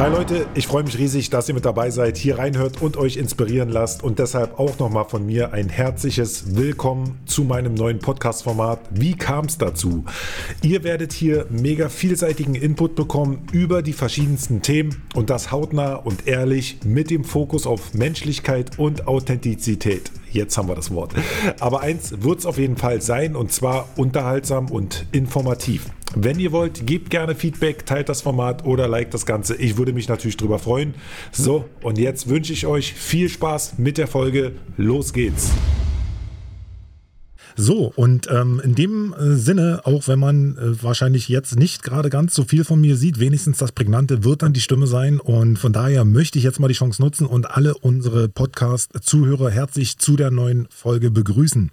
Hi 0.00 0.08
Leute, 0.10 0.46
ich 0.54 0.66
freue 0.66 0.82
mich 0.82 0.96
riesig, 0.96 1.28
dass 1.28 1.46
ihr 1.50 1.54
mit 1.54 1.66
dabei 1.66 1.90
seid, 1.90 2.16
hier 2.16 2.38
reinhört 2.38 2.80
und 2.80 2.96
euch 2.96 3.18
inspirieren 3.18 3.68
lasst 3.68 4.02
und 4.02 4.18
deshalb 4.18 4.58
auch 4.58 4.78
nochmal 4.78 5.04
von 5.04 5.26
mir 5.26 5.52
ein 5.52 5.68
herzliches 5.68 6.56
Willkommen 6.56 7.20
zu 7.26 7.44
meinem 7.44 7.74
neuen 7.74 7.98
Podcast-Format. 7.98 8.80
Wie 8.92 9.14
kam 9.14 9.44
es 9.44 9.58
dazu? 9.58 10.06
Ihr 10.62 10.84
werdet 10.84 11.12
hier 11.12 11.44
mega 11.50 11.90
vielseitigen 11.90 12.54
Input 12.54 12.94
bekommen 12.94 13.46
über 13.52 13.82
die 13.82 13.92
verschiedensten 13.92 14.62
Themen 14.62 15.02
und 15.14 15.28
das 15.28 15.52
hautnah 15.52 15.96
und 15.96 16.26
ehrlich 16.26 16.78
mit 16.82 17.10
dem 17.10 17.22
Fokus 17.22 17.66
auf 17.66 17.92
Menschlichkeit 17.92 18.78
und 18.78 19.06
Authentizität. 19.06 20.12
Jetzt 20.32 20.56
haben 20.56 20.68
wir 20.68 20.76
das 20.76 20.94
Wort. 20.94 21.12
Aber 21.58 21.82
eins 21.82 22.22
wird 22.22 22.38
es 22.38 22.46
auf 22.46 22.56
jeden 22.56 22.78
Fall 22.78 23.02
sein 23.02 23.36
und 23.36 23.52
zwar 23.52 23.86
unterhaltsam 23.96 24.70
und 24.70 25.04
informativ. 25.12 25.90
Wenn 26.16 26.40
ihr 26.40 26.50
wollt, 26.50 26.86
gebt 26.86 27.10
gerne 27.10 27.34
Feedback, 27.34 27.86
teilt 27.86 28.08
das 28.08 28.22
Format 28.22 28.64
oder 28.64 28.88
liked 28.88 29.14
das 29.14 29.26
Ganze. 29.26 29.54
Ich 29.56 29.76
würde 29.76 29.92
mich 29.92 30.08
natürlich 30.08 30.36
drüber 30.36 30.58
freuen. 30.58 30.94
So, 31.30 31.66
und 31.82 31.98
jetzt 31.98 32.28
wünsche 32.28 32.52
ich 32.52 32.66
euch 32.66 32.92
viel 32.92 33.28
Spaß 33.28 33.74
mit 33.78 33.96
der 33.96 34.08
Folge. 34.08 34.52
Los 34.76 35.12
geht's. 35.12 35.50
So, 37.56 37.92
und 37.96 38.28
ähm, 38.30 38.60
in 38.62 38.74
dem 38.74 39.14
äh, 39.14 39.34
Sinne, 39.34 39.80
auch 39.84 40.08
wenn 40.08 40.18
man 40.18 40.56
äh, 40.56 40.82
wahrscheinlich 40.82 41.28
jetzt 41.28 41.56
nicht 41.58 41.82
gerade 41.82 42.10
ganz 42.10 42.34
so 42.34 42.44
viel 42.44 42.64
von 42.64 42.80
mir 42.80 42.96
sieht, 42.96 43.20
wenigstens 43.20 43.58
das 43.58 43.72
Prägnante 43.72 44.24
wird 44.24 44.42
dann 44.42 44.52
die 44.52 44.60
Stimme 44.60 44.86
sein. 44.86 45.20
Und 45.20 45.58
von 45.58 45.72
daher 45.72 46.04
möchte 46.04 46.38
ich 46.38 46.44
jetzt 46.44 46.60
mal 46.60 46.68
die 46.68 46.74
Chance 46.74 47.02
nutzen 47.02 47.26
und 47.26 47.50
alle 47.50 47.74
unsere 47.74 48.28
Podcast-Zuhörer 48.28 49.50
herzlich 49.50 49.98
zu 49.98 50.16
der 50.16 50.30
neuen 50.30 50.68
Folge 50.70 51.10
begrüßen. 51.10 51.70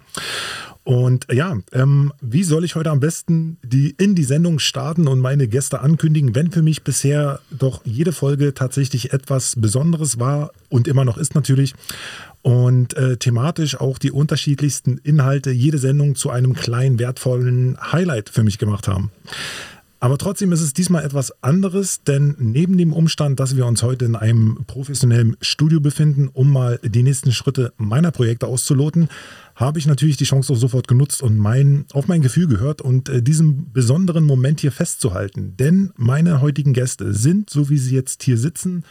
Und 0.88 1.26
ja, 1.30 1.54
ähm, 1.72 2.14
wie 2.22 2.44
soll 2.44 2.64
ich 2.64 2.74
heute 2.74 2.88
am 2.88 2.98
besten 2.98 3.58
die, 3.62 3.94
in 3.98 4.14
die 4.14 4.24
Sendung 4.24 4.58
starten 4.58 5.06
und 5.06 5.20
meine 5.20 5.46
Gäste 5.46 5.80
ankündigen, 5.80 6.34
wenn 6.34 6.50
für 6.50 6.62
mich 6.62 6.82
bisher 6.82 7.40
doch 7.50 7.82
jede 7.84 8.12
Folge 8.12 8.54
tatsächlich 8.54 9.12
etwas 9.12 9.56
Besonderes 9.56 10.18
war 10.18 10.50
und 10.70 10.88
immer 10.88 11.04
noch 11.04 11.18
ist 11.18 11.34
natürlich 11.34 11.74
und 12.42 12.96
äh, 12.96 13.16
thematisch 13.16 13.80
auch 13.80 13.98
die 13.98 14.12
unterschiedlichsten 14.12 14.98
Inhalte 14.98 15.50
jede 15.50 15.78
Sendung 15.78 16.14
zu 16.14 16.30
einem 16.30 16.54
kleinen 16.54 16.98
wertvollen 16.98 17.76
Highlight 17.92 18.30
für 18.30 18.42
mich 18.42 18.58
gemacht 18.58 18.88
haben. 18.88 19.10
Aber 20.00 20.16
trotzdem 20.16 20.52
ist 20.52 20.60
es 20.60 20.72
diesmal 20.72 21.04
etwas 21.04 21.42
anderes, 21.42 22.04
denn 22.04 22.36
neben 22.38 22.78
dem 22.78 22.92
Umstand, 22.92 23.40
dass 23.40 23.56
wir 23.56 23.66
uns 23.66 23.82
heute 23.82 24.04
in 24.04 24.14
einem 24.14 24.64
professionellen 24.68 25.36
Studio 25.40 25.80
befinden, 25.80 26.28
um 26.32 26.52
mal 26.52 26.78
die 26.84 27.02
nächsten 27.02 27.32
Schritte 27.32 27.72
meiner 27.78 28.12
Projekte 28.12 28.46
auszuloten, 28.46 29.08
habe 29.56 29.80
ich 29.80 29.86
natürlich 29.86 30.16
die 30.16 30.24
Chance 30.24 30.52
auch 30.52 30.56
sofort 30.56 30.86
genutzt 30.86 31.20
und 31.20 31.36
mein, 31.36 31.84
auf 31.92 32.06
mein 32.06 32.22
Gefühl 32.22 32.46
gehört 32.46 32.80
und 32.80 33.08
äh, 33.08 33.22
diesen 33.22 33.72
besonderen 33.72 34.24
Moment 34.24 34.60
hier 34.60 34.70
festzuhalten. 34.70 35.56
Denn 35.56 35.90
meine 35.96 36.40
heutigen 36.40 36.74
Gäste 36.74 37.12
sind, 37.12 37.50
so 37.50 37.68
wie 37.68 37.78
sie 37.78 37.96
jetzt 37.96 38.22
hier 38.22 38.38
sitzen, 38.38 38.84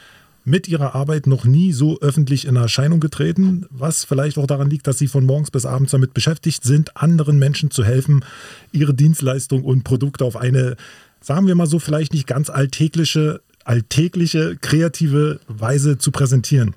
mit 0.48 0.70
ihrer 0.70 0.96
Arbeit 0.96 1.28
noch 1.28 1.44
nie 1.44 1.74
so 1.74 2.00
öffentlich 2.00 2.48
in 2.48 2.56
Erscheinung 2.56 3.02
getreten, 3.02 3.66
was 3.70 4.06
vielleicht 4.06 4.38
auch 4.38 4.48
daran 4.48 4.70
liegt, 4.70 4.88
dass 4.88 4.98
sie 4.98 5.10
von 5.10 5.26
morgens 5.26 5.52
bis 5.52 5.66
abends 5.66 5.92
damit 5.92 6.14
beschäftigt 6.14 6.64
sind, 6.64 6.96
anderen 6.96 7.38
Menschen 7.38 7.70
zu 7.70 7.84
helfen, 7.84 8.24
ihre 8.72 8.94
Dienstleistungen 8.94 9.66
und 9.66 9.84
Produkte 9.84 10.24
auf 10.24 10.38
eine, 10.38 10.78
sagen 11.20 11.48
wir 11.48 11.56
mal 11.56 11.68
so, 11.68 11.80
vielleicht 11.80 12.14
nicht 12.14 12.28
ganz 12.28 12.50
alltägliche, 12.50 13.42
alltägliche, 13.66 14.56
kreative 14.56 15.42
Weise 15.50 15.98
zu 15.98 16.12
präsentieren. 16.12 16.76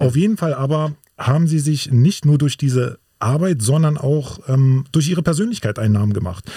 Auf 0.00 0.16
jeden 0.16 0.36
Fall 0.36 0.52
aber 0.52 0.96
haben 1.16 1.46
sie 1.46 1.60
sich 1.60 1.92
nicht 1.92 2.24
nur 2.24 2.36
durch 2.36 2.56
diese 2.56 2.98
Arbeit, 3.20 3.62
sondern 3.62 3.96
auch 3.96 4.40
ähm, 4.48 4.86
durch 4.90 5.08
ihre 5.08 5.22
Persönlichkeit 5.22 5.78
einen 5.78 5.94
Namen 5.94 6.14
gemacht. 6.14 6.50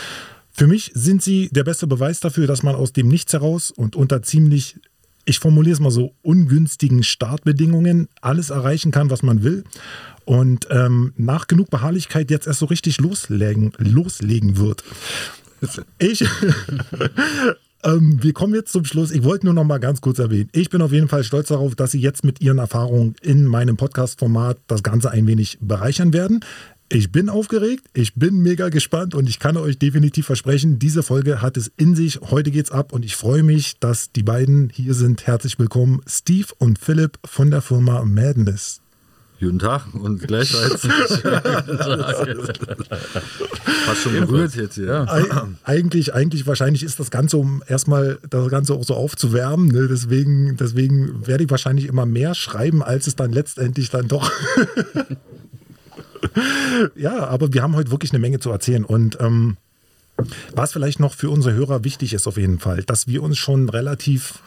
Für 0.50 0.66
mich 0.66 0.90
sind 0.96 1.22
sie 1.22 1.50
der 1.52 1.64
beste 1.64 1.86
Beweis 1.86 2.20
dafür, 2.20 2.48
dass 2.48 2.64
man 2.64 2.74
aus 2.74 2.94
dem 2.94 3.10
Nichts 3.10 3.34
heraus 3.34 3.70
und 3.70 3.96
unter 3.96 4.24
ziemlich 4.24 4.78
ich 5.28 5.40
formuliere 5.40 5.74
es 5.74 5.80
mal 5.80 5.92
so, 5.92 6.14
ungünstigen 6.22 7.04
Startbedingungen 7.04 8.08
alles 8.22 8.50
erreichen 8.50 8.92
kann, 8.92 9.10
was 9.10 9.24
man 9.24 9.44
will. 9.44 9.66
Und 10.24 10.68
ähm, 10.72 11.14
nach 11.18 11.48
genug 11.48 11.70
Beharrlichkeit 11.70 12.32
jetzt 12.32 12.48
erst 12.48 12.60
so 12.60 12.66
richtig 12.66 13.00
loslegen, 13.00 13.74
loslegen 13.78 14.58
wird. 14.58 14.84
Ich, 16.00 16.22
ähm, 17.84 18.18
wir 18.22 18.34
kommen 18.34 18.56
jetzt 18.56 18.72
zum 18.72 18.86
Schluss. 18.86 19.12
Ich 19.12 19.24
wollte 19.24 19.46
nur 19.46 19.54
noch 19.54 19.64
mal 19.66 19.80
ganz 19.80 20.00
kurz 20.00 20.20
erwähnen. 20.20 20.50
Ich 20.54 20.70
bin 20.70 20.82
auf 20.82 20.94
jeden 20.94 21.10
Fall 21.10 21.24
stolz 21.24 21.50
darauf, 21.50 21.76
dass 21.76 21.92
Sie 21.92 22.00
jetzt 22.00 22.24
mit 22.24 22.42
Ihren 22.42 22.58
Erfahrungen 22.58 23.16
in 23.22 23.46
meinem 23.46 23.76
Podcast-Format 23.76 24.58
das 24.68 24.82
Ganze 24.82 25.12
ein 25.12 25.28
wenig 25.28 25.58
bereichern 25.60 26.14
werden. 26.14 26.42
Ich 26.90 27.12
bin 27.12 27.28
aufgeregt, 27.28 27.84
ich 27.94 28.16
bin 28.16 28.42
mega 28.42 28.70
gespannt 28.70 29.14
und 29.14 29.28
ich 29.28 29.40
kann 29.40 29.58
euch 29.58 29.78
definitiv 29.78 30.26
versprechen, 30.28 30.80
diese 30.80 31.04
Folge 31.04 31.42
hat 31.42 31.58
es 31.58 31.70
in 31.76 31.98
sich. 31.98 32.22
Heute 32.22 32.50
geht's 32.50 32.72
ab 32.72 32.94
und 32.94 33.04
ich 33.04 33.18
freue 33.18 33.44
mich, 33.44 33.78
dass 33.80 34.14
die 34.14 34.24
beiden 34.24 34.70
hier 34.70 34.94
sind. 34.94 35.28
Herzlich 35.28 35.60
willkommen, 35.60 36.00
Steve 36.08 36.48
und 36.60 36.80
Philipp 36.80 37.20
von 37.26 37.52
der 37.52 37.62
Firma 37.62 38.06
Madness. 38.06 38.80
Guten 39.42 39.60
Tag 39.60 39.94
und 39.96 40.26
gleichfalls. 40.26 40.88
Fast 43.86 44.04
schon 44.04 44.14
berührt 44.22 44.56
jetzt 44.56 44.76
hier. 44.76 44.86
Ja. 44.86 45.48
eigentlich, 45.66 46.14
eigentlich 46.14 46.48
wahrscheinlich 46.48 46.84
ist 46.84 47.02
das 47.02 47.12
Ganze, 47.12 47.36
um 47.36 47.62
erstmal 47.68 48.18
das 48.30 48.50
Ganze 48.50 48.74
auch 48.74 48.86
so 48.86 48.96
aufzuwärmen. 48.96 49.68
Ne? 49.68 49.90
Deswegen, 49.90 50.56
deswegen 50.56 51.28
werde 51.28 51.44
ich 51.44 51.50
wahrscheinlich 51.50 51.88
immer 51.88 52.06
mehr 52.06 52.34
schreiben, 52.34 52.82
als 52.82 53.08
es 53.08 53.18
dann 53.18 53.34
letztendlich 53.34 53.90
dann 53.90 54.08
doch 54.08 54.32
ja, 56.96 57.28
aber 57.28 57.54
wir 57.54 57.62
haben 57.62 57.76
heute 57.76 57.92
wirklich 57.92 58.12
eine 58.12 58.20
Menge 58.20 58.40
zu 58.40 58.52
erzählen. 58.52 58.86
Und 58.86 59.18
ähm, 59.20 59.58
was 60.56 60.74
vielleicht 60.74 61.00
noch 61.00 61.14
für 61.14 61.30
unsere 61.30 61.56
Hörer 61.56 61.84
wichtig 61.84 62.14
ist, 62.14 62.28
auf 62.28 62.38
jeden 62.38 62.60
Fall, 62.60 62.84
dass 62.84 63.08
wir 63.08 63.24
uns 63.24 63.38
schon 63.38 63.70
relativ 63.70 64.42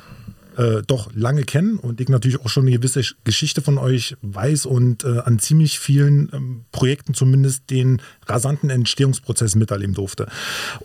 äh, 0.56 0.82
doch 0.86 1.10
lange 1.14 1.44
kennen 1.44 1.78
und 1.78 2.00
ich 2.00 2.09
natürlich 2.09 2.41
auch 2.41 2.48
schon 2.48 2.64
eine 2.66 2.76
gewisse 2.76 3.03
Geschichte 3.25 3.62
von 3.62 3.78
euch 3.78 4.16
weiß 4.22 4.66
und 4.66 5.04
äh, 5.04 5.20
an 5.20 5.38
ziemlich 5.38 5.78
vielen 5.78 6.30
ähm, 6.32 6.64
Projekten 6.72 7.14
zumindest 7.14 7.70
den 7.70 8.03
rasanten 8.26 8.69
Entstehungsprozess 8.69 9.54
miterleben 9.54 9.94
durfte. 9.94 10.26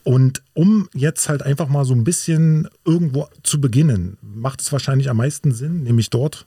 Und 0.03 0.43
um 0.53 0.87
jetzt 0.93 1.29
halt 1.29 1.41
einfach 1.43 1.67
mal 1.67 1.83
so 1.83 1.93
ein 1.93 2.03
bisschen 2.03 2.69
irgendwo 2.85 3.27
zu 3.43 3.59
beginnen, 3.59 4.17
macht 4.21 4.61
es 4.61 4.71
wahrscheinlich 4.71 5.09
am 5.09 5.17
meisten 5.17 5.51
Sinn, 5.51 5.83
nämlich 5.83 6.09
dort, 6.09 6.45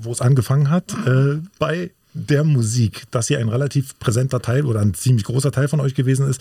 wo 0.00 0.12
es 0.12 0.20
angefangen 0.20 0.70
hat, 0.70 0.94
äh, 1.06 1.38
bei 1.58 1.90
der 2.18 2.44
Musik, 2.44 3.04
dass 3.10 3.28
hier 3.28 3.38
ein 3.38 3.48
relativ 3.48 3.98
präsenter 3.98 4.40
Teil 4.40 4.64
oder 4.64 4.80
ein 4.80 4.94
ziemlich 4.94 5.24
großer 5.24 5.52
Teil 5.52 5.68
von 5.68 5.80
euch 5.80 5.94
gewesen 5.94 6.28
ist. 6.28 6.40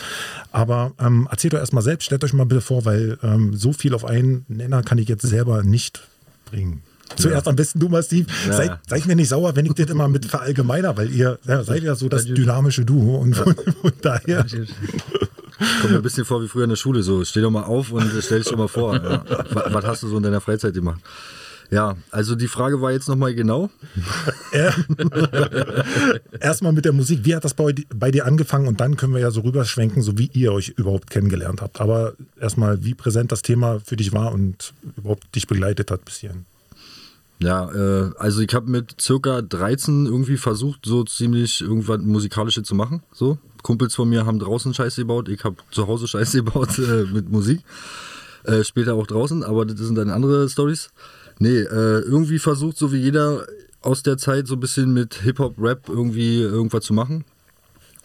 Aber 0.51 0.91
ähm, 0.99 1.27
erzählt 1.29 1.53
euch 1.53 1.59
erstmal 1.59 1.83
selbst, 1.83 2.05
stellt 2.05 2.23
euch 2.23 2.33
mal 2.33 2.45
bitte 2.45 2.61
vor, 2.61 2.85
weil 2.85 3.17
ähm, 3.23 3.55
so 3.55 3.73
viel 3.73 3.93
auf 3.93 4.05
einen 4.05 4.45
Nenner 4.47 4.83
kann 4.83 4.97
ich 4.97 5.07
jetzt 5.07 5.25
selber 5.25 5.63
nicht 5.63 6.01
bringen. 6.45 6.81
Zuerst 7.15 7.45
ja. 7.45 7.49
am 7.49 7.55
besten 7.55 7.79
du 7.79 7.87
mal, 7.87 8.03
Steve. 8.03 8.27
Ja. 8.47 8.53
Seid, 8.53 8.79
seid, 8.87 9.05
mir 9.05 9.15
nicht 9.15 9.29
sauer, 9.29 9.55
wenn 9.55 9.65
ich 9.65 9.73
das 9.73 9.89
immer 9.89 10.07
mit 10.07 10.25
verallgemeiner, 10.25 10.97
weil 10.97 11.09
ihr 11.09 11.39
ja, 11.47 11.63
seid 11.63 11.83
ja 11.83 11.95
so 11.95 12.09
das 12.09 12.25
dynamische 12.25 12.83
Duo 12.83 13.17
und 13.17 13.35
von, 13.35 13.55
von 13.81 13.93
daher. 14.01 14.45
Kommt 15.81 15.91
mir 15.91 15.97
ein 15.97 16.03
bisschen 16.03 16.25
vor 16.25 16.43
wie 16.43 16.47
früher 16.47 16.65
in 16.65 16.69
der 16.69 16.75
Schule, 16.75 17.01
so 17.03 17.23
steh 17.23 17.41
doch 17.41 17.49
mal 17.49 17.63
auf 17.63 17.91
und 17.91 18.11
stell 18.21 18.39
dich 18.39 18.49
doch 18.49 18.57
mal 18.57 18.67
vor. 18.67 18.93
Was 18.93 19.85
hast 19.85 20.03
du 20.03 20.07
so 20.07 20.17
in 20.17 20.23
deiner 20.23 20.41
Freizeit 20.41 20.73
gemacht? 20.73 20.99
Ja, 21.69 21.97
also 22.11 22.35
die 22.35 22.47
Frage 22.47 22.81
war 22.81 22.91
jetzt 22.91 23.09
nochmal 23.09 23.35
genau. 23.35 23.69
Erstmal 26.39 26.71
mit 26.71 26.85
der 26.85 26.93
Musik. 26.93 27.21
Wie 27.23 27.35
hat 27.35 27.43
das 27.43 27.53
bei, 27.53 27.75
bei, 27.93 28.09
dir 28.11 28.25
angefangen? 28.25 28.67
Und 28.67 28.79
dann 28.79 28.95
können 28.95 29.13
wir 29.13 29.19
ja 29.19 29.31
so 29.31 29.41
rüberschwenken, 29.41 30.01
so 30.01 30.17
wie 30.17 30.29
ihr 30.33 30.53
euch 30.53 30.69
überhaupt 30.69 31.09
kennengelernt 31.09 31.61
habt. 31.61 31.81
Aber 31.81 32.13
erstmal, 32.39 32.83
wie 32.85 32.93
präsent 32.93 33.31
das 33.31 33.41
Thema 33.41 33.79
für 33.81 33.97
dich 33.97 34.13
war 34.13 34.31
und 34.31 34.73
überhaupt 34.95 35.35
dich 35.35 35.47
begleitet 35.47 35.91
hat 35.91 36.05
bis 36.05 36.17
hierhin. 36.17 36.45
Ja, 37.39 37.69
äh, 37.71 38.11
also 38.17 38.41
ich 38.41 38.53
habe 38.53 38.69
mit 38.69 38.99
circa 38.99 39.41
13 39.41 40.05
irgendwie 40.05 40.37
versucht, 40.37 40.85
so 40.85 41.03
ziemlich 41.03 41.61
irgendwas 41.61 41.99
Musikalisches 42.01 42.63
zu 42.63 42.75
machen. 42.75 43.03
So, 43.13 43.37
Kumpels 43.61 43.93
von 43.93 44.09
mir 44.09 44.25
haben 44.25 44.39
draußen 44.39 44.73
Scheiße 44.73 45.01
gebaut, 45.01 45.29
ich 45.29 45.43
habe 45.43 45.57
zu 45.71 45.87
Hause 45.87 46.07
Scheiße 46.07 46.37
gebaut 46.43 46.79
äh, 46.79 47.03
mit 47.03 47.29
Musik. 47.29 47.61
Äh, 48.43 48.63
später 48.63 48.95
auch 48.95 49.05
draußen, 49.05 49.43
aber 49.43 49.65
das 49.65 49.77
sind 49.77 49.95
dann 49.95 50.09
andere 50.09 50.47
Stories. 50.49 50.89
Nee, 51.39 51.59
äh, 51.59 51.99
irgendwie 52.01 52.39
versucht, 52.39 52.77
so 52.77 52.91
wie 52.91 52.97
jeder 52.97 53.45
aus 53.81 54.03
der 54.03 54.17
Zeit, 54.17 54.47
so 54.47 54.55
ein 54.55 54.59
bisschen 54.59 54.93
mit 54.93 55.15
Hip-Hop-Rap 55.15 55.87
irgendwie 55.87 56.41
irgendwas 56.41 56.83
zu 56.83 56.93
machen. 56.93 57.25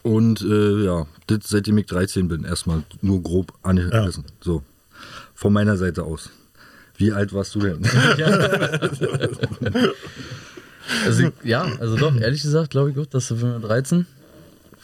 Und 0.03 0.43
äh, 0.43 0.85
ja, 0.85 1.07
das 1.29 1.39
seitdem 1.45 1.79
ich 1.79 1.87
13 1.87 2.29
bin, 2.29 2.45
erstmal 2.45 2.83
nur 3.01 3.23
grob 3.23 3.53
angerissen. 3.63 4.25
Ja. 4.27 4.33
So. 4.41 4.63
Von 5.35 5.53
meiner 5.53 5.77
Seite 5.77 6.05
aus. 6.05 6.31
Wie 6.97 7.13
alt 7.13 7.33
warst 7.33 7.55
du 7.55 7.61
denn? 7.61 7.83
also, 11.05 11.31
ja, 11.43 11.63
also 11.81 11.97
doch, 11.97 12.15
ehrlich 12.17 12.43
gesagt, 12.43 12.71
glaube 12.71 12.91
ich 12.91 12.97
gut, 12.97 13.15
dass 13.15 13.29
du 13.29 13.35
13, 13.37 14.07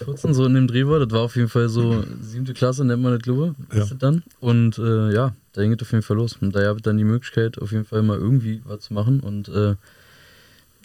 14 0.05 0.35
so 0.35 0.45
in 0.47 0.55
dem 0.55 0.67
Dreh 0.67 0.87
war. 0.87 0.99
Das 1.01 1.11
war 1.11 1.21
auf 1.21 1.37
jeden 1.37 1.49
Fall 1.49 1.69
so 1.69 2.05
siebte 2.21 2.55
Klasse, 2.55 2.85
nennt 2.85 3.03
man 3.03 3.13
das, 3.13 3.23
glaube 3.23 3.55
ich. 3.73 3.79
Ja. 3.79 3.87
Dann. 3.99 4.23
Und 4.41 4.79
äh, 4.79 5.13
ja, 5.13 5.35
da 5.53 5.63
ging 5.63 5.73
es 5.73 5.83
auf 5.83 5.93
jeden 5.93 6.03
Fall 6.03 6.17
los. 6.17 6.37
Und 6.41 6.55
da 6.55 6.65
habe 6.67 6.79
ich 6.79 6.83
dann 6.83 6.99
die 6.99 7.05
Möglichkeit, 7.05 7.61
auf 7.61 7.73
jeden 7.73 7.85
Fall 7.85 8.03
mal 8.03 8.19
irgendwie 8.19 8.63
was 8.65 8.81
zu 8.81 8.95
machen. 8.95 9.21
Und 9.21 9.49
äh, 9.49 9.75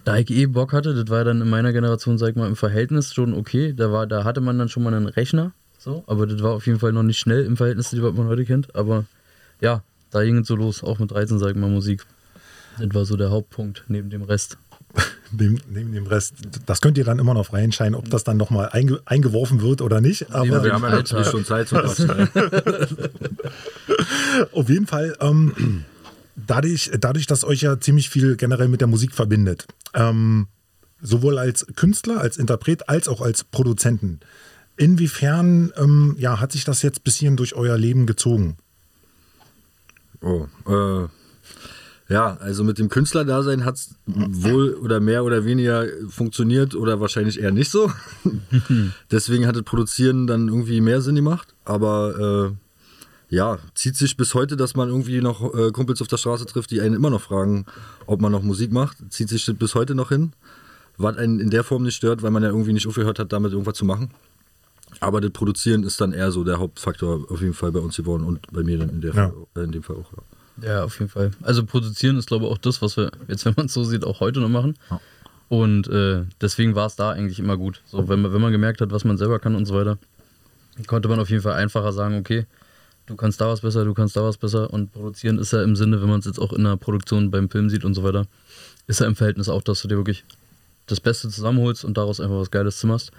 da 0.04 0.18
ich 0.18 0.30
eh 0.31 0.48
Bock 0.48 0.74
hatte, 0.74 0.94
das 0.94 1.10
war 1.10 1.24
dann 1.24 1.42
in 1.42 1.50
meiner 1.50 1.74
Generation, 1.74 2.18
sag 2.18 2.31
ich 2.31 2.36
mal, 2.36 2.48
im 2.48 2.56
Verhältnis 2.56 3.13
schon 3.13 3.33
okay. 3.33 3.74
Da, 3.74 3.92
war, 3.92 4.07
da 4.07 4.24
hatte 4.24 4.42
man 4.42 4.57
dann 4.57 4.69
schon 4.69 4.83
mal 4.83 4.94
einen 4.94 5.07
Rechner. 5.07 5.54
So, 5.77 6.04
aber 6.07 6.27
das 6.27 6.42
war 6.42 6.51
auf 6.54 6.66
jeden 6.66 6.80
Fall 6.80 6.94
noch 6.94 7.04
nicht 7.04 7.19
schnell 7.19 7.45
im 7.45 7.57
Verhältnis 7.57 7.89
zu 7.89 7.98
dem, 7.98 8.06
was 8.06 8.13
man 8.13 8.27
heute 8.27 8.45
kennt. 8.45 8.74
Aber 8.75 9.06
ja, 9.62 9.83
da 10.12 10.24
ging 10.24 10.39
es 10.39 10.48
so 10.48 10.56
los, 10.56 10.83
auch 10.83 11.00
mit 11.00 11.12
13, 11.12 11.39
sag 11.39 11.51
ich 11.51 11.56
mal, 11.56 11.69
Musik. 11.69 12.06
Das 12.80 12.94
war 12.94 13.06
so 13.06 13.18
der 13.18 13.30
Hauptpunkt 13.30 13.83
neben 13.88 14.09
dem 14.09 14.24
Rest. 14.24 14.57
Neben, 15.38 15.59
neben, 15.69 15.91
dem 15.94 16.07
Rest. 16.07 16.35
Das 16.65 16.81
könnt 16.81 16.97
ihr 16.97 17.03
dann 17.03 17.19
immer 17.19 17.33
noch 17.33 17.53
reinscheinen, 17.53 17.95
ob 17.95 18.09
das 18.09 18.24
dann 18.24 18.38
nochmal 18.38 18.69
einge, 18.71 19.01
eingeworfen 19.06 19.62
wird 19.62 19.81
oder 19.81 20.01
nicht. 20.01 20.33
Aber 20.33 20.45
ja, 20.45 20.63
wir 20.63 20.74
haben 20.74 20.83
ja 20.83 20.89
natürlich 20.89 21.27
schon 21.27 21.45
Zeit 21.45 21.68
zum 21.68 21.80
Auf 24.51 24.69
jeden 24.69 24.88
Fall, 24.88 25.15
ähm, 25.19 25.85
dadurch, 26.35 26.91
dadurch, 27.00 27.27
dass 27.27 27.44
euch 27.44 27.62
ja 27.62 27.80
ziemlich 27.80 28.09
viel 28.09 28.35
generell 28.35 28.68
mit 28.68 28.81
der 28.81 28.88
Musik 28.88 29.13
verbindet, 29.13 29.68
ähm, 29.94 30.47
sowohl 31.01 31.38
als 31.38 31.65
Künstler, 31.75 32.19
als 32.21 32.38
Interpret, 32.38 32.89
als 32.89 33.07
auch 33.07 33.21
als 33.21 33.44
Produzenten. 33.44 34.19
Inwiefern 34.75 35.71
ähm, 35.77 36.15
ja, 36.18 36.39
hat 36.39 36.51
sich 36.51 36.65
das 36.65 36.81
jetzt 36.81 37.03
bis 37.03 37.18
hierhin 37.18 37.38
durch 37.38 37.56
euer 37.56 37.77
Leben 37.77 38.06
gezogen? 38.06 38.57
Oh, 40.21 40.47
äh, 40.68 41.07
ja, 42.13 42.38
also 42.39 42.63
mit 42.63 42.77
dem 42.77 42.89
Künstlerdasein 42.89 43.65
hat 43.65 43.74
es 43.74 43.95
wohl 44.06 44.75
oder 44.75 45.00
mehr 45.00 45.24
oder 45.24 45.45
weniger 45.45 45.88
funktioniert 46.10 46.75
oder 46.75 47.00
wahrscheinlich 47.00 47.42
eher 47.42 47.51
nicht 47.51 47.71
so. 47.71 47.92
Deswegen 49.12 49.48
hat 49.48 49.56
das 49.56 49.63
Produzieren 49.63 50.27
dann 50.27 50.48
irgendwie 50.48 50.80
mehr 50.80 51.01
Sinn 51.01 51.15
gemacht. 51.15 51.56
Aber 51.65 52.54
äh, 53.31 53.36
ja, 53.36 53.57
zieht 53.74 53.95
sich 53.95 54.15
bis 54.15 54.36
heute, 54.36 54.56
dass 54.57 54.75
man 54.75 54.89
irgendwie 54.89 55.21
noch 55.21 55.56
äh, 55.56 55.71
Kumpels 55.71 56.04
auf 56.04 56.07
der 56.07 56.18
Straße 56.18 56.45
trifft, 56.45 56.69
die 56.69 56.81
einen 56.81 56.94
immer 56.94 57.10
noch 57.10 57.21
fragen, 57.21 57.65
ob 58.06 58.21
man 58.21 58.31
noch 58.31 58.44
Musik 58.44 58.71
macht. 58.71 58.98
Zieht 59.09 59.30
sich 59.30 59.44
das 59.45 59.56
bis 59.56 59.74
heute 59.74 59.95
noch 59.95 60.09
hin. 60.09 60.33
Was 60.98 61.18
einen 61.18 61.39
in 61.39 61.50
der 61.50 61.63
Form 61.63 61.81
nicht 61.81 61.95
stört, 61.95 62.21
weil 62.21 62.30
man 62.30 62.44
ja 62.44 62.50
irgendwie 62.50 62.74
nicht 62.74 62.86
aufgehört 62.86 63.18
hat, 63.18 63.33
damit 63.33 63.54
irgendwas 63.54 63.74
zu 63.74 63.86
machen. 63.86 64.12
Aber 65.00 65.19
das 65.19 65.31
Produzieren 65.31 65.81
ist 65.81 66.00
dann 66.00 66.13
eher 66.13 66.30
so 66.31 66.44
der 66.44 66.59
Hauptfaktor 66.59 67.25
auf 67.31 67.42
jeden 67.42 67.56
Fall 67.56 67.71
bei 67.71 67.80
uns 67.80 67.98
geworden 67.98 68.24
und 68.24 68.51
bei 68.51 68.62
mir 68.62 68.77
dann 68.77 68.89
in, 68.89 69.01
der 69.01 69.16
Ja. 69.16 69.33
Äh, 69.56 69.63
in 69.63 69.71
dem 69.71 69.81
Fall 69.81 69.95
auch. 69.95 70.12
Ja. 70.12 70.32
Ja, 70.61 70.83
auf 70.83 71.00
jeden 71.00 71.09
Fall. 71.09 71.31
Also 71.41 71.65
produzieren 71.65 72.17
ist, 72.17 72.27
glaube 72.27 72.45
ich, 72.45 72.51
auch 72.51 72.57
das, 72.57 72.81
was 72.81 72.97
wir 72.97 73.11
jetzt, 73.27 73.45
wenn 73.45 73.53
man 73.55 73.65
es 73.65 73.73
so 73.73 73.83
sieht, 73.83 74.03
auch 74.03 74.19
heute 74.19 74.39
noch 74.39 74.50
machen. 74.50 74.75
Ja. 74.89 75.00
Und 75.50 75.88
äh, 75.88 76.23
deswegen 76.41 76.75
war 76.75 76.88
es 76.88 76.95
da 76.95 77.11
eigentlich 77.11 77.39
immer 77.39 77.57
gut. 77.57 77.81
So, 77.85 78.07
wenn 78.07 78.21
man, 78.21 78.33
wenn 78.33 78.41
man 78.41 78.51
gemerkt 78.51 78.81
hat, 78.81 78.91
was 78.91 79.03
man 79.03 79.17
selber 79.17 79.39
kann 79.39 79.55
und 79.55 79.65
so 79.65 79.75
weiter, 79.75 79.97
konnte 80.88 81.07
man 81.09 81.19
auf 81.19 81.29
jeden 81.29 81.44
Fall 81.44 81.53
einfacher 81.53 81.91
sagen, 81.91 82.17
okay, 82.17 82.45
du 83.05 83.15
kannst 83.15 83.39
da 83.41 83.47
was 83.50 83.61
besser, 83.61 83.85
du 83.85 83.94
kannst 83.94 84.15
da 84.15 84.23
was 84.23 84.38
besser. 84.38 84.71
Und 84.71 84.91
produzieren 84.91 85.38
ist 85.38 85.53
ja 85.53 85.61
im 85.63 85.75
Sinne, 85.75 86.01
wenn 86.01 86.09
man 86.09 86.19
es 86.19 86.25
jetzt 86.25 86.39
auch 86.39 86.53
in 86.53 86.63
der 86.63 86.77
Produktion 86.77 87.29
beim 87.31 87.49
Film 87.49 87.69
sieht 87.69 87.85
und 87.85 87.94
so 87.94 88.03
weiter, 88.03 88.25
ist 88.88 88.99
ja 88.99 89.07
im 89.07 89.15
Verhältnis 89.15 89.49
auch, 89.49 89.61
dass 89.61 89.81
du 89.81 89.88
dir 89.88 89.97
wirklich 89.97 90.23
das 90.88 90.99
Beste 90.99 91.29
zusammenholst 91.29 91.85
und 91.85 91.97
daraus 91.97 92.19
einfach 92.19 92.39
was 92.39 92.51
Geiles 92.51 92.79
zimmerst. 92.79 93.11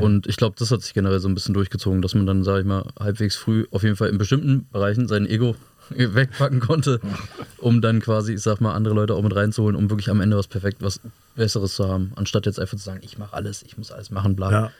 Und 0.00 0.26
ich 0.26 0.36
glaube, 0.36 0.56
das 0.58 0.70
hat 0.70 0.80
sich 0.80 0.94
generell 0.94 1.20
so 1.20 1.28
ein 1.28 1.34
bisschen 1.34 1.52
durchgezogen, 1.52 2.00
dass 2.00 2.14
man 2.14 2.24
dann, 2.24 2.44
sage 2.44 2.60
ich 2.60 2.66
mal, 2.66 2.84
halbwegs 2.98 3.36
früh 3.36 3.66
auf 3.70 3.82
jeden 3.82 3.96
Fall 3.96 4.08
in 4.08 4.16
bestimmten 4.16 4.66
Bereichen 4.72 5.06
sein 5.06 5.26
Ego 5.26 5.54
wegpacken 6.14 6.60
konnte, 6.60 7.00
um 7.58 7.80
dann 7.80 8.00
quasi, 8.00 8.34
ich 8.34 8.42
sag 8.42 8.60
mal, 8.60 8.74
andere 8.74 8.94
Leute 8.94 9.14
auch 9.14 9.22
mit 9.22 9.34
reinzuholen, 9.34 9.76
um 9.76 9.90
wirklich 9.90 10.10
am 10.10 10.20
Ende 10.20 10.36
was 10.36 10.46
perfekt, 10.46 10.78
was 10.80 11.00
Besseres 11.36 11.74
zu 11.74 11.88
haben, 11.88 12.12
anstatt 12.16 12.46
jetzt 12.46 12.58
einfach 12.60 12.76
zu 12.76 12.84
sagen, 12.84 13.00
ich 13.02 13.18
mache 13.18 13.34
alles, 13.34 13.62
ich 13.62 13.78
muss 13.78 13.90
alles 13.90 14.10
machen, 14.10 14.36
bla. 14.36 14.50
Ja. 14.50 14.70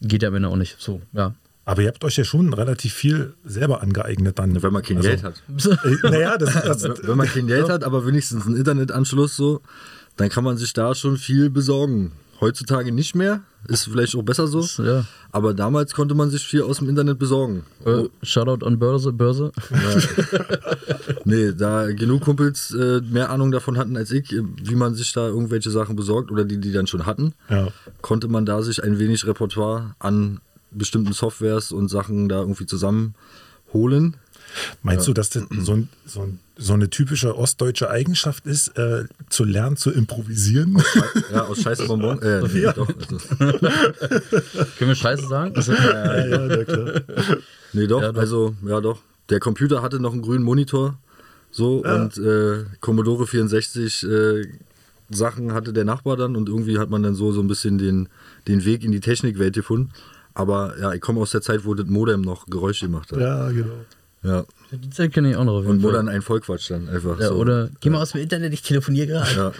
Geht 0.00 0.22
ja 0.22 0.28
am 0.28 0.34
Ende 0.34 0.48
auch 0.48 0.56
nicht. 0.56 0.76
So, 0.78 1.00
ja. 1.12 1.34
Aber 1.64 1.82
ihr 1.82 1.88
habt 1.88 2.04
euch 2.04 2.16
ja 2.16 2.24
schon 2.24 2.52
relativ 2.52 2.92
viel 2.92 3.34
selber 3.44 3.82
angeeignet 3.82 4.38
dann. 4.38 4.60
Wenn 4.60 4.72
man 4.72 4.82
kein 4.82 4.96
Also, 4.96 5.08
Geld 5.08 5.22
hat. 5.22 5.42
Äh, 5.84 6.10
naja, 6.10 6.36
das, 6.36 6.54
das, 6.54 7.06
Wenn 7.06 7.16
man 7.16 7.28
kein 7.28 7.46
Geld 7.46 7.68
hat, 7.68 7.84
aber 7.84 8.04
wenigstens 8.04 8.46
einen 8.46 8.56
Internetanschluss 8.56 9.36
so, 9.36 9.60
dann 10.16 10.28
kann 10.28 10.42
man 10.42 10.56
sich 10.56 10.72
da 10.72 10.94
schon 10.94 11.16
viel 11.16 11.50
besorgen. 11.50 12.12
Heutzutage 12.40 12.90
nicht 12.90 13.14
mehr, 13.14 13.42
ist 13.68 13.84
vielleicht 13.84 14.14
auch 14.16 14.22
besser 14.22 14.46
so. 14.46 14.60
ja. 14.82 15.04
Aber 15.30 15.54
damals 15.54 15.94
konnte 15.94 16.14
man 16.14 16.30
sich 16.30 16.46
viel 16.46 16.62
aus 16.62 16.78
dem 16.78 16.88
Internet 16.88 17.18
besorgen. 17.18 17.64
Äh, 17.84 18.04
Shoutout 18.22 18.66
an 18.66 18.78
Börse, 18.78 19.12
Börse. 19.12 19.52
Nee, 21.24 21.52
da 21.52 21.86
genug 21.92 22.22
Kumpels 22.22 22.74
äh, 22.74 23.00
mehr 23.00 23.30
Ahnung 23.30 23.52
davon 23.52 23.78
hatten 23.78 23.96
als 23.96 24.10
ich, 24.10 24.30
wie 24.30 24.74
man 24.74 24.94
sich 24.94 25.12
da 25.12 25.28
irgendwelche 25.28 25.70
Sachen 25.70 25.96
besorgt 25.96 26.30
oder 26.30 26.44
die, 26.44 26.58
die 26.58 26.72
dann 26.72 26.86
schon 26.86 27.06
hatten, 27.06 27.32
ja. 27.48 27.68
konnte 28.00 28.28
man 28.28 28.44
da 28.44 28.62
sich 28.62 28.82
ein 28.82 28.98
wenig 28.98 29.26
Repertoire 29.26 29.94
an 29.98 30.40
bestimmten 30.70 31.12
Softwares 31.12 31.72
und 31.72 31.88
Sachen 31.88 32.28
da 32.28 32.40
irgendwie 32.40 32.66
zusammenholen. 32.66 34.16
Meinst 34.82 35.06
du, 35.08 35.12
dass 35.12 35.30
das 35.30 35.44
so, 35.60 35.72
ein, 35.74 35.88
so, 36.06 36.22
ein, 36.22 36.38
so 36.56 36.72
eine 36.74 36.90
typische 36.90 37.36
ostdeutsche 37.36 37.88
Eigenschaft 37.90 38.46
ist, 38.46 38.76
äh, 38.78 39.04
zu 39.30 39.44
lernen, 39.44 39.76
zu 39.76 39.90
improvisieren? 39.90 40.82
Ja, 41.32 41.44
aus 41.46 41.62
Scheiße 41.62 41.86
Bonbon. 41.86 42.20
Äh, 42.22 42.42
nee, 42.52 42.60
Ja. 42.60 42.72
doch. 42.72 42.88
Also, 42.88 43.18
Können 44.78 44.90
wir 44.90 44.94
Scheiße 44.94 45.26
sagen? 45.26 45.54
Ja, 45.66 46.26
ja, 46.26 46.38
na 46.46 46.64
klar. 46.64 47.00
nee, 47.72 47.86
doch. 47.86 48.02
Ja, 48.02 48.12
doch. 48.12 48.20
Also, 48.20 48.54
ja, 48.66 48.80
doch. 48.80 49.00
Der 49.30 49.40
Computer 49.40 49.82
hatte 49.82 50.00
noch 50.00 50.12
einen 50.12 50.22
grünen 50.22 50.44
Monitor. 50.44 50.98
So, 51.50 51.84
und 51.84 52.16
äh, 52.18 52.64
Commodore 52.80 53.26
64 53.26 54.04
äh, 54.04 54.46
Sachen 55.10 55.52
hatte 55.52 55.72
der 55.74 55.84
Nachbar 55.84 56.16
dann 56.16 56.34
und 56.36 56.48
irgendwie 56.48 56.78
hat 56.78 56.88
man 56.88 57.02
dann 57.02 57.14
so, 57.14 57.32
so 57.32 57.40
ein 57.40 57.48
bisschen 57.48 57.76
den, 57.76 58.08
den 58.48 58.64
Weg 58.64 58.84
in 58.84 58.92
die 58.92 59.00
Technikwelt 59.00 59.54
gefunden. 59.54 59.90
Aber 60.34 60.78
ja, 60.80 60.92
ich 60.94 61.00
komme 61.02 61.20
aus 61.20 61.30
der 61.32 61.42
Zeit, 61.42 61.66
wo 61.66 61.74
das 61.74 61.86
Modem 61.86 62.22
noch 62.22 62.46
Geräusche 62.46 62.86
gemacht 62.86 63.12
hat. 63.12 63.20
Ja. 63.20 63.50
Ja, 64.22 64.44
die 64.70 64.90
Zeit 64.90 65.12
kenne 65.12 65.30
ich 65.30 65.36
auch 65.36 65.44
noch. 65.44 65.54
Auf 65.54 65.64
jeden 65.64 65.76
Und 65.76 65.82
wo 65.82 65.88
Fall. 65.88 65.96
dann 65.96 66.08
ein 66.08 66.22
Vollquatsch 66.22 66.70
dann 66.70 66.88
einfach 66.88 67.18
ja, 67.18 67.28
so. 67.28 67.34
Oder 67.34 67.70
geh 67.80 67.90
mal 67.90 68.00
aus 68.02 68.12
dem 68.12 68.20
Internet, 68.20 68.52
ich 68.52 68.62
telefoniere 68.62 69.06
gerade. 69.08 69.34
Ja. 69.36 69.52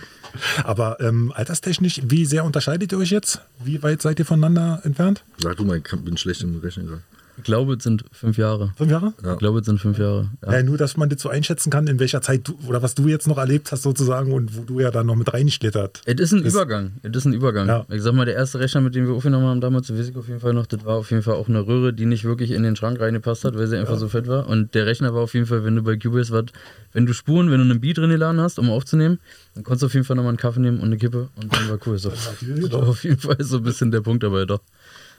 Aber 0.64 1.00
ähm, 1.00 1.32
alterstechnisch, 1.34 2.00
wie 2.04 2.24
sehr 2.24 2.44
unterscheidet 2.44 2.92
ihr 2.92 2.98
euch 2.98 3.10
jetzt? 3.10 3.40
Wie 3.62 3.82
weit 3.82 4.00
seid 4.02 4.18
ihr 4.18 4.24
voneinander 4.24 4.80
entfernt? 4.84 5.24
Sag 5.38 5.56
du 5.56 5.64
mal, 5.64 5.78
ich 5.78 6.04
bin 6.04 6.16
schlecht 6.16 6.42
im 6.42 6.58
Rechnen 6.60 6.86
gerade. 6.86 7.02
Ich 7.38 7.44
glaube, 7.44 7.74
es 7.74 7.82
sind 7.82 8.04
fünf 8.12 8.36
Jahre. 8.36 8.72
Fünf 8.76 8.90
Jahre? 8.90 9.14
Ja. 9.24 9.32
Ich 9.32 9.38
glaube, 9.38 9.60
es 9.60 9.66
sind 9.66 9.78
fünf 9.80 9.98
Jahre. 9.98 10.28
Ja. 10.44 10.52
Ja. 10.52 10.62
nur, 10.62 10.76
dass 10.76 10.96
man 10.98 11.08
das 11.08 11.22
so 11.22 11.30
einschätzen 11.30 11.70
kann, 11.70 11.86
in 11.86 11.98
welcher 11.98 12.20
Zeit 12.20 12.46
du 12.46 12.58
oder 12.68 12.82
was 12.82 12.94
du 12.94 13.08
jetzt 13.08 13.26
noch 13.26 13.38
erlebt 13.38 13.72
hast 13.72 13.82
sozusagen 13.82 14.32
und 14.32 14.56
wo 14.56 14.62
du 14.64 14.80
ja 14.80 14.90
dann 14.90 15.06
noch 15.06 15.14
mit 15.16 15.32
reinschlittert. 15.32 16.02
Es 16.04 16.20
ist 16.20 16.32
ein 16.32 16.44
Das- 16.44 16.52
Übergang. 16.52 16.92
Es 17.02 17.16
ist 17.16 17.24
ein 17.24 17.32
Übergang. 17.32 17.66
Ja. 17.68 17.86
Ich 17.88 18.02
sag 18.02 18.12
mal, 18.14 18.26
der 18.26 18.34
erste 18.34 18.60
Rechner, 18.60 18.82
mit 18.82 18.94
dem 18.94 19.06
wir 19.06 19.14
aufgenommen 19.14 19.46
haben 19.46 19.60
damals, 19.62 19.90
weiß 19.92 20.08
ich 20.10 20.16
auf 20.16 20.28
jeden 20.28 20.40
Fall 20.40 20.52
noch, 20.52 20.66
das 20.66 20.84
war 20.84 20.96
auf 20.96 21.10
jeden 21.10 21.22
Fall 21.22 21.34
auch 21.34 21.48
eine 21.48 21.66
Röhre, 21.66 21.92
die 21.94 22.04
nicht 22.04 22.24
wirklich 22.24 22.50
in 22.50 22.62
den 22.64 22.76
Schrank 22.76 23.00
reingepasst 23.00 23.44
hat, 23.44 23.56
weil 23.56 23.66
sie 23.66 23.78
einfach 23.78 23.96
so 23.96 24.08
fett 24.08 24.28
war. 24.28 24.46
Und 24.48 24.74
der 24.74 24.84
Rechner 24.86 25.14
war 25.14 25.22
auf 25.22 25.32
jeden 25.34 25.46
Fall, 25.46 25.64
wenn 25.64 25.74
du 25.76 25.82
bei 25.82 25.96
Cubase 25.96 26.32
was, 26.32 26.44
wenn 26.92 27.06
du 27.06 27.14
Spuren, 27.14 27.50
wenn 27.50 27.58
du 27.58 27.64
einen 27.64 27.80
Beat 27.80 27.96
drin 27.96 28.10
geladen 28.10 28.40
hast, 28.42 28.58
um 28.58 28.68
aufzunehmen, 28.68 29.18
dann 29.54 29.64
konntest 29.64 29.82
du 29.82 29.86
auf 29.86 29.94
jeden 29.94 30.04
Fall 30.04 30.16
nochmal 30.16 30.30
einen 30.30 30.36
Kaffee 30.38 30.60
nehmen 30.60 30.78
und 30.80 30.84
eine 30.86 30.98
Kippe 30.98 31.28
und 31.36 31.50
dann 31.56 31.68
war 31.70 31.78
cool. 31.86 31.96
So. 31.98 32.10
Das 32.10 32.26
war 32.72 32.82
auf 32.88 33.02
jeden 33.04 33.18
Fall 33.18 33.36
so 33.40 33.56
ein 33.56 33.62
bisschen 33.62 33.90
der 33.90 34.02
Punkt 34.02 34.22
dabei, 34.22 34.44
doch. 34.44 34.60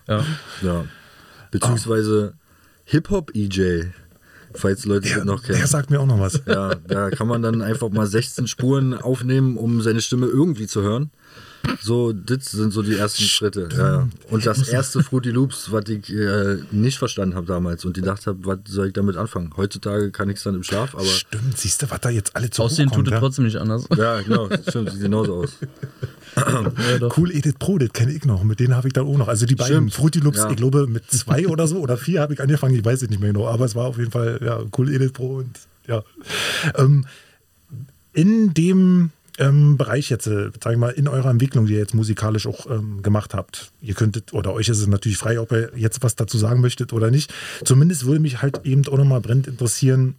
Ja. 0.07 0.23
Ja. 0.61 0.85
Beziehungsweise 1.53 2.33
Hip-Hop-EJ, 2.85 3.91
falls 4.53 4.85
Leute 4.85 5.07
das 5.13 5.23
noch 5.23 5.43
kennen. 5.43 5.59
Der 5.59 5.67
sagt 5.67 5.91
mir 5.91 5.99
auch 5.99 6.07
noch 6.07 6.19
was. 6.19 6.41
Ja, 6.47 6.73
da 6.75 7.11
kann 7.11 7.27
man 7.27 7.43
dann 7.43 7.61
einfach 7.61 7.89
mal 7.89 8.07
16 8.07 8.47
Spuren 8.47 8.95
aufnehmen, 8.95 9.57
um 9.57 9.81
seine 9.81 10.01
Stimme 10.01 10.25
irgendwie 10.25 10.65
zu 10.65 10.81
hören. 10.81 11.11
So, 11.79 12.11
das 12.11 12.45
sind 12.45 12.71
so 12.71 12.81
die 12.81 12.95
ersten 12.95 13.23
Schritte. 13.23 13.69
Ja. 13.71 14.09
Und 14.29 14.45
das 14.45 14.67
erste 14.67 15.01
Fruity 15.01 15.29
Loops, 15.29 15.71
was 15.71 15.87
ich 15.87 16.11
äh, 16.11 16.57
nicht 16.71 16.97
verstanden 16.97 17.35
habe 17.35 17.45
damals 17.45 17.85
und 17.85 17.95
die 17.95 18.01
gedacht 18.01 18.27
habe, 18.27 18.39
was 18.43 18.57
soll 18.67 18.87
ich 18.87 18.93
damit 18.93 19.15
anfangen? 19.15 19.53
Heutzutage 19.55 20.11
kann 20.11 20.29
ich 20.29 20.37
es 20.37 20.43
dann 20.43 20.55
im 20.55 20.63
Schlaf, 20.63 20.93
aber 20.93 21.05
Stimmt, 21.05 21.57
siehst 21.57 21.81
du, 21.81 21.89
was 21.89 22.01
da 22.01 22.09
jetzt 22.09 22.35
alle 22.35 22.49
zu 22.49 22.63
Aussehen 22.63 22.91
tut 22.91 23.07
es 23.07 23.13
ja? 23.13 23.19
trotzdem 23.19 23.45
nicht 23.45 23.57
anders. 23.57 23.85
ja, 23.95 24.21
genau, 24.21 24.49
stimmt, 24.67 24.91
sieht 24.91 25.01
genauso 25.01 25.35
aus. 25.35 25.51
Ja. 26.35 27.09
Cool 27.17 27.31
Edith 27.31 27.55
Pro, 27.59 27.77
das 27.77 27.91
kenne 27.93 28.11
ich 28.11 28.25
noch. 28.25 28.43
Mit 28.43 28.59
denen 28.59 28.75
habe 28.75 28.87
ich 28.87 28.93
dann 28.93 29.05
auch 29.05 29.17
noch. 29.17 29.27
Also 29.27 29.45
die 29.45 29.55
beiden 29.55 29.89
Stimmt. 29.89 29.93
Fruity 29.93 30.19
Loops, 30.19 30.37
Ja. 30.37 30.49
ich 30.49 30.55
glaube 30.57 30.87
mit 30.87 31.09
zwei 31.11 31.47
oder 31.49 31.67
so 31.67 31.77
oder 31.77 31.97
vier 31.97 32.21
habe 32.21 32.33
ich 32.33 32.41
angefangen. 32.41 32.75
Ich 32.75 32.83
weiß 32.83 33.01
es 33.01 33.09
nicht 33.09 33.19
mehr 33.19 33.31
genau. 33.33 33.47
Aber 33.47 33.65
es 33.65 33.75
war 33.75 33.85
auf 33.85 33.97
jeden 33.97 34.11
Fall 34.11 34.39
ja 34.43 34.61
Cool 34.77 34.93
Edith 34.93 35.13
Pro 35.13 35.37
und 35.37 35.59
ja. 35.87 36.03
Ähm, 36.77 37.05
in 38.13 38.53
dem 38.53 39.11
ähm, 39.39 39.77
Bereich 39.77 40.09
jetzt, 40.09 40.27
äh, 40.27 40.51
sag 40.63 40.73
ich 40.73 40.79
mal, 40.79 40.89
in 40.91 41.07
eurer 41.07 41.29
Entwicklung, 41.29 41.65
die 41.65 41.73
ihr 41.73 41.79
jetzt 41.79 41.95
musikalisch 41.95 42.45
auch 42.45 42.69
ähm, 42.69 43.01
gemacht 43.01 43.33
habt, 43.33 43.71
ihr 43.81 43.95
könntet, 43.95 44.33
oder 44.33 44.53
euch 44.53 44.69
ist 44.69 44.79
es 44.79 44.87
natürlich 44.87 45.17
frei, 45.17 45.39
ob 45.39 45.51
ihr 45.51 45.71
jetzt 45.75 46.03
was 46.03 46.15
dazu 46.15 46.37
sagen 46.37 46.61
möchtet 46.61 46.93
oder 46.93 47.09
nicht. 47.09 47.33
Zumindest 47.65 48.05
würde 48.05 48.19
mich 48.19 48.41
halt 48.41 48.61
eben 48.63 48.87
auch 48.87 48.97
nochmal 48.97 49.21
brennend 49.21 49.47
interessieren, 49.47 50.15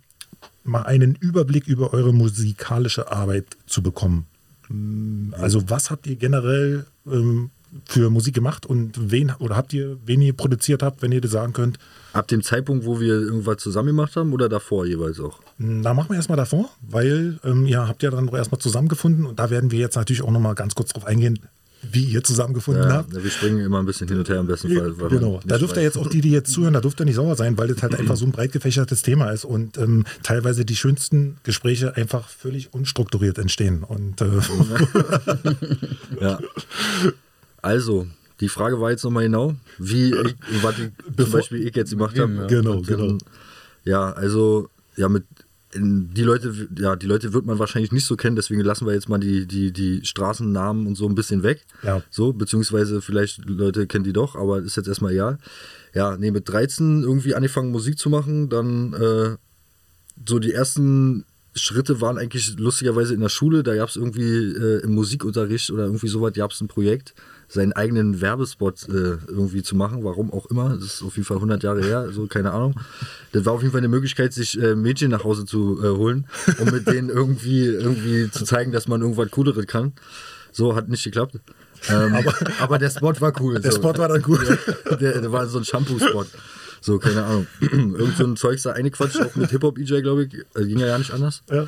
mal 0.64 0.82
einen 0.82 1.14
Überblick 1.14 1.68
über 1.68 1.92
eure 1.94 2.12
musikalische 2.12 3.12
Arbeit 3.12 3.46
zu 3.66 3.82
bekommen. 3.82 4.26
Also 5.32 5.68
was 5.68 5.90
habt 5.90 6.06
ihr 6.06 6.16
generell 6.16 6.86
ähm, 7.06 7.50
für 7.86 8.10
Musik 8.10 8.34
gemacht 8.34 8.66
und 8.66 9.10
wen 9.10 9.32
oder 9.38 9.56
habt 9.56 9.72
ihr, 9.72 9.96
wen 10.04 10.22
ihr 10.22 10.32
produziert 10.32 10.82
habt, 10.82 11.02
wenn 11.02 11.12
ihr 11.12 11.20
das 11.20 11.32
sagen 11.32 11.52
könnt? 11.52 11.78
Ab 12.12 12.28
dem 12.28 12.42
Zeitpunkt, 12.42 12.86
wo 12.86 13.00
wir 13.00 13.14
irgendwas 13.14 13.56
zusammen 13.58 13.88
gemacht 13.88 14.14
haben 14.16 14.32
oder 14.32 14.48
davor 14.48 14.86
jeweils 14.86 15.18
auch? 15.18 15.40
Na, 15.58 15.94
machen 15.94 16.10
wir 16.10 16.16
erstmal 16.16 16.36
davor, 16.36 16.70
weil 16.80 17.40
ähm, 17.44 17.66
ihr 17.66 17.86
habt 17.86 18.02
ja 18.02 18.10
dann 18.10 18.26
doch 18.26 18.34
erstmal 18.34 18.60
zusammengefunden 18.60 19.26
und 19.26 19.38
da 19.38 19.50
werden 19.50 19.70
wir 19.70 19.80
jetzt 19.80 19.96
natürlich 19.96 20.22
auch 20.22 20.30
nochmal 20.30 20.54
ganz 20.54 20.74
kurz 20.74 20.90
drauf 20.92 21.06
eingehen, 21.06 21.40
wie 21.92 22.04
ihr 22.04 22.22
zusammengefunden 22.24 22.84
Ja, 22.84 22.92
habt. 22.96 23.14
wir 23.22 23.30
springen 23.30 23.58
immer 23.64 23.78
ein 23.80 23.86
bisschen 23.86 24.08
hin 24.08 24.18
und 24.18 24.28
her 24.28 24.40
im 24.40 24.46
besten 24.46 24.74
Fall. 24.74 24.92
Genau, 25.08 25.40
da 25.44 25.58
dürft 25.58 25.76
ihr 25.76 25.82
jetzt 25.82 25.96
auch 25.98 26.08
die, 26.08 26.20
die 26.20 26.30
jetzt 26.30 26.50
zuhören, 26.52 26.74
da 26.74 26.80
dürft 26.80 27.00
ihr 27.00 27.04
nicht 27.06 27.14
sauer 27.16 27.36
sein, 27.36 27.56
weil 27.58 27.68
das 27.68 27.82
halt 27.82 27.94
einfach 27.98 28.16
so 28.16 28.24
ein 28.26 28.32
breit 28.32 28.52
gefächertes 28.52 29.02
Thema 29.02 29.30
ist 29.30 29.44
und 29.44 29.78
ähm, 29.78 30.04
teilweise 30.22 30.64
die 30.64 30.76
schönsten 30.76 31.36
Gespräche 31.42 31.96
einfach 31.96 32.28
völlig 32.28 32.72
unstrukturiert 32.74 33.38
entstehen. 33.38 33.82
Und 33.84 34.20
äh, 34.20 34.26
Ja. 36.20 36.38
Also, 37.62 38.06
die 38.40 38.48
Frage 38.48 38.80
war 38.80 38.90
jetzt 38.90 39.04
nochmal 39.04 39.24
genau, 39.24 39.54
wie 39.78 40.10
ich, 40.12 40.34
was 40.62 40.78
ich, 40.78 40.90
zum 41.04 41.14
Bevor- 41.16 41.38
Beispiel 41.40 41.66
ich 41.66 41.74
jetzt 41.76 41.90
gemacht 41.90 42.18
habe. 42.18 42.32
ja. 42.34 42.46
Genau, 42.46 42.80
genau. 42.82 43.18
Ja, 43.84 44.12
also, 44.12 44.68
ja, 44.96 45.08
mit 45.08 45.24
die 45.76 46.22
Leute, 46.22 46.68
ja, 46.78 46.96
die 46.96 47.06
Leute 47.06 47.32
wird 47.32 47.46
man 47.46 47.58
wahrscheinlich 47.58 47.92
nicht 47.92 48.06
so 48.06 48.16
kennen, 48.16 48.36
deswegen 48.36 48.60
lassen 48.60 48.86
wir 48.86 48.94
jetzt 48.94 49.08
mal 49.08 49.18
die, 49.18 49.46
die, 49.46 49.72
die 49.72 50.04
Straßennamen 50.04 50.86
und 50.86 50.94
so 50.94 51.08
ein 51.08 51.14
bisschen 51.14 51.42
weg. 51.42 51.64
Ja. 51.82 52.02
So, 52.10 52.32
beziehungsweise 52.32 53.00
vielleicht 53.00 53.48
Leute 53.48 53.86
kennen 53.86 54.04
die 54.04 54.12
doch, 54.12 54.36
aber 54.36 54.60
ist 54.60 54.76
jetzt 54.76 54.88
erstmal 54.88 55.14
ja. 55.14 55.38
Ja, 55.94 56.16
nee, 56.16 56.30
mit 56.30 56.48
13 56.48 57.02
irgendwie 57.02 57.34
angefangen 57.34 57.70
Musik 57.70 57.98
zu 57.98 58.10
machen, 58.10 58.48
dann 58.48 58.92
äh, 58.94 59.36
so 60.26 60.38
die 60.38 60.52
ersten 60.52 61.24
Schritte 61.54 62.00
waren 62.00 62.18
eigentlich 62.18 62.58
lustigerweise 62.58 63.14
in 63.14 63.20
der 63.20 63.28
Schule. 63.28 63.62
Da 63.62 63.76
gab 63.76 63.88
es 63.88 63.96
irgendwie 63.96 64.22
äh, 64.22 64.82
im 64.82 64.94
Musikunterricht 64.94 65.70
oder 65.70 65.84
irgendwie 65.84 66.08
sowas, 66.08 66.32
gab 66.34 66.50
es 66.50 66.60
ein 66.60 66.68
Projekt, 66.68 67.14
seinen 67.48 67.72
eigenen 67.72 68.20
Werbespot 68.20 68.88
äh, 68.88 69.18
irgendwie 69.26 69.62
zu 69.62 69.76
machen. 69.76 70.04
Warum 70.04 70.32
auch 70.32 70.46
immer. 70.46 70.70
Das 70.70 70.84
ist 70.84 71.02
auf 71.02 71.16
jeden 71.16 71.26
Fall 71.26 71.36
100 71.38 71.62
Jahre 71.62 71.82
her, 71.82 72.08
so 72.12 72.26
keine 72.26 72.52
Ahnung. 72.52 72.74
Das 73.32 73.44
war 73.44 73.52
auf 73.52 73.62
jeden 73.62 73.72
Fall 73.72 73.80
eine 73.80 73.88
Möglichkeit, 73.88 74.32
sich 74.32 74.60
äh, 74.60 74.74
Mädchen 74.74 75.10
nach 75.10 75.24
Hause 75.24 75.44
zu 75.44 75.80
äh, 75.82 75.88
holen, 75.88 76.26
um 76.58 76.70
mit 76.70 76.86
denen 76.86 77.08
irgendwie, 77.08 77.64
irgendwie 77.64 78.30
zu 78.30 78.44
zeigen, 78.44 78.72
dass 78.72 78.88
man 78.88 79.00
irgendwas 79.00 79.30
Cooleres 79.30 79.66
kann. 79.66 79.92
So 80.52 80.76
hat 80.76 80.88
nicht 80.88 81.04
geklappt. 81.04 81.40
Ähm, 81.88 82.14
aber, 82.14 82.34
aber, 82.60 82.78
der 82.78 82.90
Spot 82.90 83.12
war 83.20 83.32
cool. 83.40 83.60
Der 83.60 83.72
so. 83.72 83.78
Spot 83.78 83.98
war 83.98 84.08
dann 84.08 84.24
cool. 84.26 84.58
Der, 84.88 84.96
der, 84.96 85.20
der 85.20 85.32
war 85.32 85.46
so 85.46 85.58
ein 85.58 85.64
Shampoo-Spot. 85.64 86.26
So, 86.80 86.98
keine 86.98 87.24
Ahnung. 87.24 87.46
Irgend 87.60 88.16
so 88.16 88.24
ein 88.24 88.36
Zeug 88.36 88.60
da 88.62 88.72
eingequatscht, 88.72 89.20
auch 89.20 89.34
mit 89.36 89.50
Hip-Hop-EJ, 89.50 90.02
glaube 90.02 90.24
ich. 90.24 90.44
Also 90.54 90.68
ging 90.68 90.78
ja 90.78 90.86
gar 90.86 90.98
nicht 90.98 91.12
anders. 91.12 91.42
Ja. 91.50 91.66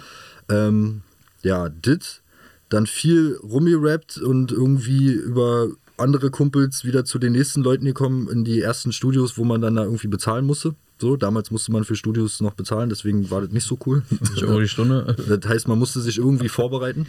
Ähm, 0.48 1.02
ja, 1.42 1.68
dit. 1.68 2.22
Dann 2.68 2.86
viel 2.86 3.38
rumgerappt 3.42 4.18
und 4.18 4.52
irgendwie 4.52 5.12
über 5.12 5.68
andere 5.98 6.30
Kumpels 6.30 6.84
wieder 6.84 7.04
zu 7.04 7.18
den 7.18 7.32
nächsten 7.32 7.62
Leuten 7.62 7.84
gekommen 7.84 8.28
in 8.28 8.44
die 8.44 8.60
ersten 8.60 8.92
Studios, 8.92 9.38
wo 9.38 9.44
man 9.44 9.60
dann 9.60 9.76
da 9.76 9.84
irgendwie 9.84 10.08
bezahlen 10.08 10.44
musste. 10.44 10.74
So, 10.98 11.16
damals 11.16 11.50
musste 11.50 11.72
man 11.72 11.84
für 11.84 11.94
Studios 11.94 12.40
noch 12.40 12.54
bezahlen, 12.54 12.88
deswegen 12.88 13.30
war 13.30 13.42
das 13.42 13.50
nicht 13.50 13.66
so 13.66 13.78
cool. 13.86 14.02
Euro 14.42 14.60
die 14.60 14.68
Stunde. 14.68 15.16
Das 15.28 15.48
heißt, 15.48 15.68
man 15.68 15.78
musste 15.78 16.00
sich 16.00 16.18
irgendwie 16.18 16.48
vorbereiten 16.48 17.06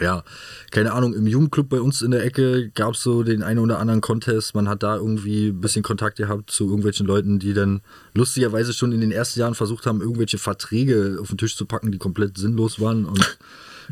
ja, 0.00 0.24
keine 0.70 0.92
Ahnung, 0.92 1.14
im 1.14 1.26
Jugendclub 1.26 1.68
bei 1.68 1.80
uns 1.80 2.00
in 2.02 2.10
der 2.10 2.24
Ecke 2.24 2.70
gab 2.70 2.94
es 2.94 3.02
so 3.02 3.22
den 3.22 3.42
einen 3.42 3.58
oder 3.58 3.78
anderen 3.78 4.00
Contest. 4.00 4.54
Man 4.54 4.68
hat 4.68 4.82
da 4.82 4.96
irgendwie 4.96 5.48
ein 5.48 5.60
bisschen 5.60 5.82
Kontakt 5.82 6.16
gehabt 6.16 6.50
zu 6.50 6.64
irgendwelchen 6.64 7.06
Leuten, 7.06 7.38
die 7.38 7.54
dann 7.54 7.82
lustigerweise 8.14 8.72
schon 8.72 8.92
in 8.92 9.00
den 9.00 9.12
ersten 9.12 9.40
Jahren 9.40 9.54
versucht 9.54 9.86
haben, 9.86 10.00
irgendwelche 10.00 10.38
Verträge 10.38 11.18
auf 11.20 11.28
den 11.28 11.38
Tisch 11.38 11.56
zu 11.56 11.66
packen, 11.66 11.92
die 11.92 11.98
komplett 11.98 12.38
sinnlos 12.38 12.80
waren 12.80 13.04
und 13.04 13.38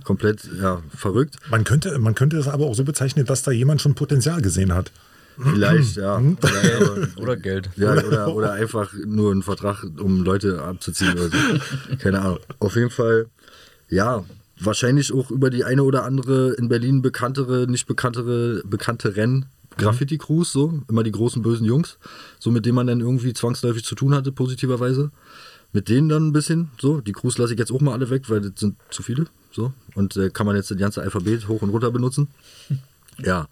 komplett 0.04 0.48
ja, 0.60 0.82
verrückt. 0.94 1.36
Man 1.50 1.64
könnte, 1.64 1.98
man 1.98 2.14
könnte 2.14 2.38
es 2.38 2.48
aber 2.48 2.66
auch 2.66 2.74
so 2.74 2.84
bezeichnen, 2.84 3.24
dass 3.26 3.42
da 3.42 3.50
jemand 3.50 3.80
schon 3.80 3.94
Potenzial 3.94 4.40
gesehen 4.42 4.74
hat. 4.74 4.92
Vielleicht, 5.40 5.96
ja. 5.96 6.18
Mhm. 6.18 6.36
oder 7.16 7.36
Geld. 7.36 7.70
Ja, 7.76 7.92
oder, 7.92 8.34
oder 8.34 8.52
einfach 8.52 8.92
nur 9.06 9.30
einen 9.30 9.42
Vertrag, 9.42 9.84
um 9.98 10.24
Leute 10.24 10.62
abzuziehen 10.62 11.12
oder 11.12 11.28
so. 11.28 11.96
Keine 11.98 12.20
Ahnung. 12.20 12.38
Auf 12.58 12.74
jeden 12.74 12.90
Fall, 12.90 13.26
ja, 13.88 14.24
wahrscheinlich 14.60 15.12
auch 15.12 15.30
über 15.30 15.50
die 15.50 15.64
eine 15.64 15.84
oder 15.84 16.04
andere 16.04 16.54
in 16.54 16.68
Berlin 16.68 17.02
bekanntere, 17.02 17.66
nicht 17.68 17.86
bekanntere, 17.86 18.62
bekannte 18.64 19.16
Rennen. 19.16 19.46
Graffiti-Crews, 19.76 20.50
so, 20.50 20.82
immer 20.88 21.04
die 21.04 21.12
großen 21.12 21.40
bösen 21.40 21.64
Jungs, 21.64 21.98
so 22.40 22.50
mit 22.50 22.66
denen 22.66 22.74
man 22.74 22.88
dann 22.88 23.00
irgendwie 23.00 23.32
zwangsläufig 23.32 23.84
zu 23.84 23.94
tun 23.94 24.12
hatte, 24.12 24.32
positiverweise. 24.32 25.12
Mit 25.72 25.88
denen 25.88 26.08
dann 26.08 26.28
ein 26.28 26.32
bisschen, 26.32 26.70
so. 26.80 27.00
Die 27.00 27.12
Crews 27.12 27.38
lasse 27.38 27.52
ich 27.52 27.58
jetzt 27.58 27.70
auch 27.70 27.80
mal 27.80 27.92
alle 27.92 28.10
weg, 28.10 28.30
weil 28.30 28.40
das 28.40 28.52
sind 28.56 28.76
zu 28.90 29.02
viele, 29.02 29.26
so. 29.52 29.72
Und 29.94 30.16
äh, 30.16 30.30
kann 30.30 30.46
man 30.46 30.56
jetzt 30.56 30.70
das 30.70 30.78
ganze 30.78 31.02
Alphabet 31.02 31.48
hoch 31.48 31.62
und 31.62 31.70
runter 31.70 31.90
benutzen. 31.90 32.28
Ja. 33.20 33.48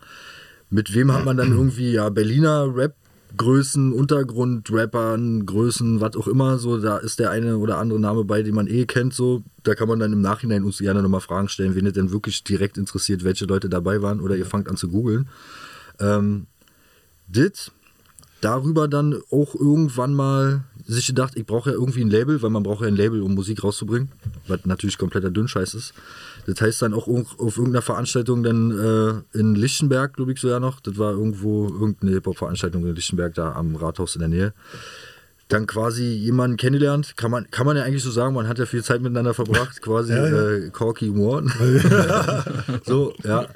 Mit 0.70 0.94
wem 0.94 1.10
hat 1.12 1.24
man 1.24 1.36
dann 1.36 1.50
irgendwie, 1.50 1.90
ja, 1.90 2.08
Berliner 2.08 2.72
Rap 2.72 2.94
Größen, 3.36 3.92
Untergrund, 3.92 4.70
Rappern, 4.72 5.44
Größen, 5.44 6.00
was 6.00 6.16
auch 6.16 6.26
immer, 6.26 6.58
so, 6.58 6.78
da 6.78 6.96
ist 6.98 7.18
der 7.18 7.30
eine 7.30 7.58
oder 7.58 7.78
andere 7.78 8.00
Name 8.00 8.24
bei, 8.24 8.42
den 8.42 8.54
man 8.54 8.66
eh 8.66 8.86
kennt, 8.86 9.14
so, 9.14 9.42
da 9.62 9.74
kann 9.74 9.88
man 9.88 9.98
dann 9.98 10.12
im 10.12 10.20
Nachhinein 10.20 10.64
uns 10.64 10.78
gerne 10.78 11.02
nochmal 11.02 11.20
Fragen 11.20 11.48
stellen, 11.48 11.74
wen 11.74 11.86
es 11.86 11.92
denn 11.92 12.12
wirklich 12.12 12.44
direkt 12.44 12.78
interessiert, 12.78 13.24
welche 13.24 13.44
Leute 13.44 13.68
dabei 13.68 14.00
waren, 14.00 14.20
oder 14.20 14.36
ihr 14.36 14.46
fangt 14.46 14.68
an 14.68 14.76
zu 14.76 14.88
googeln. 14.88 15.28
Ähm, 15.98 16.46
dit, 17.26 17.72
darüber 18.40 18.88
dann 18.88 19.20
auch 19.30 19.54
irgendwann 19.54 20.14
mal 20.14 20.64
sich 20.86 21.06
gedacht, 21.06 21.32
ich 21.36 21.46
brauche 21.46 21.70
ja 21.70 21.76
irgendwie 21.76 22.02
ein 22.02 22.10
Label, 22.10 22.40
weil 22.42 22.50
man 22.50 22.62
braucht 22.62 22.82
ja 22.82 22.86
ein 22.86 22.96
Label, 22.96 23.22
um 23.22 23.34
Musik 23.34 23.64
rauszubringen, 23.64 24.10
was 24.46 24.64
natürlich 24.64 24.98
kompletter 24.98 25.30
Dünnscheiß 25.30 25.74
ist. 25.74 25.94
Das 26.46 26.60
heißt 26.60 26.82
dann 26.82 26.94
auch 26.94 27.08
auf 27.08 27.56
irgendeiner 27.56 27.82
Veranstaltung 27.82 28.42
dann 28.42 29.24
äh, 29.34 29.38
in 29.38 29.56
Lichtenberg, 29.56 30.14
glaube 30.14 30.32
ich 30.32 30.40
so 30.40 30.48
ja 30.48 30.60
noch, 30.60 30.80
das 30.80 30.96
war 30.96 31.12
irgendwo 31.12 31.68
irgendeine 31.68 32.12
Hip-Hop-Veranstaltung 32.12 32.86
in 32.86 32.94
Lichtenberg, 32.94 33.34
da 33.34 33.52
am 33.52 33.74
Rathaus 33.74 34.14
in 34.14 34.20
der 34.20 34.28
Nähe. 34.28 34.52
Dann 35.48 35.66
quasi 35.66 36.04
jemanden 36.04 36.56
kennengelernt, 36.56 37.16
kann 37.16 37.30
man, 37.30 37.50
kann 37.50 37.66
man 37.66 37.76
ja 37.76 37.84
eigentlich 37.84 38.02
so 38.02 38.10
sagen, 38.10 38.34
man 38.34 38.48
hat 38.48 38.58
ja 38.58 38.66
viel 38.66 38.82
Zeit 38.82 39.00
miteinander 39.00 39.34
verbracht, 39.34 39.80
quasi 39.80 40.12
ja, 40.16 40.28
ja. 40.28 40.50
Äh, 40.50 40.70
Corky 40.70 41.06
Moore. 41.06 41.46
so, 42.84 43.12
ja. 43.24 43.46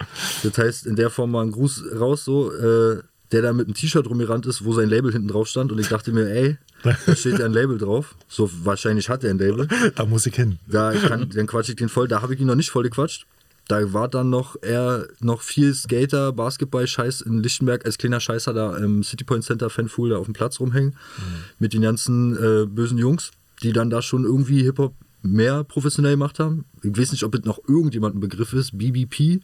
Das 0.42 0.58
heißt, 0.58 0.86
in 0.86 0.96
der 0.96 1.10
Form 1.10 1.32
mal 1.32 1.44
ein 1.44 1.52
Gruß 1.52 1.84
raus, 1.98 2.24
so, 2.24 2.52
äh, 2.52 3.02
der 3.32 3.42
da 3.42 3.52
mit 3.52 3.66
einem 3.66 3.74
T-Shirt 3.74 4.08
rumgerannt 4.08 4.46
ist, 4.46 4.64
wo 4.64 4.72
sein 4.72 4.88
Label 4.88 5.12
hinten 5.12 5.28
drauf 5.28 5.48
stand 5.48 5.70
und 5.70 5.78
ich 5.78 5.88
dachte 5.88 6.12
mir, 6.12 6.28
ey, 6.28 6.56
da 6.82 7.14
steht 7.14 7.38
ja 7.38 7.44
ein 7.44 7.52
Label 7.52 7.78
drauf. 7.78 8.16
So 8.28 8.50
wahrscheinlich 8.64 9.08
hat 9.08 9.22
er 9.24 9.30
ein 9.30 9.38
Label. 9.38 9.68
Da 9.94 10.04
muss 10.06 10.26
ich 10.26 10.34
hin. 10.34 10.58
Da 10.66 10.92
kann, 10.92 11.28
dann 11.30 11.46
quatsch 11.46 11.68
ich 11.68 11.76
den 11.76 11.88
voll. 11.88 12.08
Da 12.08 12.22
habe 12.22 12.34
ich 12.34 12.40
ihn 12.40 12.46
noch 12.46 12.54
nicht 12.54 12.70
voll 12.70 12.84
gequatscht. 12.84 13.26
Da 13.68 13.92
war 13.92 14.08
dann 14.08 14.30
noch 14.30 14.56
er 14.62 15.06
noch 15.20 15.42
viel 15.42 15.72
Skater, 15.74 16.32
Basketball-Scheiß 16.32 17.20
in 17.20 17.42
Lichtenberg 17.42 17.84
als 17.84 17.98
kleiner 17.98 18.18
Scheißer 18.18 18.52
da 18.52 18.76
im 18.76 19.04
City 19.04 19.24
Point 19.24 19.44
Center 19.44 19.70
Fanfool 19.70 20.10
da 20.10 20.16
auf 20.16 20.24
dem 20.24 20.34
Platz 20.34 20.58
rumhängen. 20.58 20.90
Mhm. 20.90 21.22
Mit 21.58 21.72
den 21.72 21.82
ganzen 21.82 22.36
äh, 22.36 22.66
bösen 22.66 22.98
Jungs, 22.98 23.30
die 23.62 23.72
dann 23.72 23.90
da 23.90 24.02
schon 24.02 24.24
irgendwie 24.24 24.62
Hip-Hop 24.62 24.94
mehr 25.22 25.64
professionell 25.64 26.12
gemacht 26.12 26.38
haben. 26.38 26.64
Ich 26.82 26.96
weiß 26.96 27.12
nicht, 27.12 27.24
ob 27.24 27.34
es 27.34 27.44
noch 27.44 27.60
irgendjemand 27.68 28.16
ein 28.16 28.20
Begriff 28.20 28.54
ist. 28.54 28.76
BBP 28.76 29.40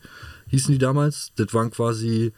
hießen 0.49 0.73
die 0.73 0.79
damals. 0.79 1.33
Das 1.37 1.53
waren 1.55 1.71
quasi 1.71 2.33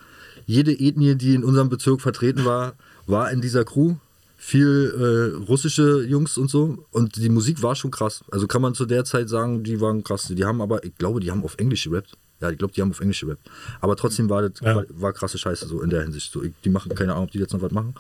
jede 0.49 0.73
Ethnie, 0.73 1.15
die 1.15 1.35
in 1.35 1.45
unserem 1.45 1.69
Bezirk 1.69 2.01
vertreten 2.01 2.47
war, 2.47 2.73
war 3.07 3.31
in 3.31 3.43
dieser 3.43 3.67
Crew 3.67 3.97
viel 4.39 4.95
äh, 4.97 5.45
russische 5.45 6.03
Jungs 6.05 6.39
und 6.39 6.49
so. 6.49 6.87
Und 6.91 7.17
die 7.17 7.29
Musik 7.29 7.63
war 7.63 7.77
schon 7.77 7.91
krass. 7.91 8.25
Also 8.31 8.47
kann 8.47 8.63
man 8.63 8.73
zu 8.73 8.87
der 8.87 9.05
Zeit 9.05 9.29
sagen, 9.29 9.63
die 9.63 9.79
waren 9.83 10.03
krass. 10.03 10.33
Die 10.35 10.45
haben 10.47 10.63
aber, 10.63 10.83
ich 10.85 10.95
glaube, 10.97 11.21
die 11.21 11.31
haben 11.31 11.45
auf 11.45 11.57
Englisch 11.59 11.85
gerappt. 11.85 12.17
Ja, 12.41 12.51
ich 12.51 12.57
glaube, 12.57 12.73
die 12.73 12.81
haben 12.81 12.91
auf 12.91 13.01
Englisch 13.01 13.21
gerappt. 13.21 13.47
Aber 13.83 13.95
trotzdem 13.95 14.31
war 14.31 14.49
das 14.49 14.61
ja. 14.63 14.85
war, 14.89 15.13
krasse 15.13 15.37
Scheiße 15.37 15.69
so 15.69 15.83
in 15.83 15.91
der 15.91 16.03
Hinsicht. 16.03 16.33
So, 16.33 16.43
ich, 16.43 16.55
die 16.65 16.71
machen 16.71 16.95
keine 16.95 17.13
Ahnung, 17.13 17.25
ob 17.25 17.31
die 17.31 17.41
jetzt 17.41 17.53
noch 17.53 17.61
was 17.61 17.73
machen. 17.73 17.95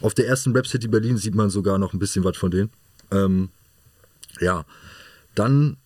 Auf 0.00 0.14
der 0.14 0.26
ersten 0.26 0.52
Rap 0.52 0.66
City 0.66 0.88
Berlin 0.88 1.18
sieht 1.18 1.34
man 1.34 1.50
sogar 1.50 1.76
noch 1.76 1.92
ein 1.92 1.98
bisschen 1.98 2.24
was 2.24 2.38
von 2.38 2.50
denen. 2.50 2.70
Ähm, 3.10 3.50
ja, 4.40 4.64
dann 5.34 5.76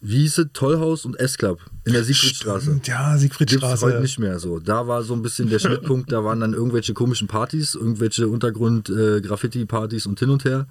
wie 0.00 0.20
hieß 0.20 0.38
es, 0.38 0.46
Tollhaus 0.52 1.04
und 1.04 1.18
S-Club 1.18 1.60
in 1.84 1.92
der 1.92 2.04
Siegfriedstraße. 2.04 2.80
Ja, 2.84 3.16
Siegfriedstraße. 3.18 3.68
Gibt's 3.68 3.82
heute 3.82 4.00
nicht 4.00 4.18
mehr 4.18 4.38
so. 4.38 4.58
Da 4.58 4.86
war 4.86 5.02
so 5.02 5.14
ein 5.14 5.22
bisschen 5.22 5.50
der 5.50 5.58
Schnittpunkt, 5.58 6.10
da 6.12 6.24
waren 6.24 6.40
dann 6.40 6.54
irgendwelche 6.54 6.94
komischen 6.94 7.28
Partys, 7.28 7.74
irgendwelche 7.74 8.28
Untergrund-Graffiti-Partys 8.28 10.06
äh, 10.06 10.08
und 10.08 10.18
hin 10.18 10.30
und 10.30 10.44
her. 10.44 10.66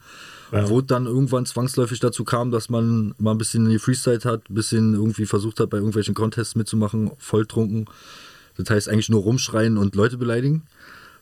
Ja. 0.52 0.68
Wo 0.68 0.82
dann 0.82 1.06
irgendwann 1.06 1.46
zwangsläufig 1.46 2.00
dazu 2.00 2.24
kam, 2.24 2.50
dass 2.50 2.70
man 2.70 3.14
mal 3.20 3.32
ein 3.32 3.38
bisschen 3.38 3.70
die 3.70 3.78
Freestyle 3.78 4.20
hat, 4.24 4.50
ein 4.50 4.56
bisschen 4.56 4.96
irgendwie 4.96 5.28
versucht 5.28 5.60
hat, 5.60 5.70
bei 5.70 5.78
irgendwelchen 5.78 6.16
Contests 6.16 6.56
mitzumachen, 6.56 7.12
volltrunken. 7.20 7.86
Das 8.58 8.70
heißt 8.70 8.90
eigentlich 8.90 9.10
nur 9.10 9.22
rumschreien 9.22 9.78
und 9.78 9.96
Leute 9.96 10.18
beleidigen. 10.18 10.64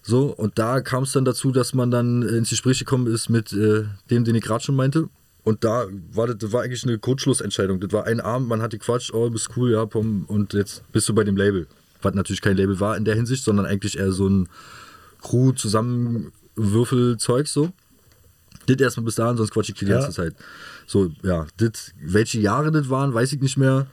So, 0.01 0.27
und 0.27 0.57
da 0.57 0.79
kam 0.79 1.03
es 1.03 1.11
dann 1.11 1.25
dazu, 1.25 1.51
dass 1.51 1.73
man 1.73 1.91
dann 1.91 2.21
ins 2.21 2.49
Gespräch 2.49 2.79
gekommen 2.79 3.07
ist 3.07 3.29
mit 3.29 3.51
äh, 3.51 3.83
dem, 4.09 4.23
den 4.23 4.35
ich 4.35 4.43
gerade 4.43 4.63
schon 4.63 4.75
meinte. 4.75 5.09
Und 5.47 5.63
da 5.63 5.87
war 6.11 6.27
das, 6.27 6.39
das 6.39 6.51
war 6.51 6.63
eigentlich 6.63 6.83
eine 6.83 6.99
Kurzschlussentscheidung. 6.99 7.79
Das 7.79 7.93
war 7.93 8.05
ein 8.05 8.19
Abend, 8.19 8.49
man 8.49 8.61
hat 8.61 8.73
die 8.73 8.79
Quatsch, 8.79 9.13
oh, 9.13 9.29
bist 9.29 9.51
cool, 9.55 9.71
ja, 9.71 9.85
pom, 9.85 10.25
und 10.25 10.51
jetzt 10.51 10.83
bist 10.91 11.07
du 11.07 11.15
bei 11.15 11.23
dem 11.23 11.37
Label. 11.37 11.67
Was 12.01 12.13
natürlich 12.13 12.41
kein 12.41 12.57
Label 12.57 12.81
war 12.81 12.97
in 12.97 13.05
der 13.05 13.15
Hinsicht, 13.15 13.45
sondern 13.45 13.65
eigentlich 13.65 13.97
eher 13.97 14.11
so 14.11 14.27
ein 14.27 14.49
Crew-Zusammenwürfelzeug 15.21 17.47
so. 17.47 17.71
Das 18.65 18.75
erstmal 18.75 19.05
bis 19.05 19.15
dahin, 19.15 19.37
sonst 19.37 19.51
quatsch 19.51 19.69
ich 19.69 19.75
die 19.75 19.85
ganze 19.85 20.07
ja. 20.07 20.13
Zeit. 20.13 20.35
So, 20.85 21.13
ja, 21.23 21.47
das, 21.55 21.93
welche 21.97 22.41
Jahre 22.41 22.73
das 22.73 22.89
waren, 22.89 23.13
weiß 23.13 23.31
ich 23.31 23.39
nicht 23.39 23.55
mehr. 23.55 23.87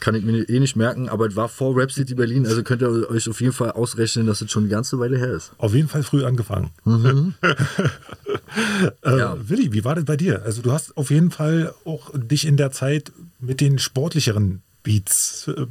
Kann 0.00 0.14
ich 0.14 0.24
mir 0.24 0.48
eh 0.48 0.60
nicht 0.60 0.76
merken, 0.76 1.08
aber 1.08 1.26
es 1.26 1.36
war 1.36 1.48
vor 1.48 1.76
Rap 1.76 1.90
City 1.90 2.14
Berlin, 2.14 2.46
also 2.46 2.62
könnt 2.62 2.82
ihr 2.82 3.10
euch 3.10 3.28
auf 3.28 3.40
jeden 3.40 3.52
Fall 3.52 3.72
ausrechnen, 3.72 4.26
dass 4.26 4.40
es 4.40 4.50
schon 4.50 4.64
eine 4.64 4.70
ganze 4.70 4.98
Weile 4.98 5.18
her 5.18 5.32
ist. 5.32 5.52
Auf 5.58 5.74
jeden 5.74 5.88
Fall 5.88 6.02
früh 6.02 6.24
angefangen. 6.24 6.70
Mhm. 6.84 7.34
äh, 9.02 9.18
ja. 9.18 9.36
Willi, 9.40 9.72
wie 9.72 9.84
war 9.84 9.94
das 9.94 10.04
bei 10.04 10.16
dir? 10.16 10.42
Also 10.44 10.62
du 10.62 10.72
hast 10.72 10.96
auf 10.96 11.10
jeden 11.10 11.30
Fall 11.30 11.74
auch 11.84 12.10
dich 12.14 12.46
in 12.46 12.56
der 12.56 12.70
Zeit 12.70 13.12
mit 13.40 13.60
den 13.60 13.78
sportlicheren 13.78 14.62
Beats 14.82 15.48
äh, 15.48 15.66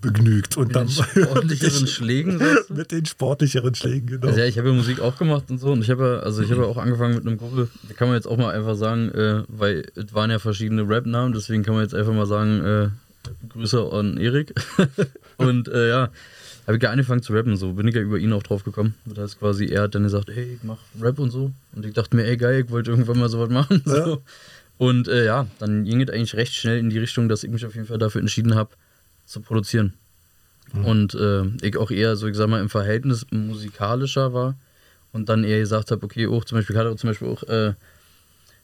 begnügt 0.00 0.56
und 0.56 0.68
mit 0.68 0.76
dann 0.76 0.86
den 0.86 0.94
sportlicheren 1.24 1.86
Schlägen 1.86 2.40
mit 2.68 2.92
den 2.92 3.04
sportlicheren 3.04 3.74
Schlägen 3.74 4.06
genau 4.06 4.28
also 4.28 4.38
ja 4.38 4.46
ich 4.46 4.56
habe 4.56 4.68
ja 4.68 4.74
Musik 4.74 5.00
auch 5.00 5.18
gemacht 5.18 5.50
und 5.50 5.58
so 5.58 5.72
und 5.72 5.82
ich 5.82 5.90
habe 5.90 6.22
also 6.24 6.42
ich 6.42 6.50
habe 6.50 6.62
ja 6.62 6.68
auch 6.68 6.76
angefangen 6.76 7.16
mit 7.16 7.26
einem 7.26 7.36
Kumpel 7.36 7.68
da 7.88 7.94
kann 7.94 8.08
man 8.08 8.16
jetzt 8.16 8.26
auch 8.26 8.36
mal 8.36 8.54
einfach 8.54 8.76
sagen 8.76 9.10
äh, 9.10 9.42
weil 9.48 9.90
es 9.96 10.14
waren 10.14 10.30
ja 10.30 10.38
verschiedene 10.38 10.88
Rap 10.88 11.04
Namen 11.06 11.34
deswegen 11.34 11.64
kann 11.64 11.74
man 11.74 11.82
jetzt 11.82 11.94
einfach 11.94 12.14
mal 12.14 12.26
sagen 12.26 12.64
äh, 12.64 12.88
Grüße 13.48 13.90
an 13.92 14.18
Erik. 14.18 14.54
und 15.36 15.68
äh, 15.68 15.88
ja, 15.88 16.10
habe 16.66 16.76
ich 16.76 16.82
ja 16.82 16.90
angefangen 16.90 17.22
zu 17.22 17.32
rappen, 17.32 17.56
so 17.56 17.72
bin 17.72 17.88
ich 17.88 17.94
ja 17.94 18.00
über 18.00 18.18
ihn 18.18 18.32
auch 18.32 18.42
drauf 18.42 18.64
gekommen. 18.64 18.94
Das 19.04 19.18
heißt 19.18 19.38
quasi, 19.40 19.66
er 19.66 19.82
hat 19.82 19.94
dann 19.94 20.04
gesagt, 20.04 20.30
hey, 20.32 20.54
ich 20.54 20.62
mach 20.62 20.78
Rap 21.00 21.18
und 21.18 21.30
so. 21.30 21.52
Und 21.74 21.84
ich 21.84 21.92
dachte 21.92 22.16
mir, 22.16 22.24
ey 22.24 22.36
geil, 22.36 22.64
ich 22.64 22.70
wollte 22.70 22.90
irgendwann 22.90 23.18
mal 23.18 23.28
sowas 23.28 23.50
machen. 23.50 23.82
So. 23.92 24.22
Und 24.78 25.06
äh, 25.06 25.26
ja, 25.26 25.46
dann 25.58 25.84
ging 25.84 26.00
es 26.00 26.10
eigentlich 26.10 26.34
recht 26.34 26.54
schnell 26.54 26.78
in 26.78 26.90
die 26.90 26.98
Richtung, 26.98 27.28
dass 27.28 27.44
ich 27.44 27.50
mich 27.50 27.64
auf 27.64 27.74
jeden 27.74 27.86
Fall 27.86 27.98
dafür 27.98 28.20
entschieden 28.20 28.54
habe, 28.54 28.70
zu 29.26 29.40
produzieren. 29.40 29.92
Mhm. 30.72 30.84
Und 30.84 31.14
äh, 31.14 31.44
ich 31.62 31.76
auch 31.76 31.90
eher 31.90 32.16
so, 32.16 32.26
ich 32.26 32.36
sag 32.36 32.48
mal, 32.48 32.60
im 32.60 32.68
Verhältnis 32.68 33.26
musikalischer 33.30 34.32
war 34.32 34.56
und 35.12 35.28
dann 35.28 35.44
eher 35.44 35.60
gesagt 35.60 35.90
habe, 35.90 36.04
okay, 36.04 36.26
auch 36.26 36.44
zum 36.44 36.58
Beispiel 36.58 36.76
hatte 36.76 36.96
zum 36.96 37.10
Beispiel 37.10 37.28
auch 37.28 37.42
äh, 37.44 37.74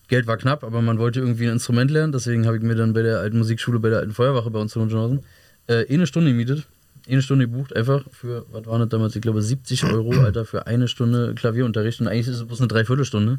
Geld 0.09 0.27
war 0.27 0.37
knapp, 0.37 0.65
aber 0.65 0.83
man 0.83 0.99
wollte 0.99 1.21
irgendwie 1.21 1.47
ein 1.47 1.53
Instrument 1.53 1.91
lernen, 1.91 2.13
deswegen 2.13 2.47
habe 2.47 2.57
ich 2.57 2.63
mir 2.63 2.75
dann 2.75 2.95
bei 2.95 3.03
der 3.03 3.21
alten 3.21 3.39
Musikschule, 3.39 3.79
bei 3.79 3.91
der 3.91 3.99
alten 3.99 4.13
Feuerwache 4.13 4.51
bei 4.51 4.59
uns 4.59 4.75
in 4.75 4.83
Hohenschönhausen, 4.83 5.21
äh, 5.67 5.87
eine 5.93 6.07
Stunde 6.07 6.31
gemietet, 6.31 6.67
eine 7.09 7.23
Stunde 7.23 7.47
gebucht, 7.47 7.77
einfach 7.77 8.05
für, 8.11 8.47
was 8.51 8.67
war 8.67 8.79
das 8.79 8.89
damals, 8.89 9.15
ich 9.17 9.23
glaube 9.23 9.43
70 9.43 9.85
Euro, 9.85 10.13
Alter, 10.21 10.45
für 10.45 10.67
eine 10.67 10.89
Stunde 10.89 11.35
Klavierunterricht 11.35 12.01
und 12.01 12.09
eigentlich 12.09 12.29
ist 12.29 12.37
es 12.37 12.47
bloß 12.47 12.61
eine 12.61 12.69
Dreiviertelstunde. 12.69 13.39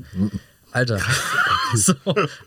Alter. 0.72 1.00
so, 1.76 1.94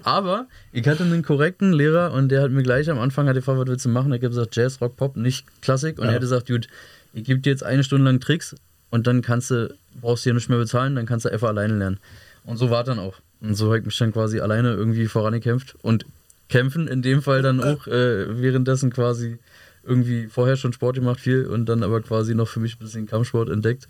aber 0.04 0.46
ich 0.72 0.86
hatte 0.86 1.02
einen 1.02 1.22
korrekten 1.22 1.72
Lehrer 1.72 2.12
und 2.12 2.28
der 2.28 2.42
hat 2.42 2.50
mir 2.50 2.62
gleich 2.62 2.88
am 2.90 2.98
Anfang 2.98 3.26
hat 3.28 3.34
gefragt, 3.34 3.58
was 3.58 3.66
willst 3.66 3.84
du 3.84 3.88
machen? 3.88 4.12
Er 4.12 4.20
hat 4.20 4.20
gesagt, 4.20 4.54
Jazz, 4.54 4.80
Rock, 4.80 4.96
Pop, 4.96 5.16
nicht 5.16 5.44
Klassik. 5.60 5.98
Und 5.98 6.04
ja. 6.04 6.10
er 6.10 6.14
hat 6.14 6.22
gesagt, 6.22 6.46
gut, 6.46 6.68
ich 7.14 7.24
gebe 7.24 7.40
dir 7.40 7.50
jetzt 7.50 7.64
eine 7.64 7.82
Stunde 7.82 8.04
lang 8.04 8.20
Tricks 8.20 8.54
und 8.90 9.06
dann 9.06 9.22
kannst 9.22 9.50
du, 9.50 9.74
brauchst 10.00 10.24
du 10.24 10.28
hier 10.28 10.34
nicht 10.34 10.48
mehr 10.48 10.58
bezahlen, 10.58 10.94
dann 10.94 11.06
kannst 11.06 11.24
du 11.24 11.32
einfach 11.32 11.48
alleine 11.48 11.76
lernen. 11.76 11.98
Und 12.44 12.58
so 12.58 12.70
war 12.70 12.84
dann 12.84 12.98
auch. 12.98 13.14
Und 13.42 13.56
so 13.56 13.66
habe 13.66 13.78
ich 13.78 13.84
mich 13.84 13.98
dann 13.98 14.12
quasi 14.12 14.40
alleine 14.40 14.72
irgendwie 14.72 15.06
vorangekämpft 15.06 15.76
und 15.82 16.06
kämpfen 16.48 16.86
in 16.86 17.02
dem 17.02 17.22
Fall 17.22 17.42
dann 17.42 17.60
auch 17.62 17.86
äh, 17.88 18.40
währenddessen 18.40 18.92
quasi 18.92 19.38
irgendwie 19.82 20.26
vorher 20.28 20.56
schon 20.56 20.72
Sport 20.72 20.96
gemacht 20.96 21.18
viel 21.18 21.46
und 21.46 21.66
dann 21.66 21.82
aber 21.82 22.00
quasi 22.02 22.34
noch 22.34 22.46
für 22.46 22.60
mich 22.60 22.76
ein 22.76 22.78
bisschen 22.78 23.06
Kampfsport 23.06 23.48
entdeckt. 23.48 23.88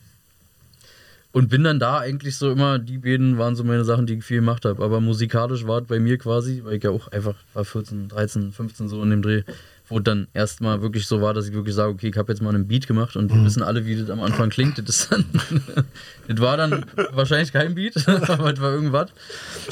Und 1.33 1.49
bin 1.49 1.65
dann 1.65 1.79
da 1.79 1.99
eigentlich 1.99 2.37
so 2.37 2.51
immer, 2.51 2.79
die 2.79 2.99
beiden 2.99 3.39
waren 3.39 3.57
so 3.57 3.65
meine 3.65 3.85
Sachen, 3.85 4.07
die 4.07 4.15
ich 4.15 4.25
viel 4.25 4.41
gemacht 4.41 4.67
habe. 4.67 4.83
Aber 4.83 5.01
musikalisch 5.01 5.67
war 5.67 5.81
es 5.81 5.87
bei 5.87 5.99
mir 5.99 6.19
quasi, 6.19 6.63
weil 6.65 6.77
ich 6.77 6.85
ja 6.85 6.91
auch 6.91 7.09
einfach 7.09 7.35
war 7.55 7.65
14, 7.65 8.09
13, 8.09 8.53
15 8.53 8.89
so 8.89 9.03
in 9.03 9.11
dem 9.11 9.23
Dreh, 9.23 9.43
wo 9.93 10.01
dann 10.01 10.27
erstmal 10.33 10.83
wirklich 10.83 11.07
so 11.07 11.21
war, 11.21 11.35
dass 11.35 11.47
ich 11.47 11.55
wirklich 11.55 11.75
sage, 11.75 11.93
okay, 11.93 12.09
ich 12.09 12.17
habe 12.17 12.33
jetzt 12.33 12.43
mal 12.43 12.55
einen 12.55 12.67
Beat 12.67 12.87
gemacht 12.87 13.15
und 13.15 13.31
wir 13.31 13.37
mhm. 13.37 13.45
wissen 13.45 13.63
alle, 13.63 13.87
wie 13.87 13.97
das 13.97 14.11
am 14.11 14.21
Anfang 14.21 14.51
klingt. 14.51 14.79
Das, 14.79 14.89
ist 14.89 15.13
dann, 15.13 15.25
das 16.29 16.41
war 16.41 16.57
dann 16.57 16.85
wahrscheinlich 17.13 17.53
kein 17.53 17.75
Beat, 17.75 18.09
aber 18.29 18.53
das 18.53 18.61
war 18.61 18.73
irgendwas. 18.73 19.11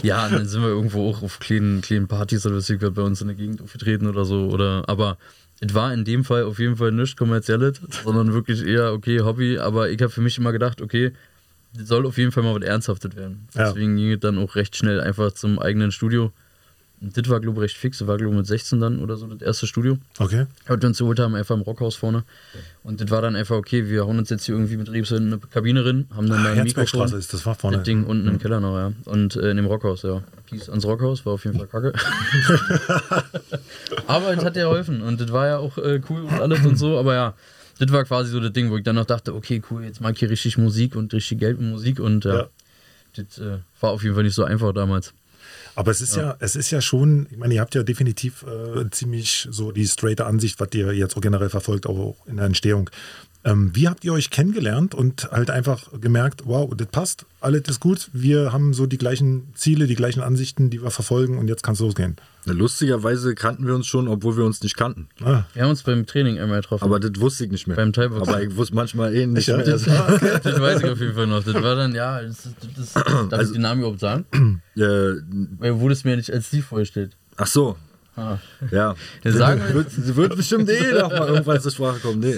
Ja, 0.02 0.26
und 0.26 0.32
dann 0.32 0.46
sind 0.46 0.62
wir 0.62 0.68
irgendwo 0.68 1.08
auch 1.08 1.22
auf 1.22 1.40
kleinen, 1.40 1.80
kleinen 1.80 2.06
Partys 2.06 2.46
oder 2.46 2.56
was 2.56 2.68
bei 2.68 3.02
uns 3.02 3.20
in 3.20 3.28
der 3.28 3.36
Gegend 3.36 3.62
aufgetreten 3.62 4.06
oder 4.06 4.24
so. 4.24 4.48
Oder, 4.48 4.84
aber 4.86 5.16
es 5.60 5.74
war 5.74 5.92
in 5.92 6.04
dem 6.04 6.24
Fall 6.24 6.44
auf 6.44 6.58
jeden 6.58 6.76
Fall 6.76 6.92
nichts 6.92 7.16
kommerzielles, 7.16 7.80
sondern 8.04 8.32
wirklich 8.32 8.64
eher, 8.64 8.92
okay, 8.92 9.20
Hobby. 9.20 9.58
Aber 9.58 9.90
ich 9.90 10.00
habe 10.00 10.10
für 10.10 10.20
mich 10.20 10.38
immer 10.38 10.52
gedacht, 10.52 10.80
okay, 10.82 11.12
das 11.74 11.88
soll 11.88 12.06
auf 12.06 12.18
jeden 12.18 12.32
Fall 12.32 12.42
mal 12.42 12.54
was 12.54 12.66
Ernsthaftes 12.66 13.16
werden. 13.16 13.48
Ja. 13.54 13.68
Deswegen 13.68 13.96
ging 13.96 14.12
es 14.12 14.20
dann 14.20 14.38
auch 14.38 14.56
recht 14.56 14.76
schnell 14.76 15.00
einfach 15.00 15.32
zum 15.32 15.58
eigenen 15.58 15.92
Studio. 15.92 16.32
Das 17.02 17.28
war, 17.30 17.40
glaube 17.40 17.60
ich, 17.60 17.64
recht 17.64 17.76
fix. 17.78 17.98
Das 17.98 18.08
war, 18.08 18.18
glaube 18.18 18.32
ich, 18.32 18.36
mit 18.36 18.46
16 18.46 18.78
dann 18.78 19.02
oder 19.02 19.16
so 19.16 19.26
das 19.26 19.40
erste 19.40 19.66
Studio. 19.66 19.96
Okay. 20.18 20.46
Und 20.68 20.82
wir 20.82 20.88
uns 20.88 20.98
geholt 20.98 21.18
haben, 21.18 21.34
einfach 21.34 21.54
im 21.54 21.62
Rockhaus 21.62 21.96
vorne. 21.96 22.24
Und 22.82 23.00
das 23.00 23.10
war 23.10 23.22
dann 23.22 23.36
einfach, 23.36 23.56
okay, 23.56 23.88
wir 23.88 24.06
hauen 24.06 24.18
uns 24.18 24.28
jetzt 24.28 24.44
hier 24.44 24.54
irgendwie 24.54 24.76
mit 24.76 24.90
Rebs 24.90 25.10
in 25.10 25.28
eine 25.28 25.38
Kabine 25.38 25.84
rein, 25.84 26.06
haben 26.14 26.28
dann 26.28 26.44
ah, 26.44 26.50
ein 26.50 26.64
Mikrofon. 26.64 27.12
ist 27.14 27.32
das 27.32 27.46
war 27.46 27.54
vorne. 27.54 27.78
Das 27.78 27.86
Ding 27.86 28.04
unten 28.04 28.28
im 28.28 28.38
Keller 28.38 28.60
noch, 28.60 28.76
ja. 28.76 28.92
Und 29.06 29.36
äh, 29.36 29.50
in 29.50 29.56
dem 29.56 29.66
Rockhaus, 29.66 30.02
ja. 30.02 30.22
Peace 30.48 30.68
ans 30.68 30.84
Rockhaus, 30.84 31.24
war 31.24 31.34
auf 31.34 31.44
jeden 31.44 31.56
Fall 31.56 31.68
kacke. 31.68 31.92
aber 34.06 34.36
es 34.36 34.44
hat 34.44 34.56
ja 34.56 34.64
geholfen 34.64 35.00
und 35.00 35.20
das 35.20 35.32
war 35.32 35.46
ja 35.46 35.58
auch 35.58 35.78
äh, 35.78 36.00
cool 36.10 36.22
und 36.22 36.32
alles 36.32 36.64
und 36.66 36.76
so, 36.76 36.98
aber 36.98 37.14
ja 37.14 37.34
das 37.80 37.90
war 37.92 38.04
quasi 38.04 38.30
so 38.30 38.40
das 38.40 38.52
Ding, 38.52 38.70
wo 38.70 38.76
ich 38.76 38.84
dann 38.84 38.96
noch 38.96 39.06
dachte, 39.06 39.34
okay, 39.34 39.62
cool, 39.70 39.84
jetzt 39.84 40.02
mag 40.02 40.12
ich 40.12 40.20
hier 40.20 40.28
richtig 40.28 40.58
Musik 40.58 40.96
und 40.96 41.12
richtig 41.14 41.38
Geld 41.38 41.58
mit 41.58 41.70
Musik 41.70 41.98
und 41.98 42.26
ja, 42.26 42.34
ja. 42.34 42.48
das 43.16 43.38
äh, 43.38 43.58
war 43.80 43.90
auf 43.90 44.02
jeden 44.02 44.14
Fall 44.14 44.24
nicht 44.24 44.34
so 44.34 44.44
einfach 44.44 44.74
damals. 44.74 45.14
Aber 45.74 45.90
es 45.90 46.00
ist 46.00 46.16
ja. 46.16 46.22
ja, 46.22 46.36
es 46.40 46.56
ist 46.56 46.70
ja 46.70 46.80
schon, 46.80 47.26
ich 47.30 47.36
meine, 47.36 47.54
ihr 47.54 47.60
habt 47.60 47.74
ja 47.74 47.82
definitiv 47.82 48.44
äh, 48.44 48.88
ziemlich 48.90 49.48
so 49.50 49.72
die 49.72 49.86
straighte 49.86 50.26
Ansicht, 50.26 50.60
was 50.60 50.68
ihr 50.74 50.92
jetzt 50.92 51.16
auch 51.16 51.20
generell 51.20 51.50
verfolgt, 51.50 51.86
auch 51.86 52.16
in 52.26 52.36
der 52.36 52.46
Entstehung. 52.46 52.90
Ähm, 53.42 53.70
wie 53.74 53.88
habt 53.88 54.04
ihr 54.04 54.12
euch 54.12 54.30
kennengelernt 54.30 54.94
und 54.94 55.30
halt 55.30 55.50
einfach 55.50 55.88
gemerkt, 56.00 56.42
wow, 56.44 56.70
das 56.76 56.88
passt, 56.88 57.26
alles 57.40 57.62
ist 57.68 57.80
gut, 57.80 58.10
wir 58.12 58.52
haben 58.52 58.74
so 58.74 58.86
die 58.86 58.98
gleichen 58.98 59.48
Ziele, 59.54 59.86
die 59.86 59.94
gleichen 59.94 60.20
Ansichten, 60.20 60.68
die 60.68 60.82
wir 60.82 60.90
verfolgen 60.90 61.38
und 61.38 61.48
jetzt 61.48 61.62
kann 61.62 61.72
es 61.72 61.80
losgehen? 61.80 62.16
Lustigerweise 62.44 63.34
kannten 63.34 63.66
wir 63.66 63.74
uns 63.74 63.86
schon, 63.86 64.08
obwohl 64.08 64.36
wir 64.36 64.44
uns 64.44 64.62
nicht 64.62 64.76
kannten. 64.76 65.08
Ah. 65.22 65.44
Wir 65.52 65.62
haben 65.62 65.70
uns 65.70 65.82
beim 65.82 66.06
Training 66.06 66.38
einmal 66.38 66.60
getroffen. 66.60 66.84
Aber 66.84 66.98
das 66.98 67.20
wusste 67.20 67.44
ich 67.44 67.50
nicht 67.50 67.66
mehr. 67.66 67.76
Beim 67.76 67.92
Teilbox. 67.92 68.28
Aber 68.28 68.42
ich 68.42 68.56
wusste 68.56 68.74
manchmal 68.74 69.14
eh 69.14 69.26
nicht 69.26 69.46
ja, 69.46 69.56
mehr. 69.56 69.66
Das, 69.66 69.86
ah, 69.88 70.14
okay. 70.14 70.40
das 70.42 70.60
weiß 70.60 70.80
ich 70.82 70.90
auf 70.90 71.00
jeden 71.00 71.14
Fall 71.14 71.26
noch. 71.26 71.44
Das 71.44 71.54
war 71.54 71.76
dann, 71.76 71.94
ja, 71.94 72.22
das, 72.22 72.48
das, 72.76 72.92
darf 72.94 73.32
also, 73.32 73.44
ich 73.44 73.52
den 73.52 73.62
Namen 73.62 73.80
überhaupt 73.80 74.00
sagen? 74.00 74.24
Äh, 74.76 75.16
Weil 75.58 75.78
wurde 75.78 75.92
es 75.92 76.04
mir 76.04 76.16
nicht 76.16 76.32
als 76.32 76.46
Steve 76.46 76.62
vorgestellt. 76.62 77.14
Ach 77.36 77.46
so, 77.46 77.76
Ah. 78.20 78.38
Ja. 78.70 78.94
Sagen 79.24 79.62
wird, 79.72 80.16
wird 80.16 80.36
bestimmt 80.36 80.68
eh 80.68 80.92
noch 80.92 81.10
mal 81.10 81.28
irgendwann 81.28 81.60
zur 81.60 81.70
Sprache 81.70 82.00
kommen. 82.00 82.20
Nee. 82.20 82.34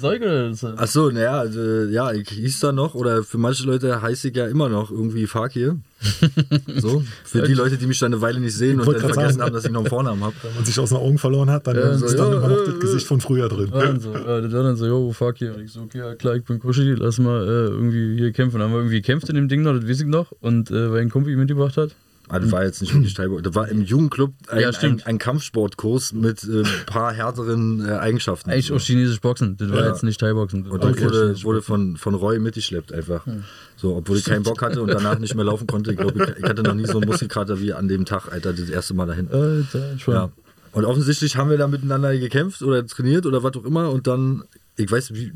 Säuge 0.00 0.52
Ach 0.76 0.86
so, 0.86 1.10
naja, 1.10 1.38
also, 1.40 1.60
ja, 1.84 2.12
ich 2.12 2.28
hieß 2.28 2.60
da 2.60 2.72
noch, 2.72 2.94
oder 2.94 3.24
für 3.24 3.38
manche 3.38 3.64
Leute 3.64 4.00
heiße 4.00 4.28
ich 4.28 4.36
ja 4.36 4.46
immer 4.46 4.68
noch 4.68 4.90
irgendwie 4.90 5.26
Fakir. 5.26 5.78
so, 6.76 7.02
für 7.24 7.42
die 7.42 7.54
Leute, 7.54 7.76
die 7.78 7.86
mich 7.86 7.98
dann 7.98 8.12
eine 8.12 8.20
Weile 8.20 8.38
nicht 8.38 8.54
sehen 8.54 8.80
und 8.80 8.86
dann 8.86 9.00
vergessen 9.00 9.38
sagen, 9.38 9.42
haben, 9.42 9.54
dass 9.54 9.64
ich 9.64 9.72
noch 9.72 9.80
einen 9.80 9.88
Vornamen 9.88 10.22
habe. 10.22 10.34
Wenn 10.42 10.54
man 10.54 10.64
sich 10.64 10.78
aus 10.78 10.90
den 10.90 10.98
Augen 10.98 11.18
verloren 11.18 11.50
hat, 11.50 11.66
dann 11.66 11.76
ja, 11.76 11.90
ist 11.90 12.00
so, 12.00 12.16
dann 12.16 12.32
ja, 12.32 12.38
immer 12.38 12.48
noch 12.48 12.64
das 12.64 12.78
Gesicht 12.78 13.06
von 13.06 13.20
früher 13.20 13.48
drin. 13.48 13.70
Dann 13.72 13.98
so, 13.98 14.12
ja, 14.12 14.40
das 14.40 14.52
war 14.52 14.62
dann 14.62 14.76
so, 14.76 14.86
yo, 14.86 15.12
Fakir. 15.12 15.54
Und 15.54 15.62
ich 15.62 15.72
so, 15.72 15.80
okay, 15.80 15.98
ja, 15.98 16.14
klar, 16.14 16.36
ich 16.36 16.44
bin 16.44 16.60
Kushi, 16.60 16.94
lass 16.98 17.18
mal 17.18 17.42
äh, 17.42 17.48
irgendwie 17.48 18.16
hier 18.18 18.32
kämpfen. 18.32 18.58
Dann 18.58 18.68
haben 18.68 18.74
wir 18.74 18.80
irgendwie 18.80 19.00
gekämpft 19.00 19.28
in 19.28 19.34
dem 19.34 19.48
Ding 19.48 19.62
noch, 19.62 19.72
das 19.72 19.88
weiß 19.88 20.00
ich 20.00 20.06
noch. 20.06 20.32
Und 20.40 20.70
äh, 20.70 20.92
weil 20.92 21.00
ein 21.00 21.10
Kumpel 21.10 21.34
mitgebracht 21.36 21.76
hat. 21.76 21.96
Ah, 22.28 22.40
das 22.40 22.50
war 22.50 22.64
jetzt 22.64 22.80
nicht 22.80 22.92
wirklich 22.92 23.14
Teilbox. 23.14 23.42
Das 23.42 23.54
war 23.54 23.68
im 23.68 23.82
Jugendclub 23.82 24.34
ein, 24.48 24.60
ja, 24.60 24.70
ein, 24.70 25.02
ein 25.04 25.18
Kampfsportkurs 25.18 26.12
mit 26.12 26.42
ein 26.42 26.64
äh, 26.64 26.68
paar 26.86 27.12
härteren 27.12 27.86
äh, 27.86 27.92
Eigenschaften. 27.92 28.50
Eigentlich 28.50 28.72
auch 28.72 28.80
chinesisch 28.80 29.20
Boxen. 29.20 29.56
Das 29.56 29.70
war 29.70 29.80
ja. 29.80 29.88
jetzt 29.88 30.02
nicht 30.02 30.18
Thai-Boxen. 30.18 30.66
Und 30.66 30.82
das 30.82 31.00
wurde, 31.00 31.42
wurde 31.44 31.62
von, 31.62 31.96
von 31.96 32.14
Roy 32.14 32.40
mitgeschleppt 32.40 32.92
einfach. 32.92 33.24
Hm. 33.26 33.44
So, 33.76 33.94
obwohl 33.96 34.16
ich 34.16 34.24
keinen 34.24 34.42
Bock 34.42 34.60
hatte 34.62 34.82
und 34.82 34.88
danach 34.88 35.18
nicht 35.18 35.34
mehr 35.34 35.44
laufen 35.44 35.66
konnte. 35.66 35.92
Ich 35.92 35.98
glaube, 35.98 36.24
ich, 36.24 36.42
ich, 36.42 36.48
hatte 36.48 36.62
noch 36.62 36.74
nie 36.74 36.86
so 36.86 36.98
einen 36.98 37.08
Muskelkater 37.08 37.60
wie 37.60 37.72
an 37.72 37.86
dem 37.86 38.04
Tag, 38.04 38.32
Alter, 38.32 38.52
das 38.52 38.70
erste 38.70 38.94
Mal 38.94 39.06
dahin. 39.06 39.28
Alter, 39.30 39.98
schon. 39.98 40.14
Ja. 40.14 40.30
Und 40.72 40.84
offensichtlich 40.84 41.36
haben 41.36 41.48
wir 41.48 41.58
da 41.58 41.68
miteinander 41.68 42.16
gekämpft 42.18 42.62
oder 42.62 42.84
trainiert 42.86 43.24
oder 43.24 43.42
was 43.42 43.54
auch 43.56 43.64
immer 43.64 43.90
und 43.90 44.06
dann 44.06 44.42
ich 44.76 44.90
weiß 44.90 45.14
wie. 45.14 45.32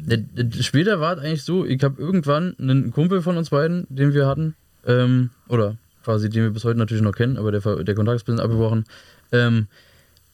Später 0.61 1.00
war 1.00 1.16
es 1.16 1.24
eigentlich 1.24 1.44
so, 1.44 1.64
ich 1.64 1.83
habe 1.83 2.00
irgendwann 2.00 2.55
einen 2.59 2.90
Kumpel 2.92 3.22
von 3.22 3.38
uns 3.38 3.50
beiden, 3.50 3.87
den 3.88 4.12
wir 4.12 4.26
hatten, 4.26 4.55
ähm, 4.85 5.31
oder 5.48 5.76
quasi, 6.04 6.28
den 6.28 6.42
wir 6.44 6.50
bis 6.50 6.64
heute 6.64 6.78
natürlich 6.78 7.02
noch 7.02 7.14
kennen, 7.14 7.36
aber 7.36 7.52
der, 7.52 7.60
der 7.60 7.94
Kontakt 7.94 8.16
ist 8.16 8.22
ein 8.22 8.36
bisschen 8.36 8.40
abgebrochen. 8.40 8.84
Ähm, 9.32 9.68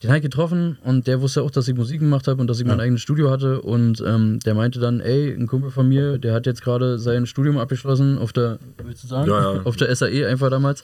den 0.03 0.11
habe 0.11 0.19
ich 0.19 0.23
getroffen 0.23 0.77
und 0.83 1.07
der 1.07 1.21
wusste 1.21 1.41
auch, 1.41 1.49
dass 1.49 1.67
ich 1.67 1.75
Musik 1.75 1.99
gemacht 2.01 2.27
habe 2.27 2.39
und 2.39 2.47
dass 2.47 2.59
ich 2.59 2.67
ja. 2.67 2.71
mein 2.71 2.79
eigenes 2.79 3.01
Studio 3.01 3.31
hatte. 3.31 3.61
Und 3.61 4.03
ähm, 4.05 4.39
der 4.45 4.53
meinte 4.53 4.79
dann, 4.79 4.99
ey, 4.99 5.33
ein 5.33 5.47
Kumpel 5.47 5.71
von 5.71 5.89
mir, 5.89 6.19
der 6.19 6.35
hat 6.35 6.45
jetzt 6.45 6.61
gerade 6.61 6.99
sein 6.99 7.25
Studium 7.25 7.57
abgeschlossen 7.57 8.19
auf 8.19 8.31
der, 8.31 8.59
willst 8.83 9.03
du 9.03 9.07
sagen? 9.07 9.27
Ja, 9.27 9.55
ja. 9.55 9.61
Auf 9.63 9.75
der 9.75 9.95
SAE 9.95 10.27
einfach 10.27 10.51
damals. 10.51 10.83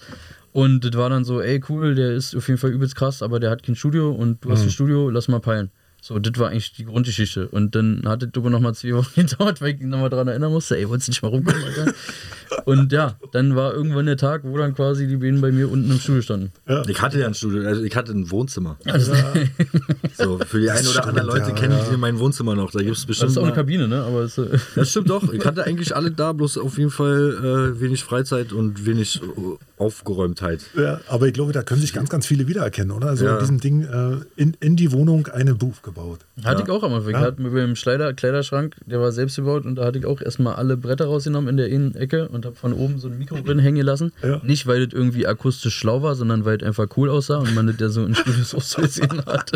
Und 0.52 0.84
das 0.84 0.94
war 0.96 1.12
dann 1.12 1.26
so, 1.26 1.42
ey, 1.42 1.62
cool, 1.70 1.94
der 1.94 2.14
ist 2.14 2.36
auf 2.36 2.48
jeden 2.48 2.60
Fall 2.60 2.72
übelst 2.72 2.96
krass, 2.96 3.22
aber 3.22 3.40
der 3.40 3.52
hat 3.52 3.62
kein 3.62 3.76
Studio 3.76 4.12
und 4.12 4.44
du 4.44 4.50
mhm. 4.50 4.54
hast 4.54 4.64
ein 4.64 4.72
Studio, 4.72 5.10
lass 5.12 5.28
mal 5.28 5.40
peilen. 5.40 5.70
So, 6.02 6.20
das 6.20 6.38
war 6.38 6.50
eigentlich 6.50 6.74
die 6.74 6.84
Grundgeschichte. 6.84 7.48
Und 7.48 7.76
dann 7.76 8.02
hatte 8.06 8.28
Dubbe 8.28 8.50
nochmal 8.50 8.74
zwei 8.74 8.94
Wochen 8.94 9.14
gedauert, 9.16 9.62
weil 9.62 9.76
ich 9.76 9.82
ihn 9.82 9.90
nochmal 9.90 10.10
daran 10.10 10.28
erinnern 10.28 10.52
musste, 10.52 10.76
ey, 10.76 10.90
wolltest 10.90 11.08
du 11.08 11.12
nicht 11.12 11.22
mal 11.22 11.30
rumkommen, 11.30 11.64
Alter? 11.64 11.94
Und 12.66 12.92
ja, 12.92 13.16
dann 13.32 13.56
war 13.56 13.74
irgendwann 13.74 14.06
der 14.06 14.18
Tag, 14.18 14.42
wo 14.44 14.58
dann 14.58 14.74
quasi 14.76 15.08
die 15.08 15.18
beiden 15.18 15.42
bei 15.42 15.52
mir 15.52 15.72
unten 15.72 15.92
im 15.92 16.00
Studio 16.00 16.22
standen. 16.22 16.52
Ja. 16.68 16.84
Ich 16.88 17.02
hatte 17.02 17.20
ja 17.20 17.28
ein 17.28 17.34
Studio, 17.34 17.68
also 17.68 17.84
ich 17.84 17.96
hatte 17.96 18.12
ein 18.12 18.30
Wohnzimmer. 18.32 18.78
Also, 18.86 19.14
so, 20.18 20.40
für 20.40 20.60
die 20.60 20.70
einen 20.70 20.88
oder 20.88 21.08
anderen 21.08 21.28
Leute 21.28 21.50
ja, 21.50 21.56
kennen 21.56 21.78
ja. 21.92 21.98
mein 21.98 22.20
Wohnzimmer 22.20 22.56
noch. 22.56 22.72
Da 22.72 22.80
gibt 22.80 22.98
es 22.98 23.06
bestimmt. 23.06 23.30
Das 23.30 23.32
ist 23.34 23.38
auch 23.38 23.44
eine 23.44 23.54
Kabine, 23.54 23.88
ne? 23.88 24.04
Aber 24.04 24.22
es, 24.22 24.38
äh 24.38 24.58
das 24.76 24.90
stimmt 24.90 25.10
doch. 25.10 25.24
Ich 25.34 25.46
hatte 25.46 25.66
eigentlich 25.66 25.96
alle 25.96 26.12
da, 26.12 26.32
bloß 26.32 26.58
auf 26.60 26.78
jeden 26.78 26.92
Fall 26.92 27.74
äh, 27.76 27.82
wenig 27.82 28.04
Freizeit 28.04 28.54
und 28.54 28.86
wenig 28.86 29.22
äh, 29.22 29.58
Aufgeräumtheit. 29.78 30.62
Ja, 30.78 31.02
aber 31.08 31.28
ich 31.28 31.34
glaube, 31.34 31.52
da 31.52 31.64
können 31.64 31.82
sich 31.82 31.94
ganz, 31.94 32.10
ganz 32.10 32.26
viele 32.26 32.48
wiedererkennen, 32.48 32.92
oder? 32.92 33.08
Also 33.08 33.26
ja. 33.26 33.34
in 33.34 33.40
diesem 33.40 33.60
Ding 33.60 33.84
äh, 33.84 34.18
in, 34.36 34.56
in 34.60 34.76
die 34.76 34.92
Wohnung 34.92 35.28
eine 35.28 35.56
Booth 35.56 35.84
gebaut. 35.84 36.20
Hatte 36.44 36.60
ja. 36.60 36.66
ich 36.66 36.70
auch 36.72 36.84
am 36.84 36.94
Anfang. 36.94 37.12
Ich 37.12 37.18
hatte 37.18 37.42
mit 37.42 37.54
dem 37.54 37.74
Kleider, 37.74 38.14
Kleiderschrank, 38.14 38.76
der 38.86 39.00
war 39.00 39.12
selbst 39.12 39.36
gebaut 39.36 39.66
und 39.66 39.76
da 39.76 39.86
hatte 39.86 40.00
ich 40.00 40.06
auch 40.06 40.22
erstmal 40.22 40.56
alle 40.56 40.78
Bretter 40.78 41.06
rausgenommen 41.06 41.50
in 41.50 41.58
der 41.58 41.68
Innenecke 41.68 42.30
und 42.30 42.43
habe 42.46 42.56
von 42.56 42.74
oben 42.74 43.00
so 43.00 43.08
ein 43.08 43.18
Mikro 43.18 43.42
drin 43.42 43.60
hängen 43.60 43.86
lassen. 43.86 44.12
Ja. 44.22 44.42
Nicht, 44.44 44.68
weil 44.68 44.86
das 44.86 44.94
irgendwie 44.94 45.28
akustisch 45.28 45.76
schlau 45.76 46.02
war, 46.02 46.16
sondern 46.16 46.46
weil 46.46 46.58
es 46.58 46.64
einfach 46.64 46.88
cool 46.98 47.10
aussah 47.10 47.38
und 47.38 47.54
man 47.56 47.68
das 47.68 47.78
ja 47.80 47.90
so 47.90 48.06
in 48.06 48.16
Studios 48.16 48.76
gesehen 48.76 49.26
hat. 49.26 49.52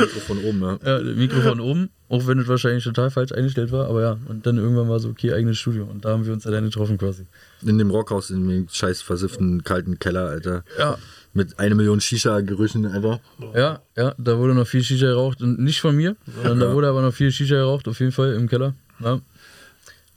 Mikro 0.00 0.20
von 0.26 0.38
oben, 0.38 0.60
ja. 0.60 0.78
Ja, 0.84 1.02
Mikro 1.02 1.40
von 1.40 1.60
oben, 1.60 1.90
auch 2.08 2.26
wenn 2.26 2.38
es 2.38 2.48
wahrscheinlich 2.48 2.84
total 2.84 3.10
falsch 3.10 3.32
eingestellt 3.32 3.72
war, 3.72 3.88
aber 3.88 4.02
ja. 4.02 4.18
Und 4.28 4.46
dann 4.46 4.58
irgendwann 4.58 4.88
war 4.88 5.00
so, 5.00 5.08
okay, 5.08 5.32
eigenes 5.32 5.58
Studio 5.58 5.84
und 5.84 6.04
da 6.04 6.10
haben 6.10 6.26
wir 6.26 6.32
uns 6.32 6.44
dann 6.44 6.64
getroffen 6.64 6.98
quasi. 6.98 7.26
In 7.62 7.78
dem 7.78 7.90
Rockhaus, 7.90 8.30
in 8.30 8.48
dem 8.48 8.68
scheiß 8.70 9.02
versifften, 9.02 9.64
kalten 9.64 9.98
Keller, 9.98 10.28
Alter. 10.28 10.64
Ja. 10.78 10.98
Mit 11.34 11.58
einer 11.58 11.74
Million 11.74 12.00
Shisha-Gerüchen, 12.00 12.86
Alter. 12.86 13.20
Ja, 13.54 13.80
ja, 13.96 14.14
da 14.18 14.38
wurde 14.38 14.54
noch 14.54 14.66
viel 14.66 14.82
Shisha 14.82 15.06
geraucht. 15.06 15.42
Und 15.42 15.58
nicht 15.58 15.80
von 15.80 15.94
mir, 15.94 16.16
sondern 16.36 16.60
ja. 16.60 16.66
da 16.66 16.74
wurde 16.74 16.88
aber 16.88 17.02
noch 17.02 17.12
viel 17.12 17.30
Shisha 17.30 17.56
geraucht, 17.56 17.86
auf 17.86 18.00
jeden 18.00 18.12
Fall 18.12 18.32
im 18.34 18.48
Keller. 18.48 18.74
Ja. 19.00 19.20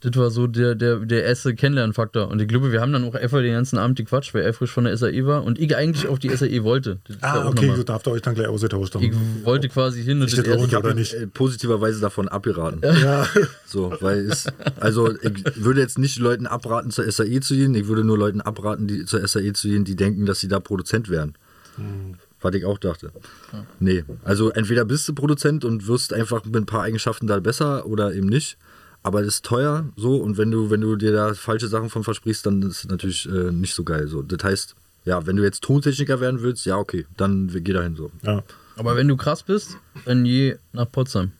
Das 0.01 0.15
war 0.15 0.31
so 0.31 0.47
der, 0.47 0.73
der, 0.73 0.97
der 0.97 1.23
erste 1.23 1.53
Kennenlernfaktor. 1.53 2.27
Und 2.27 2.41
ich 2.41 2.47
glaube, 2.47 2.71
wir 2.71 2.81
haben 2.81 2.91
dann 2.91 3.03
auch 3.03 3.13
einfach 3.13 3.39
den 3.39 3.53
ganzen 3.53 3.77
Abend 3.77 3.97
gequatscht, 3.97 4.33
weil 4.33 4.41
er 4.41 4.53
frisch 4.53 4.71
von 4.71 4.85
der 4.85 4.97
SAE 4.97 5.27
war 5.27 5.43
und 5.43 5.59
ich 5.59 5.75
eigentlich 5.77 6.07
auf 6.07 6.17
die 6.17 6.35
SAE 6.35 6.63
wollte. 6.63 6.97
ah, 7.21 7.47
okay, 7.47 7.67
gut, 7.67 7.87
da 7.87 7.93
habt 7.93 8.07
ihr 8.07 8.11
euch 8.11 8.23
dann 8.23 8.33
gleich 8.33 8.47
ausgetauscht. 8.47 8.95
Ich 8.99 9.13
wollte 9.43 9.69
quasi 9.69 10.03
hin 10.03 10.19
und 10.21 10.31
das 10.31 10.43
erste 10.43 10.65
ich 10.65 10.73
habe 10.73 10.95
nicht? 10.95 11.13
Äh, 11.13 11.27
positiverweise 11.27 12.01
davon 12.01 12.27
abgeraten. 12.27 12.81
Ja. 12.83 13.27
So, 13.65 13.93
weil 14.01 14.25
es, 14.25 14.47
also 14.79 15.11
ich 15.11 15.63
würde 15.63 15.81
jetzt 15.81 15.97
nicht 15.97 16.17
Leuten 16.19 16.47
abraten, 16.47 16.91
zur 16.91 17.09
SAE 17.09 17.39
zu 17.39 17.55
gehen, 17.55 17.73
ich 17.75 17.87
würde 17.87 18.03
nur 18.03 18.17
Leuten 18.17 18.41
abraten, 18.41 18.87
die 18.87 19.05
zur 19.05 19.25
SAE 19.25 19.53
zu 19.53 19.67
gehen, 19.69 19.85
die 19.85 19.95
denken, 19.95 20.25
dass 20.25 20.39
sie 20.39 20.47
da 20.47 20.59
Produzent 20.59 21.09
wären. 21.09 21.35
Hm. 21.77 22.15
Was 22.41 22.55
ich 22.55 22.65
auch 22.65 22.79
dachte. 22.79 23.11
Ja. 23.53 23.65
Nee, 23.79 24.03
also 24.23 24.49
entweder 24.49 24.83
bist 24.83 25.07
du 25.07 25.13
Produzent 25.13 25.63
und 25.63 25.87
wirst 25.87 26.11
einfach 26.11 26.43
mit 26.43 26.55
ein 26.55 26.65
paar 26.65 26.81
Eigenschaften 26.81 27.27
da 27.27 27.39
besser 27.39 27.85
oder 27.85 28.13
eben 28.13 28.27
nicht. 28.27 28.57
Aber 29.03 29.21
das 29.21 29.35
ist 29.35 29.45
teuer 29.45 29.85
so 29.95 30.17
und 30.17 30.37
wenn 30.37 30.51
du, 30.51 30.69
wenn 30.69 30.81
du 30.81 30.95
dir 30.95 31.11
da 31.11 31.33
falsche 31.33 31.67
Sachen 31.67 31.89
von 31.89 32.03
versprichst, 32.03 32.45
dann 32.45 32.61
ist 32.61 32.83
es 32.83 32.87
natürlich 32.87 33.27
äh, 33.27 33.51
nicht 33.51 33.73
so 33.73 33.83
geil. 33.83 34.07
So. 34.07 34.21
Das 34.21 34.43
heißt, 34.43 34.75
ja, 35.05 35.25
wenn 35.25 35.35
du 35.35 35.43
jetzt 35.43 35.63
Tontechniker 35.63 36.19
werden 36.19 36.41
willst, 36.41 36.65
ja, 36.65 36.77
okay, 36.77 37.05
dann 37.17 37.47
geh 37.51 37.73
dahin 37.73 37.95
so. 37.95 38.11
Ja. 38.21 38.43
Aber 38.77 38.95
wenn 38.95 39.07
du 39.07 39.17
krass 39.17 39.43
bist, 39.43 39.77
dann 40.05 40.23
geh 40.23 40.55
nach 40.73 40.91
Potsdam 40.91 41.31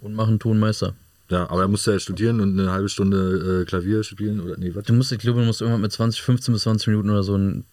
und 0.00 0.14
mach 0.14 0.28
einen 0.28 0.38
Tonmeister. 0.38 0.94
Ja, 1.28 1.50
aber 1.50 1.62
er 1.62 1.68
musste 1.68 1.90
ja 1.92 1.98
studieren 1.98 2.40
und 2.40 2.58
eine 2.58 2.70
halbe 2.70 2.88
Stunde 2.88 3.62
äh, 3.62 3.64
Klavier 3.64 4.04
spielen 4.04 4.40
oder 4.40 4.56
nee, 4.58 4.70
was? 4.74 4.84
Du 4.84 4.92
musst, 4.92 5.10
ich 5.10 5.18
glaube, 5.18 5.40
du 5.40 5.46
musst 5.46 5.60
irgendwann 5.60 5.80
mit 5.80 5.90
20, 5.90 6.22
15 6.22 6.54
bis 6.54 6.62
20 6.62 6.86
Minuten 6.88 7.10
oder 7.10 7.24
so 7.24 7.36
ein 7.36 7.64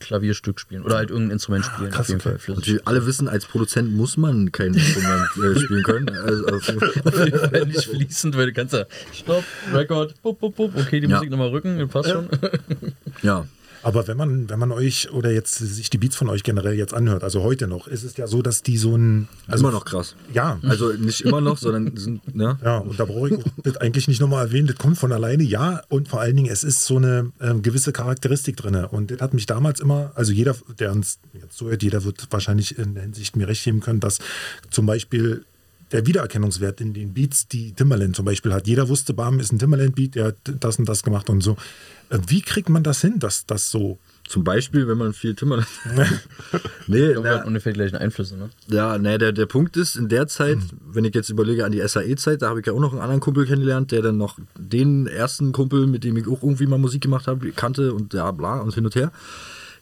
Klavierstück 0.00 0.58
spielen 0.58 0.82
oder 0.82 0.96
halt 0.96 1.10
irgendein 1.10 1.32
Instrument 1.32 1.66
spielen. 1.66 1.90
Krass, 1.90 2.06
auf 2.06 2.08
jeden 2.08 2.20
okay. 2.22 2.38
Fall. 2.38 2.54
Und 2.54 2.66
wie 2.66 2.80
alle 2.86 3.04
wissen, 3.04 3.28
als 3.28 3.44
Produzent 3.44 3.92
muss 3.94 4.16
man 4.16 4.50
kein 4.50 4.72
Instrument 4.72 5.28
äh, 5.36 5.60
spielen 5.64 5.82
können. 5.82 6.08
Also, 6.08 6.46
auf 6.46 6.66
jeden 6.66 7.38
Fall 7.38 7.66
nicht 7.66 7.84
fließend, 7.84 8.36
weil 8.36 8.46
du 8.46 8.52
kannst 8.54 8.72
ja 8.72 8.86
Stopp, 9.12 9.44
Record, 9.74 10.20
bup, 10.22 10.40
bup, 10.40 10.56
bup, 10.56 10.76
okay, 10.76 11.00
die 11.00 11.06
ja. 11.06 11.16
Musik 11.16 11.30
nochmal 11.30 11.48
rücken, 11.48 11.86
passt 11.88 12.08
ja. 12.08 12.14
schon. 12.14 12.28
ja. 13.22 13.46
Aber 13.82 14.06
wenn 14.06 14.16
man, 14.16 14.48
wenn 14.48 14.58
man 14.58 14.72
euch 14.72 15.12
oder 15.12 15.30
jetzt 15.30 15.56
sich 15.56 15.90
die 15.90 15.98
Beats 15.98 16.16
von 16.16 16.28
euch 16.28 16.42
generell 16.42 16.74
jetzt 16.74 16.94
anhört, 16.94 17.24
also 17.24 17.42
heute 17.42 17.66
noch, 17.66 17.88
ist 17.88 18.04
es 18.04 18.16
ja 18.16 18.26
so, 18.26 18.42
dass 18.42 18.62
die 18.62 18.76
so 18.76 18.96
ein. 18.96 19.28
Also, 19.46 19.64
immer 19.64 19.72
noch 19.72 19.84
krass. 19.84 20.16
Ja. 20.32 20.58
Also 20.62 20.92
nicht 20.92 21.22
immer 21.22 21.40
noch, 21.40 21.58
sondern 21.58 21.96
sind, 21.96 22.22
ja. 22.34 22.58
Ja, 22.64 22.78
und 22.78 22.98
da 22.98 23.04
brauche 23.04 23.30
ich 23.30 23.38
das 23.62 23.76
eigentlich 23.78 24.08
nicht 24.08 24.20
nochmal 24.20 24.46
erwähnen, 24.46 24.66
das 24.66 24.76
kommt 24.76 24.98
von 24.98 25.12
alleine, 25.12 25.42
ja. 25.42 25.82
Und 25.88 26.08
vor 26.08 26.20
allen 26.20 26.36
Dingen, 26.36 26.50
es 26.50 26.64
ist 26.64 26.84
so 26.84 26.96
eine 26.96 27.32
äh, 27.40 27.54
gewisse 27.54 27.92
Charakteristik 27.92 28.56
drin. 28.56 28.74
Und 28.74 29.10
das 29.10 29.20
hat 29.20 29.34
mich 29.34 29.46
damals 29.46 29.80
immer, 29.80 30.12
also 30.14 30.32
jeder, 30.32 30.56
der 30.78 30.92
uns 30.92 31.18
jetzt 31.32 31.56
zuhört, 31.56 31.82
jeder 31.82 32.04
wird 32.04 32.26
wahrscheinlich 32.30 32.78
in 32.78 32.94
der 32.94 33.02
Hinsicht 33.02 33.36
mir 33.36 33.48
recht 33.48 33.64
geben 33.64 33.80
können, 33.80 34.00
dass 34.00 34.18
zum 34.70 34.86
Beispiel 34.86 35.44
der 35.92 36.06
Wiedererkennungswert 36.06 36.80
in 36.80 36.94
den 36.94 37.12
Beats, 37.12 37.46
die 37.46 37.72
Timberland 37.72 38.16
zum 38.16 38.24
Beispiel 38.24 38.52
hat. 38.52 38.66
Jeder 38.66 38.88
wusste, 38.88 39.14
Bam 39.14 39.38
ist 39.38 39.52
ein 39.52 39.58
Timberland-Beat, 39.58 40.14
der 40.14 40.24
hat 40.26 40.36
das 40.60 40.78
und 40.78 40.88
das 40.88 41.02
gemacht 41.02 41.28
und 41.28 41.42
so. 41.42 41.56
Äh, 42.12 42.18
wie 42.26 42.42
kriegt 42.42 42.68
man 42.68 42.82
das 42.82 43.00
hin, 43.00 43.18
dass 43.18 43.46
das 43.46 43.70
so. 43.70 43.98
Zum 44.28 44.44
Beispiel, 44.44 44.86
wenn 44.86 44.98
man 44.98 45.12
viel 45.12 45.34
Timberland. 45.34 45.66
nee, 46.86 47.10
ich 47.10 47.18
na, 47.22 47.44
ungefähr 47.44 47.72
gleichen 47.72 47.96
Einflüsse, 47.96 48.36
ne? 48.36 48.50
Ja, 48.68 48.96
ne, 48.96 49.18
der, 49.18 49.32
der 49.32 49.46
Punkt 49.46 49.76
ist, 49.76 49.96
in 49.96 50.08
der 50.08 50.28
Zeit, 50.28 50.58
mhm. 50.58 50.70
wenn 50.92 51.04
ich 51.04 51.14
jetzt 51.14 51.28
überlege 51.28 51.64
an 51.64 51.72
die 51.72 51.86
SAE-Zeit, 51.86 52.40
da 52.40 52.48
habe 52.48 52.60
ich 52.60 52.66
ja 52.66 52.72
auch 52.72 52.80
noch 52.80 52.92
einen 52.92 53.00
anderen 53.00 53.20
Kumpel 53.20 53.46
kennengelernt, 53.46 53.90
der 53.90 54.00
dann 54.00 54.16
noch 54.16 54.38
den 54.56 55.06
ersten 55.06 55.52
Kumpel, 55.52 55.86
mit 55.86 56.04
dem 56.04 56.16
ich 56.16 56.26
auch 56.28 56.42
irgendwie 56.42 56.66
mal 56.66 56.78
Musik 56.78 57.02
gemacht 57.02 57.26
habe, 57.26 57.50
kannte 57.50 57.92
und 57.92 58.14
ja, 58.14 58.30
bla 58.30 58.60
und 58.60 58.74
hin 58.74 58.84
und 58.84 58.94
her. 58.94 59.10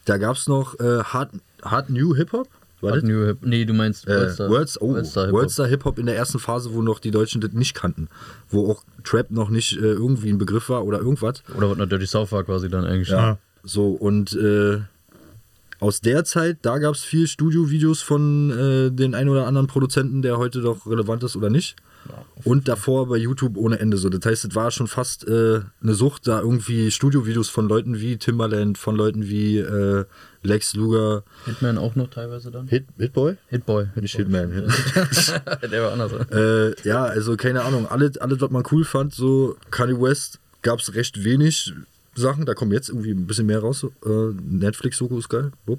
Da 0.07 0.16
gab 0.16 0.37
es 0.37 0.49
noch 0.49 0.81
äh, 0.81 1.03
Hard, 1.05 1.33
Hard 1.62 1.90
New 1.90 2.16
Hip-Hop. 2.16 2.49
Hard 2.83 3.05
New 3.05 3.27
Hip 3.27 3.38
Nee, 3.43 3.64
du 3.64 3.73
meinst. 3.73 4.07
Äh, 4.07 4.38
Worlds, 4.38 4.81
oh, 4.81 4.95
Worldstar 4.95 5.25
Hip-Hop. 5.27 5.40
Worldstar 5.40 5.66
Hip-Hop 5.66 5.99
in 5.99 6.07
der 6.07 6.16
ersten 6.16 6.38
Phase, 6.38 6.73
wo 6.73 6.83
noch 6.83 6.99
die 6.99 7.11
Deutschen 7.11 7.40
das 7.40 7.53
nicht 7.53 7.75
kannten. 7.75 8.09
Wo 8.49 8.71
auch 8.71 8.85
Trap 9.05 9.31
noch 9.31 9.51
nicht 9.51 9.77
äh, 9.77 9.81
irgendwie 9.81 10.31
ein 10.31 10.38
Begriff 10.38 10.69
war 10.69 10.85
oder 10.85 10.99
irgendwas. 10.99 11.43
Oder 11.57 11.71
was 11.71 11.79
natürlich 11.79 12.11
South 12.11 12.33
war 12.33 12.45
quasi 12.45 12.69
dann 12.69 12.85
eigentlich. 12.85 13.09
Ja. 13.09 13.38
So, 13.62 13.90
und 13.90 14.33
äh, 14.35 14.79
aus 15.81 16.01
der 16.01 16.25
Zeit, 16.25 16.59
da 16.62 16.79
gab 16.79 16.95
es 16.95 17.03
viel 17.03 17.27
Studio-Videos 17.27 18.03
von 18.03 18.51
äh, 18.51 18.90
den 18.90 19.14
ein 19.14 19.29
oder 19.29 19.47
anderen 19.47 19.66
Produzenten, 19.66 20.23
der 20.23 20.38
heute 20.38 20.61
doch 20.61 20.87
relevant 20.87 21.23
ist 21.23 21.37
oder 21.37 21.51
nicht. 21.51 21.77
Und 22.45 22.69
davor 22.69 23.09
bei 23.09 23.16
YouTube 23.16 23.57
ohne 23.57 23.79
Ende 23.79 23.99
so. 23.99 24.09
Das 24.09 24.25
heißt, 24.25 24.45
es 24.47 24.55
war 24.55 24.71
schon 24.71 24.87
fast 24.87 25.29
äh, 25.29 25.61
eine 25.83 25.95
Sucht, 25.95 26.27
da 26.27 26.40
irgendwie 26.40 26.90
Studiovideos 26.90 27.51
von 27.51 27.69
Leuten 27.69 28.01
wie 28.01 28.16
Timbaland, 28.16 28.79
von 28.79 28.97
Leuten 28.97 29.29
wie 29.29 29.59
äh, 29.59 30.05
Lex 30.42 30.74
Luger. 30.74 31.22
Hitman 31.44 31.76
auch 31.76 31.94
noch 31.96 32.09
teilweise 32.09 32.50
dann? 32.50 32.66
Hit, 32.68 32.87
Hitboy? 32.98 33.37
Hitboy. 33.48 33.87
Hit 33.94 34.03
Nicht 34.03 34.16
Hitman. 34.16 34.53
Hit. 34.53 35.42
Der 35.70 35.83
war 35.83 35.92
anders. 35.92 36.12
Äh, 36.31 36.88
ja, 36.88 37.05
also 37.05 37.37
keine 37.37 37.62
Ahnung. 37.62 37.87
Alles, 37.87 38.16
alles, 38.18 38.40
was 38.40 38.50
man 38.50 38.62
cool 38.70 38.85
fand, 38.85 39.14
so 39.14 39.57
Kanye 39.70 40.00
West, 40.00 40.38
gab 40.62 40.79
es 40.79 40.94
recht 40.94 41.24
wenig 41.24 41.74
Sachen. 42.14 42.46
Da 42.46 42.55
kommen 42.55 42.72
jetzt 42.72 42.88
irgendwie 42.88 43.11
ein 43.11 43.26
bisschen 43.26 43.46
mehr 43.46 43.61
raus. 43.61 43.85
Äh, 43.85 44.09
Netflix-Soko 44.09 45.18
ist 45.18 45.29
geil. 45.29 45.53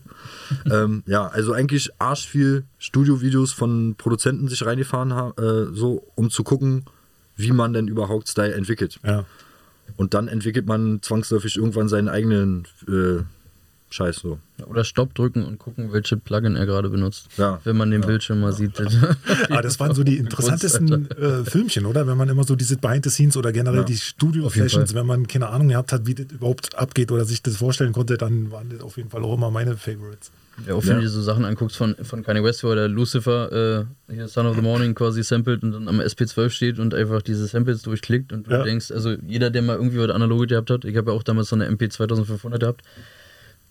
ähm, 0.72 1.04
ja, 1.08 1.28
also 1.28 1.54
eigentlich 1.54 1.90
arsch 1.98 2.28
viel 2.28 2.64
Studiovideos 2.78 3.54
von 3.54 3.96
Produzenten 3.98 4.48
sich 4.48 4.64
reingefahren 4.66 5.14
haben, 5.14 5.34
äh, 5.42 5.76
so 5.76 6.08
um 6.16 6.30
zu 6.30 6.44
gucken, 6.44 6.86
wie 7.36 7.52
man 7.52 7.74
denn 7.74 7.88
überhaupt 7.88 8.30
Style 8.30 8.54
entwickelt. 8.54 9.00
Ja. 9.04 9.26
Und 9.98 10.14
dann 10.14 10.28
entwickelt 10.28 10.68
man 10.68 11.02
zwangsläufig 11.02 11.58
irgendwann 11.58 11.90
seinen 11.90 12.10
eigenen 12.10 12.68
äh, 12.88 13.24
Scheiß 13.92 14.18
so. 14.18 14.40
Oder 14.68 14.84
Stopp 14.84 15.14
drücken 15.16 15.44
und 15.44 15.60
gucken, 15.60 15.92
welche 15.92 16.16
Plugin 16.18 16.56
er 16.56 16.66
gerade 16.66 16.90
benutzt. 16.90 17.28
Ja. 17.38 17.60
Wenn 17.64 17.76
man 17.76 17.92
den 17.92 18.02
ja. 18.02 18.08
Bildschirm 18.08 18.40
mal 18.40 18.54
sieht. 18.54 18.80
ah, 19.50 19.62
das 19.62 19.80
waren 19.80 19.94
so 19.94 20.04
die 20.04 20.18
interessantesten 20.18 21.12
äh, 21.12 21.44
Filmchen, 21.44 21.86
oder? 21.86 22.08
Wenn 22.08 22.18
man 22.18 22.30
immer 22.30 22.46
so 22.46 22.56
diese 22.56 22.78
Behind 22.78 23.04
the 23.04 23.10
Scenes 23.10 23.36
oder 23.36 23.52
generell 23.52 23.80
ja. 23.80 23.84
die 23.84 23.98
Studio-Sessions, 23.98 24.94
wenn 24.94 25.06
man 25.06 25.28
keine 25.28 25.50
Ahnung 25.50 25.70
gehabt 25.70 25.92
hat, 25.92 26.08
wie 26.08 26.16
das 26.16 26.28
überhaupt 26.32 26.78
abgeht 26.78 27.12
oder 27.12 27.26
sich 27.26 27.44
das 27.44 27.58
vorstellen 27.58 27.92
konnte, 27.92 28.18
dann 28.18 28.52
waren 28.52 28.70
das 28.70 28.82
auf 28.82 28.98
jeden 28.98 29.10
Fall 29.10 29.24
auch 29.24 29.34
immer 29.34 29.52
meine 29.52 29.76
Favorites. 29.76 30.32
Ja, 30.68 30.76
auch 30.76 30.86
wenn 30.86 30.96
du 30.96 31.02
dir 31.02 31.10
so 31.10 31.22
Sachen 31.22 31.46
anguckst 31.46 31.78
von, 31.78 31.96
von 32.02 32.24
Kanye 32.24 32.44
West, 32.44 32.64
wo 32.64 32.74
der 32.76 32.88
Lucifer 32.88 33.88
äh, 34.10 34.14
hier 34.14 34.28
Son 34.28 34.46
of 34.46 34.56
the 34.56 34.62
Morning 34.62 34.94
quasi 34.94 35.24
samplet 35.24 35.64
und 35.64 35.72
dann 35.72 35.88
am 35.88 36.00
SP12 36.00 36.50
steht 36.50 36.80
und 36.80 36.94
einfach 36.94 37.22
diese 37.22 37.48
Samples 37.48 37.82
durchklickt 37.82 38.32
und 38.34 38.48
du 38.48 38.52
ja. 38.52 38.64
denkst, 38.64 38.92
also 38.92 39.16
jeder, 39.26 39.50
der 39.50 39.62
mal 39.62 39.78
irgendwie 39.78 40.00
was 40.00 40.10
Analoge 40.10 40.48
gehabt 40.48 40.70
hat, 40.70 40.86
ich 40.86 40.96
habe 40.98 41.12
ja 41.12 41.18
auch 41.18 41.24
damals 41.24 41.50
so 41.50 41.56
eine 41.56 41.66
MP 41.66 41.90
2500 41.90 42.60
gehabt, 42.60 42.82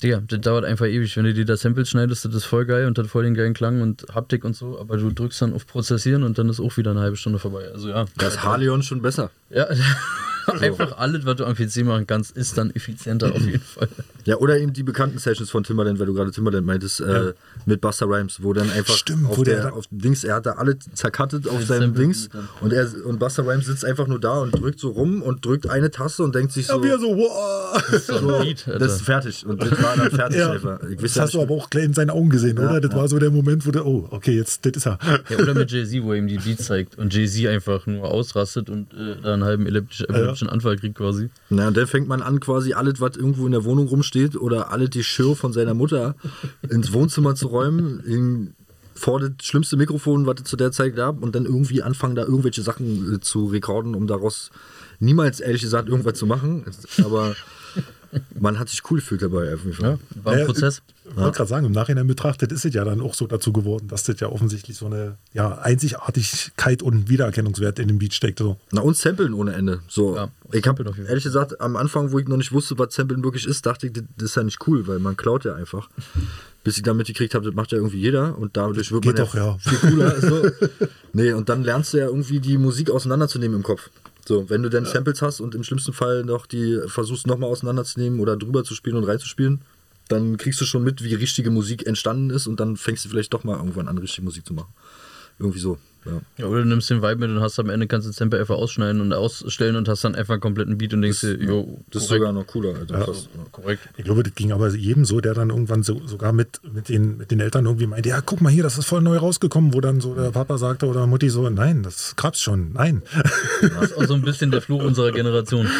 Digga, 0.02 0.22
das 0.26 0.40
dauert 0.40 0.64
einfach 0.64 0.86
ewig. 0.86 1.16
Wenn 1.16 1.24
du 1.24 1.34
dir 1.34 1.44
da 1.44 1.56
Samples 1.56 1.90
schneidest, 1.90 2.24
das 2.24 2.34
ist 2.34 2.44
voll 2.46 2.64
geil 2.64 2.86
und 2.86 2.98
hat 2.98 3.06
voll 3.06 3.24
den 3.24 3.34
geilen 3.34 3.52
Klang 3.52 3.82
und 3.82 4.06
Haptik 4.14 4.44
und 4.44 4.56
so, 4.56 4.78
aber 4.80 4.96
du 4.96 5.10
drückst 5.10 5.42
dann 5.42 5.52
auf 5.52 5.66
Prozessieren 5.66 6.22
und 6.22 6.38
dann 6.38 6.48
ist 6.48 6.60
auch 6.60 6.76
wieder 6.76 6.92
eine 6.92 7.00
halbe 7.00 7.16
Stunde 7.16 7.38
vorbei. 7.38 7.68
Also 7.72 7.90
ja. 7.90 8.06
Das 8.16 8.34
ist 8.34 8.44
Halion 8.44 8.82
schon 8.82 9.02
besser. 9.02 9.30
Ja, 9.50 9.66
einfach 10.60 10.98
alles, 10.98 11.24
was 11.24 11.36
du 11.36 11.44
am 11.44 11.54
PC 11.54 11.84
machen 11.84 12.06
kannst, 12.06 12.36
ist 12.36 12.56
dann 12.58 12.70
effizienter 12.70 13.32
auf 13.34 13.40
jeden 13.40 13.60
Fall. 13.74 13.88
Ja, 14.24 14.36
oder 14.36 14.58
eben 14.58 14.72
die 14.72 14.82
bekannten 14.82 15.18
Sessions 15.18 15.50
von 15.50 15.64
Timbaland, 15.64 15.98
weil 15.98 16.06
du 16.06 16.14
gerade 16.14 16.30
Timbaland 16.30 16.66
meintest, 16.66 17.00
äh, 17.00 17.12
ja. 17.12 17.32
mit 17.66 17.80
Buster 17.80 18.06
Rhymes, 18.06 18.42
wo 18.42 18.52
dann 18.52 18.70
einfach 18.70 18.94
Stimmt, 18.94 19.26
auf, 19.26 19.42
der, 19.42 19.72
auf 19.74 19.86
Dings, 19.90 20.24
er 20.24 20.36
hat 20.36 20.46
da 20.46 20.52
alle 20.52 20.78
zerkattet 20.78 21.48
auf 21.48 21.64
seinem 21.64 21.94
Dings 21.94 22.28
und 22.60 22.72
er 22.72 22.88
und 23.04 23.18
Buster 23.18 23.46
Rhymes 23.46 23.66
sitzt 23.66 23.84
einfach 23.84 24.06
nur 24.06 24.20
da 24.20 24.40
und 24.40 24.52
drückt 24.52 24.80
so 24.80 24.90
rum 24.90 25.22
und 25.22 25.44
drückt 25.44 25.68
eine 25.68 25.90
Taste 25.90 26.22
und 26.22 26.34
denkt 26.34 26.52
sich 26.52 26.66
so. 26.66 26.82
Ja, 26.84 26.96
wie 26.96 27.00
so, 27.00 27.16
wow. 27.16 27.82
Das 27.90 27.92
ist, 27.92 28.06
so, 28.06 28.38
Beat, 28.38 28.66
das 28.66 28.94
ist 28.94 29.02
fertig 29.02 29.46
und 29.46 29.62
das 29.62 29.82
war 29.82 29.96
dann 29.96 30.10
fertig 30.10 30.38
ja. 30.38 30.50
einfach. 30.50 30.80
das 31.00 31.18
hast 31.18 31.34
du 31.34 31.40
aber 31.40 31.54
auch 31.54 31.70
gleich 31.70 31.84
in 31.84 31.94
seinen 31.94 32.10
Augen 32.10 32.28
gesehen, 32.28 32.56
ja, 32.56 32.68
oder? 32.68 32.80
Das 32.80 32.94
war 32.94 33.08
so 33.08 33.18
der 33.18 33.30
Moment, 33.30 33.66
wo 33.66 33.70
der, 33.70 33.86
oh, 33.86 34.08
okay, 34.10 34.36
jetzt, 34.36 34.64
das 34.66 34.72
ist 34.74 34.86
er. 34.86 34.98
Ja, 35.28 35.38
oder 35.38 35.54
mit 35.54 35.70
Jay-Z, 35.70 36.02
wo 36.02 36.12
er 36.12 36.18
ihm 36.18 36.26
die 36.26 36.38
Beats 36.38 36.66
zeigt 36.66 36.98
und 36.98 37.14
Jay-Z 37.14 37.46
einfach 37.46 37.86
nur 37.86 38.04
ausrastet 38.10 38.70
und 38.70 38.92
äh, 38.92 39.16
da 39.22 39.34
einen 39.34 39.44
halben 39.44 39.66
elliptischen 39.66 40.39
Anfall 40.48 40.76
kriegt 40.76 40.96
quasi. 40.96 41.30
Na, 41.48 41.70
dann 41.70 41.86
fängt 41.86 42.08
man 42.08 42.22
an, 42.22 42.40
quasi 42.40 42.72
alles, 42.72 43.00
was 43.00 43.16
irgendwo 43.16 43.46
in 43.46 43.52
der 43.52 43.64
Wohnung 43.64 43.88
rumsteht 43.88 44.36
oder 44.36 44.70
alles 44.70 44.90
die 44.90 45.04
Schirr 45.04 45.36
von 45.36 45.52
seiner 45.52 45.74
Mutter 45.74 46.14
ins 46.68 46.92
Wohnzimmer 46.92 47.34
zu 47.34 47.48
räumen, 47.48 48.00
in, 48.00 48.54
vor 48.94 49.20
das 49.20 49.32
schlimmste 49.42 49.76
Mikrofon, 49.76 50.26
was 50.26 50.40
es 50.42 50.44
zu 50.44 50.56
der 50.56 50.72
Zeit 50.72 50.96
gab, 50.96 51.22
und 51.22 51.34
dann 51.34 51.44
irgendwie 51.46 51.82
anfangen, 51.82 52.14
da 52.14 52.22
irgendwelche 52.22 52.62
Sachen 52.62 53.14
äh, 53.14 53.20
zu 53.20 53.46
rekorden, 53.46 53.94
um 53.94 54.06
daraus 54.06 54.50
niemals, 54.98 55.40
ehrlich 55.40 55.62
gesagt, 55.62 55.88
irgendwas 55.88 56.14
zu 56.14 56.26
machen. 56.26 56.64
Aber 57.04 57.34
man 58.38 58.58
hat 58.58 58.68
sich 58.68 58.82
cool 58.90 58.98
gefühlt 58.98 59.22
dabei. 59.22 59.54
Auf 59.54 59.64
jeden 59.64 59.74
Fall. 59.74 59.98
Ja, 60.14 60.24
war 60.24 60.32
ein 60.34 60.46
Prozess. 60.46 60.82
Ich 61.08 61.16
wollte 61.16 61.38
gerade 61.38 61.48
sagen, 61.48 61.66
im 61.66 61.72
Nachhinein 61.72 62.06
betrachtet 62.06 62.52
ist 62.52 62.64
es 62.64 62.72
ja 62.72 62.84
dann 62.84 63.00
auch 63.00 63.14
so 63.14 63.26
dazu 63.26 63.52
geworden, 63.52 63.88
dass 63.88 64.04
das 64.04 64.20
ja 64.20 64.28
offensichtlich 64.28 64.76
so 64.76 64.86
eine 64.86 65.16
ja, 65.32 65.58
Einzigartigkeit 65.58 66.82
und 66.82 67.08
Wiedererkennungswert 67.08 67.78
in 67.78 67.88
dem 67.88 67.98
Beat 67.98 68.14
steckt. 68.14 68.38
So. 68.38 68.58
Na 68.70 68.80
und 68.82 68.96
Samplen 68.96 69.34
ohne 69.34 69.54
Ende. 69.54 69.80
So. 69.88 70.14
Ja, 70.16 70.28
ich 70.52 70.66
habe 70.66 70.84
ehrlich 71.08 71.24
gesagt, 71.24 71.60
am 71.60 71.76
Anfang, 71.76 72.12
wo 72.12 72.18
ich 72.18 72.28
noch 72.28 72.36
nicht 72.36 72.52
wusste, 72.52 72.78
was 72.78 72.94
Samplen 72.94 73.24
wirklich 73.24 73.46
ist, 73.46 73.66
dachte 73.66 73.88
ich, 73.88 73.92
das 73.92 74.04
ist 74.30 74.36
ja 74.36 74.44
nicht 74.44 74.66
cool, 74.68 74.86
weil 74.86 75.00
man 75.00 75.16
klaut 75.16 75.44
ja 75.44 75.54
einfach. 75.54 75.88
Bis 76.62 76.76
ich 76.76 76.82
dann 76.82 76.96
mitgekriegt 76.96 77.34
habe, 77.34 77.44
das 77.44 77.54
macht 77.54 77.72
ja 77.72 77.78
irgendwie 77.78 77.98
jeder 77.98 78.38
und 78.38 78.56
dadurch 78.56 78.92
wird 78.92 79.02
Geht 79.02 79.16
man 79.16 79.26
doch, 79.26 79.34
ja, 79.34 79.56
viel 79.58 79.78
cooler. 79.78 80.20
so. 80.20 80.50
Nee, 81.12 81.32
und 81.32 81.48
dann 81.48 81.64
lernst 81.64 81.92
du 81.92 81.98
ja 81.98 82.06
irgendwie 82.06 82.38
die 82.38 82.58
Musik 82.58 82.90
auseinanderzunehmen 82.90 83.56
im 83.56 83.62
Kopf. 83.62 83.90
So, 84.30 84.48
wenn 84.48 84.62
du 84.62 84.68
dann 84.68 84.84
ja. 84.84 84.90
Samples 84.92 85.22
hast 85.22 85.40
und 85.40 85.56
im 85.56 85.64
schlimmsten 85.64 85.92
Fall 85.92 86.22
noch 86.22 86.46
die 86.46 86.78
versuchst 86.86 87.26
nochmal 87.26 87.50
auseinanderzunehmen 87.50 88.20
oder 88.20 88.36
drüber 88.36 88.62
zu 88.62 88.76
spielen 88.76 88.94
und 88.94 89.02
reinzuspielen, 89.02 89.60
dann 90.06 90.36
kriegst 90.36 90.60
du 90.60 90.64
schon 90.66 90.84
mit, 90.84 91.02
wie 91.02 91.14
richtige 91.14 91.50
Musik 91.50 91.84
entstanden 91.84 92.30
ist 92.30 92.46
und 92.46 92.60
dann 92.60 92.76
fängst 92.76 93.04
du 93.04 93.08
vielleicht 93.08 93.34
doch 93.34 93.42
mal 93.42 93.56
irgendwann 93.56 93.88
an, 93.88 93.98
richtige 93.98 94.24
Musik 94.24 94.46
zu 94.46 94.54
machen. 94.54 94.72
Irgendwie 95.40 95.58
so. 95.58 95.78
Ja. 96.04 96.12
Ja, 96.38 96.46
oder 96.46 96.62
du 96.62 96.68
nimmst 96.68 96.88
den 96.88 97.02
Vibe 97.02 97.16
mit 97.16 97.30
und 97.30 97.40
hast 97.40 97.58
am 97.58 97.68
Ende 97.68 97.86
kannst 97.86 98.06
du 98.06 98.10
den 98.10 98.14
Sample 98.16 98.40
einfach 98.40 98.56
ausschneiden 98.56 99.00
und 99.00 99.12
ausstellen 99.12 99.76
und 99.76 99.88
hast 99.88 100.02
dann 100.02 100.14
einfach 100.14 100.34
einen 100.34 100.40
kompletten 100.40 100.78
Beat 100.78 100.94
und 100.94 101.02
denkst 101.02 101.20
dir, 101.20 101.34
jo, 101.36 101.78
Das 101.90 102.04
ist 102.04 102.08
sogar 102.08 102.32
noch 102.32 102.46
cooler. 102.46 102.74
Alter. 102.74 102.98
Ja. 102.98 103.04
Krass. 103.04 103.28
Ja. 103.36 103.44
korrekt. 103.52 103.88
Ich 103.96 104.04
glaube, 104.04 104.22
das 104.22 104.34
ging 104.34 104.52
aber 104.52 104.70
jedem 104.70 105.04
so, 105.04 105.20
der 105.20 105.34
dann 105.34 105.50
irgendwann 105.50 105.82
so, 105.82 106.00
sogar 106.06 106.32
mit, 106.32 106.60
mit, 106.72 106.88
den, 106.88 107.18
mit 107.18 107.30
den 107.30 107.40
Eltern 107.40 107.66
irgendwie 107.66 107.86
meinte, 107.86 108.08
ja, 108.08 108.20
guck 108.22 108.40
mal 108.40 108.50
hier, 108.50 108.62
das 108.62 108.78
ist 108.78 108.86
voll 108.86 109.02
neu 109.02 109.18
rausgekommen, 109.18 109.74
wo 109.74 109.80
dann 109.80 110.00
so 110.00 110.14
der 110.14 110.30
Papa 110.30 110.56
sagte 110.56 110.86
oder 110.86 111.06
Mutti 111.06 111.28
so, 111.28 111.48
nein, 111.50 111.82
das 111.82 112.16
gab's 112.16 112.40
schon, 112.40 112.72
nein. 112.72 113.02
Das 113.60 113.90
ist 113.90 113.98
auch 113.98 114.04
so 114.04 114.14
ein 114.14 114.22
bisschen 114.22 114.50
der 114.50 114.62
Fluch 114.62 114.82
unserer 114.82 115.12
Generation. 115.12 115.68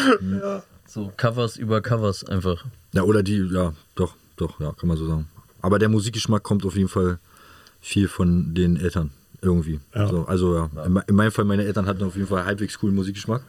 So 0.87 1.09
Covers 1.15 1.55
über 1.55 1.79
Covers 1.79 2.25
einfach. 2.25 2.65
Ja, 2.91 3.03
oder 3.03 3.23
die, 3.23 3.47
ja, 3.49 3.71
doch, 3.95 4.13
doch, 4.35 4.59
ja, 4.59 4.73
kann 4.73 4.89
man 4.89 4.97
so 4.97 5.07
sagen. 5.07 5.29
Aber 5.61 5.79
der 5.79 5.87
Musikgeschmack 5.87 6.43
kommt 6.43 6.65
auf 6.65 6.75
jeden 6.75 6.89
Fall 6.89 7.17
viel 7.79 8.09
von 8.09 8.53
den 8.53 8.75
Eltern 8.75 9.11
irgendwie. 9.41 9.79
Ja. 9.95 10.07
So, 10.07 10.25
also 10.25 10.55
ja, 10.75 10.85
in, 10.85 10.93
me- 10.93 11.03
in 11.07 11.15
meinem 11.15 11.31
Fall, 11.31 11.45
meine 11.45 11.63
Eltern 11.65 11.85
hatten 11.87 12.03
auf 12.03 12.15
jeden 12.15 12.27
Fall 12.27 12.45
halbwegs 12.45 12.77
coolen 12.79 12.95
Musikgeschmack. 12.95 13.41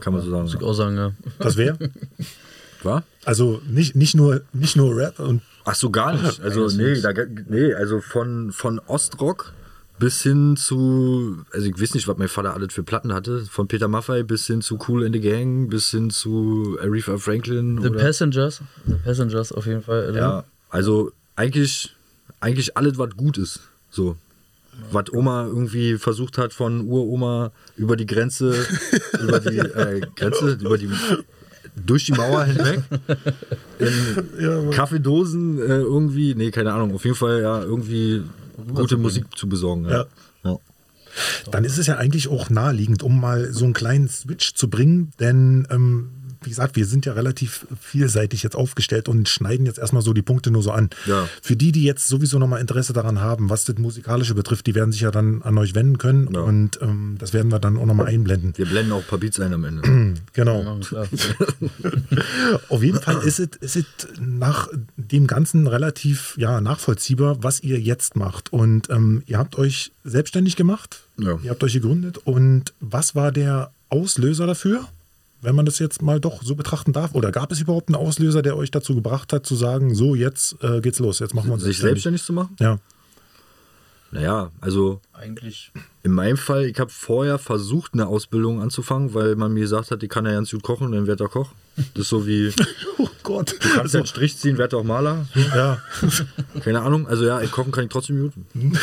kann 0.00 0.12
man 0.12 0.22
so 0.22 0.30
sagen. 0.30 0.42
Muss 0.44 0.54
ich 0.54 0.60
Ja. 0.60 0.66
auch 0.66 0.74
sagen, 0.74 0.96
ja. 0.96 1.12
Das 1.38 1.56
wäre? 1.56 1.76
War? 2.82 3.02
Also 3.24 3.60
nicht, 3.68 3.96
nicht, 3.96 4.14
nur, 4.14 4.42
nicht 4.52 4.76
nur 4.76 4.96
Rap 4.96 5.18
und 5.18 5.42
Ach 5.64 5.74
so, 5.74 5.90
gar 5.90 6.12
nicht. 6.14 6.40
Also, 6.40 6.68
nee, 6.68 7.00
da, 7.00 7.12
nee, 7.48 7.74
also 7.74 8.00
von, 8.00 8.52
von 8.52 8.78
Ostrock 8.86 9.52
bis 9.98 10.22
hin 10.22 10.56
zu, 10.56 11.38
also 11.52 11.66
ich 11.66 11.80
weiß 11.80 11.94
nicht, 11.94 12.06
was 12.06 12.16
mein 12.18 12.28
Vater 12.28 12.54
alles 12.54 12.72
für 12.72 12.84
Platten 12.84 13.12
hatte, 13.12 13.44
von 13.50 13.66
Peter 13.66 13.88
Maffay 13.88 14.22
bis 14.22 14.46
hin 14.46 14.60
zu 14.62 14.78
Cool 14.86 15.02
in 15.04 15.12
the 15.12 15.20
Gang, 15.20 15.68
bis 15.68 15.90
hin 15.90 16.10
zu 16.10 16.78
Aretha 16.80 17.16
Franklin. 17.18 17.80
The 17.82 17.88
oder, 17.88 17.98
Passengers. 17.98 18.60
The 18.86 18.94
Passengers 19.02 19.50
auf 19.52 19.66
jeden 19.66 19.82
Fall. 19.82 20.10
oder? 20.10 20.18
Ja, 20.20 20.44
also 20.68 21.10
eigentlich, 21.34 21.96
eigentlich 22.38 22.76
alles, 22.76 22.96
was 22.98 23.16
gut 23.16 23.38
ist. 23.38 23.60
So. 23.90 24.16
Was 24.92 25.12
Oma 25.12 25.46
irgendwie 25.46 25.98
versucht 25.98 26.38
hat, 26.38 26.52
von 26.52 26.86
Uroma 26.86 27.50
über 27.76 27.96
die 27.96 28.06
Grenze, 28.06 28.54
über 29.22 29.40
die 29.40 29.58
äh, 29.58 30.00
Grenze, 30.14 30.58
über 30.60 30.78
die 30.78 30.90
durch 31.84 32.04
die 32.06 32.12
Mauer 32.12 32.44
hinweg 32.44 32.80
in 33.78 34.70
Kaffeedosen 34.70 35.58
äh, 35.58 35.62
irgendwie, 35.62 36.34
nee, 36.34 36.50
keine 36.50 36.72
Ahnung, 36.72 36.94
auf 36.94 37.04
jeden 37.04 37.16
Fall 37.16 37.42
ja 37.42 37.62
irgendwie 37.62 38.22
gute 38.74 38.96
Musik 38.96 39.26
zu 39.36 39.48
besorgen. 39.48 39.86
Ja. 39.88 40.06
Ja. 40.44 40.58
dann 41.50 41.64
ist 41.64 41.78
es 41.78 41.86
ja 41.86 41.96
eigentlich 41.96 42.28
auch 42.28 42.50
naheliegend, 42.50 43.02
um 43.02 43.20
mal 43.20 43.52
so 43.52 43.64
einen 43.64 43.74
kleinen 43.74 44.08
Switch 44.08 44.54
zu 44.54 44.70
bringen, 44.70 45.12
denn 45.18 45.66
ähm, 45.70 46.10
wie 46.46 46.50
gesagt, 46.50 46.76
wir 46.76 46.86
sind 46.86 47.04
ja 47.06 47.12
relativ 47.12 47.66
vielseitig 47.80 48.42
jetzt 48.42 48.56
aufgestellt 48.56 49.08
und 49.08 49.28
schneiden 49.28 49.66
jetzt 49.66 49.78
erstmal 49.78 50.02
so 50.02 50.12
die 50.12 50.22
Punkte 50.22 50.50
nur 50.50 50.62
so 50.62 50.70
an. 50.70 50.90
Ja. 51.06 51.28
Für 51.42 51.56
die, 51.56 51.72
die 51.72 51.82
jetzt 51.84 52.08
sowieso 52.08 52.38
nochmal 52.38 52.60
Interesse 52.60 52.92
daran 52.92 53.20
haben, 53.20 53.50
was 53.50 53.64
das 53.64 53.76
Musikalische 53.78 54.34
betrifft, 54.34 54.66
die 54.66 54.74
werden 54.74 54.92
sich 54.92 55.00
ja 55.02 55.10
dann 55.10 55.42
an 55.42 55.58
euch 55.58 55.74
wenden 55.74 55.98
können 55.98 56.28
Ja. 56.32 56.40
und 56.40 56.78
ähm, 56.80 57.16
das 57.18 57.32
werden 57.32 57.50
wir 57.50 57.58
dann 57.58 57.76
auch 57.76 57.86
nochmal 57.86 58.06
einblenden. 58.06 58.52
Wir 58.56 58.66
blenden 58.66 58.92
auch 58.92 58.98
ein 59.02 59.06
paar 59.08 59.18
Beats 59.18 59.38
ein 59.40 59.52
am 59.52 59.64
Ende. 59.64 59.82
Genau. 60.32 60.80
Ja. 60.92 61.04
Auf 62.68 62.82
jeden 62.82 63.00
Fall 63.00 63.18
ist 63.22 63.38
es, 63.40 63.48
ist 63.60 63.76
es 63.76 63.84
nach 64.20 64.68
dem 64.96 65.26
Ganzen 65.26 65.66
relativ 65.66 66.34
ja, 66.36 66.60
nachvollziehbar, 66.60 67.42
was 67.42 67.62
ihr 67.62 67.80
jetzt 67.80 68.16
macht. 68.16 68.52
Und 68.52 68.90
ähm, 68.90 69.22
ihr 69.26 69.38
habt 69.38 69.58
euch 69.58 69.92
selbstständig 70.04 70.56
gemacht, 70.56 71.00
Ja. 71.18 71.38
ihr 71.42 71.50
habt 71.50 71.62
euch 71.64 71.72
gegründet. 71.74 72.18
Und 72.18 72.72
was 72.80 73.14
war 73.14 73.32
der 73.32 73.72
Auslöser 73.88 74.46
dafür, 74.46 74.86
wenn 75.42 75.54
man 75.54 75.66
das 75.66 75.78
jetzt 75.78 76.02
mal 76.02 76.20
doch 76.20 76.42
so 76.42 76.54
betrachten 76.54 76.92
darf? 76.92 77.14
Oder 77.14 77.32
gab 77.32 77.52
es 77.52 77.60
überhaupt 77.60 77.88
einen 77.88 77.96
Auslöser, 77.96 78.42
der 78.42 78.56
euch 78.56 78.70
dazu 78.70 78.94
gebracht 78.94 79.32
hat, 79.32 79.46
zu 79.46 79.54
sagen, 79.54 79.94
so, 79.94 80.14
jetzt 80.14 80.56
äh, 80.62 80.80
geht's 80.80 80.98
los, 80.98 81.18
jetzt 81.18 81.34
machen 81.34 81.48
wir 81.48 81.54
uns 81.54 81.62
Sich 81.62 81.78
selbstständig 81.78 82.22
zu 82.22 82.32
machen? 82.32 82.56
Ja. 82.60 82.78
Naja, 84.12 84.50
also 84.60 85.00
Eigentlich. 85.12 85.72
In 86.02 86.12
meinem 86.12 86.36
Fall, 86.36 86.66
ich 86.66 86.78
habe 86.78 86.90
vorher 86.90 87.38
versucht, 87.38 87.94
eine 87.94 88.06
Ausbildung 88.06 88.60
anzufangen, 88.60 89.14
weil 89.14 89.34
man 89.34 89.52
mir 89.52 89.60
gesagt 89.60 89.90
hat, 89.90 90.02
ich 90.02 90.08
kann 90.08 90.24
ja 90.24 90.32
ganz 90.32 90.50
gut 90.50 90.62
kochen, 90.62 90.92
dann 90.92 91.06
werd 91.06 91.20
er 91.20 91.28
Koch. 91.28 91.50
Das 91.94 92.02
ist 92.04 92.08
so 92.08 92.26
wie, 92.26 92.50
du 92.56 92.64
Oh 92.98 93.08
Gott. 93.22 93.56
kannst 93.60 93.94
ja 93.94 94.00
einen 94.00 94.06
Strich 94.06 94.36
ziehen, 94.38 94.56
werd 94.58 94.72
auch 94.74 94.84
Maler. 94.84 95.26
Ja. 95.54 95.82
Keine 96.62 96.80
Ahnung. 96.82 97.06
Also 97.06 97.24
ja, 97.24 97.40
ich 97.42 97.50
kochen 97.50 97.72
kann 97.72 97.84
ich 97.84 97.90
trotzdem 97.90 98.20
gut. 98.20 98.32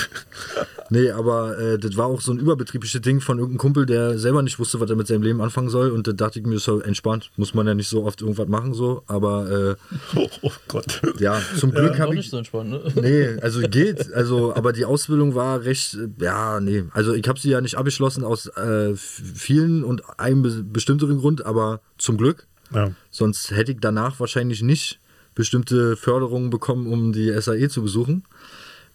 Nee, 0.89 1.09
aber 1.11 1.57
äh, 1.57 1.79
das 1.79 1.97
war 1.97 2.05
auch 2.07 2.21
so 2.21 2.31
ein 2.31 2.37
überbetriebliches 2.37 3.01
Ding 3.01 3.19
von 3.21 3.39
irgendeinem 3.39 3.57
Kumpel, 3.57 3.85
der 3.87 4.19
selber 4.19 4.43
nicht 4.43 4.59
wusste, 4.59 4.79
was 4.79 4.89
er 4.89 4.95
mit 4.95 5.07
seinem 5.07 5.23
Leben 5.23 5.41
anfangen 5.41 5.69
soll. 5.69 5.89
Und 5.89 6.05
da 6.07 6.11
dachte 6.11 6.39
ich 6.39 6.45
mir, 6.45 6.55
ist 6.55 6.67
halt 6.67 6.83
entspannt. 6.85 7.31
Muss 7.35 7.53
man 7.55 7.65
ja 7.65 7.73
nicht 7.73 7.87
so 7.87 8.03
oft 8.03 8.21
irgendwas 8.21 8.47
machen, 8.47 8.73
so. 8.75 9.01
Aber 9.07 9.49
äh, 9.49 9.75
Oh, 10.19 10.29
oh 10.43 10.51
Gott. 10.67 11.01
ja, 11.19 11.41
zum 11.57 11.71
Glück 11.71 11.93
Auch 11.93 11.99
habe 11.99 12.13
nicht 12.13 12.25
ich. 12.25 12.29
so 12.31 12.37
entspannt, 12.37 12.69
ne? 12.69 12.81
Nee, 13.01 13.41
also 13.41 13.61
geht. 13.61 14.13
Also, 14.13 14.53
aber 14.55 14.71
die 14.73 14.85
Ausbildung 14.85 15.33
war 15.33 15.63
recht, 15.63 15.95
äh, 15.95 16.09
ja, 16.23 16.59
nee. 16.59 16.83
Also 16.91 17.13
ich 17.13 17.27
habe 17.27 17.39
sie 17.39 17.49
ja 17.49 17.61
nicht 17.61 17.75
abgeschlossen 17.77 18.23
aus 18.23 18.47
äh, 18.47 18.93
vielen 18.95 19.83
und 19.83 20.03
einem 20.19 20.43
be 20.43 20.63
bestimmteren 20.63 21.17
Grund, 21.19 21.43
aber 21.45 21.79
zum 21.97 22.17
Glück. 22.17 22.45
Ja. 22.73 22.91
Sonst 23.11 23.51
hätte 23.51 23.71
ich 23.71 23.77
danach 23.79 24.19
wahrscheinlich 24.19 24.61
nicht 24.61 24.99
bestimmte 25.35 25.95
Förderungen 25.95 26.49
bekommen, 26.49 26.87
um 26.87 27.11
die 27.13 27.29
SAE 27.39 27.69
zu 27.69 27.81
besuchen. 27.81 28.23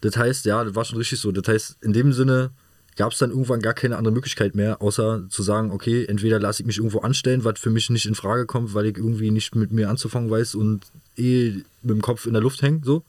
Das 0.00 0.16
heißt, 0.16 0.44
ja, 0.44 0.62
das 0.62 0.74
war 0.74 0.84
schon 0.84 0.98
richtig 0.98 1.18
so. 1.20 1.32
Das 1.32 1.48
heißt, 1.48 1.78
in 1.82 1.92
dem 1.92 2.12
Sinne 2.12 2.50
gab 2.96 3.12
es 3.12 3.18
dann 3.18 3.30
irgendwann 3.30 3.60
gar 3.60 3.74
keine 3.74 3.96
andere 3.96 4.12
Möglichkeit 4.12 4.54
mehr, 4.54 4.82
außer 4.82 5.24
zu 5.28 5.42
sagen, 5.42 5.70
okay, 5.70 6.04
entweder 6.06 6.38
lasse 6.40 6.62
ich 6.62 6.66
mich 6.66 6.78
irgendwo 6.78 7.00
anstellen, 7.00 7.44
was 7.44 7.58
für 7.60 7.70
mich 7.70 7.90
nicht 7.90 8.06
in 8.06 8.14
Frage 8.14 8.46
kommt, 8.46 8.74
weil 8.74 8.86
ich 8.86 8.96
irgendwie 8.96 9.30
nicht 9.30 9.54
mit 9.54 9.72
mir 9.72 9.88
anzufangen 9.88 10.30
weiß 10.30 10.54
und 10.56 10.86
eh 11.16 11.62
mit 11.82 11.96
dem 11.96 12.02
Kopf 12.02 12.26
in 12.26 12.32
der 12.32 12.42
Luft 12.42 12.62
hängt, 12.62 12.84
so. 12.84 13.04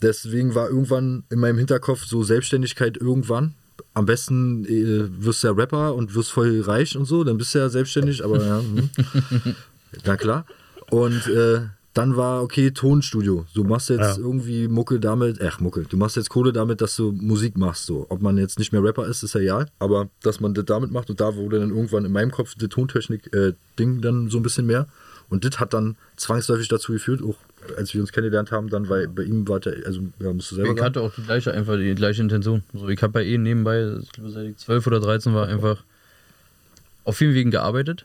Deswegen 0.00 0.54
war 0.54 0.68
irgendwann 0.68 1.24
in 1.28 1.38
meinem 1.38 1.58
Hinterkopf 1.58 2.04
so 2.06 2.22
Selbstständigkeit 2.22 2.96
irgendwann. 2.96 3.54
Am 3.94 4.06
besten 4.06 4.64
äh, 4.66 5.08
wirst 5.24 5.42
du 5.42 5.48
ja 5.48 5.52
Rapper 5.52 5.94
und 5.94 6.14
wirst 6.14 6.30
voll 6.30 6.60
reich 6.60 6.96
und 6.96 7.04
so, 7.04 7.24
dann 7.24 7.38
bist 7.38 7.54
du 7.54 7.58
ja 7.58 7.68
selbstständig, 7.68 8.24
aber 8.24 8.44
ja, 8.44 8.60
hm. 8.60 8.90
na 10.04 10.16
klar. 10.16 10.44
Und 10.90 11.26
äh, 11.28 11.60
dann 11.94 12.16
war, 12.16 12.42
okay, 12.42 12.70
Tonstudio. 12.70 13.44
Du 13.54 13.64
machst 13.64 13.88
jetzt 13.88 14.00
Ja. 14.00 14.18
irgendwie 14.18 14.68
Mucke 14.68 15.00
damit, 15.00 15.40
ach 15.42 15.58
Mucke, 15.58 15.82
du 15.82 15.96
machst 15.96 16.16
jetzt 16.16 16.28
Kohle 16.30 16.52
damit, 16.52 16.80
dass 16.80 16.94
du 16.94 17.10
Musik 17.12 17.56
machst. 17.56 17.86
So. 17.86 18.06
Ob 18.08 18.22
man 18.22 18.38
jetzt 18.38 18.58
nicht 18.58 18.72
mehr 18.72 18.82
Rapper 18.84 19.06
ist, 19.06 19.22
ist 19.24 19.34
ja 19.34 19.40
egal, 19.40 19.66
aber 19.80 20.08
dass 20.22 20.38
man 20.40 20.54
das 20.54 20.64
damit 20.66 20.92
macht 20.92 21.10
und 21.10 21.20
da 21.20 21.34
wurde 21.34 21.58
dann 21.58 21.70
irgendwann 21.70 22.04
in 22.04 22.12
meinem 22.12 22.30
Kopf 22.30 22.54
das 22.56 22.68
Tontechnik-Ding 22.68 24.00
dann 24.00 24.28
so 24.28 24.38
ein 24.38 24.42
bisschen 24.42 24.66
mehr. 24.66 24.86
Und 25.28 25.44
das 25.44 25.58
hat 25.60 25.74
dann 25.74 25.96
zwangsläufig 26.16 26.68
dazu 26.68 26.92
geführt, 26.92 27.20
auch 27.22 27.36
als 27.76 27.92
wir 27.94 28.00
uns 28.00 28.12
kennengelernt 28.12 28.50
haben, 28.52 28.68
dann, 28.70 28.88
weil 28.88 29.08
bei 29.08 29.22
ihm 29.24 29.46
war 29.48 29.60
der, 29.60 29.74
also 29.86 30.00
ja, 30.20 30.32
musst 30.32 30.50
du 30.50 30.56
selber 30.56 30.70
Ich 30.72 30.76
sagen. 30.78 30.86
hatte 30.86 31.00
auch 31.02 31.14
die 31.14 31.22
gleiche, 31.22 31.52
einfach 31.52 31.76
die 31.76 31.94
gleiche 31.94 32.22
Intention. 32.22 32.62
So, 32.72 32.88
ich 32.88 33.02
habe 33.02 33.22
ja 33.22 33.26
eh 33.30 33.38
nebenbei, 33.38 33.94
ich 34.02 34.12
glaube, 34.12 34.30
seit 34.30 34.46
ich 34.46 34.56
12 34.56 34.86
oder 34.86 35.00
13 35.00 35.34
war, 35.34 35.48
einfach 35.48 35.84
auf 37.04 37.16
vielen 37.16 37.34
Wegen 37.34 37.50
gearbeitet. 37.50 38.04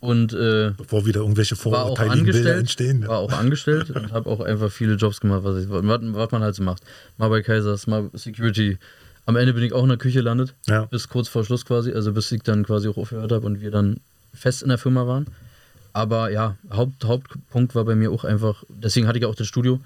Und 0.00 0.32
äh, 0.32 0.72
Bevor 0.76 1.06
wieder 1.06 1.20
irgendwelche 1.22 1.56
vorurteiligen 1.56 2.24
Bilder 2.24 2.54
entstehen. 2.56 3.02
Ja. 3.02 3.08
war 3.08 3.18
auch 3.18 3.32
angestellt 3.32 3.90
und 3.94 4.12
habe 4.12 4.30
auch 4.30 4.40
einfach 4.40 4.70
viele 4.70 4.94
Jobs 4.94 5.20
gemacht, 5.20 5.42
was, 5.42 5.64
ich, 5.64 5.68
was, 5.70 5.82
was 5.84 6.30
man 6.30 6.42
halt 6.42 6.54
so 6.54 6.62
macht. 6.62 6.82
Mal 7.16 7.28
bei 7.28 7.42
Kaisers, 7.42 7.88
mal 7.88 8.08
Security. 8.14 8.78
Am 9.26 9.34
Ende 9.36 9.52
bin 9.54 9.62
ich 9.64 9.72
auch 9.72 9.82
in 9.82 9.88
der 9.88 9.98
Küche 9.98 10.20
landet, 10.20 10.54
Ja. 10.68 10.84
bis 10.86 11.08
kurz 11.08 11.26
vor 11.28 11.44
Schluss 11.44 11.64
quasi, 11.66 11.92
also 11.92 12.12
bis 12.12 12.30
ich 12.30 12.42
dann 12.42 12.64
quasi 12.64 12.88
auch 12.88 12.96
aufgehört 12.96 13.32
habe 13.32 13.44
und 13.44 13.60
wir 13.60 13.70
dann 13.72 13.98
fest 14.32 14.62
in 14.62 14.68
der 14.68 14.78
Firma 14.78 15.06
waren. 15.06 15.26
Aber 15.92 16.30
ja, 16.30 16.56
Haupt, 16.70 17.04
Hauptpunkt 17.04 17.74
war 17.74 17.84
bei 17.84 17.94
mir 17.94 18.10
auch 18.10 18.24
einfach, 18.24 18.64
deswegen 18.68 19.06
hatte 19.06 19.18
ich 19.18 19.24
auch 19.24 19.34
das 19.34 19.46
Studio, 19.46 19.80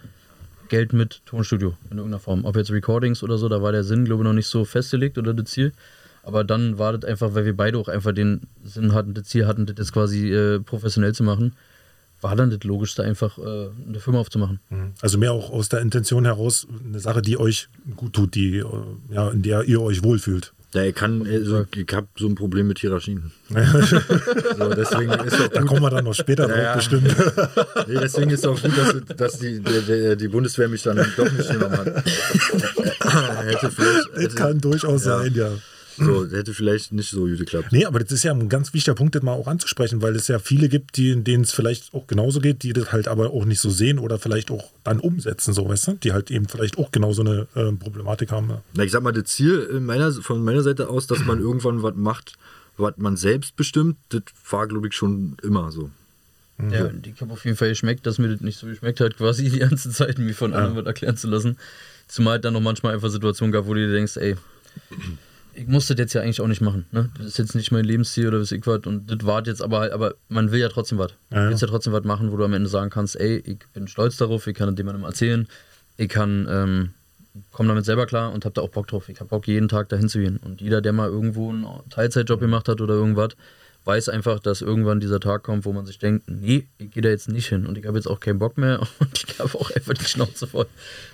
Geld 0.68 0.92
mit 0.92 1.20
Tonstudio 1.26 1.76
in 1.90 1.98
irgendeiner 1.98 2.18
Form. 2.18 2.44
Ob 2.44 2.56
jetzt 2.56 2.70
Recordings 2.70 3.22
oder 3.22 3.36
so, 3.36 3.48
da 3.48 3.62
war 3.62 3.72
der 3.72 3.84
Sinn, 3.84 4.06
glaube 4.06 4.22
ich, 4.22 4.24
noch 4.24 4.32
nicht 4.32 4.46
so 4.46 4.64
festgelegt 4.64 5.18
oder 5.18 5.34
das 5.34 5.50
Ziel. 5.50 5.72
Aber 6.22 6.44
dann 6.44 6.78
war 6.78 6.96
das 6.96 7.04
einfach, 7.08 7.34
weil 7.34 7.44
wir 7.44 7.56
beide 7.56 7.78
auch 7.78 7.88
einfach 7.88 8.12
den 8.12 8.42
Sinn 8.64 8.94
hatten, 8.94 9.12
das 9.12 9.24
Ziel 9.24 9.46
hatten, 9.46 9.66
das 9.66 9.92
quasi 9.92 10.32
äh, 10.32 10.60
professionell 10.60 11.14
zu 11.14 11.24
machen, 11.24 11.54
war 12.22 12.36
dann 12.36 12.50
das 12.50 12.62
Logischste, 12.62 13.02
einfach 13.02 13.36
äh, 13.38 13.42
eine 13.86 14.00
Firma 14.00 14.20
aufzumachen. 14.20 14.60
Also 15.02 15.18
mehr 15.18 15.32
auch 15.32 15.50
aus 15.50 15.68
der 15.68 15.80
Intention 15.80 16.24
heraus, 16.24 16.66
eine 16.86 17.00
Sache, 17.00 17.20
die 17.20 17.36
euch 17.38 17.68
gut 17.96 18.12
tut, 18.14 18.34
die, 18.34 18.58
äh, 18.58 18.64
ja, 19.10 19.30
in 19.30 19.42
der 19.42 19.64
ihr 19.64 19.82
euch 19.82 20.02
wohlfühlt. 20.04 20.52
Ja, 20.74 20.84
ich 20.84 20.94
kann, 20.94 21.26
also, 21.26 21.66
ich 21.76 21.86
habe 21.92 22.08
so 22.16 22.26
ein 22.26 22.34
Problem 22.34 22.66
mit 22.66 22.78
Hierarchien. 22.78 23.30
so, 23.50 24.70
deswegen 24.74 25.12
ist 25.12 25.38
auch 25.38 25.48
Da 25.48 25.62
kommen 25.62 25.82
wir 25.82 25.90
dann 25.90 26.04
noch 26.04 26.14
später 26.14 26.48
drauf 26.48 26.56
ja. 26.56 26.74
bestimmt. 26.74 27.08
nee, 27.88 27.98
deswegen 28.00 28.30
ist 28.30 28.46
auch 28.46 28.60
gut, 28.60 28.72
dass, 28.76 29.16
dass 29.16 29.38
die, 29.38 29.60
der, 29.60 30.16
die 30.16 30.28
Bundeswehr 30.28 30.68
mich 30.68 30.82
dann 30.82 30.96
doch 31.16 31.30
nicht 31.30 31.50
genommen 31.50 31.76
hat. 31.76 31.86
hätte 33.44 33.70
vielleicht, 33.70 34.08
Das 34.14 34.22
hätte, 34.22 34.34
kann 34.34 34.60
durchaus 34.60 35.04
Ja. 35.04 35.18
sein, 35.18 35.34
ja. 35.34 35.50
So, 36.04 36.36
hätte 36.36 36.54
vielleicht 36.54 36.92
nicht 36.92 37.10
so 37.10 37.20
gut 37.26 37.38
geklappt. 37.38 37.68
Nee, 37.72 37.84
aber 37.84 37.98
das 37.98 38.12
ist 38.12 38.22
ja 38.22 38.32
ein 38.32 38.48
ganz 38.48 38.72
wichtiger 38.74 38.94
Punkt, 38.94 39.14
das 39.14 39.22
mal 39.22 39.32
auch 39.32 39.46
anzusprechen, 39.46 40.02
weil 40.02 40.16
es 40.16 40.28
ja 40.28 40.38
viele 40.38 40.68
gibt, 40.68 40.96
die, 40.96 41.22
denen 41.22 41.44
es 41.44 41.52
vielleicht 41.52 41.94
auch 41.94 42.06
genauso 42.06 42.40
geht, 42.40 42.62
die 42.62 42.72
das 42.72 42.92
halt 42.92 43.08
aber 43.08 43.30
auch 43.30 43.44
nicht 43.44 43.60
so 43.60 43.70
sehen 43.70 43.98
oder 43.98 44.18
vielleicht 44.18 44.50
auch 44.50 44.70
dann 44.84 45.00
umsetzen, 45.00 45.52
so, 45.52 45.68
weißt 45.68 45.88
du? 45.88 45.92
Die 45.94 46.12
halt 46.12 46.30
eben 46.30 46.48
vielleicht 46.48 46.78
auch 46.78 46.92
genau 46.92 47.12
so 47.12 47.22
eine 47.22 47.46
äh, 47.54 47.72
Problematik 47.72 48.32
haben. 48.32 48.50
Ja. 48.50 48.62
Na, 48.74 48.84
ich 48.84 48.92
sag 48.92 49.02
mal, 49.02 49.12
das 49.12 49.24
Ziel 49.24 49.68
in 49.72 49.84
meiner, 49.84 50.12
von 50.12 50.42
meiner 50.44 50.62
Seite 50.62 50.88
aus, 50.88 51.06
dass 51.06 51.24
man 51.24 51.40
irgendwann 51.40 51.82
was 51.82 51.94
macht, 51.94 52.34
was 52.76 52.94
man 52.96 53.16
selbst 53.16 53.56
bestimmt, 53.56 53.96
das 54.10 54.22
war, 54.50 54.66
glaube 54.66 54.88
ich, 54.88 54.94
schon 54.94 55.36
immer 55.42 55.70
so. 55.70 55.90
Ja, 56.70 56.90
ich 57.04 57.20
habe 57.20 57.32
auf 57.32 57.44
jeden 57.44 57.56
Fall 57.56 57.70
geschmeckt, 57.70 58.06
dass 58.06 58.18
mir 58.18 58.28
das 58.28 58.40
nicht 58.40 58.58
so 58.58 58.66
geschmeckt 58.66 59.00
hat, 59.00 59.16
quasi 59.16 59.48
die 59.50 59.58
ganze 59.58 59.90
Zeit, 59.90 60.18
mir 60.18 60.34
von 60.34 60.52
anderen 60.52 60.76
was 60.76 60.86
erklären 60.86 61.16
zu 61.16 61.28
lassen. 61.28 61.58
Zumal 62.06 62.36
es 62.36 62.42
dann 62.42 62.52
noch 62.52 62.60
manchmal 62.60 62.94
einfach 62.94 63.10
Situationen 63.10 63.52
gab, 63.52 63.66
wo 63.66 63.74
du 63.74 63.80
dir 63.86 63.92
denkst, 63.92 64.16
ey, 64.16 64.36
ich 65.54 65.66
musste 65.66 65.94
das 65.94 66.00
jetzt 66.00 66.12
ja 66.14 66.22
eigentlich 66.22 66.40
auch 66.40 66.46
nicht 66.46 66.60
machen. 66.60 66.86
Ne? 66.92 67.10
Das 67.16 67.26
ist 67.26 67.38
jetzt 67.38 67.54
nicht 67.54 67.72
mein 67.72 67.84
Lebensstil 67.84 68.28
oder 68.28 68.40
was 68.40 68.52
ich 68.52 68.66
was. 68.66 68.80
Und 68.86 69.10
das 69.10 69.26
war 69.26 69.44
jetzt 69.46 69.62
aber 69.62 69.80
halt, 69.80 69.92
aber 69.92 70.14
man 70.28 70.50
will 70.50 70.60
ja 70.60 70.68
trotzdem 70.68 70.98
was. 70.98 71.12
Ja, 71.30 71.36
ja. 71.36 71.44
Du 71.44 71.50
willst 71.50 71.62
ja 71.62 71.68
trotzdem 71.68 71.92
was 71.92 72.04
machen, 72.04 72.32
wo 72.32 72.36
du 72.36 72.44
am 72.44 72.52
Ende 72.52 72.68
sagen 72.68 72.90
kannst, 72.90 73.18
ey, 73.20 73.38
ich 73.44 73.58
bin 73.72 73.88
stolz 73.88 74.16
darauf, 74.16 74.46
ich 74.46 74.54
kann 74.54 74.68
es 74.68 74.78
jemandem 74.78 75.04
erzählen, 75.04 75.46
ich 75.96 76.08
kann, 76.08 76.46
ähm, 76.50 76.90
komme 77.50 77.68
damit 77.68 77.84
selber 77.84 78.06
klar 78.06 78.32
und 78.32 78.44
habe 78.44 78.54
da 78.54 78.62
auch 78.62 78.70
Bock 78.70 78.86
drauf. 78.86 79.08
Ich 79.08 79.20
habe 79.20 79.28
Bock, 79.28 79.46
jeden 79.46 79.68
Tag 79.68 79.88
dahin 79.88 80.08
zu 80.08 80.18
gehen. 80.18 80.38
Und 80.38 80.60
jeder, 80.60 80.80
der 80.80 80.92
mal 80.92 81.08
irgendwo 81.08 81.50
einen 81.50 81.66
Teilzeitjob 81.90 82.40
gemacht 82.40 82.68
hat 82.68 82.80
oder 82.80 82.94
irgendwas, 82.94 83.36
weiß 83.84 84.08
einfach, 84.10 84.38
dass 84.38 84.60
irgendwann 84.62 85.00
dieser 85.00 85.18
Tag 85.18 85.42
kommt, 85.42 85.64
wo 85.64 85.72
man 85.72 85.86
sich 85.86 85.98
denkt, 85.98 86.28
nee, 86.30 86.68
ich 86.78 86.90
gehe 86.92 87.02
da 87.02 87.08
jetzt 87.08 87.28
nicht 87.28 87.48
hin 87.48 87.66
und 87.66 87.76
ich 87.76 87.84
habe 87.86 87.98
jetzt 87.98 88.06
auch 88.06 88.20
keinen 88.20 88.38
Bock 88.38 88.56
mehr 88.56 88.80
und 89.00 89.24
ich 89.28 89.38
habe 89.38 89.58
auch 89.58 89.70
einfach 89.72 89.94
die 89.94 90.04
Schnauze 90.04 90.46
voll. 90.46 90.66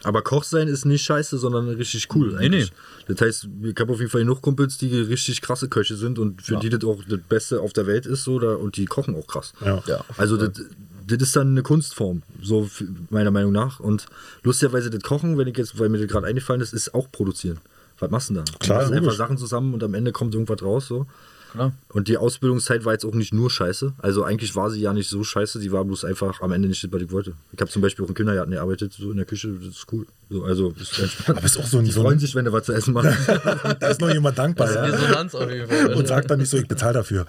Aber 0.02 0.22
Koch 0.22 0.44
sein 0.44 0.68
ist 0.68 0.84
nicht 0.84 1.02
scheiße, 1.02 1.38
sondern 1.38 1.68
richtig 1.68 2.08
cool. 2.14 2.36
Nee, 2.38 2.46
Eigentlich. 2.46 2.72
Das 3.06 3.20
heißt, 3.20 3.48
ich 3.62 3.74
habe 3.80 3.92
auf 3.92 3.98
jeden 4.00 4.10
Fall 4.10 4.20
genug 4.20 4.42
Kumpels, 4.42 4.76
die 4.78 4.94
richtig 5.00 5.40
krasse 5.40 5.68
Köche 5.68 5.96
sind 5.96 6.18
und 6.18 6.42
für 6.42 6.54
Ja. 6.54 6.60
die 6.60 6.68
das 6.68 6.84
auch 6.84 7.02
das 7.08 7.20
Beste 7.28 7.60
auf 7.60 7.72
der 7.72 7.86
Welt 7.86 8.04
ist 8.06 8.24
so, 8.24 8.38
da, 8.38 8.54
und 8.54 8.76
die 8.76 8.84
kochen 8.84 9.14
auch 9.14 9.26
krass. 9.26 9.52
Ja. 9.64 9.82
Ja, 9.86 10.04
Also 10.18 10.36
das, 10.36 10.60
das 11.06 11.22
ist 11.22 11.36
dann 11.36 11.48
eine 11.52 11.62
Kunstform, 11.62 12.22
so 12.42 12.68
meiner 13.08 13.30
Meinung 13.30 13.52
nach. 13.52 13.80
Und 13.80 14.04
lustigerweise 14.42 14.90
das 14.90 15.02
Kochen, 15.02 15.38
wenn 15.38 15.48
ich 15.48 15.56
jetzt, 15.56 15.78
weil 15.78 15.88
mir 15.88 15.98
das 15.98 16.08
gerade 16.08 16.26
eingefallen 16.26 16.60
ist, 16.60 16.74
ist 16.74 16.92
auch 16.94 17.10
produzieren. 17.10 17.58
Was 17.98 18.10
machst 18.10 18.28
du 18.28 18.34
denn 18.34 18.44
da? 18.44 18.52
Klar, 18.58 18.86
du 18.86 18.94
einfach. 18.94 19.12
Sachen 19.14 19.38
zusammen 19.38 19.72
und 19.74 19.82
am 19.82 19.94
Ende 19.94 20.12
kommt 20.12 20.34
irgendwas 20.34 20.62
raus. 20.62 20.86
So. 20.86 21.06
Klar. 21.52 21.72
Und 21.88 22.08
die 22.08 22.18
Ausbildungszeit 22.18 22.84
war 22.84 22.92
jetzt 22.92 23.04
auch 23.04 23.14
nicht 23.14 23.32
nur 23.32 23.50
scheiße. 23.50 23.94
Also 23.98 24.22
eigentlich 24.22 24.54
war 24.54 24.70
sie 24.70 24.80
ja 24.80 24.92
nicht 24.92 25.08
so 25.08 25.24
scheiße, 25.24 25.58
die 25.60 25.72
war 25.72 25.84
bloß 25.84 26.04
einfach 26.04 26.40
am 26.42 26.52
Ende 26.52 26.68
nicht 26.68 26.84
das, 26.84 26.92
was 26.92 27.02
ich 27.02 27.10
wollte. 27.10 27.32
Ich 27.52 27.60
habe 27.60 27.70
zum 27.70 27.82
Beispiel 27.82 28.04
auch 28.04 28.08
im 28.08 28.14
Kindergarten 28.14 28.50
gearbeitet, 28.50 28.92
so 28.98 29.10
in 29.10 29.16
der 29.16 29.26
Küche, 29.26 29.48
das 29.48 29.68
ist 29.68 29.86
cool. 29.92 30.06
So, 30.30 30.44
also 30.44 30.74
ist 30.78 30.98
entspannt. 30.98 31.38
Aber 31.38 31.46
ist 31.46 31.58
auch 31.58 31.66
so 31.66 31.78
ein, 31.78 31.86
Die 31.86 31.90
so 31.90 32.02
freuen 32.02 32.16
ein 32.16 32.20
sich, 32.20 32.34
wenn 32.34 32.44
du 32.44 32.52
was 32.52 32.64
zu 32.64 32.72
essen 32.72 32.92
machst. 32.92 33.16
da 33.80 33.88
ist 33.88 34.00
noch 34.00 34.10
jemand 34.10 34.36
dankbar. 34.36 34.70
Ja? 34.72 34.84
Resonanz 34.84 35.34
auf 35.34 35.50
jeden 35.50 35.66
Fall. 35.66 35.94
Und 35.94 36.06
sagt 36.06 36.30
dann 36.30 36.38
nicht 36.38 36.50
so, 36.50 36.58
ich 36.58 36.68
bezahle 36.68 36.94
dafür. 36.94 37.26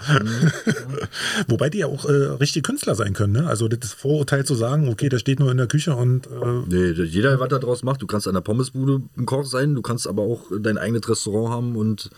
Wobei 1.47 1.69
die 1.69 1.79
ja 1.79 1.87
auch 1.87 2.05
äh, 2.05 2.11
richtige 2.11 2.63
Künstler 2.63 2.95
sein 2.95 3.13
können. 3.13 3.33
Ne? 3.33 3.47
Also 3.47 3.69
das 3.69 3.93
Vorurteil 3.93 4.43
zu 4.43 4.55
sagen, 4.55 4.89
okay, 4.89 5.07
der 5.07 5.19
steht 5.19 5.39
nur 5.39 5.49
in 5.49 5.57
der 5.57 5.67
Küche 5.67 5.95
und 5.95 6.27
äh, 6.27 6.29
nee, 6.67 6.91
jeder, 7.03 7.39
was 7.39 7.47
da 7.47 7.59
draus 7.59 7.83
macht. 7.83 8.01
Du 8.01 8.07
kannst 8.07 8.27
an 8.27 8.33
der 8.33 8.41
Pommesbude 8.41 9.01
ein 9.17 9.25
Koch 9.25 9.45
sein, 9.45 9.75
du 9.75 9.81
kannst 9.81 10.05
aber 10.05 10.23
auch 10.23 10.51
dein 10.59 10.77
eigenes 10.77 11.07
Restaurant 11.07 11.53
haben 11.53 11.75
und 11.77 12.09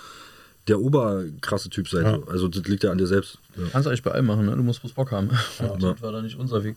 der 0.67 0.79
oberkrasse 0.79 1.69
Typ 1.69 1.89
sein. 1.89 2.03
Ja. 2.05 2.19
Also 2.27 2.47
das 2.47 2.63
liegt 2.65 2.83
ja 2.83 2.91
an 2.91 2.97
dir 2.99 3.07
selbst. 3.07 3.39
Ja. 3.57 3.63
Kannst 3.71 3.87
eigentlich 3.87 4.03
bei 4.03 4.11
allem 4.11 4.27
machen, 4.27 4.45
ne? 4.45 4.55
Du 4.55 4.61
musst 4.63 4.81
bloß 4.81 4.93
Bock 4.93 5.11
haben. 5.11 5.29
Ja. 5.59 5.75
das 5.79 6.01
war 6.01 6.11
da 6.11 6.21
nicht 6.21 6.37
unser 6.37 6.63
Weg. 6.63 6.75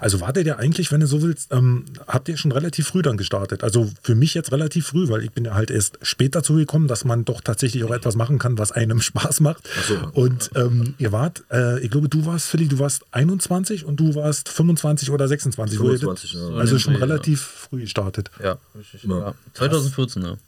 Also 0.00 0.20
wartet 0.20 0.46
ihr 0.46 0.58
eigentlich, 0.58 0.90
wenn 0.92 1.00
du 1.00 1.06
so 1.06 1.20
willst, 1.22 1.52
ähm, 1.52 1.84
habt 2.06 2.28
ihr 2.28 2.36
schon 2.36 2.52
relativ 2.52 2.86
früh 2.86 3.02
dann 3.02 3.16
gestartet? 3.18 3.62
Also 3.64 3.90
für 4.00 4.14
mich 4.14 4.32
jetzt 4.32 4.52
relativ 4.52 4.86
früh, 4.86 5.08
weil 5.08 5.22
ich 5.22 5.32
bin 5.32 5.44
ja 5.44 5.54
halt 5.54 5.70
erst 5.70 5.98
später 6.02 6.42
zugekommen, 6.42 6.86
dass 6.88 7.04
man 7.04 7.24
doch 7.24 7.40
tatsächlich 7.42 7.82
auch 7.84 7.90
etwas 7.90 8.14
machen 8.14 8.38
kann, 8.38 8.58
was 8.58 8.70
einem 8.72 9.00
Spaß 9.02 9.40
macht. 9.40 9.68
so. 9.88 9.96
Und 10.14 10.50
ähm, 10.54 10.94
ihr 10.98 11.10
wart, 11.12 11.42
äh, 11.50 11.80
ich 11.80 11.90
glaube, 11.90 12.08
du 12.08 12.24
warst, 12.26 12.46
Philly, 12.46 12.68
du 12.68 12.78
warst 12.78 13.04
21 13.10 13.84
und 13.84 13.96
du 14.00 14.14
warst 14.14 14.48
25 14.48 15.10
oder 15.10 15.26
26. 15.28 15.78
wo 15.80 15.90
ihr 15.90 15.98
25, 15.98 16.32
das- 16.32 16.40
ja. 16.40 16.56
Also 16.56 16.74
So 16.74 16.78
schon 16.78 16.96
relativ 16.96 17.42
früh 17.42 17.80
gestartet. 17.80 18.30
Ja, 18.42 18.56
richtig. 18.78 19.02
Ja. 19.02 19.18
Ja. 19.18 19.34
2014, 19.54 20.22
ne? 20.22 20.38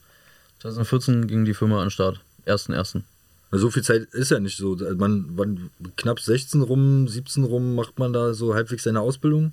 2014 0.61 1.27
ging 1.27 1.45
die 1.45 1.55
Firma 1.55 1.79
an 1.81 1.87
den 1.87 1.91
Start. 1.91 2.21
1.1. 2.51 3.03
So 3.51 3.71
viel 3.71 3.83
Zeit 3.83 4.03
ist 4.13 4.31
ja 4.31 4.41
nicht 4.41 4.59
so. 4.59 4.77
Man, 4.97 5.35
man 5.35 5.71
knapp 5.97 6.21
16 6.21 6.63
rum, 6.63 7.09
17 7.09 7.45
rum 7.45 7.75
macht 7.75 7.99
man 7.99 8.13
da 8.13 8.35
so 8.35 8.55
halbwegs 8.55 8.85
seine 8.85 9.01
Ausbildung. 9.01 9.53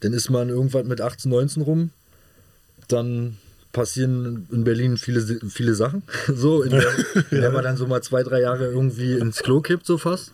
Dann 0.00 0.12
ist 0.12 0.30
man 0.30 0.48
irgendwann 0.48 0.86
mit 0.86 1.00
18, 1.00 1.30
19 1.30 1.62
rum. 1.62 1.90
Dann 2.86 3.36
passieren 3.72 4.46
in 4.50 4.64
Berlin 4.64 4.96
viele, 4.96 5.20
viele 5.48 5.74
Sachen. 5.74 6.02
So, 6.34 6.62
in 6.62 6.70
der, 6.70 6.84
in 7.30 7.40
der 7.40 7.50
man 7.50 7.64
dann 7.64 7.76
so 7.76 7.86
mal 7.86 8.02
zwei, 8.02 8.22
drei 8.22 8.40
Jahre 8.40 8.66
irgendwie 8.66 9.14
ins 9.14 9.42
Klo 9.42 9.60
kippt, 9.60 9.86
so 9.86 9.98
fast. 9.98 10.32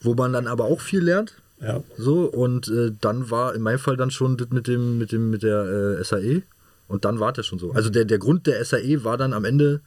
Wo 0.00 0.14
man 0.14 0.32
dann 0.32 0.46
aber 0.46 0.64
auch 0.64 0.80
viel 0.80 1.00
lernt. 1.00 1.34
Ja. 1.60 1.82
So, 1.96 2.24
und 2.24 2.68
äh, 2.68 2.92
dann 3.00 3.30
war 3.30 3.54
in 3.54 3.62
meinem 3.62 3.78
Fall 3.78 3.96
dann 3.96 4.10
schon 4.10 4.36
das 4.36 4.50
mit 4.50 4.68
dem, 4.68 4.98
mit 4.98 5.10
dem, 5.10 5.30
mit 5.30 5.42
der 5.42 5.98
äh, 5.98 6.04
SAE. 6.04 6.42
Und 6.86 7.04
dann 7.04 7.18
war 7.18 7.32
das 7.32 7.46
schon 7.46 7.58
so. 7.58 7.72
Also 7.72 7.90
der, 7.90 8.04
der 8.04 8.18
Grund 8.18 8.46
der 8.46 8.64
SAE 8.64 9.04
war 9.04 9.16
dann 9.16 9.32
am 9.32 9.44
Ende, 9.44 9.80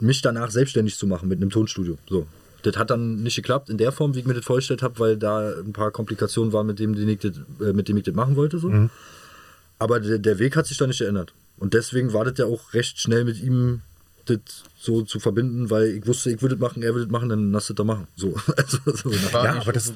mich 0.00 0.22
danach 0.22 0.50
selbstständig 0.50 0.96
zu 0.96 1.06
machen 1.06 1.28
mit 1.28 1.40
einem 1.40 1.50
Tonstudio. 1.50 1.98
So. 2.08 2.26
Das 2.62 2.76
hat 2.76 2.90
dann 2.90 3.22
nicht 3.22 3.36
geklappt 3.36 3.68
in 3.68 3.76
der 3.76 3.92
Form, 3.92 4.14
wie 4.14 4.20
ich 4.20 4.26
mir 4.26 4.34
das 4.34 4.44
vorgestellt 4.44 4.82
habe, 4.82 4.98
weil 4.98 5.16
da 5.16 5.50
ein 5.50 5.72
paar 5.72 5.90
Komplikationen 5.90 6.52
waren, 6.52 6.66
mit 6.66 6.78
dem, 6.78 6.94
den 6.94 7.08
ich 7.08 7.18
das, 7.18 7.32
äh, 7.60 7.72
mit 7.72 7.88
dem 7.88 7.96
ich 7.96 8.04
das 8.04 8.14
machen 8.14 8.36
wollte. 8.36 8.58
So. 8.58 8.70
Aber 9.78 10.00
der, 10.00 10.18
der 10.18 10.38
Weg 10.38 10.56
hat 10.56 10.66
sich 10.66 10.78
da 10.78 10.86
nicht 10.86 10.98
geändert. 10.98 11.34
Und 11.58 11.74
deswegen 11.74 12.12
war 12.12 12.24
das 12.24 12.38
ja 12.38 12.46
auch 12.46 12.72
recht 12.72 12.98
schnell 12.98 13.24
mit 13.24 13.40
ihm 13.42 13.82
das 14.26 14.38
so 14.78 15.02
zu 15.02 15.20
verbinden, 15.20 15.70
weil 15.70 15.88
ich 15.88 16.06
wusste, 16.06 16.30
ich 16.30 16.42
würde 16.42 16.56
das 16.56 16.62
machen, 16.62 16.82
er 16.82 16.94
würde 16.94 17.06
das 17.06 17.12
machen, 17.12 17.28
dann 17.28 17.52
lass 17.52 17.66
das 17.66 17.76
da 17.76 17.84
machen. 17.84 18.06
So. 18.16 18.34
Also, 18.56 18.78
so 18.86 19.10
Ja, 19.32 19.60
aber 19.60 19.72
das-. 19.72 19.92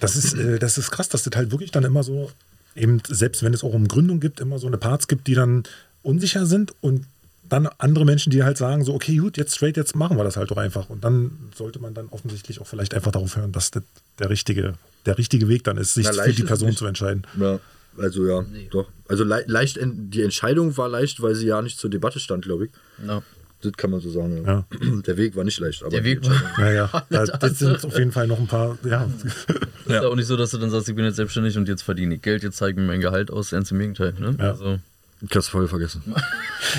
Das 0.00 0.16
ist, 0.16 0.34
äh, 0.34 0.58
das 0.58 0.78
ist 0.78 0.90
krass, 0.90 1.08
dass 1.08 1.22
das 1.22 1.36
halt 1.36 1.50
wirklich 1.50 1.70
dann 1.70 1.84
immer 1.84 2.02
so, 2.02 2.30
eben 2.74 3.00
selbst 3.08 3.42
wenn 3.42 3.54
es 3.54 3.64
auch 3.64 3.72
um 3.72 3.88
Gründung 3.88 4.20
gibt, 4.20 4.40
immer 4.40 4.58
so 4.58 4.66
eine 4.66 4.78
Parts 4.78 5.08
gibt, 5.08 5.26
die 5.26 5.34
dann 5.34 5.64
unsicher 6.02 6.46
sind 6.46 6.74
und 6.80 7.06
dann 7.52 7.68
andere 7.78 8.04
Menschen, 8.04 8.30
die 8.30 8.42
halt 8.42 8.56
sagen, 8.58 8.84
so, 8.84 8.94
okay, 8.94 9.16
gut, 9.16 9.36
jetzt 9.36 9.54
straight, 9.54 9.76
jetzt 9.76 9.94
machen 9.94 10.16
wir 10.16 10.24
das 10.24 10.36
halt 10.36 10.50
doch 10.50 10.56
einfach. 10.56 10.88
Und 10.88 11.04
dann 11.04 11.50
sollte 11.54 11.78
man 11.78 11.94
dann 11.94 12.06
offensichtlich 12.08 12.60
auch 12.60 12.66
vielleicht 12.66 12.94
einfach 12.94 13.12
darauf 13.12 13.36
hören, 13.36 13.52
dass 13.52 13.70
das 13.70 13.82
der 14.18 14.30
richtige, 14.30 14.74
der 15.06 15.18
richtige 15.18 15.48
Weg 15.48 15.64
dann 15.64 15.76
ist, 15.76 15.94
sich 15.94 16.06
Na, 16.12 16.22
für 16.22 16.32
die 16.32 16.42
Person 16.42 16.68
nicht. 16.68 16.78
zu 16.78 16.86
entscheiden. 16.86 17.22
Ja, 17.38 17.60
also 17.98 18.26
ja, 18.26 18.44
doch. 18.70 18.88
Also 19.08 19.24
le 19.24 19.44
leicht, 19.46 19.78
die 19.82 20.22
Entscheidung 20.22 20.76
war 20.76 20.88
leicht, 20.88 21.20
weil 21.22 21.34
sie 21.34 21.46
ja 21.46 21.60
nicht 21.60 21.78
zur 21.78 21.90
Debatte 21.90 22.20
stand, 22.20 22.44
glaube 22.44 22.66
ich. 22.66 22.70
ja. 23.06 23.22
Das 23.62 23.72
kann 23.74 23.90
man 23.90 24.00
so 24.00 24.08
sagen. 24.08 24.42
Ja. 24.46 24.64
Der 25.06 25.18
Weg 25.18 25.36
war 25.36 25.44
nicht 25.44 25.60
leicht, 25.60 25.82
aber 25.82 25.90
Der 25.90 26.02
Weg 26.02 26.24
war. 26.26 26.34
Naja, 26.56 27.04
da, 27.10 27.26
das 27.26 27.58
sind 27.58 27.84
auf 27.84 27.98
jeden 27.98 28.10
Fall 28.10 28.26
noch 28.26 28.38
ein 28.38 28.46
paar, 28.46 28.78
ja. 28.88 29.06
Ist 29.84 29.90
ja 29.90 30.06
auch 30.08 30.16
nicht 30.16 30.28
so, 30.28 30.36
dass 30.38 30.52
du 30.52 30.56
dann 30.56 30.70
sagst, 30.70 30.88
ich 30.88 30.94
bin 30.94 31.04
jetzt 31.04 31.16
selbstständig 31.16 31.58
und 31.58 31.68
jetzt 31.68 31.82
verdiene 31.82 32.14
ich 32.14 32.22
Geld, 32.22 32.42
jetzt 32.42 32.56
zeige 32.56 32.70
ich 32.70 32.76
mir 32.78 32.86
mein 32.90 33.02
Gehalt 33.02 33.30
aus. 33.30 33.50
Ganz 33.50 33.70
im 33.70 33.78
Gegenteil. 33.78 34.14
Ne? 34.18 34.34
Ja. 34.38 34.52
Also, 34.52 34.78
Ich 35.22 35.36
hab's 35.36 35.48
voll 35.48 35.68
vergessen. 35.68 36.02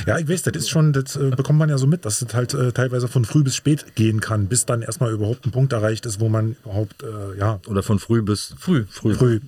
Ja, 0.05 0.19
ich 0.19 0.29
weiß, 0.29 0.43
das 0.43 0.55
ist 0.55 0.69
schon, 0.69 0.93
das 0.93 1.15
äh, 1.15 1.31
bekommt 1.31 1.57
man 1.57 1.67
ja 1.69 1.77
so 1.77 1.87
mit, 1.87 2.05
dass 2.05 2.21
es 2.21 2.33
halt 2.33 2.53
äh, 2.53 2.71
teilweise 2.71 3.07
von 3.07 3.25
früh 3.25 3.43
bis 3.43 3.55
spät 3.55 3.95
gehen 3.95 4.21
kann, 4.21 4.47
bis 4.47 4.65
dann 4.65 4.83
erstmal 4.83 5.11
überhaupt 5.11 5.45
ein 5.45 5.51
Punkt 5.51 5.73
erreicht 5.73 6.05
ist, 6.05 6.19
wo 6.19 6.29
man 6.29 6.55
überhaupt, 6.63 7.03
äh, 7.03 7.37
ja, 7.37 7.59
Oder 7.67 7.81
von 7.81 7.97
früh 7.99 8.21
bis 8.21 8.53
früh. 8.59 8.85
früh. 8.89 9.15
Früh. 9.15 9.39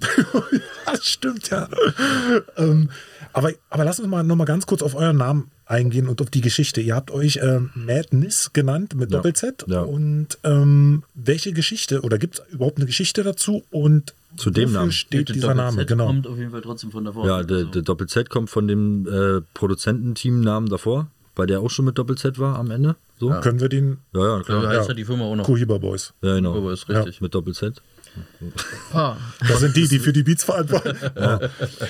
das 0.86 1.06
stimmt 1.06 1.49
ja. 1.49 1.69
ähm, 2.58 2.89
aber, 3.34 3.52
aber 3.69 3.84
lass 3.84 4.00
uns 4.00 4.08
mal 4.10 4.24
noch 4.24 4.36
mal 4.36 4.46
ganz 4.46 4.65
kurz 4.65 4.82
auf 4.82 4.96
euren 4.96 5.17
Namen 5.17 5.52
eingehen 5.65 6.08
und 6.08 6.22
auf 6.22 6.30
die 6.30 6.41
Geschichte. 6.41 6.82
Ihr 6.82 6.96
habt 6.96 7.12
euch 7.12 7.39
ähm, 7.41 7.72
Madness 7.76 8.52
genannt 8.54 8.96
mit 8.96 9.12
Ja. 9.12 9.17
Doppel-Z. 9.17 9.65
Ja. 9.67 9.82
Und 9.82 10.38
ähm, 10.43 11.04
welche 11.15 11.52
Geschichte 11.54 12.02
oder 12.02 12.17
gibt 12.17 12.36
es 12.39 12.41
überhaupt 12.54 12.78
eine 12.78 12.86
Geschichte 12.86 13.24
dazu? 13.24 13.63
Und 13.72 14.13
Zu 14.38 14.50
dem 14.52 14.69
wofür 14.69 14.80
Namen. 14.80 14.91
steht 14.91 15.30
Der 15.30 15.34
dieser 15.36 15.54
Name? 15.56 15.86
Genau. 15.86 16.08
kommt 16.08 16.28
auf 16.28 16.38
jeden 16.38 16.52
Fall 16.52 16.62
trotzdem 16.62 16.91
von 16.91 17.06
davor. 17.06 17.26
Ja, 17.26 17.43
der, 17.43 17.58
Also, 17.58 17.69
der 17.72 17.82
Doppel-Z 17.82 18.30
kommt 18.30 18.50
von 18.50 18.67
dem 18.67 19.08
äh, 19.08 19.41
Produzententeam-Namen 19.54 20.69
davor, 20.69 21.08
weil 21.36 21.48
der 21.48 21.62
auch 21.62 21.69
schon 21.69 21.86
mit 21.86 21.98
Doppel-Z 21.98 22.39
war 22.39 22.58
am 22.60 22.72
Ende. 22.72 22.96
So? 23.19 23.30
Ja, 23.30 23.39
Können 23.41 23.60
wir 23.62 23.69
den 23.69 23.98
ja, 24.13 24.38
so 24.39 24.43
klar. 24.43 24.67
heißt 24.67 24.82
Ja. 24.82 24.88
ja 24.89 24.93
die 24.93 25.06
Firma 25.06 25.26
auch 25.26 25.36
noch. 25.36 25.46
Cohiba 25.46 25.78
Boys? 25.78 26.13
Ja, 26.22 26.36
genau. 26.36 26.56
Aber 26.58 26.74
ist 26.74 26.89
richtig. 26.89 27.22
Mit 27.22 27.34
Doppel-Z. 27.34 27.82
Das 29.47 29.60
sind 29.60 29.76
die, 29.76 29.88
die 29.88 29.99
für 29.99 30.13
die 30.13 30.23
Beats 30.23 30.43
verantworten. 30.43 30.97
Ja. 31.15 31.39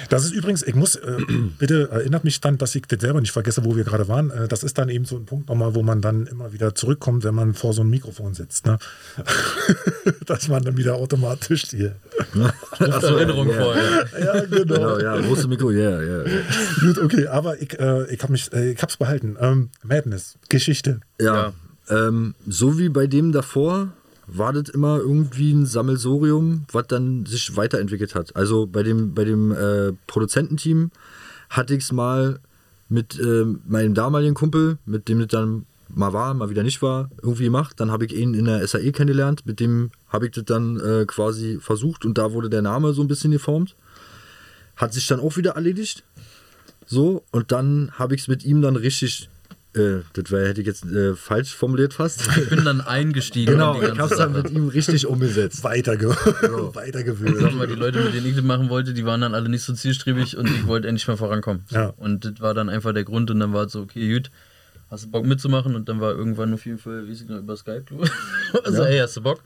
Das 0.10 0.26
ist 0.26 0.32
übrigens, 0.32 0.64
ich 0.64 0.76
muss, 0.76 0.96
äh, 0.96 1.18
bitte 1.58 1.90
erinnert 1.90 2.24
mich 2.24 2.40
dann, 2.42 2.58
dass 2.58 2.76
ich 2.76 2.84
das 2.84 3.02
selber 3.02 3.20
nicht 3.22 3.32
vergesse, 3.32 3.66
wo 3.66 3.76
wir 3.76 3.84
gerade 3.84 4.08
waren. 4.08 4.30
Äh, 4.30 4.48
das 4.48 4.64
ist 4.64 4.78
dann 4.78 4.90
eben 4.90 5.06
so 5.06 5.18
ein 5.18 5.26
Punkt 5.26 5.50
nochmal, 5.50 5.76
wo 5.76 5.84
man 5.84 6.02
dann 6.02 6.28
immer 6.28 6.54
wieder 6.54 6.76
zurückkommt, 6.76 7.24
wenn 7.24 7.36
man 7.36 7.54
vor 7.54 7.74
so 7.74 7.82
einem 7.82 7.90
Mikrofon 7.90 8.34
sitzt. 8.34 8.66
Ne? 8.66 8.78
Dass 10.26 10.48
man 10.48 10.64
dann 10.64 10.78
wieder 10.78 10.96
automatisch 10.96 11.66
hier. 11.70 11.96
Erinnerung 12.80 13.50
ja. 13.50 13.62
vorher. 13.62 14.08
Ja, 14.20 14.40
genau. 14.46 14.74
Genau, 14.74 15.00
ja, 15.00 15.20
große 15.20 15.48
Mikro, 15.48 15.72
ja, 15.72 16.02
ja. 16.02 16.24
ja. 16.24 16.42
Gut, 16.82 16.98
okay, 17.00 17.28
aber 17.28 17.62
ich, 17.62 17.80
äh, 17.80 18.14
ich 18.14 18.22
habe 18.22 18.32
mich, 18.32 18.52
äh, 18.54 18.72
ich 18.72 18.82
hab's 18.82 18.98
behalten. 18.98 19.38
Ähm, 19.40 19.70
Madness, 19.84 20.38
Geschichte. 20.50 21.00
Ja, 21.20 21.54
ähm, 21.90 22.36
so 22.48 22.78
wie 22.78 22.90
bei 22.90 23.08
dem 23.08 23.32
davor 23.32 23.90
war 24.28 24.54
das 24.54 24.70
immer 24.70 25.00
irgendwie 25.00 25.52
ein 25.52 25.66
Sammelsorium, 25.66 26.66
was 26.72 26.88
dann 26.88 27.26
sich 27.26 27.56
weiterentwickelt 27.56 28.16
hat. 28.16 28.36
Also 28.36 28.66
bei 28.68 28.84
dem, 28.84 29.14
bei 29.14 29.24
dem 29.26 29.52
äh, 29.52 29.94
Produzententeam 30.08 30.92
hatte 31.50 31.76
ich 31.76 31.84
es 31.84 31.92
mal 31.92 32.40
mit 32.90 33.20
ähm, 33.20 33.62
meinem 33.68 33.94
damaligen 33.94 34.34
Kumpel, 34.34 34.78
mit 34.86 35.10
dem 35.10 35.20
das 35.20 35.28
dann 35.28 35.66
mal 35.90 36.14
war, 36.14 36.34
mal 36.34 36.50
wieder 36.50 36.64
nicht 36.64 36.82
war, 36.82 37.10
irgendwie 37.22 37.46
gemacht. 37.46 37.80
Dann 37.80 37.92
habe 37.92 38.06
ich 38.06 38.16
ihn 38.16 38.34
in 38.34 38.46
der 38.46 38.66
SAE 38.68 38.92
kennengelernt, 38.92 39.46
mit 39.46 39.60
dem 39.60 39.92
habe 40.10 40.26
ich 40.26 40.32
das 40.32 40.46
dann 40.46 40.80
äh, 40.80 41.06
quasi 41.06 41.60
versucht 41.60 42.06
und 42.06 42.18
da 42.18 42.34
wurde 42.34 42.50
der 42.50 42.62
Name 42.62 42.94
so 42.94 43.02
ein 43.02 43.08
bisschen 43.08 43.32
geformt. 43.32 43.76
Hat 44.76 44.94
sich 44.94 45.06
dann 45.08 45.20
auch 45.20 45.38
wieder 45.38 45.52
erledigt. 45.52 46.04
So, 46.86 47.24
und 47.32 47.52
dann 47.52 47.92
habe 47.94 48.16
ich 48.16 48.22
es 48.22 48.28
mit 48.28 48.44
ihm 48.44 48.62
dann 48.62 48.76
richtig, 48.76 49.30
äh, 49.76 50.02
das 50.14 50.32
hätte 50.32 50.62
ich 50.62 50.68
jetzt 50.68 50.86
äh, 50.86 51.16
falsch 51.16 51.56
formuliert 51.56 51.94
fast. 51.94 52.28
Ich 52.38 52.50
bin 52.50 52.64
dann 52.66 52.82
eingestiegen. 52.82 53.54
genau, 53.54 53.80
in 53.82 53.96
die 53.96 54.00
ich 54.00 54.12
es 54.12 54.18
dann 54.18 54.34
mit 54.34 54.52
ihm 54.52 54.68
richtig 54.68 55.08
umgesetzt. 55.08 55.64
Weiterge 55.64 56.10
Sagen 56.42 56.76
weitergewöhnt. 56.76 57.60
wir, 57.60 57.68
die 57.68 57.74
Leute, 57.76 58.02
mit 58.04 58.14
denen 58.14 58.28
ich 58.28 58.36
das 58.36 58.44
machen 58.44 58.70
wollte, 58.70 58.94
die 58.94 59.06
waren 59.06 59.22
dann 59.22 59.34
alle 59.34 59.50
nicht 59.50 59.64
so 59.64 59.74
zielstrebig 59.74 60.38
und 60.38 60.48
ich 60.48 60.68
wollte 60.68 60.88
endlich 60.88 61.08
mal 61.08 61.18
vorankommen. 61.18 61.64
So. 61.70 61.76
Ja. 61.76 61.94
Und 61.98 62.26
das 62.26 62.34
war 62.40 62.54
dann 62.54 62.70
einfach 62.70 62.94
der 62.94 63.04
Grund 63.04 63.32
und 63.32 63.40
dann 63.40 63.54
war 63.54 63.66
es 63.66 63.72
so, 63.72 63.82
okay, 63.82 64.14
gut, 64.14 64.30
hast 64.92 65.06
du 65.06 65.10
Bock 65.12 65.26
mitzumachen? 65.26 65.76
Und 65.76 65.90
dann 65.90 66.00
war 66.00 66.12
irgendwann 66.12 66.54
auf 66.54 66.66
jeden 66.66 66.78
Fall, 66.78 67.08
wie 67.08 67.12
ich 67.14 67.28
noch, 67.28 67.40
über 67.40 67.58
Skype, 67.58 67.86
Also, 68.64 68.84
Ja. 68.84 68.90
ey, 68.90 69.00
hast 69.00 69.18
du 69.18 69.22
Bock? 69.22 69.42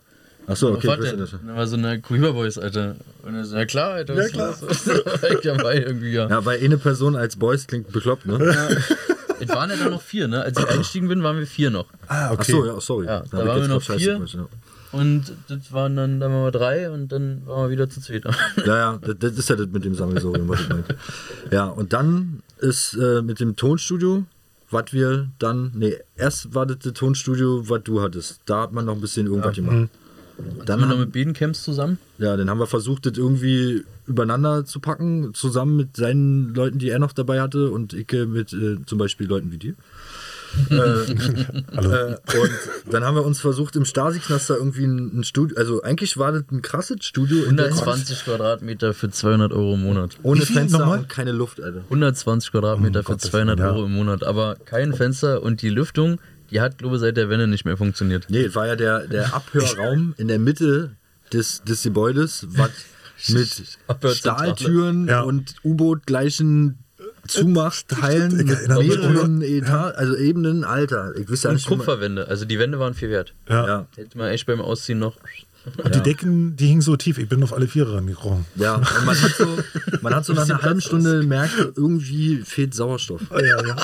Achso, 0.46 0.74
okay, 0.74 0.88
wusste 0.88 1.18
das. 1.18 1.32
Dann 1.32 1.56
war 1.56 1.68
so 1.68 1.76
eine 1.76 2.00
Cohiba 2.02 2.32
Boys, 2.32 2.58
Alter. 2.58 2.96
Und 3.24 3.36
er 3.36 3.44
so, 3.44 3.56
ja 3.58 3.66
klar, 3.66 3.92
Alter. 3.96 4.14
Ja, 4.14 4.24
was 4.24 4.32
klar. 4.32 4.50
ist 4.52 4.62
los? 4.62 5.04
Direkt 5.22 5.46
dabei 5.46 5.78
irgendwie, 5.80 6.12
ja. 6.12 6.30
Ja, 6.30 6.46
weil 6.46 6.60
eine 6.64 6.78
Person 6.78 7.16
als 7.18 7.36
Boys 7.36 7.68
klingt 7.68 7.92
bekloppt, 7.92 8.26
ne? 8.26 8.38
Es 9.40 9.50
waren 9.50 9.70
ja 9.70 9.76
dann 9.76 9.92
noch 9.92 10.02
vier, 10.02 10.28
ne? 10.28 10.42
Als 10.42 10.58
ich 10.60 10.68
eingestiegen 10.68 11.08
bin, 11.08 11.24
waren 11.24 11.38
wir 11.38 11.48
vier 11.48 11.70
noch. 11.70 11.86
Ah, 12.08 12.32
okay. 12.32 12.42
Achso, 12.42 12.66
ja, 12.66 12.80
sorry. 12.82 13.06
Ja, 13.06 13.24
da 13.32 13.42
ich 13.42 13.48
waren 13.48 13.62
wir 13.62 13.68
noch 13.68 13.82
vier. 13.82 14.26
ja. 14.26 14.48
Und 14.94 15.34
das 15.50 15.72
waren 15.74 15.96
dann, 15.96 16.20
dann 16.20 16.32
waren 16.32 16.46
wir 16.46 16.52
drei 16.52 16.90
und 16.90 17.12
dann 17.12 17.46
waren 17.46 17.66
wir 17.66 17.72
wieder 17.72 17.90
zu 17.90 18.00
zweit. 18.02 18.24
Ja, 18.66 18.78
ja, 18.78 18.98
das, 19.02 19.16
das 19.20 19.38
ist 19.38 19.50
ja 19.50 19.56
das 19.56 19.68
mit 19.68 19.84
dem 19.84 19.94
Sammelsurium, 19.96 20.48
was 20.48 20.62
ich 20.62 20.70
meinte. 20.70 20.96
Ja, 21.52 21.66
und 21.68 21.92
dann 21.94 22.42
ist 22.60 22.94
äh, 22.94 23.22
mit 23.22 23.40
dem 23.40 23.56
Tonstudio, 23.56 24.24
was 24.72 24.94
wir 24.94 25.30
dann, 25.40 25.72
nee, 25.76 25.98
erst 26.16 26.54
war 26.56 26.66
das 26.66 26.80
das 26.80 26.94
Tonstudio, 26.94 27.70
was 27.70 27.84
du 27.84 28.02
hattest. 28.02 28.40
Da 28.46 28.62
hat 28.62 28.72
man 28.72 28.86
noch 28.86 28.96
ein 28.96 29.02
bisschen 29.02 29.28
irgendwas 29.28 29.56
gemacht. 29.56 29.90
Dann 30.38 30.46
Dann 30.46 30.58
sind 30.58 30.68
wir 30.68 30.78
noch 30.78 30.90
haben, 30.94 31.00
mit 31.00 31.12
Bedencamps 31.12 31.64
zusammen. 31.64 31.98
ja, 32.20 32.38
dann 32.38 32.50
haben 32.50 32.60
wir 32.60 32.68
versucht, 32.68 33.06
das 33.06 33.18
irgendwie 33.18 33.84
übereinander 34.06 34.66
zu 34.66 34.80
packen, 34.80 35.34
zusammen 35.34 35.76
mit 35.76 35.98
seinen 35.98 36.54
Leuten, 36.54 36.78
die 36.80 36.90
er 36.90 37.00
noch 37.00 37.12
dabei 37.14 37.42
hatte 37.42 37.72
und 37.72 37.94
ich 37.94 38.12
äh, 38.14 38.26
mit 38.26 38.54
äh, 38.54 38.78
zum 38.86 38.98
Beispiel 38.98 39.28
Leuten 39.28 39.52
wie 39.52 39.58
dir. 39.58 39.74
Hallo. 40.70 41.92
Äh, 41.92 42.16
und 42.40 42.94
dann 42.94 43.04
haben 43.04 43.16
wir 43.16 43.26
uns 43.26 43.40
versucht, 43.42 43.76
im 43.76 43.84
Stasi-Knaster 43.86 44.58
irgendwie 44.58 44.86
ein, 44.86 45.20
ein 45.20 45.24
Studio, 45.24 45.58
also 45.58 45.82
eigentlich 45.82 46.18
war 46.18 46.32
das 46.32 46.44
ein 46.52 46.62
krasses 46.62 47.04
Studio. 47.04 47.44
in 47.44 47.58
der- 47.58 47.66
120 47.68 48.24
Quadratmeter 48.24 48.94
für 48.94 49.10
200 49.10 49.52
Euro 49.52 49.74
im 49.74 49.82
Monat. 49.84 50.18
Ohne 50.24 50.42
Fenster 50.46 50.80
nochmal? 50.80 51.00
und 51.00 51.10
keine 51.10 51.32
Luft, 51.34 51.62
Alter. 51.62 51.82
120 51.86 52.52
Quadratmeter 52.52 53.00
Um 53.00 53.06
für 53.06 53.12
Gottes 53.12 53.30
200 53.32 53.58
Willen, 53.60 53.68
ja. 53.68 53.74
Euro 53.76 53.86
im 53.86 53.94
Monat. 53.94 54.24
Aber 54.24 54.56
kein 54.66 54.94
Fenster 54.94 55.44
und 55.44 55.62
die 55.62 55.70
Lüftung, 55.70 56.20
die 56.52 56.62
hat, 56.62 56.78
glaube 56.78 56.96
ich, 56.96 57.02
seit 57.02 57.18
der 57.18 57.30
Wende 57.30 57.48
nicht 57.48 57.66
mehr 57.66 57.78
funktioniert. 57.78 58.26
Nee, 58.30 58.44
es 58.44 58.56
war 58.56 58.68
ja 58.68 58.76
der, 58.76 59.08
der 59.08 59.34
Abhörraum 59.34 60.14
in 60.18 60.28
der 60.28 60.40
Mitte 60.40 60.92
des, 61.34 61.62
des 61.64 61.84
Gebäudes, 61.84 62.46
was 62.52 62.72
mit. 63.30 64.16
Stahltüren 64.16 65.08
Ja. 65.08 65.22
und 65.22 65.56
U-Boot-gleichen 65.64 66.78
Zumachtteilen 67.28 68.40
Ich 68.40 68.46
mit 68.46 68.68
mehreren 68.70 69.42
Etat, 69.42 69.96
also 69.98 70.16
Ebenen, 70.16 70.64
Alter. 70.64 71.14
Ich 71.18 71.28
wüsste 71.30 71.50
ja 71.50 71.54
nicht, 71.54 71.68
Kupferwände. 71.68 72.28
Also 72.28 72.46
die 72.46 72.58
Wände 72.60 72.80
waren 72.80 72.94
viel 72.94 73.10
wert. 73.10 73.34
ja. 73.50 73.68
Ja, 73.68 73.88
Hätte 73.96 74.18
man 74.18 74.30
echt 74.30 74.46
beim 74.46 74.62
Ausziehen 74.62 75.00
noch. 75.00 75.18
Und 75.84 75.96
die 75.96 76.02
Decken, 76.02 76.56
die 76.56 76.68
hingen 76.68 76.82
so 76.82 76.96
tief. 76.96 77.18
Ich 77.18 77.28
bin 77.30 77.44
auf 77.44 77.54
alle 77.54 77.68
Viere 77.68 77.96
rangekommen. 77.96 78.46
ja. 78.56 78.76
Und 78.76 79.06
man 79.06 79.22
hat 79.22 79.32
so, 79.32 79.46
man 80.02 80.16
hat 80.16 80.26
so 80.26 80.34
nach 80.34 80.50
einer 80.50 80.62
halben 80.62 80.82
Stunde 80.82 81.22
gemerkt, 81.22 81.54
irgendwie 81.76 82.38
fehlt 82.38 82.74
Sauerstoff. 82.74 83.22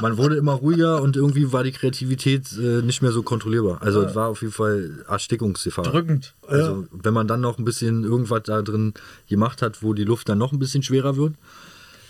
Man 0.02 0.18
wurde 0.18 0.36
immer 0.36 0.54
ruhiger 0.54 1.02
und 1.02 1.16
irgendwie 1.16 1.52
war 1.52 1.64
die 1.64 1.72
Kreativität 1.72 2.52
äh, 2.58 2.82
nicht 2.82 3.02
mehr 3.02 3.12
so 3.12 3.24
kontrollierbar. 3.24 3.82
Also 3.82 4.02
es 4.02 4.16
war 4.16 4.30
auf 4.30 4.42
jeden 4.42 4.54
Fall 4.54 5.04
Erstickungsgefahr. 5.08 5.86
Drückend. 5.86 6.34
Also 6.48 6.88
wenn 6.92 7.14
man 7.14 7.28
dann 7.28 7.42
noch 7.42 7.58
ein 7.58 7.66
bisschen 7.66 8.04
irgendwas 8.04 8.44
da 8.44 8.62
drin 8.62 8.94
gemacht 9.30 9.62
hat, 9.62 9.84
wo 9.84 9.94
die 9.94 10.04
Luft 10.04 10.30
dann 10.30 10.38
noch 10.38 10.52
ein 10.52 10.60
bisschen 10.60 10.84
schwerer 10.84 11.18
wird, 11.18 11.34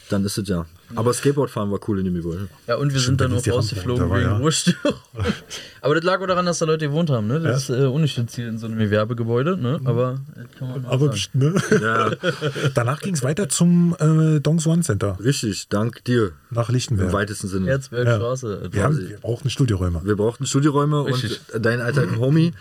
dann 0.10 0.24
ist 0.26 0.38
es 0.38 0.48
ja. 0.48 0.66
Aber 0.96 1.12
Skateboardfahren 1.14 1.72
war 1.72 1.80
cool 1.88 2.00
in 2.00 2.06
dem 2.06 2.14
Gebäude. 2.14 2.50
Ja, 2.68 2.76
und 2.76 2.94
wir 2.94 3.00
sind 3.00 3.20
dann 3.20 3.32
da 3.32 3.38
auch 3.38 3.48
rausgeflogen 3.48 4.10
wegen 4.12 4.22
ja. 4.22 4.38
Ruhestörung. 4.38 4.94
Aber 5.82 5.96
das 5.96 6.04
lag 6.04 6.22
auch 6.22 6.28
daran, 6.28 6.46
dass 6.46 6.60
da 6.60 6.66
Leute 6.66 6.88
gewohnt 6.88 7.10
haben. 7.10 7.28
Ne? 7.28 7.40
Das 7.40 7.70
ist 7.70 7.76
äh, 7.76 8.16
das 8.24 8.28
Ziel 8.28 8.48
in 8.48 8.58
so 8.60 8.68
einem 8.68 8.78
Gewerbegebäude. 8.78 9.58
Ne? 9.58 9.80
Aber 9.86 10.20
das 10.36 10.46
kann 10.60 10.70
man 10.70 10.82
mal 10.84 10.90
Aber 10.92 11.06
sagen. 11.08 11.18
pst, 11.18 11.36
ne? 11.36 11.54
Ja, 11.82 12.12
Danach 12.76 13.00
ging 13.02 13.16
es 13.16 13.24
weiter 13.24 13.50
zum 13.50 13.96
äh, 14.00 14.40
Dongs 14.40 14.68
One 14.68 14.82
Center 14.84 15.18
richtig, 15.24 15.68
dank 15.70 16.04
dir. 16.04 16.34
nach 16.52 16.70
Im 16.70 16.76
Lichtenberg. 16.76 17.12
weitesten 17.12 17.48
Sinne. 17.48 17.68
Herzbergstraße. 17.68 18.70
Wir, 18.72 18.84
haben, 18.84 19.00
wir 19.10 19.18
brauchten 19.18 19.50
Studioräume. 19.50 20.02
Wir 20.04 20.16
brauchten 20.16 20.46
Studioräume 20.46 21.06
Richtig. 21.06 21.42
und 21.54 21.66
dein 21.66 21.82
alter 21.82 22.06
Homie, 22.18 22.54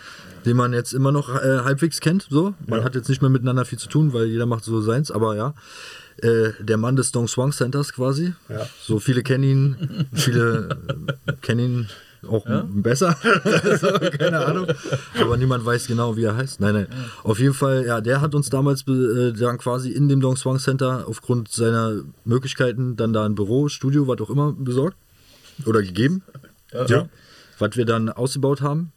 den 0.45 0.57
man 0.57 0.73
jetzt 0.73 0.93
immer 0.93 1.11
noch 1.11 1.29
äh, 1.29 1.59
halbwegs 1.63 1.99
kennt. 1.99 2.27
So. 2.29 2.53
Man 2.67 2.79
Ja. 2.79 2.85
hat 2.85 2.95
jetzt 2.95 3.09
nicht 3.09 3.21
mehr 3.21 3.29
miteinander 3.29 3.65
viel 3.65 3.77
zu 3.79 3.89
tun, 3.89 4.11
weil 4.13 4.25
jeder 4.25 4.45
macht 4.47 4.63
so 4.63 4.81
seins, 4.81 5.11
aber 5.11 5.35
ja. 5.35 5.53
Äh, 6.23 6.53
der 6.63 6.77
Mann 6.77 6.95
des 6.95 7.11
Dong 7.11 7.27
Swang 7.27 7.51
Centers 7.51 7.91
quasi. 7.93 8.33
Ja. 8.49 8.65
So 8.81 8.99
viele 8.99 9.23
kennen 9.23 9.43
ihn, 9.43 10.07
viele 10.13 10.69
kennen 11.41 11.59
ihn 11.59 11.87
auch 12.27 12.45
m- 12.45 12.81
besser. 12.81 13.17
so, 13.81 13.87
keine 14.17 14.45
Ahnung. 14.45 14.67
Aber 15.19 15.35
niemand 15.35 15.65
weiß 15.65 15.87
genau, 15.87 16.15
wie 16.15 16.23
er 16.23 16.37
heißt. 16.37 16.61
Nein, 16.61 16.73
nein. 16.75 16.87
Auf 17.23 17.39
jeden 17.39 17.53
Fall, 17.53 17.85
ja, 17.85 17.99
der 17.99 18.21
hat 18.21 18.33
uns 18.35 18.49
damals 18.49 18.87
äh, 18.87 19.33
dann 19.33 19.57
quasi 19.57 19.91
in 19.91 20.07
dem 20.07 20.21
Dong 20.21 20.37
Swang 20.37 20.59
Center 20.59 21.03
aufgrund 21.07 21.49
seiner 21.51 22.01
Möglichkeiten 22.23 22.95
dann 22.95 23.11
da 23.11 23.25
ein 23.25 23.35
Büro, 23.35 23.67
Studio, 23.67 24.07
was 24.07 24.21
auch 24.21 24.29
immer 24.29 24.53
besorgt 24.53 24.95
oder 25.65 25.81
gegeben 25.81 26.23
Ja. 26.87 27.09
was 27.59 27.75
wir 27.75 27.85
dann 27.85 28.07
ausgebaut 28.09 28.61
haben. 28.61 28.93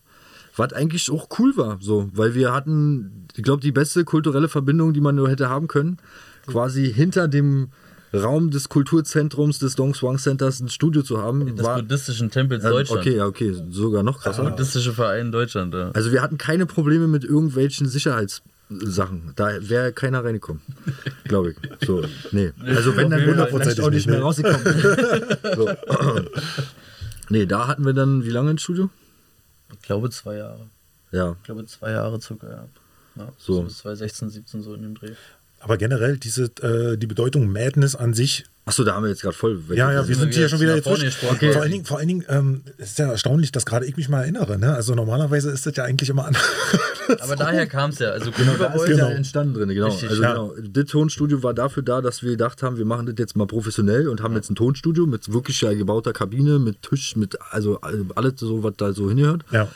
Was 0.59 0.73
eigentlich 0.73 1.11
auch 1.11 1.29
cool 1.39 1.55
war, 1.59 1.77
so, 1.83 2.09
weil 2.15 2.35
wir 2.35 2.51
hatten, 2.55 3.27
ich 3.37 3.43
glaube, 3.43 3.61
die 3.61 3.73
beste 3.73 4.05
kulturelle 4.05 4.49
Verbindung, 4.49 4.95
die 4.95 5.03
man 5.03 5.15
nur 5.15 5.29
hätte 5.29 5.51
haben 5.51 5.69
können, 5.69 5.99
quasi 6.47 6.93
hinter 6.93 7.29
dem 7.29 7.69
Raum 8.15 8.51
des 8.51 8.69
Kulturzentrums 8.69 9.59
des 9.59 9.75
Dong 9.75 9.95
Swang 9.95 10.19
Centers 10.19 10.61
ein 10.61 10.69
Studio 10.69 11.03
zu 11.03 11.21
haben. 11.21 11.55
Des 11.55 11.65
war, 11.65 11.81
buddhistischen 11.81 12.31
Tempels 12.31 12.65
äh, 12.65 12.71
Deutschland. 12.71 13.01
okay, 13.01 13.17
ja, 13.17 13.27
okay, 13.27 13.55
sogar 13.71 14.03
noch 14.03 14.21
krasser. 14.21 14.45
Buddhistische 14.45 14.93
Verein 14.93 15.33
Deutschland. 15.33 15.75
Ja. 15.75 15.91
Also 15.93 16.13
wir 16.13 16.23
hatten 16.23 16.39
keine 16.39 16.67
Probleme 16.67 17.09
mit 17.09 17.25
irgendwelchen 17.25 17.89
Sicherheitssachen. 17.89 19.33
Da 19.37 19.51
wäre 19.69 19.93
keiner 19.93 20.25
reingekommen, 20.25 20.63
glaube 21.25 21.51
ich. 21.51 21.87
So, 21.87 22.03
nee. 22.33 22.53
Also 22.65 22.97
wenn, 22.97 23.11
dann 23.11 23.21
wäre 23.27 23.41
er 23.41 23.49
vielleicht 23.49 23.81
auch 23.81 23.91
nicht 23.91 24.07
mehr 24.07 24.23
rausgekommen. 24.23 24.65
so. 25.57 25.71
Nee, 27.29 27.47
da 27.47 27.67
hatten 27.67 27.85
wir 27.85 27.93
dann, 27.93 28.25
wie 28.25 28.31
lange 28.31 28.51
ein 28.51 28.59
Studio? 28.59 28.89
Ich 29.73 29.81
glaube 29.83 30.11
zwei 30.11 30.37
Jahre. 30.37 30.69
Ja, 31.11 31.33
Ich 31.41 31.43
glaube 31.43 31.65
zwei 31.67 31.91
Jahre 31.91 32.21
circa, 32.21 32.47
ja. 32.49 32.69
ja 33.17 33.29
So. 33.39 33.55
so. 33.55 33.63
bis 33.63 33.79
2016, 33.79 34.31
17 34.31 34.63
so 34.63 34.75
in 34.75 34.83
dem 34.83 34.95
Dreh. 34.95 35.13
Aber 35.61 35.77
generell 35.79 36.17
diese, 36.19 36.45
äh, 36.63 36.97
die 36.97 37.07
Bedeutung 37.07 37.51
Madness 37.51 37.97
an 37.97 38.15
sich. 38.15 38.45
Achso, 38.67 38.83
da 38.83 38.95
haben 38.95 39.05
wir 39.05 39.11
jetzt 39.11 39.23
gerade 39.23 39.37
voll 39.37 39.69
weg. 39.69 39.79
Ja, 39.79 39.93
ja, 39.93 40.07
wir 40.09 40.15
sind 40.17 40.31
wir 40.31 40.37
hier 40.39 40.49
schon 40.49 40.59
wieder 40.61 40.75
jetzt 40.75 40.85
gesprochen. 40.89 41.11
Vor 41.13 41.31
Okay. 41.49 41.55
allen 41.57 41.71
Dingen, 41.71 41.85
vor 41.85 41.99
allen 41.99 42.09
Dingen 42.09 42.25
ähm, 42.29 42.63
ist 42.79 42.99
ja 42.99 43.11
erstaunlich, 43.11 43.53
dass 43.53 43.65
gerade 43.65 43.87
ich 43.87 43.97
mich 43.97 44.09
mal 44.09 44.23
erinnere. 44.23 44.59
Ne? 44.59 44.75
Also 44.75 44.95
normalerweise 44.97 45.51
ist 45.51 45.67
das 45.67 45.77
ja 45.77 45.85
eigentlich 45.85 46.09
immer 46.11 46.27
anders. 46.27 46.43
Aber 47.21 47.37
daher 47.37 47.67
kam 47.69 47.91
es 47.91 48.01
ja. 48.01 48.09
Also 48.11 48.31
Da 48.33 48.67
ist 48.67 48.75
Boys, 48.75 48.89
ja 48.89 48.97
Genau. 48.97 49.09
entstanden 49.11 49.55
drin, 49.55 49.69
genau. 49.69 49.87
Richtig, 49.87 50.11
also 50.11 50.23
ja. 50.23 50.33
genau. 50.33 50.55
Das 50.69 50.85
Tonstudio 50.87 51.43
war 51.45 51.55
dafür 51.55 51.85
da, 51.85 52.01
dass 52.01 52.23
wir 52.25 52.33
gedacht 52.33 52.63
haben, 52.65 52.77
wir 52.77 52.85
machen 52.85 53.07
das 53.07 53.15
jetzt 53.19 53.37
mal 53.37 53.47
professionell 53.47 54.09
und 54.09 54.21
haben 54.21 54.35
jetzt 54.35 54.51
ein 54.51 54.57
Tonstudio 54.57 55.07
mit 55.07 55.33
wirklich 55.33 55.61
ja 55.61 55.73
gebauter 55.73 56.13
Kabine, 56.13 56.59
mit 56.59 56.83
Tisch, 56.83 57.15
mit 57.15 57.39
also 57.51 57.81
alles 57.81 58.35
so, 58.41 58.65
was 58.65 58.75
da 58.77 58.93
so 58.93 59.09
hingehört. 59.09 59.45
ja. 59.53 59.69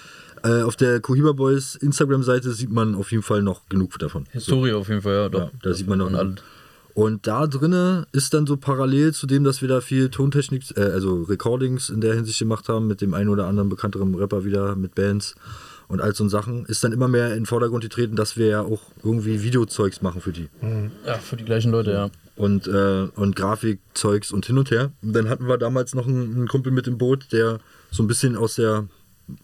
Äh, 0.42 0.62
auf 0.62 0.76
der 0.76 1.00
Cohiba 1.00 1.32
Boys 1.32 1.74
Instagram-Seite 1.74 2.52
sieht 2.52 2.70
man 2.70 2.94
auf 2.94 3.10
jeden 3.10 3.22
Fall 3.22 3.42
noch 3.42 3.68
genug 3.68 3.98
davon. 3.98 4.26
Historie 4.30 4.72
auf 4.72 4.88
jeden 4.88 5.02
Fall, 5.02 5.14
ja. 5.14 5.28
Doch. 5.28 5.40
Ja, 5.40 5.50
da 5.62 5.74
sieht 5.74 5.86
man 5.86 5.98
noch 5.98 6.06
Und 6.06 6.14
alles. 6.14 6.34
Und 6.94 7.26
da 7.26 7.46
drinne 7.46 8.06
ist 8.12 8.34
dann 8.34 8.46
so 8.46 8.56
parallel 8.56 9.14
zu 9.14 9.26
dem, 9.26 9.44
dass 9.44 9.62
wir 9.62 9.68
da 9.68 9.80
viel 9.80 10.08
Tontechnik, 10.08 10.76
äh, 10.76 10.82
also 10.82 11.22
Recordings 11.22 11.88
in 11.88 12.00
der 12.00 12.14
Hinsicht 12.14 12.38
gemacht 12.38 12.68
haben, 12.68 12.86
mit 12.88 13.00
dem 13.00 13.14
einen 13.14 13.28
oder 13.28 13.46
anderen 13.46 13.68
bekannteren 13.68 14.14
Rapper 14.14 14.44
wieder, 14.44 14.74
mit 14.76 14.94
Bands 14.94 15.34
und 15.88 16.00
all 16.00 16.14
so 16.14 16.28
Sachen, 16.28 16.66
ist 16.66 16.84
dann 16.84 16.92
immer 16.92 17.08
mehr 17.08 17.28
in 17.28 17.40
den 17.40 17.46
Vordergrund 17.46 17.82
getreten, 17.82 18.16
dass 18.16 18.36
wir 18.36 18.46
ja 18.46 18.60
auch 18.62 18.80
irgendwie 19.02 19.42
Videozeugs 19.42 20.02
machen 20.02 20.20
für 20.20 20.32
die. 20.32 20.48
Ja, 21.06 21.14
für 21.14 21.36
die 21.36 21.44
gleichen 21.44 21.72
Leute, 21.72 21.92
ja. 21.92 22.10
Und, 22.36 22.66
äh, 22.68 23.08
und 23.16 23.36
Grafikzeugs 23.36 24.30
und 24.32 24.46
hin 24.46 24.56
und 24.56 24.70
her. 24.70 24.92
Und 25.02 25.14
dann 25.14 25.28
hatten 25.28 25.46
wir 25.46 25.58
damals 25.58 25.94
noch 25.94 26.06
einen, 26.06 26.34
einen 26.34 26.48
Kumpel 26.48 26.72
mit 26.72 26.86
im 26.86 26.96
Boot, 26.96 27.32
der 27.32 27.58
so 27.90 28.02
ein 28.02 28.06
bisschen 28.06 28.36
aus 28.36 28.54
der 28.54 28.86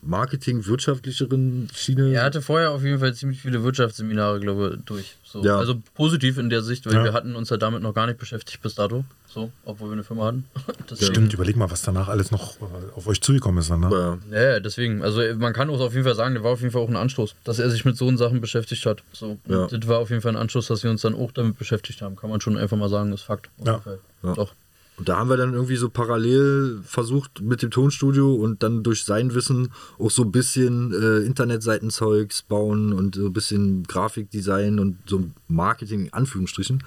Marketing-wirtschaftlicheren 0.02 1.68
Schiene. 1.74 2.12
Er 2.12 2.24
hatte 2.24 2.42
vorher 2.42 2.72
auf 2.72 2.82
jeden 2.82 2.98
Fall 2.98 3.14
ziemlich 3.14 3.40
viele 3.40 3.62
Wirtschaftsseminare, 3.62 4.40
glaube 4.40 4.76
ich, 4.78 4.84
durch. 4.84 5.16
So. 5.24 5.42
Ja. 5.44 5.58
Also 5.58 5.80
positiv 5.94 6.38
in 6.38 6.50
der 6.50 6.62
Sicht, 6.62 6.86
weil 6.86 6.94
Ja. 6.94 7.04
wir 7.04 7.12
hatten 7.12 7.34
uns 7.36 7.50
ja 7.50 7.56
damit 7.56 7.82
noch 7.82 7.94
gar 7.94 8.06
nicht 8.06 8.18
beschäftigt 8.18 8.62
bis 8.62 8.74
dato. 8.74 9.04
So, 9.28 9.52
obwohl 9.64 9.88
wir 9.90 9.92
eine 9.94 10.04
Firma 10.04 10.24
hatten. 10.26 10.44
Deswegen, 10.90 11.12
Stimmt, 11.12 11.34
überleg 11.34 11.56
mal, 11.56 11.70
was 11.70 11.82
danach 11.82 12.08
alles 12.08 12.30
noch 12.30 12.56
äh, 12.60 12.64
auf 12.94 13.06
euch 13.06 13.20
zugekommen 13.20 13.60
ist. 13.60 13.68
Dann, 13.70 13.80
ne? 13.80 14.18
Ja. 14.32 14.40
Ja, 14.54 14.60
deswegen. 14.60 15.02
Also 15.02 15.20
man 15.36 15.52
kann 15.52 15.68
auch 15.68 15.80
auf 15.80 15.92
jeden 15.92 16.04
Fall 16.04 16.14
sagen, 16.14 16.34
der 16.34 16.42
war 16.42 16.52
auf 16.52 16.60
jeden 16.60 16.72
Fall 16.72 16.80
auch 16.80 16.88
ein 16.88 16.96
Anstoß, 16.96 17.34
dass 17.44 17.58
er 17.58 17.68
sich 17.68 17.84
mit 17.84 17.96
so 17.98 18.14
Sachen 18.16 18.40
beschäftigt 18.40 18.86
hat. 18.86 19.02
So. 19.12 19.36
Das 19.46 19.70
war 19.88 19.98
auf 19.98 20.08
jeden 20.10 20.22
Fall 20.22 20.32
ein 20.32 20.40
Anstoß, 20.40 20.68
dass 20.68 20.82
wir 20.84 20.90
uns 20.90 21.02
dann 21.02 21.14
auch 21.14 21.32
damit 21.32 21.58
beschäftigt 21.58 22.00
haben. 22.00 22.16
Kann 22.16 22.30
man 22.30 22.40
schon 22.40 22.56
einfach 22.56 22.78
mal 22.78 22.88
sagen, 22.88 23.12
ist 23.12 23.22
Fakt. 23.22 23.50
Auf. 23.66 23.82
Ja. 24.22 24.32
Doch. 24.34 24.54
Und 24.96 25.08
da 25.08 25.18
haben 25.18 25.28
wir 25.28 25.36
dann 25.36 25.52
irgendwie 25.52 25.76
so 25.76 25.90
parallel 25.90 26.80
versucht 26.82 27.42
mit 27.42 27.62
dem 27.62 27.70
Tonstudio 27.70 28.34
und 28.34 28.62
dann 28.62 28.82
durch 28.82 29.04
sein 29.04 29.34
Wissen 29.34 29.70
auch 29.98 30.10
so 30.10 30.22
ein 30.22 30.32
bisschen 30.32 30.92
äh, 30.92 31.18
Internetseitenzeugs 31.26 32.42
bauen 32.42 32.94
und 32.94 33.16
so 33.16 33.26
ein 33.26 33.32
bisschen 33.32 33.82
Grafikdesign 33.82 34.78
und 34.78 34.98
so 35.06 35.24
Marketing 35.48 36.06
in 36.06 36.12
Anführungsstrichen. 36.12 36.82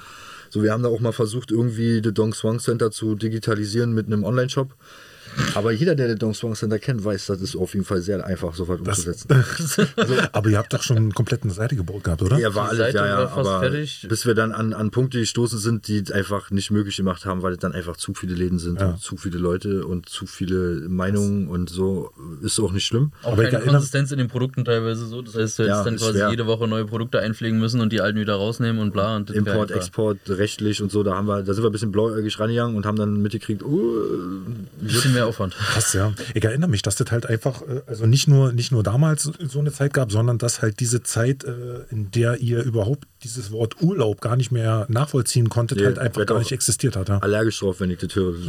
So, 0.49 0.64
wir 0.64 0.74
haben 0.74 0.82
da 0.82 0.89
auch 0.89 1.01
mal 1.01 1.12
versucht, 1.12 1.51
irgendwie 1.51 2.01
The 2.03 2.12
Dong 2.12 2.34
Swang 2.34 2.60
Center 2.60 2.89
zu 2.89 3.14
digitalisieren 3.14 3.93
mit 3.93 4.07
einem 4.07 4.24
Online-Shop. 4.24 4.74
Aber 5.56 5.72
jeder, 5.72 5.96
der 5.96 6.08
den 6.10 6.18
Dong 6.20 6.34
Swang 6.34 6.56
Center 6.56 6.80
kennt, 6.80 7.04
weiß, 7.04 7.28
das 7.28 7.42
ist 7.42 7.56
auf 7.56 7.74
jeden 7.74 7.86
Fall 7.86 8.02
sehr 8.02 8.26
einfach, 8.26 8.54
sofort 8.56 8.86
Das, 8.86 9.00
umzusetzen. 9.06 9.28
also, 9.96 10.14
aber 10.32 10.50
ihr 10.50 10.58
habt 10.58 10.74
doch 10.74 10.84
schon 10.84 10.98
eine 10.98 11.10
komplette 11.12 11.50
Seite 11.50 11.76
gebaut 11.76 12.04
gehabt, 12.04 12.22
oder? 12.22 12.38
Ja, 12.38 12.54
war 12.56 12.66
Die 12.66 12.70
alles, 12.82 12.94
Seite 12.94 12.98
ja, 12.98 13.08
ja. 13.24 13.30
Aber 13.32 13.60
fertig. 13.62 14.06
bis 14.10 14.26
wir 14.26 14.34
dann 14.36 14.52
an, 14.52 14.74
an 14.74 14.92
Punkte 14.92 15.20
gestoßen 15.20 15.60
sind, 15.60 15.88
die 15.88 15.98
es 16.00 16.12
einfach 16.12 16.52
nicht 16.52 16.72
möglich 16.72 16.98
gemacht 16.98 17.26
haben, 17.26 17.42
weil 17.42 17.54
es 17.54 17.60
dann 17.60 17.74
einfach 17.74 17.98
zu 17.98 18.14
viele 18.14 18.36
Läden 18.36 18.60
sind 18.60 18.80
Ja. 18.80 18.90
und 18.92 19.02
zu 19.02 19.18
viele 19.18 19.38
Leute 19.38 19.86
und 19.86 20.10
zu 20.10 20.26
viele 20.26 20.88
Meinungen 20.90 21.48
und 21.48 21.70
so. 21.70 22.12
Ist 22.42 22.60
auch 22.60 22.72
nicht 22.72 22.86
schlimm. 22.86 23.12
Auch 23.24 23.34
Aber 23.34 23.44
keine 23.46 23.64
Konsistenz 23.66 24.12
in 24.12 24.18
den 24.18 24.28
Produkten 24.28 24.66
teilweise 24.66 25.06
so. 25.06 25.22
Das 25.22 25.36
heißt, 25.36 25.60
du 25.60 25.64
Ja, 25.64 25.70
hättest 25.70 25.86
dann 25.88 25.94
ist 25.96 26.02
quasi 26.04 26.18
schwer. 26.20 26.30
jede 26.32 26.48
Woche 26.48 26.68
neue 26.68 26.86
Produkte 26.86 27.20
einpflegen 27.20 27.60
müssen 27.60 27.82
und 27.82 27.92
die 27.94 28.02
alten 28.02 28.20
wieder 28.20 28.36
rausnehmen 28.36 28.82
und 28.82 28.92
bla. 28.92 29.16
Und 29.16 29.30
das 29.30 29.36
Import, 29.36 29.72
Export, 29.72 30.18
rechtlich 30.28 30.82
und 30.82 30.92
so, 30.92 31.04
da 31.04 31.16
haben 31.16 31.28
wir, 31.28 31.44
da 31.44 31.54
sind 31.54 31.64
wir 31.64 31.70
ein 31.70 31.74
bisschen 31.74 31.92
blauäugig 31.92 32.40
rangegangen 32.40 32.76
und 32.76 32.86
haben 32.86 32.98
dann 32.98 33.22
mitgekriegt, 33.22 33.64
oh, 33.64 33.80
Ein 33.80 34.68
bisschen 34.82 35.14
mehr 35.14 35.28
Aufwand. 35.30 35.56
Krass, 35.74 35.94
ja. 35.94 36.14
Ich 36.34 36.44
erinnere 36.44 36.70
mich, 36.70 36.82
dass 36.82 36.96
das 36.96 37.12
halt 37.12 37.26
einfach, 37.26 37.62
äh, 37.62 37.82
also 37.88 38.06
nicht 38.06 38.28
nur, 38.28 38.52
nicht 38.52 38.72
nur 38.72 38.84
damals 38.84 39.24
so 39.40 39.60
eine 39.60 39.72
Zeit 39.72 39.94
gab, 39.94 40.12
sondern 40.12 40.38
dass 40.38 40.62
halt 40.62 40.80
diese 40.80 41.02
Zeit, 41.04 41.44
äh, 41.46 41.84
in 41.90 42.12
der 42.12 42.38
ihr 42.38 42.64
überhaupt 42.64 43.06
dieses 43.24 43.52
Wort 43.52 43.82
Urlaub 43.82 44.22
gar 44.22 44.36
nicht 44.36 44.52
mehr 44.52 44.86
nachvollziehen 44.90 45.50
konntet, 45.50 45.78
Nee, 45.80 45.86
halt 45.86 46.00
einfach 46.00 46.26
gar 46.26 46.36
auch- 46.36 46.40
nicht 46.40 46.52
existiert 46.52 46.96
hat. 46.96 47.10
Ja. 47.10 47.20
allergisch 47.20 47.60
drauf, 47.60 47.80
wenn 47.80 47.90
ich 47.92 48.00
das 48.00 48.16
höre. 48.16 48.34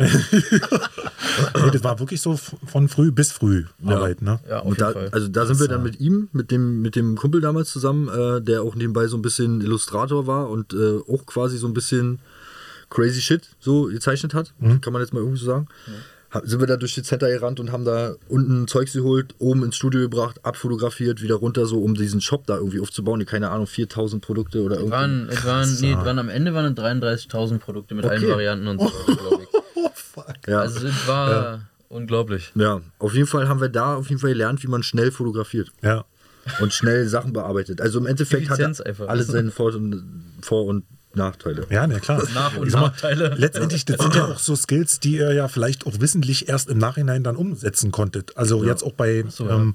Nee, 1.54 1.70
das 1.72 1.84
war 1.84 1.98
wirklich 1.98 2.20
so 2.20 2.36
von 2.36 2.88
früh 2.88 3.10
bis 3.12 3.32
früh 3.32 3.64
Arbeit, 3.84 4.20
ne? 4.22 4.40
Ja, 4.48 4.60
auf 4.60 4.64
Und 4.66 4.78
jeden 4.78 4.80
da, 4.80 4.92
Fall. 4.92 5.08
also 5.12 5.28
da 5.28 5.46
sind 5.46 5.60
wir 5.60 5.68
dann 5.68 5.82
mit 5.82 6.00
ihm, 6.00 6.28
mit 6.32 6.50
dem, 6.50 6.82
mit 6.82 6.96
dem 6.96 7.16
Kumpel 7.16 7.40
damals 7.40 7.70
zusammen, 7.70 8.08
äh, 8.08 8.40
der 8.42 8.62
auch 8.62 8.74
nebenbei 8.74 9.06
so 9.06 9.16
ein 9.16 9.22
bisschen 9.22 9.60
Illustrator 9.60 10.26
war 10.26 10.48
und 10.50 10.72
äh, 10.72 10.98
auch 11.08 11.26
quasi 11.26 11.56
so 11.58 11.66
ein 11.66 11.74
bisschen 11.74 12.18
crazy 12.88 13.20
shit 13.20 13.48
so 13.60 13.84
gezeichnet 13.84 14.34
hat, 14.34 14.52
kann 14.80 14.92
man 14.92 15.00
jetzt 15.02 15.12
mal 15.12 15.20
irgendwie 15.20 15.38
so 15.38 15.46
sagen. 15.46 15.68
Ha- 15.86 15.92
Sind 16.44 16.60
wir 16.60 16.66
da 16.68 16.76
durch 16.76 16.94
die 16.94 17.02
Center 17.02 17.28
gerannt 17.28 17.58
und 17.58 17.72
haben 17.72 17.84
da 17.84 18.14
unten 18.28 18.68
Zeugs 18.68 18.92
geholt, 18.92 19.34
oben 19.38 19.64
ins 19.64 19.74
Studio 19.76 20.00
gebracht, 20.02 20.44
abfotografiert, 20.44 21.22
wieder 21.22 21.34
runter, 21.34 21.66
so 21.66 21.82
um 21.82 21.94
diesen 21.94 22.20
Shop 22.20 22.46
da 22.46 22.56
irgendwie 22.56 22.80
aufzubauen. 22.80 23.18
Die, 23.18 23.26
keine 23.26 23.50
Ahnung, 23.50 23.66
4000 23.66 24.24
Produkte 24.24 24.62
oder 24.62 24.76
irgendwie. 24.76 24.92
waren, 24.92 25.28
es 25.28 25.44
waren, 25.44 25.76
nee, 25.80 25.94
waren 25.94 26.18
am 26.20 26.28
Ende 26.28 26.54
waren 26.54 26.66
es 26.72 26.78
33.000 26.78 27.58
Produkte 27.58 27.94
mit 27.96 28.04
allen 28.04 28.22
Okay. 28.22 28.32
Varianten 28.32 28.68
und 28.68 28.80
so, 28.80 28.88
glaube 29.06 29.42
ich. 29.42 29.48
Oh, 29.82 29.90
fuck. 29.94 30.34
Ja. 30.46 30.60
Also 30.60 30.86
es 30.86 31.08
war 31.08 31.62
unglaublich. 31.88 32.52
ja, 32.54 32.80
auf 32.98 33.14
jeden 33.14 33.26
Fall 33.26 33.48
haben 33.48 33.60
wir 33.62 33.70
da 33.70 33.94
auf 33.96 34.08
jeden 34.10 34.20
Fall 34.20 34.30
gelernt, 34.30 34.62
wie 34.62 34.66
man 34.68 34.82
schnell 34.82 35.10
fotografiert. 35.10 35.72
Ja. 35.82 36.04
und 36.60 36.72
schnell 36.72 37.08
Sachen 37.08 37.32
bearbeitet. 37.32 37.80
Also 37.80 37.98
im 37.98 38.06
Endeffekt 38.06 38.50
hat 38.50 38.58
er 38.60 38.66
einfach. 38.86 39.08
alles 39.08 39.28
seine 39.28 39.50
Vor- 39.50 39.74
und, 39.74 40.04
Vor 40.42 40.66
und 40.66 40.84
Nachteile. 41.14 41.66
Ja, 41.70 41.86
ne, 41.86 41.98
klar. 41.98 42.22
Nach- 42.34 42.56
und 42.56 42.72
mal, 42.72 42.82
Nachteile. 42.82 43.34
Letztendlich, 43.36 43.84
das 43.84 44.00
sind 44.00 44.14
ja 44.14 44.26
auch 44.26 44.38
so 44.38 44.54
Skills, 44.54 45.00
die 45.00 45.16
ihr 45.16 45.32
ja 45.32 45.48
vielleicht 45.48 45.86
auch 45.86 46.00
wissentlich 46.00 46.48
erst 46.48 46.68
im 46.68 46.78
Nachhinein 46.78 47.24
dann 47.24 47.36
umsetzen 47.36 47.90
konntet. 47.90 48.36
Also 48.36 48.64
jetzt 48.64 48.82
auch 48.82 48.92
bei, 48.92 49.24
ähm, 49.40 49.74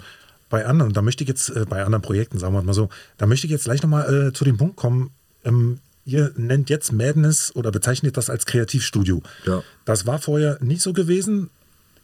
bei 0.50 0.66
anderen, 0.66 0.94
da 0.94 1.02
möchte 1.02 1.24
ich 1.24 1.28
jetzt, 1.28 1.50
äh, 1.50 1.66
bei 1.68 1.84
anderen 1.84 2.02
Projekten, 2.02 2.40
sagen 2.40 2.54
wir 2.54 2.62
mal 2.62 2.74
so, 2.74 2.90
da 3.18 3.26
möchte 3.26 3.48
ich 3.48 3.52
jetzt 3.52 3.66
gleich 3.66 3.82
nochmal 3.82 4.28
äh, 4.28 4.34
zu 4.34 4.46
dem 4.46 4.58
Punkt 4.58 4.78
kommen. 4.78 5.12
Ähm, 5.44 5.80
ihr 6.06 6.32
nennt 6.38 6.70
jetzt 6.70 6.94
Madness 6.94 7.54
oder 7.56 7.72
bezeichnet 7.72 8.16
das 8.16 8.30
als 8.30 8.46
Kreativstudio. 8.46 9.22
Ja. 9.46 9.64
Das 9.84 10.06
war 10.06 10.20
vorher 10.20 10.58
nicht 10.62 10.82
so 10.82 10.94
gewesen. 10.94 11.50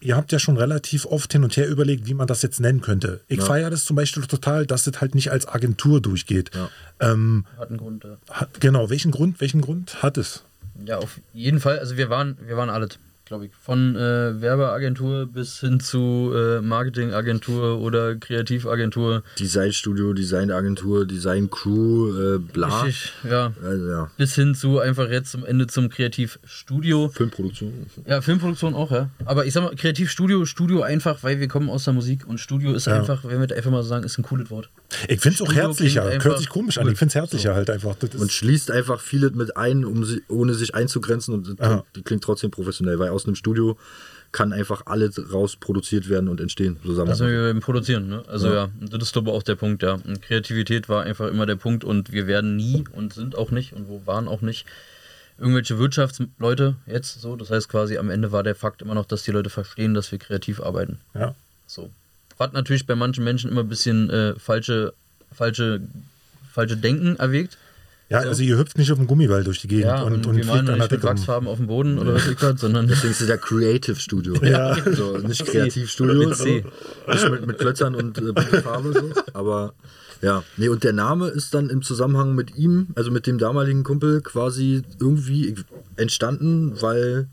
Ihr 0.02 0.16
habt 0.16 0.32
ja 0.32 0.40
schon 0.40 0.58
relativ 0.58 1.06
oft 1.06 1.32
hin 1.32 1.44
und 1.44 1.56
her 1.58 1.68
überlegt, 1.70 2.08
wie 2.08 2.16
man 2.16 2.28
das 2.28 2.42
jetzt 2.42 2.60
nennen 2.60 2.82
könnte. 2.82 3.22
Ich 3.28 3.42
feiere 3.42 3.70
das 3.70 3.86
zum 3.86 3.96
Beispiel 3.96 4.24
total, 4.24 4.66
dass 4.66 4.84
das 4.84 5.00
halt 5.00 5.14
nicht 5.16 5.32
als 5.32 5.48
Agentur 5.48 6.02
durchgeht. 6.02 6.50
Ähm, 7.00 7.46
Hat 7.58 7.70
einen 7.70 7.78
Grund. 7.78 8.04
Ja. 8.04 8.18
hat, 8.30 8.60
genau, 8.60 8.90
welchen 8.90 9.12
Grund, 9.12 9.40
welchen 9.42 9.62
Grund 9.62 10.02
hat 10.02 10.18
es? 10.18 10.44
Ja, 10.86 10.98
auf 10.98 11.20
jeden 11.34 11.60
Fall. 11.60 11.80
Also 11.80 11.98
wir 11.98 12.10
waren, 12.10 12.38
wir 12.46 12.58
waren 12.58 12.70
alles, 12.70 12.98
glaube 13.32 13.46
ich. 13.46 13.52
Von 13.62 13.96
äh, 13.96 14.42
Werbeagentur 14.42 15.26
bis 15.26 15.62
hin 15.62 15.80
zu 15.80 16.34
äh, 16.36 16.60
Marketingagentur 16.60 17.80
oder 17.80 18.16
Kreativagentur. 18.16 19.24
Designstudio, 19.40 20.12
Designagentur, 20.12 21.06
Designcrew, 21.08 22.36
äh, 22.36 22.40
bla. 22.40 22.82
Richtig, 22.82 23.14
ja. 23.30 23.54
Also, 23.64 23.88
ja. 23.90 24.12
Bis 24.18 24.36
hin 24.36 24.54
zu 24.54 24.80
einfach 24.80 25.10
jetzt 25.10 25.32
zum 25.32 25.46
Ende 25.46 25.68
zum 25.68 25.88
Kreativstudio. 25.88 27.08
Filmproduktion. 27.08 27.72
Ja, 28.06 28.20
Filmproduktion 28.20 28.74
auch, 28.74 28.92
ja. 28.92 29.10
Aber 29.24 29.46
ich 29.46 29.54
sag 29.54 29.64
mal, 29.64 29.76
Kreativstudio, 29.76 30.44
Studio 30.46 30.82
einfach, 30.82 31.24
weil 31.24 31.40
wir 31.40 31.48
kommen 31.48 31.70
aus 31.70 31.86
der 31.86 31.94
Musik 31.94 32.28
und 32.28 32.38
Studio 32.40 32.74
ist 32.74 32.88
Ja. 32.88 33.00
einfach, 33.00 33.24
wenn 33.24 33.40
wir 33.40 33.48
da 33.48 33.56
einfach 33.56 33.72
mal 33.72 33.82
so 33.82 33.88
sagen, 33.88 34.04
ist 34.04 34.18
ein 34.18 34.24
cooles 34.24 34.52
Wort. 34.52 34.70
Ich 35.08 35.22
finde 35.22 35.36
es 35.36 35.42
auch 35.42 35.54
herzlicher. 35.54 36.04
Hört 36.24 36.38
sich 36.40 36.50
komisch 36.50 36.78
an. 36.78 36.88
Ich 36.90 36.98
finde 36.98 37.10
es 37.12 37.16
herzlicher 37.16 37.56
halt 37.56 37.70
einfach. 37.70 37.96
Und 38.18 38.32
schließt 38.32 38.72
einfach 38.72 39.00
viele 39.00 39.30
mit 39.32 39.56
ein, 39.58 39.86
um 39.86 40.04
sie, 40.06 40.22
ohne 40.28 40.54
sich 40.54 40.76
einzugrenzen. 40.76 41.34
Und 41.34 41.48
das 41.48 41.56
Ja. 41.60 41.68
klingt, 41.68 41.86
die 41.96 42.02
klingt 42.04 42.24
trotzdem 42.24 42.52
professionell, 42.52 43.00
weil 43.00 43.10
aus 43.10 43.26
einem 43.26 43.36
Studio 43.36 43.78
kann 44.34 44.54
einfach 44.54 44.84
alles 44.86 45.20
raus 45.34 45.58
produziert 45.58 46.08
werden 46.08 46.30
und 46.30 46.40
entstehen. 46.40 46.78
So 46.86 46.94
sagen 46.94 47.10
Das 47.10 47.20
wir 47.20 47.26
sind 47.28 47.36
mal. 47.36 47.44
wir 47.48 47.54
beim 47.54 47.60
Produzieren, 47.62 48.08
ne? 48.08 48.24
Also 48.28 48.54
ja, 48.54 48.70
und 48.80 48.94
das 48.94 49.04
ist 49.04 49.12
glaube 49.14 49.30
ich 49.30 49.36
auch 49.36 49.44
der 49.44 49.56
Punkt, 49.56 49.84
ja. 49.84 49.94
Und 49.96 50.22
Kreativität 50.22 50.88
war 50.88 51.04
einfach 51.04 51.28
immer 51.28 51.46
der 51.46 51.58
Punkt 51.58 51.84
und 51.84 52.12
wir 52.14 52.28
werden 52.28 52.56
nie 52.56 52.86
und 52.94 53.14
sind 53.14 53.38
auch 53.38 53.52
nicht 53.52 53.74
und 53.74 53.90
wo 53.90 54.02
waren 54.06 54.30
auch 54.30 54.42
nicht 54.42 54.66
irgendwelche 55.38 55.80
Wirtschaftsleute 55.80 56.76
jetzt 56.88 57.20
so. 57.20 57.36
Das 57.36 57.50
heißt 57.50 57.68
quasi 57.68 57.98
am 57.98 58.10
Ende 58.10 58.32
war 58.32 58.44
der 58.44 58.56
Fakt 58.56 58.82
immer 58.82 58.94
noch, 58.96 59.06
dass 59.06 59.24
die 59.24 59.32
Leute 59.32 59.50
verstehen, 59.50 59.94
dass 59.94 60.12
wir 60.14 60.20
kreativ 60.20 60.62
arbeiten. 60.62 61.00
ja. 61.14 61.36
So. 61.68 61.90
Was 62.42 62.54
natürlich 62.54 62.88
bei 62.88 62.96
manchen 62.96 63.24
Menschen 63.24 63.52
immer 63.52 63.62
ein 63.62 63.70
bisschen 63.70 64.10
äh, 64.10 64.34
falsche, 64.40 64.94
falsche, 65.32 65.80
falsche 66.52 66.76
Denken 66.76 67.16
erwägt. 67.18 67.56
ja, 68.10 68.18
also 68.18 68.42
ihr 68.42 68.58
hüpft 68.58 68.80
nicht 68.80 68.92
auf 68.92 68.98
dem 68.98 69.06
Gummiball 69.06 69.44
durch 69.44 69.62
die 69.62 69.68
Gegend 69.68 69.86
Ja, 69.86 70.02
und, 70.02 70.14
und, 70.14 70.26
und 70.26 70.34
fliegt 70.38 70.50
an 70.50 70.66
der 70.66 70.76
nicht 70.78 70.82
mit 70.86 70.92
Decke. 70.92 71.04
Wachsfarben 71.04 71.48
auf 71.48 71.58
dem 71.58 71.68
Boden 71.68 72.00
oder 72.00 72.16
was 72.16 72.26
ich 72.28 72.42
was, 72.42 72.60
sondern 72.60 72.88
Deswegen 72.88 73.12
ist 73.12 73.22
es 73.22 73.30
ja 73.30 73.38
Creative 73.38 73.96
Studio. 73.96 74.44
Ja. 74.44 74.76
So, 74.92 75.20
nicht 75.20 75.46
Kreativstudio. 75.46 76.30
Mit 76.30 76.36
C. 76.36 76.66
Nicht 77.08 77.30
mit, 77.30 77.46
mit 77.46 77.60
Klötzern 77.60 77.94
und 77.94 78.18
äh, 78.18 78.62
Farbe. 78.64 78.92
So. 78.92 79.12
Aber 79.34 79.76
ja. 80.24 80.44
Nee, 80.58 80.70
und 80.70 80.84
der 80.84 80.94
Name 80.94 81.28
ist 81.28 81.54
dann 81.54 81.70
im 81.70 81.84
Zusammenhang 81.84 82.34
mit 82.34 82.56
ihm, 82.56 82.88
also 82.96 83.12
mit 83.12 83.28
dem 83.28 83.38
damaligen 83.38 83.84
Kumpel, 83.84 84.22
quasi 84.22 84.82
irgendwie 85.00 85.54
entstanden, 85.96 86.82
weil 86.82 87.28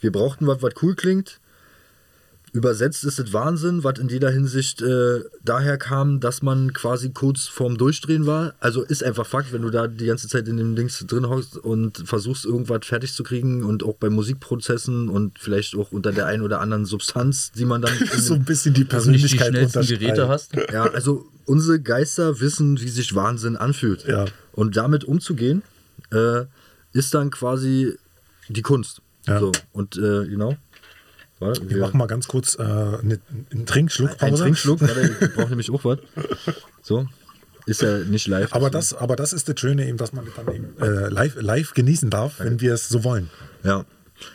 wir 0.00 0.10
brauchten 0.10 0.48
was, 0.48 0.60
was 0.60 0.74
cool 0.82 0.96
klingt. 0.96 1.38
Übersetzt 2.52 3.04
ist 3.04 3.18
es 3.20 3.32
Wahnsinn, 3.32 3.84
was 3.84 3.98
in 3.98 4.08
jeder 4.08 4.30
Hinsicht 4.30 4.82
äh, 4.82 5.20
daher 5.44 5.78
kam, 5.78 6.18
dass 6.18 6.42
man 6.42 6.72
quasi 6.72 7.10
kurz 7.10 7.46
vorm 7.46 7.78
Durchdrehen 7.78 8.26
war. 8.26 8.54
Also 8.58 8.82
ist 8.82 9.04
einfach 9.04 9.26
Fakt, 9.26 9.52
wenn 9.52 9.62
du 9.62 9.70
da 9.70 9.86
die 9.86 10.06
ganze 10.06 10.26
Zeit 10.26 10.48
in 10.48 10.56
dem 10.56 10.74
Dings 10.74 11.04
drin 11.06 11.28
hockst 11.28 11.56
und 11.56 12.02
versuchst, 12.04 12.44
irgendwas 12.44 12.86
fertig 12.86 13.14
zu 13.14 13.22
kriegen 13.22 13.62
und 13.62 13.84
auch 13.84 13.94
bei 13.94 14.10
Musikprozessen 14.10 15.08
und 15.08 15.38
vielleicht 15.38 15.76
auch 15.76 15.92
unter 15.92 16.10
der 16.12 16.26
einen 16.26 16.42
oder 16.42 16.60
anderen 16.60 16.86
Substanz, 16.86 17.52
die 17.52 17.64
man 17.64 17.82
dann. 17.82 17.92
in 18.12 18.20
so 18.20 18.34
ein 18.34 18.44
bisschen 18.44 18.74
die 18.74 18.84
du 18.84 18.96
nicht 19.10 19.30
die 19.32 19.36
Persönlichkeit 19.36 19.48
schnellsten 19.48 19.86
Geräte 19.86 20.28
hast. 20.28 20.52
ja, 20.72 20.84
also 20.84 21.26
unsere 21.44 21.80
Geister 21.80 22.40
wissen, 22.40 22.80
wie 22.80 22.88
sich 22.88 23.14
Wahnsinn 23.14 23.56
anfühlt. 23.56 24.06
Ja. 24.06 24.26
Und 24.52 24.76
damit 24.76 25.04
umzugehen, 25.04 25.62
äh, 26.10 26.44
ist 26.92 27.14
dann 27.14 27.30
quasi 27.30 27.94
die 28.48 28.62
Kunst. 28.62 29.02
Ja. 29.26 29.38
So, 29.38 29.52
und 29.72 29.96
äh, 29.96 30.26
genau. 30.26 30.56
Warte, 31.40 31.68
Wir 31.68 31.78
machen 31.78 31.96
mal 31.96 32.06
ganz 32.06 32.28
kurz 32.28 32.56
äh, 32.58 32.62
eine, 32.62 33.18
einen 33.50 33.66
Trinkschluck. 33.66 34.22
Ein. 34.22 34.36
Trinkschluck, 34.36 34.80
warte, 34.82 35.16
ich 35.20 35.32
brauche 35.34 35.48
nämlich 35.48 35.70
auch 35.70 35.84
was. 35.84 35.98
So. 36.82 37.06
Ist 37.66 37.82
ja 37.82 37.98
nicht 37.98 38.26
live. 38.26 38.52
Aber 38.52 38.70
das, 38.70 38.94
aber 38.94 39.16
das 39.16 39.32
ist 39.32 39.48
das 39.48 39.58
Schöne 39.58 39.86
eben, 39.88 39.96
dass 39.96 40.12
man 40.12 40.26
das 40.26 40.34
dann 40.34 40.54
eben 40.54 40.78
äh, 40.80 41.08
live, 41.08 41.40
live 41.40 41.72
genießen 41.72 42.10
darf, 42.10 42.40
wenn 42.40 42.60
wir 42.60 42.74
es 42.74 42.88
so 42.88 43.04
wollen. 43.04 43.30
Ja. 43.64 43.84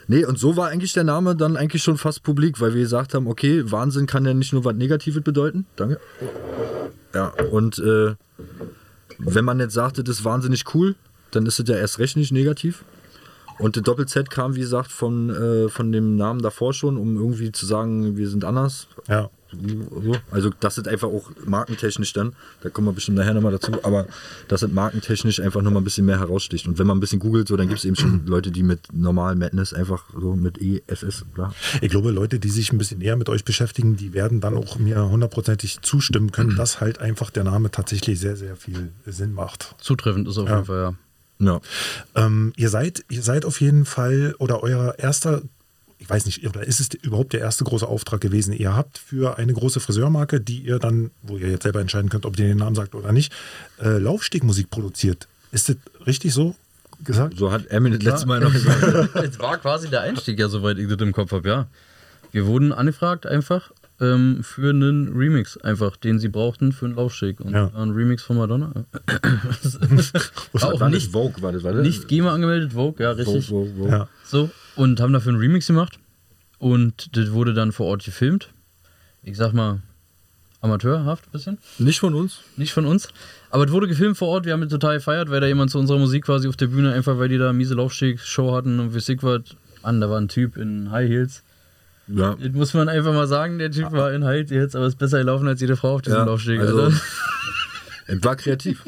Nee, 0.07 0.25
und 0.25 0.39
so 0.39 0.57
war 0.57 0.69
eigentlich 0.69 0.93
der 0.93 1.03
Name 1.03 1.35
dann 1.35 1.57
eigentlich 1.57 1.83
schon 1.83 1.97
fast 1.97 2.23
publik, 2.23 2.59
weil 2.59 2.73
wir 2.73 2.81
gesagt 2.81 3.13
haben, 3.13 3.27
okay, 3.27 3.71
Wahnsinn 3.71 4.07
kann 4.07 4.25
ja 4.25 4.33
nicht 4.33 4.51
nur 4.51 4.65
was 4.65 4.73
Negatives 4.73 5.23
bedeuten. 5.23 5.67
Danke. 5.75 5.99
Ja, 7.13 7.27
und 7.51 7.77
äh, 7.79 8.15
wenn 9.19 9.45
man 9.45 9.59
jetzt 9.59 9.73
sagte, 9.73 10.03
das 10.03 10.19
ist 10.19 10.25
wahnsinnig 10.25 10.63
cool, 10.73 10.95
dann 11.31 11.45
ist 11.45 11.59
es 11.59 11.67
ja 11.67 11.75
erst 11.75 11.99
recht 11.99 12.17
nicht 12.17 12.31
negativ. 12.31 12.83
Und 13.57 13.75
der 13.75 13.83
Doppel-Z 13.83 14.29
kam, 14.29 14.55
wie 14.55 14.59
gesagt, 14.61 14.91
von, 14.91 15.29
äh, 15.29 15.69
von 15.69 15.91
dem 15.91 16.15
Namen 16.15 16.41
davor 16.41 16.73
schon, 16.73 16.97
um 16.97 17.15
irgendwie 17.17 17.51
zu 17.51 17.65
sagen, 17.65 18.17
wir 18.17 18.27
sind 18.29 18.43
anders. 18.43 18.87
Ja. 19.07 19.29
So. 20.03 20.17
Also 20.31 20.49
das 20.59 20.77
ist 20.77 20.85
einfach 20.89 21.07
auch 21.07 21.31
markentechnisch 21.45 22.11
dann, 22.11 22.33
da 22.61 22.69
kommen 22.69 22.87
wir 22.87 22.91
bestimmt 22.91 23.15
nachher 23.17 23.33
nochmal 23.33 23.53
dazu, 23.53 23.71
aber 23.83 24.05
das 24.49 24.63
ist 24.63 24.73
markentechnisch 24.73 25.39
einfach 25.39 25.61
nochmal 25.61 25.79
ein 25.81 25.85
bisschen 25.85 26.05
mehr 26.05 26.19
heraussticht. 26.19 26.67
Und 26.67 26.77
wenn 26.77 26.87
man 26.87 26.97
ein 26.97 26.99
bisschen 26.99 27.19
googelt, 27.19 27.47
so, 27.47 27.55
dann 27.55 27.67
gibt 27.69 27.79
es 27.79 27.85
eben 27.85 27.95
schon 27.95 28.23
Leute, 28.25 28.51
die 28.51 28.63
mit 28.63 28.81
normal 28.91 29.35
Madness 29.37 29.73
einfach 29.73 30.03
so 30.19 30.35
mit 30.35 30.59
EFS, 30.61 31.23
bla. 31.33 31.53
Ich 31.79 31.89
glaube, 31.89 32.11
Leute, 32.11 32.39
die 32.39 32.49
sich 32.49 32.73
ein 32.73 32.77
bisschen 32.77 32.99
näher 32.99 33.15
mit 33.15 33.29
euch 33.29 33.45
beschäftigen, 33.45 33.95
die 33.95 34.11
werden 34.13 34.41
dann 34.41 34.57
auch 34.57 34.77
mir 34.77 35.07
hundertprozentig 35.09 35.79
zustimmen 35.81 36.33
können, 36.33 36.55
dass 36.57 36.81
halt 36.81 36.99
einfach 36.99 37.29
der 37.29 37.45
Name 37.45 37.71
tatsächlich 37.71 38.19
sehr, 38.19 38.35
sehr 38.35 38.57
viel 38.57 38.91
Sinn 39.05 39.33
macht. 39.33 39.75
Zutreffend 39.79 40.27
ist 40.27 40.37
auf 40.37 40.49
Ja. 40.49 40.55
jeden 40.55 40.65
Fall, 40.65 40.79
ja. 40.81 40.93
Ja. 41.39 41.61
Ähm, 42.15 42.53
ihr 42.55 42.69
seid, 42.69 43.03
ihr 43.09 43.21
seid 43.21 43.45
auf 43.45 43.61
jeden 43.61 43.85
Fall, 43.85 44.35
oder 44.39 44.63
euer 44.63 44.95
erster, 44.97 45.41
ich 45.97 46.09
weiß 46.09 46.25
nicht, 46.25 46.45
oder 46.47 46.65
ist 46.65 46.79
es 46.79 46.93
überhaupt 46.93 47.33
der 47.33 47.41
erste 47.41 47.63
große 47.63 47.87
Auftrag 47.87 48.21
gewesen? 48.21 48.53
Ihr 48.53 48.75
habt 48.75 48.97
für 48.97 49.37
eine 49.37 49.53
große 49.53 49.79
Friseurmarke, 49.79 50.39
die 50.39 50.59
ihr 50.59 50.79
dann, 50.79 51.11
wo 51.23 51.37
ihr 51.37 51.49
jetzt 51.49 51.63
selber 51.63 51.81
entscheiden 51.81 52.09
könnt, 52.09 52.25
ob 52.25 52.37
ihr 52.39 52.47
den 52.47 52.57
Namen 52.57 52.75
sagt 52.75 52.95
oder 52.95 53.11
nicht, 53.11 53.33
äh, 53.81 53.97
Laufstegmusik 53.97 54.69
produziert. 54.69 55.27
Ist 55.51 55.69
das 55.69 55.77
richtig 56.05 56.33
so 56.33 56.55
gesagt? 57.03 57.37
So 57.37 57.51
hat 57.51 57.67
Eminem 57.67 57.99
das 57.99 58.11
letzte 58.11 58.27
Mal 58.27 58.39
noch 58.39 58.51
gesagt. 58.51 59.15
Jetzt 59.21 59.39
war 59.39 59.57
quasi 59.57 59.89
der 59.89 60.01
Einstieg 60.01 60.39
ja, 60.39 60.47
soweit 60.47 60.77
ich 60.77 60.87
das 60.87 60.97
im 60.99 61.11
Kopf 61.11 61.31
habe, 61.31 61.47
ja. 61.47 61.67
Wir 62.31 62.45
wurden 62.45 62.73
angefragt 62.73 63.25
einfach 63.25 63.71
ähm, 64.01 64.39
für 64.43 64.69
einen 64.71 65.15
Remix, 65.15 65.57
einfach, 65.57 65.95
den 65.95 66.19
sie 66.19 66.27
brauchten 66.29 66.71
für 66.71 66.85
einen 66.85 66.95
Laufsteg. 66.95 67.39
Und 67.39 67.53
Ja. 67.53 67.65
das 67.65 67.73
war 67.73 67.81
ein 67.85 67.91
Remix 67.91 68.23
von 68.23 68.37
Madonna. 68.37 68.73
war 70.53 70.73
auch 70.73 70.79
war 70.79 70.89
nicht, 70.89 71.11
Vogue, 71.11 71.41
war 71.41 71.51
das, 71.51 71.63
war 71.63 71.73
das? 71.73 71.83
nicht 71.83 72.07
GEMA 72.07 72.33
angemeldet, 72.33 72.73
Vogue, 72.73 73.03
ja, 73.03 73.15
Vogue, 73.15 73.25
richtig. 73.35 73.47
Vogue, 73.49 73.73
Vogue. 73.77 73.89
Ja. 73.89 74.07
So, 74.25 74.49
und 74.75 74.99
haben 74.99 75.13
dafür 75.13 75.31
einen 75.33 75.41
Remix 75.41 75.67
gemacht. 75.67 75.99
Und 76.57 77.15
das 77.15 77.31
wurde 77.31 77.53
dann 77.53 77.71
vor 77.71 77.87
Ort 77.87 78.03
gefilmt. 78.05 78.49
Ich 79.23 79.37
sag 79.37 79.53
mal, 79.53 79.81
amateurhaft 80.61 81.25
ein 81.27 81.31
bisschen. 81.31 81.57
Nicht 81.79 81.99
von 81.99 82.13
uns. 82.13 82.39
Nicht 82.57 82.73
von 82.73 82.85
uns. 82.85 83.09
Aber 83.49 83.65
es 83.65 83.71
wurde 83.71 83.87
gefilmt 83.87 84.17
vor 84.17 84.29
Ort. 84.29 84.45
Wir 84.45 84.53
haben 84.53 84.61
das 84.61 84.69
total 84.69 84.95
gefeiert, 84.97 85.29
weil 85.29 85.41
da 85.41 85.47
jemand 85.47 85.71
zu 85.71 85.79
unserer 85.79 85.99
Musik 85.99 86.25
quasi 86.25 86.47
auf 86.47 86.55
der 86.57 86.67
Bühne, 86.67 86.93
einfach 86.93 87.17
weil 87.17 87.29
die 87.29 87.37
da 87.37 87.53
miese 87.53 87.75
Laufsteg-Show 87.75 88.53
hatten 88.53 88.79
und 88.79 88.93
wir 88.93 89.01
sick 89.01 89.23
war. 89.23 89.41
An, 89.83 90.01
da 90.01 90.09
war 90.09 90.19
ein 90.19 90.27
Typ 90.29 90.57
in 90.57 90.89
High 90.91 91.07
Heels. 91.07 91.43
Ja. 92.07 92.35
Das 92.35 92.51
muss 92.53 92.73
man 92.73 92.87
einfach 92.89 93.13
mal 93.13 93.27
sagen, 93.27 93.57
der 93.57 93.71
Typ 93.71 93.91
war 93.91 94.13
in 94.13 94.23
High 94.25 94.49
Heels, 94.49 94.75
aber 94.75 94.85
ist 94.87 94.97
besser 94.97 95.17
gelaufen 95.19 95.47
als 95.47 95.59
jede 95.61 95.75
Frau 95.75 95.95
auf 95.95 96.01
diesem 96.03 96.19
Ja, 96.19 96.25
Laufsteg. 96.25 96.59
also- 96.59 96.91
war 98.07 98.35
kreativ. 98.35 98.83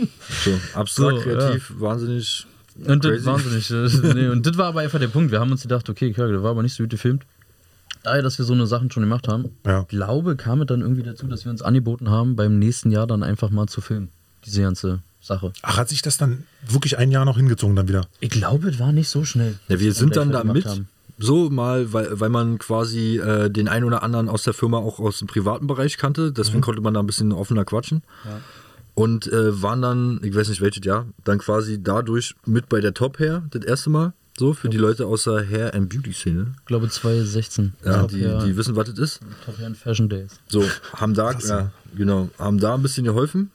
So, 0.46 0.52
abstrakt 0.74 1.18
So, 1.18 1.24
kreativ, 1.24 1.74
wahnsinnig. 1.80 2.46
Und 2.86 3.04
das 3.04 3.26
wahnsinnig. 3.26 3.68
Das- 3.68 4.02
nee, 4.14 4.28
und 4.28 4.46
das 4.46 4.58
war 4.58 4.68
aber 4.68 4.82
einfach 4.82 5.00
der 5.00 5.08
Punkt. 5.08 5.32
Wir 5.32 5.40
haben 5.40 5.52
uns 5.52 5.64
gedacht, 5.64 5.90
okay, 5.90 6.14
klar, 6.14 6.28
das 6.32 6.44
war 6.44 6.52
aber 6.52 6.62
nicht 6.62 6.76
so 6.76 6.84
gut 6.84 6.92
gefilmt. 6.92 7.24
Daher, 8.04 8.22
dass 8.22 8.38
wir 8.38 8.46
so 8.46 8.54
eine 8.54 8.68
Sachen 8.68 8.92
schon 8.92 9.02
gemacht 9.04 9.28
haben, 9.28 9.46
Ja. 9.66 9.84
glaube, 9.84 10.36
kam 10.36 10.62
es 10.62 10.68
dann 10.68 10.82
irgendwie 10.82 11.02
dazu, 11.04 11.26
dass 11.28 11.44
wir 11.46 11.52
uns 11.52 11.62
angeboten 11.64 12.10
haben, 12.12 12.36
beim 12.36 12.60
nächsten 12.60 12.92
Jahr 12.92 13.08
dann 13.08 13.24
einfach 13.24 13.50
mal 13.50 13.68
zu 13.68 13.82
filmen. 13.82 14.10
Diese 14.46 14.62
ganze 14.62 15.00
Sache. 15.20 15.52
Ach, 15.64 15.78
hat 15.78 15.90
sich 15.90 16.04
das 16.04 16.18
dann 16.18 16.44
wirklich 16.70 16.98
ein 17.00 17.12
Jahr 17.12 17.26
noch 17.26 17.38
hingezogen 17.38 17.76
dann 17.76 17.88
wieder? 17.88 18.06
Ich 18.20 18.30
glaube, 18.30 18.70
es 18.70 18.80
war 18.80 18.92
nicht 18.94 19.10
so 19.10 19.26
schnell. 19.26 19.56
Ja, 19.68 19.80
wir 19.80 19.92
sind 19.94 20.16
dann 20.16 20.32
da 20.32 20.44
mit. 20.44 20.66
haben. 20.66 20.88
So 21.20 21.50
mal, 21.50 21.94
weil, 21.94 22.20
weil 22.20 22.30
man 22.30 22.60
quasi 22.60 23.18
äh, 23.18 23.50
den 23.50 23.68
einen 23.68 23.86
oder 23.86 24.04
anderen 24.04 24.30
aus 24.30 24.44
der 24.44 24.54
Firma 24.54 24.78
auch 24.78 25.00
aus 25.00 25.20
dem 25.20 25.28
privaten 25.28 25.66
Bereich 25.68 25.98
kannte. 25.98 26.32
Deswegen 26.32 26.62
konnte 26.62 26.82
man 26.82 26.94
da 26.94 27.00
ein 27.00 27.08
bisschen 27.08 27.32
offener 27.32 27.66
quatschen. 27.66 28.04
Ja. 28.26 28.40
Und 28.94 29.28
äh, 29.28 29.62
waren 29.62 29.82
dann, 29.82 30.20
ich 30.24 30.36
weiß 30.36 30.50
nicht 30.50 30.62
welches 30.62 30.84
Jahr, 30.86 31.06
dann 31.24 31.38
quasi 31.40 31.82
dadurch 31.82 32.36
mit 32.46 32.68
bei 32.70 32.82
der 32.82 32.94
Top 32.94 33.20
Hair, 33.20 33.44
das 33.52 33.64
erste 33.64 33.90
Mal. 33.90 34.14
So, 34.40 34.54
für 34.54 34.70
die 34.70 34.78
Leute 34.78 35.08
aus 35.08 35.24
der 35.24 35.44
Hair 35.48 35.74
and 35.74 35.90
Beauty 35.90 36.14
Szene. 36.14 36.54
Ich 36.60 36.66
glaube 36.66 36.88
2016. 36.90 37.74
Ja, 37.84 38.02
Top 38.02 38.10
die, 38.12 38.24
Hair- 38.24 38.44
die 38.44 38.56
wissen, 38.56 38.76
was 38.76 38.88
das 38.90 39.00
ist. 39.00 39.20
Top 39.46 39.58
Hair 39.58 39.68
and 39.68 39.78
Fashion 39.78 40.10
Days. 40.10 40.40
So, 40.48 40.64
haben 40.94 41.16
da, 41.16 41.32
ja, 41.40 41.72
genau, 41.96 42.30
haben 42.38 42.60
da 42.60 42.76
ein 42.76 42.84
bisschen 42.84 43.04
geholfen. 43.04 43.50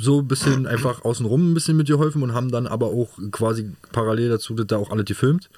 So 0.00 0.20
ein 0.20 0.28
bisschen 0.28 0.66
einfach 0.66 1.02
außenrum 1.04 1.50
ein 1.50 1.54
bisschen 1.54 1.76
mit 1.76 1.86
geholfen 1.88 2.22
und 2.22 2.32
haben 2.34 2.50
dann 2.50 2.66
aber 2.66 2.86
auch 2.88 3.08
quasi 3.32 3.72
parallel 3.92 4.28
dazu 4.28 4.54
das 4.54 4.66
da 4.68 4.76
auch 4.76 4.90
alle 4.90 5.02
gefilmt. 5.04 5.48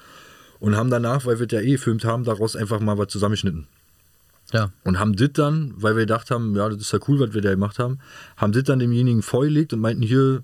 Und 0.61 0.77
haben 0.77 0.91
danach, 0.91 1.25
weil 1.25 1.39
wir 1.39 1.47
das 1.47 1.59
ja 1.59 1.67
eh 1.67 1.71
gefilmt 1.71 2.05
haben, 2.05 2.23
daraus 2.23 2.55
einfach 2.55 2.79
mal 2.79 2.97
was 2.97 3.07
zusammengeschnitten. 3.07 3.67
Ja. 4.53 4.71
Und 4.83 4.99
haben 4.99 5.15
das 5.15 5.29
dann, 5.33 5.73
weil 5.75 5.95
wir 5.95 6.01
gedacht 6.01 6.29
haben, 6.29 6.55
ja, 6.55 6.69
das 6.69 6.77
ist 6.77 6.93
ja 6.93 6.99
cool, 7.07 7.19
was 7.19 7.33
wir 7.33 7.41
da 7.41 7.49
gemacht 7.49 7.79
haben, 7.79 7.99
haben 8.37 8.53
das 8.53 8.63
dann 8.63 8.77
demjenigen 8.77 9.23
vorgelegt 9.23 9.73
und 9.73 9.79
meinten, 9.79 10.03
hier, 10.03 10.43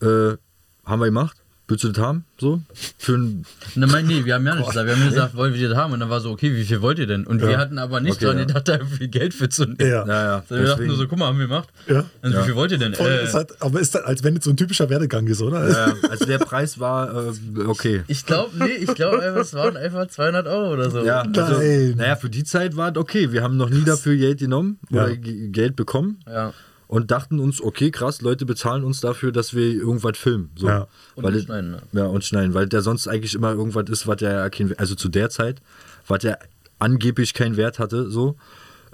äh, 0.00 0.36
haben 0.84 1.00
wir 1.00 1.06
gemacht, 1.06 1.36
willst 1.70 1.84
du 1.84 1.88
das 1.88 2.02
haben? 2.02 2.24
So, 2.38 2.60
für 2.98 3.14
ein, 3.14 3.44
Und 3.74 3.80
dann 3.80 3.90
meinen, 3.90 4.08
nee, 4.08 4.24
wir 4.24 4.34
haben 4.34 4.46
ja 4.46 4.54
nicht 4.54 4.66
gesagt. 4.68 4.86
Wir 4.86 4.96
haben 4.96 5.08
gesagt, 5.08 5.34
wollen 5.36 5.54
wir 5.54 5.68
das 5.68 5.76
haben? 5.78 5.92
Und 5.92 6.00
dann 6.00 6.10
war 6.10 6.20
so, 6.20 6.30
okay, 6.30 6.54
wie 6.54 6.64
viel 6.64 6.82
wollt 6.82 6.98
ihr 6.98 7.06
denn? 7.06 7.26
Und 7.26 7.40
wir 7.42 7.56
hatten 7.58 7.78
aber 7.78 8.00
nicht 8.00 8.16
Okay, 8.16 8.24
dran 8.26 8.38
ja. 8.38 8.44
gedacht, 8.44 8.68
da 8.68 8.78
viel 8.84 9.08
Geld 9.08 9.32
für 9.34 9.48
zu 9.48 9.64
nehmen. 9.64 9.76
Ja. 9.80 10.06
ja, 10.06 10.06
ja, 10.06 10.44
So, 10.48 10.56
wir 10.56 10.64
dachten 10.64 10.86
nur 10.86 10.96
so, 10.96 11.06
guck 11.08 11.18
mal, 11.18 11.26
haben 11.26 11.38
wir 11.38 11.46
gemacht. 11.46 11.68
Ja. 11.88 12.04
Und 12.22 12.32
Ja. 12.32 12.40
wie 12.40 12.44
viel 12.46 12.54
wollt 12.56 12.72
ihr 12.72 12.78
denn? 12.78 12.92
Äh, 12.94 13.24
ist 13.24 13.34
halt, 13.34 13.60
aber 13.62 13.80
ist 13.80 13.94
das, 13.94 14.02
als 14.04 14.22
wenn 14.24 14.36
es 14.36 14.44
so 14.44 14.50
ein 14.50 14.56
typischer 14.56 14.90
Werdegang 14.90 15.26
ist, 15.26 15.40
oder? 15.42 15.68
ja, 15.70 15.94
also 16.10 16.24
der 16.26 16.38
Preis 16.38 16.78
war 16.80 17.28
äh, 17.28 17.60
okay. 17.66 18.02
ich 18.08 18.26
glaube, 18.26 18.50
nee, 18.58 18.66
ich 18.72 18.94
glaube 18.94 19.22
einfach, 19.22 19.40
es 19.42 19.54
waren 19.54 19.76
einfach 19.76 20.06
200 20.08 20.46
Euro 20.46 20.72
oder 20.72 20.90
so. 20.90 21.04
Ja, 21.04 21.20
also, 21.22 21.58
Nein. 21.58 21.94
naja, 21.96 22.16
für 22.16 22.30
die 22.30 22.44
Zeit 22.44 22.76
war 22.76 22.90
es 22.90 22.96
okay. 22.96 23.32
Wir 23.32 23.42
haben 23.42 23.56
noch 23.56 23.70
nie 23.70 23.84
dafür 23.84 24.16
Geld 24.16 24.38
genommen 24.40 24.78
Ja. 24.90 25.04
oder 25.04 25.16
Geld 25.16 25.76
bekommen 25.76 26.18
Ja. 26.26 26.52
Und 26.90 27.12
dachten 27.12 27.38
uns, 27.38 27.60
okay, 27.62 27.92
krass, 27.92 28.20
Leute 28.20 28.44
bezahlen 28.44 28.82
uns 28.82 29.00
dafür, 29.00 29.30
dass 29.30 29.54
wir 29.54 29.62
irgendwas 29.72 30.18
filmen. 30.18 30.50
So. 30.56 30.66
Ja. 30.66 30.88
Und 31.14 31.22
weil 31.22 31.32
das- 31.34 31.44
schneiden, 31.44 31.70
ne? 31.70 31.82
Ja, 31.92 32.06
und 32.06 32.24
schneiden, 32.24 32.52
weil 32.52 32.66
der 32.68 32.82
sonst 32.82 33.06
eigentlich 33.06 33.34
immer 33.36 33.52
irgendwas 33.52 33.88
ist, 33.88 34.08
was 34.08 34.16
der 34.16 34.50
kein, 34.50 34.76
also 34.76 34.96
zu 34.96 35.08
der 35.08 35.30
Zeit, 35.30 35.62
was 36.08 36.18
der 36.18 36.40
angeblich 36.80 37.32
keinen 37.32 37.56
Wert 37.56 37.78
hatte, 37.78 38.10
so. 38.10 38.36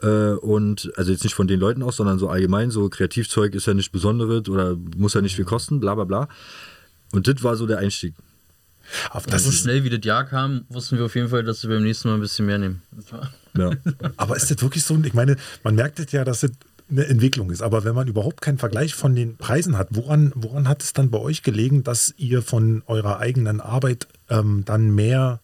Äh, 0.03 0.32
und 0.34 0.92
also 0.97 1.11
jetzt 1.11 1.24
nicht 1.24 1.34
von 1.34 1.47
den 1.49 1.59
Leuten 1.59 1.82
aus, 1.82 1.97
sondern 1.97 2.18
so 2.18 2.28
allgemein, 2.28 2.70
so 2.70 2.90
Kreativzeug 2.90 3.55
ist 3.55 3.66
ja 3.66 3.72
nicht 3.72 3.92
Besonderes 3.92 4.47
oder 4.51 4.76
muss 4.94 5.14
ja 5.14 5.22
nicht 5.22 5.34
viel 5.36 5.47
kosten, 5.47 5.80
bla 5.80 5.94
bla 5.94 6.05
bla. 6.05 6.28
Und 7.12 7.26
das 7.28 7.42
war 7.42 7.57
so 7.57 7.66
der 7.66 7.78
Einstieg. 7.78 8.14
Aber 9.11 9.22
Das 9.24 9.42
das 9.42 9.44
so 9.44 9.51
schnell 9.53 9.84
wie 9.84 9.90
das 9.90 10.05
Jahr 10.05 10.24
kam, 10.24 10.66
wussten 10.68 10.99
wir 10.99 11.07
auf 11.07 11.14
jeden 11.14 11.28
Fall, 11.30 11.44
dass 11.44 11.62
wir 11.62 11.70
beim 11.70 11.82
nächsten 11.82 12.09
Mal 12.09 12.16
ein 12.16 12.20
bisschen 12.20 12.44
mehr 12.44 12.59
nehmen. 12.59 12.82
Das 12.92 13.11
war- 13.11 13.32
Ja. 13.57 13.70
aber 14.18 14.36
ist 14.36 14.51
das 14.51 14.61
wirklich 14.61 14.84
so? 14.84 15.01
Ich 15.03 15.14
meine, 15.14 15.36
man 15.64 15.74
merkt 15.76 15.99
es 15.99 16.12
ja, 16.12 16.24
dass 16.24 16.42
es 16.42 16.51
eine 16.91 17.07
Entwicklung 17.07 17.51
ist. 17.51 17.62
Aber 17.62 17.84
wenn 17.84 17.95
man 17.95 18.09
überhaupt 18.09 18.41
keinen 18.41 18.59
Vergleich 18.59 18.95
von 18.95 19.14
den 19.14 19.37
Preisen 19.37 19.76
hat, 19.76 19.89
woran, 19.91 20.32
woran 20.34 20.68
hat 20.68 20.82
es 20.82 20.93
dann 20.93 21.11
bei 21.11 21.18
euch 21.18 21.43
gelegen, 21.43 21.82
dass 21.82 22.14
ihr 22.16 22.43
von 22.43 22.82
eurer 22.87 23.18
eigenen 23.18 23.61
Arbeit 23.61 24.07
ähm, 24.28 24.62
dann 24.64 24.95
mehr 24.95 25.41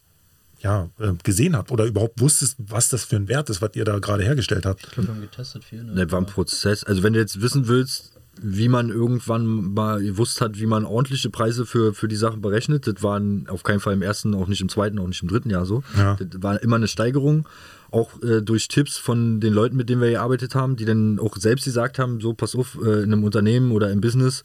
ja, 0.60 0.88
äh, 0.98 1.12
gesehen 1.24 1.56
habt 1.56 1.72
oder 1.72 1.84
überhaupt 1.84 2.20
wusstet, 2.20 2.54
was 2.58 2.88
das 2.88 3.04
für 3.04 3.16
ein 3.16 3.28
Wert 3.28 3.50
ist, 3.50 3.60
was 3.60 3.70
ihr 3.74 3.84
da 3.84 3.98
gerade 3.98 4.22
hergestellt 4.22 4.64
habt? 4.64 4.84
Ich 4.84 4.90
glaube, 4.92 5.08
wir 5.08 5.14
haben 5.14 5.20
getestet 5.20 5.64
viel. 5.64 5.82
Ne? 5.82 5.94
Ne, 5.94 6.12
war 6.12 6.20
ein 6.20 6.26
Prozess. 6.26 6.84
Also 6.84 7.02
wenn 7.02 7.12
du 7.12 7.18
jetzt 7.18 7.40
wissen 7.42 7.66
willst, 7.66 8.12
wie 8.40 8.68
man 8.68 8.88
irgendwann 8.88 9.74
mal 9.74 10.02
gewusst 10.02 10.40
hat, 10.40 10.58
wie 10.58 10.66
man 10.66 10.84
ordentliche 10.84 11.30
Preise 11.30 11.66
für, 11.66 11.92
für 11.92 12.08
die 12.08 12.16
Sachen 12.16 12.40
berechnet, 12.40 12.86
das 12.86 13.02
war 13.02 13.20
auf 13.48 13.62
keinen 13.62 13.80
Fall 13.80 13.92
im 13.92 14.02
ersten, 14.02 14.34
auch 14.34 14.46
nicht 14.46 14.60
im 14.60 14.68
zweiten, 14.68 14.98
auch 14.98 15.06
nicht 15.06 15.22
im 15.22 15.28
dritten 15.28 15.50
Jahr 15.50 15.66
so. 15.66 15.82
Ja. 15.96 16.16
Das 16.16 16.42
war 16.42 16.62
immer 16.62 16.76
eine 16.76 16.88
Steigerung, 16.88 17.46
auch 17.92 18.22
äh, 18.22 18.40
durch 18.40 18.68
Tipps 18.68 18.96
von 18.98 19.40
den 19.40 19.52
Leuten, 19.52 19.76
mit 19.76 19.88
denen 19.88 20.00
wir 20.00 20.10
gearbeitet 20.10 20.54
haben, 20.54 20.76
die 20.76 20.84
dann 20.84 21.18
auch 21.18 21.36
selbst 21.36 21.64
gesagt 21.64 21.98
haben, 21.98 22.20
so 22.20 22.34
pass 22.34 22.54
auf, 22.54 22.78
äh, 22.82 23.02
in 23.02 23.12
einem 23.12 23.24
Unternehmen 23.24 23.70
oder 23.72 23.90
im 23.90 24.00
Business, 24.00 24.42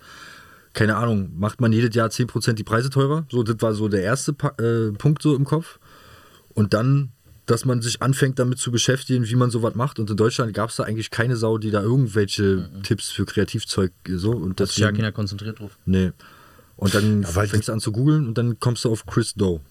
keine 0.73 0.97
Ahnung, 0.97 1.31
macht 1.37 1.59
man 1.61 1.71
jedes 1.71 1.95
Jahr 1.95 2.09
10% 2.09 2.53
die 2.53 2.63
Preise 2.63 2.89
teurer. 2.89 3.25
So, 3.31 3.43
das 3.43 3.55
war 3.61 3.73
so 3.73 3.87
der 3.87 4.03
erste 4.03 4.33
pa 4.33 4.49
äh, 4.61 4.91
Punkt 4.91 5.21
so 5.23 5.35
im 5.35 5.45
Kopf. 5.45 5.79
Und 6.53 6.73
dann, 6.73 7.09
dass 7.45 7.65
man 7.65 7.81
sich 7.81 8.01
anfängt 8.01 8.37
damit 8.37 8.59
zu 8.59 8.69
beschäftigen, 8.71 9.27
wie 9.27 9.35
man 9.35 9.49
sowas 9.49 9.73
macht. 9.75 9.97
Und 9.99 10.09
in 10.09 10.17
Deutschland 10.17 10.53
gab 10.53 10.69
es 10.69 10.75
da 10.75 10.83
eigentlich 10.83 11.09
keine 11.09 11.35
Sau, 11.37 11.57
die 11.57 11.71
da 11.71 11.81
irgendwelche 11.81 12.69
Tipps 12.83 13.09
für 13.09 13.25
Kreativzeug 13.25 13.91
so. 14.07 14.31
Und 14.31 14.59
sich 14.59 14.77
ja 14.77 14.91
keiner 14.91 15.11
konzentriert 15.11 15.59
drauf. 15.59 15.77
nee. 15.85 16.11
Und 16.75 16.93
dann 16.93 17.23
Ja, 17.23 17.29
fängst 17.29 17.69
du 17.69 17.73
an 17.73 17.79
zu 17.79 17.91
googeln 17.91 18.27
und 18.27 18.37
dann 18.37 18.59
kommst 18.59 18.85
du 18.85 18.91
auf 18.91 19.07
Chris 19.07 19.33
Doe. 19.33 19.61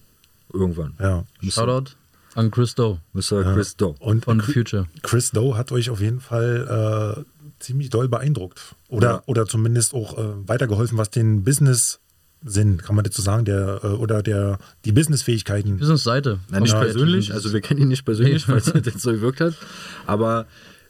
Irgendwann. 0.51 0.93
Ja. 0.99 1.23
Shoutout 1.47 1.91
an 2.37 2.51
Chris 2.51 2.75
Doe 2.75 2.99
Mr. 3.13 3.53
Chris 3.53 3.75
Doe. 3.75 3.95
Und 3.99 4.25
von 4.25 4.39
Chris- 4.39 4.53
Future. 4.53 4.85
Chris 5.01 5.31
Doe 5.31 5.57
hat 5.57 5.71
euch 5.71 5.89
auf 5.89 5.99
jeden 5.99 6.19
Fall 6.21 7.17
äh, 7.17 7.23
ziemlich 7.59 7.89
doll 7.89 8.07
beeindruckt. 8.07 8.75
Oder, 8.87 9.09
Ja. 9.09 9.23
oder 9.25 9.45
zumindest 9.47 9.93
auch 9.93 10.17
äh, 10.17 10.47
weitergeholfen, 10.47 10.97
was 10.97 11.09
den 11.09 11.43
Business-Sinn, 11.43 12.77
kann 12.77 12.95
man 12.95 13.03
dazu 13.03 13.21
sagen, 13.21 13.45
der, 13.45 13.79
äh, 13.83 13.87
oder 13.87 14.21
der, 14.21 14.59
die 14.85 14.91
Businessfähigkeiten. 14.91 15.77
Business-Seite. 15.77 16.39
Nein, 16.49 16.63
nicht 16.63 16.71
von 16.73 16.81
persönlich, 16.81 17.33
also 17.33 17.51
wir 17.53 17.61
kennen 17.61 17.81
ihn 17.81 17.87
nicht 17.87 18.05
persönlich, 18.05 18.45
falls 18.45 18.67
er 18.67 18.81
jetzt 18.81 19.01
so 19.01 19.11
gewirkt 19.11 19.41
hat. 19.41 19.55
Aber 20.05 20.45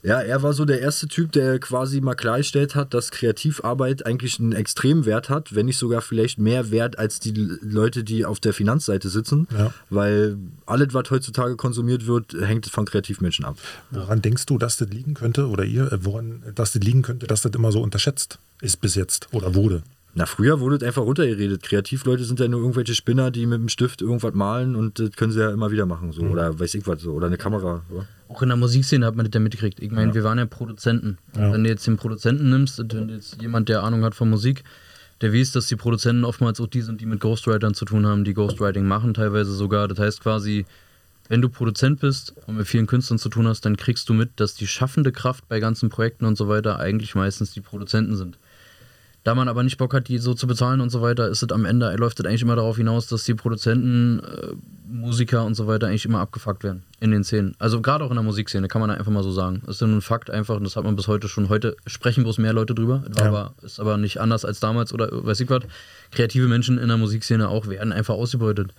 ja, 0.08 0.22
er 0.22 0.42
war 0.42 0.54
so 0.54 0.64
der 0.64 0.80
erste 0.80 1.10
Typ, 1.10 1.34
der 1.34 1.60
quasi 1.60 2.00
mal 2.00 2.16
klargestellt 2.16 2.76
hat, 2.76 2.94
dass 2.94 3.12
Kreativarbeit 3.12 4.06
eigentlich 4.06 4.40
einen 4.40 4.54
extremen 4.54 5.06
Wert 5.06 5.28
hat, 5.30 5.54
wenn 5.54 5.66
nicht 5.66 5.78
sogar 5.78 6.02
vielleicht 6.02 6.40
mehr 6.40 6.72
Wert 6.72 6.98
als 6.98 7.20
die 7.20 7.34
Leute, 7.34 8.06
die 8.06 8.24
auf 8.24 8.40
der 8.40 8.54
Finanzseite 8.54 9.10
sitzen. 9.10 9.50
Ja. 9.52 9.74
Weil 9.90 10.38
alles, 10.66 10.94
was 10.94 11.12
heutzutage 11.12 11.58
konsumiert 11.58 12.08
wird, 12.08 12.34
hängt 12.40 12.68
von 12.68 12.86
Kreativmenschen 12.86 13.44
ab. 13.44 13.58
Woran 13.92 14.22
denkst 14.22 14.46
du, 14.46 14.58
dass 14.58 14.78
das 14.78 14.88
liegen 14.88 15.14
könnte, 15.14 15.50
oder 15.50 15.66
ihr, 15.66 15.92
äh, 15.92 16.06
woran 16.06 16.42
das 16.56 16.72
das 16.72 16.82
liegen 16.82 17.02
könnte, 17.02 17.28
dass 17.28 17.42
das 17.42 17.52
immer 17.54 17.74
so 17.74 17.82
unterschätzt 17.82 18.40
ist 18.62 18.80
bis 18.80 18.96
jetzt 18.96 19.28
oder 19.34 19.56
wurde? 19.56 19.84
Na, 20.14 20.26
früher 20.26 20.60
wurde 20.60 20.78
es 20.78 20.84
einfach 20.84 21.04
runtergeredet. 21.04 21.62
Kreativleute 21.62 22.24
sind 22.24 22.40
ja 22.40 22.48
nur 22.48 22.62
irgendwelche 22.62 22.96
Spinner, 22.96 23.30
die 23.30 23.46
mit 23.46 23.60
dem 23.60 23.70
Stift 23.70 24.02
irgendwas 24.02 24.34
malen 24.34 24.76
und 24.76 24.98
das 24.98 25.12
können 25.12 25.32
sie 25.32 25.40
ja 25.40 25.52
immer 25.52 25.70
wieder 25.70 25.86
machen. 25.86 26.12
So. 26.12 26.24
Oder 26.24 26.60
weiß 26.60 26.74
ich 26.74 26.88
was, 26.88 27.02
so. 27.02 27.12
oder 27.12 27.28
eine 27.28 27.38
Kamera. 27.38 27.84
Oder? 27.92 28.08
Auch 28.28 28.42
in 28.42 28.50
der 28.50 28.58
Musikszene 28.58 29.06
hat 29.06 29.16
man 29.16 29.26
das 29.26 29.34
ja 29.34 29.40
mitgekriegt. 29.40 29.80
Ich 29.80 29.92
meine, 29.92 30.14
wir 30.16 30.24
waren 30.24 30.40
ja 30.40 30.46
Produzenten. 30.46 31.18
Und 31.34 31.42
Ja. 31.42 31.54
Wenn 31.54 31.64
du 31.64 31.70
jetzt 31.70 31.86
den 31.86 31.98
Produzenten 31.98 32.50
nimmst, 32.50 32.80
wenn 32.80 33.10
jetzt 33.10 33.42
jemand, 33.42 33.70
der 33.70 33.84
Ahnung 33.84 34.04
hat 34.04 34.16
von 34.16 34.30
Musik, 34.30 34.64
der 35.22 35.34
weiß, 35.34 35.52
dass 35.52 35.68
die 35.68 35.76
Produzenten 35.76 36.26
oftmals 36.26 36.60
auch 36.60 36.68
die 36.68 36.82
sind, 36.82 37.02
die 37.02 37.06
mit 37.06 37.20
Ghostwritern 37.20 37.74
zu 37.74 37.86
tun 37.86 38.06
haben, 38.06 38.24
die 38.24 38.34
Ghostwriting 38.34 38.86
machen 38.86 39.14
teilweise 39.14 39.54
sogar. 39.54 39.88
Das 39.88 40.00
heißt 40.00 40.22
quasi, 40.22 40.66
wenn 41.30 41.42
du 41.42 41.50
Produzent 41.50 42.00
bist 42.00 42.34
und 42.46 42.58
mit 42.58 42.68
vielen 42.68 42.88
Künstlern 42.88 43.20
zu 43.20 43.30
tun 43.30 43.48
hast, 43.48 43.66
dann 43.66 43.78
kriegst 43.78 44.08
du 44.10 44.14
mit, 44.14 44.32
dass 44.40 44.54
die 44.56 44.68
schaffende 44.68 45.12
Kraft 45.12 45.48
bei 45.48 45.60
ganzen 45.60 45.90
Projekten 45.90 46.26
und 46.26 46.38
so 46.38 46.48
weiter 46.48 46.80
eigentlich 46.80 47.16
meistens 47.16 47.52
die 47.52 47.62
Produzenten 47.62 48.16
sind. 48.16 48.38
Da 49.28 49.36
man 49.36 49.50
aber 49.50 49.62
nicht 49.62 49.78
Bock 49.78 49.94
hat, 49.94 50.08
die 50.08 50.20
so 50.20 50.34
zu 50.36 50.48
bezahlen 50.48 50.80
und 50.80 50.90
so 50.90 51.02
weiter, 51.02 51.28
ist 51.28 51.44
es 51.44 51.52
am 51.52 51.66
Ende, 51.66 51.94
läuft 51.98 52.18
es 52.22 52.26
eigentlich 52.26 52.44
immer 52.44 52.56
darauf 52.56 52.78
hinaus, 52.78 53.08
dass 53.08 53.26
die 53.26 53.34
Produzenten, 53.34 54.22
äh, 54.22 54.54
Musiker 54.90 55.44
und 55.44 55.54
so 55.54 55.68
weiter 55.68 55.88
eigentlich 55.88 56.06
immer 56.06 56.22
abgefuckt 56.22 56.64
werden 56.64 56.84
in 57.02 57.12
den 57.12 57.26
Szenen. 57.26 57.54
Also 57.60 57.82
gerade 57.82 58.06
auch 58.06 58.10
in 58.10 58.16
der 58.16 58.24
Musikszene, 58.24 58.70
kann 58.70 58.80
man 58.80 58.90
einfach 58.90 59.12
mal 59.12 59.24
so 59.24 59.34
sagen. 59.34 59.64
Das 59.66 59.76
ist 59.76 59.82
ein 59.82 60.00
Fakt 60.00 60.30
einfach 60.30 60.56
und 60.56 60.64
das 60.64 60.78
hat 60.78 60.86
man 60.86 60.96
bis 60.96 61.10
heute 61.10 61.28
schon. 61.28 61.50
Heute 61.50 61.76
sprechen 61.88 62.24
bloß 62.24 62.38
mehr 62.38 62.54
Leute 62.54 62.74
drüber, 62.74 63.04
Ja. 63.18 63.26
aber, 63.26 63.54
ist 63.64 63.82
aber 63.82 63.98
nicht 63.98 64.22
anders 64.22 64.46
als 64.46 64.62
damals 64.62 64.94
oder 64.94 65.10
weiß 65.12 65.42
ich 65.42 65.50
was. 65.50 65.64
Kreative 66.12 66.48
Menschen 66.48 66.78
in 66.78 66.88
der 66.88 66.96
Musikszene 66.96 67.50
auch 67.50 67.68
werden 67.68 67.92
einfach 67.92 68.14
ausgebeutet. 68.14 68.72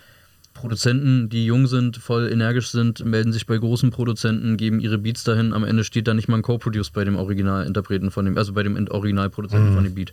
Produzenten, 0.55 1.29
die 1.29 1.45
jung 1.45 1.67
sind, 1.67 1.99
voll 1.99 2.29
energisch 2.33 2.71
sind, 2.71 3.05
melden 3.05 3.33
sich 3.33 3.47
bei 3.47 3.57
großen 3.59 3.91
Produzenten, 3.91 4.57
geben 4.57 4.81
ihre 4.81 4.99
Beats 4.99 5.25
dahin. 5.25 5.53
Am 5.53 5.63
Ende 5.63 5.85
steht 5.85 6.09
da 6.09 6.15
nicht 6.15 6.29
mal 6.29 6.37
ein 6.37 6.43
Co-Produce 6.43 6.91
bei 6.91 7.05
dem 7.05 7.17
Originalinterpreten 7.17 8.11
von 8.11 8.25
dem, 8.25 8.37
also 8.37 8.55
bei 8.55 8.63
dem 8.63 8.89
Originalproduzenten 8.89 9.71
mhm. 9.71 9.75
von 9.75 9.85
dem 9.85 9.95
Beat. 9.95 10.13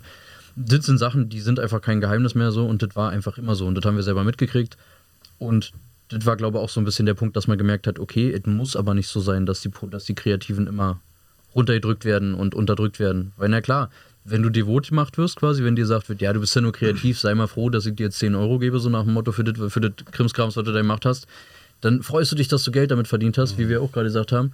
Das 0.55 0.85
sind 0.85 0.97
Sachen, 0.97 1.29
die 1.29 1.41
sind 1.41 1.59
einfach 1.59 1.81
kein 1.81 2.01
Geheimnis 2.01 2.35
mehr 2.35 2.51
so 2.51 2.65
und 2.65 2.81
das 2.81 2.95
war 2.95 3.11
einfach 3.11 3.37
immer 3.37 3.55
so 3.55 3.65
und 3.65 3.75
das 3.75 3.85
haben 3.85 3.95
wir 3.95 4.03
selber 4.03 4.23
mitgekriegt. 4.23 4.77
Und 5.37 5.73
das 6.09 6.25
war, 6.25 6.35
glaube 6.37 6.57
ich, 6.57 6.63
auch 6.63 6.69
so 6.69 6.79
ein 6.79 6.85
bisschen 6.85 7.05
der 7.05 7.13
Punkt, 7.13 7.35
dass 7.35 7.47
man 7.47 7.57
gemerkt 7.57 7.87
hat, 7.87 7.99
okay, 7.99 8.31
es 8.31 8.45
muss 8.45 8.75
aber 8.75 8.93
nicht 8.93 9.07
so 9.07 9.19
sein, 9.19 9.45
dass 9.45 9.61
die, 9.61 9.71
dass 9.89 10.05
die 10.05 10.15
Kreativen 10.15 10.67
immer 10.67 10.99
runtergedrückt 11.55 12.05
werden 12.05 12.35
und 12.35 12.53
unterdrückt 12.53 12.99
werden. 12.99 13.31
Weil, 13.37 13.49
na 13.49 13.61
klar, 13.61 13.89
wenn 14.23 14.41
du 14.41 14.49
devot 14.49 14.89
gemacht 14.89 15.17
wirst, 15.17 15.37
quasi, 15.37 15.63
wenn 15.63 15.75
dir 15.75 15.83
gesagt 15.83 16.09
wird, 16.09 16.21
ja, 16.21 16.33
du 16.33 16.39
bist 16.39 16.55
ja 16.55 16.61
nur 16.61 16.73
kreativ, 16.73 17.19
sei 17.19 17.33
mal 17.35 17.47
froh, 17.47 17.69
dass 17.69 17.85
ich 17.85 17.95
dir 17.95 18.05
jetzt 18.05 18.19
10 18.19 18.35
Euro 18.35 18.59
gebe, 18.59 18.79
so 18.79 18.89
nach 18.89 19.03
dem 19.03 19.13
Motto 19.13 19.31
für 19.31 19.43
das, 19.43 19.71
für 19.71 19.81
das 19.81 19.93
Krimskrams, 20.11 20.57
was 20.57 20.63
du 20.63 20.71
da 20.71 20.79
gemacht 20.79 21.05
hast, 21.05 21.27
dann 21.81 22.03
freust 22.03 22.31
du 22.31 22.35
dich, 22.35 22.47
dass 22.47 22.63
du 22.63 22.71
Geld 22.71 22.91
damit 22.91 23.07
verdient 23.07 23.37
hast, 23.37 23.57
wie 23.57 23.69
wir 23.69 23.81
auch 23.81 23.91
gerade 23.91 24.07
gesagt 24.07 24.31
haben. 24.31 24.51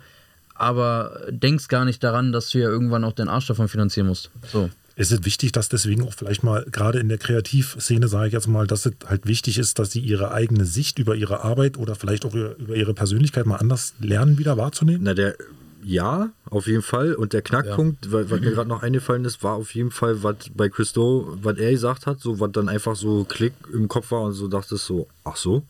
Aber 0.55 1.21
denkst 1.29 1.69
gar 1.69 1.85
nicht 1.85 2.03
daran, 2.03 2.31
dass 2.31 2.49
du 2.49 2.59
ja 2.59 2.69
irgendwann 2.69 3.03
auch 3.03 3.13
deinen 3.13 3.29
Arsch 3.29 3.47
davon 3.47 3.67
finanzieren 3.67 4.07
musst. 4.07 4.29
So. 4.51 4.69
Ist 4.95 5.11
es 5.11 5.23
wichtig, 5.23 5.51
dass 5.51 5.69
deswegen 5.69 6.03
auch 6.03 6.13
vielleicht 6.13 6.43
mal, 6.43 6.65
gerade 6.69 6.99
in 6.99 7.07
der 7.07 7.17
Kreativszene, 7.17 8.07
sage 8.07 8.27
ich 8.27 8.33
jetzt 8.33 8.47
mal, 8.47 8.67
dass 8.67 8.85
es 8.85 8.93
halt 9.05 9.25
wichtig 9.25 9.57
ist, 9.57 9.79
dass 9.79 9.91
sie 9.91 9.99
ihre 9.99 10.31
eigene 10.31 10.65
Sicht 10.65 10.99
über 10.99 11.15
ihre 11.15 11.43
Arbeit 11.43 11.77
oder 11.77 11.95
vielleicht 11.95 12.25
auch 12.25 12.33
über 12.33 12.75
ihre 12.75 12.93
Persönlichkeit 12.93 13.45
mal 13.45 13.57
anders 13.57 13.93
lernen, 13.99 14.37
wieder 14.37 14.57
wahrzunehmen? 14.57 15.01
Na, 15.03 15.13
der 15.13 15.35
ja, 15.83 16.29
auf 16.45 16.67
jeden 16.67 16.83
Fall. 16.83 17.15
Und 17.15 17.33
der 17.33 17.41
Knackpunkt, 17.41 18.05
ja. 18.05 18.11
was 18.11 18.39
mir 18.39 18.51
gerade 18.51 18.69
noch 18.69 18.83
eingefallen 18.83 19.25
ist, 19.25 19.41
war 19.41 19.55
auf 19.55 19.73
jeden 19.73 19.89
Fall, 19.89 20.21
was 20.21 20.35
bei 20.53 20.69
Christo, 20.69 21.35
was 21.41 21.57
er 21.57 21.71
gesagt 21.71 22.05
hat, 22.05 22.19
so 22.19 22.39
was 22.39 22.51
dann 22.51 22.69
einfach 22.69 22.95
so 22.95 23.23
Klick 23.23 23.53
im 23.73 23.87
Kopf 23.87 24.11
war 24.11 24.21
und 24.21 24.33
so 24.33 24.47
dachtest 24.47 24.85
so, 24.85 25.07
ach 25.23 25.37
so, 25.37 25.63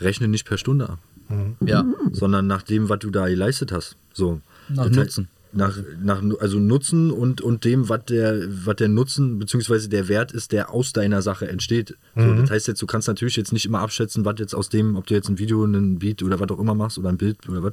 rechne 0.00 0.28
nicht 0.28 0.46
per 0.46 0.58
Stunde 0.58 0.90
ab. 0.90 0.98
Mhm. 1.30 1.56
Ja. 1.66 1.86
Sondern 2.12 2.46
nach 2.46 2.62
dem, 2.62 2.90
was 2.90 2.98
du 2.98 3.10
da 3.10 3.26
geleistet 3.28 3.72
hast. 3.72 3.96
So. 4.12 4.42
Nach 4.68 4.90
Nutzen 4.90 5.28
nach, 5.54 5.78
nach 6.02 6.22
also 6.40 6.58
Nutzen 6.58 7.10
und, 7.10 7.40
und 7.40 7.64
dem, 7.64 7.88
was 7.88 8.04
der, 8.06 8.46
was 8.66 8.76
der 8.76 8.88
Nutzen 8.88 9.38
bzw. 9.38 9.88
der 9.88 10.08
Wert 10.08 10.32
ist, 10.32 10.52
der 10.52 10.70
aus 10.70 10.92
deiner 10.92 11.22
Sache 11.22 11.48
entsteht. 11.48 11.96
Mhm. 12.14 12.22
So, 12.22 12.34
das 12.42 12.50
heißt 12.50 12.68
jetzt, 12.68 12.82
du 12.82 12.86
kannst 12.86 13.08
natürlich 13.08 13.36
jetzt 13.36 13.52
nicht 13.52 13.66
immer 13.66 13.80
abschätzen, 13.80 14.24
was 14.24 14.34
jetzt 14.38 14.54
aus 14.54 14.68
dem, 14.68 14.96
ob 14.96 15.06
du 15.06 15.14
jetzt 15.14 15.28
ein 15.28 15.38
Video, 15.38 15.64
ein 15.64 15.98
Beat 15.98 16.22
oder 16.22 16.40
was 16.40 16.50
auch 16.50 16.58
immer 16.58 16.74
machst 16.74 16.98
oder 16.98 17.08
ein 17.08 17.18
Bild 17.18 17.48
oder 17.48 17.62
was, 17.62 17.72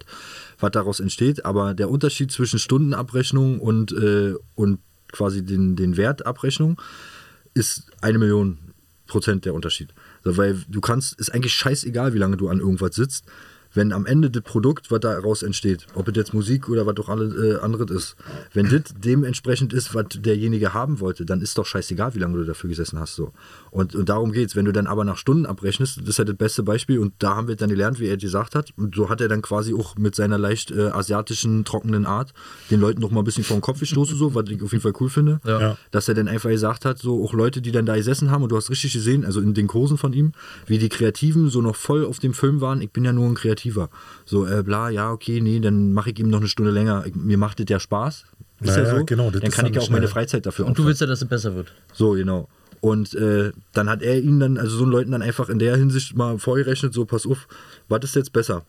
was 0.59 0.71
daraus 0.71 0.99
entsteht. 0.99 1.45
Aber 1.45 1.73
der 1.73 1.89
Unterschied 1.89 2.31
zwischen 2.31 2.59
Stundenabrechnung 2.59 3.59
und, 3.59 3.91
äh, 3.91 4.35
und 4.55 4.79
quasi 5.11 5.43
den, 5.43 5.75
den 5.75 5.97
Wertabrechnung 5.97 6.79
ist 7.53 7.91
eine 8.01 8.17
Million 8.17 8.57
Prozent 9.07 9.43
der 9.45 9.53
Unterschied. 9.53 9.93
Also, 10.23 10.37
weil 10.37 10.63
du 10.69 10.79
kannst, 10.79 11.19
ist 11.19 11.33
eigentlich 11.33 11.53
scheißegal, 11.53 12.13
wie 12.13 12.17
lange 12.17 12.37
du 12.37 12.47
an 12.47 12.59
irgendwas 12.59 12.95
sitzt 12.95 13.25
wenn 13.73 13.93
am 13.93 14.05
Ende 14.05 14.29
das 14.29 14.43
Produkt, 14.43 14.91
was 14.91 14.99
daraus 14.99 15.43
entsteht, 15.43 15.87
ob 15.95 16.07
es 16.07 16.15
jetzt 16.15 16.33
Musik 16.33 16.69
oder 16.69 16.85
was 16.85 16.97
auch 16.97 17.09
alle, 17.09 17.25
äh, 17.25 17.59
anderes 17.59 17.91
ist, 17.91 18.15
wenn 18.53 18.69
das 18.69 18.93
dementsprechend 18.97 19.73
ist, 19.73 19.95
was 19.95 20.05
derjenige 20.09 20.73
haben 20.73 20.99
wollte, 20.99 21.25
dann 21.25 21.41
ist 21.41 21.57
doch 21.57 21.65
scheißegal, 21.65 22.13
wie 22.15 22.19
lange 22.19 22.37
du 22.37 22.43
dafür 22.43 22.69
gesessen 22.69 22.99
hast. 22.99 23.15
So. 23.15 23.31
Und, 23.69 23.95
und 23.95 24.09
darum 24.09 24.33
es. 24.33 24.55
Wenn 24.55 24.65
du 24.65 24.71
dann 24.71 24.87
aber 24.87 25.05
nach 25.05 25.17
Stunden 25.17 25.45
abrechnest, 25.45 25.99
das 26.01 26.09
ist 26.09 26.17
ja 26.19 26.25
das 26.25 26.35
beste 26.35 26.63
Beispiel 26.63 26.99
und 26.99 27.13
da 27.19 27.35
haben 27.35 27.47
wir 27.47 27.55
dann 27.55 27.69
gelernt, 27.69 27.99
wie 27.99 28.07
er 28.07 28.17
gesagt 28.17 28.55
hat. 28.55 28.73
Und 28.77 28.95
so 28.95 29.09
hat 29.09 29.21
er 29.21 29.27
dann 29.27 29.41
quasi 29.41 29.73
auch 29.73 29.95
mit 29.95 30.15
seiner 30.15 30.37
leicht 30.37 30.71
äh, 30.71 30.87
asiatischen, 30.87 31.63
trockenen 31.63 32.05
Art 32.05 32.33
den 32.69 32.79
Leuten 32.79 33.01
noch 33.01 33.11
mal 33.11 33.21
ein 33.21 33.25
bisschen 33.25 33.43
vor 33.43 33.57
den 33.57 33.61
Kopf 33.61 33.79
gestoßen, 33.79 34.17
so, 34.17 34.35
was 34.35 34.49
ich 34.49 34.61
auf 34.61 34.71
jeden 34.71 34.81
Fall 34.81 34.93
cool 34.99 35.09
finde. 35.09 35.39
Ja. 35.45 35.77
Dass 35.91 36.07
er 36.07 36.15
dann 36.15 36.27
einfach 36.27 36.49
gesagt 36.49 36.85
hat, 36.85 36.99
so 36.99 37.23
auch 37.23 37.33
Leute, 37.33 37.61
die 37.61 37.71
dann 37.71 37.85
da 37.85 37.95
gesessen 37.95 38.31
haben 38.31 38.43
und 38.43 38.51
du 38.51 38.57
hast 38.57 38.69
richtig 38.69 38.93
gesehen, 38.93 39.25
also 39.25 39.39
in 39.39 39.53
den 39.53 39.67
Kursen 39.67 39.97
von 39.97 40.13
ihm, 40.13 40.33
wie 40.65 40.77
die 40.77 40.89
Kreativen 40.89 41.49
so 41.49 41.61
noch 41.61 41.75
voll 41.75 42.05
auf 42.05 42.19
dem 42.19 42.33
Film 42.33 42.61
waren. 42.61 42.81
Ich 42.81 42.91
bin 42.91 43.05
ja 43.05 43.13
nur 43.13 43.27
ein 43.27 43.35
Kreativer 43.35 43.60
kreativer. 43.61 43.89
So, 44.25 44.47
äh, 44.47 44.63
bla, 44.63 44.89
ja, 44.89 45.11
okay, 45.11 45.41
nee, 45.41 45.59
dann 45.59 45.93
mache 45.93 46.11
ich 46.11 46.19
ihm 46.19 46.29
noch 46.29 46.39
eine 46.39 46.47
Stunde 46.47 46.71
länger. 46.71 47.05
mir 47.13 47.37
macht 47.37 47.59
das 47.59 47.67
ja 47.69 47.79
Spaß. 47.79 48.25
Ist 48.61 48.67
naja, 48.67 48.83
ja 48.83 48.97
so. 48.97 49.05
Genau, 49.05 49.31
dann 49.31 49.51
kann 49.51 49.65
ich 49.65 49.75
ja 49.75 49.81
auch 49.81 49.89
meine 49.89 50.07
Freizeit 50.07 50.45
dafür 50.45 50.65
Und 50.65 50.77
du 50.77 50.85
willst 50.85 51.01
ja, 51.01 51.07
dass 51.07 51.21
es 51.21 51.27
besser 51.27 51.55
wird. 51.55 51.73
So, 51.93 52.11
genau. 52.11 52.47
Und 52.79 53.13
äh, 53.13 53.51
dann 53.73 53.89
hat 53.89 54.01
er 54.01 54.19
ihn 54.19 54.39
dann, 54.39 54.57
also 54.57 54.77
so 54.77 54.83
einen 54.83 54.91
Leuten 54.91 55.11
dann 55.11 55.21
einfach 55.21 55.49
in 55.49 55.59
der 55.59 55.75
Hinsicht 55.77 56.15
mal 56.15 56.39
vorgerechnet, 56.39 56.93
so, 56.93 57.05
pass 57.05 57.27
auf, 57.27 57.47
was 57.89 58.03
ist 58.03 58.15
jetzt 58.15 58.33
besser? 58.33 58.63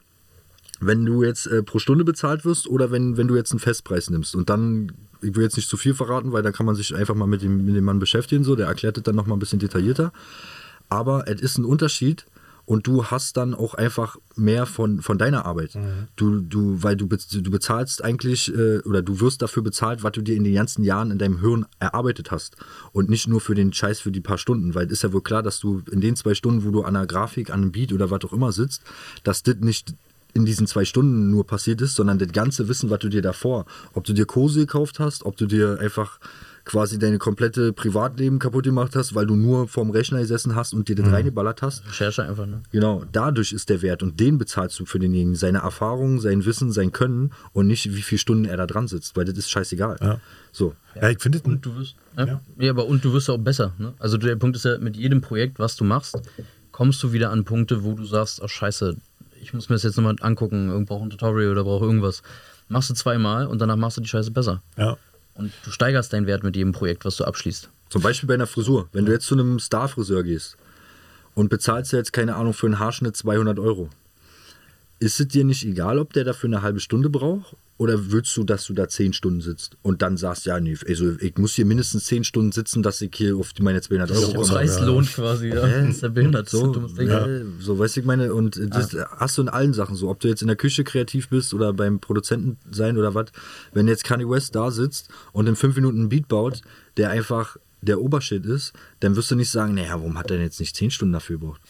Wenn 0.81 1.07
du 1.07 1.23
jetzt 1.23 1.47
äh, 1.47 1.63
pro 1.63 1.79
Stunde 1.79 2.05
bezahlt 2.05 2.45
wirst 2.45 2.67
oder 2.67 2.91
wenn, 2.91 3.17
wenn 3.17 3.29
du 3.29 3.37
jetzt 3.37 3.53
einen 3.53 3.61
Festpreis 3.61 4.11
nimmst. 4.11 4.35
Und 4.35 4.51
dann, 4.51 4.93
ich 5.23 5.35
will 5.35 5.45
jetzt 5.45 5.57
nicht 5.57 5.69
zu 5.69 5.77
viel 5.77 5.95
verraten, 5.95 6.33
weil 6.33 6.43
da 6.43 6.53
kann 6.53 6.67
man 6.67 6.75
sich 6.75 6.95
einfach 6.95 7.15
mal 7.15 7.27
mit 7.27 7.43
dem, 7.43 7.65
mit 7.65 7.75
dem 7.75 7.85
Mann 7.85 8.01
beschäftigen, 8.01 8.45
so, 8.45 8.55
der 8.55 8.67
erklärt 8.67 8.99
es 8.99 9.03
dann 9.03 9.15
nochmal 9.15 9.37
ein 9.37 9.41
bisschen 9.41 9.61
detaillierter. 9.61 10.13
Aber 10.89 11.27
es 11.27 11.41
ist 11.41 11.57
ein 11.57 11.65
Unterschied, 11.65 12.27
und 12.73 12.87
du 12.87 13.05
hast 13.05 13.37
dann 13.37 13.53
auch 13.53 13.75
einfach 13.75 14.17
mehr 14.35 14.65
von, 14.65 15.03
von 15.03 15.19
deiner 15.19 15.45
Arbeit. 15.45 15.75
Mhm. 15.75 16.09
Du, 16.17 16.41
du, 16.41 16.83
weil 16.83 16.97
du, 16.97 17.07
du 17.07 17.51
bezahlst 17.51 18.03
eigentlich 18.03 18.49
äh, 18.49 18.79
oder 18.79 19.03
du 19.03 19.21
wirst 19.21 19.43
dafür 19.43 19.63
bezahlt, 19.63 20.03
was 20.03 20.13
du 20.13 20.23
dir 20.23 20.35
in 20.35 20.43
den 20.43 20.55
ganzen 20.55 20.83
Jahren 20.83 21.11
in 21.11 21.19
deinem 21.19 21.41
Hirn 21.41 21.67
erarbeitet 21.81 22.31
hast. 22.31 22.57
Und 22.93 23.11
nicht 23.11 23.29
nur 23.29 23.43
für 23.43 23.55
den 23.55 23.75
Scheiß 23.75 24.01
für 24.01 24.11
die 24.11 24.23
paar 24.23 24.39
Stunden, 24.39 24.75
weil 24.75 24.87
es 24.87 24.93
ist 24.93 25.03
ja 25.03 25.13
wohl 25.13 25.21
klar, 25.21 25.43
dass 25.43 25.61
du 25.61 25.83
in 25.91 26.01
den 26.01 26.17
zwei 26.17 26.33
Stunden, 26.33 26.65
wo 26.65 26.71
du 26.71 26.81
an 26.81 26.97
einer 26.97 27.07
Grafik, 27.07 27.51
an 27.51 27.61
einem 27.61 27.73
Beat 27.73 27.93
oder 27.93 28.11
was 28.11 28.25
auch 28.25 28.33
immer 28.33 28.53
sitzt, 28.53 28.81
dass 29.23 29.43
das 29.43 29.57
nicht 29.57 29.95
in 30.33 30.47
diesen 30.47 30.67
zwei 30.67 30.87
Stunden 30.87 31.31
nur 31.31 31.47
passiert 31.47 31.83
ist, 31.83 31.95
sondern 31.95 32.19
das 32.19 32.33
ganze 32.33 32.69
Wissen, 32.69 32.89
was 32.89 33.01
du 33.01 33.11
dir 33.11 33.21
davor, 33.21 33.67
ob 33.93 34.05
du 34.05 34.15
dir 34.15 34.25
Kurse 34.25 34.61
gekauft 34.61 34.99
hast, 34.99 35.27
ob 35.27 35.37
du 35.37 35.45
dir 35.45 35.79
einfach 35.79 36.19
quasi 36.65 36.99
deine 36.99 37.19
komplette 37.19 37.73
Privatleben 37.73 38.39
kaputt 38.39 38.65
gemacht 38.65 38.95
hast, 38.95 39.15
weil 39.15 39.27
du 39.27 39.37
nur 39.37 39.69
vorm 39.69 39.91
Rechner 39.91 40.21
gesessen 40.21 40.55
hast 40.55 40.75
und 40.75 40.89
dir 40.89 40.95
das 40.95 41.07
mhm. 41.07 41.15
reingeballert 41.15 41.63
hast. 41.63 41.87
Recherche 41.87 42.23
einfach, 42.23 42.47
ne? 42.47 42.63
Genau, 42.71 43.05
dadurch 43.11 43.53
ist 43.53 43.69
der 43.69 43.83
Wert 43.83 44.03
und 44.03 44.21
den 44.21 44.39
bezahlst 44.39 44.79
du 44.79 44.85
für 44.85 44.99
denjenigen. 44.99 45.35
Seine 45.35 45.59
Erfahrung, 45.59 46.21
sein 46.21 46.45
Wissen, 46.45 46.71
sein 46.73 46.93
Können 46.93 47.33
und 47.53 47.67
nicht, 47.67 47.95
wie 47.95 48.03
viele 48.03 48.19
Stunden 48.19 48.45
er 48.45 48.57
da 48.57 48.67
dran 48.67 48.89
sitzt, 48.89 49.17
weil 49.17 49.25
das 49.25 49.37
ist 49.37 49.51
scheißegal. 49.51 49.97
Ja. 50.01 50.21
So. 50.53 50.75
Ja, 50.95 51.09
ich 51.09 51.21
finde 51.21 51.41
und 51.45 51.65
du 51.65 51.75
wirst, 51.77 51.97
ja? 52.17 52.27
ja? 52.27 52.41
ja, 52.59 52.71
aber 52.71 52.87
und 52.87 53.05
du 53.05 53.13
wirst 53.13 53.31
auch 53.31 53.39
besser. 53.39 53.73
Ne? 53.79 53.95
Also 53.99 54.19
der 54.19 54.37
Punkt 54.37 54.57
ist 54.57 54.65
ja, 54.65 54.79
mit 54.79 54.97
jedem 54.97 55.21
Projekt, 55.21 55.59
was 55.59 55.77
du 55.77 55.85
machst, 55.85 56.21
kommst 56.71 57.03
du 57.03 57.13
wieder 57.13 57.31
an 57.31 57.45
Punkte, 57.45 57.83
wo 57.83 57.95
du 57.95 58.05
sagst, 58.05 58.41
oh 58.43 58.49
scheiße, 58.49 58.97
ich 59.41 59.53
muss 59.53 59.69
mir 59.69 59.75
das 59.75 59.83
jetzt 59.83 59.97
nochmal 59.97 60.17
angucken, 60.21 60.69
irgendwo 60.69 60.95
brauche 60.95 61.07
ein 61.07 61.11
Tutorial 61.11 61.51
oder 61.51 61.65
brauche 61.65 61.85
irgendwas. 61.85 62.23
Machst 62.69 62.91
du 62.91 62.95
zweimal 62.95 63.47
und 63.47 63.61
danach 63.61 63.77
machst 63.77 63.97
du 63.97 64.01
die 64.01 64.09
Scheiße 64.09 64.31
besser. 64.31 64.63
Ja. 64.77 64.97
Und 65.35 65.53
du 65.65 65.71
steigerst 65.71 66.13
deinen 66.13 66.27
Wert 66.27 66.45
mit 66.45 66.57
jedem 66.57 66.73
Projekt, 66.73 67.05
was 67.05 67.17
du 67.17 67.25
abschließt. 67.25 67.71
Zum 67.89 68.03
Beispiel 68.03 68.27
bei 68.27 68.35
einer 68.35 68.47
Frisur. 68.47 68.89
Wenn 68.93 69.07
du 69.07 69.13
jetzt 69.13 69.27
zu 69.27 69.35
einem 69.35 69.59
Star-Friseur 69.59 70.23
gehst 70.23 70.57
und 71.35 71.49
bezahlst 71.49 71.93
jetzt, 71.93 72.13
keine 72.13 72.37
Ahnung, 72.37 72.55
für 72.55 72.67
einen 72.67 72.79
Haarschnitt 72.79 73.17
200 73.17 73.59
Euro, 73.59 73.91
ist 75.03 75.19
es 75.19 75.29
dir 75.29 75.45
nicht 75.45 75.65
egal, 75.65 75.99
ob 75.99 76.13
der 76.13 76.25
dafür 76.25 76.49
eine 76.49 76.63
halbe 76.63 76.81
Stunde 76.81 77.11
braucht 77.11 77.57
oder 77.77 78.13
willst 78.13 78.37
du, 78.37 78.45
dass 78.45 78.67
du 78.67 78.73
da 78.73 78.89
zehn 78.89 79.13
Stunden 79.13 79.41
sitzt 79.41 79.77
und 79.83 80.01
dann 80.01 80.17
sagst, 80.17 80.47
ja, 80.47 80.61
nee, 80.61 80.77
also 80.89 81.17
ich 81.19 81.37
muss 81.39 81.55
hier 81.55 81.67
mindestens 81.67 82.05
zehn 82.05 82.23
Stunden 82.23 82.53
sitzen, 82.53 82.85
dass 82.85 83.01
ich 83.01 83.11
hier 83.13 83.37
auf 83.37 83.51
meine 83.61 83.81
200 83.81 84.13
Euro 84.13 84.33
komme. 84.33 84.47
Preis 84.47 84.77
ja. 84.77 84.85
lohnt 84.85 85.13
quasi, 85.13 85.49
ja. 85.49 85.67
Äh, 85.67 85.87
das 85.87 85.97
ist 85.97 86.03
ja 86.03 86.09
behindert. 86.09 86.49
So, 86.49 86.89
ja. 86.99 87.27
so 87.59 87.79
weißt 87.79 87.97
du, 87.97 88.01
ich 88.01 88.07
meine, 88.07 88.33
und 88.33 88.61
das 88.73 88.95
ah. 88.95 89.09
hast 89.17 89.37
du 89.39 89.43
in 89.43 89.49
allen 89.49 89.75
Sachen 89.75 89.97
so, 89.97 90.09
ob 90.09 90.21
du 90.21 90.29
jetzt 90.29 90.43
in 90.43 90.49
der 90.49 90.57
Küche 90.57 90.85
kreativ 90.85 91.29
bist 91.29 91.53
oder 91.53 91.73
beim 91.73 91.99
Produzenten 91.99 92.59
sein 92.71 92.97
oder 92.97 93.15
was. 93.17 93.27
Wenn 93.73 93.89
jetzt 93.89 94.05
Kanye 94.05 94.29
West 94.29 94.55
da 94.55 94.71
sitzt 94.71 95.09
und 95.33 95.49
in 95.49 95.57
fünf 95.57 95.75
Minuten 95.75 95.99
einen 95.99 96.09
Beat 96.09 96.29
baut, 96.29 96.63
der 96.97 97.11
einfach 97.11 97.57
der 97.81 98.01
Obershit 98.01 98.47
ist, 98.47 98.73
dann 99.01 99.17
wirst 99.17 99.33
du 99.33 99.35
nicht 99.35 99.51
sagen, 99.51 99.75
naja, 99.75 99.95
warum 99.95 100.17
hat 100.17 100.31
er 100.31 100.37
denn 100.37 100.47
jetzt 100.47 100.61
nicht 100.61 100.77
zehn 100.77 100.93
Stunden 100.93 101.15
dafür 101.15 101.41
gebraucht? 101.41 101.61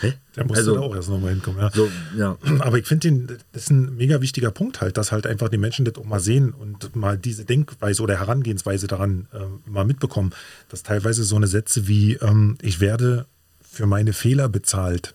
Hä? 0.00 0.14
Der 0.36 0.46
muss 0.46 0.58
also, 0.58 0.74
da 0.74 0.80
auch 0.80 0.94
erst 0.94 1.08
nochmal 1.10 1.30
hinkommen. 1.30 1.60
Ja. 1.60 1.70
So, 1.70 1.90
ja. 2.16 2.36
Aber 2.60 2.78
ich 2.78 2.86
finde, 2.86 3.38
das 3.52 3.62
ist 3.62 3.70
ein 3.70 3.96
mega 3.96 4.20
wichtiger 4.20 4.50
Punkt 4.50 4.80
halt, 4.80 4.96
dass 4.96 5.12
halt 5.12 5.26
einfach 5.26 5.48
die 5.48 5.58
Menschen 5.58 5.84
das 5.84 5.96
auch 5.96 6.04
mal 6.04 6.20
sehen 6.20 6.52
und 6.52 6.96
mal 6.96 7.18
diese 7.18 7.44
Denkweise 7.44 8.02
oder 8.02 8.18
Herangehensweise 8.18 8.86
daran 8.86 9.28
äh, 9.32 9.38
mal 9.68 9.84
mitbekommen, 9.84 10.32
dass 10.68 10.82
teilweise 10.82 11.24
so 11.24 11.36
eine 11.36 11.46
Sätze 11.46 11.86
wie, 11.86 12.14
ähm, 12.14 12.56
ich 12.62 12.80
werde 12.80 13.26
für 13.62 13.86
meine 13.86 14.12
Fehler 14.12 14.48
bezahlt, 14.48 15.14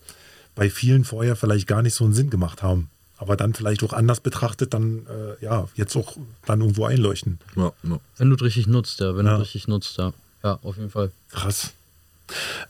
bei 0.54 0.70
vielen 0.70 1.04
vorher 1.04 1.36
vielleicht 1.36 1.66
gar 1.66 1.82
nicht 1.82 1.94
so 1.94 2.04
einen 2.04 2.14
Sinn 2.14 2.30
gemacht 2.30 2.62
haben. 2.62 2.88
Aber 3.18 3.36
dann 3.36 3.54
vielleicht 3.54 3.82
auch 3.82 3.92
anders 3.92 4.20
betrachtet, 4.20 4.74
dann 4.74 5.06
äh, 5.06 5.42
ja, 5.44 5.68
jetzt 5.74 5.96
auch 5.96 6.16
dann 6.44 6.60
irgendwo 6.60 6.84
einleuchten. 6.84 7.38
Ja, 7.56 7.72
ja. 7.82 7.98
Wenn 8.18 8.28
du 8.28 8.36
es 8.36 8.42
richtig 8.42 8.66
nutzt, 8.66 9.00
ja, 9.00 9.16
wenn 9.16 9.24
du 9.24 9.40
richtig 9.40 9.68
nutzt, 9.68 9.96
ja. 9.98 10.12
Ja, 10.44 10.58
auf 10.62 10.76
jeden 10.76 10.90
Fall. 10.90 11.10
Krass. 11.30 11.72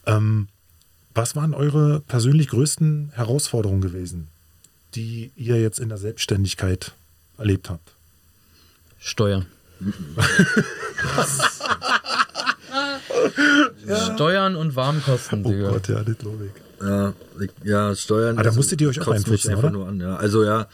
Ähm, 0.06 0.48
was 1.16 1.34
waren 1.34 1.54
eure 1.54 2.00
persönlich 2.00 2.48
größten 2.48 3.12
Herausforderungen 3.14 3.80
gewesen, 3.80 4.28
die 4.94 5.30
ihr 5.36 5.60
jetzt 5.60 5.78
in 5.78 5.88
der 5.88 5.98
Selbstständigkeit 5.98 6.92
erlebt 7.38 7.70
habt? 7.70 7.92
Steuern. 8.98 9.46
ja. 13.86 14.14
Steuern 14.14 14.56
und 14.56 14.76
Warmkosten, 14.76 15.44
oh 15.44 15.50
Digga. 15.50 15.70
Gott, 15.70 15.88
ja, 15.88 16.02
das 16.02 16.18
glaube 16.18 16.46
ich. 16.46 16.52
Ja, 16.82 17.14
ja, 17.64 17.94
Steuern. 17.94 18.38
Aber 18.38 18.40
ah, 18.40 18.50
da 18.50 18.52
musstet 18.52 18.80
ihr 18.80 18.88
euch 18.88 19.00
auch 19.00 19.08
einputzen, 19.08 19.54
oder? 19.54 19.70
Nur 19.70 19.88
an, 19.88 20.00
ja. 20.00 20.16
Also 20.16 20.44
ja, 20.44 20.66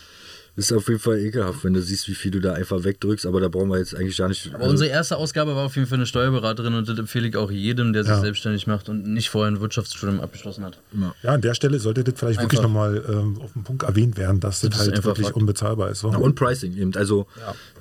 ist 0.54 0.70
auf 0.72 0.86
jeden 0.88 1.00
Fall 1.00 1.18
ekelhaft, 1.18 1.64
wenn 1.64 1.72
du 1.72 1.80
siehst, 1.80 2.08
wie 2.08 2.14
viel 2.14 2.30
du 2.30 2.38
da 2.40 2.52
einfach 2.52 2.84
wegdrückst, 2.84 3.24
aber 3.24 3.40
da 3.40 3.48
brauchen 3.48 3.70
wir 3.70 3.78
jetzt 3.78 3.94
eigentlich 3.96 4.18
gar 4.18 4.28
nicht. 4.28 4.54
Aber 4.54 4.64
unsere 4.66 4.90
erste 4.90 5.16
Ausgabe 5.16 5.56
war 5.56 5.64
auf 5.64 5.76
jeden 5.76 5.88
Fall 5.88 5.96
eine 5.96 6.04
Steuerberaterin 6.06 6.74
und 6.74 6.86
das 6.86 6.98
empfehle 6.98 7.26
ich 7.28 7.36
auch 7.36 7.50
jedem, 7.50 7.94
der 7.94 8.04
sich 8.04 8.12
Ja. 8.12 8.20
selbstständig 8.20 8.66
macht 8.66 8.90
und 8.90 9.06
nicht 9.06 9.30
vorher 9.30 9.50
ein 9.50 9.60
Wirtschaftsstudium 9.60 10.20
abgeschlossen 10.20 10.64
hat. 10.64 10.78
Ja, 11.22 11.32
an 11.32 11.40
der 11.40 11.54
Stelle 11.54 11.78
sollte 11.78 12.04
das 12.04 12.18
vielleicht 12.18 12.40
wirklich 12.40 12.58
Einfach. 12.60 12.68
nochmal 12.70 13.02
ähm, 13.08 13.40
auf 13.40 13.52
den 13.54 13.64
Punkt 13.64 13.82
erwähnt 13.84 14.18
werden, 14.18 14.40
dass 14.40 14.60
das, 14.60 14.70
Das 14.70 14.80
halt 14.80 15.04
wirklich 15.04 15.28
Fakt. 15.28 15.36
unbezahlbar 15.38 15.90
ist. 15.90 16.02
Ja, 16.02 16.10
und 16.10 16.34
Pricing 16.34 16.76
eben. 16.76 16.94
Also 16.96 17.26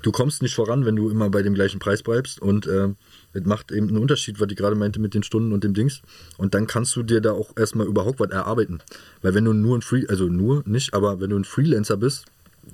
du 0.01 0.11
kommst 0.13 0.41
nicht 0.41 0.55
voran, 0.55 0.85
wenn 0.85 0.95
du 0.95 1.09
immer 1.09 1.29
bei 1.29 1.41
dem 1.41 1.53
gleichen 1.53 1.79
Preis 1.79 2.01
bleibst 2.03 2.41
und 2.41 2.67
ähm, 2.67 2.95
das 3.33 3.43
macht 3.43 3.71
eben 3.73 3.89
einen 3.89 3.97
Unterschied, 3.97 4.39
was 4.39 4.47
ich 4.49 4.55
gerade 4.57 4.75
meinte 4.77 4.99
mit 5.01 5.13
den 5.13 5.23
Stunden 5.23 5.51
und 5.51 5.63
dem 5.65 5.73
Dings. 5.73 6.01
Und 6.37 6.53
dann 6.53 6.67
kannst 6.67 6.95
du 6.95 7.03
dir 7.03 7.19
da 7.21 7.31
auch 7.33 7.51
erstmal 7.57 7.85
überhaupt 7.87 8.19
was 8.21 8.29
erarbeiten. 8.29 8.79
Weil 9.21 9.33
wenn 9.33 9.43
du 9.45 9.51
nur 9.53 9.77
ein 9.77 9.81
Free, 9.81 10.05
also 10.07 10.25
nur 10.27 10.63
nicht, 10.65 10.93
aber 10.93 11.19
wenn 11.19 11.29
du 11.31 11.37
ein 11.37 11.43
Freelancer 11.45 11.97
bist, 11.97 12.25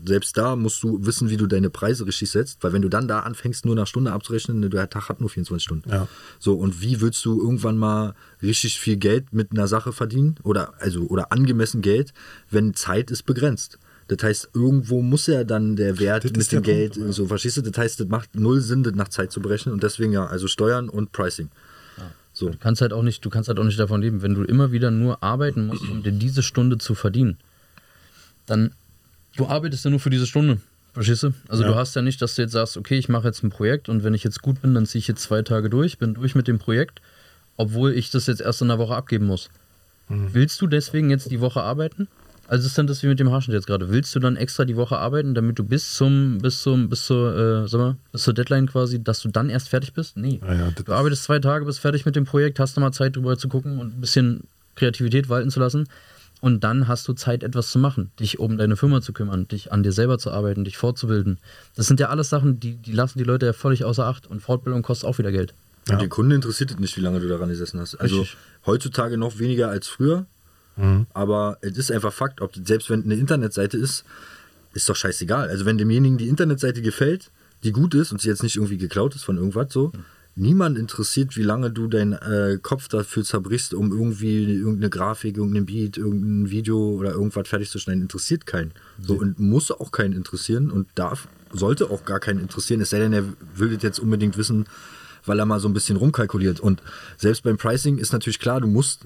selbst 0.05 0.37
da 0.37 0.55
musst 0.55 0.83
du 0.83 1.05
wissen, 1.05 1.29
wie 1.29 1.37
du 1.37 1.47
deine 1.47 1.69
Preise 1.69 2.05
richtig 2.05 2.29
setzt, 2.31 2.63
weil 2.63 2.73
wenn 2.73 2.81
du 2.81 2.89
dann 2.89 3.07
da 3.07 3.21
anfängst, 3.21 3.65
nur 3.65 3.75
nach 3.75 3.87
Stunde 3.87 4.11
abzurechnen, 4.11 4.69
der 4.69 4.89
Tag 4.89 5.09
hat 5.09 5.21
nur 5.21 5.29
24 5.29 5.63
Stunden. 5.63 5.89
Ja. 5.89 6.07
So, 6.39 6.55
und 6.55 6.81
wie 6.81 7.01
willst 7.01 7.23
du 7.25 7.39
irgendwann 7.39 7.77
mal 7.77 8.13
richtig 8.41 8.79
viel 8.79 8.97
Geld 8.97 9.33
mit 9.33 9.51
einer 9.51 9.67
Sache 9.67 9.93
verdienen? 9.93 10.35
Oder, 10.43 10.73
also, 10.79 11.03
oder 11.07 11.31
angemessen 11.31 11.81
Geld, 11.81 12.13
wenn 12.49 12.73
Zeit 12.73 13.11
ist 13.11 13.23
begrenzt? 13.23 13.79
Das 14.07 14.23
heißt, 14.23 14.49
irgendwo 14.53 15.01
muss 15.01 15.27
ja 15.27 15.43
dann 15.43 15.75
der 15.75 15.99
Wert 15.99 16.23
Das 16.23 16.31
mit 16.31 16.51
dem 16.51 16.63
Geld, 16.63 16.93
Punkt, 16.93 17.07
ja. 17.07 17.13
so 17.13 17.27
verstehst 17.27 17.57
du? 17.57 17.61
Das 17.61 17.77
heißt, 17.77 17.99
das 17.99 18.07
macht 18.07 18.35
null 18.35 18.61
Sinn, 18.61 18.83
das 18.83 18.95
nach 18.95 19.09
Zeit 19.09 19.31
zu 19.31 19.41
berechnen 19.41 19.73
und 19.73 19.83
deswegen 19.83 20.13
ja, 20.13 20.25
also 20.25 20.47
Steuern 20.47 20.87
und 20.89 21.11
Pricing. 21.11 21.49
So. 22.37 22.49
Du 22.49 22.57
kannst 22.59 22.81
halt 22.81 22.93
auch 22.93 23.01
nicht, 23.01 23.25
du 23.25 23.31
kannst 23.31 23.49
halt 23.49 23.57
auch 23.57 23.63
nicht 23.63 23.79
davon 23.79 23.99
leben, 23.99 24.21
wenn 24.21 24.35
du 24.35 24.43
immer 24.43 24.71
wieder 24.71 24.91
nur 24.91 25.23
arbeiten 25.23 25.65
musst, 25.65 25.89
um 25.89 26.03
dir 26.03 26.11
diese 26.11 26.43
Stunde 26.43 26.77
zu 26.77 26.93
verdienen. 26.93 27.37
Dann 28.45 28.73
du 29.37 29.47
arbeitest 29.47 29.85
ja 29.85 29.91
nur 29.91 29.99
für 29.99 30.09
diese 30.09 30.27
Stunde. 30.27 30.59
Verstehst 30.93 31.23
du? 31.23 31.33
Also 31.47 31.63
Ja. 31.63 31.69
du 31.69 31.75
hast 31.75 31.95
ja 31.95 32.01
nicht, 32.01 32.21
dass 32.21 32.35
du 32.35 32.41
jetzt 32.41 32.53
sagst, 32.53 32.75
okay, 32.75 32.97
ich 32.97 33.07
mache 33.07 33.27
jetzt 33.27 33.43
ein 33.43 33.49
Projekt 33.51 33.87
und 33.87 34.03
wenn 34.03 34.13
ich 34.13 34.23
jetzt 34.23 34.41
gut 34.41 34.61
bin, 34.61 34.73
dann 34.73 34.85
ziehe 34.85 34.99
ich 34.99 35.07
jetzt 35.07 35.21
zwei 35.21 35.43
Tage 35.43 35.69
durch, 35.69 35.97
bin 35.99 36.15
durch 36.15 36.33
mit 36.35 36.47
dem 36.47 36.57
Projekt, 36.59 37.01
obwohl 37.55 37.93
ich 37.93 38.09
das 38.09 38.25
jetzt 38.27 38.41
erst 38.41 38.61
in 38.61 38.69
einer 38.71 38.79
Woche 38.79 38.95
abgeben 38.95 39.25
muss. 39.25 39.49
Willst 40.09 40.61
du 40.61 40.67
deswegen 40.67 41.09
jetzt 41.09 41.29
die 41.31 41.41
Woche 41.41 41.61
arbeiten? 41.61 42.07
Also 42.47 42.65
ist 42.65 42.77
dann 42.77 42.87
das 42.87 43.03
wie 43.03 43.07
mit 43.07 43.19
dem 43.19 43.29
Haarschnitt 43.29 43.55
jetzt 43.55 43.67
gerade. 43.67 43.89
Willst 43.89 44.15
du 44.15 44.19
dann 44.19 44.37
extra 44.37 44.63
die 44.63 44.77
Woche 44.77 44.97
arbeiten, 44.97 45.35
damit 45.35 45.59
du 45.59 45.65
bis 45.65 45.93
zum, 45.95 46.37
bis 46.37 46.61
zum, 46.61 46.87
bis 46.87 47.05
zur, 47.05 47.35
äh, 47.35 47.67
sag 47.67 47.77
mal, 47.79 47.95
bis 48.13 48.23
zur 48.23 48.33
Deadline 48.33 48.67
quasi, 48.67 49.03
dass 49.03 49.19
du 49.19 49.27
dann 49.27 49.49
erst 49.49 49.67
fertig 49.67 49.93
bist? 49.93 50.15
Nee. 50.15 50.39
Ja, 50.41 50.71
du 50.71 50.93
arbeitest 50.93 51.23
zwei 51.23 51.39
Tage, 51.39 51.65
bist 51.65 51.79
fertig 51.79 52.05
mit 52.05 52.15
dem 52.15 52.23
Projekt, 52.23 52.59
hast 52.59 52.77
nochmal 52.77 52.93
Zeit 52.93 53.17
drüber 53.17 53.37
zu 53.37 53.49
gucken 53.49 53.79
und 53.79 53.97
ein 53.97 54.01
bisschen 54.01 54.43
Kreativität 54.75 55.27
walten 55.27 55.51
zu 55.51 55.59
lassen. 55.59 55.89
Und 56.39 56.63
dann 56.63 56.87
hast 56.87 57.07
du 57.07 57.13
Zeit, 57.13 57.41
etwas 57.41 57.71
zu 57.71 57.79
machen, 57.79 58.11
dich 58.19 58.39
um 58.39 58.57
deine 58.57 58.75
Firma 58.75 59.01
zu 59.01 59.11
kümmern, 59.11 59.47
dich 59.47 59.71
an 59.71 59.81
dir 59.81 59.91
selber 59.91 60.19
zu 60.19 60.31
arbeiten, 60.31 60.63
dich 60.63 60.77
fortzubilden. 60.77 61.39
Das 61.75 61.87
sind 61.87 61.99
ja 61.99 62.09
alles 62.09 62.29
Sachen, 62.29 62.59
die, 62.59 62.75
die 62.75 62.93
lassen 62.93 63.17
die 63.17 63.23
Leute 63.23 63.47
ja 63.47 63.53
völlig 63.53 63.83
außer 63.83 64.05
Acht. 64.05 64.27
Und 64.27 64.41
Fortbildung 64.41 64.83
kostet 64.83 65.09
auch 65.09 65.17
wieder 65.17 65.31
Geld. 65.31 65.53
Und 65.89 66.01
den 66.01 66.09
Kunden 66.09 66.33
interessiert 66.33 66.71
es 66.71 66.79
nicht, 66.79 66.95
wie 66.97 67.01
lange 67.01 67.19
du 67.19 67.27
daran 67.27 67.49
gesessen 67.49 67.79
hast. 67.79 67.95
Also 67.95 68.19
Richtig. 68.21 68.37
heutzutage 68.65 69.17
noch 69.17 69.39
weniger 69.39 69.69
als 69.69 69.87
früher, 69.87 70.25
aber 71.13 71.57
es 71.61 71.77
ist 71.77 71.91
einfach 71.91 72.13
Fakt, 72.13 72.41
ob 72.41 72.55
selbst 72.55 72.89
wenn 72.89 73.03
eine 73.03 73.15
Internetseite 73.15 73.77
ist, 73.77 74.05
ist 74.73 74.87
doch 74.87 74.95
scheißegal. 74.95 75.49
Also 75.49 75.65
wenn 75.65 75.77
demjenigen 75.77 76.17
die 76.17 76.27
Internetseite 76.27 76.81
gefällt, 76.81 77.31
die 77.63 77.71
gut 77.71 77.95
ist 77.95 78.11
und 78.11 78.21
sie 78.21 78.29
jetzt 78.29 78.43
nicht 78.43 78.57
irgendwie 78.57 78.77
geklaut 78.77 79.15
ist 79.15 79.23
von 79.23 79.37
irgendwas 79.37 79.73
so, 79.73 79.91
niemand 80.37 80.77
interessiert, 80.77 81.35
wie 81.35 81.43
lange 81.43 81.71
du 81.71 81.87
deinen 81.87 82.13
äh, 82.13 82.59
Kopf 82.61 82.87
dafür 82.87 83.23
zerbrichst, 83.23 83.73
um 83.73 83.91
irgendwie 83.91 84.43
irgendeine 84.43 84.89
Grafik, 84.89 85.37
irgendein 85.37 85.65
Beat, 85.65 85.97
irgendein 85.97 86.49
Video 86.49 86.77
oder 86.77 87.11
irgendwas 87.11 87.47
fertigzustellen. 87.47 88.01
Interessiert 88.01 88.45
keinen. 88.45 88.71
So 89.01 89.15
und 89.15 89.39
muss 89.39 89.71
auch 89.71 89.91
keinen 89.91 90.13
interessieren 90.13 90.69
und 90.71 90.87
darf, 90.95 91.27
sollte 91.51 91.89
auch 91.89 92.05
gar 92.05 92.19
keinen 92.19 92.39
interessieren. 92.39 92.81
Es 92.81 92.91
sei 92.91 92.99
denn, 92.99 93.13
er 93.13 93.25
will 93.55 93.73
das 93.73 93.83
jetzt 93.83 93.99
unbedingt 93.99 94.37
wissen, 94.37 94.65
weil 95.25 95.39
er 95.39 95.45
mal 95.45 95.59
so 95.59 95.67
ein 95.67 95.73
bisschen 95.73 95.97
rumkalkuliert. 95.97 96.59
Und 96.59 96.81
selbst 97.17 97.43
beim 97.43 97.57
Pricing 97.57 97.97
ist 97.97 98.13
natürlich 98.13 98.39
klar, 98.39 98.61
du 98.61 98.67
musst 98.67 99.01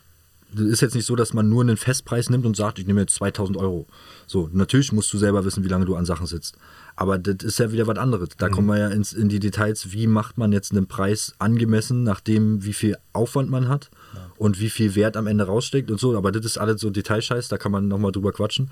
das 0.53 0.65
ist 0.65 0.81
jetzt 0.81 0.95
nicht 0.95 1.05
so, 1.05 1.15
dass 1.15 1.33
man 1.33 1.47
nur 1.47 1.61
einen 1.61 1.77
Festpreis 1.77 2.29
nimmt 2.29 2.45
und 2.45 2.57
sagt, 2.57 2.77
ich 2.77 2.85
nehme 2.85 3.01
jetzt 3.01 3.15
2000 3.15 3.57
Euro. 3.57 3.87
So, 4.27 4.49
natürlich 4.51 4.91
musst 4.91 5.11
du 5.13 5.17
selber 5.17 5.45
wissen, 5.45 5.63
wie 5.63 5.69
lange 5.69 5.85
du 5.85 5.95
an 5.95 6.05
Sachen 6.05 6.27
sitzt. 6.27 6.57
Aber 6.95 7.17
das 7.17 7.43
ist 7.43 7.59
ja 7.59 7.71
wieder 7.71 7.87
was 7.87 7.97
anderes. 7.97 8.29
Da 8.37 8.49
kommen 8.49 8.67
wir 8.67 8.77
ja 8.77 8.87
ins, 8.89 9.13
in 9.13 9.29
die 9.29 9.39
Details, 9.39 9.91
wie 9.91 10.07
macht 10.07 10.37
man 10.37 10.51
jetzt 10.51 10.71
einen 10.71 10.87
Preis 10.87 11.33
angemessen, 11.39 12.03
nachdem 12.03 12.63
wie 12.63 12.73
viel 12.73 12.97
Aufwand 13.13 13.49
man 13.49 13.69
hat 13.69 13.89
und 14.37 14.59
wie 14.59 14.69
viel 14.69 14.95
Wert 14.95 15.17
am 15.17 15.27
Ende 15.27 15.45
raussteckt 15.45 15.89
und 15.89 15.99
so. 15.99 16.15
Aber 16.17 16.31
das 16.31 16.45
ist 16.45 16.57
alles 16.57 16.81
so 16.81 16.89
Detailscheiß, 16.89 17.47
da 17.47 17.57
kann 17.57 17.71
man 17.71 17.87
nochmal 17.87 18.11
drüber 18.11 18.31
quatschen. 18.31 18.69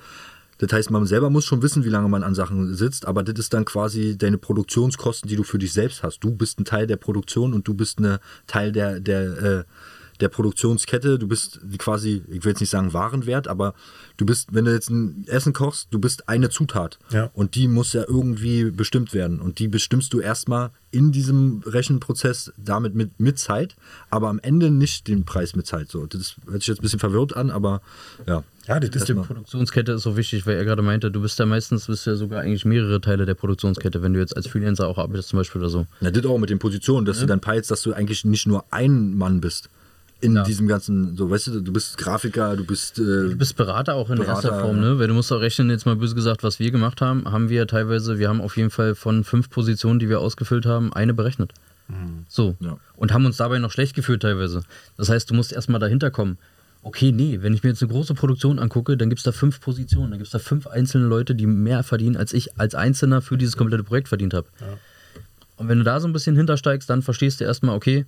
Das 0.60 0.74
heißt, 0.74 0.92
man 0.92 1.06
selber 1.06 1.30
muss 1.30 1.46
schon 1.46 1.62
wissen, 1.62 1.86
wie 1.86 1.90
lange 1.90 2.10
man 2.10 2.22
an 2.22 2.36
Sachen 2.36 2.76
sitzt, 2.76 3.08
aber 3.08 3.24
das 3.24 3.40
ist 3.40 3.54
dann 3.54 3.64
quasi 3.64 4.18
deine 4.18 4.38
Produktionskosten, 4.38 5.30
die 5.30 5.38
du 5.38 5.44
für 5.44 5.58
dich 5.58 5.72
selbst 5.72 6.04
hast. 6.04 6.20
Du 6.20 6.32
bist 6.32 6.60
ein 6.60 6.66
Teil 6.66 6.86
der 6.86 6.98
Produktion 6.98 7.54
und 7.54 7.66
du 7.66 7.74
bist 7.74 8.00
ein 8.02 8.18
Teil 8.46 8.74
der, 8.74 9.00
der, 9.00 9.42
äh, 9.42 9.64
der 10.20 10.30
Produktionskette. 10.30 11.20
Du 11.20 11.28
bist 11.28 11.60
quasi, 11.78 12.24
ich 12.28 12.44
will 12.44 12.52
jetzt 12.52 12.60
nicht 12.60 12.70
sagen 12.70 12.94
Warenwert, 12.94 13.48
aber 13.48 13.74
du 14.18 14.26
bist, 14.26 14.54
wenn 14.54 14.66
du 14.66 14.74
jetzt 14.74 14.90
ein 14.90 15.26
Essen 15.28 15.54
kochst, 15.54 15.88
du 15.92 16.00
bist 16.00 16.28
eine 16.28 16.50
Zutat. 16.50 17.00
Ja. 17.12 17.30
Und 17.34 17.56
die 17.56 17.68
muss 17.68 17.94
ja 17.94 18.04
irgendwie 18.08 18.72
bestimmt 18.72 19.14
werden. 19.14 19.40
Und 19.40 19.60
die 19.60 19.68
bestimmst 19.68 20.14
du 20.14 20.20
erstmal 20.20 20.72
in 20.92 21.12
diesem 21.12 21.62
Rechenprozess 21.66 22.52
damit 22.58 22.96
mit, 22.96 23.20
mit 23.20 23.38
Zeit, 23.38 23.76
aber 24.10 24.30
am 24.30 24.40
Ende 24.40 24.72
nicht 24.72 25.08
den 25.08 25.24
Preis 25.24 25.56
mit 25.56 25.68
Zeit. 25.68 25.90
So, 25.90 26.06
das 26.06 26.36
hört 26.50 26.62
sich 26.62 26.68
jetzt 26.68 26.80
ein 26.80 26.84
bisschen 26.84 27.00
verwirrt 27.00 27.36
an, 27.36 27.52
aber 27.52 27.82
ja. 28.28 28.44
Ja, 28.68 28.80
das 28.80 28.96
ist 28.96 29.10
Die 29.10 29.14
Produktionskette 29.16 29.94
ist 29.94 30.04
so 30.04 30.16
wichtig, 30.16 30.46
weil 30.46 30.56
er 30.56 30.64
gerade 30.64 30.84
meinte, 30.84 31.10
du 31.10 31.22
bist 31.22 31.40
ja 31.40 31.48
meistens 31.48 31.88
bist 31.88 32.06
ja 32.06 32.16
sogar 32.16 32.42
eigentlich 32.42 32.66
mehrere 32.66 33.02
Teile 33.02 33.26
der 33.26 33.34
Produktionskette, 33.34 34.04
wenn 34.04 34.14
du 34.14 34.20
jetzt 34.20 34.38
als 34.38 34.48
Freelancer 34.48 34.88
auch 34.88 35.00
arbeitest 35.00 35.30
zum 35.30 35.38
Beispiel 35.38 35.60
oder 35.60 35.72
so. 35.72 35.88
Na, 36.02 36.12
das 36.12 36.24
auch 36.26 36.38
mit 36.38 36.52
den 36.52 36.60
Positionen, 36.60 37.06
dass 37.06 37.20
du 37.20 37.26
dann 37.26 37.40
peilst, 37.40 37.72
dass 37.72 37.82
du 37.82 37.94
eigentlich 37.94 38.26
nicht 38.26 38.46
nur 38.46 38.66
ein 38.70 39.16
Mann 39.16 39.42
bist. 39.42 39.70
In 40.22 40.36
Ja. 40.36 40.44
diesem 40.44 40.68
ganzen, 40.68 41.16
so 41.16 41.30
weißt 41.30 41.48
du, 41.48 41.62
du 41.62 41.72
bist 41.72 41.98
Grafiker, 41.98 42.58
du 42.58 42.66
bist. 42.66 43.00
Äh, 43.00 43.04
Du 43.30 43.36
bist 43.38 43.56
Berater 43.56 43.96
auch 43.96 44.10
in 44.10 44.18
Berater, 44.18 44.50
erster 44.50 44.60
Form, 44.62 44.80
ne? 44.80 45.00
Weil 45.00 45.08
du 45.08 45.14
musst 45.14 45.32
auch 45.32 45.40
rechnen, 45.40 45.70
jetzt 45.70 45.86
mal 45.86 45.96
böse 45.96 46.14
gesagt, 46.14 46.44
was 46.44 46.60
wir 46.60 46.72
gemacht 46.72 47.00
haben, 47.00 47.32
haben 47.32 47.48
wir 47.50 47.66
teilweise, 47.68 48.20
wir 48.20 48.28
haben 48.28 48.42
auf 48.42 48.58
jeden 48.58 48.70
Fall 48.70 48.96
von 48.96 49.24
fünf 49.24 49.50
Positionen, 49.50 49.98
die 50.00 50.10
wir 50.10 50.20
ausgefüllt 50.20 50.66
haben, 50.66 50.92
eine 50.92 51.14
berechnet. 51.14 51.54
So. 52.28 52.56
Ja. 52.60 52.78
Und 52.98 53.14
haben 53.14 53.26
uns 53.26 53.38
dabei 53.38 53.58
noch 53.60 53.72
schlecht 53.72 53.96
gefühlt 53.96 54.22
teilweise. 54.22 54.62
Das 54.98 55.10
heißt, 55.10 55.30
du 55.30 55.34
musst 55.34 55.52
erstmal 55.54 55.80
dahinter 55.80 56.12
kommen. 56.12 56.38
Okay, 56.84 57.12
nee, 57.12 57.40
wenn 57.42 57.54
ich 57.54 57.64
mir 57.64 57.70
jetzt 57.70 57.82
eine 57.82 57.92
große 57.92 58.14
Produktion 58.14 58.60
angucke, 58.60 58.96
dann 58.96 59.10
gibt 59.10 59.20
es 59.20 59.24
da 59.24 59.32
fünf 59.32 59.60
Positionen, 59.60 60.12
dann 60.12 60.20
gibt 60.20 60.28
es 60.28 60.32
da 60.32 60.40
fünf 60.40 60.68
einzelne 60.68 61.08
Leute, 61.08 61.34
die 61.34 61.48
mehr 61.48 61.82
verdienen, 61.84 62.16
als 62.16 62.32
ich 62.34 62.60
als 62.60 62.76
Einzelner 62.76 63.22
für 63.22 63.38
dieses 63.38 63.58
komplette 63.58 63.84
Projekt 63.84 64.08
verdient 64.08 64.34
habe. 64.34 64.48
Und 65.58 65.68
wenn 65.68 65.80
du 65.80 65.84
da 65.84 66.00
so 66.00 66.08
ein 66.08 66.14
bisschen 66.14 66.36
hintersteigst, 66.38 66.90
dann 66.90 67.02
verstehst 67.02 67.40
du 67.42 67.44
erstmal, 67.46 67.76
okay, 67.76 68.06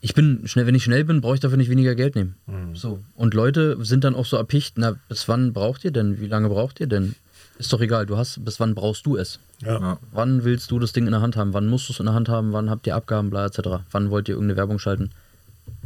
ich 0.00 0.14
bin 0.14 0.42
schnell, 0.46 0.66
wenn 0.66 0.74
ich 0.74 0.84
schnell 0.84 1.04
bin, 1.04 1.20
brauche 1.20 1.34
ich 1.34 1.40
dafür 1.40 1.58
nicht 1.58 1.70
weniger 1.70 1.94
Geld 1.94 2.14
nehmen. 2.14 2.34
So. 2.74 3.00
Und 3.14 3.34
Leute 3.34 3.76
sind 3.84 4.04
dann 4.04 4.14
auch 4.14 4.24
so 4.26 4.36
erpicht, 4.36 4.78
na, 4.78 4.96
bis 5.08 5.28
wann 5.28 5.52
braucht 5.52 5.84
ihr 5.84 5.90
denn? 5.90 6.20
Wie 6.20 6.26
lange 6.26 6.48
braucht 6.48 6.80
ihr 6.80 6.86
denn? 6.86 7.14
Ist 7.58 7.72
doch 7.72 7.80
egal, 7.82 8.06
du 8.06 8.16
hast, 8.16 8.42
bis 8.44 8.58
wann 8.58 8.74
brauchst 8.74 9.04
du 9.04 9.16
es? 9.16 9.38
ja. 9.62 9.78
ja. 9.78 9.98
Wann 10.12 10.44
willst 10.44 10.70
du 10.70 10.78
das 10.78 10.92
Ding 10.92 11.04
in 11.04 11.12
der 11.12 11.20
Hand 11.20 11.36
haben? 11.36 11.52
Wann 11.52 11.66
musst 11.66 11.88
du 11.88 11.92
es 11.92 12.00
in 12.00 12.06
der 12.06 12.14
Hand 12.14 12.28
haben? 12.28 12.52
Wann 12.52 12.70
habt 12.70 12.86
ihr 12.86 12.96
Abgaben, 12.96 13.28
bla 13.28 13.46
etc.? 13.46 13.84
Wann 13.90 14.10
wollt 14.10 14.28
ihr 14.28 14.34
irgendeine 14.34 14.56
Werbung 14.56 14.78
schalten? 14.78 15.10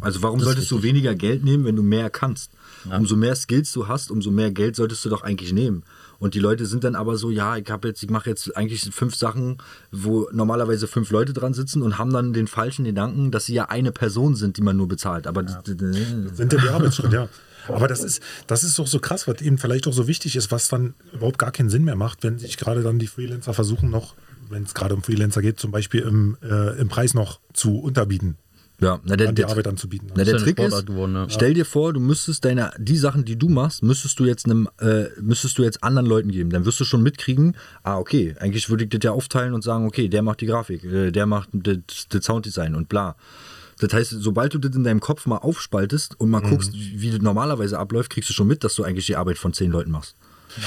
Also 0.01 0.23
warum 0.23 0.39
Das 0.39 0.47
solltest 0.47 0.71
du 0.71 0.83
weniger 0.83 1.15
Geld 1.15 1.45
nehmen, 1.45 1.65
wenn 1.65 1.77
du 1.77 1.83
mehr 1.83 2.11
kannst? 2.11 2.53
Ja. 2.89 2.97
Umso 2.97 3.17
mehr 3.17 3.35
Skills 3.35 3.73
du 3.73 3.89
hast, 3.89 4.11
umso 4.11 4.31
mehr 4.31 4.51
Geld 4.51 4.77
solltest 4.77 5.05
du 5.05 5.09
doch 5.09 5.23
eigentlich 5.23 5.53
nehmen. 5.53 5.83
Und 6.19 6.35
die 6.35 6.39
Leute 6.39 6.67
sind 6.67 6.85
dann 6.85 6.95
aber 6.95 7.17
so, 7.17 7.31
ja, 7.31 7.57
ich 7.57 7.71
habe 7.71 7.89
jetzt, 7.89 8.03
ich 8.03 8.11
mache 8.11 8.31
jetzt 8.31 8.57
eigentlich 8.57 8.83
fünf 8.93 9.15
Sachen, 9.15 9.59
wo 9.91 10.29
normalerweise 10.33 10.87
fünf 10.87 11.11
Leute 11.11 11.33
dran 11.33 11.55
sitzen 11.55 11.83
und 11.83 11.99
haben 11.99 12.12
dann 12.12 12.33
den 12.33 12.47
falschen 12.47 12.85
Gedanken, 12.85 13.31
dass 13.31 13.47
sie 13.47 13.55
ja 13.55 13.67
eine 13.67 13.93
Person 13.93 14.35
sind, 14.35 14.57
die 14.57 14.62
man 14.62 14.77
nur 14.77 14.89
bezahlt. 14.89 15.27
Aber 15.27 15.45
sind 15.65 16.53
ja 16.53 16.59
die 16.61 16.69
Arbeitsschritte, 16.69 17.15
ja. 17.15 17.29
Aber 17.69 17.89
das 17.89 18.05
ist, 18.05 18.23
das 18.47 18.62
ist 18.62 18.79
doch 18.79 18.87
so 18.87 18.99
krass, 18.99 19.27
was 19.27 19.41
eben 19.41 19.57
vielleicht 19.57 19.87
auch 19.87 19.93
so 19.93 20.07
wichtig 20.07 20.37
ist, 20.37 20.51
was 20.51 20.69
dann 20.69 20.95
überhaupt 21.12 21.39
gar 21.39 21.51
keinen 21.51 21.71
Sinn 21.71 21.85
mehr 21.85 21.97
macht, 21.97 22.23
wenn 22.23 22.39
sich 22.39 22.57
gerade 22.59 22.83
dann 22.83 22.99
die 22.99 23.07
Freelancer 23.07 23.55
versuchen 23.55 23.91
noch, 23.91 24.15
wenn 24.51 24.65
es 24.65 24.75
gerade 24.75 24.95
um 24.95 25.03
Freelancer 25.03 25.41
geht, 25.41 25.59
zum 25.59 25.71
Beispiel 25.71 26.03
im, 26.03 26.37
äh, 26.43 26.79
im 26.79 26.89
Preis 26.89 27.15
noch 27.15 27.41
zu 27.53 27.79
unterbieten, 27.79 28.37
ja, 28.81 29.01
na, 29.05 29.16
der, 29.16 29.29
an 29.29 29.35
die 29.35 29.43
der, 29.43 29.51
Arbeit 29.51 29.68
anzubieten. 29.68 30.09
Na, 30.11 30.25
der 30.25 30.25
ist 30.25 30.29
ja 30.31 30.37
eine 30.37 30.45
Trick 30.45 30.59
ist, 30.59 30.87
geworden, 30.87 31.14
ja. 31.14 31.27
stell 31.31 31.55
dir 31.55 31.64
vor, 31.64 31.93
du 31.93 32.01
müsstest 32.01 32.45
deine, 32.45 32.72
die 32.79 32.97
Sachen, 32.97 33.25
die 33.25 33.37
du 33.37 33.49
machst, 33.49 33.83
müsstest 33.83 34.18
du 34.18 34.25
jetzt 34.25 34.47
einem, 34.47 34.68
äh, 34.81 35.05
müsstest 35.20 35.59
du 35.59 35.62
jetzt 35.62 35.85
anderen 35.85 36.07
Leuten 36.07 36.31
geben. 36.31 36.51
Dann 36.51 36.64
wirst 36.64 36.81
du 36.81 36.85
schon 36.85 37.03
mitkriegen, 37.03 37.57
ah, 37.83 37.99
okay, 37.99 38.35
eigentlich 38.41 38.68
würde 38.68 38.85
ich 38.85 38.91
das 38.91 39.01
ja 39.03 39.12
aufteilen 39.12 39.55
und 39.55 39.62
sagen, 39.62 39.87
okay, 39.87 40.09
der 40.09 40.22
macht 40.22 40.41
die 40.41 40.47
Grafik, 40.47 40.85
äh, 40.85 41.12
der 41.12 41.27
macht 41.27 41.51
das, 41.53 41.77
das 42.09 42.25
Sounddesign 42.25 42.75
und 42.75 42.89
bla. 42.89 43.16
Das 43.79 43.93
heißt, 43.93 44.11
sobald 44.18 44.55
du 44.55 44.59
das 44.59 44.75
in 44.75 44.85
deinem 44.85 45.01
Kopf 45.01 45.27
mal 45.27 45.39
aufspaltest 45.39 46.18
und 46.20 46.31
mal 46.31 46.41
guckst, 46.41 46.72
wie, 46.75 47.01
wie 47.01 47.11
das 47.11 47.20
normalerweise 47.20 47.79
abläuft, 47.79 48.11
kriegst 48.11 48.31
du 48.31 48.35
schon 48.35 48.47
mit, 48.47 48.64
dass 48.64 48.75
du 48.75 48.85
eigentlich 48.85 49.07
die 49.07 49.16
Arbeit 49.16 49.39
von 49.39 49.53
zehn 49.53 49.70
Leuten 49.70 49.91
machst. 49.91 50.16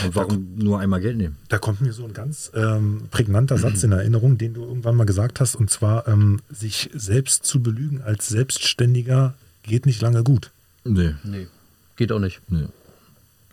Und 0.06 0.16
warum 0.16 0.48
nur 0.58 0.80
einmal 0.80 1.00
Geld 1.02 1.18
nehmen? 1.18 1.38
Da 1.50 1.58
kommt 1.58 1.82
mir 1.82 1.94
so 1.94 2.06
ein 2.06 2.14
ganz 2.14 2.52
ähm, 2.54 3.04
prägnanter 3.12 3.58
Satz 3.58 3.84
in 3.84 3.92
Erinnerung, 3.92 4.38
den 4.38 4.54
du 4.54 4.64
irgendwann 4.64 4.96
mal 4.96 5.06
gesagt 5.06 5.40
hast, 5.40 5.56
und 5.56 5.70
zwar, 5.70 6.08
ähm, 6.08 6.42
sich 6.50 6.90
selbst 6.94 7.46
zu 7.46 7.62
belügen 7.62 8.02
als 8.02 8.28
Selbstständiger 8.28 9.34
geht 9.64 9.86
nicht 9.86 10.02
lange 10.02 10.24
gut. 10.24 10.52
Nee, 10.84 11.16
Nee, 11.24 11.48
geht 11.96 12.12
auch 12.12 12.20
nicht. 12.20 12.42
nee. 12.50 12.66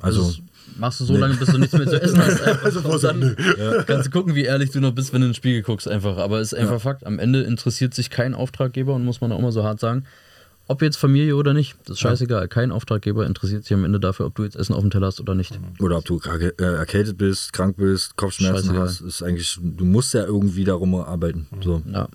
Also, 0.01 0.23
Das 0.23 0.31
ist 0.33 0.43
machst 0.77 1.01
du 1.01 1.05
so 1.05 1.17
lange, 1.17 1.35
bis 1.35 1.49
du 1.49 1.59
nichts 1.59 1.77
mehr 1.77 1.87
zu 1.87 2.01
essen 2.01 2.19
hast. 2.19 2.41
Also 2.65 2.81
und 2.81 3.03
dann 3.05 3.37
kannst 3.87 4.07
du 4.07 4.11
gucken, 4.11 4.35
wie 4.35 4.45
ehrlich 4.45 4.71
du 4.71 4.81
noch 4.81 4.93
bist, 4.93 5.13
wenn 5.13 5.21
du 5.21 5.29
ins 5.29 5.37
Spiegel 5.37 5.63
guckst, 5.63 5.87
einfach. 5.89 6.17
Aber 6.17 6.41
es 6.41 6.53
ist 6.53 6.59
einfach 6.59 6.81
Fakt. 6.81 7.07
Am 7.07 7.19
Ende 7.19 7.43
interessiert 7.43 7.95
sich 7.95 8.11
kein 8.11 8.35
Auftraggeber 8.35 8.95
und 8.95 9.05
muss 9.05 9.21
man 9.21 9.33
auch 9.33 9.41
mal 9.41 9.53
so 9.53 9.63
hart 9.65 9.81
sagen. 9.81 10.05
Ob 10.67 10.81
jetzt 10.81 10.97
Familie 10.97 11.37
oder 11.37 11.53
nicht, 11.53 11.77
das 11.85 11.97
ist 11.97 12.01
scheißegal. 12.01 12.49
Kein 12.49 12.73
Auftraggeber 12.73 13.27
interessiert 13.27 13.65
sich 13.65 13.75
am 13.75 13.85
Ende 13.85 14.01
dafür, 14.01 14.27
ob 14.27 14.35
du 14.35 14.45
jetzt 14.45 14.57
Essen 14.57 14.73
auf 14.73 14.81
dem 14.81 14.91
Teller 14.91 15.09
hast 15.09 15.21
oder 15.21 15.35
nicht. 15.35 15.59
Oder 15.79 15.99
ob 15.99 16.07
du 16.07 16.19
äh, 16.19 16.53
erkältet 16.63 17.19
bist, 17.19 17.53
krank 17.53 17.77
bist, 17.77 18.17
Kopfschmerzen 18.17 18.69
Scheißegal. 18.69 18.83
hast, 18.83 19.01
ist 19.03 19.23
eigentlich, 19.23 19.59
du 19.63 19.85
musst 19.85 20.15
ja 20.15 20.25
irgendwie 20.25 20.65
darum 20.65 20.95
arbeiten. 20.95 21.47
So. 21.63 21.83
Ja. 21.93 22.09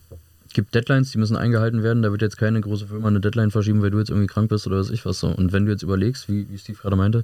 Es 0.48 0.54
gibt 0.54 0.74
Deadlines, 0.74 1.12
die 1.12 1.20
müssen 1.20 1.38
eingehalten 1.38 1.84
werden. 1.84 2.02
Da 2.02 2.12
wird 2.12 2.24
jetzt 2.24 2.38
keine 2.38 2.60
große 2.60 2.88
Firma 2.88 3.08
eine 3.08 3.20
Deadline 3.20 3.52
verschieben, 3.52 3.84
weil 3.84 3.92
du 3.92 4.00
jetzt 4.00 4.10
irgendwie 4.10 4.26
krank 4.26 4.50
bist 4.50 4.66
oder 4.66 4.78
was 4.78 4.90
ich 4.90 5.06
was 5.06 5.20
so. 5.20 5.28
Und 5.28 5.54
wenn 5.54 5.68
du 5.68 5.72
jetzt 5.72 5.84
überlegst, 5.84 6.28
wie, 6.28 6.50
wie 6.50 6.58
Steve 6.58 6.80
gerade 6.82 6.96
meinte, 6.96 7.24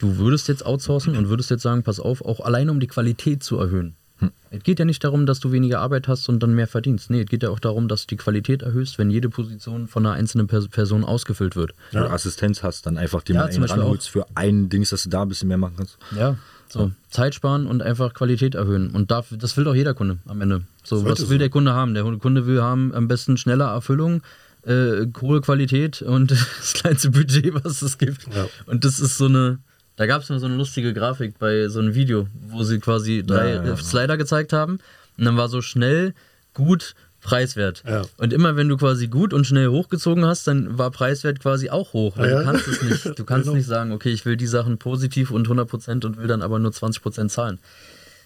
du 0.00 0.18
würdest 0.18 0.48
jetzt 0.48 0.66
outsourcen 0.66 1.16
und 1.16 1.30
würdest 1.30 1.48
jetzt 1.48 1.62
sagen, 1.62 1.82
pass 1.82 1.98
auf, 1.98 2.22
auch 2.22 2.40
alleine 2.40 2.70
um 2.70 2.78
die 2.78 2.88
Qualität 2.88 3.42
zu 3.42 3.56
erhöhen. 3.56 3.94
Hm. 4.22 4.32
Es 4.50 4.62
geht 4.62 4.78
ja 4.78 4.84
nicht 4.84 5.02
darum, 5.02 5.26
dass 5.26 5.40
du 5.40 5.52
weniger 5.52 5.80
Arbeit 5.80 6.08
hast 6.08 6.28
und 6.28 6.42
dann 6.42 6.54
mehr 6.54 6.66
verdienst. 6.66 7.10
Nee, 7.10 7.22
es 7.22 7.26
geht 7.28 7.42
ja 7.42 7.50
auch 7.50 7.58
darum, 7.58 7.88
dass 7.88 8.02
du 8.02 8.08
die 8.08 8.16
Qualität 8.16 8.62
erhöhst, 8.62 8.98
wenn 8.98 9.10
jede 9.10 9.28
Position 9.28 9.88
von 9.88 10.06
einer 10.06 10.14
einzelnen 10.14 10.46
Person 10.46 11.04
ausgefüllt 11.04 11.56
wird. 11.56 11.74
Ja. 11.90 12.10
Assistenz 12.10 12.62
hast, 12.62 12.86
dann 12.86 12.98
einfach 12.98 13.22
die 13.22 13.32
ja, 13.32 13.40
mal 13.40 13.50
einen 13.50 13.64
ranholst 13.64 14.10
für 14.10 14.26
ein 14.34 14.68
Dings, 14.68 14.90
dass 14.90 15.04
du 15.04 15.10
da 15.10 15.22
ein 15.22 15.28
bisschen 15.28 15.48
mehr 15.48 15.58
machen 15.58 15.74
kannst. 15.76 15.98
Ja, 16.16 16.36
so, 16.72 16.90
Zeit 17.10 17.34
sparen 17.34 17.66
und 17.66 17.82
einfach 17.82 18.14
Qualität 18.14 18.54
erhöhen. 18.54 18.90
Und 18.90 19.10
dafür, 19.10 19.36
das 19.36 19.56
will 19.58 19.64
doch 19.64 19.74
jeder 19.74 19.92
Kunde 19.92 20.18
am 20.26 20.40
Ende. 20.40 20.62
So, 20.82 21.04
was 21.04 21.28
will 21.28 21.36
der 21.36 21.50
Kunde 21.50 21.74
haben? 21.74 21.92
Der 21.92 22.02
Kunde 22.02 22.46
will 22.46 22.62
haben 22.62 22.94
am 22.94 23.08
besten 23.08 23.36
schneller 23.36 23.66
Erfüllung, 23.66 24.22
äh, 24.62 25.06
hohe 25.20 25.42
Qualität 25.42 26.00
und 26.00 26.30
das 26.58 26.72
kleinste 26.72 27.10
Budget, 27.10 27.62
was 27.62 27.82
es 27.82 27.98
gibt. 27.98 28.26
Ja. 28.34 28.46
Und 28.64 28.86
das 28.86 29.00
ist 29.00 29.18
so 29.18 29.26
eine, 29.26 29.58
da 30.02 30.06
gab 30.06 30.22
es 30.22 30.28
mal 30.30 30.40
so 30.40 30.46
eine 30.46 30.56
lustige 30.56 30.92
Grafik 30.92 31.38
bei 31.38 31.68
so 31.68 31.78
einem 31.78 31.94
Video, 31.94 32.26
wo 32.48 32.64
sie 32.64 32.80
quasi 32.80 33.22
drei 33.24 33.54
ja, 33.54 33.64
ja, 33.64 33.76
Slider 33.76 34.16
gezeigt 34.16 34.52
haben. 34.52 34.80
Und 35.16 35.24
dann 35.26 35.36
war 35.36 35.48
so 35.48 35.62
schnell, 35.62 36.12
gut, 36.54 36.96
preiswert. 37.20 37.84
Ja. 37.86 38.02
Und 38.16 38.32
immer 38.32 38.56
wenn 38.56 38.68
du 38.68 38.76
quasi 38.76 39.06
gut 39.06 39.32
und 39.32 39.46
schnell 39.46 39.68
hochgezogen 39.68 40.26
hast, 40.26 40.48
dann 40.48 40.76
war 40.76 40.90
preiswert 40.90 41.38
quasi 41.38 41.70
auch 41.70 41.92
hoch. 41.92 42.16
Ja, 42.16 42.40
du 42.40 42.44
kannst 42.44 42.66
es 42.66 42.82
nicht. 42.82 43.16
Du 43.16 43.24
kannst 43.24 43.44
genau. 43.44 43.56
nicht 43.56 43.68
sagen, 43.68 43.92
okay, 43.92 44.10
ich 44.10 44.26
will 44.26 44.36
die 44.36 44.48
Sachen 44.48 44.76
positiv 44.78 45.30
und 45.30 45.46
100% 45.46 46.04
und 46.04 46.16
will 46.16 46.26
dann 46.26 46.42
aber 46.42 46.58
nur 46.58 46.72
20% 46.72 47.28
zahlen. 47.28 47.60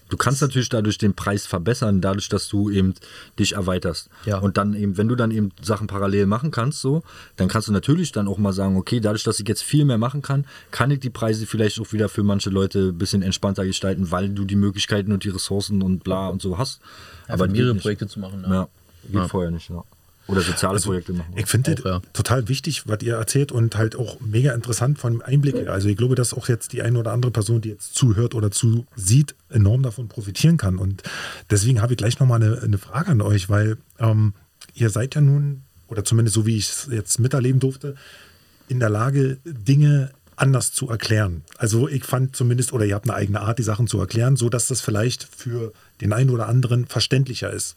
Du 0.09 0.17
kannst 0.17 0.41
natürlich 0.41 0.69
dadurch 0.69 0.99
den 0.99 1.15
Preis 1.15 1.47
verbessern, 1.47 2.01
dadurch, 2.01 2.29
dass 2.29 2.49
du 2.49 2.71
eben 2.71 2.95
dich 3.39 3.55
erweiterst. 3.55 4.09
Ja. 4.25 4.39
Und 4.39 4.57
dann 4.57 4.75
eben, 4.75 4.97
wenn 4.97 5.09
du 5.09 5.17
dann 5.17 5.31
eben 5.31 5.51
Sachen 5.61 5.87
parallel 5.87 6.27
machen 6.27 6.51
kannst, 6.51 6.81
so, 6.81 7.03
dann 7.37 7.49
kannst 7.49 7.69
du 7.69 7.73
natürlich 7.73 8.13
dann 8.13 8.29
auch 8.29 8.39
mal 8.39 8.53
sagen, 8.53 8.77
okay, 8.77 9.01
dadurch, 9.01 9.25
dass 9.25 9.41
ich 9.41 9.49
jetzt 9.49 9.63
viel 9.63 9.85
mehr 9.85 9.99
machen 9.99 10.23
kann, 10.23 10.45
kann 10.71 10.91
ich 10.91 11.01
die 11.01 11.11
Preise 11.11 11.47
vielleicht 11.47 11.81
auch 11.81 11.93
wieder 11.93 12.09
für 12.09 12.23
manche 12.23 12.51
Leute 12.51 12.89
ein 12.89 12.99
bisschen 12.99 13.23
entspannter 13.23 13.67
gestalten, 13.67 14.11
weil 14.11 14.29
du 14.29 14.45
die 14.45 14.57
Möglichkeiten 14.57 15.13
und 15.13 15.25
die 15.25 15.31
Ressourcen 15.31 15.83
und 15.83 16.05
bla 16.05 16.29
und 16.29 16.41
so 16.41 16.57
hast. 16.57 16.81
Ja, 17.27 17.35
aber 17.35 17.49
mehrere 17.49 17.75
Projekte 17.75 18.07
zu 18.07 18.21
machen. 18.21 18.45
Ja. 18.47 18.55
ja. 18.55 18.69
Geht 19.05 19.15
ja. 19.15 19.29
vorher 19.29 19.51
nicht, 19.51 19.71
ja. 19.71 19.85
Oder 20.29 20.41
soziale 20.41 20.75
also, 20.75 20.91
Projekte 20.91 21.13
machen. 21.13 21.33
Ich 21.37 21.47
finde 21.47 21.77
ja. 21.85 22.01
total 22.13 22.49
wichtig, 22.49 22.89
was 22.89 23.03
ihr 23.03 23.15
erzählt 23.15 23.53
und 23.53 23.77
halt 23.77 23.97
auch 23.97 24.21
mega 24.21 24.53
interessant 24.53 24.99
von 24.99 25.15
dem 25.15 25.23
Einblick. 25.23 25.69
Also 25.69 25.89
ich 25.89 25.97
glaube, 25.97 26.15
dass 26.17 26.35
auch 26.35 26.49
jetzt 26.49 26.73
die 26.73 26.83
eine 26.83 26.99
oder 26.99 27.13
andere 27.13 27.31
Person, 27.31 27.61
die 27.61 27.69
jetzt 27.71 27.95
zuhört 27.95 28.35
oder 28.35 28.51
zusieht, 28.51 29.35
enorm 29.49 29.83
davon 29.83 30.09
profitieren 30.09 30.57
kann. 30.57 30.79
Und 30.79 31.03
deswegen 31.51 31.81
habe 31.81 31.93
ich 31.93 31.97
gleich 31.97 32.19
nochmal 32.19 32.43
eine, 32.43 32.61
eine 32.61 32.79
Frage 32.79 33.11
an 33.11 33.21
euch, 33.21 33.49
weil 33.49 33.77
ähm, 33.99 34.35
ihr 34.75 34.91
seid 34.91 35.15
ja 35.15 35.21
nun, 35.21 35.63
oder 35.89 36.05
zumindest 36.05 36.35
so 36.35 36.47
wie 36.47 36.57
ich 36.57 36.69
es 36.69 36.89
jetzt 36.91 37.21
miterleben 37.21 37.61
durfte, 37.61 37.95
in 38.69 38.81
der 38.81 38.91
Lage, 38.91 39.39
Dinge 39.45 40.11
anders 40.35 40.73
zu 40.73 40.91
erklären. 40.91 41.43
Also 41.57 41.89
ich 41.89 42.05
fand 42.05 42.37
zumindest, 42.37 42.73
oder 42.73 42.85
ihr 42.85 42.95
habt 42.95 43.09
eine 43.09 43.17
eigene 43.17 43.41
Art, 43.41 43.59
die 43.59 43.63
Sachen 43.63 43.87
zu 43.87 43.99
erklären, 43.99 44.37
so 44.37 44.49
dass 44.49 44.67
das 44.67 44.81
vielleicht 44.81 45.25
für 45.25 45.73
den 46.01 46.13
einen 46.13 46.31
oder 46.31 46.49
anderen 46.49 46.87
verständlicher 46.87 47.51
ist 47.51 47.77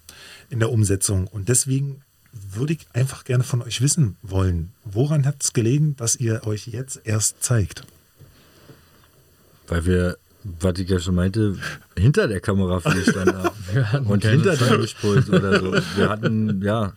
in 0.50 0.60
der 0.60 0.72
Umsetzung. 0.72 1.28
Und 1.28 1.48
deswegen 1.48 2.02
würde 2.32 2.74
ich 2.74 2.88
einfach 2.94 3.24
gerne 3.24 3.44
von 3.44 3.62
euch 3.62 3.82
wissen 3.82 4.16
wollen, 4.22 4.72
woran 4.86 5.26
hat 5.26 5.42
es 5.42 5.54
gelegen, 5.54 5.96
dass 5.96 6.16
ihr 6.16 6.46
euch 6.46 6.68
jetzt 6.68 7.02
erst 7.04 7.44
zeigt? 7.44 7.84
Weil 9.68 9.86
wir, 9.86 10.18
was 10.44 10.80
ich 10.80 10.90
ja 10.90 11.00
schon 11.00 11.16
meinte, 11.16 11.58
hinter 11.98 12.28
der 12.28 12.40
Kamera 12.40 12.80
viel 12.80 13.04
standen 13.04 13.38
haben. 13.38 14.08
und 14.08 14.26
hinter 14.26 14.56
dem 14.56 14.82
Mischpult 14.82 15.30
oder 15.30 15.60
so. 15.60 15.74
Wir 15.96 16.10
hatten, 16.10 16.62
ja, 16.62 16.94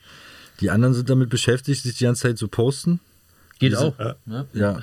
die 0.60 0.70
anderen 0.70 0.94
sind 0.94 1.10
damit 1.10 1.28
beschäftigt, 1.28 1.82
sich 1.82 1.96
die 1.96 2.04
ganze 2.04 2.22
Zeit 2.22 2.38
zu 2.38 2.48
posten. 2.48 3.00
Geht 3.58 3.76
auch. 3.76 3.94
Ja, 3.98 4.46
ja. 4.54 4.80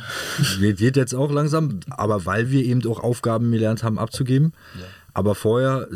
Geht, 0.59 0.77
geht, 0.77 0.95
jetzt 0.95 1.13
auch 1.13 1.31
langsam, 1.31 1.81
aber 1.89 2.25
weil 2.25 2.49
wir 2.49 2.63
eben 2.63 2.85
auch 2.87 2.99
Aufgaben 2.99 3.51
gelernt 3.51 3.83
haben 3.83 3.99
abzugeben. 3.99 4.53
Ja. 4.79 4.85
Aber 5.13 5.35
vorher 5.35 5.87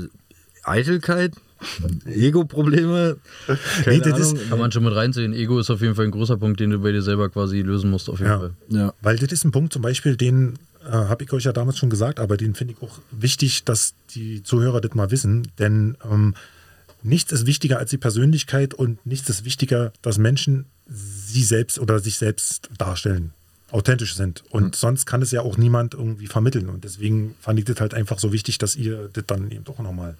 Eitelkeit, 0.63 1.33
Ego-Probleme. 2.05 3.17
Nee, 3.85 3.99
kann 3.99 4.59
man 4.59 4.71
schon 4.71 4.83
mit 4.83 4.95
reinziehen. 4.95 5.33
Ego 5.33 5.59
ist 5.59 5.69
auf 5.69 5.81
jeden 5.81 5.95
Fall 5.95 6.05
ein 6.05 6.11
großer 6.11 6.37
Punkt, 6.37 6.59
den 6.59 6.69
du 6.69 6.79
bei 6.79 6.91
dir 6.91 7.01
selber 7.01 7.29
quasi 7.29 7.61
lösen 7.61 7.89
musst, 7.89 8.09
auf 8.09 8.19
jeden 8.19 8.31
ja. 8.31 8.39
Fall. 8.39 8.51
Ja. 8.69 8.93
Weil 9.01 9.17
das 9.17 9.31
ist 9.31 9.43
ein 9.43 9.51
Punkt 9.51 9.73
zum 9.73 9.81
Beispiel, 9.81 10.15
den 10.15 10.55
äh, 10.85 10.91
habe 10.91 11.23
ich 11.23 11.33
euch 11.33 11.43
ja 11.43 11.53
damals 11.53 11.77
schon 11.77 11.89
gesagt, 11.89 12.19
aber 12.19 12.37
den 12.37 12.55
finde 12.55 12.73
ich 12.73 12.81
auch 12.81 12.99
wichtig, 13.11 13.63
dass 13.63 13.93
die 14.15 14.43
Zuhörer 14.43 14.81
das 14.81 14.93
mal 14.95 15.11
wissen. 15.11 15.47
Denn 15.59 15.97
ähm, 16.09 16.35
nichts 17.01 17.31
ist 17.31 17.45
wichtiger 17.45 17.77
als 17.79 17.89
die 17.89 17.97
Persönlichkeit 17.97 18.73
und 18.73 19.05
nichts 19.05 19.29
ist 19.29 19.45
wichtiger, 19.45 19.91
dass 20.01 20.17
Menschen 20.17 20.65
sie 20.87 21.43
selbst 21.43 21.79
oder 21.79 21.99
sich 21.99 22.17
selbst 22.17 22.69
darstellen 22.77 23.33
authentisch 23.73 24.15
sind. 24.15 24.43
Und 24.51 24.63
mhm. 24.63 24.73
sonst 24.73 25.05
kann 25.05 25.21
es 25.21 25.31
ja 25.31 25.41
auch 25.41 25.57
niemand 25.57 25.95
irgendwie 25.95 26.27
vermitteln. 26.27 26.69
Und 26.69 26.83
deswegen 26.83 27.35
fand 27.41 27.59
ich 27.59 27.65
das 27.65 27.81
halt 27.81 27.93
einfach 27.93 28.19
so 28.19 28.31
wichtig, 28.31 28.59
dass 28.59 28.75
ihr 28.75 29.09
das 29.11 29.25
dann 29.25 29.49
eben 29.51 29.63
doch 29.63 29.79
nochmal 29.79 30.15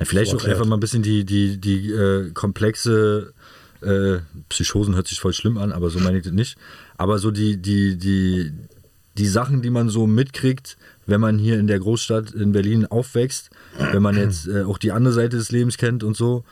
ja, 0.00 0.06
vielleicht 0.06 0.34
auch 0.34 0.44
einfach 0.44 0.66
mal 0.66 0.76
ein 0.76 0.80
bisschen 0.80 1.02
die, 1.02 1.24
die, 1.24 1.58
die 1.58 1.92
äh, 1.92 2.30
komplexe 2.32 3.32
äh, 3.82 4.18
Psychosen 4.48 4.94
hört 4.94 5.08
sich 5.08 5.20
voll 5.20 5.32
schlimm 5.32 5.58
an, 5.58 5.72
aber 5.72 5.90
so 5.90 5.98
meine 6.00 6.18
ich 6.18 6.24
das 6.24 6.32
nicht. 6.32 6.56
Aber 6.96 7.18
so 7.18 7.30
die, 7.30 7.56
die, 7.58 7.96
die, 7.96 8.52
die 9.16 9.26
Sachen, 9.26 9.62
die 9.62 9.70
man 9.70 9.88
so 9.88 10.06
mitkriegt, 10.06 10.76
wenn 11.06 11.20
man 11.20 11.38
hier 11.38 11.58
in 11.58 11.66
der 11.66 11.78
Großstadt 11.78 12.32
in 12.32 12.52
Berlin 12.52 12.86
aufwächst, 12.86 13.50
wenn 13.92 14.02
man 14.02 14.16
jetzt 14.16 14.48
äh, 14.48 14.62
auch 14.62 14.78
die 14.78 14.92
andere 14.92 15.14
Seite 15.14 15.36
des 15.36 15.52
Lebens 15.52 15.76
kennt 15.76 16.02
und 16.02 16.16
so 16.16 16.44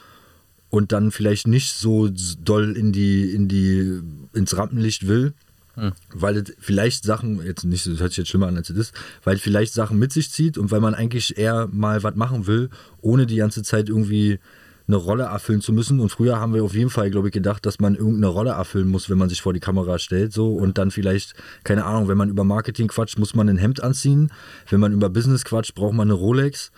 und 0.71 0.93
dann 0.93 1.11
vielleicht 1.11 1.47
nicht 1.47 1.73
so 1.73 2.11
doll 2.45 2.77
in 2.77 2.93
die, 2.93 3.33
in 3.33 3.49
die, 3.49 4.01
ins 4.35 4.57
Rampenlicht 4.57 5.07
will, 5.07 5.33
hm. 5.79 5.93
Weil 6.12 6.37
es 6.37 6.53
vielleicht 6.59 7.05
Sachen, 7.05 7.45
jetzt 7.45 7.64
nicht, 7.64 7.87
das 7.87 8.01
hört 8.01 8.11
sich 8.11 8.18
jetzt 8.18 8.29
schlimmer 8.29 8.49
an 8.49 8.57
als 8.57 8.70
es 8.70 8.76
ist, 8.76 8.95
weil 9.22 9.37
es 9.37 9.43
vielleicht 9.43 9.72
Sachen 9.72 9.99
mit 9.99 10.12
sich 10.12 10.31
zieht 10.31 10.59
und 10.59 10.70
weil 10.70 10.81
man 10.81 10.95
eigentlich 10.95 11.39
eher 11.39 11.68
mal 11.70 12.03
was 12.03 12.16
machen 12.16 12.47
will, 12.47 12.70
ohne 13.01 13.26
die 13.26 13.37
ganze 13.37 13.62
Zeit 13.62 13.89
irgendwie 13.89 14.41
eine 14.89 14.97
Rolle 14.97 15.24
erfüllen 15.24 15.61
zu 15.61 15.72
müssen. 15.72 16.01
Und 16.01 16.09
früher 16.09 16.41
haben 16.41 16.55
wir 16.55 16.64
auf 16.64 16.74
jeden 16.74 16.91
Fall, 16.91 17.11
glaube 17.11 17.29
ich, 17.29 17.35
gedacht, 17.35 17.64
dass 17.66 17.79
man 17.79 17.95
irgendeine 17.95 18.29
Rolle 18.29 18.51
erfüllen 18.51 18.89
muss, 18.89 19.09
wenn 19.09 19.18
man 19.18 19.29
sich 19.29 19.43
vor 19.43 19.53
die 19.53 19.61
Kamera 19.61 19.99
stellt. 19.99 20.33
So 20.33 20.55
und 20.55 20.79
dann 20.79 20.91
vielleicht, 20.91 21.35
keine 21.62 21.85
Ahnung, 21.85 22.09
wenn 22.09 22.18
man 22.18 22.31
über 22.31 22.43
Marketing 22.43 22.89
quatscht, 22.89 23.18
muss 23.18 23.35
man 23.35 23.49
ein 23.49 23.59
Hemd 23.59 23.83
anziehen. 23.83 24.33
Wenn 24.68 24.81
man 24.81 24.93
über 24.93 25.11
Business 25.11 25.45
quatscht, 25.45 25.74
braucht 25.74 25.95
man 25.95 26.09
eine 26.09 26.14
Rolex. 26.14 26.72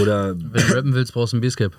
Oder 0.00 0.34
Wenn 0.36 0.66
du 0.68 0.74
rappen 0.74 0.94
willst, 0.94 1.12
brauchst 1.12 1.32
du 1.32 1.38
ein 1.38 1.40
Basecap. 1.40 1.72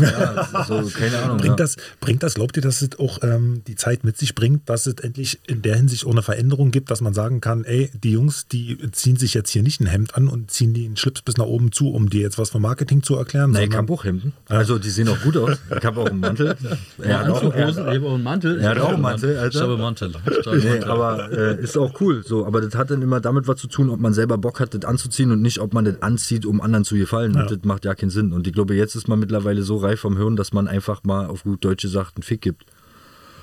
Ja, 0.00 0.64
so, 0.66 0.90
keine 0.90 1.18
Ahnung. 1.18 1.38
Bringt, 1.38 1.50
ja. 1.50 1.56
das, 1.56 1.76
bringt 2.00 2.22
das, 2.22 2.34
glaubt 2.34 2.56
ihr, 2.56 2.62
dass 2.62 2.82
es 2.82 2.98
auch 2.98 3.18
ähm, 3.22 3.62
die 3.66 3.76
Zeit 3.76 4.04
mit 4.04 4.16
sich 4.16 4.34
bringt, 4.34 4.68
dass 4.68 4.86
es 4.86 4.94
endlich 4.94 5.40
in 5.46 5.62
der 5.62 5.76
Hinsicht 5.76 6.06
auch 6.06 6.10
eine 6.10 6.22
Veränderung 6.22 6.70
gibt, 6.70 6.90
dass 6.90 7.00
man 7.00 7.14
sagen 7.14 7.40
kann, 7.40 7.64
ey, 7.64 7.90
die 7.92 8.12
Jungs, 8.12 8.46
die 8.48 8.78
ziehen 8.92 9.16
sich 9.16 9.34
jetzt 9.34 9.50
hier 9.50 9.62
nicht 9.62 9.80
ein 9.80 9.86
Hemd 9.86 10.14
an 10.14 10.28
und 10.28 10.50
ziehen 10.50 10.74
die 10.74 10.86
einen 10.86 10.96
Schlips 10.96 11.22
bis 11.22 11.36
nach 11.36 11.46
oben 11.46 11.72
zu, 11.72 11.90
um 11.90 12.10
dir 12.10 12.20
jetzt 12.20 12.38
was 12.38 12.50
vom 12.50 12.62
Marketing 12.62 13.02
zu 13.02 13.16
erklären? 13.16 13.50
Nein, 13.50 13.70
ich 13.70 13.76
habe 13.76 13.92
auch 13.92 14.04
Hemden. 14.04 14.32
Also 14.48 14.78
die 14.78 14.90
sehen 14.90 15.08
auch 15.08 15.20
gut 15.20 15.36
aus. 15.36 15.58
Ich 15.76 15.84
habe 15.84 16.00
auch 16.00 16.06
einen 16.06 16.20
Mantel. 16.20 16.56
Er 17.02 17.20
hat 17.20 17.28
auch, 17.28 17.54
er, 17.54 17.68
auch 17.68 18.14
einen 18.14 18.22
Mantel. 18.22 18.60
Er 18.60 18.70
hat 18.70 18.78
auch 18.78 18.90
einen 18.90 19.00
Mantel. 19.00 19.38
Alter. 19.38 19.56
Ich 19.56 19.62
habe 19.62 19.72
einen 19.72 19.82
Mantel. 19.82 20.12
Nee, 20.52 20.80
aber 20.84 21.32
äh, 21.32 21.62
ist 21.62 21.76
auch 21.76 22.00
cool. 22.00 22.22
So, 22.24 22.46
aber 22.46 22.60
das 22.60 22.74
hat 22.74 22.90
dann 22.90 23.02
immer 23.02 23.20
damit 23.20 23.48
was 23.48 23.58
zu 23.58 23.66
tun, 23.66 23.90
ob 23.90 24.00
man 24.00 24.12
selber 24.12 24.38
Bock 24.38 24.60
hat, 24.60 24.74
das 24.74 24.84
anzuziehen 24.84 25.30
und 25.32 25.42
nicht, 25.42 25.58
ob 25.58 25.72
man 25.72 25.84
das 25.84 26.02
anzieht, 26.02 26.46
um 26.46 26.60
anderen 26.60 26.84
zu 26.84 26.96
gefallen. 26.96 27.34
Ja. 27.34 27.49
Das 27.50 27.64
macht 27.64 27.84
ja 27.84 27.94
keinen 27.94 28.10
Sinn. 28.10 28.32
Und 28.32 28.46
ich 28.46 28.52
glaube, 28.52 28.74
jetzt 28.74 28.94
ist 28.94 29.08
man 29.08 29.18
mittlerweile 29.18 29.62
so 29.62 29.76
reif 29.76 30.00
vom 30.00 30.16
Hirn, 30.16 30.36
dass 30.36 30.52
man 30.52 30.68
einfach 30.68 31.04
mal 31.04 31.26
auf 31.26 31.42
gut 31.42 31.64
Deutsche 31.64 31.88
sagt, 31.88 32.16
einen 32.16 32.22
Fick 32.22 32.40
gibt. 32.40 32.64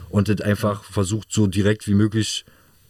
Und 0.09 0.29
das 0.29 0.41
einfach 0.41 0.83
versucht, 0.83 1.31
so 1.31 1.47
direkt 1.47 1.87
wie 1.87 1.93
möglich, 1.93 2.45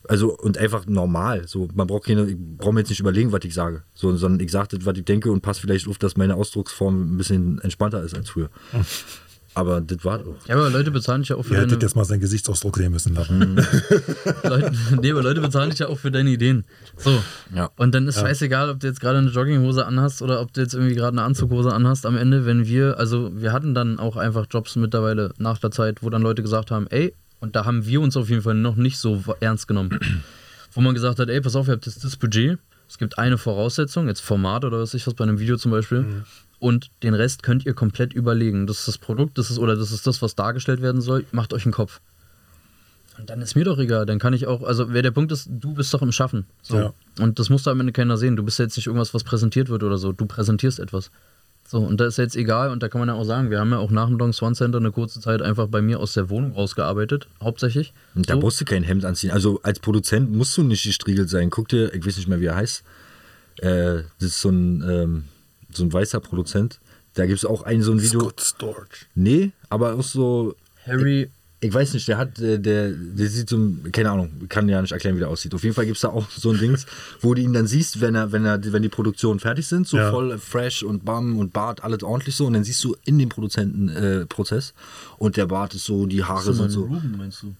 also 0.08 0.38
und 0.38 0.58
einfach 0.58 0.86
normal. 0.86 1.48
So, 1.48 1.68
man 1.74 1.88
braucht 1.88 2.06
keine, 2.06 2.30
ich 2.30 2.38
brauche 2.38 2.74
mir 2.74 2.82
jetzt 2.82 2.90
nicht 2.90 3.00
überlegen, 3.00 3.32
was 3.32 3.44
ich 3.44 3.54
sage. 3.54 3.84
So, 3.94 4.16
sondern 4.16 4.40
ich 4.40 4.52
sage 4.52 4.78
das, 4.78 4.86
was 4.86 4.98
ich 4.98 5.06
denke 5.06 5.32
und 5.32 5.42
passe 5.42 5.62
vielleicht 5.62 5.88
auf, 5.88 5.98
dass 5.98 6.18
meine 6.18 6.36
Ausdrucksform 6.36 7.14
ein 7.14 7.18
bisschen 7.18 7.60
entspannter 7.62 8.04
ist 8.04 8.16
als 8.16 8.30
früher. 8.30 8.50
Aber 9.58 9.82
das 9.82 10.06
war 10.06 10.20
doch. 10.20 10.36
Ja, 10.48 10.56
aber 10.56 10.70
Leute 10.70 10.92
bezahlen 10.92 11.22
dich 11.22 11.30
ja 11.30 11.36
auch 11.36 11.44
für 11.44 11.56
Ihr 11.56 11.62
deine... 11.62 11.72
hättet 11.72 11.82
jetzt 11.82 11.96
mal 11.96 12.06
seinen 12.06 12.20
Gesichtsausdruck 12.20 12.78
sehen 12.78 12.92
müssen. 12.92 13.14
Mhm. 13.14 13.58
Leute, 14.44 14.72
nee, 15.02 15.10
aber 15.10 15.24
Leute 15.24 15.42
bezahlen 15.42 15.72
dich 15.72 15.80
ja 15.80 15.88
auch 15.88 15.98
für 15.98 16.12
deine 16.12 16.30
Ideen. 16.30 16.64
So. 16.96 17.24
Ja. 17.56 17.72
Und 17.76 17.96
dann 17.96 18.08
ist 18.08 18.18
ja. 18.18 18.28
scheißegal, 18.28 18.70
ob 18.70 18.80
du 18.80 18.86
jetzt 18.86 19.00
gerade 19.00 19.18
eine 19.18 19.32
Jogginghose 19.32 19.84
anhast 19.84 20.22
oder 20.22 20.42
ob 20.42 20.54
du 20.54 20.62
jetzt 20.62 20.76
irgendwie 20.76 20.94
gerade 20.94 21.18
eine 21.18 21.24
Anzughose 21.24 21.74
anhast. 21.74 22.06
Am 22.06 22.16
Ende, 22.16 22.46
wenn 22.46 22.68
wir, 22.68 23.00
also 23.00 23.32
wir 23.34 23.52
hatten 23.52 23.74
dann 23.74 23.98
auch 23.98 24.16
einfach 24.16 24.46
Jobs 24.48 24.76
mittlerweile 24.76 25.34
nach 25.40 25.58
der 25.58 25.72
Zeit, 25.72 26.04
wo 26.04 26.12
dann 26.12 26.22
Leute 26.22 26.44
gesagt 26.44 26.70
haben, 26.70 26.86
ey, 26.92 27.16
und 27.40 27.56
da 27.56 27.66
haben 27.66 27.88
wir 27.88 28.00
uns 28.02 28.16
auf 28.16 28.30
jeden 28.30 28.44
Fall 28.44 28.54
noch 28.54 28.76
nicht 28.76 29.00
so 29.00 29.24
ernst 29.40 29.68
genommen. 29.68 30.00
wo 30.74 30.82
man 30.82 30.94
gesagt 30.94 31.18
hat, 31.18 31.30
ey, 31.30 31.42
pass 31.42 31.56
auf, 31.56 31.68
ihr 31.68 31.74
habt 31.74 31.88
jetzt 31.88 32.04
das 32.04 32.16
Budget, 32.16 32.60
Es 32.88 33.00
gibt 33.00 33.18
eine 33.18 33.40
Voraussetzung, 33.40 34.08
jetzt 34.08 34.22
Format 34.22 34.66
oder 34.66 34.80
was 34.80 34.94
ich 34.94 35.08
was 35.08 35.16
bei 35.16 35.24
einem 35.24 35.40
Video 35.40 35.58
zum 35.58 35.72
Beispiel. 35.72 36.02
Mhm. 36.02 36.24
Und 36.60 36.90
den 37.04 37.14
Rest 37.14 37.44
könnt 37.44 37.66
ihr 37.66 37.74
komplett 37.74 38.14
überlegen. 38.14 38.66
Das 38.66 38.80
ist 38.80 38.88
das 38.88 38.98
Produkt, 38.98 39.38
das 39.38 39.52
ist 39.52 39.60
oder 39.60 39.76
das 39.76 39.92
ist 39.92 40.08
das, 40.08 40.22
was 40.22 40.36
dargestellt 40.36 40.82
werden 40.82 41.02
soll. 41.02 41.26
Macht 41.32 41.54
euch 41.54 41.66
einen 41.66 41.74
Kopf. 41.74 42.00
Und 43.18 43.30
dann 43.30 43.42
ist 43.42 43.56
mir 43.56 43.64
doch 43.64 43.80
egal. 43.80 44.06
Dann 44.06 44.20
kann 44.20 44.34
ich 44.34 44.48
auch, 44.48 44.64
also 44.64 44.94
wer 44.94 45.02
der 45.02 45.12
Punkt 45.12 45.32
ist, 45.32 45.48
du 45.50 45.74
bist 45.74 45.94
doch 45.94 46.02
im 46.02 46.12
Schaffen. 46.12 46.46
So. 46.62 46.78
Ja. 46.78 46.94
Und 47.20 47.40
das 47.40 47.50
muss 47.50 47.64
da 47.64 47.72
am 47.72 47.80
Ende 47.80 47.94
keiner 47.94 48.18
sehen. 48.18 48.36
Du 48.36 48.44
bist 48.44 48.60
jetzt 48.60 48.78
nicht 48.78 48.88
irgendwas, 48.88 49.14
was 49.14 49.24
präsentiert 49.24 49.70
wird 49.70 49.84
oder 49.84 49.98
so. 49.98 50.12
Du 50.12 50.26
präsentierst 50.26 50.80
etwas. 50.80 51.12
So, 51.70 51.80
und 51.80 52.00
das 52.00 52.14
ist 52.14 52.18
jetzt 52.18 52.36
egal, 52.38 52.72
und 52.72 52.82
da 52.82 52.88
kann 52.88 53.00
man 53.00 53.10
ja 53.10 53.16
auch 53.16 53.26
sagen, 53.26 53.50
wir 53.50 53.60
haben 53.60 53.72
ja 53.72 53.78
auch 53.78 53.92
nach 53.92 54.08
dem 54.08 54.18
Long 54.18 54.32
Swan 54.32 54.56
Center 54.56 54.78
eine 54.78 54.92
kurze 54.92 55.20
Zeit 55.20 55.42
einfach 55.42 55.68
bei 55.68 55.82
mir 55.82 56.00
aus 56.00 56.14
der 56.14 56.30
Wohnung 56.30 56.54
rausgearbeitet, 56.54 57.28
hauptsächlich. 57.44 57.92
Und 58.16 58.30
da 58.30 58.36
so. 58.36 58.40
musst 58.40 58.62
du 58.62 58.66
kein 58.66 58.84
Hemd 58.84 59.04
anziehen. 59.04 59.32
Also 59.32 59.60
als 59.64 59.80
Produzent 59.80 60.32
musst 60.32 60.56
du 60.56 60.64
nicht 60.64 60.84
gestriegelt 60.84 61.30
sein. 61.30 61.50
Guck 61.50 61.68
dir, 61.68 61.94
ich 61.94 62.06
weiß 62.06 62.16
nicht 62.16 62.30
mehr, 62.30 62.40
wie 62.40 62.46
er 62.46 62.56
heißt. 62.56 62.84
Äh, 63.58 64.04
das 64.20 64.30
ist 64.30 64.42
so 64.42 64.50
ein, 64.50 64.82
ähm, 64.90 65.24
so 65.72 65.84
ein 65.84 65.92
weißer 65.92 66.20
Produzent. 66.20 66.80
Da 67.14 67.26
gibt 67.26 67.40
es 67.40 67.46
auch 67.46 67.64
ein 67.64 67.82
so 67.82 67.92
ein 67.92 68.02
Video. 68.02 68.22
Scott 68.22 68.42
Storch. 68.42 69.08
Nee, 69.16 69.52
aber 69.70 69.96
auch 69.96 70.04
so. 70.04 70.56
Harry 70.86 71.30
ich 71.60 71.74
weiß 71.74 71.94
nicht, 71.96 72.08
der 72.08 72.18
hat, 72.18 72.38
der, 72.38 72.60
der, 72.60 72.92
der 72.92 73.28
sieht 73.28 73.50
so, 73.50 73.58
keine 73.92 74.12
Ahnung, 74.12 74.30
kann 74.48 74.70
ja 74.70 74.80
nicht 74.80 74.92
erklären, 74.92 75.16
wie 75.16 75.22
der 75.22 75.30
aussieht. 75.30 75.56
Auf 75.56 75.64
jeden 75.64 75.74
Fall 75.74 75.86
gibt 75.86 75.98
es 75.98 76.02
da 76.02 76.10
auch 76.10 76.30
so 76.30 76.52
ein 76.52 76.60
Dings, 76.60 76.86
wo 77.22 77.34
du 77.34 77.42
ihn 77.42 77.52
dann 77.52 77.66
siehst, 77.66 78.00
wenn 78.00 78.14
er, 78.14 78.32
wenn 78.32 78.46
er, 78.46 78.60
wenn 78.72 78.84
die 78.84 78.90
Produktionen 78.90 79.40
fertig 79.40 79.66
sind, 79.66 79.88
so 79.88 79.98
ja. 79.98 80.12
voll 80.12 80.38
fresh 80.38 80.84
und 80.84 81.04
bam 81.04 81.40
und 81.40 81.54
Bart, 81.54 81.84
alles 81.84 82.04
ordentlich 82.04 82.36
so. 82.36 82.46
Und 82.46 82.54
dann 82.54 82.64
siehst 82.64 82.84
du 82.84 82.96
in 83.06 83.18
dem 83.18 83.30
Produzentenprozess 83.30 84.70
äh, 84.70 84.74
und 85.18 85.36
der 85.36 85.48
Bart 85.48 85.74
ist 85.74 85.86
so, 85.86 86.06
die 86.06 86.24
Haare 86.24 86.54
sind 86.54 86.70
so. 86.70 86.82
Ruben, 86.82 87.16
meinst 87.18 87.42
du? 87.42 87.56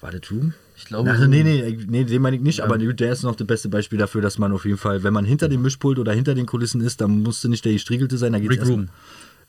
War 0.00 0.10
der 0.10 0.22
Ruben? 0.30 0.54
Ich 0.80 0.86
glaube. 0.86 1.10
Also, 1.10 1.26
nee, 1.26 1.42
nee, 1.42 1.78
nee, 1.88 2.04
den 2.04 2.22
meine 2.22 2.36
ich 2.36 2.42
nicht, 2.42 2.58
ja. 2.58 2.64
aber 2.64 2.78
der 2.78 3.12
ist 3.12 3.22
noch 3.22 3.36
das 3.36 3.46
beste 3.46 3.68
Beispiel 3.68 3.98
dafür, 3.98 4.22
dass 4.22 4.38
man 4.38 4.50
auf 4.52 4.64
jeden 4.64 4.78
Fall, 4.78 5.02
wenn 5.02 5.12
man 5.12 5.26
hinter 5.26 5.48
dem 5.48 5.60
Mischpult 5.60 5.98
oder 5.98 6.12
hinter 6.12 6.34
den 6.34 6.46
Kulissen 6.46 6.80
ist, 6.80 7.02
dann 7.02 7.22
musste 7.22 7.50
nicht 7.50 7.64
der 7.66 7.74
gestriegelte 7.74 8.16
sein, 8.16 8.32
da 8.32 8.38
geht's 8.38 8.52
Rick 8.52 8.66
Ruben. 8.66 8.88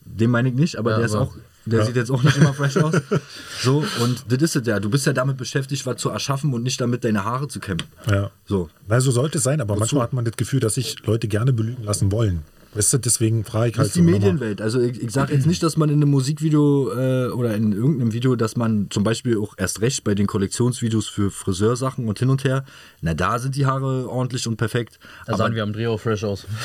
Den 0.04 0.30
meine 0.30 0.50
ich 0.50 0.56
nicht, 0.56 0.78
aber 0.78 0.92
ja, 0.92 0.98
der 0.98 1.06
ist 1.06 1.16
auch 1.16 1.34
der 1.66 1.80
ja. 1.80 1.86
sieht 1.86 1.96
jetzt 1.96 2.12
auch 2.12 2.24
nicht 2.24 2.38
immer 2.38 2.54
fresh 2.54 2.78
aus. 2.78 2.96
So, 3.62 3.86
und 4.02 4.26
das 4.28 4.42
ist 4.42 4.56
es 4.56 4.66
ja. 4.66 4.80
Du 4.80 4.90
bist 4.90 5.06
ja 5.06 5.14
damit 5.14 5.38
beschäftigt, 5.38 5.86
was 5.86 5.98
zu 5.98 6.10
erschaffen 6.10 6.52
und 6.54 6.64
nicht 6.64 6.82
damit, 6.82 7.04
deine 7.04 7.24
Haare 7.24 7.48
zu 7.48 7.60
kämmen. 7.60 7.84
Ja. 8.10 8.32
So. 8.46 8.70
Na, 8.88 9.00
so 9.00 9.12
sollte 9.12 9.38
es 9.38 9.44
sein, 9.44 9.62
aber 9.62 9.76
Wozu? 9.76 9.80
manchmal 9.80 10.04
hat 10.04 10.14
man 10.14 10.26
das 10.26 10.36
Gefühl, 10.36 10.60
dass 10.60 10.74
sich 10.74 11.06
Leute 11.06 11.28
gerne 11.28 11.54
belügen 11.54 11.84
lassen 11.84 12.12
wollen. 12.12 12.42
Weißt 12.74 12.94
du, 12.94 12.98
deswegen 13.00 13.44
frage 13.44 13.72
ich 13.72 13.78
halt. 13.78 13.80
Das 13.80 13.88
ist 13.88 13.96
die 13.96 14.00
so 14.00 14.06
Medienwelt. 14.06 14.62
Also 14.62 14.80
ich, 14.80 15.02
ich 15.02 15.12
sage 15.12 15.34
jetzt 15.34 15.46
nicht, 15.46 15.62
dass 15.62 15.76
man 15.76 15.90
in 15.90 15.96
einem 15.96 16.10
Musikvideo 16.10 16.92
äh, 16.94 17.28
oder 17.32 17.54
in 17.56 17.74
irgendeinem 17.74 18.14
Video, 18.14 18.36
dass 18.36 18.56
man 18.56 18.88
zum 18.90 19.04
Beispiel 19.04 19.38
auch 19.38 19.56
erst 19.58 19.82
recht 19.82 20.04
bei 20.06 20.16
den 20.16 20.26
Kollektionsvideos 20.28 21.10
für 21.10 21.32
Friseursachen 21.32 22.08
und 22.08 22.20
hin 22.20 22.30
und 22.30 22.46
her, 22.46 22.64
na 23.02 23.14
da 23.14 23.40
sind 23.40 23.56
die 23.56 23.66
Haare 23.66 24.10
ordentlich 24.10 24.48
und 24.48 24.56
perfekt. 24.56 25.00
Da 25.28 25.36
sahen 25.36 25.54
wir 25.54 25.64
am 25.64 25.74
Dreh 25.74 25.88
auch 25.88 26.00
fresh 26.00 26.24
aus. 26.24 26.46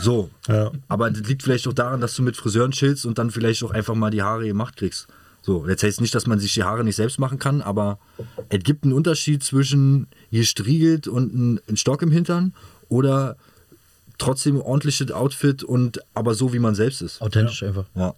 So. 0.00 0.30
Ja. 0.48 0.72
Aber 0.88 1.10
das 1.10 1.22
liegt 1.28 1.44
vielleicht 1.44 1.68
auch 1.68 1.72
daran, 1.72 2.00
dass 2.00 2.16
du 2.16 2.22
mit 2.22 2.36
Friseuren 2.36 2.72
chillst 2.72 3.06
und 3.06 3.18
dann 3.18 3.30
vielleicht 3.30 3.62
auch 3.62 3.70
einfach 3.70 3.94
mal 3.94 4.10
die 4.10 4.22
Haare 4.22 4.46
gemacht 4.46 4.76
kriegst. 4.76 5.06
So, 5.42 5.66
jetzt 5.68 5.82
heißt 5.82 6.00
nicht, 6.00 6.14
dass 6.14 6.26
man 6.26 6.38
sich 6.38 6.54
die 6.54 6.64
Haare 6.64 6.82
nicht 6.82 6.96
selbst 6.96 7.18
machen 7.18 7.38
kann, 7.38 7.62
aber 7.62 7.98
es 8.48 8.62
gibt 8.62 8.84
einen 8.84 8.92
Unterschied 8.92 9.42
zwischen 9.42 10.06
gestriegelt 10.30 11.06
und 11.06 11.60
ein 11.68 11.76
Stock 11.76 12.02
im 12.02 12.10
Hintern 12.10 12.54
oder 12.88 13.36
trotzdem 14.22 14.60
ordentliches 14.60 15.10
Outfit 15.10 15.62
und 15.62 16.00
aber 16.14 16.34
so, 16.34 16.52
wie 16.52 16.58
man 16.58 16.74
selbst 16.74 17.02
ist. 17.02 17.20
Authentisch 17.20 17.62
ja. 17.62 17.68
einfach. 17.68 17.84
Ja. 17.94 18.14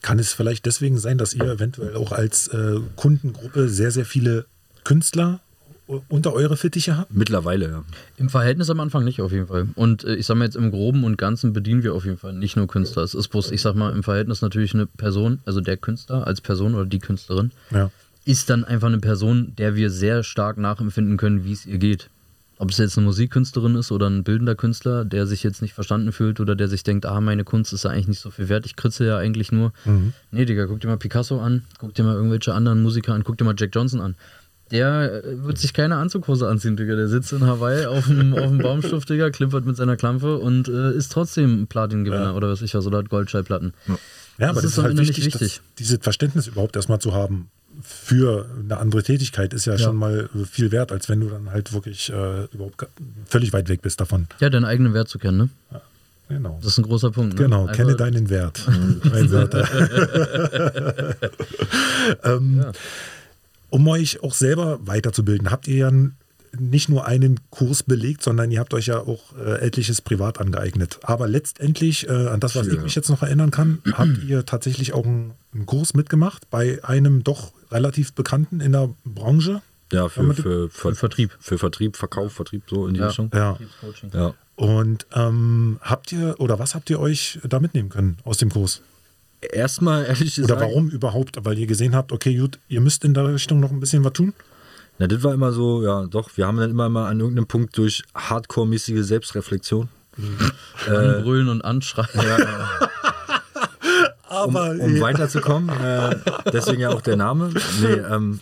Kann 0.00 0.18
es 0.18 0.32
vielleicht 0.32 0.64
deswegen 0.66 0.98
sein, 0.98 1.18
dass 1.18 1.34
ihr 1.34 1.44
eventuell 1.44 1.96
auch 1.96 2.12
als 2.12 2.48
äh, 2.48 2.80
Kundengruppe 2.96 3.68
sehr, 3.68 3.90
sehr 3.90 4.06
viele 4.06 4.46
Künstler 4.84 5.40
unter 6.08 6.32
eure 6.32 6.56
Fittiche 6.56 6.96
habt? 6.96 7.14
Mittlerweile, 7.14 7.68
ja. 7.68 7.84
Im 8.16 8.30
Verhältnis 8.30 8.70
am 8.70 8.80
Anfang 8.80 9.04
nicht, 9.04 9.20
auf 9.20 9.32
jeden 9.32 9.46
Fall. 9.46 9.68
Und 9.74 10.04
äh, 10.04 10.14
ich 10.14 10.26
sag 10.26 10.36
mal 10.36 10.44
jetzt 10.44 10.56
im 10.56 10.70
Groben 10.70 11.04
und 11.04 11.18
Ganzen 11.18 11.52
bedienen 11.52 11.82
wir 11.82 11.94
auf 11.94 12.04
jeden 12.04 12.18
Fall 12.18 12.32
nicht 12.32 12.56
nur 12.56 12.66
Künstler. 12.66 13.02
Es 13.02 13.14
ist 13.14 13.28
bloß, 13.28 13.50
ich 13.50 13.60
sag 13.60 13.74
mal, 13.74 13.92
im 13.92 14.02
Verhältnis 14.02 14.42
natürlich 14.42 14.74
eine 14.74 14.86
Person, 14.86 15.40
also 15.44 15.60
der 15.60 15.76
Künstler 15.76 16.26
als 16.26 16.40
Person 16.40 16.74
oder 16.74 16.86
die 16.86 16.98
Künstlerin, 16.98 17.52
ja. 17.70 17.90
ist 18.24 18.48
dann 18.48 18.64
einfach 18.64 18.88
eine 18.88 18.98
Person, 18.98 19.54
der 19.58 19.76
wir 19.76 19.90
sehr 19.90 20.22
stark 20.22 20.56
nachempfinden 20.56 21.16
können, 21.18 21.44
wie 21.44 21.52
es 21.52 21.66
ihr 21.66 21.78
geht. 21.78 22.08
Ob 22.60 22.70
es 22.70 22.78
jetzt 22.78 22.98
eine 22.98 23.04
Musikkünstlerin 23.06 23.76
ist 23.76 23.92
oder 23.92 24.10
ein 24.10 24.24
bildender 24.24 24.56
Künstler, 24.56 25.04
der 25.04 25.26
sich 25.26 25.44
jetzt 25.44 25.62
nicht 25.62 25.74
verstanden 25.74 26.10
fühlt 26.10 26.40
oder 26.40 26.56
der 26.56 26.66
sich 26.66 26.82
denkt, 26.82 27.06
ah, 27.06 27.20
meine 27.20 27.44
Kunst 27.44 27.72
ist 27.72 27.84
ja 27.84 27.90
eigentlich 27.90 28.08
nicht 28.08 28.20
so 28.20 28.30
viel 28.30 28.48
wert, 28.48 28.66
ich 28.66 28.74
kritze 28.74 29.06
ja 29.06 29.16
eigentlich 29.16 29.52
nur. 29.52 29.72
Mhm. 29.84 30.12
Nee, 30.32 30.44
Digga, 30.44 30.66
guck 30.66 30.80
dir 30.80 30.88
mal 30.88 30.96
Picasso 30.96 31.40
an, 31.40 31.62
guck 31.78 31.94
dir 31.94 32.02
mal 32.02 32.16
irgendwelche 32.16 32.52
anderen 32.52 32.82
Musiker 32.82 33.14
an, 33.14 33.22
guck 33.22 33.38
dir 33.38 33.44
mal 33.44 33.54
Jack 33.56 33.70
Johnson 33.72 34.00
an. 34.00 34.16
Der 34.72 35.24
äh, 35.24 35.44
wird 35.44 35.58
sich 35.58 35.72
keine 35.72 35.96
Anzughose 35.96 36.48
anziehen, 36.48 36.76
Digga. 36.76 36.96
Der 36.96 37.08
sitzt 37.08 37.32
in 37.32 37.46
Hawaii 37.46 37.86
auf 37.86 38.06
dem, 38.06 38.34
auf 38.38 38.48
dem 38.48 38.58
Baumstumpf, 38.58 39.04
Digga, 39.04 39.30
klimpert 39.30 39.64
mit 39.64 39.76
seiner 39.76 39.96
Klampe 39.96 40.38
und 40.38 40.66
äh, 40.66 40.92
ist 40.94 41.12
trotzdem 41.12 41.68
Platin-Gewinner 41.68 42.22
ja. 42.24 42.34
oder 42.34 42.48
was 42.50 42.60
ich 42.60 42.74
was, 42.74 42.86
oder 42.86 42.98
hat 42.98 43.08
Goldschallplatten. 43.08 43.72
Ja, 43.86 43.98
ja 44.38 44.50
aber 44.50 44.62
das, 44.62 44.72
ist 44.72 44.78
halt 44.78 44.98
wichtig, 44.98 45.26
wichtig. 45.26 45.60
dieses 45.78 45.98
Verständnis 46.00 46.48
überhaupt 46.48 46.74
erstmal 46.74 46.98
zu 46.98 47.14
haben 47.14 47.50
für 47.82 48.46
eine 48.58 48.78
andere 48.78 49.02
Tätigkeit 49.02 49.52
ist 49.52 49.66
ja, 49.66 49.74
ja, 49.74 49.78
schon 49.78 49.96
mal 49.96 50.28
viel 50.50 50.72
wert, 50.72 50.92
als 50.92 51.08
wenn 51.08 51.20
du 51.20 51.28
dann 51.28 51.50
halt 51.50 51.72
wirklich 51.72 52.10
äh, 52.10 52.44
überhaupt 52.52 52.86
völlig 53.26 53.52
weit 53.52 53.68
weg 53.68 53.82
bist 53.82 54.00
davon. 54.00 54.26
Ja, 54.40 54.50
deinen 54.50 54.64
eigenen 54.64 54.94
Wert 54.94 55.08
zu 55.08 55.18
kennen, 55.18 55.38
ne? 55.38 55.48
Ja, 55.70 55.80
genau. 56.28 56.58
Das 56.62 56.72
ist 56.72 56.78
ein 56.78 56.84
großer 56.84 57.10
Punkt. 57.10 57.34
Ne? 57.34 57.44
Genau, 57.44 57.62
Einfach 57.62 57.76
kenne 57.76 57.96
deinen 57.96 58.30
Wert. 58.30 58.66
ähm, 62.24 62.58
ja. 62.58 62.72
Um 63.70 63.86
euch 63.88 64.22
auch 64.22 64.32
selber 64.32 64.78
weiterzubilden, 64.86 65.50
habt 65.50 65.68
ihr 65.68 65.76
ja 65.76 65.92
nicht 66.58 66.88
nur 66.88 67.06
einen 67.06 67.40
Kurs 67.50 67.82
belegt, 67.82 68.22
sondern 68.22 68.50
ihr 68.50 68.60
habt 68.60 68.74
euch 68.74 68.86
ja 68.86 69.00
auch 69.00 69.36
äh, 69.36 69.60
etliches 69.60 70.00
privat 70.00 70.40
angeeignet. 70.40 70.98
Aber 71.02 71.28
letztendlich, 71.28 72.08
äh, 72.08 72.28
an 72.28 72.40
das, 72.40 72.56
was 72.56 72.66
ja. 72.66 72.74
ich 72.74 72.80
mich 72.80 72.94
jetzt 72.94 73.10
noch 73.10 73.22
erinnern 73.22 73.50
kann, 73.50 73.78
habt 73.92 74.22
ihr 74.26 74.46
tatsächlich 74.46 74.92
auch 74.92 75.04
einen, 75.04 75.32
einen, 75.52 75.66
Kurs 75.66 75.94
mitgemacht 75.94 76.48
bei 76.50 76.82
einem 76.82 77.24
doch 77.24 77.52
relativ 77.70 78.12
bekannten 78.12 78.60
in 78.60 78.72
der 78.72 78.90
Branche. 79.04 79.62
Ja, 79.92 80.08
für, 80.08 80.34
für, 80.34 80.68
für, 80.68 80.94
Vertrieb. 80.94 81.36
Für 81.40 81.58
Vertrieb, 81.58 81.96
Verkauf, 81.96 82.32
Vertrieb, 82.32 82.62
so 82.68 82.86
in 82.86 82.94
die 82.94 83.00
ja. 83.00 83.06
Richtung. 83.06 83.30
Ja. 83.32 83.58
ja. 84.12 84.34
Und 84.54 85.06
ähm, 85.14 85.78
habt 85.80 86.12
ihr, 86.12 86.34
oder 86.38 86.58
was 86.58 86.74
habt 86.74 86.90
ihr 86.90 87.00
euch 87.00 87.38
da 87.42 87.58
mitnehmen 87.58 87.88
können 87.88 88.18
aus 88.24 88.38
dem 88.38 88.50
Kurs? 88.50 88.82
Erstmal 89.40 90.04
ehrlich 90.04 90.34
gesagt. 90.34 90.50
Oder 90.50 90.60
warum 90.60 90.90
überhaupt? 90.90 91.36
Weil 91.44 91.56
ihr 91.58 91.66
gesehen 91.66 91.94
habt, 91.94 92.12
okay, 92.12 92.36
gut, 92.36 92.58
ihr 92.68 92.80
müsst 92.80 93.04
in 93.04 93.14
der 93.14 93.32
Richtung 93.32 93.60
noch 93.60 93.70
ein 93.70 93.80
bisschen 93.80 94.04
was 94.04 94.12
tun? 94.12 94.34
Na, 94.98 95.06
das 95.06 95.22
war 95.22 95.32
immer 95.32 95.52
so, 95.52 95.84
ja, 95.84 96.06
doch, 96.06 96.36
wir 96.36 96.46
haben 96.46 96.58
dann 96.58 96.70
immer 96.70 96.88
mal 96.88 97.08
an 97.08 97.20
irgendeinem 97.20 97.46
Punkt 97.46 97.78
durch 97.78 98.02
hardcore-mäßige 98.14 99.04
Selbstreflexion. 99.04 99.88
Mhm. 100.16 100.38
Äh, 100.88 100.90
Anbrüllen 100.90 101.48
und 101.48 101.62
anschreien. 101.62 102.08
Ja, 102.14 102.90
Aber, 104.28 104.72
um, 104.72 104.80
um 104.80 104.96
ja. 104.96 105.02
weiterzukommen, 105.02 105.68
äh, 105.68 106.16
deswegen 106.52 106.80
ja 106.80 106.90
auch 106.90 107.00
der 107.00 107.16
Name. 107.16 107.50
Nee, 107.80 107.86
ähm, 107.92 108.40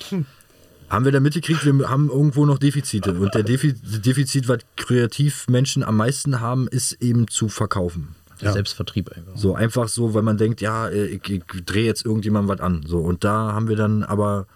haben 0.89 1.05
wir 1.05 1.12
da 1.12 1.20
mitgekriegt, 1.20 1.64
wir 1.64 1.89
haben 1.89 2.11
irgendwo 2.11 2.47
noch 2.47 2.59
Defizite. 2.59 3.12
Und 3.12 3.34
der 3.34 3.43
Defizit, 3.43 4.49
was 4.49 4.59
Kreativmenschen 4.76 5.82
am 5.82 5.97
meisten 5.97 6.41
haben, 6.41 6.68
ist 6.68 6.93
eben 7.03 7.28
zu 7.28 7.49
verkaufen. 7.49 8.14
Ja. 8.41 8.53
Selbstvertrieb 8.53 9.11
einfach. 9.16 9.32
So 9.37 9.55
einfach 9.55 9.89
so, 9.89 10.14
weil 10.14 10.22
man 10.22 10.37
denkt, 10.37 10.61
ja, 10.61 10.91
ich, 10.91 11.28
ich 11.28 11.43
drehe 11.64 11.87
jetzt 11.87 12.05
irgendjemandem 12.05 12.49
was 12.57 12.61
an. 12.61 12.84
So, 12.87 12.99
und 12.99 13.24
da 13.24 13.53
haben 13.53 13.68
wir 13.68 13.76
dann 13.76 14.03
aber 14.03 14.47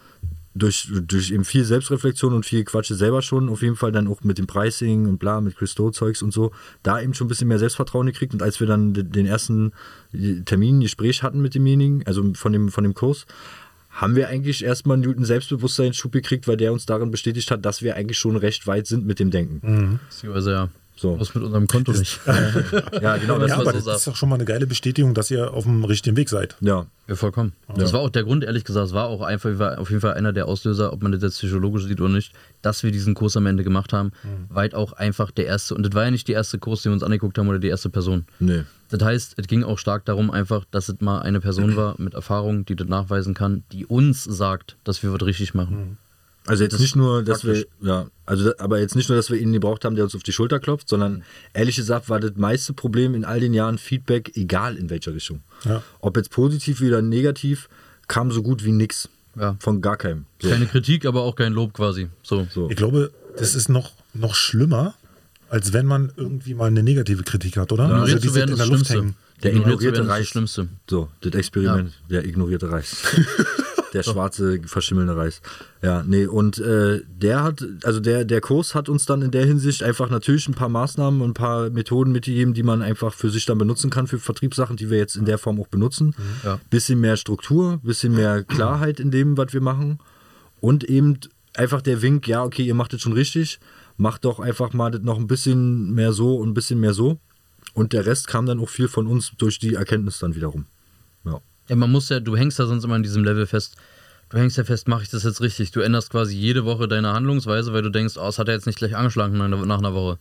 durch, 0.55 0.89
durch 1.07 1.31
eben 1.31 1.45
viel 1.45 1.65
Selbstreflexion 1.65 2.33
und 2.33 2.45
viel 2.45 2.65
Quatsche 2.65 2.95
selber 2.95 3.23
schon, 3.23 3.49
auf 3.49 3.63
jeden 3.63 3.77
Fall 3.77 3.93
dann 3.93 4.09
auch 4.09 4.23
mit 4.23 4.39
dem 4.39 4.47
Pricing 4.47 5.07
und 5.07 5.19
bla, 5.19 5.41
mit 5.41 5.57
Christo-Zeugs 5.57 6.23
und 6.23 6.33
so, 6.33 6.53
da 6.83 7.01
eben 7.01 7.15
schon 7.15 7.27
ein 7.27 7.29
bisschen 7.29 7.49
mehr 7.49 7.59
Selbstvertrauen 7.59 8.07
gekriegt. 8.07 8.33
Und 8.33 8.43
als 8.43 8.59
wir 8.59 8.67
dann 8.67 8.93
den 8.93 9.27
ersten 9.27 9.73
Termin, 10.45 10.81
Gespräch 10.81 11.23
hatten 11.23 11.41
mit 11.41 11.55
demjenigen, 11.55 12.05
also 12.07 12.35
von 12.35 12.53
dem, 12.53 12.71
von 12.71 12.85
dem 12.85 12.95
Kurs, 12.95 13.27
haben 13.91 14.17
wir 14.17 14.29
eigentlich 14.29 14.65
erstmal 14.65 14.95
einen 14.95 15.05
guten 15.05 15.25
Selbstbewusstseinsschub 15.25 16.13
gekriegt, 16.13 16.47
weil 16.47 16.57
der 16.57 16.73
uns 16.73 16.87
darin 16.87 17.11
bestätigt 17.11 17.51
hat, 17.51 17.65
dass 17.65 17.83
wir 17.83 17.97
eigentlich 17.97 18.19
schon 18.19 18.37
recht 18.37 18.67
weit 18.67 18.87
sind 18.87 19.05
mit 19.05 19.19
dem 19.19 19.31
Denken. 19.31 19.61
Mhm. 19.63 20.33
Also 20.33 20.51
ja, 20.51 20.69
so. 21.01 21.19
Was 21.19 21.35
mit 21.35 21.43
unserem 21.43 21.67
Konto 21.67 21.93
nicht. 21.93 22.21
ja, 22.27 23.17
genau. 23.17 23.39
Das, 23.39 23.49
ja, 23.49 23.57
aber 23.57 23.73
so 23.73 23.91
das 23.91 23.99
ist 24.01 24.07
doch 24.07 24.17
schon 24.17 24.29
mal 24.29 24.35
eine 24.35 24.45
geile 24.45 24.67
Bestätigung, 24.67 25.15
dass 25.15 25.31
ihr 25.31 25.53
auf 25.53 25.65
dem 25.65 25.85
richtigen 25.85 26.17
Weg 26.17 26.29
seid. 26.29 26.57
Ja. 26.61 26.87
Ja, 27.09 27.17
vollkommen. 27.17 27.55
Ja. 27.69 27.75
Das 27.75 27.93
war 27.93 28.01
auch 28.01 28.11
der 28.11 28.23
Grund, 28.23 28.45
ehrlich 28.45 28.65
gesagt, 28.65 28.87
es 28.87 28.93
war 28.93 29.07
auch 29.07 29.23
einfach 29.23 29.59
war 29.59 29.79
auf 29.79 29.89
jeden 29.89 30.01
Fall 30.01 30.15
einer 30.15 30.33
der 30.33 30.47
Auslöser, 30.47 30.93
ob 30.93 31.03
man 31.03 31.11
das 31.11 31.23
jetzt 31.23 31.39
psychologisch 31.39 31.85
sieht 31.85 32.01
oder 32.01 32.13
nicht, 32.13 32.33
dass 32.63 32.83
wir 32.83 32.93
diesen 32.93 33.15
Kurs 33.15 33.37
am 33.37 33.47
Ende 33.47 33.65
gemacht 33.65 33.93
haben. 33.93 34.13
Mhm. 34.23 34.55
Weit 34.55 34.75
auch 34.75 34.93
einfach 34.93 35.31
der 35.31 35.47
erste, 35.47 35.75
und 35.75 35.85
das 35.85 35.95
war 35.95 36.05
ja 36.05 36.11
nicht 36.11 36.29
die 36.29 36.33
erste 36.33 36.59
Kurs, 36.59 36.83
den 36.83 36.91
wir 36.91 36.95
uns 36.95 37.03
angeguckt 37.03 37.39
haben 37.39 37.49
oder 37.49 37.59
die 37.59 37.69
erste 37.69 37.89
Person. 37.89 38.27
Nee. 38.39 38.63
Das 38.91 39.03
heißt, 39.03 39.35
es 39.39 39.47
ging 39.47 39.65
auch 39.65 39.79
stark 39.79 40.05
darum, 40.05 40.31
einfach, 40.31 40.65
dass 40.71 40.89
es 40.89 41.01
mal 41.01 41.21
eine 41.23 41.41
Person 41.41 41.77
war 41.77 41.95
mit 41.99 42.15
Erfahrung, 42.15 42.65
die 42.67 42.77
das 42.77 42.89
nachweisen 42.89 43.35
kann, 43.35 43.65
die 43.73 43.87
uns 43.87 44.23
sagt, 44.25 44.77
dass 44.85 45.03
wir 45.03 45.13
was 45.13 45.25
richtig 45.25 45.55
machen. 45.55 45.77
Mhm. 45.77 45.97
Also 46.51 46.65
jetzt 46.65 46.73
das 46.73 46.81
nicht 46.81 46.97
nur, 46.97 47.23
dass 47.23 47.43
praktisch. 47.43 47.67
wir, 47.79 47.89
ja, 47.89 48.07
also 48.27 48.51
aber 48.59 48.81
jetzt 48.81 48.97
nicht 48.97 49.09
nur, 49.09 49.15
dass 49.15 49.31
wir 49.31 49.39
ihn 49.39 49.53
gebraucht 49.53 49.85
haben, 49.85 49.95
der 49.95 50.03
uns 50.03 50.17
auf 50.17 50.25
die 50.25 50.33
Schulter 50.33 50.59
klopft, 50.59 50.89
sondern 50.89 51.23
ehrlich 51.55 51.77
gesagt 51.77 52.09
war 52.09 52.19
das 52.19 52.33
meiste 52.35 52.73
Problem 52.73 53.15
in 53.15 53.25
all 53.25 53.39
den 53.39 53.55
Jahren 53.55 53.79
Feedback, 53.79 54.33
egal 54.37 54.77
in 54.77 54.91
welcher 54.91 55.15
Richtung. 55.15 55.43
Ja. 55.65 55.81
Ob 56.01 56.17
jetzt 56.17 56.31
positiv 56.31 56.81
oder 56.81 57.03
negativ, 57.03 57.69
kam 58.09 58.33
so 58.33 58.43
gut 58.43 58.65
wie 58.65 58.73
nichts. 58.73 59.09
Ja. 59.39 59.57
Von 59.61 59.81
gar 59.81 59.97
keinem. 59.97 60.25
So. 60.43 60.49
Keine 60.49 60.67
Kritik, 60.67 61.07
aber 61.07 61.23
auch 61.23 61.37
kein 61.37 61.53
Lob 61.53 61.73
quasi. 61.73 62.09
So. 62.25 62.49
so. 62.53 62.69
Ich 62.69 62.75
glaube, 62.75 63.13
das 63.37 63.55
ist 63.55 63.69
noch, 63.69 63.93
noch 64.13 64.35
schlimmer, 64.35 64.95
als 65.51 65.73
wenn 65.73 65.87
man 65.87 66.11
irgendwie 66.17 66.55
mal 66.55 66.67
eine 66.67 66.83
negative 66.83 67.23
Kritik 67.23 67.59
hat, 67.59 67.71
oder? 67.71 67.85
Ignoriert 67.85 68.17
also 68.17 68.19
die 68.19 68.29
zu 68.29 68.35
werden 68.35 68.57
sind 68.57 68.65
in 68.65 68.71
der 68.71 68.77
Luft 68.77 68.91
hängen. 68.91 69.15
Der 69.43 69.53
Ignoriert 69.53 69.81
ignorierte 69.81 70.01
ist 70.01 70.07
das 70.07 70.17
Reis. 70.17 70.27
Schlimmste. 70.29 70.69
So, 70.89 71.09
das 71.21 71.35
Experiment, 71.35 71.93
der 72.11 72.25
ignorierte 72.25 72.71
Reis. 72.71 73.03
der 73.93 74.03
schwarze, 74.03 74.61
verschimmelnde 74.65 75.17
Reis. 75.17 75.41
Ja, 75.83 76.03
nee, 76.07 76.27
und 76.27 76.59
äh, 76.59 77.01
der 77.09 77.43
hat, 77.43 77.67
also 77.85 78.01
der, 78.01 78.25
der 78.25 78.41
Kurs 78.41 78.75
hat 78.75 78.89
uns 78.89 79.07
dann 79.07 79.23
in 79.23 79.31
der 79.31 79.45
Hinsicht 79.45 79.83
einfach 79.83 80.11
natürlich 80.11 80.49
ein 80.49 80.55
paar 80.55 80.69
Maßnahmen 80.69 81.21
und 81.21 81.31
ein 81.31 81.35
paar 81.35 81.71
Methoden 81.71 82.13
mitgegeben, 82.13 82.55
die 82.55 82.63
man 82.63 82.83
einfach 82.83 83.15
für 83.15 83.31
sich 83.31 83.47
dann 83.47 83.59
benutzen 83.59 83.91
kann 83.91 84.07
für 84.07 84.19
Vertriebssachen, 84.19 84.77
die 84.77 84.91
wir 84.91 84.99
jetzt 84.99 85.17
in 85.17 85.25
der 85.25 85.39
Form 85.39 85.61
auch 85.61 85.69
benutzen. 85.69 86.15
Ja. 86.45 86.61
Bisschen 86.71 87.01
mehr 87.01 87.17
Struktur, 87.17 87.81
bisschen 87.83 88.15
mehr 88.15 88.45
Klarheit 88.49 89.01
in 89.01 89.11
dem, 89.11 89.37
was 89.37 89.53
wir 89.53 89.61
machen. 89.61 89.99
Und 90.61 90.85
eben 90.85 91.19
einfach 91.55 91.83
der 91.83 92.03
Wink, 92.03 92.29
ja, 92.29 92.45
okay, 92.45 92.63
ihr 92.63 92.75
macht 92.75 92.93
das 92.93 93.01
schon 93.01 93.13
richtig, 93.13 93.61
macht 93.97 94.25
doch 94.25 94.41
einfach 94.41 94.73
mal 94.73 94.91
das 94.91 95.03
noch 95.03 95.19
ein 95.19 95.27
bisschen 95.27 95.93
mehr 95.95 96.13
so 96.13 96.37
und 96.37 96.51
ein 96.51 96.55
bisschen 96.55 96.81
mehr 96.81 96.95
so. 96.95 97.19
Und 97.75 97.93
der 97.93 98.07
Rest 98.07 98.27
kam 98.27 98.47
dann 98.47 98.61
auch 98.61 98.69
viel 98.69 98.89
von 98.89 99.07
uns 99.07 99.33
durch 99.39 99.59
die 99.59 99.75
Erkenntnis 99.75 100.19
dann 100.19 100.35
wiederum. 100.35 100.67
Ja. 101.25 101.41
Ja, 101.69 101.77
man 101.77 101.91
muss 101.91 102.09
ja, 102.09 102.21
du 102.21 102.37
hängst 102.37 102.59
ja 102.59 102.67
sonst 102.67 102.85
immer 102.85 102.97
an 102.97 103.03
diesem 103.03 103.25
Level 103.25 103.47
fest. 103.47 103.77
Du 104.29 104.39
hängst 104.39 104.57
ja 104.57 104.65
fest, 104.65 104.89
mache 104.89 105.03
ich 105.03 105.11
das 105.11 105.25
jetzt 105.25 105.41
richtig? 105.41 105.73
Du 105.73 105.81
änderst 105.81 106.11
quasi 106.11 106.37
jede 106.37 106.65
Woche 106.65 106.87
deine 106.89 107.13
Handlungsweise, 107.13 107.73
weil 107.73 107.83
du 107.83 107.91
denkst, 107.91 108.17
oh, 108.17 108.29
es 108.29 108.39
hat 108.39 108.49
er 108.49 108.55
jetzt 108.55 108.67
nicht 108.67 108.79
gleich 108.79 108.97
angeschlagen 108.97 109.37
nach, 109.37 109.49
nach 109.49 109.79
einer 109.79 109.95
Woche. 109.95 110.19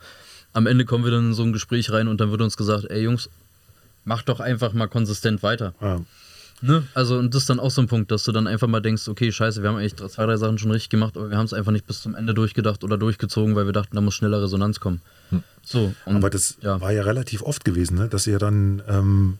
Am 0.51 0.65
Ende 0.65 0.85
kommen 0.85 1.03
wir 1.03 1.11
dann 1.11 1.27
in 1.27 1.33
so 1.33 1.43
ein 1.43 1.53
Gespräch 1.53 1.91
rein 1.91 2.07
und 2.07 2.19
dann 2.19 2.31
wird 2.31 2.41
uns 2.41 2.57
gesagt, 2.57 2.85
ey 2.89 3.03
Jungs, 3.03 3.29
mach 4.05 4.23
doch 4.23 4.39
einfach 4.39 4.73
mal 4.73 4.87
konsistent 4.87 5.43
weiter. 5.43 5.73
Ja. 5.79 6.01
Ne? 6.61 6.83
Also, 6.93 7.17
und 7.17 7.33
das 7.33 7.43
ist 7.43 7.49
dann 7.49 7.59
auch 7.59 7.71
so 7.71 7.81
ein 7.81 7.87
Punkt, 7.87 8.11
dass 8.11 8.23
du 8.23 8.31
dann 8.31 8.47
einfach 8.47 8.67
mal 8.67 8.81
denkst, 8.81 9.07
okay, 9.07 9.31
scheiße, 9.31 9.61
wir 9.61 9.69
haben 9.69 9.77
eigentlich 9.77 9.95
zwei, 9.95 10.25
drei 10.25 10.37
Sachen 10.37 10.57
schon 10.57 10.71
richtig 10.71 10.89
gemacht, 10.89 11.15
aber 11.15 11.29
wir 11.29 11.37
haben 11.37 11.45
es 11.45 11.53
einfach 11.53 11.71
nicht 11.71 11.87
bis 11.87 12.01
zum 12.01 12.15
Ende 12.15 12.33
durchgedacht 12.33 12.83
oder 12.83 12.97
durchgezogen, 12.97 13.55
weil 13.55 13.65
wir 13.65 13.73
dachten, 13.73 13.95
da 13.95 14.01
muss 14.01 14.15
schneller 14.15 14.41
Resonanz 14.41 14.79
kommen. 14.79 15.01
So, 15.63 15.93
und 16.05 16.15
Aber 16.17 16.29
das 16.29 16.57
ja. 16.61 16.81
war 16.81 16.91
ja 16.91 17.03
relativ 17.03 17.43
oft 17.43 17.63
gewesen, 17.63 17.97
ne? 17.97 18.07
dass 18.07 18.27
ihr 18.27 18.39
dann 18.39 18.81
ähm, 18.87 19.37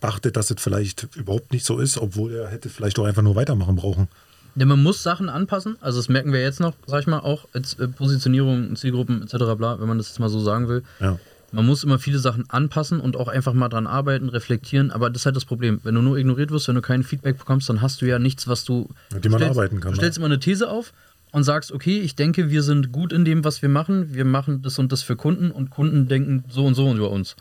dachtet, 0.00 0.36
dass 0.36 0.50
es 0.50 0.60
vielleicht 0.60 1.08
überhaupt 1.16 1.52
nicht 1.52 1.64
so 1.64 1.78
ist, 1.78 1.98
obwohl 1.98 2.32
er 2.34 2.48
hätte 2.48 2.68
vielleicht 2.68 2.98
auch 2.98 3.04
einfach 3.04 3.22
nur 3.22 3.34
weitermachen 3.34 3.76
brauchen. 3.76 4.08
Ja, 4.54 4.66
man 4.66 4.82
muss 4.82 5.02
Sachen 5.02 5.28
anpassen. 5.28 5.76
Also 5.80 5.98
das 5.98 6.08
merken 6.08 6.32
wir 6.32 6.40
jetzt 6.40 6.58
noch, 6.58 6.74
sag 6.86 7.00
ich 7.00 7.06
mal, 7.06 7.20
auch 7.20 7.46
als 7.52 7.74
äh, 7.74 7.86
Positionierung, 7.86 8.74
Zielgruppen 8.76 9.22
etc. 9.22 9.36
bla, 9.56 9.78
wenn 9.78 9.86
man 9.86 9.98
das 9.98 10.08
jetzt 10.08 10.18
mal 10.18 10.28
so 10.28 10.40
sagen 10.40 10.68
will. 10.68 10.82
Ja. 11.00 11.18
Man 11.50 11.64
muss 11.64 11.82
immer 11.82 11.98
viele 11.98 12.18
Sachen 12.18 12.48
anpassen 12.50 13.00
und 13.00 13.16
auch 13.16 13.28
einfach 13.28 13.54
mal 13.54 13.68
dran 13.68 13.86
arbeiten, 13.86 14.28
reflektieren. 14.28 14.90
Aber 14.90 15.08
das 15.08 15.22
ist 15.22 15.26
halt 15.26 15.36
das 15.36 15.46
Problem. 15.46 15.80
Wenn 15.82 15.94
du 15.94 16.02
nur 16.02 16.18
ignoriert 16.18 16.50
wirst, 16.50 16.68
wenn 16.68 16.74
du 16.74 16.82
kein 16.82 17.02
Feedback 17.02 17.38
bekommst, 17.38 17.68
dann 17.70 17.80
hast 17.80 18.02
du 18.02 18.06
ja 18.06 18.18
nichts, 18.18 18.48
was 18.48 18.64
du. 18.64 18.88
Mit 19.12 19.24
dem 19.24 19.32
man 19.32 19.40
stellst, 19.40 19.58
arbeiten 19.58 19.80
kann, 19.80 19.92
Du 19.92 19.96
stellst 19.96 20.18
ja. 20.18 20.20
immer 20.24 20.32
eine 20.32 20.40
These 20.40 20.68
auf 20.68 20.92
und 21.32 21.44
sagst, 21.44 21.72
okay, 21.72 22.00
ich 22.00 22.14
denke, 22.16 22.50
wir 22.50 22.62
sind 22.62 22.92
gut 22.92 23.12
in 23.12 23.24
dem, 23.24 23.44
was 23.44 23.62
wir 23.62 23.68
machen. 23.70 24.14
Wir 24.14 24.26
machen 24.26 24.60
das 24.62 24.78
und 24.78 24.92
das 24.92 25.02
für 25.02 25.16
Kunden 25.16 25.50
und 25.50 25.70
Kunden 25.70 26.06
denken 26.08 26.44
so 26.48 26.66
und 26.66 26.74
so 26.74 26.92
über 26.94 27.10
uns. 27.10 27.34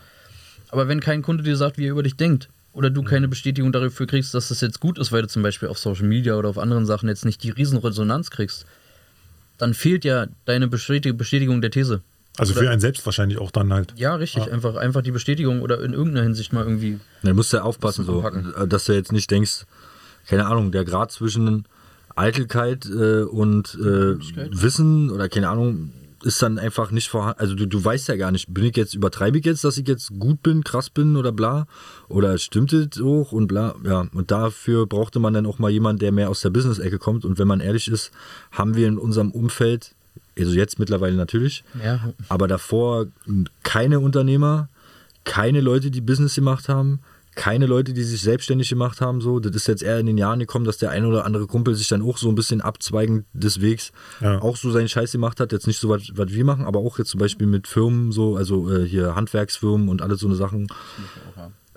Aber 0.70 0.88
wenn 0.88 1.00
kein 1.02 1.22
Kunde 1.22 1.44
dir 1.44 1.58
sagt, 1.58 1.78
wie 1.78 1.86
er 1.86 1.92
über 1.92 2.04
dich 2.04 2.16
denkt, 2.16 2.50
oder 2.74 2.90
du 2.90 3.02
keine 3.02 3.28
Bestätigung 3.28 3.72
dafür 3.72 4.06
kriegst, 4.06 4.34
dass 4.34 4.50
das 4.50 4.62
jetzt 4.62 4.80
gut 4.80 5.00
ist, 5.00 5.12
weil 5.12 5.24
du 5.24 5.28
zum 5.28 5.42
Beispiel 5.42 5.68
auf 5.68 5.80
Social 5.80 6.06
Media 6.06 6.36
oder 6.36 6.48
auf 6.50 6.58
anderen 6.60 6.86
Sachen 6.86 7.10
jetzt 7.10 7.26
nicht 7.26 7.42
die 7.44 7.50
riesen 7.50 7.80
Resonanz 7.80 8.30
kriegst, 8.30 8.66
dann 9.58 9.74
fehlt 9.74 10.06
ja 10.06 10.28
deine 10.46 10.68
Bestätig- 10.68 11.14
Bestätigung 11.18 11.60
der 11.62 11.72
These. 11.72 12.02
Also 12.38 12.54
Oder- 12.54 12.62
für 12.62 12.70
einen 12.70 12.82
selbst 12.82 13.06
wahrscheinlich 13.06 13.40
auch 13.40 13.52
dann 13.52 13.74
halt. 13.74 13.94
Ja, 13.98 14.16
richtig. 14.16 14.52
Einfach, 14.52 14.76
einfach 14.76 15.02
die 15.02 15.12
Bestätigung 15.12 15.62
oder 15.62 15.82
in 15.84 15.94
irgendeiner 15.94 16.24
Hinsicht 16.24 16.54
mal 16.54 16.64
irgendwie. 16.64 17.00
Dann 17.24 17.36
musst 17.36 17.52
du 17.54 17.58
ja 17.58 17.64
aufpassen, 17.64 18.06
so, 18.06 18.22
Packen. 18.22 18.54
dass 18.70 18.86
du 18.86 18.94
jetzt 18.94 19.12
nicht 19.12 19.30
denkst, 19.32 19.66
keine 20.28 20.46
Ahnung, 20.46 20.72
der 20.72 20.86
Grad 20.86 21.12
zwischen 21.12 21.66
Eitelkeit 22.16 22.86
äh, 22.86 23.24
und 23.24 23.76
äh, 23.76 24.18
Wissen 24.62 25.10
oder 25.10 25.30
keine 25.30 25.50
Ahnung 25.50 25.92
ist 26.24 26.42
dann 26.42 26.58
einfach 26.58 26.92
nicht 26.92 27.10
vorhanden. 27.10 27.40
Also 27.40 27.56
du, 27.56 27.68
du 27.68 27.84
weißt 27.84 28.08
ja 28.08 28.16
gar 28.16 28.32
nicht, 28.32 28.54
bin 28.54 28.66
ich 28.66 28.76
jetzt, 28.76 28.96
übertreibe 28.96 29.38
ich 29.38 29.46
jetzt, 29.46 29.64
dass 29.64 29.78
ich 29.78 29.88
jetzt 29.88 30.20
gut 30.20 30.42
bin, 30.42 30.64
krass 30.64 30.90
bin 30.90 31.16
oder 31.16 31.32
bla? 31.32 31.68
Oder 32.10 32.38
stimmt 32.38 32.74
es 32.74 33.00
hoch 33.00 33.32
und 33.32 33.48
bla? 33.48 33.76
Ja, 33.84 34.08
und 34.14 34.32
dafür 34.32 34.88
brauchte 34.88 35.20
man 35.20 35.34
dann 35.34 35.46
auch 35.46 35.60
mal 35.60 35.70
jemanden, 35.70 36.00
der 36.00 36.12
mehr 36.12 36.30
aus 36.30 36.42
der 36.42 36.50
Business-Ecke 36.50 36.98
kommt. 36.98 37.24
Und 37.24 37.38
wenn 37.38 37.48
man 37.48 37.60
ehrlich 37.60 37.88
ist, 37.88 38.12
haben 38.52 38.76
wir 38.76 38.88
in 38.88 38.98
unserem 38.98 39.32
Umfeld, 39.32 39.96
also 40.40 40.52
jetzt 40.54 40.80
mittlerweile 40.80 41.16
natürlich, 41.16 41.64
Ja, 41.84 42.14
aber 42.30 42.48
davor 42.48 43.08
keine 43.64 44.00
Unternehmer, 44.00 44.70
keine 45.24 45.62
Leute, 45.62 45.92
die 45.92 46.02
Business 46.02 46.36
gemacht 46.36 46.70
haben, 46.70 47.00
keine 47.36 47.68
Leute, 47.68 47.94
die 47.94 48.02
sich 48.04 48.22
selbstständig 48.22 48.68
gemacht 48.70 49.00
haben. 49.00 49.22
So, 49.22 49.40
das 49.40 49.56
ist 49.56 49.68
jetzt 49.68 49.84
eher 49.84 50.00
in 50.00 50.08
den 50.08 50.18
Jahren 50.18 50.40
gekommen, 50.40 50.66
dass 50.66 50.80
der 50.80 50.90
eine 50.90 51.08
oder 51.08 51.24
andere 51.24 51.46
Kumpel 51.46 51.76
sich 51.76 51.88
dann 51.88 52.02
auch 52.02 52.18
so 52.18 52.30
ein 52.30 52.36
bisschen 52.36 52.62
abzweigend 52.62 53.26
des 53.34 53.62
Wegs 53.62 53.92
Ja. 54.22 54.42
auch 54.42 54.58
so 54.58 54.72
seinen 54.72 54.90
Scheiß 54.90 55.12
gemacht 55.12 55.40
hat. 55.40 55.52
Jetzt 55.52 55.68
nicht 55.68 55.80
so 55.80 55.90
was, 55.90 56.02
was 56.16 56.32
wir 56.32 56.44
machen, 56.46 56.66
aber 56.66 56.80
auch 56.80 56.98
jetzt 56.98 57.12
zum 57.12 57.20
Beispiel 57.20 57.46
mit 57.46 57.68
Firmen 57.68 58.12
so, 58.12 58.38
also 58.38 58.74
äh, 58.74 58.88
hier 58.88 59.14
Handwerksfirmen 59.16 59.88
und 59.88 60.02
alles 60.02 60.20
so 60.22 60.28
eine 60.28 60.36
Sachen. 60.36 60.68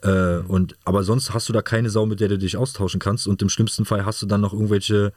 Äh, 0.02 0.38
und, 0.48 0.76
aber 0.84 1.04
sonst 1.04 1.34
hast 1.34 1.48
du 1.50 1.52
da 1.52 1.60
keine 1.60 1.90
Sau, 1.90 2.06
mit 2.06 2.20
der 2.20 2.28
du 2.28 2.38
dich 2.38 2.56
austauschen 2.56 2.98
kannst. 3.00 3.26
Und 3.28 3.42
im 3.42 3.50
schlimmsten 3.50 3.84
Fall 3.84 4.06
hast 4.06 4.22
du 4.22 4.26
dann 4.26 4.40
noch 4.40 4.54
irgendwelche 4.54 5.12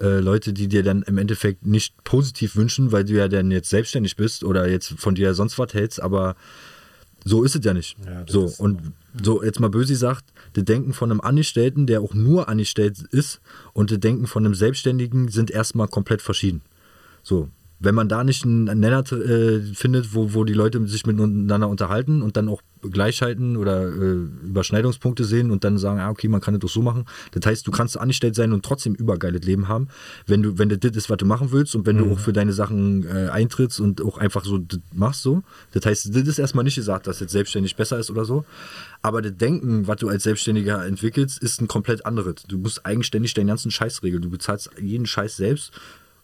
äh, 0.00 0.20
Leute, 0.20 0.52
die 0.52 0.68
dir 0.68 0.82
dann 0.82 1.02
im 1.02 1.18
Endeffekt 1.18 1.66
nicht 1.66 2.02
positiv 2.04 2.56
wünschen, 2.56 2.92
weil 2.92 3.04
du 3.04 3.14
ja 3.14 3.28
dann 3.28 3.50
jetzt 3.50 3.70
selbstständig 3.70 4.16
bist 4.16 4.44
oder 4.44 4.68
jetzt 4.68 4.94
von 4.98 5.14
dir 5.14 5.34
sonst 5.34 5.58
was 5.58 5.74
hältst, 5.74 6.02
aber 6.02 6.36
so 7.24 7.42
ist 7.42 7.56
es 7.56 7.64
ja 7.64 7.72
nicht. 7.72 7.96
Ja, 8.04 8.24
so, 8.28 8.52
und 8.58 8.92
so 9.20 9.42
jetzt 9.42 9.60
mal 9.60 9.70
böse 9.70 9.92
gesagt, 9.92 10.24
das 10.52 10.64
Denken 10.64 10.92
von 10.92 11.10
einem 11.10 11.20
Angestellten, 11.20 11.86
der 11.86 12.00
auch 12.02 12.14
nur 12.14 12.48
angestellt 12.48 12.98
ist, 13.10 13.40
und 13.72 13.90
das 13.90 14.00
Denken 14.00 14.26
von 14.26 14.44
einem 14.44 14.54
Selbstständigen 14.54 15.28
sind 15.28 15.50
erstmal 15.50 15.88
komplett 15.88 16.22
verschieden. 16.22 16.62
So, 17.22 17.48
wenn 17.80 17.94
man 17.94 18.08
da 18.08 18.24
nicht 18.24 18.44
einen 18.44 18.64
Nenner 18.64 19.10
äh, 19.12 19.60
findet, 19.74 20.14
wo, 20.14 20.34
wo 20.34 20.44
die 20.44 20.52
Leute 20.52 20.86
sich 20.86 21.06
miteinander 21.06 21.68
unterhalten 21.68 22.22
und 22.22 22.36
dann 22.36 22.48
auch 22.48 22.60
Gleichheiten 22.90 23.56
oder 23.56 23.82
äh, 23.82 24.12
Überschneidungspunkte 24.46 25.24
sehen 25.24 25.50
und 25.50 25.64
dann 25.64 25.78
sagen, 25.78 26.00
ah, 26.00 26.10
okay, 26.10 26.28
man 26.28 26.40
kann 26.40 26.54
das 26.54 26.60
doch 26.60 26.68
so 26.68 26.82
machen. 26.82 27.04
Das 27.32 27.46
heißt, 27.46 27.66
du 27.66 27.70
kannst 27.70 27.98
angestellt 27.98 28.34
sein 28.34 28.52
und 28.52 28.64
trotzdem 28.64 28.94
übergeiles 28.94 29.42
Leben 29.44 29.68
haben, 29.68 29.88
wenn 30.26 30.42
du, 30.42 30.58
wenn 30.58 30.68
das 30.68 30.80
das 30.80 30.96
ist, 30.96 31.10
was 31.10 31.16
du 31.18 31.26
machen 31.26 31.52
willst 31.52 31.74
und 31.74 31.86
wenn 31.86 31.98
du 31.98 32.12
auch 32.12 32.18
für 32.18 32.32
deine 32.32 32.52
Sachen 32.52 33.04
äh, 33.06 33.28
eintrittst 33.28 33.80
und 33.80 34.02
auch 34.02 34.18
einfach 34.18 34.44
so 34.44 34.58
das 34.58 34.80
machst 34.92 35.22
so. 35.22 35.42
Das 35.72 35.86
heißt, 35.86 36.14
das 36.14 36.22
ist 36.28 36.38
erstmal 36.38 36.64
nicht 36.64 36.76
gesagt, 36.76 37.06
dass 37.06 37.20
jetzt 37.20 37.32
selbstständig 37.32 37.76
besser 37.76 37.98
ist 37.98 38.10
oder 38.10 38.24
so. 38.24 38.44
Aber 39.02 39.22
das 39.22 39.36
Denken, 39.36 39.86
was 39.86 39.96
du 39.96 40.08
als 40.08 40.22
Selbstständiger 40.22 40.84
entwickelst, 40.86 41.42
ist 41.42 41.60
ein 41.60 41.68
komplett 41.68 42.06
anderes. 42.06 42.36
Du 42.48 42.58
musst 42.58 42.84
eigenständig 42.86 43.34
deinen 43.34 43.48
ganzen 43.48 43.70
Scheiß 43.70 44.02
regeln. 44.02 44.22
Du 44.22 44.30
bezahlst 44.30 44.70
jeden 44.80 45.06
Scheiß 45.06 45.36
selbst 45.36 45.72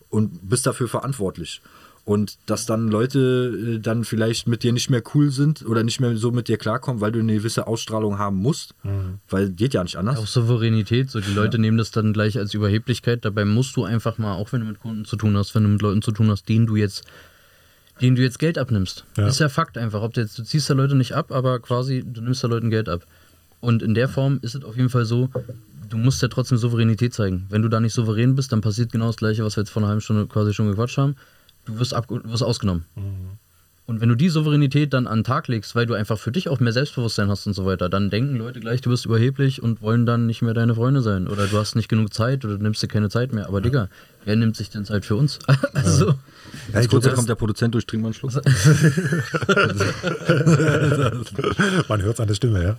und 0.09 0.49
bist 0.49 0.67
dafür 0.67 0.89
verantwortlich. 0.89 1.63
Und 2.11 2.39
dass 2.47 2.67
dann 2.67 2.89
Leute 2.89 3.77
äh, 3.77 3.79
dann 3.79 4.03
vielleicht 4.03 4.49
mit 4.49 4.65
dir 4.65 4.73
nicht 4.73 4.91
mehr 4.91 5.01
cool 5.15 5.31
sind 5.31 5.65
oder 5.65 5.85
nicht 5.85 6.01
mehr 6.01 6.17
so 6.17 6.33
mit 6.33 6.49
dir 6.49 6.57
klarkommen, 6.57 7.01
weil 7.01 7.13
du 7.13 7.21
eine 7.21 7.35
gewisse 7.35 7.69
Ausstrahlung 7.69 8.19
haben 8.19 8.35
musst, 8.35 8.75
weil 9.29 9.51
geht 9.51 9.75
ja 9.75 9.85
nicht 9.85 9.95
anders. 9.95 10.19
auch 10.19 10.27
Souveränität. 10.27 11.09
So, 11.09 11.21
die 11.21 11.33
Leute 11.33 11.61
nehmen 11.61 11.79
das 11.79 11.93
dann 11.93 12.13
gleich 12.13 12.37
als 12.37 12.53
Überheblichkeit. 12.53 13.25
Dabei 13.25 13.45
musst 13.45 13.77
du 13.77 13.85
einfach 13.85 14.19
mal, 14.19 14.35
auch 14.35 14.53
wenn 14.53 14.59
du 14.59 14.67
mit 14.67 14.81
Kunden 14.81 15.05
zu 15.05 15.15
tun 15.15 15.37
hast, 15.37 15.55
wenn 15.55 15.63
du 15.63 15.69
mit 15.69 15.83
Leuten 15.83 16.03
zu 16.03 16.11
tun 16.11 16.29
hast, 16.31 16.49
denen 16.49 16.67
du 16.67 16.75
jetzt 16.75 17.05
denen 18.01 18.17
du 18.17 18.23
jetzt 18.23 18.41
Geld 18.41 18.59
abnimmst. 18.59 19.05
Ja. 19.17 19.29
Ist 19.29 19.39
ja 19.39 19.49
Fakt 19.49 19.79
einfach. 19.79 20.03
Ob 20.03 20.13
du 20.15 20.21
jetzt, 20.21 20.37
du 20.37 20.43
ziehst 20.43 20.69
da 20.69 20.75
Leute 20.75 20.97
nicht 20.97 21.13
ab, 21.13 21.31
aber 21.31 21.61
quasi, 21.61 22.03
du 22.05 22.23
nimmst 22.23 22.43
da 22.43 22.49
Leuten 22.49 22.71
Geld 22.71 22.89
ab. 22.89 23.07
Und 23.61 23.85
in 23.85 23.95
der 23.95 24.09
Form 24.09 24.41
ist 24.43 24.57
es 24.57 24.65
auf 24.65 24.77
jeden 24.77 24.89
Fall 24.89 25.05
so, 25.05 25.29
du 25.89 25.97
musst 25.97 26.23
ja 26.23 26.29
trotzdem 26.29 26.59
Souveränität 26.59 27.15
zeigen. 27.15 27.47
Wenn 27.51 27.63
du 27.63 27.69
da 27.69 27.79
nicht 27.79 27.93
souverän 27.93 28.35
bist, 28.35 28.51
dann 28.51 28.63
passiert 28.63 28.91
genau 28.91 29.07
das 29.07 29.17
Gleiche, 29.17 29.45
was 29.45 29.57
wir 29.57 29.63
jetzt 29.63 29.71
vor 29.71 29.83
einer 29.83 29.89
halben 29.89 30.01
Stunde 30.01 30.27
quasi 30.27 30.55
schon 30.55 30.69
gequatscht 30.69 30.99
haben. 30.99 31.15
Du 31.71 31.79
wirst, 31.79 31.95
ab, 31.95 32.07
wirst 32.09 32.43
ausgenommen. 32.43 32.85
Und 33.91 34.01
wenn 34.01 34.09
du 34.09 34.15
die 34.15 34.29
Souveränität 34.29 34.93
dann 34.93 35.09
an 35.09 35.19
den 35.19 35.25
Tag 35.25 35.49
legst, 35.49 35.75
weil 35.75 35.85
du 35.85 35.95
einfach 35.95 36.17
für 36.17 36.31
dich 36.31 36.49
auch 36.49 36.61
mehr 36.61 36.73
Selbstbewusstsein 36.73 37.29
hast 37.29 37.49
und 37.49 37.55
so 37.55 37.67
weiter, 37.67 37.89
dann 37.89 38.09
denken 38.09 38.37
Leute 38.37 38.61
gleich, 38.61 38.83
du 38.83 38.91
bist 38.91 39.05
überheblich 39.05 39.65
und 39.65 39.83
wollen 39.83 40.07
dann 40.07 40.29
nicht 40.29 40.43
mehr 40.43 40.55
deine 40.55 40.77
Freunde 40.77 41.03
sein. 41.03 41.27
Oder 41.27 41.49
du 41.49 41.59
hast 41.59 41.75
nicht 41.75 41.89
genug 41.89 42.15
Zeit 42.15 42.45
oder 42.45 42.57
du 42.57 42.63
nimmst 42.63 42.81
dir 42.85 42.87
keine 42.87 43.09
Zeit 43.09 43.33
mehr. 43.33 43.49
Aber 43.49 43.61
Digga, 43.61 43.89
wer 44.25 44.37
nimmt 44.37 44.55
sich 44.55 44.71
denn 44.71 44.85
Zeit 44.85 45.05
für 45.05 45.17
uns? 45.17 45.41
also, 45.75 46.15
Ja, 46.73 46.83
ich 46.83 46.89
kurz, 46.89 47.05
da 47.05 47.11
kommt 47.11 47.29
der 47.29 47.35
Produzent 47.35 47.75
durch, 47.75 47.85
trink 47.85 48.05
mal 48.05 48.11
einen 48.11 48.15
Schluck. 48.15 48.31
man 51.89 52.03
hört 52.03 52.15
es 52.15 52.21
an 52.21 52.29
der 52.29 52.35
Stimme, 52.35 52.63
ja. 52.63 52.77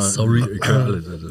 Sorry. 0.00 0.42
Also. 0.60 1.28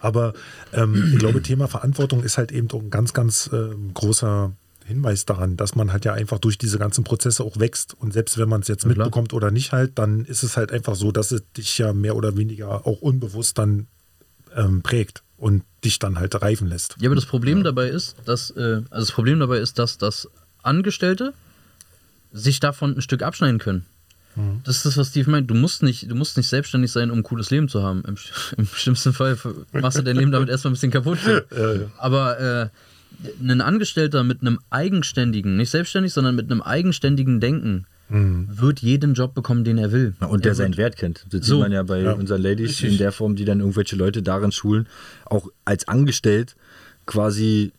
Aber 0.00 0.34
ähm, 0.72 1.14
ich 1.14 1.18
glaube, 1.18 1.42
Thema 1.42 1.66
Verantwortung 1.66 2.22
ist 2.22 2.38
halt 2.38 2.52
eben 2.52 2.70
auch 2.70 2.80
ein 2.80 2.90
ganz, 2.90 3.12
ganz 3.12 3.50
ähm, 3.52 3.90
großer 3.92 4.52
Hinweis 4.88 5.24
daran, 5.24 5.56
dass 5.56 5.74
man 5.74 5.92
halt 5.92 6.04
ja 6.04 6.14
einfach 6.14 6.38
durch 6.38 6.58
diese 6.58 6.78
ganzen 6.78 7.04
Prozesse 7.04 7.44
auch 7.44 7.58
wächst. 7.58 7.94
Und 7.94 8.12
selbst 8.12 8.38
wenn 8.38 8.48
man 8.48 8.62
es 8.62 8.68
jetzt 8.68 8.82
klar. 8.82 8.96
mitbekommt 8.96 9.32
oder 9.32 9.50
nicht 9.50 9.72
halt, 9.72 9.98
dann 9.98 10.24
ist 10.24 10.42
es 10.42 10.56
halt 10.56 10.72
einfach 10.72 10.96
so, 10.96 11.12
dass 11.12 11.30
es 11.30 11.42
dich 11.56 11.78
ja 11.78 11.92
mehr 11.92 12.16
oder 12.16 12.36
weniger 12.36 12.86
auch 12.86 13.00
unbewusst 13.00 13.58
dann 13.58 13.86
ähm, 14.56 14.82
prägt 14.82 15.22
und 15.36 15.62
dich 15.84 15.98
dann 15.98 16.18
halt 16.18 16.40
reifen 16.42 16.66
lässt. 16.66 16.96
Ja, 17.00 17.08
aber 17.08 17.14
das 17.14 17.26
Problem 17.26 17.62
dabei 17.62 17.88
ist, 17.88 18.16
dass, 18.24 18.50
äh, 18.50 18.82
also 18.90 19.06
das 19.06 19.12
Problem 19.12 19.38
dabei 19.38 19.58
ist, 19.58 19.78
dass 19.78 19.98
das 19.98 20.28
Angestellte 20.62 21.34
sich 22.32 22.58
davon 22.58 22.96
ein 22.96 23.02
Stück 23.02 23.22
abschneiden 23.22 23.58
können. 23.58 23.86
Das 24.62 24.76
ist 24.76 24.86
das, 24.86 24.96
was 24.96 25.08
Steve 25.08 25.28
meint. 25.30 25.50
Du 25.50 25.54
musst 25.54 25.82
nicht, 25.82 26.08
du 26.08 26.14
musst 26.14 26.36
nicht 26.36 26.48
selbstständig 26.48 26.92
sein, 26.92 27.10
um 27.10 27.18
ein 27.18 27.22
cooles 27.24 27.50
Leben 27.50 27.68
zu 27.68 27.82
haben. 27.82 28.04
Im, 28.06 28.16
im 28.56 28.66
schlimmsten 28.66 29.12
Fall 29.12 29.36
machst 29.72 29.98
du 29.98 30.02
dein 30.02 30.16
Leben 30.16 30.30
damit 30.30 30.48
erstmal 30.48 30.70
ein 30.70 30.74
bisschen 30.74 30.92
kaputt. 30.92 31.18
Aber 31.98 32.38
äh, 32.38 32.68
ein 33.40 33.60
Angestellter 33.60 34.24
mit 34.24 34.40
einem 34.40 34.58
eigenständigen, 34.70 35.56
nicht 35.56 35.70
selbstständig, 35.70 36.12
sondern 36.12 36.36
mit 36.36 36.50
einem 36.50 36.62
eigenständigen 36.62 37.40
Denken 37.40 37.86
mhm. 38.08 38.48
wird 38.50 38.80
jeden 38.80 39.14
Job 39.14 39.34
bekommen, 39.34 39.64
den 39.64 39.78
er 39.78 39.92
will. 39.92 40.14
und 40.20 40.44
der, 40.44 40.50
der 40.50 40.54
seinen 40.54 40.76
Wert 40.76 40.96
kennt. 40.96 41.26
Das 41.30 41.46
so. 41.46 41.56
sieht 41.56 41.62
man 41.62 41.72
ja 41.72 41.82
bei 41.82 42.00
ja. 42.00 42.12
unseren 42.12 42.42
Ladies 42.42 42.70
Richtig. 42.70 42.92
in 42.92 42.98
der 42.98 43.12
Form, 43.12 43.36
die 43.36 43.44
dann 43.44 43.60
irgendwelche 43.60 43.96
Leute 43.96 44.22
darin 44.22 44.52
schulen, 44.52 44.86
auch 45.24 45.48
als 45.64 45.88
angestellt 45.88 46.56
quasi 47.06 47.72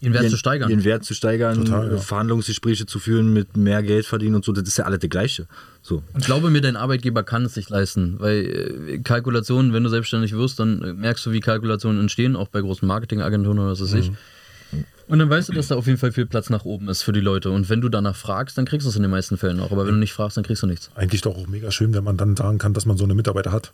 ihren 0.00 0.14
Wert 0.14 0.24
ihren, 0.24 0.30
zu 0.30 0.36
steigern. 0.36 0.68
Ihren 0.70 0.84
Wert 0.84 1.04
zu 1.04 1.14
steigern, 1.14 1.64
Total, 1.64 1.92
ja. 1.92 1.98
Verhandlungsgespräche 1.98 2.86
zu 2.86 2.98
führen, 2.98 3.32
mit 3.32 3.56
mehr 3.56 3.82
Geld 3.82 4.04
verdienen 4.04 4.34
und 4.34 4.44
so, 4.44 4.52
das 4.52 4.66
ist 4.66 4.76
ja 4.76 4.84
alles 4.84 4.98
das 4.98 5.08
Gleiche. 5.08 5.46
So. 5.80 6.02
Und 6.12 6.24
glaube 6.24 6.50
mir, 6.50 6.60
dein 6.60 6.76
Arbeitgeber 6.76 7.22
kann 7.22 7.44
es 7.44 7.54
sich 7.54 7.70
leisten, 7.70 8.16
weil 8.18 8.44
äh, 8.88 8.98
Kalkulationen, 8.98 9.72
wenn 9.72 9.84
du 9.84 9.88
selbstständig 9.88 10.32
wirst, 10.32 10.58
dann 10.58 10.96
merkst 10.98 11.24
du, 11.24 11.30
wie 11.30 11.40
Kalkulationen 11.40 12.00
entstehen, 12.00 12.34
auch 12.34 12.48
bei 12.48 12.60
großen 12.60 12.86
Marketingagenturen 12.86 13.60
oder 13.60 13.70
was 13.70 13.80
weiß 13.80 14.10
mhm. 14.10 14.16
Und 15.08 15.18
dann 15.18 15.28
weißt 15.28 15.48
du, 15.48 15.52
dass 15.52 15.68
da 15.68 15.76
auf 15.76 15.86
jeden 15.86 15.98
Fall 15.98 16.12
viel 16.12 16.26
Platz 16.26 16.50
nach 16.50 16.64
oben 16.64 16.88
ist 16.88 17.02
für 17.02 17.12
die 17.12 17.20
Leute. 17.20 17.50
Und 17.50 17.68
wenn 17.68 17.80
du 17.80 17.88
danach 17.88 18.16
fragst, 18.16 18.56
dann 18.58 18.64
kriegst 18.64 18.86
du 18.86 18.90
es 18.90 18.96
in 18.96 19.02
den 19.02 19.10
meisten 19.10 19.36
Fällen 19.36 19.60
auch. 19.60 19.72
Aber 19.72 19.86
wenn 19.86 19.94
du 19.94 20.00
nicht 20.00 20.12
fragst, 20.12 20.36
dann 20.36 20.44
kriegst 20.44 20.62
du 20.62 20.66
nichts. 20.66 20.90
Eigentlich 20.94 21.20
doch 21.20 21.36
auch 21.36 21.46
mega 21.46 21.70
schön, 21.70 21.94
wenn 21.94 22.04
man 22.04 22.16
dann 22.16 22.36
sagen 22.36 22.58
kann, 22.58 22.74
dass 22.74 22.86
man 22.86 22.96
so 22.96 23.04
eine 23.04 23.14
Mitarbeiter 23.14 23.52
hat. 23.52 23.72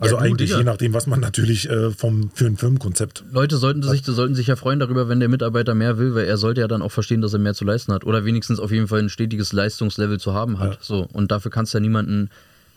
Also 0.00 0.16
ja, 0.16 0.22
eigentlich 0.22 0.50
je 0.50 0.62
nachdem, 0.62 0.94
was 0.94 1.08
man 1.08 1.18
natürlich 1.18 1.68
äh, 1.68 1.90
vom, 1.90 2.30
für 2.32 2.46
ein 2.46 2.56
Firmenkonzept. 2.56 3.24
Leute 3.32 3.56
sollten 3.56 3.82
sich, 3.82 4.04
sollten 4.04 4.36
sich 4.36 4.46
ja 4.46 4.54
freuen 4.54 4.78
darüber, 4.78 5.08
wenn 5.08 5.18
der 5.18 5.28
Mitarbeiter 5.28 5.74
mehr 5.74 5.98
will, 5.98 6.14
weil 6.14 6.26
er 6.26 6.36
sollte 6.36 6.60
ja 6.60 6.68
dann 6.68 6.82
auch 6.82 6.92
verstehen, 6.92 7.20
dass 7.20 7.32
er 7.32 7.40
mehr 7.40 7.54
zu 7.54 7.64
leisten 7.64 7.92
hat. 7.92 8.04
Oder 8.04 8.24
wenigstens 8.24 8.60
auf 8.60 8.70
jeden 8.70 8.86
Fall 8.86 9.00
ein 9.00 9.08
stetiges 9.08 9.52
Leistungslevel 9.52 10.20
zu 10.20 10.34
haben 10.34 10.60
hat. 10.60 10.74
Ja. 10.74 10.78
So. 10.80 11.08
Und 11.12 11.32
dafür 11.32 11.50
kannst 11.50 11.74
du 11.74 11.78
ja 11.78 11.80
niemanden. 11.80 12.30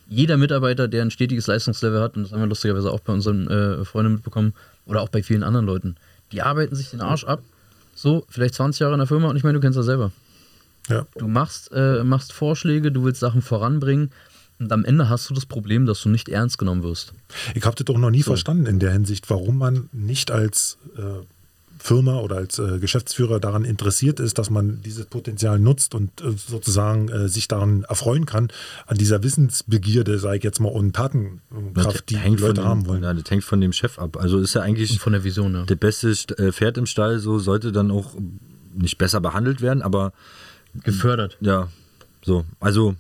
Jeder 0.10 0.38
Mitarbeiter, 0.38 0.88
der 0.88 1.04
ein 1.04 1.12
stetiges 1.12 1.48
Leistungslevel 1.48 2.02
hat, 2.02 2.18
und 2.18 2.24
das 2.24 2.32
haben 2.32 2.42
wir 2.42 2.48
lustigerweise 2.48 2.92
auch 2.92 3.00
bei 3.02 3.14
unseren 3.14 3.48
äh, 3.48 3.86
Freunden 3.86 4.14
mitbekommen, 4.14 4.54
oder 4.86 5.02
auch 5.02 5.10
bei 5.10 5.22
vielen 5.22 5.44
anderen 5.44 5.66
Leuten, 5.68 5.96
die 6.32 6.42
arbeiten 6.42 6.76
sich 6.76 6.90
den 6.90 7.02
Arsch 7.02 7.24
ab. 7.24 7.44
So, 8.02 8.26
vielleicht 8.30 8.56
20 8.56 8.80
Jahre 8.80 8.94
in 8.94 8.98
der 8.98 9.06
Firma 9.06 9.30
und 9.30 9.36
ich 9.36 9.44
meine, 9.44 9.54
du 9.54 9.60
kennst 9.60 9.78
das 9.78 9.86
selber. 9.86 10.12
Ja. 10.90 11.06
Du 11.20 11.28
machst, 11.28 11.72
äh, 11.72 12.04
machst 12.04 12.34
Vorschläge, 12.34 12.92
du 12.92 13.04
willst 13.04 13.20
Sachen 13.20 13.44
voranbringen 13.44 14.10
und 14.58 14.72
am 14.72 14.84
Ende 14.86 15.08
hast 15.08 15.30
du 15.30 15.36
das 15.36 15.46
Problem, 15.46 15.86
dass 15.86 16.02
du 16.02 16.10
nicht 16.10 16.28
ernst 16.28 16.58
genommen 16.58 16.82
wirst. 16.82 17.14
Ich 17.54 17.64
habe 17.64 17.76
das 17.76 17.86
doch 17.86 18.00
noch 18.00 18.10
nie 18.10 18.24
so. 18.24 18.32
verstanden 18.32 18.66
in 18.66 18.80
der 18.80 18.92
Hinsicht, 18.92 19.30
warum 19.30 19.60
man 19.60 19.88
nicht 19.92 20.32
als 20.32 20.80
äh, 20.98 21.24
Firma 21.82 22.20
oder 22.20 22.38
als 22.38 22.60
äh, 22.60 22.80
Geschäftsführer 22.80 23.40
daran 23.40 23.66
interessiert 23.66 24.20
ist, 24.20 24.38
dass 24.38 24.50
man 24.50 24.82
dieses 24.84 25.06
Potenzial 25.08 25.60
nutzt 25.60 25.96
und 25.96 26.22
äh, 26.22 26.32
sozusagen 26.32 27.10
äh, 27.10 27.28
sich 27.28 27.48
daran 27.48 27.84
erfreuen 27.84 28.26
kann, 28.26 28.50
an 28.86 28.98
dieser 28.98 29.24
Wissensbegierde, 29.24 30.20
sage 30.20 30.38
ich 30.38 30.44
jetzt 30.44 30.60
mal, 30.60 30.70
und 30.70 30.96
Tatenkraft, 30.96 32.10
die 32.10 32.18
die 32.18 32.36
Leute 32.36 32.62
dem, 32.62 32.66
haben 32.66 32.86
wollen. 32.86 33.04
Ja, 33.04 33.14
das 33.14 33.30
hängt 33.30 33.44
von 33.44 33.62
dem 33.62 33.74
Chef 33.74 33.98
ab. 33.98 34.18
Also 34.18 34.40
ist 34.40 34.54
ja 34.54 34.62
eigentlich 34.62 34.92
und 34.92 35.00
von 35.00 35.14
der 35.14 35.24
Vision, 35.24 35.54
ja. 35.56 35.66
der 35.66 35.76
beste 35.76 36.12
äh, 36.38 36.52
Pferd 36.52 36.78
im 36.78 36.86
Stall, 36.86 37.20
so 37.20 37.40
sollte 37.40 37.72
dann 37.72 37.90
auch 37.90 38.16
nicht 38.76 38.98
besser 38.98 39.20
behandelt 39.20 39.62
werden, 39.62 39.82
aber 39.82 40.14
gefördert. 40.84 41.38
Ja, 41.42 41.70
so. 42.24 42.46
Also 42.60 42.96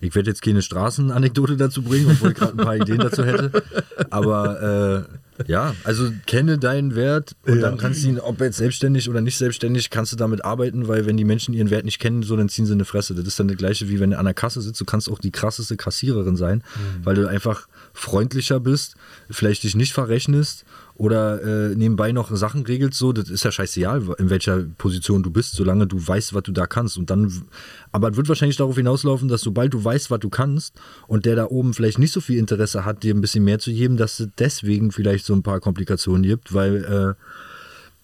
ich 0.00 0.14
werde 0.14 0.30
jetzt 0.30 0.42
keine 0.42 0.62
Straßenanekdote 0.62 1.56
dazu 1.56 1.82
bringen, 1.82 2.10
obwohl 2.10 2.30
ich 2.32 2.36
gerade 2.36 2.52
ein 2.52 2.64
paar 2.64 2.76
Ideen 2.76 2.98
dazu 2.98 3.24
hätte. 3.24 3.62
Aber 4.10 5.06
äh, 5.31 5.31
ja, 5.48 5.74
also 5.84 6.10
kenne 6.26 6.58
deinen 6.58 6.94
Wert 6.94 7.36
und 7.46 7.56
ja. 7.56 7.62
dann 7.62 7.78
kannst 7.78 8.04
du 8.04 8.08
ihn, 8.08 8.18
ob 8.18 8.40
jetzt 8.40 8.58
selbstständig 8.58 9.08
oder 9.08 9.20
nicht 9.20 9.36
selbstständig, 9.36 9.90
kannst 9.90 10.12
du 10.12 10.16
damit 10.16 10.44
arbeiten, 10.44 10.88
weil 10.88 11.06
wenn 11.06 11.16
die 11.16 11.24
Menschen 11.24 11.54
ihren 11.54 11.70
Wert 11.70 11.84
nicht 11.84 11.98
kennen, 11.98 12.22
so 12.22 12.36
dann 12.36 12.48
ziehen 12.48 12.66
sie 12.66 12.72
eine 12.72 12.84
Fresse. 12.84 13.14
Das 13.14 13.26
ist 13.26 13.38
dann 13.38 13.48
das 13.48 13.56
gleiche, 13.56 13.88
wie 13.88 14.00
wenn 14.00 14.10
du 14.10 14.18
an 14.18 14.24
der 14.24 14.34
Kasse 14.34 14.60
sitzt, 14.60 14.80
du 14.80 14.84
kannst 14.84 15.10
auch 15.10 15.18
die 15.18 15.30
krasseste 15.30 15.76
Kassiererin 15.76 16.36
sein, 16.36 16.58
mhm. 16.58 17.04
weil 17.04 17.14
du 17.14 17.28
einfach 17.28 17.68
freundlicher 17.92 18.60
bist, 18.60 18.94
vielleicht 19.30 19.62
dich 19.62 19.74
nicht 19.74 19.92
verrechnest 19.92 20.64
oder 20.94 21.42
äh, 21.42 21.74
nebenbei 21.74 22.12
noch 22.12 22.34
Sachen 22.34 22.64
regelst, 22.64 22.98
so, 22.98 23.12
das 23.12 23.28
ist 23.30 23.44
ja 23.44 23.50
scheißegal, 23.50 24.02
in 24.18 24.30
welcher 24.30 24.62
Position 24.78 25.22
du 25.22 25.30
bist, 25.30 25.52
solange 25.52 25.86
du 25.86 26.06
weißt, 26.06 26.34
was 26.34 26.42
du 26.42 26.52
da 26.52 26.66
kannst. 26.66 26.98
Und 26.98 27.10
dann, 27.10 27.42
aber 27.90 28.10
es 28.10 28.16
wird 28.16 28.28
wahrscheinlich 28.28 28.56
darauf 28.56 28.76
hinauslaufen, 28.76 29.28
dass 29.28 29.40
sobald 29.40 29.72
du 29.74 29.82
weißt, 29.82 30.10
was 30.10 30.20
du 30.20 30.28
kannst 30.28 30.80
und 31.06 31.24
der 31.24 31.36
da 31.36 31.46
oben 31.46 31.74
vielleicht 31.74 31.98
nicht 31.98 32.12
so 32.12 32.20
viel 32.20 32.38
Interesse 32.38 32.84
hat, 32.84 33.02
dir 33.02 33.14
ein 33.14 33.20
bisschen 33.20 33.44
mehr 33.44 33.58
zu 33.58 33.72
geben, 33.72 33.96
dass 33.96 34.20
es 34.20 34.28
deswegen 34.38 34.92
vielleicht 34.92 35.24
so 35.24 35.34
ein 35.34 35.42
paar 35.42 35.60
Komplikationen 35.60 36.22
gibt, 36.22 36.54
weil 36.54 36.84
äh, 36.84 37.14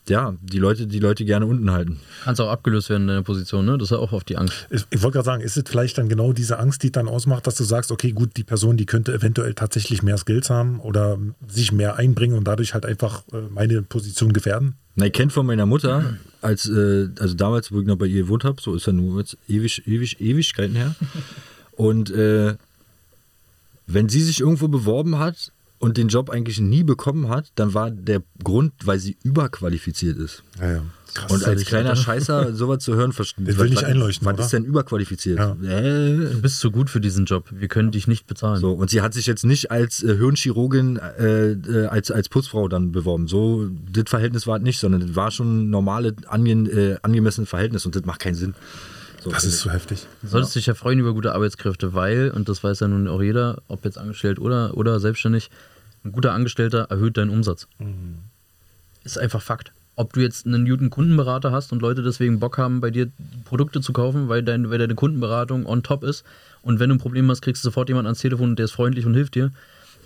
ja, 0.08 0.34
die 0.42 0.58
Leute, 0.58 0.86
die 0.86 0.98
Leute 0.98 1.24
gerne 1.24 1.46
unten 1.46 1.70
halten. 1.70 2.00
Kannst 2.24 2.40
auch 2.40 2.50
abgelöst 2.50 2.90
werden 2.90 3.08
in 3.08 3.14
der 3.14 3.22
Position, 3.22 3.64
ne? 3.64 3.78
Das 3.78 3.88
ist 3.88 3.90
ja 3.90 3.98
auch 3.98 4.12
oft 4.12 4.28
die 4.28 4.36
Angst. 4.36 4.66
Ich, 4.70 4.84
ich 4.90 5.02
wollte 5.02 5.14
gerade 5.14 5.26
sagen, 5.26 5.42
ist 5.42 5.56
es 5.56 5.64
vielleicht 5.66 5.98
dann 5.98 6.08
genau 6.08 6.32
diese 6.32 6.58
Angst, 6.58 6.82
die 6.82 6.92
dann 6.92 7.08
ausmacht, 7.08 7.46
dass 7.46 7.56
du 7.56 7.64
sagst, 7.64 7.90
okay, 7.90 8.12
gut, 8.12 8.36
die 8.36 8.44
Person, 8.44 8.76
die 8.76 8.86
könnte 8.86 9.12
eventuell 9.12 9.54
tatsächlich 9.54 10.02
mehr 10.02 10.18
Skills 10.18 10.50
haben 10.50 10.80
oder 10.80 11.18
sich 11.46 11.72
mehr 11.72 11.96
einbringen 11.96 12.36
und 12.36 12.44
dadurch 12.44 12.74
halt 12.74 12.86
einfach 12.86 13.22
äh, 13.32 13.40
meine 13.50 13.82
Position 13.82 14.32
gefährden? 14.32 14.74
Na, 14.94 15.06
ich 15.06 15.12
kenne 15.12 15.30
von 15.30 15.46
meiner 15.46 15.66
Mutter, 15.66 16.16
als, 16.42 16.68
äh, 16.68 17.08
also 17.18 17.34
damals, 17.34 17.70
wo 17.70 17.80
ich 17.80 17.86
noch 17.86 17.96
bei 17.96 18.06
ihr 18.06 18.22
gewohnt 18.22 18.44
habe, 18.44 18.60
so 18.60 18.74
ist 18.74 18.86
ja 18.86 18.92
nur 18.92 19.20
jetzt 19.20 19.36
ewig, 19.48 19.86
ewig, 19.86 20.20
Ewigkeiten 20.20 20.74
her. 20.74 20.94
Und 21.76 22.10
äh, 22.10 22.56
wenn 23.86 24.08
sie 24.08 24.22
sich 24.22 24.40
irgendwo 24.40 24.68
beworben 24.68 25.18
hat, 25.18 25.52
und 25.78 25.96
den 25.96 26.08
Job 26.08 26.30
eigentlich 26.30 26.60
nie 26.60 26.84
bekommen 26.84 27.28
hat, 27.28 27.52
dann 27.54 27.74
war 27.74 27.90
der 27.90 28.22
Grund, 28.42 28.72
weil 28.84 28.98
sie 28.98 29.16
überqualifiziert 29.22 30.18
ist. 30.18 30.42
Ja, 30.60 30.72
ja. 30.72 30.82
Krass, 31.14 31.32
und 31.32 31.44
als 31.44 31.64
kleiner 31.64 31.92
oder? 31.92 31.96
Scheißer 31.96 32.52
sowas 32.54 32.84
zu 32.84 32.94
hören, 32.94 33.12
verstehe 33.12 33.48
ich. 33.48 33.58
will 33.58 33.70
nicht 33.70 33.84
einleuchten. 33.84 34.26
Was 34.26 34.46
ist 34.46 34.52
denn 34.52 34.64
überqualifiziert? 34.64 35.38
Ja. 35.38 35.52
Äh, 35.62 36.32
du 36.32 36.40
bist 36.42 36.58
zu 36.58 36.70
gut 36.70 36.90
für 36.90 37.00
diesen 37.00 37.24
Job. 37.24 37.46
Wir 37.50 37.68
können 37.68 37.90
dich 37.90 38.06
nicht 38.06 38.26
bezahlen. 38.26 38.60
So, 38.60 38.72
und 38.72 38.90
sie 38.90 39.00
hat 39.00 39.14
sich 39.14 39.26
jetzt 39.26 39.44
nicht 39.44 39.70
als 39.70 40.02
äh, 40.02 40.16
Hirnchirurgin, 40.16 40.98
äh, 40.98 41.52
äh 41.52 41.86
als, 41.86 42.10
als 42.10 42.28
Putzfrau 42.28 42.68
dann 42.68 42.92
beworben. 42.92 43.26
So, 43.26 43.68
das 43.90 44.04
Verhältnis 44.08 44.46
war 44.46 44.58
es 44.58 44.62
nicht, 44.62 44.78
sondern 44.78 45.00
das 45.00 45.16
war 45.16 45.30
schon 45.30 45.64
ein 45.64 45.70
normales, 45.70 46.14
ange, 46.26 46.52
äh, 46.52 46.96
angemessenes 47.02 47.48
Verhältnis 47.48 47.86
und 47.86 47.96
das 47.96 48.04
macht 48.04 48.20
keinen 48.20 48.34
Sinn. 48.34 48.54
So, 49.20 49.30
das 49.30 49.44
ist 49.44 49.60
so 49.60 49.70
heftig. 49.70 50.06
Du 50.22 50.28
solltest 50.28 50.54
ja. 50.54 50.60
dich 50.60 50.66
ja 50.66 50.74
freuen 50.74 50.98
über 50.98 51.12
gute 51.12 51.34
Arbeitskräfte, 51.34 51.94
weil, 51.94 52.30
und 52.30 52.48
das 52.48 52.62
weiß 52.62 52.80
ja 52.80 52.88
nun 52.88 53.08
auch 53.08 53.22
jeder, 53.22 53.62
ob 53.68 53.84
jetzt 53.84 53.98
angestellt 53.98 54.38
oder, 54.38 54.76
oder 54.76 55.00
selbstständig, 55.00 55.50
ein 56.04 56.12
guter 56.12 56.32
Angestellter 56.32 56.86
erhöht 56.90 57.16
deinen 57.16 57.30
Umsatz. 57.30 57.66
Mhm. 57.78 58.18
Ist 59.04 59.18
einfach 59.18 59.42
Fakt. 59.42 59.72
Ob 59.96 60.12
du 60.12 60.20
jetzt 60.20 60.46
einen 60.46 60.64
guten 60.64 60.90
Kundenberater 60.90 61.50
hast 61.50 61.72
und 61.72 61.82
Leute 61.82 62.02
deswegen 62.02 62.38
Bock 62.38 62.56
haben, 62.56 62.80
bei 62.80 62.90
dir 62.90 63.10
Produkte 63.44 63.80
zu 63.80 63.92
kaufen, 63.92 64.28
weil, 64.28 64.44
dein, 64.44 64.70
weil 64.70 64.78
deine 64.78 64.94
Kundenberatung 64.94 65.66
on 65.66 65.82
top 65.82 66.04
ist 66.04 66.24
und 66.62 66.78
wenn 66.78 66.90
du 66.90 66.96
ein 66.96 67.00
Problem 67.00 67.28
hast, 67.30 67.42
kriegst 67.42 67.64
du 67.64 67.68
sofort 67.68 67.88
jemanden 67.88 68.06
ans 68.06 68.20
Telefon 68.20 68.50
und 68.50 68.58
der 68.58 68.66
ist 68.66 68.72
freundlich 68.72 69.06
und 69.06 69.14
hilft 69.14 69.34
dir. 69.34 69.50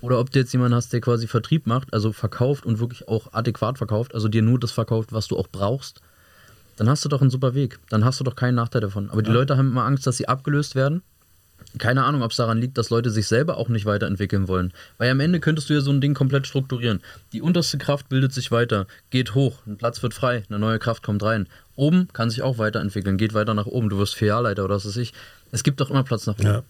Oder 0.01 0.19
ob 0.19 0.31
du 0.31 0.39
jetzt 0.39 0.53
jemanden 0.53 0.75
hast, 0.75 0.93
der 0.93 1.01
quasi 1.01 1.27
Vertrieb 1.27 1.67
macht, 1.67 1.93
also 1.93 2.13
verkauft 2.13 2.65
und 2.67 2.81
wirklich 2.81 3.07
auch 3.07 3.33
adäquat 3.33 3.79
verkauft, 3.79 4.15
also 4.15 4.29
dir 4.29 4.43
nur 4.43 4.59
das 4.59 4.73
verkauft, 4.73 5.13
was 5.13 5.29
du 5.29 5.37
auch 5.37 5.47
brauchst, 5.47 6.01
dann 6.83 6.91
hast 6.91 7.05
du 7.05 7.09
doch 7.09 7.21
einen 7.21 7.31
super 7.31 7.55
Weg. 7.55 7.79
Dann 7.91 8.05
hast 8.05 8.19
du 8.19 8.25
doch 8.25 8.35
keinen 8.35 8.57
Nachteil 8.57 8.81
davon. 8.81 9.09
Aber 9.09 9.23
die 9.23 9.31
Leute 9.31 9.57
haben 9.57 9.69
immer 9.69 9.85
Angst, 9.85 10.05
dass 10.05 10.17
sie 10.17 10.27
abgelöst 10.27 10.75
werden 10.75 11.03
keine 11.79 12.03
Ahnung, 12.03 12.23
ob 12.23 12.33
es 12.33 12.37
daran 12.37 12.59
liegt, 12.59 12.77
dass 12.77 12.91
Leute 12.91 13.09
sich 13.11 13.29
selber 13.29 13.57
auch 13.57 13.69
nicht 13.69 13.87
weiterentwickeln 13.87 14.49
wollen. 14.49 14.73
Weil 14.99 15.11
am 15.11 15.21
Ende 15.21 15.39
könntest 15.39 15.71
du 15.71 15.75
ja 15.75 15.81
so 15.81 15.93
ein 15.93 16.01
Ding 16.01 16.13
komplett 16.13 16.47
strukturieren. 16.47 17.01
Die 17.33 17.41
unterste 17.41 17.79
Kraft 17.79 18.09
bildet 18.09 18.33
sich 18.33 18.51
weiter, 18.51 18.89
geht 19.11 19.37
hoch, 19.37 19.59
ein 19.65 19.77
Platz 19.79 20.03
wird 20.03 20.13
frei, 20.13 20.43
eine 20.49 20.59
neue 20.59 20.81
Kraft 20.81 21.05
kommt 21.05 21.23
rein. 21.23 21.47
Oben 21.77 22.09
kann 22.13 22.31
sich 22.31 22.43
auch 22.43 22.59
weiterentwickeln, 22.59 23.17
geht 23.17 23.33
weiter 23.33 23.55
nach 23.55 23.67
oben, 23.67 23.89
du 23.89 23.99
wirst 23.99 24.17
Filialleiter 24.17 24.65
oder 24.65 24.75
was 24.75 24.87
weiß 24.87 24.97
ich. 24.97 25.15
Es 25.53 25.63
gibt 25.63 25.81
doch 25.81 25.89
immer 25.89 26.03
Platz 26.03 26.27
nach 26.27 26.35
oben. 26.35 26.49
Ja. 26.49 26.63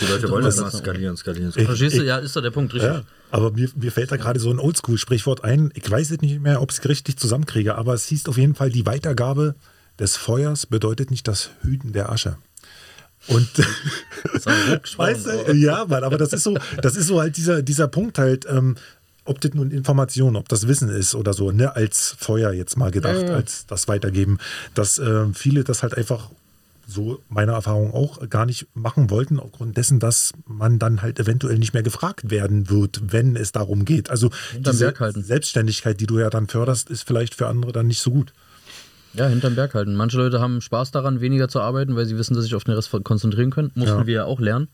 Die 0.00 0.06
Leute 0.06 0.30
wollen 0.30 0.44
das 0.44 0.56
skalieren, 0.56 1.16
skalieren. 1.16 1.52
skalieren. 1.52 1.52
Verstehst 1.52 1.98
du? 1.98 2.04
Ja, 2.04 2.18
ist 2.18 2.34
doch 2.34 2.40
der 2.40 2.50
Punkt, 2.50 2.72
richtig. 2.74 2.90
Ja, 2.90 3.02
aber 3.30 3.52
mir, 3.52 3.68
mir 3.74 3.92
fällt 3.92 4.10
da 4.10 4.16
gerade 4.16 4.40
so 4.40 4.50
ein 4.50 4.58
Oldschool-Sprichwort 4.58 5.44
ein. 5.44 5.70
Ich 5.74 5.88
weiß 5.88 6.10
jetzt 6.10 6.22
nicht 6.22 6.40
mehr, 6.40 6.62
ob 6.62 6.70
ich 6.70 6.78
es 6.78 6.88
richtig 6.88 7.18
zusammenkriege, 7.18 7.74
aber 7.74 7.94
es 7.94 8.06
hieß 8.06 8.26
auf 8.26 8.38
jeden 8.38 8.54
Fall, 8.54 8.70
die 8.70 8.86
Weitergabe 8.86 9.54
des 9.98 10.16
Feuers 10.16 10.66
bedeutet 10.66 11.10
nicht 11.10 11.28
das 11.28 11.50
Hüten 11.62 11.92
der 11.92 12.10
Asche. 12.10 12.36
Und 13.28 13.48
weißt 14.96 15.26
du, 15.26 15.52
ja, 15.54 15.84
Mann, 15.84 16.02
aber 16.02 16.18
das 16.18 16.32
ist 16.32 16.42
so, 16.42 16.56
das 16.80 16.96
ist 16.96 17.06
so 17.06 17.20
halt 17.20 17.36
dieser, 17.36 17.62
dieser 17.62 17.86
Punkt 17.86 18.18
halt, 18.18 18.46
ähm, 18.48 18.76
ob 19.24 19.40
das 19.40 19.54
nun 19.54 19.70
Information, 19.70 20.34
ob 20.34 20.48
das 20.48 20.66
Wissen 20.66 20.88
ist 20.88 21.14
oder 21.14 21.32
so, 21.32 21.52
ne, 21.52 21.76
als 21.76 22.16
Feuer 22.18 22.52
jetzt 22.52 22.76
mal 22.76 22.90
gedacht, 22.90 23.28
ja. 23.28 23.34
als 23.34 23.66
das 23.66 23.86
Weitergeben, 23.86 24.38
dass 24.74 24.98
äh, 24.98 25.26
viele 25.34 25.62
das 25.62 25.82
halt 25.82 25.96
einfach 25.96 26.30
so 26.92 27.22
meiner 27.28 27.52
Erfahrung 27.52 27.92
auch 27.92 28.28
gar 28.28 28.46
nicht 28.46 28.66
machen 28.74 29.10
wollten, 29.10 29.40
aufgrund 29.40 29.76
dessen, 29.76 29.98
dass 29.98 30.32
man 30.46 30.78
dann 30.78 31.02
halt 31.02 31.18
eventuell 31.18 31.58
nicht 31.58 31.74
mehr 31.74 31.82
gefragt 31.82 32.30
werden 32.30 32.70
wird, 32.70 33.12
wenn 33.12 33.36
es 33.36 33.52
darum 33.52 33.84
geht. 33.84 34.10
Also 34.10 34.30
diese 34.58 34.94
Selbstständigkeit, 35.14 36.00
die 36.00 36.06
du 36.06 36.18
ja 36.18 36.30
dann 36.30 36.48
förderst, 36.48 36.90
ist 36.90 37.06
vielleicht 37.06 37.34
für 37.34 37.48
andere 37.48 37.72
dann 37.72 37.86
nicht 37.86 38.00
so 38.00 38.10
gut. 38.10 38.32
Ja, 39.14 39.26
hinterm 39.26 39.54
Berg 39.54 39.74
halten. 39.74 39.94
Manche 39.94 40.16
Leute 40.16 40.40
haben 40.40 40.60
Spaß 40.60 40.90
daran, 40.90 41.20
weniger 41.20 41.48
zu 41.48 41.60
arbeiten, 41.60 41.96
weil 41.96 42.06
sie 42.06 42.16
wissen, 42.16 42.34
dass 42.34 42.44
sie 42.44 42.48
sich 42.48 42.54
auf 42.54 42.64
den 42.64 42.74
Rest 42.74 42.90
konzentrieren 43.04 43.50
können. 43.50 43.70
Mussten 43.74 43.98
ja. 43.98 44.06
wir 44.06 44.14
ja 44.14 44.24
auch 44.24 44.40
lernen. 44.40 44.68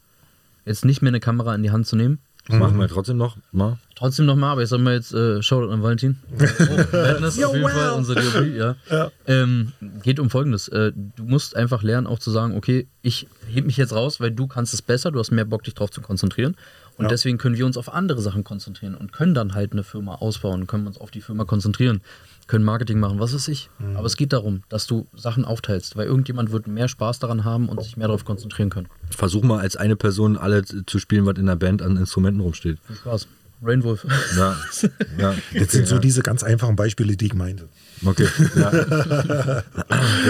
Jetzt 0.64 0.84
nicht 0.84 1.02
mehr 1.02 1.10
eine 1.10 1.20
Kamera 1.20 1.54
in 1.54 1.62
die 1.62 1.70
Hand 1.70 1.86
zu 1.86 1.96
nehmen. 1.96 2.18
Das 2.48 2.54
mhm. 2.54 2.60
machen 2.60 2.78
wir 2.78 2.88
trotzdem 2.88 3.18
noch 3.18 3.36
mal. 3.52 3.76
Trotzdem 3.94 4.24
noch 4.24 4.36
mal, 4.36 4.52
aber 4.52 4.62
ich 4.62 4.70
sag 4.70 4.80
mal 4.80 4.94
jetzt 4.94 5.12
äh, 5.12 5.42
Shoutout 5.42 5.70
an 5.70 5.82
Valentin. 5.82 6.16
Oh, 6.38 6.96
Madness 6.96 7.42
auf 7.42 7.52
jeden 7.52 7.64
wow. 7.64 7.72
Fall, 7.72 7.90
unser 7.90 8.14
DOP, 8.14 8.56
ja. 8.56 8.76
ja. 8.90 9.10
Ähm, 9.26 9.72
geht 10.02 10.18
um 10.18 10.30
folgendes. 10.30 10.68
Äh, 10.68 10.92
du 10.94 11.24
musst 11.24 11.56
einfach 11.56 11.82
lernen, 11.82 12.06
auch 12.06 12.18
zu 12.18 12.30
sagen, 12.30 12.56
okay, 12.56 12.88
ich 13.02 13.28
heb 13.52 13.66
mich 13.66 13.76
jetzt 13.76 13.92
raus, 13.92 14.18
weil 14.18 14.30
du 14.30 14.46
kannst 14.46 14.72
es 14.72 14.80
besser, 14.80 15.10
du 15.10 15.18
hast 15.18 15.30
mehr 15.30 15.44
Bock, 15.44 15.62
dich 15.64 15.74
drauf 15.74 15.90
zu 15.90 16.00
konzentrieren. 16.00 16.56
Und 16.96 17.04
ja. 17.04 17.08
deswegen 17.10 17.36
können 17.36 17.56
wir 17.56 17.66
uns 17.66 17.76
auf 17.76 17.92
andere 17.92 18.22
Sachen 18.22 18.44
konzentrieren 18.44 18.94
und 18.94 19.12
können 19.12 19.34
dann 19.34 19.54
halt 19.54 19.72
eine 19.72 19.84
Firma 19.84 20.16
ausbauen, 20.16 20.66
können 20.66 20.86
uns 20.86 20.98
auf 20.98 21.10
die 21.10 21.20
Firma 21.20 21.44
konzentrieren, 21.44 22.00
können 22.48 22.64
Marketing 22.64 22.98
machen, 22.98 23.20
was 23.20 23.32
weiß 23.34 23.46
ich. 23.48 23.70
Mhm. 23.78 23.96
Aber 23.96 24.06
es 24.06 24.16
geht 24.16 24.32
darum, 24.32 24.62
dass 24.68 24.86
du 24.86 25.06
Sachen 25.14 25.44
aufteilst, 25.44 25.96
weil 25.96 26.06
irgendjemand 26.06 26.50
wird 26.50 26.66
mehr 26.66 26.88
Spaß 26.88 27.20
daran 27.20 27.44
haben 27.44 27.68
und 27.68 27.82
sich 27.82 27.96
mehr 27.96 28.08
darauf 28.08 28.24
konzentrieren 28.24 28.70
können. 28.70 28.88
Versuch 29.10 29.44
mal 29.44 29.60
als 29.60 29.76
eine 29.76 29.94
Person 29.94 30.36
alle 30.36 30.64
zu 30.64 30.98
spielen, 30.98 31.26
was 31.26 31.38
in 31.38 31.46
der 31.46 31.56
Band 31.56 31.82
an 31.82 31.96
Instrumenten 31.96 32.40
rumsteht. 32.40 32.78
Viel 32.86 32.96
Spaß. 32.96 33.28
Rainwolf. 33.62 34.06
Ja, 34.36 34.56
ja. 35.18 35.34
Jetzt 35.52 35.72
sind 35.72 35.88
so 35.88 35.98
diese 35.98 36.22
ganz 36.22 36.42
einfachen 36.42 36.76
Beispiele, 36.76 37.16
die 37.16 37.26
ich 37.26 37.34
meinte. 37.34 37.68
Okay. 38.04 38.28
Ja, 38.54 38.72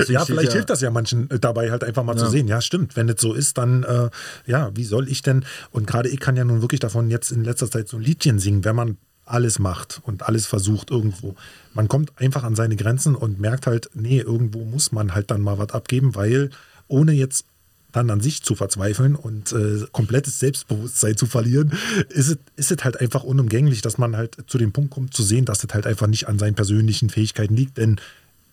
ja 0.08 0.24
vielleicht 0.24 0.52
hilft 0.52 0.70
das 0.70 0.80
ja 0.80 0.90
manchen 0.90 1.30
äh, 1.30 1.38
dabei 1.38 1.70
halt 1.70 1.84
einfach 1.84 2.04
mal 2.04 2.16
ja. 2.16 2.24
zu 2.24 2.30
sehen. 2.30 2.48
Ja, 2.48 2.62
stimmt. 2.62 2.96
Wenn 2.96 3.08
es 3.08 3.20
so 3.20 3.34
ist, 3.34 3.58
dann 3.58 3.82
äh, 3.82 4.08
ja, 4.46 4.70
wie 4.74 4.84
soll 4.84 5.08
ich 5.08 5.20
denn? 5.20 5.44
Und 5.70 5.86
gerade 5.86 6.08
ich 6.08 6.20
kann 6.20 6.36
ja 6.36 6.44
nun 6.44 6.62
wirklich 6.62 6.80
davon 6.80 7.10
jetzt 7.10 7.30
in 7.30 7.44
letzter 7.44 7.70
Zeit 7.70 7.88
so 7.88 7.98
ein 7.98 8.02
Liedchen 8.02 8.38
singen, 8.38 8.64
wenn 8.64 8.76
man 8.76 8.96
alles 9.30 9.58
macht 9.58 10.00
und 10.04 10.22
alles 10.22 10.46
versucht 10.46 10.90
irgendwo. 10.90 11.34
Man 11.74 11.88
kommt 11.88 12.12
einfach 12.20 12.44
an 12.44 12.56
seine 12.56 12.76
Grenzen 12.76 13.14
und 13.14 13.40
merkt 13.40 13.66
halt, 13.66 13.90
nee, 13.94 14.20
irgendwo 14.20 14.64
muss 14.64 14.92
man 14.92 15.14
halt 15.14 15.30
dann 15.30 15.40
mal 15.40 15.58
was 15.58 15.70
abgeben, 15.70 16.14
weil 16.14 16.50
ohne 16.88 17.12
jetzt 17.12 17.44
dann 17.92 18.10
an 18.10 18.20
sich 18.20 18.42
zu 18.42 18.54
verzweifeln 18.54 19.14
und 19.14 19.52
äh, 19.52 19.86
komplettes 19.92 20.38
Selbstbewusstsein 20.38 21.16
zu 21.16 21.26
verlieren, 21.26 21.72
ist 22.10 22.28
es, 22.28 22.38
ist 22.56 22.70
es 22.70 22.84
halt 22.84 23.00
einfach 23.00 23.24
unumgänglich, 23.24 23.80
dass 23.80 23.98
man 23.98 24.16
halt 24.16 24.36
zu 24.46 24.58
dem 24.58 24.72
Punkt 24.72 24.90
kommt 24.90 25.14
zu 25.14 25.22
sehen, 25.22 25.44
dass 25.44 25.64
es 25.64 25.72
halt 25.72 25.86
einfach 25.86 26.06
nicht 26.06 26.28
an 26.28 26.38
seinen 26.38 26.54
persönlichen 26.54 27.08
Fähigkeiten 27.08 27.56
liegt. 27.56 27.78
Denn 27.78 27.98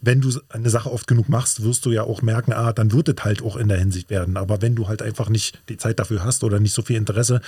wenn 0.02 0.22
du 0.22 0.30
eine 0.50 0.70
Sache 0.70 0.92
oft 0.92 1.08
genug 1.08 1.30
machst, 1.30 1.64
wirst 1.64 1.86
du 1.86 1.92
ja 1.92 2.04
auch 2.04 2.22
merken, 2.22 2.54
ah, 2.54 2.72
dann 2.74 2.92
wird 2.92 3.10
es 3.10 3.24
halt 3.24 3.42
auch 3.42 3.56
in 3.56 3.68
der 3.68 3.78
Hinsicht 3.80 4.10
werden. 4.10 4.38
Aber 4.38 4.62
wenn 4.62 4.76
du 4.76 4.88
halt 4.88 5.02
einfach 5.02 5.30
nicht 5.30 5.60
die 5.68 5.78
Zeit 5.78 6.00
dafür 6.00 6.24
hast 6.24 6.44
oder 6.44 6.60
nicht 6.60 6.74
so 6.74 6.82
viel 6.82 6.96
Interesse, 6.96 7.42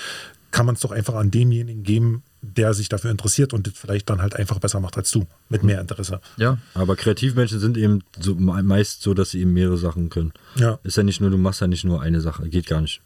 kann 0.51 0.65
man 0.65 0.75
es 0.75 0.81
doch 0.81 0.91
einfach 0.91 1.15
an 1.15 1.31
demjenigen 1.31 1.83
geben, 1.83 2.23
der 2.41 2.73
sich 2.73 2.89
dafür 2.89 3.11
interessiert 3.11 3.53
und 3.53 3.67
das 3.67 3.73
vielleicht 3.75 4.09
dann 4.09 4.21
halt 4.21 4.35
einfach 4.35 4.59
besser 4.59 4.79
macht 4.79 4.97
als 4.97 5.11
du, 5.11 5.27
mit 5.49 5.63
mehr 5.63 5.81
Interesse. 5.81 6.21
Ja, 6.37 6.57
aber 6.73 6.95
Kreativmenschen 6.95 7.59
sind 7.59 7.77
eben 7.77 8.03
so, 8.19 8.35
meist 8.35 9.01
so, 9.01 9.13
dass 9.13 9.31
sie 9.31 9.41
eben 9.41 9.53
mehrere 9.53 9.77
Sachen 9.77 10.09
können. 10.09 10.33
Ja. 10.55 10.79
Ist 10.83 10.97
ja 10.97 11.03
nicht 11.03 11.21
nur, 11.21 11.29
du 11.29 11.37
machst 11.37 11.61
ja 11.61 11.67
nicht 11.67 11.83
nur 11.83 12.01
eine 12.01 12.21
Sache, 12.21 12.47
geht 12.49 12.67
gar 12.67 12.81
nicht. 12.81 13.01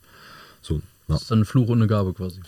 So, 0.62 0.76
ja. 0.76 0.82
Das 1.08 1.24
ist 1.24 1.32
dann 1.32 1.40
ein 1.40 1.46
Fluch 1.46 1.70
und 1.70 1.80
eine 1.80 1.88
Gabe 1.88 2.14
quasi. 2.14 2.40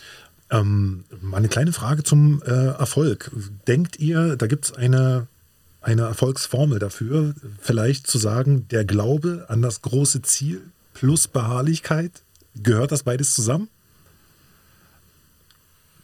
Ähm, 0.50 1.06
eine 1.32 1.48
kleine 1.48 1.74
Frage 1.74 2.04
zum 2.04 2.42
äh, 2.44 2.52
Erfolg. 2.52 3.32
Denkt 3.68 4.00
ihr, 4.00 4.36
da 4.36 4.48
gibt 4.48 4.66
es 4.66 4.74
eine, 4.74 5.28
eine 5.82 6.04
Erfolgsformel 6.04 6.80
dafür, 6.80 7.34
vielleicht 7.60 8.08
zu 8.08 8.20
sagen, 8.20 8.68
der 8.70 8.86
Glaube 8.86 9.46
an 9.48 9.62
das 9.62 9.82
große 9.82 10.22
Ziel 10.22 10.62
plus 10.94 11.28
Beharrlichkeit, 11.28 12.12
gehört 12.56 12.92
das 12.92 13.04
beides 13.04 13.34
zusammen? 13.34 13.68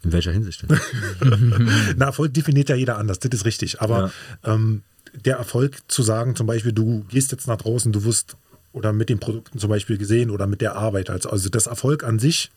In 0.04 0.14
welcher 0.14 0.32
Hinsicht 0.32 0.64
denn? 0.64 0.80
Na, 1.98 2.06
Erfolg 2.06 2.34
definiert 2.34 2.70
ja 2.70 2.76
jeder 2.76 2.98
anders, 2.98 3.20
das 3.20 3.32
ist 3.34 3.46
richtig. 3.46 3.82
Aber 3.82 4.12
ja. 4.44 4.56
ähm, 4.56 4.84
der 5.26 5.38
Erfolg 5.38 5.80
zu 5.88 6.04
sagen, 6.04 6.36
zum 6.36 6.48
Beispiel, 6.48 6.72
du 6.72 7.04
gehst 7.10 7.32
jetzt 7.32 7.48
nach 7.48 7.58
draußen, 7.58 7.92
du 7.92 8.04
wirst 8.04 8.38
oder 8.72 8.94
mit 8.94 9.10
den 9.10 9.20
Produkten 9.20 9.60
zum 9.60 9.70
Beispiel 9.70 9.98
gesehen 9.98 10.30
oder 10.30 10.48
mit 10.48 10.62
der 10.62 10.76
Arbeit, 10.76 11.10
also, 11.10 11.30
also 11.30 11.50
das 11.50 11.68
Erfolg 11.68 12.04
an 12.04 12.20
sich. 12.20 12.52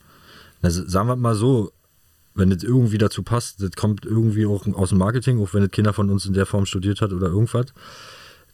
Also 0.60 0.86
sagen 0.86 1.08
wir 1.08 1.16
mal 1.16 1.34
so, 1.34 1.72
wenn 2.34 2.50
das 2.50 2.62
irgendwie 2.62 2.98
dazu 2.98 3.22
passt, 3.22 3.62
das 3.62 3.72
kommt 3.72 4.06
irgendwie 4.06 4.46
auch 4.46 4.66
aus 4.74 4.90
dem 4.90 4.98
Marketing, 4.98 5.42
auch 5.42 5.52
wenn 5.54 5.62
das 5.62 5.70
Kinder 5.70 5.92
von 5.92 6.10
uns 6.10 6.26
in 6.26 6.32
der 6.32 6.46
Form 6.46 6.66
studiert 6.66 7.00
hat 7.00 7.12
oder 7.12 7.28
irgendwas. 7.28 7.66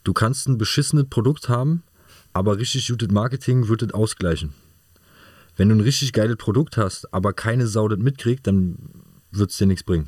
Du 0.03 0.13
kannst 0.13 0.47
ein 0.47 0.57
beschissenes 0.57 1.05
Produkt 1.09 1.49
haben, 1.49 1.83
aber 2.33 2.57
richtig 2.57 2.87
gutes 2.87 3.09
Marketing 3.11 3.67
wird 3.67 3.81
das 3.81 3.93
ausgleichen. 3.93 4.53
Wenn 5.59 5.67
du 5.67 5.75
ein 5.75 5.81
richtig 5.81 6.13
geiles 6.13 6.37
Produkt 6.37 6.77
hast, 6.77 7.13
aber 7.13 7.33
keine 7.33 7.67
Sau 7.67 7.89
das 7.89 7.99
mitkriegt, 7.99 8.47
dann 8.47 8.77
wird 9.29 9.51
es 9.51 9.57
dir 9.57 9.65
nichts 9.65 9.83
bringen. 9.83 10.07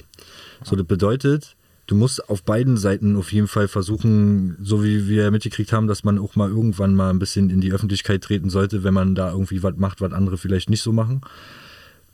So, 0.63 0.77
das 0.77 0.87
bedeutet, 0.87 1.57
du 1.87 1.95
musst 1.95 2.29
auf 2.29 2.43
beiden 2.43 2.77
Seiten 2.77 3.17
auf 3.17 3.33
jeden 3.33 3.49
Fall 3.49 3.67
versuchen, 3.67 4.55
so 4.61 4.81
wie 4.81 5.09
wir 5.09 5.29
mitgekriegt 5.29 5.73
haben, 5.73 5.87
dass 5.87 6.05
man 6.05 6.19
auch 6.19 6.37
mal 6.37 6.49
irgendwann 6.49 6.95
mal 6.95 7.09
ein 7.09 7.19
bisschen 7.19 7.49
in 7.49 7.59
die 7.59 7.73
Öffentlichkeit 7.73 8.23
treten 8.23 8.49
sollte, 8.49 8.85
wenn 8.85 8.93
man 8.93 9.13
da 9.13 9.31
irgendwie 9.31 9.61
was 9.61 9.75
macht, 9.75 9.99
was 9.99 10.13
andere 10.13 10.37
vielleicht 10.37 10.69
nicht 10.69 10.81
so 10.81 10.93
machen. 10.93 11.19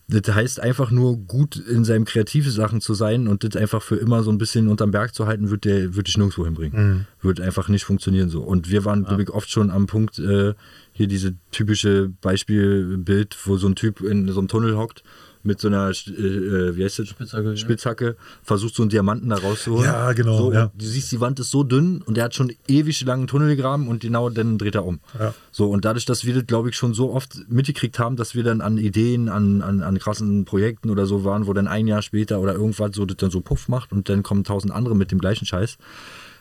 Das 0.10 0.34
heißt 0.34 0.62
einfach 0.62 0.90
nur 0.90 1.18
gut 1.18 1.58
in 1.58 1.84
seinen 1.84 2.06
kreativen 2.06 2.52
Sachen 2.52 2.80
zu 2.80 2.94
sein 2.94 3.28
und 3.28 3.44
das 3.44 3.62
einfach 3.62 3.84
für 3.84 3.98
immer 3.98 4.24
so 4.24 4.32
ein 4.32 4.38
bisschen 4.38 4.70
unterm 4.70 4.92
Berg 4.92 5.14
zu 5.14 5.28
halten, 5.28 5.50
wird 5.52 5.66
der 5.66 5.96
würde 5.96 6.08
ich 6.08 6.18
nirgendwo 6.18 6.46
hinbringen. 6.46 6.88
Mhm. 6.88 7.06
Wird 7.22 7.42
einfach 7.42 7.68
nicht 7.68 7.84
funktionieren 7.84 8.30
so. 8.30 8.42
Und 8.42 8.72
wir 8.72 8.84
waren, 8.86 9.02
ja. 9.02 9.10
glaube 9.10 9.24
ich, 9.24 9.30
oft 9.30 9.52
schon 9.52 9.70
am 9.70 9.86
Punkt, 9.86 10.18
äh, 10.18 10.54
hier 10.98 11.08
diese 11.08 11.36
typische 11.52 12.10
Beispielbild, 12.22 13.38
wo 13.46 13.58
so 13.58 13.68
ein 13.68 13.76
Typ 13.76 14.02
in 14.02 14.28
so 14.32 14.40
einem 14.40 14.48
Tunnel 14.48 14.76
hockt 14.76 15.04
mit 15.44 15.62
so 15.62 15.68
einer, 15.68 15.90
äh, 15.90 16.12
äh, 16.12 16.76
wie 16.76 16.84
heißt 16.84 16.98
das? 17.00 17.10
Spitzhacke, 17.10 17.56
Spitzhacke 17.56 18.06
ja. 18.06 18.14
versucht 18.42 18.74
so 18.74 18.82
einen 18.82 18.90
Diamanten 18.90 19.30
da 19.30 19.38
rauszuholen. 19.38 19.86
Ja, 19.86 20.12
genau. 20.14 20.38
So, 20.38 20.52
ja. 20.52 20.72
Du 20.76 20.86
siehst, 20.86 21.12
die 21.12 21.22
Wand 21.22 21.40
ist 21.40 21.52
so 21.52 21.64
dünn 21.64 22.02
und 22.02 22.18
der 22.18 22.26
hat 22.26 22.34
schon 22.34 22.52
ewig 22.68 23.00
langen 23.06 23.28
Tunnel 23.28 23.56
gegraben 23.56 23.88
und 23.88 24.02
genau 24.02 24.30
dann 24.30 24.58
dreht 24.58 24.74
er 24.74 24.86
um. 24.86 25.00
Ja. 25.18 25.36
So, 25.52 25.70
und 25.70 25.86
dadurch, 25.86 26.06
dass 26.06 26.26
wir 26.26 26.34
das, 26.34 26.48
glaube 26.48 26.70
ich, 26.70 26.76
schon 26.76 26.96
so 26.96 27.14
oft 27.14 27.46
mitgekriegt 27.48 28.00
haben, 28.00 28.16
dass 28.16 28.34
wir 28.34 28.44
dann 28.44 28.62
an 28.62 28.80
Ideen, 28.80 29.30
an, 29.30 29.62
an, 29.62 29.84
an 29.84 30.00
krassen 30.00 30.46
Projekten 30.46 30.90
oder 30.90 31.06
so 31.06 31.24
waren, 31.24 31.46
wo 31.46 31.54
dann 31.54 31.68
ein 31.68 31.86
Jahr 31.86 32.02
später 32.02 32.40
oder 32.40 32.54
irgendwas 32.54 32.96
so 32.96 33.06
das 33.06 33.18
dann 33.18 33.30
so 33.30 33.42
Puff 33.42 33.68
macht 33.68 33.92
und 33.92 34.10
dann 34.10 34.24
kommen 34.24 34.44
tausend 34.44 34.74
andere 34.74 34.96
mit 34.96 35.12
dem 35.12 35.20
gleichen 35.20 35.46
Scheiß 35.46 35.78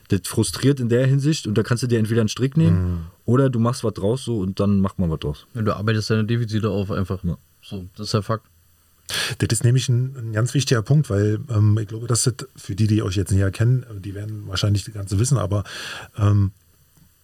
das 0.09 0.21
frustriert 0.25 0.79
in 0.79 0.89
der 0.89 1.05
Hinsicht 1.05 1.47
und 1.47 1.57
da 1.57 1.63
kannst 1.63 1.83
du 1.83 1.87
dir 1.87 1.99
entweder 1.99 2.21
einen 2.21 2.29
Strick 2.29 2.57
nehmen 2.57 2.91
mhm. 2.91 3.05
oder 3.25 3.49
du 3.49 3.59
machst 3.59 3.83
was 3.83 3.93
draus 3.93 4.23
so 4.23 4.39
und 4.39 4.59
dann 4.59 4.79
macht 4.79 4.99
man 4.99 5.09
was 5.09 5.19
draus. 5.19 5.47
Ja, 5.53 5.61
du 5.61 5.75
arbeitest 5.75 6.09
deine 6.09 6.25
Defizite 6.25 6.69
auf 6.69 6.91
einfach. 6.91 7.23
Ja. 7.23 7.37
So, 7.61 7.87
das 7.95 8.07
ist 8.07 8.13
der 8.13 8.23
Fakt. 8.23 8.45
Das 9.37 9.47
ist 9.51 9.63
nämlich 9.63 9.87
ein, 9.89 10.15
ein 10.17 10.33
ganz 10.33 10.53
wichtiger 10.53 10.81
Punkt, 10.81 11.09
weil 11.09 11.39
ähm, 11.49 11.77
ich 11.79 11.87
glaube, 11.87 12.07
dass 12.07 12.23
das 12.23 12.35
für 12.55 12.75
die, 12.75 12.87
die 12.87 13.01
euch 13.01 13.15
jetzt 13.15 13.31
näher 13.31 13.51
kennen, 13.51 13.85
die 13.99 14.13
werden 14.13 14.47
wahrscheinlich 14.47 14.83
das 14.83 14.93
Ganze 14.93 15.17
wissen, 15.19 15.37
aber 15.37 15.63
ähm, 16.17 16.51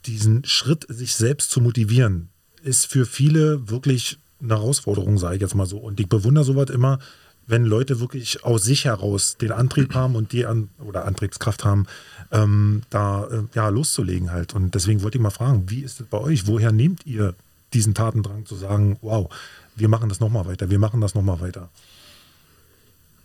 diesen 0.06 0.46
Schritt, 0.46 0.86
sich 0.90 1.16
selbst 1.16 1.52
zu 1.52 1.62
motivieren, 1.62 2.30
ist 2.64 2.88
für 2.88 3.06
viele 3.06 3.70
wirklich 3.70 4.18
eine 4.42 4.56
Herausforderung, 4.56 5.18
sage 5.18 5.36
ich 5.36 5.42
jetzt 5.42 5.56
mal 5.56 5.66
so. 5.66 5.78
Und 5.78 6.00
ich 6.00 6.08
bewundere 6.08 6.44
sowas 6.44 6.70
immer, 6.70 7.00
wenn 7.48 7.66
Leute 7.66 8.00
wirklich 8.00 8.44
aus 8.44 8.64
sich 8.64 8.86
heraus 8.86 9.38
den 9.38 9.52
Antrieb 9.52 9.94
haben 9.94 10.16
und 10.16 10.32
die 10.32 10.46
An 10.46 10.70
oder 10.80 11.06
Antriebskraft 11.06 11.66
haben, 11.66 11.88
ähm, 12.34 12.82
da 12.90 13.26
äh, 13.28 13.44
ja, 13.54 13.70
loszulegen 13.70 14.32
halt. 14.32 14.54
Und 14.54 14.76
deswegen 14.76 15.04
wollte 15.04 15.18
ich 15.18 15.22
mal 15.22 15.30
fragen, 15.30 15.70
wie 15.70 15.82
ist 15.82 16.02
es 16.02 16.08
bei 16.08 16.18
euch? 16.18 16.48
Woher 16.48 16.72
nehmt 16.72 17.06
ihr 17.06 17.36
diesen 17.74 17.94
Tatendrang 17.94 18.46
zu 18.46 18.56
sagen, 18.56 18.98
wow, 19.02 19.34
wir 19.76 19.88
machen 19.88 20.10
das 20.10 20.20
nochmal 20.20 20.46
weiter, 20.46 20.70
wir 20.70 20.80
machen 20.80 21.00
das 21.00 21.16
nochmal 21.16 21.40
weiter? 21.40 21.70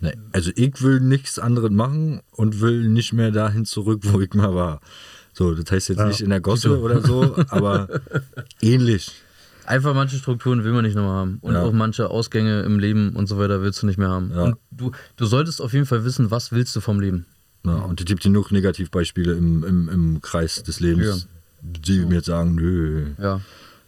Nee, 0.00 0.12
also 0.32 0.52
ich 0.54 0.80
will 0.80 1.00
nichts 1.00 1.38
anderes 1.38 1.70
machen 1.70 2.20
und 2.32 2.60
will 2.60 2.88
nicht 2.88 3.12
mehr 3.12 3.32
dahin 3.32 3.64
zurück, 3.64 4.02
wo 4.04 4.20
ich 4.20 4.32
mal 4.34 4.54
war. 4.54 4.80
So, 5.32 5.54
das 5.54 5.70
heißt 5.70 5.88
jetzt 5.88 5.98
ja, 5.98 6.06
nicht 6.06 6.20
in 6.20 6.30
der 6.30 6.40
Gosse 6.40 6.80
oder 6.80 7.00
so, 7.00 7.36
aber 7.48 7.88
ähnlich. 8.60 9.10
Einfach 9.66 9.94
manche 9.94 10.16
Strukturen 10.16 10.64
will 10.64 10.72
man 10.72 10.84
nicht 10.84 10.94
nochmal 10.94 11.16
haben. 11.16 11.38
Und 11.40 11.54
ja. 11.54 11.62
auch 11.62 11.72
manche 11.72 12.10
Ausgänge 12.10 12.62
im 12.62 12.78
Leben 12.78 13.16
und 13.16 13.26
so 13.26 13.38
weiter 13.38 13.60
willst 13.60 13.82
du 13.82 13.86
nicht 13.86 13.98
mehr 13.98 14.08
haben. 14.08 14.30
Ja. 14.34 14.44
Und 14.44 14.56
du, 14.70 14.92
du 15.16 15.26
solltest 15.26 15.60
auf 15.60 15.72
jeden 15.72 15.84
Fall 15.84 16.04
wissen, 16.04 16.30
was 16.30 16.52
willst 16.52 16.74
du 16.76 16.80
vom 16.80 17.00
Leben. 17.00 17.26
Ja, 17.64 17.74
und 17.74 18.00
es 18.00 18.06
gibt 18.06 18.22
genug 18.22 18.52
Negativbeispiele 18.52 19.32
im, 19.34 19.64
im, 19.64 19.88
im 19.88 20.22
Kreis 20.22 20.62
des 20.62 20.80
Lebens, 20.80 21.28
die 21.60 22.00
mir 22.00 22.16
jetzt 22.16 22.26
sagen, 22.26 22.54
nö, 22.54 23.08
ja. 23.18 23.40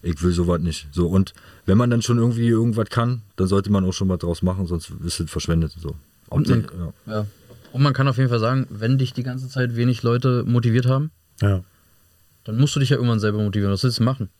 ich 0.03 0.23
will 0.23 0.33
sowas 0.33 0.61
nicht. 0.61 0.89
So, 0.93 1.09
und 1.09 1.35
wenn 1.67 1.79
man 1.79 1.91
dann 1.91 2.03
schon 2.03 2.19
irgendwie 2.19 2.49
irgendwas 2.49 2.91
kann, 2.91 3.23
dann 3.37 3.47
sollte 3.47 3.71
man 3.71 3.85
auch 3.85 3.93
schon 3.93 4.09
was 4.09 4.19
draus 4.19 4.43
machen, 4.43 4.67
sonst 4.67 4.93
ist 5.05 5.21
es 5.21 5.31
verschwendet. 5.31 5.73
So. 5.81 5.95
Und 6.29 6.49
man, 6.49 6.67
ja. 7.07 7.27
und 7.73 7.83
man 7.83 7.93
kann 7.93 8.09
auf 8.09 8.17
jeden 8.19 8.29
Fall 8.29 8.41
sagen, 8.41 8.67
wenn 8.71 8.99
dich 8.99 9.13
die 9.13 9.23
ganze 9.23 9.49
Zeit 9.49 9.77
wenig 9.77 10.03
Leute 10.03 10.45
motiviert 10.47 10.87
haben, 10.87 11.11
ja. 11.41 11.63
dann 12.45 12.59
musst 12.59 12.75
du 12.75 12.81
dich 12.81 12.91
ja 12.91 12.97
irgendwann 12.97 13.21
selber 13.21 13.39
motivieren. 13.39 13.73
Was 13.73 13.85
willst 13.85 14.01
du 14.01 14.03
machen? 14.03 14.31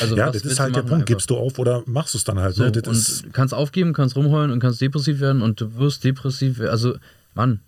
Also 0.00 0.16
ja, 0.16 0.30
das 0.30 0.42
ist 0.42 0.58
halt 0.58 0.74
der 0.74 0.80
Punkt. 0.80 0.94
Einfach? 0.94 1.06
Gibst 1.06 1.30
du 1.30 1.36
auf 1.36 1.58
oder 1.58 1.82
machst 1.86 2.14
du 2.14 2.18
es 2.18 2.24
dann 2.24 2.38
halt? 2.38 2.54
So, 2.54 2.64
ne? 2.64 2.72
und 2.86 3.32
kannst 3.32 3.52
aufgeben, 3.52 3.92
kannst 3.92 4.16
rumheulen 4.16 4.50
und 4.50 4.60
kannst 4.60 4.80
depressiv 4.80 5.20
werden 5.20 5.42
und 5.42 5.60
du 5.60 5.76
wirst 5.76 6.04
depressiv. 6.04 6.60
Also, 6.60 6.96
Mann. 7.34 7.60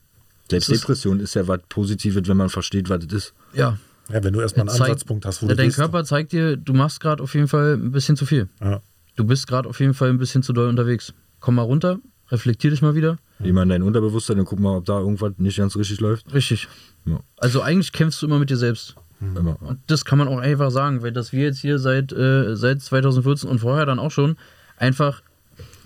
Selbstdepression 0.51 1.19
ist, 1.19 1.31
ist 1.31 1.35
ja 1.35 1.49
was 1.49 1.61
Positives, 1.69 2.29
wenn 2.29 2.37
man 2.37 2.49
versteht, 2.49 2.89
was 2.89 3.07
das 3.07 3.12
ist. 3.12 3.35
Ja. 3.55 3.79
Ja, 4.12 4.23
wenn 4.23 4.35
du 4.35 4.41
erstmal 4.41 4.69
einen 4.69 4.77
zeigt, 4.77 4.91
Ansatzpunkt 4.91 5.25
hast, 5.25 5.43
wo 5.43 5.47
ja, 5.47 5.53
du 5.53 5.57
Dein 5.57 5.69
bist. 5.69 5.79
Körper 5.79 6.05
zeigt 6.05 6.33
dir, 6.33 6.57
du 6.57 6.75
machst 6.75 7.01
gerade 7.01 7.23
auf 7.23 7.35
jeden 7.35 7.49
Fall 7.49 7.75
ein 7.75 7.91
bisschen 7.91 8.16
zu 8.16 8.27
viel. 8.27 8.49
Ja. 8.61 8.83
Du 9.16 9.25
bist 9.25 9.47
gerade 9.47 9.69
auf 9.69 9.81
jeden 9.81 9.95
Fall 9.95 10.11
ein 10.11 10.19
bisschen 10.19 10.43
zu 10.43 10.53
doll 10.53 10.69
unterwegs. 10.69 11.15
Komm 11.41 11.55
mal 11.55 11.62
runter, 11.62 12.01
reflektier 12.31 12.71
dich 12.71 12.83
mal 12.83 12.95
wieder. 12.95 13.16
Geh 13.41 13.53
mal 13.53 13.62
in 13.62 13.71
dein 13.71 13.83
Unterbewusstsein 13.83 14.39
und 14.39 14.45
guck 14.45 14.59
mal, 14.59 14.77
ob 14.77 14.85
da 14.85 14.99
irgendwas 14.99 15.33
nicht 15.39 15.57
ganz 15.57 15.77
richtig 15.77 16.01
läuft. 16.01 16.33
Richtig. 16.35 16.69
Ja. 17.07 17.21
Also 17.39 17.62
eigentlich 17.62 17.93
kämpfst 17.93 18.21
du 18.21 18.27
immer 18.27 18.39
mit 18.39 18.51
dir 18.51 18.57
selbst. 18.57 18.97
Mhm. 19.21 19.57
Und 19.61 19.79
das 19.87 20.05
kann 20.05 20.19
man 20.19 20.29
auch 20.29 20.39
einfach 20.39 20.71
sagen, 20.71 21.03
weil 21.03 21.12
dass 21.12 21.33
wir 21.33 21.45
jetzt 21.45 21.61
hier 21.61 21.79
seit, 21.79 22.12
äh, 22.12 22.57
seit 22.57 22.83
2014 22.83 23.49
und 23.49 23.61
vorher 23.61 23.87
dann 23.87 23.99
auch 23.99 24.11
schon 24.11 24.37
einfach 24.77 25.23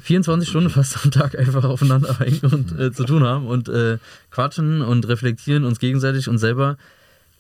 24 0.09 0.49
Stunden 0.49 0.71
fast 0.71 1.05
am 1.05 1.11
Tag 1.11 1.39
einfach 1.39 1.65
aufeinander 1.65 2.19
hängen 2.19 2.41
und 2.51 2.81
äh, 2.81 2.91
zu 2.93 3.05
tun 3.05 3.25
haben 3.25 3.47
und 3.47 3.69
äh, 3.69 3.99
quatschen 4.31 4.81
und 4.81 5.07
reflektieren 5.07 5.65
uns 5.65 5.79
gegenseitig 5.79 6.29
und 6.29 6.39
selber 6.39 6.79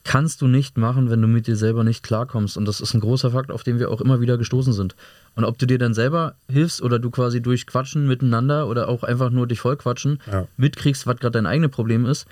kannst 0.04 0.42
du 0.42 0.48
nicht 0.48 0.76
machen, 0.76 1.08
wenn 1.08 1.22
du 1.22 1.28
mit 1.28 1.46
dir 1.46 1.56
selber 1.56 1.82
nicht 1.82 2.02
klarkommst. 2.02 2.58
Und 2.58 2.66
das 2.66 2.82
ist 2.82 2.92
ein 2.92 3.00
großer 3.00 3.30
Fakt, 3.30 3.50
auf 3.50 3.62
den 3.62 3.78
wir 3.78 3.90
auch 3.90 4.02
immer 4.02 4.20
wieder 4.20 4.36
gestoßen 4.36 4.74
sind. 4.74 4.96
Und 5.34 5.44
ob 5.44 5.58
du 5.58 5.66
dir 5.66 5.78
dann 5.78 5.94
selber 5.94 6.34
hilfst 6.50 6.82
oder 6.82 6.98
du 6.98 7.10
quasi 7.10 7.40
durch 7.40 7.66
Quatschen 7.66 8.06
miteinander 8.06 8.68
oder 8.68 8.88
auch 8.88 9.02
einfach 9.02 9.30
nur 9.30 9.46
dich 9.46 9.60
vollquatschen 9.60 10.20
ja. 10.30 10.46
mitkriegst, 10.58 11.06
was 11.06 11.16
gerade 11.16 11.32
dein 11.32 11.46
eigenes 11.46 11.70
Problem 11.70 12.04
ist, 12.04 12.26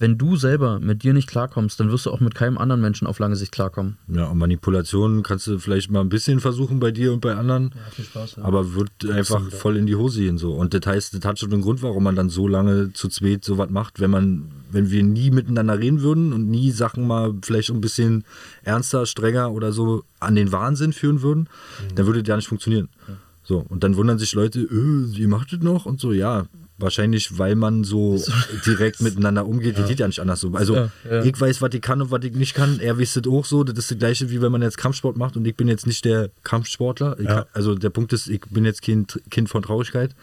wenn 0.00 0.16
du 0.16 0.34
selber 0.36 0.80
mit 0.80 1.02
dir 1.02 1.12
nicht 1.12 1.28
klarkommst, 1.28 1.78
dann 1.78 1.90
wirst 1.90 2.06
du 2.06 2.10
auch 2.10 2.20
mit 2.20 2.34
keinem 2.34 2.56
anderen 2.56 2.80
Menschen 2.80 3.06
auf 3.06 3.18
lange 3.18 3.36
Sicht 3.36 3.52
klarkommen. 3.52 3.98
Ja, 4.08 4.28
und 4.28 4.38
Manipulation 4.38 5.22
kannst 5.22 5.46
du 5.46 5.58
vielleicht 5.58 5.90
mal 5.90 6.00
ein 6.00 6.08
bisschen 6.08 6.40
versuchen 6.40 6.80
bei 6.80 6.90
dir 6.90 7.12
und 7.12 7.20
bei 7.20 7.34
anderen. 7.34 7.72
Ja, 7.74 7.90
viel 7.90 8.04
Spaß. 8.06 8.36
Ja. 8.36 8.44
Aber 8.44 8.74
wird 8.74 8.90
einfach 9.02 9.36
Absolut. 9.36 9.52
voll 9.52 9.76
in 9.76 9.86
die 9.86 9.96
Hose 9.96 10.20
gehen 10.20 10.38
so. 10.38 10.54
Und 10.54 10.72
das 10.72 10.90
heißt, 10.90 11.12
das 11.12 11.24
hat 11.26 11.38
schon 11.38 11.52
einen 11.52 11.60
Grund, 11.60 11.82
warum 11.82 12.02
man 12.02 12.16
dann 12.16 12.30
so 12.30 12.48
lange 12.48 12.94
zu 12.94 13.08
zweit 13.08 13.44
so 13.44 13.58
was 13.58 13.68
macht, 13.68 14.00
wenn 14.00 14.10
man, 14.10 14.50
wenn 14.72 14.90
wir 14.90 15.02
nie 15.02 15.30
miteinander 15.30 15.78
reden 15.78 16.00
würden 16.00 16.32
und 16.32 16.48
nie 16.48 16.70
Sachen 16.70 17.06
mal 17.06 17.34
vielleicht 17.42 17.68
ein 17.68 17.82
bisschen 17.82 18.24
ernster, 18.62 19.04
strenger 19.04 19.52
oder 19.52 19.70
so 19.70 20.04
an 20.18 20.34
den 20.34 20.50
Wahnsinn 20.50 20.94
führen 20.94 21.20
würden, 21.20 21.40
mhm. 21.40 21.94
dann 21.96 22.06
würde 22.06 22.22
das 22.22 22.28
ja 22.28 22.36
nicht 22.36 22.48
funktionieren. 22.48 22.88
Ja. 23.06 23.14
So, 23.42 23.66
und 23.68 23.84
dann 23.84 23.96
wundern 23.96 24.18
sich 24.18 24.32
Leute, 24.32 24.60
äh, 24.60 25.16
wie 25.16 25.26
macht 25.26 25.52
das 25.52 25.60
noch? 25.60 25.84
Und 25.84 26.00
so, 26.00 26.12
ja, 26.12 26.46
Wahrscheinlich, 26.80 27.38
weil 27.38 27.56
man 27.56 27.84
so 27.84 28.22
direkt 28.66 29.00
miteinander 29.00 29.46
umgeht. 29.46 29.74
Ja. 29.74 29.80
Das 29.80 29.88
geht 29.88 30.00
ja 30.00 30.06
nicht 30.06 30.20
anders 30.20 30.40
so. 30.40 30.52
Also, 30.54 30.74
ja, 30.74 30.90
ja. 31.08 31.24
ich 31.24 31.38
weiß, 31.38 31.60
was 31.62 31.74
ich 31.74 31.82
kann 31.82 32.00
und 32.00 32.10
was 32.10 32.24
ich 32.24 32.32
nicht 32.32 32.54
kann. 32.54 32.80
Er 32.80 32.98
wisst 32.98 33.26
auch 33.28 33.44
so. 33.44 33.64
Das 33.64 33.78
ist 33.78 33.90
das 33.90 33.98
Gleiche, 33.98 34.30
wie 34.30 34.40
wenn 34.40 34.52
man 34.52 34.62
jetzt 34.62 34.78
Kampfsport 34.78 35.16
macht 35.16 35.36
und 35.36 35.46
ich 35.46 35.56
bin 35.56 35.68
jetzt 35.68 35.86
nicht 35.86 36.04
der 36.04 36.30
Kampfsportler. 36.44 37.16
Kann, 37.16 37.44
also, 37.52 37.74
der 37.74 37.90
Punkt 37.90 38.12
ist, 38.12 38.28
ich 38.28 38.40
bin 38.50 38.64
jetzt 38.64 38.82
kein 38.82 39.06
Kind 39.30 39.48
von 39.48 39.62
Traurigkeit. 39.62 40.14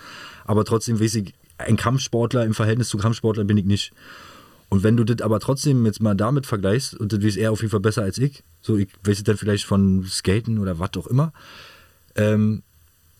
Aber 0.45 0.65
trotzdem 0.65 0.99
weiß 0.99 1.15
ich, 1.15 1.33
ein 1.57 1.77
Kampfsportler 1.77 2.45
im 2.45 2.53
Verhältnis 2.53 2.89
zu 2.89 2.97
Kampfsportler 2.97 3.43
bin 3.43 3.57
ich 3.57 3.65
nicht. 3.65 3.93
Und 4.69 4.83
wenn 4.83 4.97
du 4.97 5.03
das 5.03 5.21
aber 5.21 5.39
trotzdem 5.39 5.85
jetzt 5.85 6.01
mal 6.01 6.15
damit 6.15 6.45
vergleichst, 6.45 6.95
und 6.95 7.13
das 7.13 7.23
weiß 7.23 7.37
er 7.37 7.51
auf 7.51 7.61
jeden 7.61 7.71
Fall 7.71 7.79
besser 7.79 8.03
als 8.03 8.17
ich, 8.17 8.43
so 8.61 8.77
ich 8.77 8.89
weiß 9.03 9.19
es 9.19 9.23
dann 9.23 9.37
vielleicht 9.37 9.65
von 9.65 10.03
Skaten 10.03 10.59
oder 10.59 10.79
was 10.79 10.91
auch 10.97 11.07
immer, 11.07 11.31
ähm, 12.15 12.63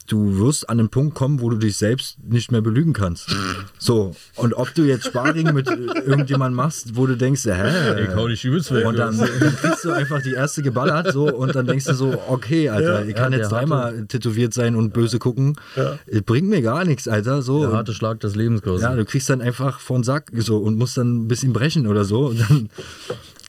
du 0.07 0.39
wirst 0.39 0.69
an 0.69 0.79
einen 0.79 0.89
Punkt 0.89 1.15
kommen, 1.15 1.41
wo 1.41 1.49
du 1.49 1.57
dich 1.57 1.77
selbst 1.77 2.17
nicht 2.23 2.51
mehr 2.51 2.61
belügen 2.61 2.93
kannst. 2.93 3.35
So, 3.77 4.15
und 4.35 4.53
ob 4.53 4.73
du 4.73 4.83
jetzt 4.83 5.05
Sparring 5.05 5.53
mit 5.53 5.67
irgendjemandem 5.67 6.55
machst, 6.55 6.95
wo 6.95 7.05
du 7.05 7.17
denkst, 7.17 7.45
hä? 7.45 8.03
Ich 8.03 8.15
hau 8.15 8.27
dich 8.27 8.43
übelst 8.43 8.73
weg. 8.73 8.85
Und 8.85 8.97
dann, 8.97 9.17
kriegst 9.61 9.83
du 9.83 9.91
einfach 9.91 10.21
die 10.21 10.33
erste 10.33 10.61
geballert, 10.61 11.11
so, 11.11 11.33
und 11.33 11.55
dann 11.55 11.67
denkst 11.67 11.85
du 11.85 11.93
so, 11.93 12.21
okay, 12.27 12.69
Alter, 12.69 13.01
ja, 13.01 13.05
ich 13.05 13.15
kann 13.15 13.33
ja, 13.33 13.39
jetzt 13.39 13.51
dreimal 13.51 14.05
tätowiert 14.07 14.53
sein 14.53 14.75
und 14.75 14.93
böse 14.93 15.19
gucken. 15.19 15.57
Ja. 15.75 15.97
Bringt 16.25 16.47
mir 16.47 16.61
gar 16.61 16.85
nichts, 16.85 17.07
Alter. 17.07 17.41
So. 17.41 17.61
Der 17.61 17.73
harte 17.73 17.93
Schlag 17.93 18.19
des 18.21 18.35
Lebens 18.35 18.61
quasi. 18.61 18.83
Ja, 18.83 18.95
du 18.95 19.05
kriegst 19.05 19.29
dann 19.29 19.41
einfach 19.41 19.79
von 19.79 20.03
Sack 20.03 20.31
so 20.35 20.57
und 20.57 20.77
musst 20.77 20.97
dann 20.97 21.25
ein 21.25 21.27
bisschen 21.27 21.53
brechen 21.53 21.85
oder 21.87 22.05
so. 22.05 22.27
Und 22.27 22.39
dann, 22.39 22.69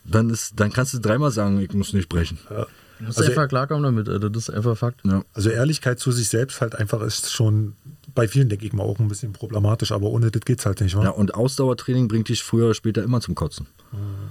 dann, 0.05 0.31
ist, 0.31 0.59
dann 0.59 0.73
kannst 0.73 0.95
du 0.95 0.99
dreimal 0.99 1.31
sagen, 1.31 1.61
ich 1.61 1.73
muss 1.73 1.93
nicht 1.93 2.09
brechen. 2.09 2.39
Ja. 2.51 2.67
Du 2.99 3.05
musst 3.05 3.19
also, 3.19 3.31
einfach 3.31 3.49
klarkommen 3.49 3.83
damit, 3.83 4.09
Alter. 4.09 4.31
das 4.31 4.49
ist 4.49 4.55
einfach 4.55 4.77
Fakt. 4.77 5.01
Ja. 5.05 5.23
Also 5.35 5.51
Ehrlichkeit 5.51 5.99
zu 5.99 6.13
sich 6.13 6.29
selbst 6.29 6.61
halt 6.61 6.75
einfach 6.75 7.01
ist 7.03 7.31
schon 7.31 7.75
bei 8.15 8.27
vielen, 8.27 8.49
denke 8.49 8.67
ich 8.67 8.73
mal, 8.73 8.83
auch 8.83 8.99
ein 8.99 9.09
bisschen 9.09 9.33
problematisch, 9.33 9.93
aber 9.93 10.09
ohne 10.09 10.31
das 10.31 10.43
geht 10.43 10.59
es 10.59 10.67
halt 10.67 10.81
nicht, 10.81 10.97
wa? 10.97 11.05
Ja, 11.05 11.11
und 11.11 11.35
Ausdauertraining 11.35 12.09
bringt 12.09 12.29
dich 12.29 12.43
früher 12.43 12.67
oder 12.67 12.75
später 12.75 13.03
immer 13.03 13.21
zum 13.21 13.35
Kotzen. 13.35 13.67
Mhm. 13.93 14.31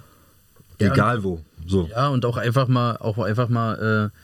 Egal 0.80 1.24
wo. 1.24 1.42
So. 1.66 1.88
Ja, 1.88 2.10
und 2.10 2.26
auch 2.26 2.38
einfach 2.38 2.68
mal, 2.68 2.98
auch 2.98 3.18
einfach 3.18 3.50
mal 3.50 4.12
äh, 4.14 4.18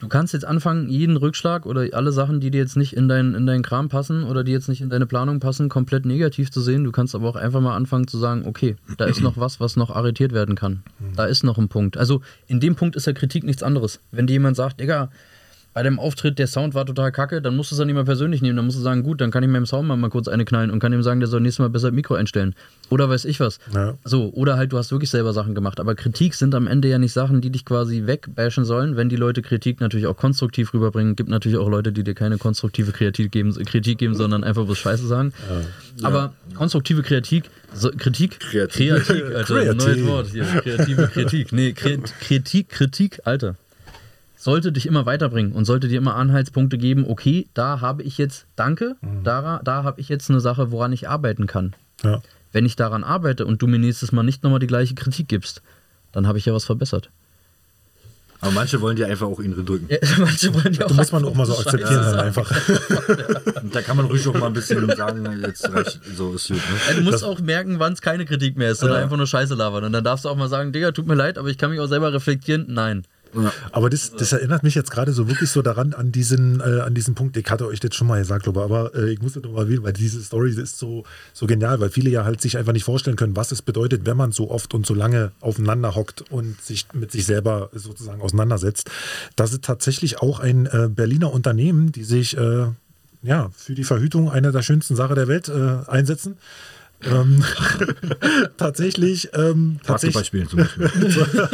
Du 0.00 0.08
kannst 0.08 0.32
jetzt 0.32 0.46
anfangen, 0.46 0.88
jeden 0.88 1.18
Rückschlag 1.18 1.66
oder 1.66 1.86
alle 1.92 2.10
Sachen, 2.10 2.40
die 2.40 2.50
dir 2.50 2.58
jetzt 2.58 2.76
nicht 2.76 2.96
in, 2.96 3.06
dein, 3.06 3.34
in 3.34 3.46
deinen 3.46 3.62
Kram 3.62 3.90
passen 3.90 4.24
oder 4.24 4.42
die 4.42 4.52
jetzt 4.52 4.68
nicht 4.68 4.80
in 4.80 4.88
deine 4.88 5.04
Planung 5.06 5.40
passen, 5.40 5.68
komplett 5.68 6.06
negativ 6.06 6.50
zu 6.50 6.62
sehen. 6.62 6.84
Du 6.84 6.90
kannst 6.90 7.14
aber 7.14 7.28
auch 7.28 7.36
einfach 7.36 7.60
mal 7.60 7.76
anfangen 7.76 8.08
zu 8.08 8.16
sagen, 8.16 8.46
okay, 8.46 8.76
da 8.96 9.04
ist 9.04 9.20
noch 9.20 9.36
was, 9.36 9.60
was 9.60 9.76
noch 9.76 9.90
arretiert 9.90 10.32
werden 10.32 10.54
kann. 10.54 10.82
Da 11.14 11.26
ist 11.26 11.44
noch 11.44 11.58
ein 11.58 11.68
Punkt. 11.68 11.98
Also 11.98 12.22
in 12.46 12.60
dem 12.60 12.76
Punkt 12.76 12.96
ist 12.96 13.06
ja 13.06 13.12
Kritik 13.12 13.44
nichts 13.44 13.62
anderes. 13.62 14.00
Wenn 14.10 14.26
dir 14.26 14.32
jemand 14.32 14.56
sagt, 14.56 14.80
Digga, 14.80 15.10
bei 15.72 15.84
dem 15.84 16.00
Auftritt, 16.00 16.38
der 16.38 16.48
Sound 16.48 16.74
war 16.74 16.84
total 16.84 17.12
kacke, 17.12 17.40
dann 17.40 17.54
musst 17.54 17.70
du 17.70 17.74
es 17.74 17.78
dann 17.78 17.86
nicht 17.86 17.94
mehr 17.94 18.04
persönlich 18.04 18.42
nehmen. 18.42 18.56
Dann 18.56 18.64
musst 18.64 18.78
du 18.78 18.82
sagen, 18.82 19.04
gut, 19.04 19.20
dann 19.20 19.30
kann 19.30 19.44
ich 19.44 19.48
meinem 19.48 19.66
Soundmann 19.66 20.00
mal 20.00 20.10
kurz 20.10 20.26
eine 20.26 20.44
knallen 20.44 20.70
und 20.70 20.80
kann 20.80 20.92
ihm 20.92 21.02
sagen, 21.02 21.20
der 21.20 21.28
soll 21.28 21.40
nächstes 21.40 21.60
Mal 21.60 21.70
besser 21.70 21.92
Mikro 21.92 22.14
einstellen. 22.14 22.54
Oder 22.88 23.08
weiß 23.08 23.24
ich 23.24 23.38
was. 23.38 23.60
Ja. 23.72 23.94
So, 24.04 24.30
oder 24.32 24.56
halt, 24.56 24.72
du 24.72 24.78
hast 24.78 24.90
wirklich 24.90 25.10
selber 25.10 25.32
Sachen 25.32 25.54
gemacht. 25.54 25.78
Aber 25.78 25.94
Kritik 25.94 26.34
sind 26.34 26.56
am 26.56 26.66
Ende 26.66 26.88
ja 26.88 26.98
nicht 26.98 27.12
Sachen, 27.12 27.40
die 27.40 27.50
dich 27.50 27.64
quasi 27.64 28.06
wegbashen 28.06 28.64
sollen, 28.64 28.96
wenn 28.96 29.08
die 29.08 29.16
Leute 29.16 29.42
Kritik 29.42 29.80
natürlich 29.80 30.06
auch 30.06 30.16
konstruktiv 30.16 30.74
rüberbringen. 30.74 31.14
Gibt 31.14 31.30
natürlich 31.30 31.58
auch 31.58 31.68
Leute, 31.68 31.92
die 31.92 32.02
dir 32.02 32.14
keine 32.14 32.38
konstruktive 32.38 32.90
Kritik 32.90 33.30
geben, 33.30 33.54
Kritik 33.64 33.98
geben 33.98 34.14
sondern 34.16 34.42
einfach 34.42 34.66
was 34.66 34.78
Scheiße 34.78 35.06
sagen. 35.06 35.32
Ja. 36.00 36.08
Aber 36.08 36.32
konstruktive 36.54 37.02
Kritik, 37.02 37.44
so, 37.72 37.90
Kritik, 37.96 38.40
Kreativ. 38.40 39.06
Kreatik, 39.06 39.24
Alter, 39.36 39.44
Kreativ. 39.44 39.84
neues 39.84 40.06
Wort 40.06 40.26
hier. 40.32 40.44
Kreative 40.44 41.06
Kritik. 41.06 41.52
Nee, 41.52 41.72
Kritik, 41.72 42.70
Kritik, 42.70 43.20
Alter 43.24 43.54
sollte 44.40 44.72
dich 44.72 44.86
immer 44.86 45.04
weiterbringen 45.04 45.52
und 45.52 45.66
sollte 45.66 45.86
dir 45.86 45.98
immer 45.98 46.16
Anhaltspunkte 46.16 46.78
geben, 46.78 47.04
okay, 47.06 47.46
da 47.52 47.82
habe 47.82 48.02
ich 48.02 48.16
jetzt, 48.16 48.46
danke, 48.56 48.96
mhm. 49.02 49.22
da, 49.22 49.60
da 49.62 49.84
habe 49.84 50.00
ich 50.00 50.08
jetzt 50.08 50.30
eine 50.30 50.40
Sache, 50.40 50.70
woran 50.70 50.94
ich 50.94 51.10
arbeiten 51.10 51.46
kann. 51.46 51.76
Ja. 52.02 52.22
Wenn 52.50 52.64
ich 52.64 52.74
daran 52.74 53.04
arbeite 53.04 53.44
und 53.44 53.60
du 53.60 53.66
mir 53.66 53.78
nächstes 53.78 54.12
Mal 54.12 54.22
nicht 54.22 54.42
nochmal 54.42 54.58
die 54.58 54.66
gleiche 54.66 54.94
Kritik 54.94 55.28
gibst, 55.28 55.60
dann 56.12 56.26
habe 56.26 56.38
ich 56.38 56.46
ja 56.46 56.54
was 56.54 56.64
verbessert. 56.64 57.10
Aber 58.40 58.52
manche 58.52 58.80
wollen 58.80 58.96
dir 58.96 59.06
einfach 59.08 59.26
auch 59.26 59.40
ihn 59.40 59.52
drücken. 59.52 59.86
Ja, 59.90 59.98
manche 60.18 60.54
wollen 60.54 60.72
dir 60.72 60.86
auch. 60.86 60.88
Das 60.88 60.96
muss 60.96 61.12
man 61.12 61.24
auch 61.26 61.34
mal 61.34 61.44
so 61.44 61.58
akzeptieren 61.58 62.02
dann 62.02 62.20
einfach. 62.20 62.50
da 63.72 63.82
kann 63.82 63.98
man 63.98 64.06
ruhig 64.06 64.26
auch 64.26 64.32
mal 64.32 64.46
ein 64.46 64.54
bisschen 64.54 64.88
sagen, 64.96 65.42
jetzt 65.42 65.70
reicht, 65.70 66.00
so 66.16 66.32
ist 66.32 66.48
gut. 66.48 66.56
Ne? 66.56 66.62
Ja, 66.88 66.94
du 66.94 67.02
musst 67.02 67.16
das 67.16 67.24
auch 67.24 67.40
merken, 67.40 67.78
wann 67.78 67.92
es 67.92 68.00
keine 68.00 68.24
Kritik 68.24 68.56
mehr 68.56 68.70
ist, 68.70 68.80
sondern 68.80 69.00
ja. 69.00 69.04
einfach 69.04 69.18
nur 69.18 69.26
Scheiße 69.26 69.54
labern. 69.54 69.84
Und 69.84 69.92
dann 69.92 70.02
darfst 70.02 70.24
du 70.24 70.30
auch 70.30 70.36
mal 70.36 70.48
sagen, 70.48 70.72
Digga, 70.72 70.92
tut 70.92 71.06
mir 71.06 71.14
leid, 71.14 71.36
aber 71.36 71.48
ich 71.48 71.58
kann 71.58 71.68
mich 71.68 71.80
auch 71.80 71.88
selber 71.88 72.14
reflektieren. 72.14 72.64
Nein. 72.68 73.04
Aber 73.72 73.90
das, 73.90 74.12
das, 74.12 74.32
erinnert 74.32 74.62
mich 74.62 74.74
jetzt 74.74 74.90
gerade 74.90 75.12
so 75.12 75.28
wirklich 75.28 75.50
so 75.50 75.62
daran, 75.62 75.94
an 75.94 76.12
diesen, 76.12 76.60
äh, 76.60 76.80
an 76.80 76.94
diesen 76.94 77.14
Punkt. 77.14 77.36
Ich 77.36 77.48
hatte 77.50 77.66
euch 77.66 77.80
das 77.80 77.94
schon 77.94 78.06
mal 78.06 78.18
gesagt, 78.18 78.44
glaube 78.44 78.60
ich, 78.60 78.64
aber 78.64 78.94
äh, 78.94 79.12
ich 79.12 79.22
muss 79.22 79.34
das 79.34 79.42
nochmal 79.42 79.68
wählen, 79.68 79.82
weil 79.82 79.92
diese 79.92 80.22
Story 80.22 80.50
ist 80.50 80.78
so, 80.78 81.04
so 81.32 81.46
genial, 81.46 81.80
weil 81.80 81.90
viele 81.90 82.10
ja 82.10 82.24
halt 82.24 82.40
sich 82.40 82.58
einfach 82.58 82.72
nicht 82.72 82.84
vorstellen 82.84 83.16
können, 83.16 83.36
was 83.36 83.52
es 83.52 83.62
bedeutet, 83.62 84.06
wenn 84.06 84.16
man 84.16 84.32
so 84.32 84.50
oft 84.50 84.74
und 84.74 84.86
so 84.86 84.94
lange 84.94 85.32
aufeinander 85.40 85.94
hockt 85.94 86.30
und 86.30 86.60
sich 86.60 86.86
mit 86.92 87.12
sich 87.12 87.26
selber 87.26 87.70
sozusagen 87.72 88.20
auseinandersetzt. 88.20 88.90
Das 89.36 89.52
ist 89.52 89.64
tatsächlich 89.64 90.20
auch 90.20 90.40
ein 90.40 90.66
äh, 90.66 90.88
Berliner 90.88 91.32
Unternehmen, 91.32 91.92
die 91.92 92.04
sich 92.04 92.36
äh, 92.36 92.66
ja, 93.22 93.50
für 93.54 93.74
die 93.74 93.84
Verhütung 93.84 94.30
einer 94.30 94.52
der 94.52 94.62
schönsten 94.62 94.96
Sachen 94.96 95.14
der 95.14 95.28
Welt 95.28 95.48
äh, 95.48 95.88
einsetzen 95.88 96.36
ähm, 97.04 97.42
tatsächlich. 98.56 99.30
Ähm, 99.34 99.80
tatsächlich 99.84 100.30
zum 100.30 100.58
Beispiel. 100.58 100.68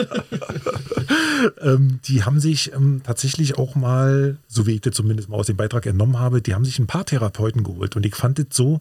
ähm, 1.60 2.01
die 2.05 2.24
haben 2.24 2.40
sich 2.40 2.73
ähm, 2.73 3.02
tatsächlich 3.05 3.59
auch 3.59 3.74
mal, 3.74 4.39
so 4.48 4.66
wie 4.66 4.73
ich 4.73 4.81
das 4.81 4.94
zumindest 4.94 5.28
mal 5.28 5.36
aus 5.36 5.47
dem 5.47 5.56
Beitrag 5.56 5.86
entnommen 5.86 6.18
habe, 6.18 6.43
die 6.43 6.55
haben 6.55 6.64
sich 6.64 6.78
ein 6.78 6.86
paar 6.86 7.06
Therapeuten 7.06 7.62
geholt. 7.62 7.97
Und 7.97 8.05
ich 8.06 8.14
fand 8.14 8.39
das 8.39 8.47
so, 8.51 8.81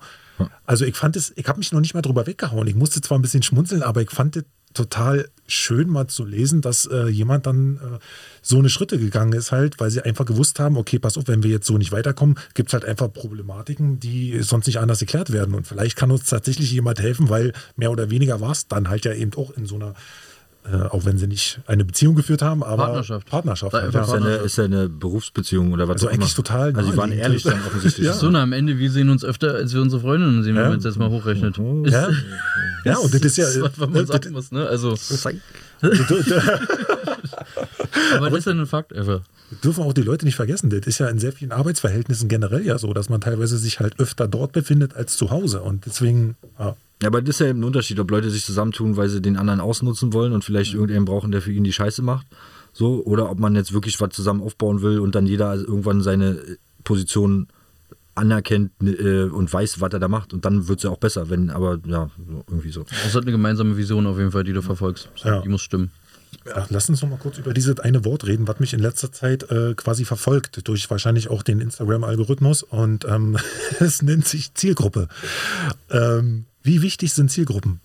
also 0.66 0.86
ich 0.86 0.96
fand 0.96 1.16
es, 1.16 1.34
ich 1.36 1.48
habe 1.48 1.60
mich 1.60 1.72
noch 1.72 1.80
nicht 1.80 1.94
mal 1.94 2.02
drüber 2.02 2.28
weggehauen. 2.28 2.68
Ich 2.68 2.76
musste 2.76 3.02
zwar 3.02 3.18
ein 3.18 3.22
bisschen 3.22 3.44
schmunzeln, 3.44 3.84
aber 3.84 4.02
ich 4.02 4.12
fand 4.12 4.36
das 4.36 4.44
total 4.76 5.30
schön 5.47 5.89
mal 5.89 6.07
zu 6.07 6.26
lesen, 6.26 6.61
dass 6.61 6.85
äh, 6.85 7.07
jemand 7.07 7.45
dann 7.45 7.77
äh, 7.77 7.99
so 8.41 8.57
eine 8.57 8.69
Schritte 8.69 8.97
gegangen 8.97 9.34
ist 9.34 9.52
halt, 9.52 9.80
weil 9.80 9.91
sie 9.91 10.02
einfach 10.02 10.26
gewusst 10.26 10.60
haben, 10.60 10.77
okay, 10.77 10.99
pass 10.99 11.18
auf, 11.18 11.27
wenn 11.27 11.43
wir 11.43 11.52
jetzt 11.52 11.68
so 11.68 11.77
nicht 11.77 11.91
weiterkommen, 11.91 12.35
gibt 12.53 12.69
es 12.69 12.73
halt 12.73 12.85
einfach 12.85 13.11
Problematiken, 13.11 13.99
die 13.99 14.41
sonst 14.41 14.68
nicht 14.68 14.80
anders 14.80 15.02
erklärt 15.02 15.31
werden. 15.31 15.53
Und 15.53 15.68
vielleicht 15.68 15.95
kann 15.95 16.11
uns 16.11 16.26
tatsächlich 16.26 16.72
jemand 16.72 16.99
helfen, 16.99 17.30
weil 17.30 17.53
mehr 17.76 17.91
oder 17.91 18.10
weniger 18.10 18.41
war 18.41 18.52
es 18.52 18.68
dann 18.68 18.89
halt 18.89 19.06
ja 19.06 19.14
eben 19.14 19.34
auch 19.35 19.52
in 19.52 19.65
so 19.65 19.76
einer 19.76 19.93
äh, 20.72 20.78
auch 20.90 21.06
wenn 21.06 21.18
sie 21.18 21.28
nicht 21.28 21.60
eine 21.68 21.86
Beziehung 21.86 22.16
geführt 22.16 22.42
haben, 22.42 22.64
aber 22.64 22.86
Partnerschaft. 22.86 23.30
Partnerschaft. 23.30 23.74
Halt, 23.74 23.94
ja. 23.94 24.02
ist, 24.02 24.10
ja 24.10 24.16
eine, 24.16 24.36
ist 24.36 24.58
ja 24.58 24.64
eine 24.64 24.90
Berufsbeziehung 24.90 25.72
oder 25.74 25.88
was 25.88 25.98
also 25.98 26.08
eigentlich 26.08 26.36
immer. 26.36 26.44
total. 26.44 26.76
Also 26.76 26.92
sie 26.92 26.98
waren 26.98 27.12
ehrlich 27.12 27.44
dann 27.44 27.60
offensichtlich. 27.68 28.08
ja. 28.08 28.14
So, 28.14 28.32
na, 28.32 28.42
am 28.42 28.52
Ende, 28.52 28.80
wir 28.80 28.90
sehen 28.90 29.10
uns 29.10 29.24
öfter, 29.24 29.54
als 29.54 29.74
wir 29.74 29.82
unsere 29.82 30.02
Freundinnen 30.02 30.42
sehen, 30.44 30.56
wenn 30.56 30.64
ja. 30.64 30.70
man 30.70 30.80
es 30.80 30.84
jetzt 30.84 30.98
mal 30.98 31.10
hochrechnet. 31.10 31.58
Ja, 31.86 32.10
ja 32.86 32.98
und 32.98 33.14
das 33.14 33.22
ist 33.22 33.38
ja. 33.38 33.46
Was 33.62 33.78
man 33.78 33.96
äh, 33.96 34.06
sagen 34.08 34.32
muss, 34.32 34.52
ne? 34.52 34.66
Also. 34.68 34.90
aber 38.16 38.30
das 38.30 38.40
ist 38.40 38.46
ja 38.46 38.52
ein 38.54 38.66
Fakt 38.66 38.92
einfach. 38.96 39.22
Dürfen 39.64 39.84
auch 39.84 39.94
die 39.94 40.02
Leute 40.02 40.26
nicht 40.26 40.36
vergessen. 40.36 40.72
Das 40.72 40.88
ist 40.88 40.98
ja 40.98 41.08
in 41.10 41.20
sehr 41.20 41.32
vielen 41.32 41.52
Arbeitsverhältnissen 41.52 42.28
generell 42.28 42.66
ja 42.66 42.80
so, 42.80 42.92
dass 42.94 43.10
man 43.10 43.22
teilweise 43.22 43.60
sich 43.60 43.80
halt 43.80 44.00
öfter 44.00 44.28
dort 44.28 44.52
befindet 44.54 44.96
als 44.96 45.16
zu 45.16 45.30
Hause. 45.30 45.62
Und 45.62 45.86
deswegen, 45.86 46.36
ja. 46.58 46.76
Ja, 47.02 47.10
aber 47.10 47.22
das 47.22 47.36
ist 47.36 47.40
ja 47.40 47.48
eben 47.48 47.60
ein 47.60 47.66
Unterschied, 47.66 48.00
ob 48.00 48.10
Leute 48.10 48.30
sich 48.30 48.46
zusammentun, 48.46 48.96
weil 48.96 49.10
sie 49.10 49.22
den 49.22 49.38
anderen 49.38 49.60
ausnutzen 49.60 50.14
wollen 50.14 50.34
und 50.34 50.44
vielleicht 50.44 50.74
mhm. 50.74 50.80
irgendjemanden 50.80 51.14
brauchen, 51.14 51.32
der 51.32 51.42
für 51.42 51.52
ihn 51.52 51.64
die 51.64 51.74
Scheiße 51.74 52.02
macht. 52.02 52.28
So, 52.74 53.04
oder 53.06 53.30
ob 53.30 53.40
man 53.40 53.56
jetzt 53.56 53.74
wirklich 53.74 54.00
was 54.02 54.10
zusammen 54.10 54.42
aufbauen 54.42 54.82
will 54.82 55.00
und 55.00 55.16
dann 55.16 55.26
jeder 55.28 55.56
irgendwann 55.56 56.02
seine 56.02 56.42
Position 56.84 57.48
anerkennt 58.16 58.72
äh, 58.82 59.24
und 59.24 59.52
weiß, 59.52 59.82
was 59.82 59.94
er 59.94 60.00
da 60.00 60.08
macht. 60.08 60.34
Und 60.34 60.46
dann 60.46 60.68
wird 60.68 60.80
es 60.80 60.84
ja 60.84 60.90
auch 60.90 60.98
besser, 60.98 61.30
wenn, 61.30 61.50
aber 61.50 61.80
ja, 61.86 62.10
irgendwie 62.48 62.72
so. 62.72 62.84
Das 62.84 63.08
ist 63.08 63.16
halt 63.16 63.26
eine 63.26 63.32
gemeinsame 63.32 63.78
Vision 63.78 64.08
auf 64.08 64.18
jeden 64.18 64.32
Fall, 64.32 64.44
die 64.44 64.54
du 64.54 64.62
verfolgst. 64.62 65.10
Ja. 65.24 65.42
Die 65.42 65.50
muss 65.50 65.62
stimmen. 65.62 65.92
Ja, 66.46 66.66
lass 66.70 66.90
uns 66.90 67.02
noch 67.02 67.10
mal 67.10 67.18
kurz 67.18 67.38
über 67.38 67.54
dieses 67.54 67.80
eine 67.80 68.06
Wort 68.06 68.26
reden, 68.26 68.48
was 68.48 68.60
mich 68.60 68.74
in 68.74 68.80
letzter 68.80 69.12
Zeit 69.12 69.50
äh, 69.52 69.74
quasi 69.76 70.06
verfolgt, 70.06 70.68
durch 70.68 70.90
wahrscheinlich 70.90 71.30
auch 71.30 71.44
den 71.44 71.60
Instagram-Algorithmus. 71.60 72.64
Und 72.64 73.06
ähm, 73.06 73.38
es 73.80 74.02
nennt 74.02 74.28
sich 74.28 74.54
Zielgruppe. 74.54 75.08
Ähm, 75.90 76.46
wie 76.66 76.82
wichtig 76.82 77.14
sind 77.14 77.30
Zielgruppen? 77.30 77.80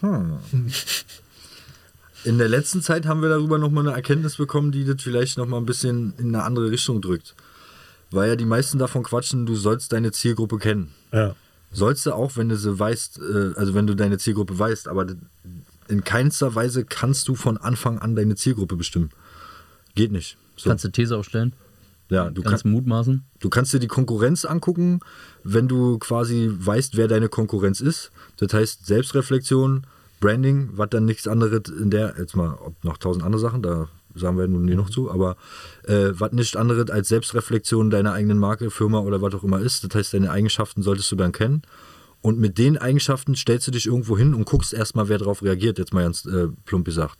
Hm. 0.00 0.38
In 2.24 2.38
der 2.38 2.48
letzten 2.48 2.82
Zeit 2.82 3.06
haben 3.06 3.22
wir 3.22 3.30
darüber 3.30 3.58
nochmal 3.58 3.86
eine 3.86 3.96
Erkenntnis 3.96 4.36
bekommen, 4.36 4.72
die 4.72 4.84
das 4.84 5.02
vielleicht 5.02 5.38
nochmal 5.38 5.60
ein 5.60 5.66
bisschen 5.66 6.12
in 6.18 6.28
eine 6.28 6.44
andere 6.44 6.70
Richtung 6.70 7.00
drückt. 7.00 7.34
Weil 8.10 8.28
ja 8.28 8.36
die 8.36 8.44
meisten 8.44 8.78
davon 8.78 9.02
quatschen, 9.02 9.46
du 9.46 9.56
sollst 9.56 9.92
deine 9.92 10.12
Zielgruppe 10.12 10.58
kennen. 10.58 10.92
Ja. 11.12 11.34
Sollst 11.72 12.04
du 12.04 12.12
auch, 12.12 12.36
wenn 12.36 12.50
du 12.50 12.56
sie 12.56 12.78
weißt, 12.78 13.18
äh, 13.18 13.52
also 13.56 13.72
wenn 13.72 13.86
du 13.86 13.96
deine 13.96 14.18
Zielgruppe 14.18 14.58
weißt, 14.58 14.86
aber 14.86 15.06
in 15.88 16.04
keinster 16.04 16.54
Weise 16.54 16.84
kannst 16.84 17.26
du 17.28 17.34
von 17.34 17.56
Anfang 17.56 17.98
an 17.98 18.14
deine 18.14 18.36
Zielgruppe 18.36 18.76
bestimmen. 18.76 19.08
Geht 19.94 20.12
nicht. 20.12 20.36
So. 20.56 20.68
Kannst 20.68 20.84
du 20.84 20.90
These 20.90 21.16
aufstellen? 21.16 21.54
Ja, 22.10 22.28
du 22.28 22.42
kannst 22.42 22.66
mutmaßen. 22.66 23.24
Du 23.40 23.48
kannst 23.48 23.72
dir 23.72 23.78
die 23.78 23.88
Konkurrenz 23.88 24.44
angucken, 24.44 25.00
wenn 25.44 25.68
du 25.68 25.98
quasi 25.98 26.50
weißt, 26.52 26.96
wer 26.96 27.08
deine 27.08 27.28
Konkurrenz 27.28 27.80
ist. 27.80 28.10
Das 28.36 28.52
heißt 28.52 28.86
Selbstreflexion, 28.86 29.86
Branding, 30.20 30.70
was 30.74 30.90
dann 30.90 31.04
nichts 31.04 31.26
anderes 31.26 31.68
in 31.68 31.90
der, 31.90 32.14
jetzt 32.18 32.36
mal, 32.36 32.54
ob 32.54 32.82
noch 32.84 32.96
tausend 32.98 33.24
andere 33.24 33.40
Sachen, 33.40 33.62
da 33.62 33.88
sagen 34.14 34.38
wir 34.38 34.46
nun 34.46 34.64
nie 34.64 34.74
noch 34.74 34.90
zu, 34.90 35.10
aber 35.10 35.36
äh, 35.84 36.10
was 36.12 36.32
nichts 36.32 36.56
anderes 36.56 36.90
als 36.90 37.08
Selbstreflexion 37.08 37.90
deiner 37.90 38.12
eigenen 38.12 38.38
Marke, 38.38 38.70
Firma 38.70 39.00
oder 39.00 39.22
was 39.22 39.34
auch 39.34 39.42
immer 39.42 39.60
ist. 39.60 39.84
Das 39.84 39.94
heißt, 39.94 40.14
deine 40.14 40.30
Eigenschaften 40.30 40.82
solltest 40.82 41.10
du 41.10 41.16
dann 41.16 41.32
kennen. 41.32 41.62
Und 42.20 42.38
mit 42.38 42.56
den 42.56 42.78
Eigenschaften 42.78 43.34
stellst 43.34 43.66
du 43.66 43.72
dich 43.72 43.86
irgendwo 43.86 44.16
hin 44.16 44.32
und 44.34 44.44
guckst 44.44 44.72
erstmal, 44.72 45.08
wer 45.08 45.18
darauf 45.18 45.42
reagiert, 45.42 45.78
jetzt 45.78 45.92
mal 45.92 46.04
ganz 46.04 46.24
äh, 46.24 46.48
plump 46.64 46.84
gesagt. 46.84 47.18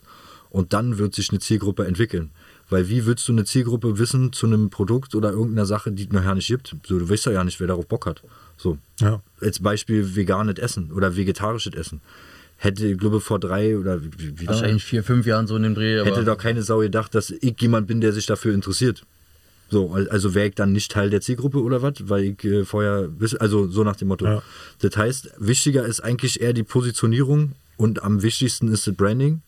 Und 0.48 0.72
dann 0.72 0.98
wird 0.98 1.14
sich 1.14 1.30
eine 1.30 1.40
Zielgruppe 1.40 1.86
entwickeln. 1.86 2.30
Weil 2.72 2.88
wie 2.88 3.04
willst 3.04 3.28
du 3.28 3.32
eine 3.32 3.44
Zielgruppe 3.44 3.98
wissen 3.98 4.32
zu 4.32 4.46
einem 4.46 4.70
Produkt 4.70 5.14
oder 5.14 5.30
irgendeiner 5.30 5.66
Sache, 5.66 5.92
die 5.92 6.04
es 6.04 6.10
noch 6.10 6.24
ja 6.24 6.34
nicht 6.34 6.46
gibt? 6.48 6.74
So, 6.86 6.98
du 6.98 7.06
weißt 7.06 7.26
ja 7.26 7.44
nicht, 7.44 7.60
wer 7.60 7.66
darauf 7.66 7.86
Bock 7.86 8.06
hat. 8.06 8.22
So. 8.56 8.78
Ja. 8.98 9.20
Als 9.42 9.58
Beispiel 9.58 10.16
veganes 10.16 10.58
Essen 10.58 10.90
oder 10.90 11.14
vegetarisches 11.14 11.74
Essen. 11.74 12.00
Hätte, 12.56 12.86
ich 12.86 12.96
glaube, 12.96 13.20
vor 13.20 13.38
drei 13.38 13.76
oder 13.76 14.02
wie, 14.02 14.40
wie 14.40 14.46
Wahrscheinlich 14.46 14.84
vier, 14.84 15.04
fünf 15.04 15.26
Jahren 15.26 15.46
so 15.46 15.56
in 15.56 15.64
dem 15.64 15.74
Dreh. 15.74 16.02
Hätte 16.02 16.24
doch 16.24 16.38
keine 16.38 16.62
Sau 16.62 16.78
gedacht, 16.78 17.14
dass 17.14 17.28
ich 17.28 17.60
jemand 17.60 17.88
bin, 17.88 18.00
der 18.00 18.14
sich 18.14 18.24
dafür 18.24 18.54
interessiert. 18.54 19.04
So, 19.68 19.92
also 19.92 20.34
wäre 20.34 20.48
ich 20.48 20.54
dann 20.54 20.72
nicht 20.72 20.90
Teil 20.90 21.10
der 21.10 21.20
Zielgruppe 21.20 21.60
oder 21.60 21.82
was, 21.82 22.08
weil 22.08 22.24
ich 22.24 22.44
äh, 22.44 22.64
vorher, 22.64 23.10
also 23.38 23.68
so 23.68 23.84
nach 23.84 23.96
dem 23.96 24.08
Motto. 24.08 24.24
Ja. 24.24 24.42
Das 24.78 24.96
heißt, 24.96 25.32
wichtiger 25.36 25.84
ist 25.84 26.00
eigentlich 26.00 26.40
eher 26.40 26.54
die 26.54 26.62
Positionierung 26.62 27.52
und 27.76 28.02
am 28.02 28.22
wichtigsten 28.22 28.68
ist 28.68 28.86
das 28.86 28.94
Branding 28.94 29.42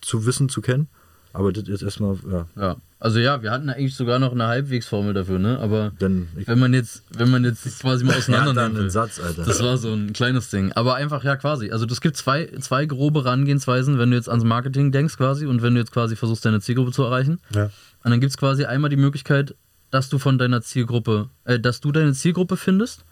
zu 0.00 0.24
wissen, 0.24 0.48
zu 0.48 0.62
kennen. 0.62 0.88
Aber 1.32 1.52
das 1.52 1.68
ist 1.68 1.82
erstmal, 1.82 2.16
ja. 2.30 2.46
Ja, 2.56 2.76
also 2.98 3.18
ja, 3.18 3.42
wir 3.42 3.50
hatten 3.52 3.70
eigentlich 3.70 3.94
sogar 3.94 4.18
noch 4.18 4.32
eine 4.32 4.46
Halbwegsformel 4.46 5.14
dafür, 5.14 5.38
ne? 5.38 5.58
Aber 5.60 5.92
Dann, 5.98 6.28
wenn 6.34 6.58
man 6.58 6.74
jetzt, 6.74 7.04
wenn 7.16 7.30
man 7.30 7.44
jetzt 7.44 7.80
quasi 7.80 8.04
mal 8.04 8.14
auseinander 8.18 8.68
nimmt. 8.68 8.78
einen 8.78 8.90
Satz, 8.90 9.20
Alter. 9.20 9.44
Das 9.44 9.62
war 9.62 9.76
so 9.76 9.92
ein 9.92 10.12
kleines 10.12 10.50
Ding. 10.50 10.72
Aber 10.72 10.96
einfach, 10.96 11.22
ja, 11.22 11.36
quasi. 11.36 11.70
Also 11.70 11.86
es 11.86 12.00
gibt 12.00 12.16
zwei, 12.16 12.46
zwei 12.60 12.84
grobe 12.86 13.24
Herangehensweisen, 13.24 13.98
wenn 13.98 14.10
du 14.10 14.16
jetzt 14.16 14.28
ans 14.28 14.44
Marketing 14.44 14.90
denkst 14.92 15.16
quasi 15.16 15.46
und 15.46 15.62
wenn 15.62 15.74
du 15.74 15.80
jetzt 15.80 15.92
quasi 15.92 16.16
versuchst, 16.16 16.44
deine 16.44 16.60
Zielgruppe 16.60 16.90
zu 16.92 17.04
erreichen. 17.04 17.40
Ja. 17.54 17.70
Und 18.02 18.10
dann 18.10 18.20
gibt 18.20 18.30
es 18.30 18.36
quasi 18.36 18.64
einmal 18.64 18.90
die 18.90 18.96
Möglichkeit, 18.96 19.54
dass 19.90 20.08
du 20.08 20.18
von 20.18 20.38
deiner 20.38 20.62
Zielgruppe, 20.62 21.28
äh, 21.44 21.60
dass 21.60 21.80
du 21.80 21.92
deine 21.92 22.12
Zielgruppe 22.12 22.56
findest. 22.56 23.04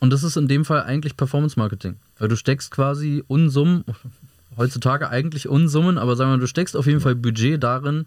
Und 0.00 0.10
das 0.10 0.22
ist 0.22 0.36
in 0.36 0.46
dem 0.46 0.64
Fall 0.64 0.82
eigentlich 0.82 1.16
Performance 1.16 1.58
Marketing. 1.58 1.96
Weil 2.18 2.28
du 2.28 2.36
steckst 2.36 2.70
quasi 2.70 3.24
Unsummen, 3.26 3.84
heutzutage 4.58 5.08
eigentlich 5.08 5.48
Unsummen, 5.48 5.96
aber 5.96 6.16
sagen 6.16 6.30
wir 6.30 6.36
mal, 6.36 6.40
du 6.40 6.46
steckst 6.46 6.76
auf 6.76 6.86
jeden 6.86 7.00
Fall 7.00 7.14
Budget 7.14 7.62
darin, 7.62 8.04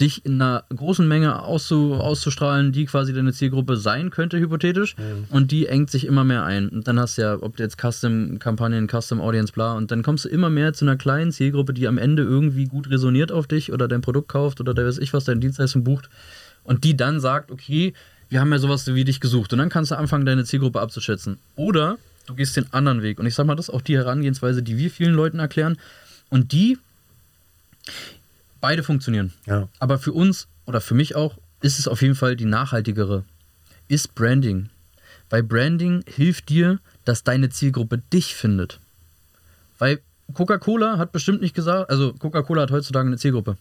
dich 0.00 0.26
in 0.26 0.40
einer 0.40 0.64
großen 0.74 1.06
Menge 1.08 1.42
auszu, 1.42 1.94
auszustrahlen, 1.94 2.72
die 2.72 2.84
quasi 2.84 3.14
deine 3.14 3.32
Zielgruppe 3.32 3.76
sein 3.76 4.10
könnte, 4.10 4.38
hypothetisch. 4.38 4.96
Mhm. 4.96 5.24
Und 5.30 5.50
die 5.52 5.66
engt 5.66 5.90
sich 5.90 6.04
immer 6.04 6.24
mehr 6.24 6.44
ein. 6.44 6.68
Und 6.68 6.86
dann 6.86 7.00
hast 7.00 7.16
du 7.16 7.22
ja, 7.22 7.38
ob 7.40 7.56
du 7.56 7.62
jetzt 7.62 7.78
Custom-Kampagnen, 7.80 8.88
Custom-Audience, 8.88 9.52
bla, 9.52 9.74
und 9.74 9.90
dann 9.90 10.02
kommst 10.02 10.26
du 10.26 10.28
immer 10.28 10.50
mehr 10.50 10.74
zu 10.74 10.84
einer 10.84 10.96
kleinen 10.96 11.32
Zielgruppe, 11.32 11.72
die 11.72 11.88
am 11.88 11.96
Ende 11.96 12.22
irgendwie 12.22 12.66
gut 12.66 12.90
resoniert 12.90 13.32
auf 13.32 13.46
dich 13.46 13.72
oder 13.72 13.88
dein 13.88 14.02
Produkt 14.02 14.28
kauft 14.28 14.60
oder 14.60 14.74
der 14.74 14.86
weiß 14.86 14.98
ich 14.98 15.14
was, 15.14 15.24
deine 15.24 15.40
Dienstleistung 15.40 15.84
bucht. 15.84 16.10
Und 16.62 16.84
die 16.84 16.96
dann 16.96 17.20
sagt, 17.20 17.50
okay, 17.50 17.94
wir 18.28 18.40
haben 18.40 18.52
ja 18.52 18.58
sowas 18.58 18.92
wie 18.92 19.04
dich 19.04 19.20
gesucht. 19.20 19.52
Und 19.52 19.60
dann 19.60 19.68
kannst 19.68 19.92
du 19.92 19.96
anfangen, 19.96 20.26
deine 20.26 20.44
Zielgruppe 20.44 20.80
abzuschätzen. 20.80 21.38
Oder 21.54 21.96
Du 22.26 22.34
gehst 22.34 22.56
den 22.56 22.72
anderen 22.72 23.02
Weg. 23.02 23.18
Und 23.18 23.26
ich 23.26 23.34
sag 23.34 23.46
mal, 23.46 23.54
das 23.54 23.68
ist 23.68 23.74
auch 23.74 23.82
die 23.82 23.96
Herangehensweise, 23.96 24.62
die 24.62 24.76
wir 24.76 24.90
vielen 24.90 25.14
Leuten 25.14 25.38
erklären. 25.38 25.78
Und 26.28 26.52
die, 26.52 26.78
beide 28.60 28.82
funktionieren. 28.82 29.32
Ja. 29.46 29.68
Aber 29.78 29.98
für 29.98 30.12
uns 30.12 30.48
oder 30.66 30.80
für 30.80 30.94
mich 30.94 31.14
auch 31.14 31.38
ist 31.62 31.78
es 31.78 31.88
auf 31.88 32.02
jeden 32.02 32.16
Fall 32.16 32.36
die 32.36 32.44
nachhaltigere. 32.44 33.24
Ist 33.88 34.14
Branding. 34.14 34.68
Weil 35.30 35.42
Branding 35.42 36.04
hilft 36.06 36.48
dir, 36.48 36.80
dass 37.04 37.24
deine 37.24 37.48
Zielgruppe 37.48 37.98
dich 38.12 38.34
findet. 38.34 38.80
Weil 39.78 40.00
Coca-Cola 40.34 40.98
hat 40.98 41.12
bestimmt 41.12 41.40
nicht 41.40 41.54
gesagt, 41.54 41.90
also 41.90 42.12
Coca-Cola 42.12 42.62
hat 42.62 42.70
heutzutage 42.70 43.06
eine 43.06 43.16
Zielgruppe. 43.16 43.56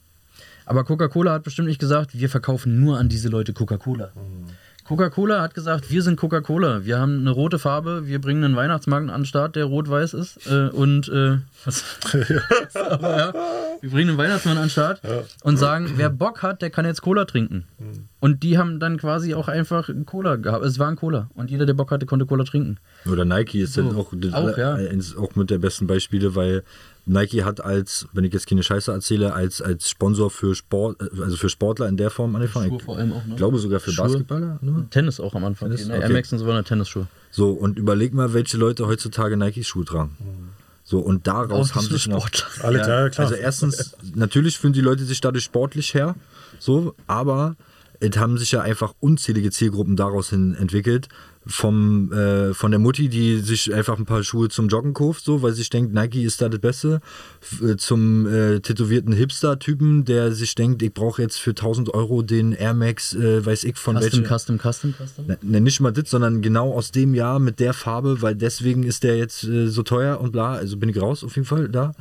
Aber 0.66 0.84
Coca-Cola 0.84 1.34
hat 1.34 1.44
bestimmt 1.44 1.68
nicht 1.68 1.80
gesagt, 1.80 2.18
wir 2.18 2.30
verkaufen 2.30 2.80
nur 2.80 2.98
an 2.98 3.10
diese 3.10 3.30
Leute 3.30 3.54
Coca-Cola. 3.54 4.12
Mhm. 4.16 4.50
Coca-Cola 4.86 5.42
hat 5.42 5.56
gesagt, 5.56 5.90
wir 5.90 6.04
sind 6.04 6.16
Coca-Cola. 6.16 6.86
Wir 6.86 7.00
haben 7.00 7.20
eine 7.20 7.32
rote 7.32 7.58
Farbe, 7.58 8.06
wir 8.06 8.22
bringen 8.22 8.44
einen 8.44 8.56
Weihnachtsmarkt 8.56 9.10
an 9.10 9.22
den 9.22 9.26
Start, 9.26 9.56
der 9.56 9.66
rot-weiß 9.66 10.14
ist. 10.14 10.46
Äh, 10.46 10.70
und 10.70 11.10
äh, 11.10 11.40
was? 11.66 11.84
Aber, 12.76 13.18
ja, 13.18 13.34
wir 13.82 13.90
bringen 13.90 14.10
einen 14.10 14.18
Weihnachtsmann 14.20 14.58
an 14.58 14.66
den 14.66 14.70
Start 14.70 15.02
ja. 15.04 15.24
und 15.44 15.58
sagen, 15.58 15.94
wer 15.96 16.12
Bock 16.12 16.44
hat, 16.44 16.62
der 16.62 16.70
kann 16.70 16.86
jetzt 16.86 17.02
Cola 17.02 17.26
trinken. 17.26 17.66
Mhm. 17.80 18.10
Und 18.20 18.44
die 18.44 18.60
haben 18.60 18.80
dann 18.80 18.98
quasi 18.98 19.34
auch 19.34 19.48
einfach 19.48 19.90
Cola 20.06 20.36
gehabt. 20.36 20.64
Es 20.64 20.78
war 20.78 20.88
ein 20.88 20.98
Cola. 20.98 21.30
Und 21.34 21.50
jeder, 21.50 21.66
der 21.66 21.74
Bock 21.74 21.90
hatte, 21.90 22.06
konnte 22.06 22.28
Cola 22.28 22.44
trinken. 22.44 22.78
Oder 23.12 23.26
Nike 23.26 23.62
ist 23.62 23.74
so. 23.74 23.82
dann 23.82 23.96
auch, 23.96 24.14
auch, 24.14 24.58
ja. 24.58 24.78
auch 25.18 25.36
mit 25.36 25.50
der 25.50 25.58
besten 25.58 25.88
Beispiele, 25.88 26.36
weil 26.36 26.64
Nike 27.06 27.44
hat 27.44 27.64
als, 27.64 28.08
wenn 28.14 28.24
ich 28.24 28.34
jetzt 28.34 28.48
keine 28.48 28.64
Scheiße 28.64 28.92
erzähle, 28.92 29.34
als, 29.34 29.62
als 29.62 29.90
Sponsor 29.90 30.32
für 30.32 30.56
Sport, 30.56 30.98
also 31.22 31.38
für 31.38 31.50
Sportler 31.50 31.88
in 31.88 31.98
der 31.98 32.10
Form 32.10 32.36
angefangen. 32.36 32.70
Schuhe 32.70 32.80
vor 32.80 32.98
allem 32.98 33.14
auch, 33.14 33.24
ne? 33.26 33.32
Ich 33.32 33.36
glaube 33.38 33.60
sogar 33.60 33.80
für 33.80 33.92
Schuhe. 33.92 34.06
Basketballer. 34.06 34.60
Ne? 34.62 34.88
Tennis 34.90 35.20
auch 35.20 35.36
am 35.36 35.44
Anfang. 35.44 35.70
Tennis? 35.70 35.90
Okay. 35.90 36.02
Air 36.02 36.10
Max 36.10 36.32
und 36.34 36.40
so 36.40 36.48
waren 36.48 36.66
Tennisschuhe. 36.66 37.08
So, 37.30 37.52
und 37.52 37.78
überleg 37.78 38.14
mal, 38.14 38.34
welche 38.34 38.58
Leute 38.58 38.88
heutzutage 38.88 39.38
Nike-Schuhe 39.38 39.86
tragen. 39.86 40.18
So, 40.84 41.00
und 41.00 41.28
daraus 41.28 41.76
haben 41.76 41.86
sich 41.86 42.08
noch. 42.08 42.30
Alle, 42.62 42.80
ja, 42.80 43.02
ja, 43.02 43.10
klar. 43.10 43.28
Also, 43.28 43.36
erstens, 43.36 43.96
natürlich 44.16 44.58
fühlen 44.58 44.74
die 44.74 44.82
Leute 44.82 45.04
sich 45.04 45.22
dadurch 45.22 45.44
sportlich 45.44 45.94
her, 45.94 46.16
so, 46.60 46.96
aber 47.08 47.56
es 48.00 48.18
haben 48.18 48.38
sich 48.38 48.52
ja 48.52 48.62
einfach 48.62 48.94
unzählige 49.00 49.52
Zielgruppen 49.52 49.96
daraus 49.96 50.30
hin 50.30 50.56
entwickelt, 50.56 51.08
vom, 51.48 52.12
äh, 52.12 52.54
von 52.54 52.72
der 52.72 52.80
Mutti, 52.80 53.10
die 53.10 53.38
sich 53.38 53.74
einfach 53.74 54.00
ein 54.00 54.06
paar 54.06 54.24
Schuhe 54.24 54.50
zum 54.50 54.68
Joggen 54.68 54.94
kauft, 54.94 55.24
so, 55.24 55.42
weil 55.42 55.52
sie 55.52 55.60
sich 55.60 55.70
denkt, 55.70 55.94
Nike 55.94 56.24
ist 56.24 56.42
da 56.42 56.50
das 56.50 56.60
Beste, 56.60 57.02
äh, 57.62 57.76
zum 57.76 58.26
äh, 58.26 58.60
tätowierten 58.60 59.14
Hipster-Typen, 59.14 60.06
der 60.06 60.32
sich 60.32 60.56
denkt, 60.56 60.82
ich 60.82 60.94
brauche 60.94 61.22
jetzt 61.22 61.38
für 61.38 61.52
1000 61.52 61.94
Euro 61.94 62.24
den 62.24 62.52
Air 62.54 62.74
Max, 62.74 63.14
äh, 63.14 63.46
weiß 63.46 63.64
ich 63.66 63.78
von 63.78 63.96
welchem. 63.96 64.26
Custom, 64.26 64.58
Custom, 64.60 64.94
Custom? 64.94 65.28
Ne, 65.28 65.38
ne, 65.42 65.62
nicht 65.62 65.80
mal 65.80 65.92
das, 65.92 66.10
sondern 66.10 66.42
genau 66.42 66.74
aus 66.74 66.92
dem 66.92 67.14
Jahr 67.14 67.40
mit 67.40 67.60
der 67.60 67.74
Farbe, 67.74 68.22
weil 68.22 68.36
deswegen 68.36 68.84
ist 68.84 69.04
der 69.04 69.18
jetzt 69.18 69.44
äh, 69.44 69.68
so 69.68 69.84
teuer 69.84 70.20
und 70.20 70.32
bla, 70.32 70.54
also 70.54 70.78
bin 70.78 70.90
ich 70.90 71.00
raus 71.00 71.24
auf 71.24 71.36
jeden 71.36 71.48
Fall 71.48 71.70
da. 71.70 71.94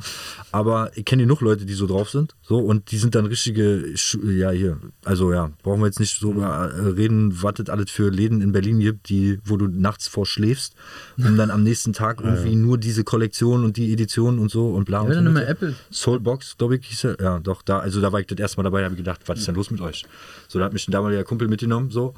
Aber 0.51 0.91
ich 0.95 1.05
kenne 1.05 1.23
genug 1.23 1.41
Leute, 1.41 1.65
die 1.65 1.73
so 1.73 1.85
drauf 1.85 2.09
sind, 2.09 2.35
so, 2.41 2.59
und 2.59 2.91
die 2.91 2.97
sind 2.97 3.13
dann 3.13 3.25
richtige, 3.27 3.91
Schu 3.95 4.19
ja, 4.29 4.49
hier, 4.49 4.77
also 5.03 5.31
ja, 5.31 5.51
brauchen 5.61 5.81
wir 5.81 5.87
jetzt 5.87 5.99
nicht 5.99 6.19
so 6.19 6.33
äh, 6.33 6.45
reden, 6.45 7.41
was 7.43 7.55
das 7.55 7.69
alles 7.69 7.91
für 7.91 8.09
Läden 8.09 8.41
in 8.41 8.51
Berlin 8.51 8.79
gibt, 8.79 9.09
die 9.09 9.34
wo 9.43 9.57
du 9.57 9.67
nachts 9.67 10.07
vorschläfst, 10.07 10.75
um 11.17 11.37
dann 11.37 11.51
am 11.51 11.63
nächsten 11.63 11.93
Tag 11.93 12.21
irgendwie 12.23 12.51
ja. 12.51 12.55
nur 12.55 12.77
diese 12.77 13.03
Kollektion 13.03 13.63
und 13.63 13.77
die 13.77 13.91
Edition 13.91 14.39
und 14.39 14.49
so 14.49 14.69
und 14.69 14.85
bla. 14.85 15.07
Ja, 15.09 15.19
und 15.19 15.33
so 15.33 15.41
Apple. 15.41 15.75
Soulbox, 15.91 16.57
glaube 16.57 16.77
ich, 16.77 16.85
hieß 16.87 17.03
er. 17.05 17.17
Ja, 17.21 17.39
doch, 17.39 17.61
da, 17.61 17.79
also 17.79 18.01
da 18.01 18.11
war 18.11 18.19
ich 18.19 18.27
das 18.27 18.37
erste 18.37 18.57
Mal 18.57 18.63
dabei, 18.63 18.79
da 18.79 18.85
habe 18.85 18.95
ich 18.95 18.99
gedacht, 18.99 19.21
was 19.25 19.39
ist 19.39 19.47
denn 19.47 19.55
los 19.55 19.71
mit 19.71 19.81
euch? 19.81 20.05
So, 20.47 20.59
da 20.59 20.65
hat 20.65 20.73
mich 20.73 20.87
ein 20.87 20.91
damaliger 20.91 21.23
Kumpel 21.23 21.47
mitgenommen, 21.47 21.91
so. 21.91 22.13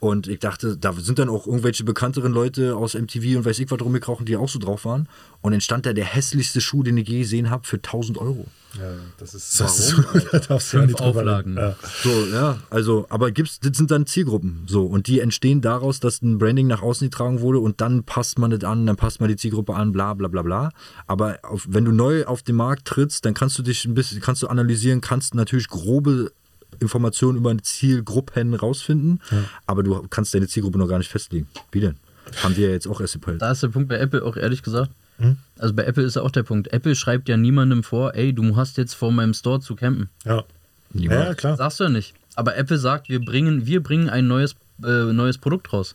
Und 0.00 0.28
ich 0.28 0.38
dachte, 0.38 0.78
da 0.78 0.94
sind 0.94 1.18
dann 1.18 1.28
auch 1.28 1.46
irgendwelche 1.46 1.84
bekannteren 1.84 2.32
Leute 2.32 2.74
aus 2.74 2.94
MTV 2.94 3.36
und 3.36 3.44
weiß 3.44 3.58
ich 3.58 3.70
was 3.70 3.80
rumgekrochen, 3.80 4.24
die 4.24 4.36
auch 4.36 4.48
so 4.48 4.58
drauf 4.58 4.86
waren. 4.86 5.08
Und 5.42 5.52
dann 5.52 5.60
stand 5.60 5.84
da 5.84 5.92
der 5.92 6.06
hässlichste 6.06 6.62
Schuh, 6.62 6.82
den 6.82 6.96
ich 6.96 7.06
je 7.06 7.18
gesehen 7.18 7.50
habe, 7.50 7.66
für 7.66 7.76
1000 7.76 8.16
Euro. 8.16 8.46
Ja, 8.78 8.92
das 9.18 9.34
ist, 9.34 9.60
das 9.60 9.78
ist 9.78 9.96
da 10.32 10.38
darfst 10.38 10.72
du 10.72 10.78
ja 10.78 10.86
nicht 10.86 11.00
Auflagen. 11.00 11.56
Ja. 11.56 11.76
So, 12.02 12.26
ja, 12.32 12.58
also, 12.70 13.04
aber 13.10 13.30
gibt's, 13.30 13.60
das 13.60 13.76
sind 13.76 13.90
dann 13.90 14.06
Zielgruppen. 14.06 14.64
So, 14.66 14.86
und 14.86 15.06
die 15.06 15.20
entstehen 15.20 15.60
daraus, 15.60 16.00
dass 16.00 16.22
ein 16.22 16.38
Branding 16.38 16.68
nach 16.68 16.80
außen 16.80 17.10
getragen 17.10 17.40
wurde 17.40 17.58
und 17.58 17.80
dann 17.82 18.04
passt 18.04 18.38
man 18.38 18.50
das 18.50 18.64
an, 18.64 18.86
dann 18.86 18.96
passt 18.96 19.20
man 19.20 19.28
die 19.28 19.36
Zielgruppe 19.36 19.74
an, 19.74 19.92
bla 19.92 20.14
bla 20.14 20.28
bla 20.28 20.42
bla. 20.42 20.70
Aber 21.06 21.40
auf, 21.42 21.66
wenn 21.68 21.84
du 21.84 21.92
neu 21.92 22.24
auf 22.24 22.42
den 22.42 22.56
Markt 22.56 22.86
trittst, 22.86 23.24
dann 23.26 23.34
kannst 23.34 23.58
du 23.58 23.62
dich 23.62 23.84
ein 23.84 23.94
bisschen, 23.94 24.20
kannst 24.20 24.42
du 24.42 24.48
analysieren, 24.48 25.00
kannst 25.00 25.34
natürlich 25.34 25.68
grobe 25.68 26.32
Informationen 26.78 27.38
über 27.38 27.50
eine 27.50 27.62
Zielgruppen 27.62 28.54
rausfinden, 28.54 29.20
ja. 29.30 29.44
aber 29.66 29.82
du 29.82 30.06
kannst 30.08 30.34
deine 30.34 30.48
Zielgruppe 30.48 30.78
noch 30.78 30.88
gar 30.88 30.98
nicht 30.98 31.10
festlegen. 31.10 31.48
Wie 31.72 31.80
denn? 31.80 31.96
Haben 32.42 32.56
wir 32.56 32.68
ja 32.68 32.72
jetzt 32.72 32.86
auch 32.86 33.00
erst 33.00 33.14
gepeilt. 33.14 33.42
Da 33.42 33.50
ist 33.50 33.62
der 33.62 33.68
Punkt 33.68 33.88
bei 33.88 33.96
Apple 33.96 34.24
auch 34.24 34.36
ehrlich 34.36 34.62
gesagt. 34.62 34.90
Hm? 35.18 35.36
Also 35.58 35.74
bei 35.74 35.84
Apple 35.84 36.04
ist 36.04 36.16
auch 36.16 36.30
der 36.30 36.44
Punkt. 36.44 36.72
Apple 36.72 36.94
schreibt 36.94 37.28
ja 37.28 37.36
niemandem 37.36 37.82
vor, 37.82 38.14
ey, 38.14 38.32
du 38.32 38.56
hast 38.56 38.76
jetzt 38.78 38.94
vor 38.94 39.12
meinem 39.12 39.34
Store 39.34 39.60
zu 39.60 39.74
campen. 39.74 40.08
Ja. 40.24 40.44
Ja, 40.92 41.34
klar. 41.34 41.56
Sagst 41.56 41.80
du 41.80 41.84
ja 41.84 41.90
nicht. 41.90 42.14
Aber 42.34 42.56
Apple 42.56 42.78
sagt, 42.78 43.08
wir 43.08 43.20
bringen, 43.20 43.66
wir 43.66 43.82
bringen 43.82 44.08
ein 44.08 44.26
neues, 44.26 44.54
äh, 44.84 45.12
neues 45.12 45.38
Produkt 45.38 45.72
raus. 45.72 45.94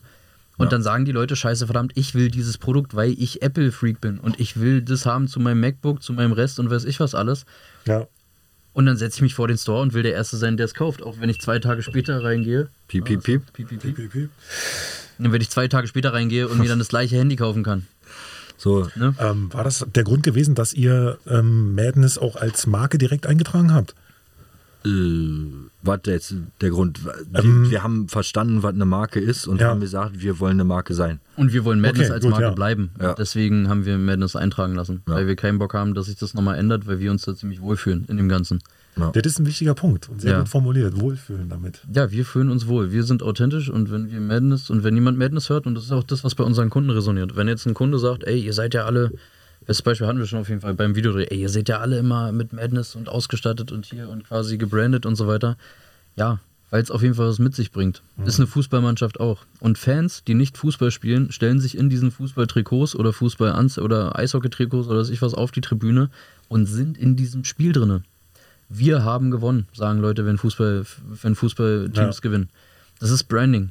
Und 0.58 0.72
dann 0.72 0.82
sagen 0.82 1.04
die 1.04 1.12
Leute, 1.12 1.36
scheiße, 1.36 1.66
verdammt, 1.66 1.92
ich 1.96 2.14
will 2.14 2.30
dieses 2.30 2.56
Produkt, 2.56 2.96
weil 2.96 3.10
ich 3.10 3.42
Apple-Freak 3.42 4.00
bin 4.00 4.18
und 4.18 4.40
ich 4.40 4.58
will 4.58 4.80
das 4.80 5.04
haben 5.04 5.28
zu 5.28 5.38
meinem 5.38 5.60
MacBook, 5.60 6.02
zu 6.02 6.14
meinem 6.14 6.32
Rest 6.32 6.58
und 6.58 6.70
weiß 6.70 6.84
ich 6.84 6.98
was 6.98 7.14
alles. 7.14 7.44
Ja. 7.84 8.06
Und 8.76 8.84
dann 8.84 8.98
setze 8.98 9.16
ich 9.16 9.22
mich 9.22 9.34
vor 9.34 9.48
den 9.48 9.56
Store 9.56 9.80
und 9.80 9.94
will 9.94 10.02
der 10.02 10.12
Erste 10.12 10.36
sein, 10.36 10.58
der 10.58 10.66
es 10.66 10.74
kauft. 10.74 11.02
Auch 11.02 11.18
wenn 11.18 11.30
ich 11.30 11.40
zwei 11.40 11.58
Tage 11.60 11.82
später 11.82 12.22
reingehe. 12.22 12.68
Piep, 12.88 13.06
piep, 13.06 13.22
piep. 13.22 13.42
Piep, 13.54 13.68
piep, 13.68 13.80
piep. 13.80 14.28
Und 15.18 15.32
wenn 15.32 15.40
ich 15.40 15.48
zwei 15.48 15.66
Tage 15.66 15.86
später 15.86 16.12
reingehe 16.12 16.46
und 16.46 16.58
mir 16.58 16.68
dann 16.68 16.78
das 16.78 16.88
gleiche 16.88 17.16
Handy 17.16 17.36
kaufen 17.36 17.62
kann. 17.62 17.86
So, 18.58 18.86
Ne? 18.94 19.14
Ähm, 19.18 19.50
war 19.50 19.64
das 19.64 19.86
der 19.94 20.04
Grund 20.04 20.24
gewesen, 20.24 20.54
dass 20.54 20.74
ihr 20.74 21.16
ähm, 21.26 21.74
Madness 21.74 22.18
auch 22.18 22.36
als 22.36 22.66
Marke 22.66 22.98
direkt 22.98 23.26
eingetragen 23.26 23.72
habt? 23.72 23.94
Äh, 24.86 25.68
was 25.82 26.00
jetzt 26.06 26.34
der 26.60 26.70
Grund? 26.70 27.04
Wir, 27.04 27.14
Ähm, 27.44 27.70
wir 27.70 27.82
haben 27.82 28.08
verstanden, 28.08 28.62
was 28.62 28.74
eine 28.74 28.84
Marke 28.84 29.20
ist 29.20 29.46
und 29.46 29.60
Ja. 29.60 29.68
haben 29.68 29.80
gesagt, 29.80 30.20
wir 30.20 30.38
wollen 30.40 30.52
eine 30.54 30.64
Marke 30.64 30.94
sein. 30.94 31.20
Und 31.36 31.52
wir 31.52 31.64
wollen 31.64 31.80
Madness 31.80 32.06
Okay, 32.06 32.14
als 32.14 32.22
gut, 32.22 32.30
Marke 32.30 32.46
ja. 32.46 32.50
bleiben. 32.52 32.90
Ja. 33.00 33.14
Deswegen 33.14 33.68
haben 33.68 33.84
wir 33.84 33.98
Madness 33.98 34.36
eintragen 34.36 34.74
lassen. 34.74 35.02
Ja. 35.08 35.14
Weil 35.14 35.26
wir 35.26 35.36
keinen 35.36 35.58
Bock 35.58 35.74
haben, 35.74 35.94
dass 35.94 36.06
sich 36.06 36.16
das 36.16 36.34
nochmal 36.34 36.58
ändert, 36.58 36.86
weil 36.86 36.98
wir 37.00 37.10
uns 37.10 37.22
da 37.22 37.34
ziemlich 37.34 37.60
wohlfühlen 37.60 38.04
in 38.08 38.16
dem 38.16 38.28
Ganzen. 38.28 38.60
Das 39.12 39.26
ist 39.26 39.38
ein 39.38 39.44
wichtiger 39.44 39.74
Punkt 39.74 40.08
und 40.08 40.22
sehr 40.22 40.32
Ja. 40.32 40.38
gut 40.38 40.48
formuliert. 40.48 40.98
Wohlfühlen 40.98 41.50
damit. 41.50 41.82
Ja, 41.92 42.10
wir 42.10 42.24
fühlen 42.24 42.48
uns 42.48 42.66
wohl. 42.66 42.92
Wir 42.92 43.02
sind 43.04 43.22
authentisch 43.22 43.68
und 43.68 43.90
wenn 43.92 44.10
wir 44.10 44.20
Madness 44.22 44.70
und 44.70 44.84
wenn 44.84 44.94
jemand 44.94 45.18
Madness 45.18 45.50
hört, 45.50 45.66
und 45.66 45.74
das 45.74 45.84
ist 45.84 45.92
auch 45.92 46.02
das, 46.02 46.24
was 46.24 46.34
bei 46.34 46.44
unseren 46.44 46.70
Kunden 46.70 46.88
resoniert. 46.88 47.36
Wenn 47.36 47.46
jetzt 47.46 47.66
ein 47.66 47.74
Kunde 47.74 47.98
sagt, 47.98 48.24
ey, 48.24 48.40
ihr 48.40 48.54
seid 48.54 48.72
ja 48.72 48.86
alle, 48.86 49.12
das 49.66 49.82
Beispiel 49.82 50.06
hatten 50.06 50.18
wir 50.18 50.26
schon 50.26 50.40
auf 50.40 50.48
jeden 50.48 50.60
Fall 50.60 50.74
beim 50.74 50.94
Videodreh, 50.94 51.26
ey, 51.30 51.40
ihr 51.40 51.48
seid 51.48 51.68
ja 51.68 51.78
alle 51.80 51.98
immer 51.98 52.32
mit 52.32 52.52
Madness 52.52 52.94
und 52.94 53.08
ausgestattet 53.08 53.72
und 53.72 53.86
hier 53.86 54.08
und 54.08 54.24
quasi 54.24 54.56
gebrandet 54.58 55.06
und 55.06 55.16
so 55.16 55.26
weiter. 55.26 55.56
Ja, 56.16 56.40
weil 56.70 56.82
es 56.82 56.90
auf 56.90 57.02
jeden 57.02 57.14
Fall 57.14 57.28
was 57.28 57.38
mit 57.38 57.54
sich 57.54 57.70
bringt. 57.70 58.02
Ist 58.24 58.38
eine 58.40 58.46
Fußballmannschaft 58.48 59.20
auch. 59.20 59.38
Und 59.60 59.78
Fans, 59.78 60.24
die 60.26 60.34
nicht 60.34 60.58
Fußball 60.58 60.90
spielen, 60.90 61.30
stellen 61.30 61.60
sich 61.60 61.78
in 61.78 61.88
diesen 61.90 62.10
Fußballtrikots 62.10 62.96
oder 62.96 63.12
Fußball 63.12 63.52
oder 63.78 64.18
Eishockeytrikots 64.18 64.88
oder 64.88 64.98
was 64.98 65.10
ich 65.10 65.22
was 65.22 65.34
auf 65.34 65.52
die 65.52 65.60
Tribüne 65.60 66.10
und 66.48 66.66
sind 66.66 66.98
in 66.98 67.16
diesem 67.16 67.44
Spiel 67.44 67.72
drinne. 67.72 68.02
Wir 68.68 69.04
haben 69.04 69.30
gewonnen, 69.30 69.68
sagen 69.74 70.00
Leute, 70.00 70.26
wenn 70.26 70.38
Fußball, 70.38 70.84
wenn 71.22 71.34
Fußballteams 71.36 72.16
Ja. 72.16 72.20
gewinnen. 72.20 72.48
Das 72.98 73.10
ist 73.10 73.24
Branding. 73.24 73.70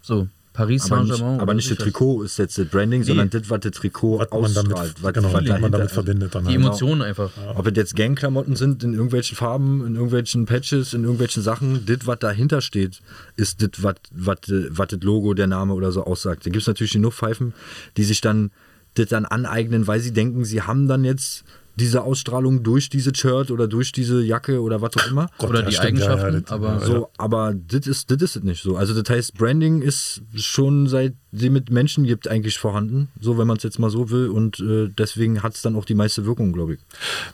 So, 0.00 0.28
Paris 0.52 0.84
Saint-Germain. 0.86 1.40
aber 1.40 1.54
nicht 1.54 1.70
das. 1.70 1.78
Trikot 1.78 2.22
ist 2.22 2.38
jetzt 2.38 2.58
das 2.58 2.66
Branding, 2.66 3.04
sondern 3.04 3.30
das, 3.30 3.48
was 3.48 3.60
das 3.60 3.72
Trikot 3.72 4.18
Was 4.18 4.30
man 4.30 4.54
damit, 4.54 4.72
ausstrahlt. 4.72 5.02
Was, 5.02 5.12
genau, 5.12 5.32
was 5.32 5.60
man 5.60 5.72
damit 5.72 5.86
ist. 5.86 5.92
verbindet. 5.92 6.34
Dann 6.34 6.44
Die 6.44 6.50
halt. 6.50 6.60
Emotionen 6.60 7.02
einfach. 7.02 7.30
Ob 7.54 7.66
es 7.66 7.76
jetzt 7.76 7.94
Gangklamotten 7.96 8.56
sind, 8.56 8.82
in 8.82 8.92
irgendwelchen 8.94 9.36
Farben, 9.36 9.86
in 9.86 9.94
irgendwelchen 9.94 10.46
Patches, 10.46 10.94
in 10.94 11.02
irgendwelchen 11.02 11.42
Sachen, 11.42 11.86
das, 11.86 11.98
was 12.06 12.18
dahinter 12.18 12.60
steht, 12.60 13.00
ist 13.36 13.62
das, 13.62 13.82
was 13.82 13.94
was, 14.12 14.38
was 14.70 14.88
das 14.88 15.00
Logo, 15.02 15.34
der 15.34 15.46
Name 15.46 15.74
oder 15.74 15.92
so 15.92 16.04
aussagt. 16.04 16.44
Da 16.46 16.50
gibt 16.50 16.62
es 16.62 16.66
natürlich 16.66 16.92
genug 16.92 17.14
Pfeifen, 17.14 17.54
die 17.96 18.04
sich 18.04 18.20
dann 18.20 18.50
das 18.94 19.08
dann 19.08 19.26
aneignen, 19.26 19.86
weil 19.86 20.00
sie 20.00 20.12
denken, 20.12 20.44
sie 20.44 20.62
haben 20.62 20.88
dann 20.88 21.04
jetzt 21.04 21.44
diese 21.78 22.02
Ausstrahlung 22.02 22.62
durch 22.62 22.88
dieses 22.90 23.16
Shirt 23.16 23.50
oder 23.50 23.66
durch 23.68 23.92
diese 23.92 24.22
Jacke 24.22 24.60
oder 24.60 24.82
was 24.82 24.96
auch 24.96 25.06
immer. 25.10 25.30
Gott, 25.38 25.50
Oder 25.50 25.60
ja, 25.62 25.66
die 25.68 25.74
stimmt, 25.76 25.98
ja, 26.00 26.04
ja, 26.06 26.10
Eigenschaften, 26.12 26.42
das- 26.42 26.52
aber- 26.52 26.72
ja, 26.80 26.84
So, 26.86 27.08
aber 27.16 27.54
das 27.54 27.86
ist, 27.86 28.10
das 28.10 28.20
ist 28.22 28.36
es 28.36 28.42
nicht 28.42 28.62
so. 28.62 28.76
Also 28.76 29.00
das 29.00 29.08
heißt, 29.14 29.34
Branding 29.34 29.80
ist 29.82 30.22
schon 30.34 30.86
seit 30.88 31.14
sie 31.32 31.50
mit 31.50 31.70
Menschen 31.70 32.04
gibt 32.04 32.26
eigentlich 32.28 32.58
vorhanden, 32.58 33.08
so 33.20 33.36
wenn 33.38 33.46
man 33.46 33.56
es 33.58 33.62
jetzt 33.62 33.78
mal 33.78 33.90
so 33.90 34.10
will. 34.10 34.28
Und 34.28 34.60
äh, 34.60 34.88
deswegen 34.88 35.42
hat 35.42 35.54
es 35.54 35.62
dann 35.62 35.76
auch 35.76 35.84
die 35.84 35.94
meiste 35.94 36.24
Wirkung, 36.24 36.52
glaube 36.52 36.74
ich. 36.74 36.80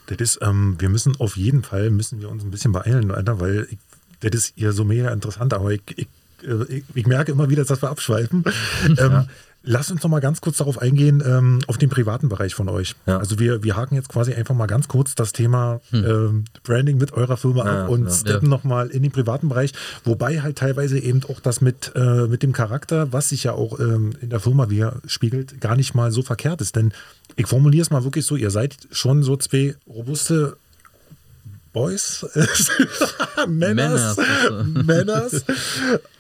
Das 0.07 0.19
ist, 0.19 0.39
ähm, 0.43 0.77
wir 0.79 0.89
müssen 0.89 1.15
auf 1.21 1.37
jeden 1.37 1.63
Fall, 1.63 1.91
müssen 1.91 2.21
wir 2.21 2.29
uns 2.29 2.45
ein 2.45 2.51
bisschen 2.51 2.73
beeilen, 2.73 3.11
Alter, 3.11 3.41
weil 3.41 3.67
ich, 3.71 3.79
das 4.21 4.35
ist 4.35 4.53
hier 4.57 4.73
so 4.73 4.85
mega 4.85 5.11
interessant, 5.13 5.55
aber 5.55 5.71
ich, 5.73 5.83
ich, 5.97 6.09
äh, 6.47 6.65
ich, 6.79 6.85
ich 6.95 7.07
merke 7.07 7.33
immer 7.33 7.49
wieder, 7.51 7.65
dass 7.65 7.81
wir 7.83 7.89
abschweifen. 7.91 8.45
ähm, 8.99 9.27
Lass 9.67 9.91
uns 9.91 10.03
noch 10.03 10.11
mal 10.11 10.21
ganz 10.21 10.41
kurz 10.43 10.59
darauf 10.59 10.79
eingehen, 10.81 11.23
ähm, 11.27 11.61
auf 11.69 11.79
den 11.79 11.89
privaten 11.89 12.29
Bereich 12.29 12.55
von 12.55 12.69
euch. 12.69 12.95
Ja. 13.07 13.19
Also 13.19 13.39
wir, 13.39 13.63
wir 13.63 13.77
haken 13.77 13.95
jetzt 13.95 14.11
quasi 14.11 14.35
einfach 14.35 14.55
mal 14.55 14.67
ganz 14.67 14.89
kurz 14.89 15.15
das 15.15 15.33
Thema 15.33 15.81
ähm, 15.93 16.45
Branding 16.65 16.99
mit 16.99 17.13
eurer 17.15 17.37
Firma 17.39 17.65
Ja, 17.65 17.85
ab 17.85 17.89
und 17.91 18.05
ja. 18.05 18.11
steppen 18.15 18.47
Ja. 18.47 18.51
noch 18.51 18.65
mal 18.65 18.89
in 18.89 19.03
den 19.03 19.11
privaten 19.11 19.49
Bereich, 19.49 19.73
wobei 20.05 20.43
halt 20.43 20.59
teilweise 20.59 20.99
eben 20.99 21.23
auch 21.31 21.41
das 21.41 21.61
mit, 21.63 21.93
äh, 21.95 22.27
mit 22.27 22.43
dem 22.43 22.53
Charakter, 22.53 23.13
was 23.13 23.31
sich 23.31 23.45
ja 23.45 23.53
auch 23.53 23.81
ähm, 23.81 24.13
in 24.21 24.29
der 24.31 24.41
Firma 24.41 24.69
wieder 24.69 24.97
spiegelt, 25.07 25.61
gar 25.61 25.77
nicht 25.77 25.95
mal 25.95 26.13
so 26.13 26.23
verkehrt 26.23 26.61
ist. 26.61 26.77
Denn 26.77 26.93
ich 27.37 27.47
formuliere 27.47 27.83
es 27.83 27.91
mal 27.91 28.05
wirklich 28.05 28.27
so, 28.27 28.37
ihr 28.37 28.51
seid 28.51 28.77
schon 28.91 29.23
so 29.23 29.37
zwei 29.37 29.75
robuste 29.89 30.57
Boys, 31.73 32.25
Männers, 33.49 34.17
Männers. 34.17 34.85
Männers 34.87 35.45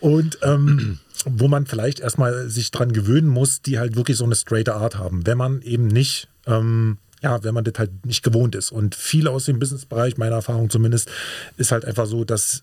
und 0.00 0.38
ähm, 0.42 0.98
wo 1.26 1.48
man 1.48 1.66
vielleicht 1.66 2.00
erstmal 2.00 2.48
sich 2.48 2.70
dran 2.70 2.92
gewöhnen 2.92 3.28
muss, 3.28 3.62
die 3.62 3.78
halt 3.78 3.96
wirklich 3.96 4.16
so 4.16 4.24
eine 4.24 4.34
straighte 4.34 4.74
Art 4.74 4.96
haben, 4.96 5.26
wenn 5.26 5.38
man 5.38 5.62
eben 5.62 5.86
nicht, 5.86 6.28
ähm, 6.46 6.98
ja, 7.22 7.42
wenn 7.42 7.54
man 7.54 7.64
das 7.64 7.74
halt 7.78 8.04
nicht 8.04 8.22
gewohnt 8.22 8.54
ist. 8.54 8.70
Und 8.70 8.94
viele 8.94 9.30
aus 9.30 9.46
dem 9.46 9.58
Businessbereich, 9.58 10.16
meiner 10.16 10.36
Erfahrung 10.36 10.70
zumindest, 10.70 11.10
ist 11.56 11.72
halt 11.72 11.84
einfach 11.84 12.06
so, 12.06 12.24
dass 12.24 12.62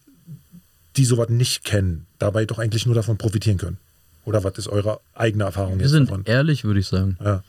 die 0.98 1.06
sowas 1.06 1.30
nicht 1.30 1.64
kennen, 1.64 2.06
dabei 2.20 2.46
doch 2.46 2.60
eigentlich 2.60 2.86
nur 2.86 2.96
davon 2.96 3.18
profitieren 3.18 3.58
können. 3.58 3.78
Oder 4.26 4.44
was 4.44 4.58
ist 4.58 4.68
eure 4.68 5.00
eigene 5.16 5.46
Erfahrung 5.46 5.78
Wir 5.78 5.84
jetzt 5.84 5.92
sind 5.92 6.10
davon? 6.10 6.24
ehrlich, 6.26 6.64
würde 6.64 6.80
ich 6.80 6.88
sagen. 6.88 7.18
Ja. 7.24 7.44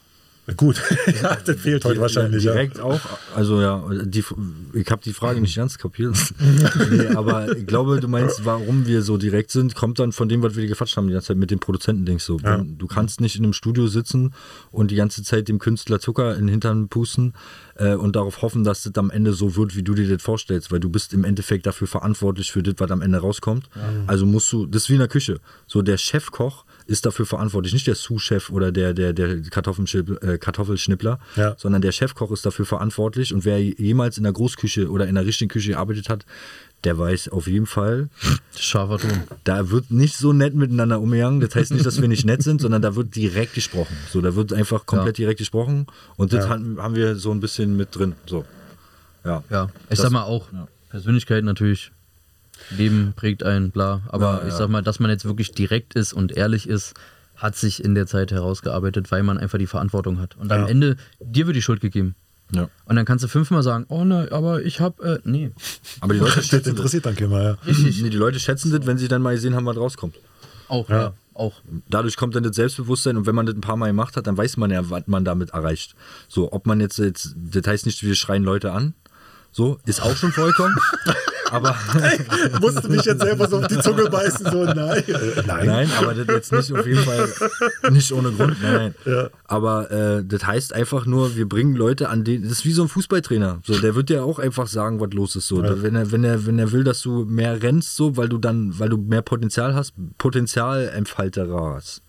Gut, 0.56 0.82
ja, 1.22 1.36
das 1.36 1.60
fehlt 1.60 1.84
heute 1.84 2.00
wahrscheinlich. 2.00 2.42
Ja. 2.42 2.52
Direkt 2.52 2.80
auch. 2.80 3.00
Also 3.36 3.60
ja, 3.60 3.84
die, 4.02 4.24
ich 4.72 4.90
habe 4.90 5.00
die 5.04 5.12
Frage 5.12 5.40
nicht 5.40 5.54
ganz 5.54 5.78
kapiert. 5.78 6.16
nee, 6.90 7.06
aber 7.14 7.56
ich 7.56 7.64
glaube, 7.64 8.00
du 8.00 8.08
meinst, 8.08 8.44
warum 8.44 8.86
wir 8.86 9.02
so 9.02 9.18
direkt 9.18 9.52
sind, 9.52 9.76
kommt 9.76 10.00
dann 10.00 10.10
von 10.10 10.28
dem, 10.28 10.42
was 10.42 10.56
wir 10.56 10.66
gequatscht 10.66 10.96
haben 10.96 11.06
die 11.06 11.12
ganze 11.12 11.28
Zeit 11.28 11.36
mit 11.36 11.52
dem 11.52 11.60
Produzenten-Dings 11.60 12.24
so. 12.24 12.38
Ja. 12.40 12.60
Du 12.66 12.88
kannst 12.88 13.20
nicht 13.20 13.36
in 13.36 13.44
einem 13.44 13.52
Studio 13.52 13.86
sitzen 13.86 14.34
und 14.72 14.90
die 14.90 14.96
ganze 14.96 15.22
Zeit 15.22 15.46
dem 15.46 15.60
Künstler 15.60 16.00
Zucker 16.00 16.34
in 16.34 16.46
den 16.46 16.48
Hintern 16.48 16.88
pusten 16.88 17.34
äh, 17.76 17.94
und 17.94 18.16
darauf 18.16 18.42
hoffen, 18.42 18.64
dass 18.64 18.82
das 18.82 18.94
am 18.96 19.10
Ende 19.10 19.34
so 19.34 19.54
wird, 19.54 19.76
wie 19.76 19.84
du 19.84 19.94
dir 19.94 20.08
das 20.08 20.22
vorstellst, 20.22 20.72
weil 20.72 20.80
du 20.80 20.90
bist 20.90 21.14
im 21.14 21.22
Endeffekt 21.22 21.66
dafür 21.66 21.86
verantwortlich 21.86 22.50
für 22.50 22.64
das, 22.64 22.74
was 22.78 22.90
am 22.90 23.00
Ende 23.00 23.18
rauskommt. 23.18 23.68
Also 24.08 24.26
musst 24.26 24.52
du, 24.52 24.66
das 24.66 24.82
ist 24.82 24.88
wie 24.88 24.94
in 24.94 24.98
der 24.98 25.08
Küche. 25.08 25.38
So 25.68 25.82
der 25.82 25.98
Chefkoch 25.98 26.64
ist 26.86 27.06
dafür 27.06 27.26
verantwortlich, 27.26 27.72
nicht 27.72 27.86
der 27.86 27.94
Sous-Chef 27.94 28.50
oder 28.50 28.72
der, 28.72 28.94
der, 28.94 29.12
der 29.12 29.28
äh, 29.30 30.38
Kartoffelschnippler, 30.38 31.18
Ja. 31.36 31.54
sondern 31.58 31.82
der 31.82 31.92
Chefkoch 31.92 32.30
ist 32.32 32.44
dafür 32.46 32.66
verantwortlich 32.66 33.32
und 33.34 33.44
wer 33.44 33.60
jemals 33.62 34.16
in 34.18 34.24
der 34.24 34.32
Großküche 34.32 34.90
oder 34.90 35.06
in 35.06 35.14
der 35.14 35.24
richtigen 35.26 35.48
Küche 35.48 35.70
gearbeitet 35.72 36.08
hat, 36.08 36.24
der 36.84 36.98
weiß 36.98 37.28
auf 37.28 37.46
jeden 37.46 37.66
Fall, 37.66 38.08
Scharfer 38.58 38.98
Ton. 38.98 39.22
da 39.44 39.70
wird 39.70 39.90
nicht 39.92 40.16
so 40.16 40.32
nett 40.32 40.54
miteinander 40.54 41.00
umgegangen. 41.00 41.40
Das 41.40 41.54
heißt 41.54 41.70
nicht, 41.72 41.86
dass 41.86 42.00
wir 42.00 42.08
nicht 42.08 42.26
nett 42.26 42.42
sind, 42.42 42.60
sondern 42.60 42.82
da 42.82 42.96
wird 42.96 43.14
direkt 43.14 43.54
gesprochen. 43.54 43.96
So, 44.10 44.20
da 44.20 44.34
wird 44.34 44.52
einfach 44.52 44.84
komplett 44.84 45.16
direkt 45.18 45.38
gesprochen 45.38 45.86
und 46.16 46.32
das 46.32 46.46
Ja. 46.46 46.50
haben, 46.50 46.94
wir 46.96 47.14
so 47.16 47.30
ein 47.30 47.38
bisschen 47.40 47.76
mit 47.76 47.94
drin. 47.96 48.14
So. 48.26 48.44
Ja. 49.24 49.44
Ja, 49.50 49.68
ich 49.84 49.90
Das- 49.90 50.00
sag 50.00 50.10
mal 50.10 50.24
auch, 50.24 50.52
ja. 50.52 50.66
Persönlichkeit 50.90 51.44
natürlich, 51.44 51.92
Leben 52.70 53.12
prägt 53.16 53.42
einen, 53.42 53.70
bla. 53.70 54.02
Aber 54.08 54.42
Ja, 54.42 54.48
ich 54.48 54.54
sag 54.54 54.68
mal, 54.68 54.82
dass 54.82 55.00
man 55.00 55.10
jetzt 55.10 55.24
wirklich 55.24 55.52
direkt 55.52 55.94
ist 55.94 56.12
und 56.12 56.32
ehrlich 56.32 56.68
ist, 56.68 56.94
hat 57.36 57.56
sich 57.56 57.82
in 57.82 57.94
der 57.94 58.06
Zeit 58.06 58.30
herausgearbeitet, 58.30 59.10
weil 59.10 59.22
man 59.22 59.38
einfach 59.38 59.58
die 59.58 59.66
Verantwortung 59.66 60.20
hat. 60.20 60.36
Und 60.36 60.52
am. 60.52 60.66
Ende, 60.66 60.96
dir 61.20 61.46
wird 61.46 61.56
die 61.56 61.62
Schuld 61.62 61.80
gegeben. 61.80 62.14
ja. 62.54 62.68
Und 62.84 62.96
dann 62.96 63.04
kannst 63.04 63.24
du 63.24 63.28
fünfmal 63.28 63.62
sagen, 63.62 63.84
oh 63.88 64.04
ne, 64.04 64.28
aber 64.30 64.62
ich 64.62 64.80
hab, 64.80 65.00
äh, 65.00 65.18
nee. 65.24 65.50
Aber 66.00 66.14
die 66.14 66.20
Leute 66.20 66.32
schätzen 66.42 66.58
das. 66.60 66.66
interessiert 66.68 67.06
dann 67.06 67.16
keiner, 67.16 67.42
ja. 67.42 67.56
Nee, 67.66 68.10
die 68.10 68.16
Leute 68.16 68.38
schätzen 68.38 68.70
das, 68.70 68.86
wenn 68.86 68.98
sie 68.98 69.08
dann 69.08 69.22
mal 69.22 69.36
sehen 69.38 69.54
haben, 69.56 69.66
was 69.66 69.76
rauskommt. 69.76 70.14
Auch, 70.68 70.88
Ja. 70.88 70.96
ja, 71.00 71.14
auch. 71.34 71.60
Dadurch 71.88 72.16
kommt 72.16 72.36
dann 72.36 72.42
das 72.44 72.54
Selbstbewusstsein 72.56 73.16
und 73.16 73.26
wenn 73.26 73.34
man 73.34 73.46
das 73.46 73.54
ein 73.56 73.60
paar 73.60 73.76
Mal 73.76 73.88
gemacht 73.88 74.16
hat, 74.16 74.26
dann 74.26 74.36
weiß 74.36 74.56
man 74.58 74.70
ja, 74.70 74.88
was 74.90 75.02
man 75.06 75.24
damit 75.24 75.50
erreicht. 75.50 75.94
So, 76.28 76.52
ob 76.52 76.66
man 76.66 76.80
jetzt, 76.80 76.98
jetzt 76.98 77.34
das 77.36 77.66
heißt 77.66 77.86
nicht, 77.86 78.02
wir 78.04 78.14
schreien 78.14 78.44
Leute 78.44 78.72
an, 78.72 78.94
so, 79.52 79.78
ist 79.84 80.02
auch 80.02 80.16
schon 80.16 80.32
vollkommen, 80.32 80.74
aber 81.50 81.76
Musste 82.60 82.88
mich 82.88 83.04
jetzt 83.04 83.20
selber 83.20 83.46
so 83.46 83.58
auf 83.58 83.66
die 83.66 83.78
Zunge 83.78 84.08
beißen, 84.08 84.50
so 84.50 84.64
nein. 84.64 85.04
Äh, 85.06 85.42
nein. 85.46 85.66
nein, 85.66 85.90
aber 85.98 86.14
das 86.14 86.26
jetzt 86.26 86.52
nicht 86.52 86.72
auf 86.72 86.86
jeden 86.86 87.04
Fall, 87.04 87.28
nicht 87.90 88.10
ohne 88.12 88.32
Grund, 88.32 88.56
nein, 88.62 88.94
nein. 89.04 89.28
Aber 89.44 89.90
äh, 89.90 90.24
das 90.24 90.46
heißt 90.46 90.72
einfach 90.72 91.04
nur, 91.04 91.36
wir 91.36 91.46
bringen 91.46 91.76
Leute 91.76 92.08
an 92.08 92.24
den, 92.24 92.42
das 92.42 92.52
ist 92.52 92.64
wie 92.64 92.72
so 92.72 92.82
ein 92.82 92.88
Fußballtrainer, 92.88 93.60
so, 93.64 93.78
der 93.78 93.94
wird 93.94 94.08
dir 94.08 94.24
auch 94.24 94.38
einfach 94.38 94.66
sagen, 94.66 95.00
was 95.00 95.12
los 95.12 95.36
ist, 95.36 95.48
so, 95.48 95.62
wenn 95.62 95.94
er, 95.94 96.10
wenn 96.10 96.24
er, 96.24 96.46
wenn 96.46 96.58
er 96.58 96.72
will, 96.72 96.84
dass 96.84 97.02
du 97.02 97.26
mehr 97.26 97.62
rennst, 97.62 97.96
so, 97.96 98.16
weil 98.16 98.28
du 98.28 98.38
dann, 98.38 98.78
weil 98.78 98.88
du 98.88 98.96
mehr 98.96 99.22
Potenzial 99.22 99.74
hast, 99.74 99.92
Potenzialentfalterer 100.16 101.74
hast. 101.74 102.01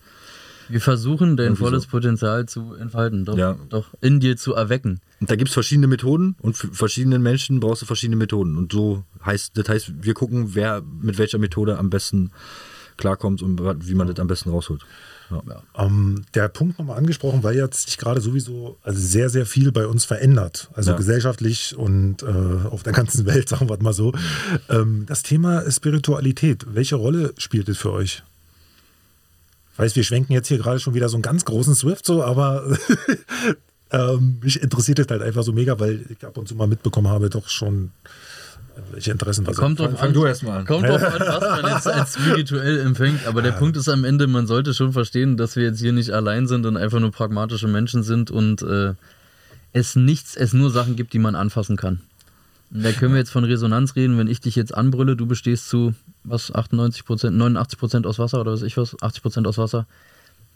Wir 0.73 0.81
versuchen, 0.81 1.37
dein 1.37 1.45
Irgendwie 1.49 1.61
volles 1.65 1.83
so. 1.83 1.89
Potenzial 1.89 2.47
zu 2.47 2.73
entfalten, 2.73 3.25
doch, 3.25 3.37
Ja. 3.37 3.55
doch 3.69 3.85
in 4.01 4.19
dir 4.19 4.37
zu 4.37 4.55
erwecken. 4.55 5.01
Und 5.21 5.29
da 5.29 5.35
gibt 5.35 5.49
es 5.49 5.53
verschiedene 5.53 5.85
Methoden 5.85 6.35
und 6.41 6.57
für 6.57 6.69
verschiedene 6.73 7.19
Menschen 7.19 7.59
brauchst 7.59 7.83
du 7.83 7.85
verschiedene 7.85 8.15
Methoden. 8.15 8.57
Und 8.57 8.71
so 8.71 9.03
heißt, 9.23 9.55
das 9.55 9.69
heißt, 9.69 9.91
wir 10.01 10.15
gucken, 10.15 10.55
wer 10.55 10.81
mit 10.81 11.19
welcher 11.19 11.37
Methode 11.37 11.77
am 11.77 11.91
besten 11.91 12.31
klarkommt 12.97 13.43
und 13.43 13.61
wie 13.87 13.93
man 13.93 14.07
das 14.07 14.19
am 14.19 14.25
besten 14.25 14.49
rausholt. 14.49 14.81
Ja. 15.29 15.61
Ähm, 15.77 16.23
der 16.33 16.47
Punkt 16.49 16.77
nochmal 16.79 16.97
angesprochen, 16.97 17.43
weil 17.43 17.55
jetzt 17.55 17.87
sich 17.89 17.97
gerade 17.99 18.19
sowieso 18.21 18.77
also 18.83 18.99
sehr, 18.99 19.29
sehr 19.29 19.45
viel 19.45 19.71
bei 19.71 19.85
uns 19.85 20.05
verändert. 20.05 20.69
Also 20.73 20.91
Ja. 20.91 20.97
gesellschaftlich 20.97 21.75
und 21.77 22.23
äh, 22.23 22.25
auf 22.69 22.81
der 22.81 22.93
ganzen 22.93 23.25
Welt, 23.27 23.47
sagen 23.47 23.69
wir 23.69 23.75
es 23.75 23.81
mal 23.81 23.93
so. 23.93 24.11
Ähm, 24.69 25.05
das 25.07 25.21
Thema 25.21 25.69
Spiritualität, 25.71 26.65
welche 26.73 26.95
Rolle 26.95 27.33
spielt 27.37 27.69
es 27.69 27.77
für 27.77 27.91
euch? 27.91 28.23
Weiß, 29.77 29.95
wir 29.95 30.03
schwenken 30.03 30.33
jetzt 30.33 30.47
hier 30.47 30.57
gerade 30.57 30.79
schon 30.79 30.93
wieder 30.93 31.09
so 31.09 31.15
einen 31.15 31.23
ganz 31.23 31.45
großen 31.45 31.75
Swift 31.75 32.05
so, 32.05 32.23
aber 32.23 32.77
ähm, 33.91 34.39
mich 34.41 34.61
interessiert 34.61 34.99
es 34.99 35.07
halt 35.07 35.21
einfach 35.21 35.43
so 35.43 35.53
mega, 35.53 35.79
weil 35.79 36.05
ich 36.09 36.25
ab 36.25 36.37
und 36.37 36.47
zu 36.47 36.55
mal 36.55 36.67
mitbekommen 36.67 37.07
habe, 37.07 37.29
doch 37.29 37.49
schon 37.49 37.91
welche 38.91 39.11
Interessen 39.11 39.45
was 39.45 39.57
kommt 39.57 39.77
fang, 39.77 39.95
fang 39.95 40.13
du 40.13 40.25
erstmal 40.25 40.59
an. 40.59 40.65
Kommt 40.65 40.87
drauf 40.87 41.03
an, 41.03 41.19
was 41.19 41.61
man 41.61 41.73
jetzt 41.73 41.87
als 41.87 42.13
spirituell 42.19 42.79
empfängt. 42.79 43.25
Aber 43.27 43.41
der 43.41 43.51
Punkt 43.51 43.77
ist 43.77 43.87
am 43.89 44.03
Ende, 44.03 44.27
man 44.27 44.47
sollte 44.47 44.73
schon 44.73 44.93
verstehen, 44.93 45.37
dass 45.37 45.55
wir 45.55 45.63
jetzt 45.63 45.79
hier 45.79 45.93
nicht 45.93 46.11
allein 46.11 46.47
sind 46.47 46.65
und 46.65 46.77
einfach 46.77 46.99
nur 46.99 47.11
pragmatische 47.11 47.67
Menschen 47.67 48.03
sind 48.03 48.31
und 48.31 48.61
äh, 48.63 48.93
es 49.73 49.95
nichts, 49.95 50.35
es 50.35 50.53
nur 50.53 50.71
Sachen 50.71 50.95
gibt, 50.95 51.13
die 51.13 51.19
man 51.19 51.35
anfassen 51.35 51.77
kann. 51.77 52.01
Da 52.75 52.91
können 52.91 53.13
wir 53.13 53.19
jetzt 53.19 53.29
von 53.29 53.43
Resonanz 53.43 53.95
reden, 53.95 54.17
wenn 54.17 54.27
ich 54.27 54.41
dich 54.41 54.55
jetzt 54.55 54.75
anbrülle, 54.75 55.15
du 55.15 55.27
bestehst 55.27 55.69
zu 55.69 55.93
was 56.23 56.53
98 56.53 57.05
Prozent, 57.05 57.37
89 57.37 57.77
Prozent 57.77 58.07
aus 58.07 58.17
Wasser 58.17 58.41
oder 58.41 58.51
was 58.51 58.63
ich 58.63 58.77
was, 58.77 58.99
80 58.99 59.21
Prozent 59.21 59.47
aus 59.47 59.59
Wasser, 59.59 59.85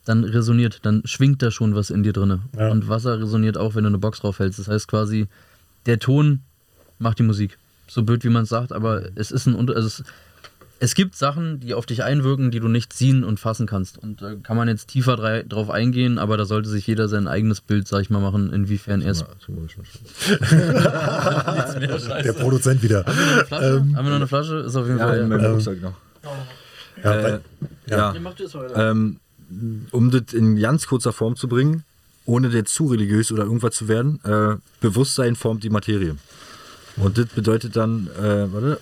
dann 0.03 0.23
resoniert, 0.23 0.79
dann 0.81 1.03
schwingt 1.05 1.43
da 1.43 1.51
schon 1.51 1.75
was 1.75 1.91
in 1.91 2.01
dir 2.01 2.13
drin. 2.13 2.41
Ja. 2.57 2.69
Und 2.69 2.87
Wasser 2.87 3.19
resoniert 3.19 3.57
auch, 3.57 3.75
wenn 3.75 3.83
du 3.83 3.89
eine 3.89 3.99
Box 3.99 4.21
drauf 4.21 4.39
hältst. 4.39 4.57
Das 4.57 4.67
heißt 4.67 4.87
quasi, 4.87 5.27
der 5.85 5.99
Ton 5.99 6.41
macht 6.97 7.19
die 7.19 7.23
Musik. 7.23 7.59
So 7.87 8.01
blöd 8.01 8.23
wie 8.23 8.29
man 8.29 8.43
es 8.43 8.49
sagt, 8.49 8.71
aber 8.71 9.09
es 9.15 9.29
ist 9.29 9.45
ein 9.45 9.55
also 9.55 9.73
es, 9.73 10.03
es 10.79 10.95
gibt 10.95 11.15
Sachen, 11.15 11.59
die 11.59 11.73
auf 11.73 11.85
dich 11.85 12.03
einwirken, 12.03 12.51
die 12.51 12.59
du 12.59 12.67
nicht 12.67 12.93
ziehen 12.93 13.23
und 13.23 13.39
fassen 13.39 13.65
kannst. 13.67 13.97
Und 13.97 14.21
da 14.21 14.35
kann 14.35 14.57
man 14.57 14.67
jetzt 14.67 14.87
tiefer 14.87 15.15
drei, 15.15 15.43
drauf 15.43 15.69
eingehen, 15.69 16.17
aber 16.19 16.37
da 16.37 16.45
sollte 16.45 16.69
sich 16.69 16.85
jeder 16.87 17.07
sein 17.07 17.27
eigenes 17.27 17.61
Bild, 17.61 17.87
sag 17.87 18.01
ich 18.01 18.09
mal, 18.09 18.19
machen, 18.19 18.51
inwiefern 18.53 19.01
er 19.01 19.11
es. 19.11 19.19
Der 22.23 22.33
Produzent 22.33 22.83
wieder. 22.83 23.05
Haben 23.05 23.17
wir, 23.17 23.25
noch 23.25 23.51
eine 23.51 23.67
ähm, 23.67 23.95
Haben 23.95 24.05
wir 24.05 24.09
noch 24.09 24.15
eine 24.17 24.27
Flasche? 24.27 24.57
Ist 24.57 24.75
auf 24.75 24.85
jeden 24.85 24.99
ja, 24.99 25.07
Fall. 25.07 25.19
In 25.19 25.29
meinem 25.29 25.45
ähm, 25.45 25.51
Rucksack 25.53 25.81
noch. 25.81 25.93
Ja, 27.03 27.13
äh, 27.13 27.39
ja. 27.89 28.13
ja. 28.13 28.89
Ähm, 28.91 29.19
um 29.91 30.11
das 30.11 30.33
in 30.33 30.59
ganz 30.59 30.87
kurzer 30.87 31.13
Form 31.13 31.35
zu 31.35 31.47
bringen, 31.47 31.83
ohne 32.25 32.49
jetzt 32.49 32.73
zu 32.73 32.87
religiös 32.87 33.31
oder 33.31 33.43
irgendwas 33.43 33.75
zu 33.75 33.87
werden, 33.87 34.19
äh, 34.23 34.57
Bewusstsein 34.81 35.35
formt 35.35 35.63
die 35.63 35.69
Materie. 35.69 36.17
Und 36.97 37.17
das 37.17 37.27
bedeutet 37.27 37.75
dann, 37.75 38.09
äh, 38.17 38.51
warte. 38.51 38.79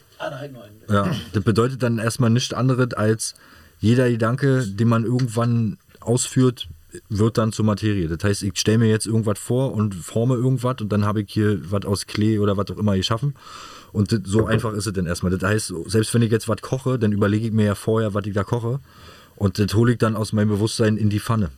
Ja, 0.90 1.16
das 1.34 1.44
bedeutet 1.44 1.84
dann 1.84 1.98
erstmal 1.98 2.30
nichts 2.30 2.54
anderes 2.54 2.94
als 2.94 3.36
jeder 3.80 4.10
Gedanke, 4.10 4.66
den 4.66 4.88
man 4.88 5.04
irgendwann 5.04 5.78
ausführt, 6.00 6.68
wird 7.10 7.38
dann 7.38 7.52
zur 7.52 7.66
Materie. 7.66 8.08
Das 8.08 8.24
heißt, 8.24 8.44
ich 8.44 8.58
stelle 8.58 8.78
mir 8.80 8.90
jetzt 8.90 9.06
irgendwas 9.06 9.38
vor 9.40 9.74
und 9.74 9.94
forme 9.96 10.36
irgendwas 10.36 10.78
und 10.82 10.90
dann 10.92 11.06
habe 11.06 11.22
ich 11.22 11.32
hier 11.32 11.60
was 11.72 11.86
aus 11.86 12.06
Klee 12.08 12.40
oder 12.40 12.58
was 12.58 12.72
auch 12.72 12.78
immer 12.78 12.96
geschaffen. 12.96 13.36
Und 13.92 14.12
das, 14.12 14.22
so 14.24 14.46
einfach 14.46 14.74
ist 14.74 14.88
es 14.88 14.94
dann 14.94 15.06
erstmal. 15.06 15.32
Das 15.38 15.48
heißt, 15.48 15.74
selbst 15.88 16.14
wenn 16.14 16.22
ich 16.22 16.32
jetzt 16.32 16.48
was 16.48 16.62
koche, 16.62 17.00
dann 17.00 17.12
überlege 17.12 17.48
ich 17.48 17.54
mir 17.54 17.66
ja 17.66 17.76
vorher, 17.76 18.14
was 18.14 18.26
ich 18.26 18.34
da 18.34 18.44
koche. 18.44 18.80
Und 19.36 19.60
das 19.60 19.74
hole 19.74 19.94
ich 19.94 19.98
dann 19.98 20.16
aus 20.16 20.34
meinem 20.34 20.50
Bewusstsein 20.50 20.98
in 20.98 21.10
die 21.10 21.20
Pfanne. 21.20 21.50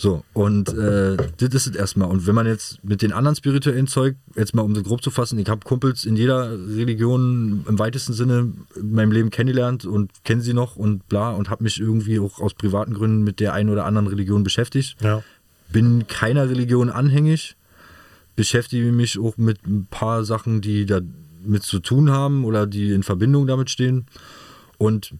So, 0.00 0.24
und 0.32 0.70
äh, 0.70 1.14
das 1.36 1.52
ist 1.52 1.66
es 1.66 1.76
erstmal. 1.76 2.08
Und 2.08 2.26
wenn 2.26 2.34
man 2.34 2.46
jetzt 2.46 2.82
mit 2.82 3.02
den 3.02 3.12
anderen 3.12 3.36
spirituellen 3.36 3.86
Zeug, 3.86 4.16
jetzt 4.34 4.54
mal 4.54 4.62
um 4.62 4.72
das 4.72 4.82
grob 4.82 5.02
zu 5.02 5.10
fassen, 5.10 5.38
ich 5.38 5.46
habe 5.46 5.60
Kumpels 5.62 6.06
in 6.06 6.16
jeder 6.16 6.52
Religion 6.52 7.66
im 7.68 7.78
weitesten 7.78 8.14
Sinne 8.14 8.50
in 8.76 8.92
meinem 8.92 9.12
Leben 9.12 9.28
kennengelernt 9.28 9.84
und 9.84 10.24
kenne 10.24 10.40
sie 10.40 10.54
noch 10.54 10.76
und 10.76 11.06
bla 11.10 11.32
und 11.32 11.50
habe 11.50 11.64
mich 11.64 11.78
irgendwie 11.78 12.18
auch 12.18 12.40
aus 12.40 12.54
privaten 12.54 12.94
Gründen 12.94 13.24
mit 13.24 13.40
der 13.40 13.52
einen 13.52 13.68
oder 13.68 13.84
anderen 13.84 14.06
Religion 14.06 14.42
beschäftigt. 14.42 14.96
Ja. 15.02 15.22
Bin 15.70 16.06
keiner 16.06 16.48
Religion 16.48 16.88
anhängig, 16.88 17.56
beschäftige 18.36 18.92
mich 18.92 19.18
auch 19.18 19.36
mit 19.36 19.66
ein 19.66 19.86
paar 19.90 20.24
Sachen, 20.24 20.62
die 20.62 20.86
da 20.86 21.00
mit 21.44 21.62
zu 21.62 21.78
tun 21.78 22.08
haben 22.08 22.46
oder 22.46 22.66
die 22.66 22.92
in 22.92 23.02
Verbindung 23.02 23.46
damit 23.46 23.68
stehen. 23.68 24.06
Und 24.78 25.12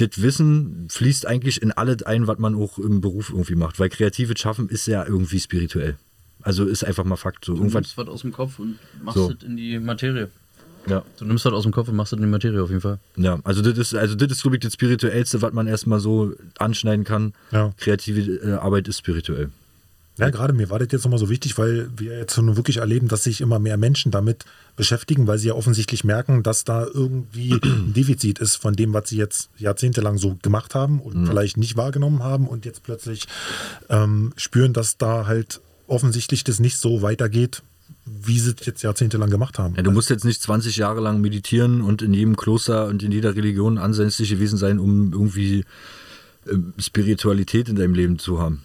das 0.00 0.22
Wissen 0.22 0.86
fließt 0.90 1.26
eigentlich 1.26 1.62
in 1.62 1.72
alles 1.72 2.02
ein, 2.02 2.26
was 2.26 2.38
man 2.38 2.54
auch 2.54 2.78
im 2.78 3.00
Beruf 3.00 3.30
irgendwie 3.30 3.54
macht. 3.54 3.78
Weil 3.78 3.88
kreatives 3.88 4.38
Schaffen 4.38 4.68
ist 4.68 4.86
ja 4.86 5.04
irgendwie 5.06 5.40
spirituell. 5.40 5.96
Also 6.42 6.64
ist 6.64 6.84
einfach 6.84 7.04
mal 7.04 7.16
Fakt. 7.16 7.44
So, 7.44 7.54
du 7.54 7.64
nimmst 7.64 7.96
was 7.96 8.08
aus 8.08 8.22
dem 8.22 8.32
Kopf 8.32 8.58
und 8.58 8.78
machst 9.02 9.18
so. 9.18 9.30
es 9.30 9.42
in 9.42 9.56
die 9.56 9.78
Materie. 9.78 10.28
Ja. 10.86 11.04
Du 11.18 11.26
nimmst 11.26 11.44
was 11.44 11.52
aus 11.52 11.64
dem 11.64 11.72
Kopf 11.72 11.88
und 11.88 11.96
machst 11.96 12.12
es 12.12 12.16
in 12.16 12.22
die 12.22 12.30
Materie 12.30 12.62
auf 12.62 12.70
jeden 12.70 12.80
Fall. 12.80 12.98
Ja, 13.16 13.38
also 13.44 13.60
das 13.60 13.76
ist, 13.76 13.94
also 13.94 14.14
das 14.14 14.32
ist, 14.32 14.42
glaube 14.42 14.56
ich, 14.56 14.60
das 14.60 14.72
Spirituellste, 14.72 15.42
was 15.42 15.52
man 15.52 15.66
erstmal 15.66 16.00
so 16.00 16.32
anschneiden 16.58 17.04
kann. 17.04 17.34
Ja. 17.50 17.74
Kreative 17.76 18.20
äh, 18.20 18.52
Arbeit 18.54 18.88
ist 18.88 18.98
spirituell. 18.98 19.50
Ja, 20.20 20.30
gerade 20.30 20.52
mir 20.52 20.70
war 20.70 20.78
das 20.78 20.88
jetzt 20.92 21.04
nochmal 21.04 21.18
so 21.18 21.28
wichtig, 21.28 21.58
weil 21.58 21.90
wir 21.96 22.18
jetzt 22.18 22.36
nur 22.36 22.56
wirklich 22.56 22.78
erleben, 22.78 23.08
dass 23.08 23.24
sich 23.24 23.40
immer 23.40 23.58
mehr 23.58 23.76
Menschen 23.76 24.12
damit 24.12 24.44
beschäftigen, 24.76 25.26
weil 25.26 25.38
sie 25.38 25.48
ja 25.48 25.54
offensichtlich 25.54 26.04
merken, 26.04 26.42
dass 26.42 26.64
da 26.64 26.86
irgendwie 26.86 27.52
ein 27.62 27.92
Defizit 27.94 28.38
ist 28.38 28.56
von 28.56 28.74
dem, 28.74 28.92
was 28.92 29.08
sie 29.08 29.16
jetzt 29.16 29.50
jahrzehntelang 29.56 30.18
so 30.18 30.36
gemacht 30.42 30.74
haben 30.74 31.00
und 31.00 31.22
mhm. 31.22 31.26
vielleicht 31.26 31.56
nicht 31.56 31.76
wahrgenommen 31.76 32.22
haben 32.22 32.46
und 32.46 32.64
jetzt 32.64 32.82
plötzlich 32.82 33.26
ähm, 33.88 34.32
spüren, 34.36 34.72
dass 34.72 34.98
da 34.98 35.26
halt 35.26 35.60
offensichtlich 35.86 36.44
das 36.44 36.60
nicht 36.60 36.76
so 36.76 37.02
weitergeht, 37.02 37.62
wie 38.04 38.38
sie 38.38 38.54
es 38.58 38.66
jetzt 38.66 38.82
jahrzehntelang 38.82 39.30
gemacht 39.30 39.58
haben. 39.58 39.74
Ja, 39.76 39.82
du 39.82 39.90
musst 39.90 40.10
jetzt 40.10 40.24
nicht 40.24 40.40
20 40.42 40.76
Jahre 40.76 41.00
lang 41.00 41.20
meditieren 41.20 41.80
und 41.80 42.02
in 42.02 42.14
jedem 42.14 42.36
Kloster 42.36 42.86
und 42.86 43.02
in 43.02 43.12
jeder 43.12 43.36
Religion 43.36 43.78
ansässig 43.78 44.30
gewesen 44.30 44.56
sein, 44.56 44.78
um 44.78 45.12
irgendwie 45.12 45.64
äh, 46.46 46.56
Spiritualität 46.78 47.68
in 47.68 47.76
deinem 47.76 47.94
Leben 47.94 48.18
zu 48.18 48.40
haben. 48.40 48.62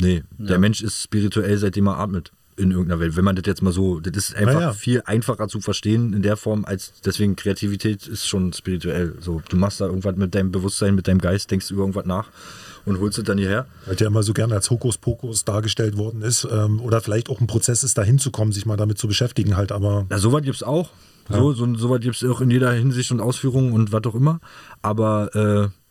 Nee, 0.00 0.22
ja. 0.38 0.46
der 0.46 0.58
Mensch 0.58 0.82
ist 0.82 1.02
spirituell, 1.02 1.58
seitdem 1.58 1.86
er 1.86 1.98
atmet 1.98 2.32
in 2.56 2.70
irgendeiner 2.70 3.00
Welt. 3.00 3.16
Wenn 3.16 3.24
man 3.24 3.36
das 3.36 3.44
jetzt 3.46 3.62
mal 3.62 3.72
so, 3.72 4.00
das 4.00 4.16
ist 4.16 4.36
einfach 4.36 4.60
ja. 4.60 4.72
viel 4.72 5.02
einfacher 5.06 5.48
zu 5.48 5.60
verstehen 5.60 6.12
in 6.12 6.22
der 6.22 6.36
Form, 6.36 6.64
als 6.64 6.92
deswegen 7.04 7.34
Kreativität 7.36 8.06
ist 8.06 8.26
schon 8.26 8.52
spirituell. 8.52 9.14
So, 9.20 9.42
du 9.48 9.56
machst 9.56 9.80
da 9.80 9.86
irgendwas 9.86 10.16
mit 10.16 10.34
deinem 10.34 10.52
Bewusstsein, 10.52 10.94
mit 10.94 11.08
deinem 11.08 11.20
Geist, 11.20 11.50
denkst 11.50 11.70
über 11.70 11.80
irgendwas 11.80 12.04
nach 12.04 12.28
und 12.84 13.00
holst 13.00 13.18
es 13.18 13.24
dann 13.24 13.38
hierher. 13.38 13.66
Weil 13.86 13.96
der 13.96 14.08
immer 14.08 14.22
so 14.22 14.32
gerne 14.32 14.54
als 14.54 14.70
Hokuspokus 14.70 15.44
dargestellt 15.44 15.96
worden 15.96 16.22
ist. 16.22 16.46
Ähm, 16.50 16.80
oder 16.80 17.00
vielleicht 17.00 17.30
auch 17.30 17.40
ein 17.40 17.46
Prozess 17.46 17.84
ist, 17.84 17.96
da 17.96 18.02
hinzukommen, 18.02 18.52
sich 18.52 18.66
mal 18.66 18.76
damit 18.76 18.98
zu 18.98 19.08
beschäftigen, 19.08 19.56
halt, 19.56 19.72
aber. 19.72 20.06
Na, 20.08 20.18
sowas 20.18 20.42
gibt 20.42 20.56
es 20.56 20.62
auch. 20.62 20.90
Ja. 21.28 21.36
So, 21.36 21.52
so, 21.52 21.74
so 21.74 21.88
gibt 21.98 22.16
es 22.16 22.24
auch 22.28 22.40
in 22.40 22.50
jeder 22.50 22.72
Hinsicht 22.72 23.12
und 23.12 23.20
Ausführung 23.20 23.72
und 23.72 23.92
was 23.92 24.04
auch 24.04 24.14
immer. 24.14 24.40
Aber 24.82 25.34
äh, 25.34 25.81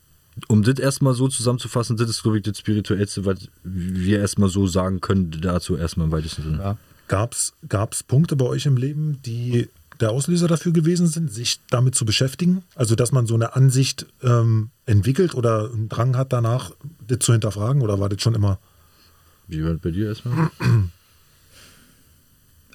um 0.48 0.64
das 0.64 0.80
erstmal 0.80 1.14
so 1.14 1.28
zusammenzufassen, 1.28 1.98
das 1.98 2.10
ist, 2.10 2.24
glaube 2.24 2.38
ich, 2.38 2.44
das 2.44 2.58
Spirituellste, 2.58 3.26
was 3.26 3.50
wir 3.64 4.20
erstmal 4.20 4.50
so 4.50 4.68
sagen 4.68 5.02
können, 5.02 5.32
dazu 5.42 5.76
erstmal 5.76 6.08
im 6.08 6.12
weitesten 6.12 6.44
Sinne. 6.44 6.58
Ja. 6.58 6.78
Gab 7.08 7.34
es 7.34 8.04
Punkte 8.04 8.36
bei 8.38 8.46
euch 8.46 8.66
im 8.66 8.78
Leben, 8.78 9.22
die 9.26 9.68
der 10.00 10.12
Auslöser 10.12 10.48
dafür 10.48 10.72
gewesen 10.72 11.08
sind, 11.08 11.32
sich 11.32 11.60
damit 11.70 11.96
zu 11.96 12.06
beschäftigen? 12.06 12.64
Also, 12.76 12.96
dass 12.96 13.12
man 13.12 13.28
so 13.28 13.36
eine 13.36 13.56
Ansicht 13.56 14.06
ähm, 14.24 14.70
entwickelt 14.86 15.36
oder 15.36 15.70
einen 15.72 15.90
Drang 15.90 16.16
hat 16.18 16.34
danach, 16.34 16.72
das 17.08 17.20
zu 17.20 17.34
hinterfragen? 17.34 17.82
Oder 17.82 18.00
war 18.00 18.10
das 18.10 18.22
schon 18.22 18.34
immer? 18.34 18.60
Wie 19.48 19.64
war 19.64 19.72
das 19.72 19.82
bei 19.82 19.92
dir 19.92 20.08
erstmal? 20.08 20.50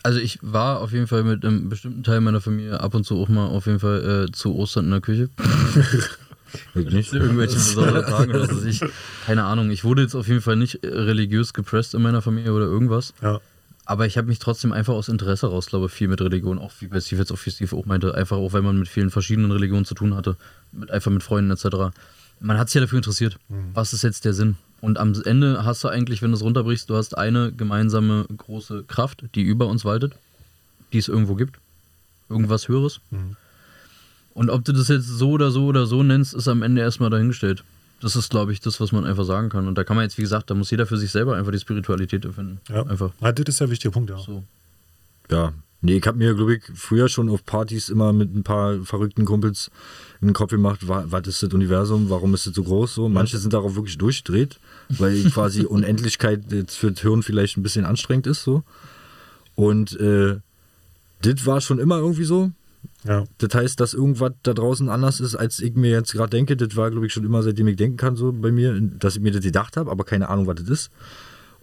Also 0.02 0.20
ich 0.20 0.38
war 0.40 0.82
auf 0.82 0.92
jeden 0.92 1.08
Fall 1.08 1.24
mit 1.24 1.44
einem 1.44 1.68
bestimmten 1.68 2.04
Teil 2.04 2.20
meiner 2.20 2.40
Familie 2.40 2.78
ab 2.78 2.94
und 2.94 3.02
zu 3.02 3.16
auch 3.16 3.28
mal 3.28 3.48
auf 3.48 3.66
jeden 3.66 3.80
Fall 3.80 4.28
äh, 4.28 4.32
zu 4.32 4.54
Ostern 4.54 4.84
in 4.84 4.90
der 4.92 5.00
Küche. 5.00 5.30
Nicht 6.74 7.12
irgendwelche 7.12 7.55
besonderen 7.55 8.06
Tage 8.06 8.31
oder 8.31 8.55
so. 8.55 8.64
Ich, 8.64 8.81
keine 9.24 9.44
Ahnung. 9.44 9.70
Ich 9.70 9.85
wurde 9.85 10.02
jetzt 10.02 10.14
auf 10.14 10.28
jeden 10.28 10.40
Fall 10.40 10.56
nicht 10.56 10.81
religiös 10.82 11.55
gepresst 11.55 11.94
in 11.94 12.02
meiner 12.02 12.23
Familie 12.23 12.52
oder 12.52 12.66
irgendwas. 12.66 13.14
Ja. 13.23 13.40
Aber 13.89 14.06
ich 14.06 14.18
habe 14.18 14.27
mich 14.27 14.40
trotzdem 14.40 14.73
einfach 14.73 14.94
aus 14.94 15.09
Interesse 15.09 15.47
raus, 15.47 15.66
glaube 15.66 15.86
ich, 15.86 15.93
viel 15.93 16.09
mit 16.09 16.20
Religion, 16.20 16.59
auch 16.59 16.73
wie 16.81 16.89
bei 16.89 17.01
Steve 17.01 17.20
jetzt 17.20 17.31
auch, 17.31 17.39
wie 17.47 17.51
Steve 17.51 17.74
auch 17.77 17.86
meinte, 17.86 18.14
einfach 18.14 18.36
auch, 18.36 18.52
weil 18.52 18.62
man 18.62 18.78
mit 18.78 18.89
vielen 18.89 19.10
verschiedenen 19.10 19.52
Religionen 19.52 19.85
zu 19.85 19.94
tun 19.94 20.16
hatte, 20.16 20.36
mit, 20.73 20.90
einfach 20.90 21.12
mit 21.12 21.23
Freunden 21.23 21.52
etc. 21.52 21.97
Man 22.40 22.59
hat 22.59 22.68
sich 22.68 22.74
ja 22.74 22.81
dafür 22.81 22.98
interessiert, 22.98 23.39
mhm. 23.48 23.70
was 23.74 23.93
ist 23.93 24.02
jetzt 24.02 24.24
der 24.24 24.35
Sinn? 24.35 24.56
Und 24.81 24.98
am 24.98 25.14
Ende 25.24 25.64
hast 25.64 25.85
du 25.85 25.89
eigentlich, 25.89 26.20
wenn 26.20 26.32
du 26.32 26.36
es 26.36 26.43
runterbrichst, 26.43 26.90
du 26.90 26.97
hast 26.97 27.16
eine 27.16 27.52
gemeinsame 27.52 28.27
große 28.36 28.85
Kraft, 28.89 29.24
die 29.36 29.43
über 29.43 29.68
uns 29.68 29.85
waltet, 29.85 30.14
die 30.93 30.98
es 30.98 31.06
irgendwo 31.06 31.36
gibt. 31.36 31.59
Irgendwas 32.28 32.66
Höheres. 32.66 33.01
Mhm. 33.10 33.36
Und 34.36 34.50
ob 34.50 34.66
du 34.66 34.72
das 34.72 34.88
jetzt 34.88 35.06
so 35.06 35.30
oder 35.30 35.50
so 35.50 35.64
oder 35.64 35.86
so 35.86 36.02
nennst, 36.02 36.34
ist 36.34 36.46
am 36.46 36.60
Ende 36.60 36.82
erstmal 36.82 37.08
dahingestellt. 37.08 37.64
Das 38.02 38.16
ist, 38.16 38.28
glaube 38.28 38.52
ich, 38.52 38.60
das, 38.60 38.78
was 38.82 38.92
man 38.92 39.06
einfach 39.06 39.24
sagen 39.24 39.48
kann. 39.48 39.66
Und 39.66 39.78
da 39.78 39.82
kann 39.82 39.96
man 39.96 40.02
jetzt, 40.02 40.18
wie 40.18 40.22
gesagt, 40.22 40.50
da 40.50 40.54
muss 40.54 40.70
jeder 40.70 40.84
für 40.84 40.98
sich 40.98 41.10
selber 41.10 41.36
einfach 41.36 41.52
die 41.52 41.58
Spiritualität 41.58 42.22
erfinden. 42.26 42.60
Ja, 42.68 42.82
einfach. 42.84 43.12
Ja, 43.22 43.32
das 43.32 43.46
ist 43.48 43.60
der 43.62 43.70
wichtige 43.70 43.92
Punkt, 43.92 44.10
ja. 44.10 44.18
So. 44.18 44.44
Ja, 45.30 45.54
nee, 45.80 45.96
ich 45.96 46.06
habe 46.06 46.18
mir, 46.18 46.34
glaube 46.34 46.56
ich, 46.56 46.62
früher 46.74 47.08
schon 47.08 47.30
auf 47.30 47.46
Partys 47.46 47.88
immer 47.88 48.12
mit 48.12 48.36
ein 48.36 48.42
paar 48.42 48.78
verrückten 48.84 49.24
Kumpels 49.24 49.70
in 50.20 50.28
den 50.28 50.34
Kopf 50.34 50.50
gemacht, 50.50 50.80
was 50.86 51.26
ist 51.26 51.42
das 51.42 51.54
Universum, 51.54 52.10
warum 52.10 52.34
ist 52.34 52.46
das 52.46 52.54
so 52.54 52.62
groß? 52.62 52.94
So. 52.94 53.08
Manche 53.08 53.38
sind 53.38 53.54
darauf 53.54 53.74
wirklich 53.74 53.96
durchgedreht, 53.96 54.60
weil 54.90 55.24
quasi 55.30 55.64
Unendlichkeit 55.64 56.52
jetzt 56.52 56.76
für 56.76 56.92
das 56.92 57.00
Hirn 57.00 57.22
vielleicht 57.22 57.56
ein 57.56 57.62
bisschen 57.62 57.86
anstrengend 57.86 58.26
ist. 58.26 58.44
So. 58.44 58.64
Und 59.54 59.98
äh, 59.98 60.36
das 61.22 61.46
war 61.46 61.62
schon 61.62 61.78
immer 61.78 61.96
irgendwie 61.96 62.24
so. 62.24 62.52
Ja. 63.04 63.24
Das 63.38 63.54
heißt, 63.54 63.80
dass 63.80 63.94
irgendwas 63.94 64.32
da 64.42 64.54
draußen 64.54 64.88
anders 64.88 65.20
ist, 65.20 65.34
als 65.34 65.60
ich 65.60 65.74
mir 65.74 65.90
jetzt 65.90 66.12
gerade 66.12 66.30
denke. 66.30 66.56
Das 66.56 66.76
war, 66.76 66.90
glaube 66.90 67.06
ich, 67.06 67.12
schon 67.12 67.24
immer, 67.24 67.42
seitdem 67.42 67.68
ich 67.68 67.76
denken 67.76 67.96
kann, 67.96 68.16
so 68.16 68.32
bei 68.32 68.50
mir, 68.50 68.80
dass 68.80 69.16
ich 69.16 69.22
mir 69.22 69.32
das 69.32 69.42
gedacht 69.42 69.76
habe, 69.76 69.90
aber 69.90 70.04
keine 70.04 70.28
Ahnung, 70.28 70.46
was 70.46 70.56
das 70.56 70.68
ist. 70.68 70.90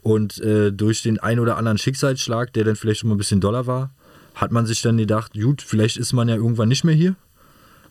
Und 0.01 0.39
äh, 0.41 0.71
durch 0.71 1.01
den 1.01 1.19
ein 1.19 1.39
oder 1.39 1.57
anderen 1.57 1.77
Schicksalsschlag, 1.77 2.51
der 2.53 2.65
dann 2.65 2.75
vielleicht 2.75 2.99
schon 2.99 3.09
mal 3.09 3.15
ein 3.15 3.19
bisschen 3.19 3.41
doller 3.41 3.67
war, 3.67 3.91
hat 4.35 4.51
man 4.51 4.65
sich 4.65 4.81
dann 4.81 4.97
gedacht, 4.97 5.33
gut, 5.33 5.61
vielleicht 5.61 5.97
ist 5.97 6.13
man 6.13 6.27
ja 6.27 6.35
irgendwann 6.35 6.69
nicht 6.69 6.83
mehr 6.83 6.95
hier. 6.95 7.15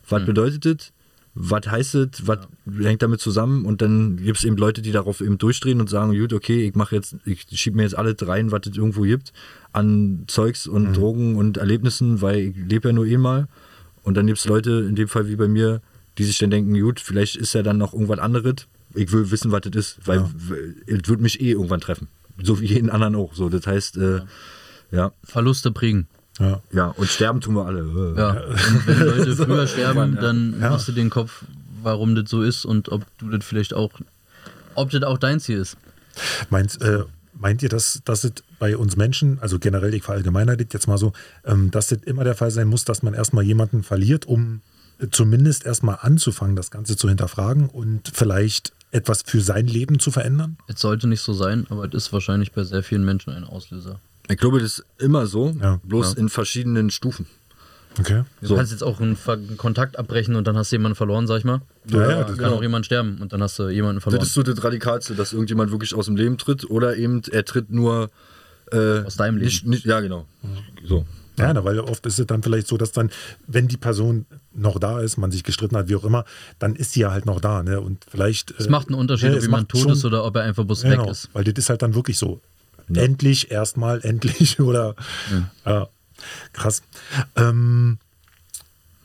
Was 0.07 0.21
mhm. 0.21 0.25
bedeutet 0.27 0.65
das? 0.65 0.92
Was 1.35 1.67
heißt 1.67 1.95
es, 1.95 2.27
was 2.27 2.39
ja. 2.65 2.87
hängt 2.87 3.01
damit 3.01 3.19
zusammen 3.19 3.65
und 3.65 3.81
dann 3.81 4.17
gibt 4.17 4.37
es 4.37 4.43
eben 4.43 4.57
Leute, 4.57 4.81
die 4.81 4.91
darauf 4.91 5.19
eben 5.21 5.37
durchdrehen 5.37 5.79
und 5.79 5.89
sagen, 5.89 6.17
gut, 6.17 6.33
okay, 6.33 6.67
ich 6.67 6.75
mache 6.75 6.95
jetzt, 6.95 7.15
ich 7.25 7.45
schiebe 7.53 7.77
mir 7.77 7.83
jetzt 7.83 7.97
alles 7.97 8.15
rein, 8.27 8.51
was 8.51 8.61
es 8.67 8.77
irgendwo 8.77 9.01
gibt, 9.01 9.33
an 9.71 10.25
Zeugs 10.27 10.67
und 10.67 10.89
mhm. 10.89 10.93
Drogen 10.93 11.35
und 11.35 11.57
Erlebnissen, 11.57 12.21
weil 12.21 12.37
ich 12.37 12.55
lebe 12.55 12.89
ja 12.89 12.93
nur 12.93 13.05
einmal. 13.05 13.47
Und 14.03 14.15
dann 14.15 14.27
gibt 14.27 14.39
es 14.39 14.45
Leute, 14.45 14.85
in 14.87 14.95
dem 14.95 15.07
Fall 15.07 15.27
wie 15.27 15.35
bei 15.35 15.47
mir, 15.47 15.81
die 16.17 16.23
sich 16.23 16.37
dann 16.37 16.51
denken, 16.51 16.79
gut, 16.79 16.99
vielleicht 16.99 17.35
ist 17.35 17.53
ja 17.53 17.63
dann 17.63 17.77
noch 17.77 17.93
irgendwas 17.93 18.19
anderes. 18.19 18.67
Ich 18.93 19.11
will 19.11 19.31
wissen, 19.31 19.51
was 19.51 19.61
das 19.61 19.75
ist, 19.75 20.07
weil 20.07 20.19
ja. 20.19 20.29
es 20.85 21.09
wird 21.09 21.19
mich 21.21 21.41
eh 21.41 21.51
irgendwann 21.51 21.81
treffen. 21.81 22.09
So 22.41 22.59
wie 22.61 22.65
jeden 22.65 22.89
anderen 22.89 23.15
auch. 23.15 23.33
So, 23.33 23.49
das 23.49 23.65
heißt, 23.65 23.97
äh, 23.97 24.17
ja. 24.17 24.25
ja. 24.91 25.11
Verluste 25.23 25.71
prägen. 25.71 26.07
Ja. 26.39 26.61
ja, 26.71 26.87
und 26.87 27.07
sterben 27.07 27.41
tun 27.41 27.55
wir 27.55 27.65
alle. 27.65 27.81
Ja, 28.17 28.31
und 28.31 28.87
wenn 28.87 28.99
Leute 29.17 29.35
früher 29.35 29.67
sterben, 29.67 30.17
dann 30.19 30.59
ja. 30.59 30.71
machst 30.71 30.87
du 30.87 30.91
den 30.91 31.09
Kopf, 31.09 31.43
warum 31.81 32.15
das 32.15 32.29
so 32.29 32.41
ist 32.41 32.65
und 32.65 32.89
ob 32.89 33.05
du 33.19 33.29
das 33.29 33.45
vielleicht 33.45 33.73
auch, 33.73 33.91
ob 34.75 34.89
das 34.89 35.03
auch 35.03 35.17
dein 35.17 35.39
Ziel 35.39 35.59
ist. 35.59 35.77
Meint, 36.49 36.81
äh, 36.81 37.03
meint 37.33 37.61
ihr, 37.61 37.69
dass, 37.69 38.01
dass 38.05 38.23
es 38.23 38.33
bei 38.57 38.77
uns 38.77 38.95
Menschen, 38.95 39.37
also 39.41 39.59
generell, 39.59 39.93
ich 39.93 40.03
verallgemeiner 40.03 40.55
das 40.57 40.67
jetzt 40.71 40.87
mal 40.87 40.97
so, 40.97 41.13
ähm, 41.45 41.69
dass 41.69 41.87
das 41.87 41.99
immer 42.03 42.23
der 42.23 42.35
Fall 42.35 42.51
sein 42.51 42.67
muss, 42.67 42.85
dass 42.85 43.03
man 43.03 43.13
erstmal 43.13 43.43
jemanden 43.43 43.83
verliert, 43.83 44.25
um 44.25 44.61
zumindest 45.11 45.65
erstmal 45.65 45.99
anzufangen, 46.01 46.55
das 46.55 46.71
Ganze 46.71 46.95
zu 46.95 47.09
hinterfragen 47.09 47.69
und 47.69 48.11
vielleicht 48.13 48.73
etwas 48.91 49.23
für 49.23 49.41
sein 49.41 49.67
Leben 49.67 49.99
zu 49.99 50.11
verändern? 50.11 50.57
Es 50.67 50.79
sollte 50.79 51.07
nicht 51.07 51.21
so 51.21 51.33
sein, 51.33 51.65
aber 51.69 51.85
es 51.85 51.93
ist 51.93 52.13
wahrscheinlich 52.13 52.51
bei 52.51 52.63
sehr 52.63 52.83
vielen 52.83 53.03
Menschen 53.03 53.33
ein 53.33 53.43
Auslöser. 53.43 53.99
Ich 54.29 54.37
glaube, 54.37 54.59
das 54.59 54.79
ist 54.79 54.85
immer 54.99 55.27
so, 55.27 55.55
ja, 55.61 55.79
bloß 55.83 56.13
ja. 56.13 56.19
in 56.19 56.29
verschiedenen 56.29 56.89
Stufen. 56.89 57.25
Okay. 57.99 58.23
Du 58.41 58.47
so. 58.47 58.55
kannst 58.55 58.71
jetzt 58.71 58.83
auch 58.83 58.99
einen, 58.99 59.17
Kontakt 59.57 59.99
abbrechen 59.99 60.35
und 60.35 60.47
dann 60.47 60.57
hast 60.57 60.71
du 60.71 60.75
jemanden 60.75 60.95
verloren, 60.95 61.27
sag 61.27 61.39
ich 61.39 61.43
mal. 61.43 61.61
Ja, 61.87 62.01
ja, 62.01 62.09
ja 62.09 62.23
kann 62.23 62.37
genau. 62.37 62.55
auch 62.55 62.61
jemand 62.61 62.85
sterben 62.85 63.19
und 63.21 63.33
dann 63.33 63.43
hast 63.43 63.59
du 63.59 63.69
jemanden 63.69 64.01
verloren. 64.01 64.19
Das 64.19 64.29
ist 64.29 64.33
so 64.33 64.43
das 64.43 64.63
Radikalste, 64.63 65.13
dass 65.15 65.33
irgendjemand 65.33 65.71
wirklich 65.71 65.93
aus 65.93 66.05
dem 66.05 66.15
Leben 66.15 66.37
tritt 66.37 66.69
oder 66.69 66.97
eben 66.97 67.21
er 67.31 67.45
tritt 67.45 67.69
nur 67.69 68.09
äh, 68.71 69.03
aus 69.03 69.15
deinem 69.17 69.35
Leben. 69.35 69.45
Nicht, 69.45 69.67
nicht, 69.67 69.85
ja, 69.85 69.99
genau. 69.99 70.25
So. 70.85 71.05
Ja, 71.37 71.63
weil 71.63 71.79
oft 71.79 72.05
ist 72.05 72.19
es 72.19 72.27
dann 72.27 72.43
vielleicht 72.43 72.67
so, 72.67 72.77
dass 72.77 72.91
dann, 72.91 73.09
wenn 73.47 73.67
die 73.67 73.77
Person 73.77 74.25
noch 74.53 74.77
da 74.77 74.99
ist, 74.99 75.17
man 75.17 75.31
sich 75.31 75.43
gestritten 75.43 75.75
hat, 75.75 75.87
wie 75.87 75.95
auch 75.95 76.03
immer, 76.03 76.25
dann 76.59 76.75
ist 76.75 76.93
sie 76.93 77.01
ja 77.01 77.11
halt 77.11 77.25
noch 77.25 77.39
da. 77.39 77.63
Ne? 77.63 77.81
Und 77.81 78.05
vielleicht. 78.07 78.51
Es 78.59 78.69
macht 78.69 78.87
einen 78.87 78.99
Unterschied, 78.99 79.31
ja, 79.31 79.37
ob 79.37 79.41
jemand 79.41 79.69
tot 79.69 79.91
ist 79.91 80.05
oder 80.05 80.23
ob 80.25 80.35
er 80.35 80.43
einfach 80.43 80.63
bloß 80.63 80.83
genau, 80.83 81.05
weg 81.05 81.11
ist. 81.11 81.29
Weil 81.33 81.43
das 81.43 81.53
ist 81.57 81.69
halt 81.69 81.81
dann 81.81 81.95
wirklich 81.95 82.17
so. 82.17 82.39
Ja. 82.89 83.03
Endlich, 83.03 83.51
erstmal, 83.51 84.01
endlich 84.03 84.59
oder. 84.59 84.95
Ja. 85.31 85.71
ja. 85.71 85.87
Krass. 86.53 86.81
Ähm, 87.35 87.97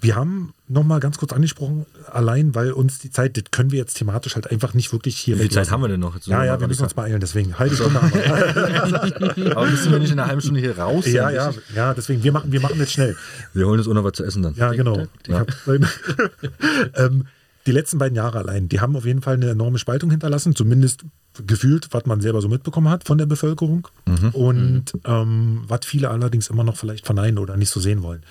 wir 0.00 0.14
haben 0.14 0.54
nochmal 0.68 1.00
ganz 1.00 1.18
kurz 1.18 1.32
angesprochen, 1.32 1.84
allein 2.06 2.54
weil 2.54 2.70
uns 2.72 2.98
die 2.98 3.10
Zeit, 3.10 3.36
das 3.36 3.44
können 3.50 3.72
wir 3.72 3.78
jetzt 3.78 3.94
thematisch 3.94 4.36
halt 4.36 4.50
einfach 4.50 4.74
nicht 4.74 4.92
wirklich 4.92 5.16
hier 5.18 5.36
Wie 5.36 5.42
viel 5.42 5.50
Zeit 5.50 5.70
haben 5.70 5.82
wir 5.82 5.88
denn 5.88 5.98
noch? 5.98 6.14
Jetzt 6.14 6.28
ja, 6.28 6.44
ja, 6.44 6.60
wir 6.60 6.68
müssen 6.68 6.84
uns 6.84 6.94
beeilen, 6.94 7.20
deswegen 7.20 7.58
halbe 7.58 7.74
Stunde 7.74 8.00
haben 8.00 8.12
wir. 9.36 9.56
Aber 9.56 9.66
müssen 9.66 9.90
wir 9.90 9.98
nicht 9.98 10.12
in 10.12 10.18
einer 10.18 10.28
halben 10.28 10.40
Stunde 10.40 10.60
hier 10.60 10.78
raus? 10.78 11.04
Ja, 11.06 11.30
ja, 11.30 11.52
ja, 11.74 11.94
deswegen, 11.94 12.22
wir 12.22 12.32
machen, 12.32 12.52
wir 12.52 12.60
machen 12.60 12.78
jetzt 12.78 12.92
schnell. 12.92 13.16
Wir 13.54 13.66
holen 13.66 13.80
uns 13.80 13.88
auch 13.88 13.94
noch 13.94 14.04
was 14.04 14.12
zu 14.12 14.24
essen 14.24 14.42
dann. 14.42 14.54
Ja, 14.54 14.72
genau. 14.72 15.06
Ja. 15.26 15.44
ähm, 16.94 17.26
die 17.68 17.72
letzten 17.72 17.98
beiden 17.98 18.16
Jahre 18.16 18.38
allein, 18.38 18.70
die 18.70 18.80
haben 18.80 18.96
auf 18.96 19.04
jeden 19.04 19.20
Fall 19.20 19.34
eine 19.34 19.50
enorme 19.50 19.78
Spaltung 19.78 20.10
hinterlassen, 20.10 20.56
zumindest 20.56 21.04
gefühlt, 21.46 21.88
was 21.92 22.06
man 22.06 22.22
selber 22.22 22.40
so 22.40 22.48
mitbekommen 22.48 22.88
hat 22.88 23.04
von 23.04 23.18
der 23.18 23.26
Bevölkerung 23.26 23.86
mhm. 24.06 24.30
und 24.30 24.94
mhm. 24.94 25.00
Ähm, 25.04 25.64
was 25.68 25.84
viele 25.84 26.08
allerdings 26.08 26.48
immer 26.48 26.64
noch 26.64 26.78
vielleicht 26.78 27.04
verneinen 27.04 27.36
oder 27.36 27.58
nicht 27.58 27.68
so 27.68 27.78
sehen 27.78 28.02
wollen. 28.02 28.22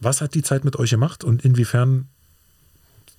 Was 0.00 0.22
hat 0.22 0.34
die 0.34 0.42
Zeit 0.42 0.64
mit 0.64 0.76
euch 0.76 0.90
gemacht 0.90 1.24
und 1.24 1.44
inwiefern 1.44 2.08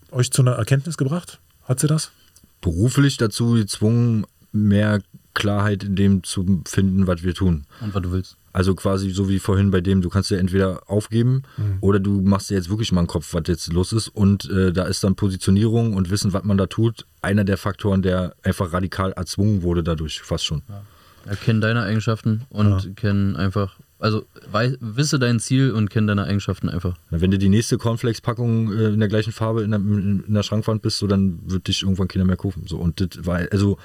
euch 0.10 0.32
zu 0.32 0.42
einer 0.42 0.54
Erkenntnis 0.54 0.98
gebracht? 0.98 1.40
Hat 1.66 1.80
sie 1.80 1.88
das? 1.88 2.12
Beruflich 2.60 3.18
dazu 3.18 3.52
gezwungen, 3.52 4.26
mehr 4.52 5.02
Klarheit 5.36 5.84
in 5.84 5.96
dem 5.96 6.24
zu 6.24 6.64
finden, 6.66 7.06
was 7.06 7.22
wir 7.22 7.36
tun. 7.36 7.66
Und 7.82 7.94
was 7.94 8.02
du 8.02 8.12
willst. 8.12 8.36
Also 8.54 8.76
quasi 8.76 9.12
so 9.12 9.30
wie 9.30 9.40
vorhin 9.40 9.72
bei 9.72 9.82
dem, 9.82 10.02
du 10.02 10.10
kannst 10.10 10.30
ja 10.32 10.38
entweder 10.38 10.82
aufgeben 10.88 11.44
mhm. 11.58 11.78
oder 11.82 12.00
du 12.00 12.22
machst 12.22 12.50
dir 12.50 12.56
jetzt 12.56 12.70
wirklich 12.70 12.92
mal 12.92 13.02
einen 13.02 13.08
Kopf, 13.08 13.34
was 13.34 13.44
jetzt 13.48 13.72
los 13.72 13.94
ist. 13.94 14.10
Und 14.10 14.50
äh, 14.50 14.74
da 14.74 14.84
ist 14.84 15.04
dann 15.04 15.16
Positionierung 15.16 15.94
und 15.94 16.10
Wissen, 16.10 16.34
was 16.34 16.44
man 16.44 16.58
da 16.58 16.66
tut, 16.66 17.06
einer 17.22 17.44
der 17.44 17.58
Faktoren, 17.58 18.02
der 18.02 18.36
einfach 18.44 18.74
radikal 18.74 19.14
erzwungen 19.14 19.64
wurde 19.64 19.84
dadurch, 19.84 20.22
fast 20.22 20.46
schon. 20.46 20.64
Ja. 20.68 20.84
Erkennen 21.26 21.62
deine 21.62 21.84
Eigenschaften 21.84 22.42
und 22.50 22.84
ja. 22.84 22.92
kennen 22.96 23.36
einfach, 23.36 23.78
also 24.00 24.26
weiß, 24.52 24.78
wisse 24.80 25.20
dein 25.20 25.40
Ziel 25.40 25.72
und 25.72 25.90
kenne 25.90 26.08
deine 26.08 26.24
Eigenschaften 26.24 26.68
einfach. 26.68 26.98
Wenn 27.12 27.30
du 27.30 27.38
die 27.38 27.48
nächste 27.48 27.78
Cornflakes-Packung 27.78 28.74
äh, 28.74 28.88
in 28.88 29.00
der 29.00 29.08
gleichen 29.08 29.32
Farbe 29.32 29.62
in 29.62 29.72
der, 29.72 29.80
in 29.80 30.34
der 30.34 30.44
Schrankwand 30.44 30.82
bist, 30.82 30.98
so, 30.98 31.08
dann 31.08 31.40
wird 31.46 31.68
dich 31.68 31.84
irgendwann 31.84 32.08
keiner 32.08 32.26
mehr 32.26 32.38
kaufen. 32.38 32.66
So, 32.68 32.78
und 32.78 33.00
das 33.00 33.26
war, 33.26 33.42
also 33.52 33.78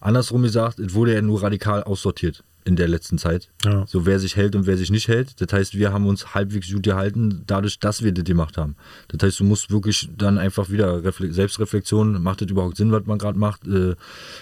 andersrum 0.00 0.42
gesagt, 0.42 0.78
es 0.78 0.94
wurde 0.94 1.14
ja 1.14 1.22
nur 1.22 1.42
radikal 1.42 1.84
aussortiert 1.84 2.42
in 2.64 2.76
der 2.76 2.88
letzten 2.88 3.18
Zeit. 3.18 3.48
Ja. 3.64 3.84
So 3.86 4.06
wer 4.06 4.18
sich 4.18 4.36
hält 4.36 4.54
und 4.54 4.66
wer 4.66 4.76
sich 4.76 4.90
nicht 4.90 5.08
hält. 5.08 5.40
Das 5.40 5.52
heißt, 5.52 5.74
wir 5.76 5.92
haben 5.92 6.06
uns 6.06 6.34
halbwegs 6.34 6.70
gut 6.72 6.82
gehalten, 6.82 7.42
dadurch, 7.46 7.78
dass 7.78 8.02
wir 8.02 8.12
das 8.12 8.24
gemacht 8.24 8.56
haben. 8.58 8.76
Das 9.08 9.26
heißt, 9.26 9.40
du 9.40 9.44
musst 9.44 9.70
wirklich 9.70 10.08
dann 10.16 10.38
einfach 10.38 10.70
wieder 10.70 11.02
Refle 11.04 11.32
Selbstreflexion, 11.32 12.22
macht 12.22 12.42
das 12.42 12.48
überhaupt 12.48 12.76
Sinn, 12.76 12.92
was 12.92 13.06
man 13.06 13.18
gerade 13.18 13.38
macht? 13.38 13.66
Äh, 13.66 13.94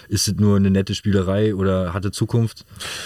ist 0.09 0.27
es 0.27 0.35
nur 0.35 0.57
eine 0.57 0.69
nette 0.69 0.95
Spielerei 0.95 1.55
oder 1.55 1.93
hat 1.93 2.05
es 2.05 2.11
Zukunft? 2.11 2.65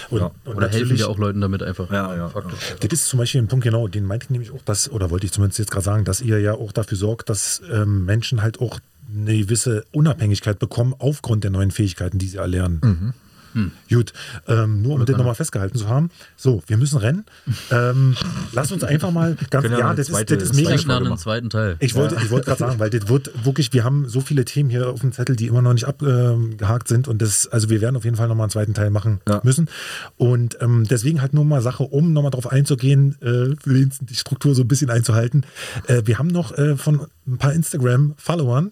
Und, 0.09 0.19
ja. 0.19 0.31
und 0.45 0.55
oder 0.55 0.69
helfen 0.69 0.97
wir 0.97 1.09
auch 1.09 1.17
Leuten 1.17 1.41
damit 1.41 1.63
einfach? 1.63 1.91
Ja, 1.91 2.15
ja, 2.15 2.31
Das 2.79 2.91
ist 2.91 3.07
zum 3.07 3.19
Beispiel 3.19 3.41
ein 3.41 3.47
Punkt, 3.47 3.63
genau, 3.63 3.87
den 3.87 4.05
meinte 4.05 4.25
ich 4.25 4.29
nämlich 4.29 4.51
auch, 4.51 4.61
dass, 4.63 4.89
oder 4.91 5.09
wollte 5.09 5.25
ich 5.25 5.31
zumindest 5.31 5.59
jetzt 5.59 5.71
gerade 5.71 5.85
sagen, 5.85 6.05
dass 6.05 6.21
ihr 6.21 6.39
ja 6.39 6.53
auch 6.53 6.71
dafür 6.71 6.97
sorgt, 6.97 7.29
dass 7.29 7.61
ähm, 7.71 8.05
Menschen 8.05 8.41
halt 8.41 8.59
auch 8.59 8.79
eine 9.15 9.37
gewisse 9.37 9.85
Unabhängigkeit 9.91 10.59
bekommen 10.59 10.95
aufgrund 10.97 11.43
der 11.43 11.51
neuen 11.51 11.71
Fähigkeiten, 11.71 12.17
die 12.17 12.27
sie 12.27 12.37
erlernen. 12.37 12.79
Mhm. 12.83 13.13
Hm. 13.53 13.71
Gut, 13.89 14.13
ähm, 14.47 14.81
nur 14.81 14.95
um 14.95 15.05
das 15.05 15.15
nochmal 15.17 15.35
festgehalten 15.35 15.77
zu 15.77 15.87
haben. 15.87 16.09
So, 16.35 16.63
wir 16.67 16.77
müssen 16.77 16.97
rennen. 16.97 17.25
Ähm, 17.71 18.15
lass 18.51 18.71
uns 18.71 18.83
einfach 18.83 19.11
mal 19.11 19.37
ganz. 19.49 19.67
Ja, 19.69 19.93
das, 19.93 20.07
zweite, 20.07 20.35
ist, 20.35 20.41
das 20.41 20.49
ist 20.51 20.55
mega 20.55 20.77
spannend. 20.77 21.07
Einen 21.07 21.17
zweiten 21.17 21.49
Teil. 21.49 21.77
Ich 21.79 21.95
wollte, 21.95 22.15
ja. 22.15 22.29
wollte 22.29 22.47
gerade 22.47 22.59
sagen, 22.59 22.79
weil 22.79 22.89
das 22.89 23.07
wird 23.07 23.45
wirklich, 23.45 23.73
wir 23.73 23.83
haben 23.83 24.07
so 24.07 24.21
viele 24.21 24.45
Themen 24.45 24.69
hier 24.69 24.89
auf 24.89 25.01
dem 25.01 25.11
Zettel, 25.11 25.35
die 25.35 25.47
immer 25.47 25.61
noch 25.61 25.73
nicht 25.73 25.85
abgehakt 25.85 26.87
sind. 26.87 27.07
Und 27.07 27.21
das, 27.21 27.47
also 27.47 27.69
wir 27.69 27.81
werden 27.81 27.95
auf 27.95 28.03
jeden 28.03 28.15
Fall 28.15 28.27
nochmal 28.27 28.45
einen 28.45 28.51
zweiten 28.51 28.73
Teil 28.73 28.89
machen 28.89 29.21
ja. 29.27 29.41
müssen. 29.43 29.69
Und 30.17 30.57
ähm, 30.61 30.85
deswegen 30.89 31.21
halt 31.21 31.33
nur 31.33 31.45
mal 31.45 31.61
Sache, 31.61 31.83
um 31.83 32.13
nochmal 32.13 32.31
drauf 32.31 32.51
einzugehen, 32.51 33.15
äh, 33.21 33.55
die 33.65 34.15
Struktur 34.15 34.55
so 34.55 34.63
ein 34.63 34.67
bisschen 34.67 34.89
einzuhalten. 34.89 35.45
Äh, 35.87 36.03
wir 36.05 36.19
haben 36.19 36.27
noch 36.27 36.57
äh, 36.57 36.75
von 36.75 37.07
ein 37.27 37.37
paar 37.37 37.53
Instagram-Followern 37.53 38.71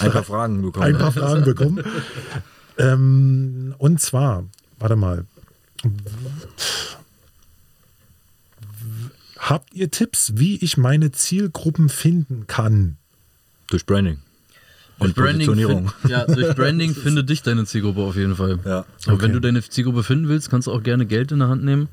ein 0.00 0.10
paar 0.10 0.24
Fragen 0.24 0.62
bekommen. 0.62 0.84
Ein 0.84 0.98
paar 0.98 1.12
Fragen 1.12 1.44
bekommen. 1.44 1.84
Ähm, 2.80 3.74
und 3.78 4.00
zwar, 4.00 4.44
warte 4.78 4.96
mal. 4.96 5.26
Habt 9.38 9.74
ihr 9.74 9.90
Tipps, 9.90 10.32
wie 10.36 10.56
ich 10.56 10.76
meine 10.76 11.12
Zielgruppen 11.12 11.88
finden 11.88 12.46
kann? 12.46 12.96
Durch 13.68 13.84
Branding. 13.86 14.18
Und 14.98 15.16
durch 15.16 15.32
Positionierung. 15.32 15.88
Find, 15.88 16.10
ja, 16.10 16.24
durch 16.26 16.54
Branding 16.54 16.94
findet 16.94 17.28
dich 17.30 17.42
deine 17.42 17.64
Zielgruppe 17.64 18.00
auf 18.00 18.16
jeden 18.16 18.36
Fall. 18.36 18.58
Ja. 18.64 18.84
Okay. 19.06 19.22
Wenn 19.22 19.32
du 19.32 19.40
deine 19.40 19.62
Zielgruppe 19.62 20.02
finden 20.02 20.28
willst, 20.28 20.50
kannst 20.50 20.66
du 20.66 20.72
auch 20.72 20.82
gerne 20.82 21.06
Geld 21.06 21.32
in 21.32 21.38
der 21.38 21.48
Hand 21.48 21.64
nehmen 21.64 21.88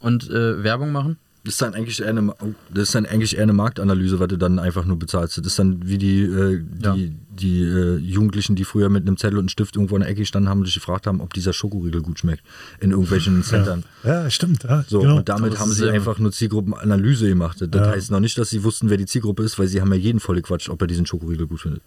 und 0.00 0.30
äh, 0.30 0.62
Werbung 0.62 0.92
machen. 0.92 1.18
Das 1.46 1.54
ist 1.54 1.62
dann 1.62 1.74
eigentlich 1.74 2.02
eher 2.02 2.08
eine, 2.08 2.34
das 2.74 2.88
ist 2.88 2.94
dann 2.96 3.06
eigentlich 3.06 3.36
eher 3.36 3.44
eine 3.44 3.52
Marktanalyse, 3.52 4.18
was 4.18 4.26
du 4.26 4.36
dann 4.36 4.58
einfach 4.58 4.84
nur 4.84 4.98
bezahlst. 4.98 5.38
Das 5.38 5.46
ist 5.46 5.56
dann 5.60 5.86
wie 5.86 5.96
die, 5.96 6.22
äh, 6.22 6.60
die, 6.60 6.84
ja. 6.84 6.96
die 6.96 7.62
äh, 7.62 7.96
Jugendlichen, 7.98 8.56
die 8.56 8.64
früher 8.64 8.88
mit 8.88 9.06
einem 9.06 9.16
Zettel 9.16 9.36
und 9.36 9.42
einem 9.42 9.48
Stift 9.50 9.76
irgendwo 9.76 9.94
in 9.94 10.00
der 10.00 10.10
Ecke 10.10 10.26
standen 10.26 10.48
haben 10.48 10.58
und 10.58 10.64
sich 10.64 10.74
gefragt 10.74 11.06
haben, 11.06 11.20
ob 11.20 11.32
dieser 11.34 11.52
Schokoriegel 11.52 12.02
gut 12.02 12.18
schmeckt. 12.18 12.42
In 12.80 12.90
irgendwelchen 12.90 13.44
Centern. 13.44 13.84
Ja, 14.02 14.24
ja 14.24 14.30
stimmt. 14.30 14.64
Ja, 14.64 14.84
so, 14.88 15.02
genau. 15.02 15.18
Und 15.18 15.28
damit 15.28 15.60
haben 15.60 15.70
sie 15.70 15.88
einfach 15.88 16.18
nur 16.18 16.32
Zielgruppenanalyse 16.32 17.28
gemacht. 17.28 17.58
Das 17.60 17.68
ja. 17.72 17.92
heißt 17.92 18.10
noch 18.10 18.18
nicht, 18.18 18.36
dass 18.38 18.50
sie 18.50 18.64
wussten, 18.64 18.90
wer 18.90 18.96
die 18.96 19.06
Zielgruppe 19.06 19.44
ist, 19.44 19.56
weil 19.56 19.68
sie 19.68 19.80
haben 19.80 19.92
ja 19.92 20.00
jeden 20.00 20.18
voll 20.18 20.34
gequatscht, 20.34 20.68
ob 20.68 20.80
er 20.80 20.88
diesen 20.88 21.06
Schokoriegel 21.06 21.46
gut 21.46 21.60
findet. 21.60 21.82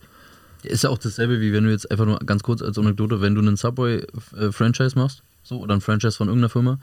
Ist 0.64 0.86
ja 0.86 0.90
auch 0.90 0.98
dasselbe, 0.98 1.42
wie 1.42 1.52
wenn 1.52 1.66
du 1.66 1.72
jetzt 1.72 1.92
einfach 1.92 2.06
nur 2.06 2.20
ganz 2.20 2.44
kurz 2.44 2.62
als 2.62 2.78
Anekdote, 2.78 3.20
wenn 3.20 3.36
du 3.36 3.42
einen 3.42 3.58
Subway-Franchise 3.58 4.96
äh, 4.96 5.00
machst, 5.00 5.22
so, 5.44 5.60
oder 5.60 5.74
ein 5.74 5.82
Franchise 5.82 6.16
von 6.16 6.30
irgendeiner 6.30 6.50
Firma, 6.50 6.80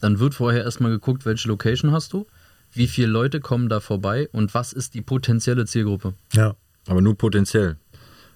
dann 0.00 0.18
wird 0.18 0.34
vorher 0.34 0.64
erstmal 0.64 0.90
geguckt, 0.90 1.26
welche 1.26 1.48
Location 1.48 1.92
hast 1.92 2.12
du, 2.12 2.26
wie 2.72 2.86
viele 2.86 3.08
Leute 3.08 3.40
kommen 3.40 3.68
da 3.68 3.80
vorbei 3.80 4.28
und 4.32 4.54
was 4.54 4.72
ist 4.72 4.94
die 4.94 5.02
potenzielle 5.02 5.66
Zielgruppe. 5.66 6.14
Ja. 6.32 6.56
Aber 6.86 7.00
nur 7.00 7.16
potenziell. 7.16 7.76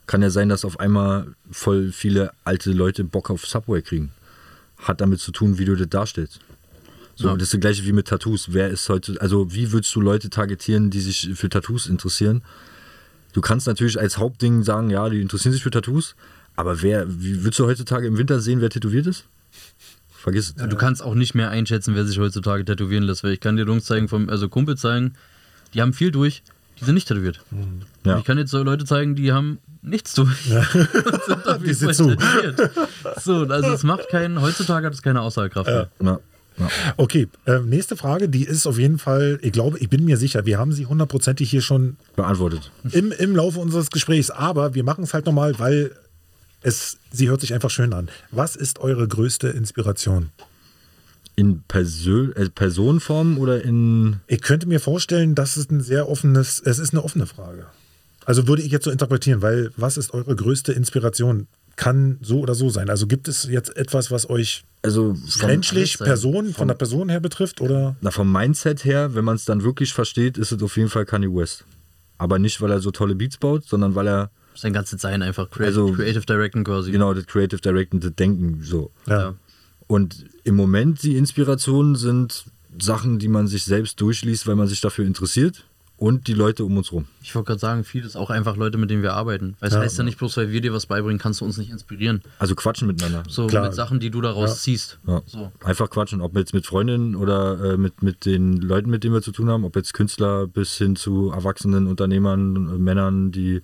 Kann 0.07 0.23
ja 0.23 0.31
sein, 0.31 0.49
dass 0.49 0.65
auf 0.65 0.81
einmal 0.81 1.35
voll 1.51 1.93
viele 1.93 2.33
alte 2.45 2.73
Leute 2.73 3.05
Bock 3.05 3.31
auf 3.31 3.47
Subway 3.47 3.83
kriegen. 3.83 4.11
Hat 4.79 5.01
damit 5.01 5.21
zu 5.21 5.31
tun, 5.31 5.59
wie 5.59 5.65
du 5.65 5.77
das 5.77 5.89
darstellst. 5.89 6.41
So, 7.15 7.29
ja. 7.29 7.35
Das 7.35 7.45
ist 7.45 7.55
das 7.55 7.61
gleiche 7.61 7.85
wie 7.85 7.93
mit 7.93 8.09
Tattoos. 8.09 8.53
Wer 8.53 8.69
ist 8.71 8.89
heute, 8.89 9.21
also 9.21 9.53
wie 9.53 9.73
würdest 9.73 9.95
du 9.95 10.01
Leute 10.01 10.31
targetieren, 10.31 10.91
die 10.91 11.01
sich 11.01 11.31
für 11.35 11.49
Tattoos 11.49 11.87
interessieren? 11.87 12.43
Du 13.33 13.41
kannst 13.41 13.67
natürlich 13.67 14.01
als 14.01 14.19
Hauptding 14.19 14.63
sagen, 14.63 14.91
ja, 14.91 15.09
die 15.09 15.21
interessieren 15.21 15.53
sich 15.53 15.63
für 15.63 15.71
Tattoos, 15.71 16.17
aber 16.57 16.83
wer, 16.83 17.07
wie 17.09 17.45
würdest 17.45 17.59
du 17.61 17.67
heutzutage 17.67 18.07
im 18.07 18.19
Winter 18.19 18.41
sehen, 18.41 18.61
wer 18.61 18.71
tätowiert 18.71 19.07
ist? 19.07 19.27
Vergiss 20.23 20.55
es. 20.57 20.69
Du 20.69 20.77
kannst 20.77 21.03
auch 21.03 21.15
nicht 21.15 21.35
mehr 21.35 21.51
einschätzen, 21.51 21.95
wer 21.95 22.05
sich 22.05 22.19
heutzutage 22.19 22.65
tätowieren 22.65 23.05
lässt, 23.05 23.25
weil 23.25 23.33
ich 23.33 23.41
kann 23.41 23.57
dir 23.57 23.65
Jungs 23.65 23.85
zeigen, 23.87 24.09
vom, 24.09 24.29
also 24.29 24.49
Kumpel 24.49 24.77
zeigen, 24.77 25.15
die 25.73 25.81
haben 25.81 25.93
viel 25.93 26.11
durch, 26.11 26.43
die 26.79 26.85
sind 26.85 26.95
nicht 26.95 27.09
tätowiert. 27.09 27.41
Ja. 28.05 28.19
Ich 28.19 28.25
kann 28.25 28.37
jetzt 28.39 28.51
so 28.51 28.63
Leute 28.63 28.85
zeigen, 28.85 29.15
die 29.15 29.33
haben 29.33 29.59
nichts 29.83 30.15
durch. 30.15 30.43
sind 30.45 31.49
auf 31.49 31.59
Die 31.65 31.73
sind 31.73 31.95
zu. 31.95 32.15
tätowiert. 32.15 32.71
So, 33.23 33.47
also 33.47 33.73
es 33.73 33.83
macht 33.83 34.09
keinen, 34.09 34.41
heutzutage 34.41 34.87
hat 34.87 34.95
es 34.95 35.03
keine 35.03 35.23
Aussagekraft 35.23 35.69
mehr. 35.69 35.91
Ja. 36.03 36.21
Ja. 36.59 36.69
Okay, 36.99 37.29
äh, 37.47 37.61
nächste 37.61 37.97
Frage, 37.97 38.29
die 38.29 38.45
ist 38.45 38.67
auf 38.67 38.79
jeden 38.79 38.99
Fall, 38.99 39.39
ich 39.41 39.53
glaube, 39.53 39.79
ich 39.79 39.89
bin 39.89 40.05
mir 40.05 40.19
sicher, 40.19 40.45
wir 40.45 40.59
haben 40.59 40.73
sie 40.73 40.85
hundertprozentig 40.85 41.49
hier 41.49 41.63
schon 41.63 41.97
Beantwortet. 42.17 42.71
im, 42.93 43.13
im 43.13 43.35
Laufe 43.35 43.59
unseres 43.61 43.91
Gesprächs, 43.91 44.31
aber 44.31 44.75
wir 44.75 44.85
machen 44.85 45.05
es 45.05 45.15
halt 45.15 45.25
nochmal, 45.25 45.59
weil 45.59 45.93
es, 46.63 46.99
sie 47.11 47.29
hört 47.29 47.41
sich 47.41 47.55
einfach 47.55 47.71
schön 47.71 47.93
an. 47.93 48.11
Was 48.31 48.57
ist 48.57 48.81
eure 48.81 49.07
größte 49.09 49.49
Inspiration? 49.49 50.31
In 51.37 51.63
Persö 51.63 52.33
äh, 52.33 52.51
Personenform 52.51 53.39
oder 53.39 53.63
in. 53.65 54.21
Ich 54.27 54.43
könnte 54.43 54.67
mir 54.67 54.81
vorstellen, 54.81 55.35
dass 55.35 55.57
es 55.57 55.71
ein 55.71 55.81
sehr 55.81 56.09
offenes, 56.09 56.61
es 56.65 56.79
ist 56.79 56.93
eine 56.93 57.03
offene 57.03 57.27
Frage. 57.27 57.67
Also 58.27 58.47
würde 58.47 58.63
ich 58.63 58.71
jetzt 58.71 58.85
so 58.85 58.91
interpretieren, 58.91 59.41
weil 59.41 59.71
was 59.77 59.97
ist 59.97 60.13
eure 60.13 60.37
größte 60.37 60.73
Inspiration? 60.73 61.47
Kann 61.77 62.19
so 62.21 62.41
oder 62.41 62.55
so 62.55 62.69
sein. 62.69 62.91
Also 62.91 63.07
gibt 63.07 63.27
es 63.27 63.45
jetzt 63.45 63.75
etwas, 63.75 64.11
was 64.11 64.29
euch 64.29 64.65
Also 64.83 65.17
menschlich. 65.47 65.99
Person, 65.99 66.53
von 66.53 66.69
der 66.69 66.75
Person 66.75 67.09
her 67.09 67.21
betrifft? 67.21 67.63
Oder? 67.63 67.97
na, 68.03 68.11
vom 68.11 68.31
Mindset 68.31 68.85
her, 68.85 69.15
wenn 69.15 69.25
man 69.25 69.37
es 69.37 69.47
dann 69.47 69.63
wirklich 69.63 69.95
versteht, 69.95 70.37
ist 70.37 70.53
es 70.53 70.63
auf 70.63 70.77
jeden 70.77 70.91
Fall 70.91 71.07
Kanye 71.07 71.35
West. 71.35 71.65
Aber 72.19 72.39
nicht, 72.39 72.61
weil 72.61 72.71
er 72.71 72.81
so 72.81 72.91
tolle 72.91 73.15
Beats 73.15 73.39
baut, 73.39 73.65
sondern 73.65 73.95
weil 73.95 74.09
er 74.09 74.31
Sein 74.61 74.73
ganzes 74.73 75.01
Sein 75.01 75.23
einfach 75.23 75.51
Creative, 75.51 75.81
Also- 75.83 75.93
Creative 75.95 76.25
Directing 76.27 76.65
quasi. 76.65 76.91
genau 76.93 77.15
das 77.15 77.27
Creative 77.27 77.61
Directing, 77.61 78.01
das 78.01 78.15
Denken 78.15 78.61
so. 78.63 78.91
Ja. 79.07 79.35
Und 79.87 80.25
im 80.45 80.55
Moment 80.57 81.03
die 81.03 81.17
Inspirationen 81.17 81.97
sind 81.97 82.45
Sachen, 82.79 83.19
die 83.19 83.29
man 83.29 83.47
sich 83.49 83.65
selbst 83.65 84.01
durchliest, 84.01 84.47
weil 84.47 84.55
man 84.57 84.69
sich 84.69 84.81
dafür 84.81 85.05
interessiert 85.05 85.65
und 85.97 86.29
die 86.29 86.33
Leute 86.35 86.65
um 86.65 86.77
uns 86.79 86.93
rum. 86.93 87.05
Ich 87.23 87.35
wollte 87.35 87.49
gerade 87.49 87.59
sagen, 87.59 87.85
vieles 87.85 88.17
auch 88.17 88.31
einfach 88.31 88.57
Leute, 88.57 88.79
mit 88.79 88.89
denen 88.89 89.03
wir 89.03 89.13
arbeiten. 89.15 89.57
Weil 89.61 89.69
es 89.69 89.75
Ja. 89.75 89.81
heißt 89.81 89.99
ja 89.99 90.05
nicht 90.05 90.17
bloß, 90.17 90.37
weil 90.39 90.51
wir 90.51 90.61
dir 90.63 90.73
was 90.73 90.87
beibringen, 90.87 91.19
kannst 91.19 91.41
du 91.41 91.45
uns 91.45 91.59
nicht 91.59 91.71
inspirieren. 91.71 92.23
Also 92.39 92.55
quatschen 92.55 92.87
miteinander. 92.87 93.25
So 93.29 93.49
Klar. 93.49 93.65
mit 93.65 93.75
Sachen, 93.75 93.99
die 94.01 94.11
du 94.11 94.21
daraus 94.23 94.51
Ja. 94.51 94.57
ziehst. 94.57 94.99
Ja. 95.07 95.21
So. 95.27 95.51
Einfach 95.63 95.91
quatschen, 95.91 96.21
ob 96.23 96.37
jetzt 96.37 96.55
mit 96.55 96.65
Freundinnen 96.65 97.17
oder 97.17 97.73
äh, 97.73 97.77
mit, 97.77 98.03
mit 98.03 98.25
den 98.25 98.59
Leuten, 98.63 98.89
mit 98.89 99.03
denen 99.05 99.13
wir 99.15 99.21
zu 99.23 99.33
tun 99.33 99.51
haben, 99.51 99.65
ob 99.65 99.75
jetzt 99.77 99.93
Künstler 99.93 100.47
bis 100.47 100.75
hin 100.77 100.95
zu 100.97 101.31
erwachsenen 101.31 101.87
Unternehmern, 101.89 102.55
äh, 102.57 102.79
Männern, 102.79 103.31
die, 103.33 103.61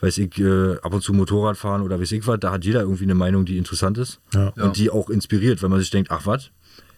weiß 0.00 0.18
ich, 0.18 0.38
äh, 0.38 0.76
ab 0.82 0.92
und 0.94 1.02
zu 1.02 1.12
Motorrad 1.12 1.56
fahren 1.56 1.82
oder 1.82 2.00
weiß 2.00 2.12
ich 2.12 2.26
was, 2.26 2.38
da 2.40 2.52
hat 2.52 2.64
jeder 2.64 2.80
irgendwie 2.82 3.04
eine 3.04 3.14
Meinung, 3.14 3.44
die 3.44 3.58
interessant 3.58 3.98
ist 3.98 4.20
Ja. 4.34 4.52
Ja. 4.56 4.64
und 4.64 4.76
die 4.76 4.90
auch 4.90 5.10
inspiriert, 5.10 5.62
weil 5.62 5.70
man 5.70 5.80
sich 5.80 5.90
denkt, 5.90 6.10
ach 6.10 6.24
was, 6.26 6.50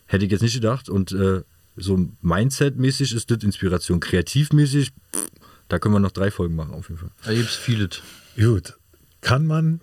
hätte 0.06 0.24
ich 0.24 0.30
jetzt 0.30 0.42
nicht 0.42 0.54
gedacht 0.54 0.88
und 0.88 1.12
äh, 1.12 1.42
so 1.76 1.98
Mindset-mäßig 2.22 3.14
ist 3.14 3.30
das 3.30 3.42
Inspiration. 3.42 4.00
Kreativmäßig, 4.00 4.90
pff, 5.14 5.28
da 5.68 5.78
können 5.78 5.94
wir 5.94 6.00
noch 6.00 6.10
drei 6.10 6.30
Folgen 6.30 6.56
machen 6.56 6.74
auf 6.74 6.88
jeden 6.88 7.00
Fall. 7.00 7.10
Da 7.24 7.32
gibt 7.32 7.48
es 7.48 7.56
vieles. 7.56 8.02
Gut. 8.36 8.74
Kann 9.22 9.46
man, 9.46 9.80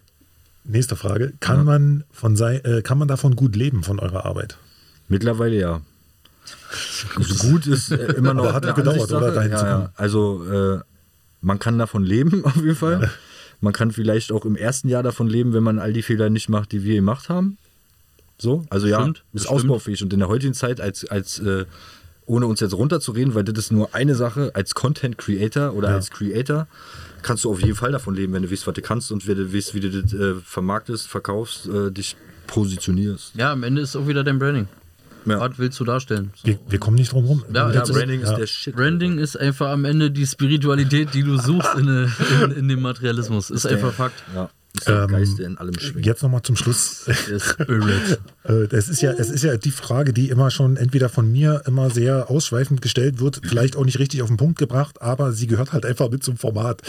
nächste 0.64 0.95
Frage, 0.95 1.34
kann 1.39 1.64
man 1.65 2.03
von 2.11 2.35
sei, 2.35 2.57
äh, 2.57 2.81
kann 2.81 2.98
man 2.98 3.07
davon 3.07 3.35
gut 3.35 3.56
leben 3.56 3.84
von 3.84 3.99
eurer 3.99 4.26
Arbeit? 4.26 4.57
Mittlerweile 5.07 5.56
ja. 5.60 5.81
So 7.19 7.49
gut 7.49 7.65
ist 7.68 7.91
äh, 7.91 8.14
immer 8.14 8.34
noch 8.34 8.44
Aber 8.44 8.53
hat 8.53 8.65
eine 8.65 8.73
gedauert, 8.76 9.11
oder, 9.11 9.31
dahin 9.31 9.52
ja, 9.52 9.57
zu 9.57 9.65
kommen? 9.65 9.81
ja. 9.84 9.91
Also 9.95 10.45
äh, 10.77 10.80
man 11.41 11.59
kann 11.59 11.77
davon 11.77 12.03
leben 12.03 12.43
auf 12.45 12.55
jeden 12.55 12.76
Fall. 12.76 13.11
Man 13.61 13.73
kann 13.73 13.91
vielleicht 13.91 14.31
auch 14.31 14.45
im 14.45 14.55
ersten 14.55 14.88
Jahr 14.89 15.03
davon 15.03 15.27
leben, 15.27 15.53
wenn 15.53 15.64
man 15.64 15.80
all 15.80 15.93
die 15.93 16.03
Fehler 16.03 16.30
nicht 16.30 16.47
macht, 16.49 16.72
die 16.72 16.84
wir 16.84 16.95
gemacht 16.95 17.30
haben. 17.30 17.57
So, 18.38 18.65
also 18.69 18.85
ja, 18.88 19.01
Stimmt, 19.01 19.23
ist 19.34 19.43
stimmt. 19.43 19.55
ausbaufähig 19.55 20.03
und 20.03 20.14
in 20.14 20.19
der 20.19 20.27
heutigen 20.27 20.53
Zeit 20.53 20.80
als 20.80 21.05
als 21.05 21.39
äh, 21.39 21.65
ohne 22.27 22.45
uns 22.45 22.59
jetzt 22.59 22.73
runterzureden, 22.76 23.34
weil 23.35 23.43
das 23.45 23.57
ist 23.57 23.72
nur 23.72 23.95
eine 23.95 24.14
Sache, 24.14 24.51
als 24.53 24.76
Content 24.76 25.18
Creator 25.18 25.73
oder 25.73 25.89
Ja. 25.89 25.95
als 25.95 26.11
Creator 26.11 26.68
kannst 27.23 27.45
du 27.45 27.49
auf 27.51 27.61
jeden 27.61 27.76
Fall 27.76 27.91
davon 27.93 28.14
leben, 28.15 28.34
wenn 28.34 28.43
du 28.43 28.51
weißt, 28.51 28.68
was 28.68 28.73
du 28.76 28.81
kannst 28.81 29.11
und 29.11 29.26
wenn 29.27 29.38
du 29.38 29.53
weißt, 29.53 29.73
wie 29.73 29.80
du 29.80 29.89
das 29.89 30.14
äh, 30.14 30.35
vermarktest, 30.43 31.07
verkaufst, 31.07 31.68
äh, 31.68 31.89
dich 31.89 32.15
positionierst. 32.45 33.34
Ja, 33.35 33.51
am 33.53 33.64
Ende 33.64 33.81
ist 33.81 33.95
auch 33.95 34.07
wieder 34.07 34.23
dein 34.23 34.39
Branding. 34.39 34.68
Ja. 35.27 35.39
Was 35.39 35.57
willst 35.59 35.79
du 35.79 35.83
darstellen? 35.85 36.31
So. 36.35 36.47
Wir, 36.47 36.59
wir 36.67 36.79
kommen 36.79 36.95
nicht 36.97 37.11
drum 37.11 37.25
rum. 37.25 37.43
Ja, 37.53 37.71
Ja, 37.71 37.81
ist- 37.83 37.91
Branding 37.93 38.21
ist 38.21 38.29
ja. 38.31 38.37
der 38.37 38.47
Shit. 38.47 38.75
Branding 38.75 39.17
ist 39.19 39.37
einfach 39.39 39.69
am 39.69 39.85
Ende 39.85 40.09
die 40.11 40.25
Spiritualität, 40.25 41.13
die 41.13 41.23
du 41.23 41.37
suchst 41.37 41.75
in, 41.77 41.87
in, 42.43 42.51
in 42.51 42.67
dem 42.67 42.81
Materialismus. 42.81 43.49
Ist 43.49 43.65
einfach 43.65 43.93
Fakt. 43.93 44.23
Ja, 44.35 44.49
ist 44.75 44.87
der 44.87 45.03
Ähm, 45.03 45.07
Geist, 45.09 45.39
der 45.39 45.47
in 45.47 45.57
allem 45.57 45.77
schwingt. 45.79 46.05
Jetzt 46.05 46.21
nochmal 46.23 46.41
zum 46.43 46.55
Schluss. 46.55 47.05
Spirit. 47.39 48.19
Äh, 48.47 48.67
Es 48.71 48.87
ist, 48.87 49.01
ja, 49.01 49.11
es 49.11 49.29
ist 49.29 49.43
ja 49.43 49.57
die 49.57 49.71
Frage, 49.71 50.13
die 50.13 50.29
immer 50.29 50.51
schon 50.51 50.77
entweder 50.77 51.09
von 51.09 51.29
mir 51.29 51.63
immer 51.65 51.89
sehr 51.89 52.29
ausschweifend 52.31 52.81
gestellt 52.81 53.19
wird, 53.19 53.41
vielleicht 53.43 53.75
auch 53.75 53.83
nicht 53.83 53.99
richtig 53.99 54.21
auf 54.21 54.29
den 54.29 54.37
Punkt 54.37 54.57
gebracht, 54.57 55.01
aber 55.01 55.33
sie 55.33 55.47
gehört 55.47 55.73
halt 55.73 55.85
einfach 55.85 56.09
mit 56.09 56.23
zum 56.23 56.37
Format. 56.37 56.81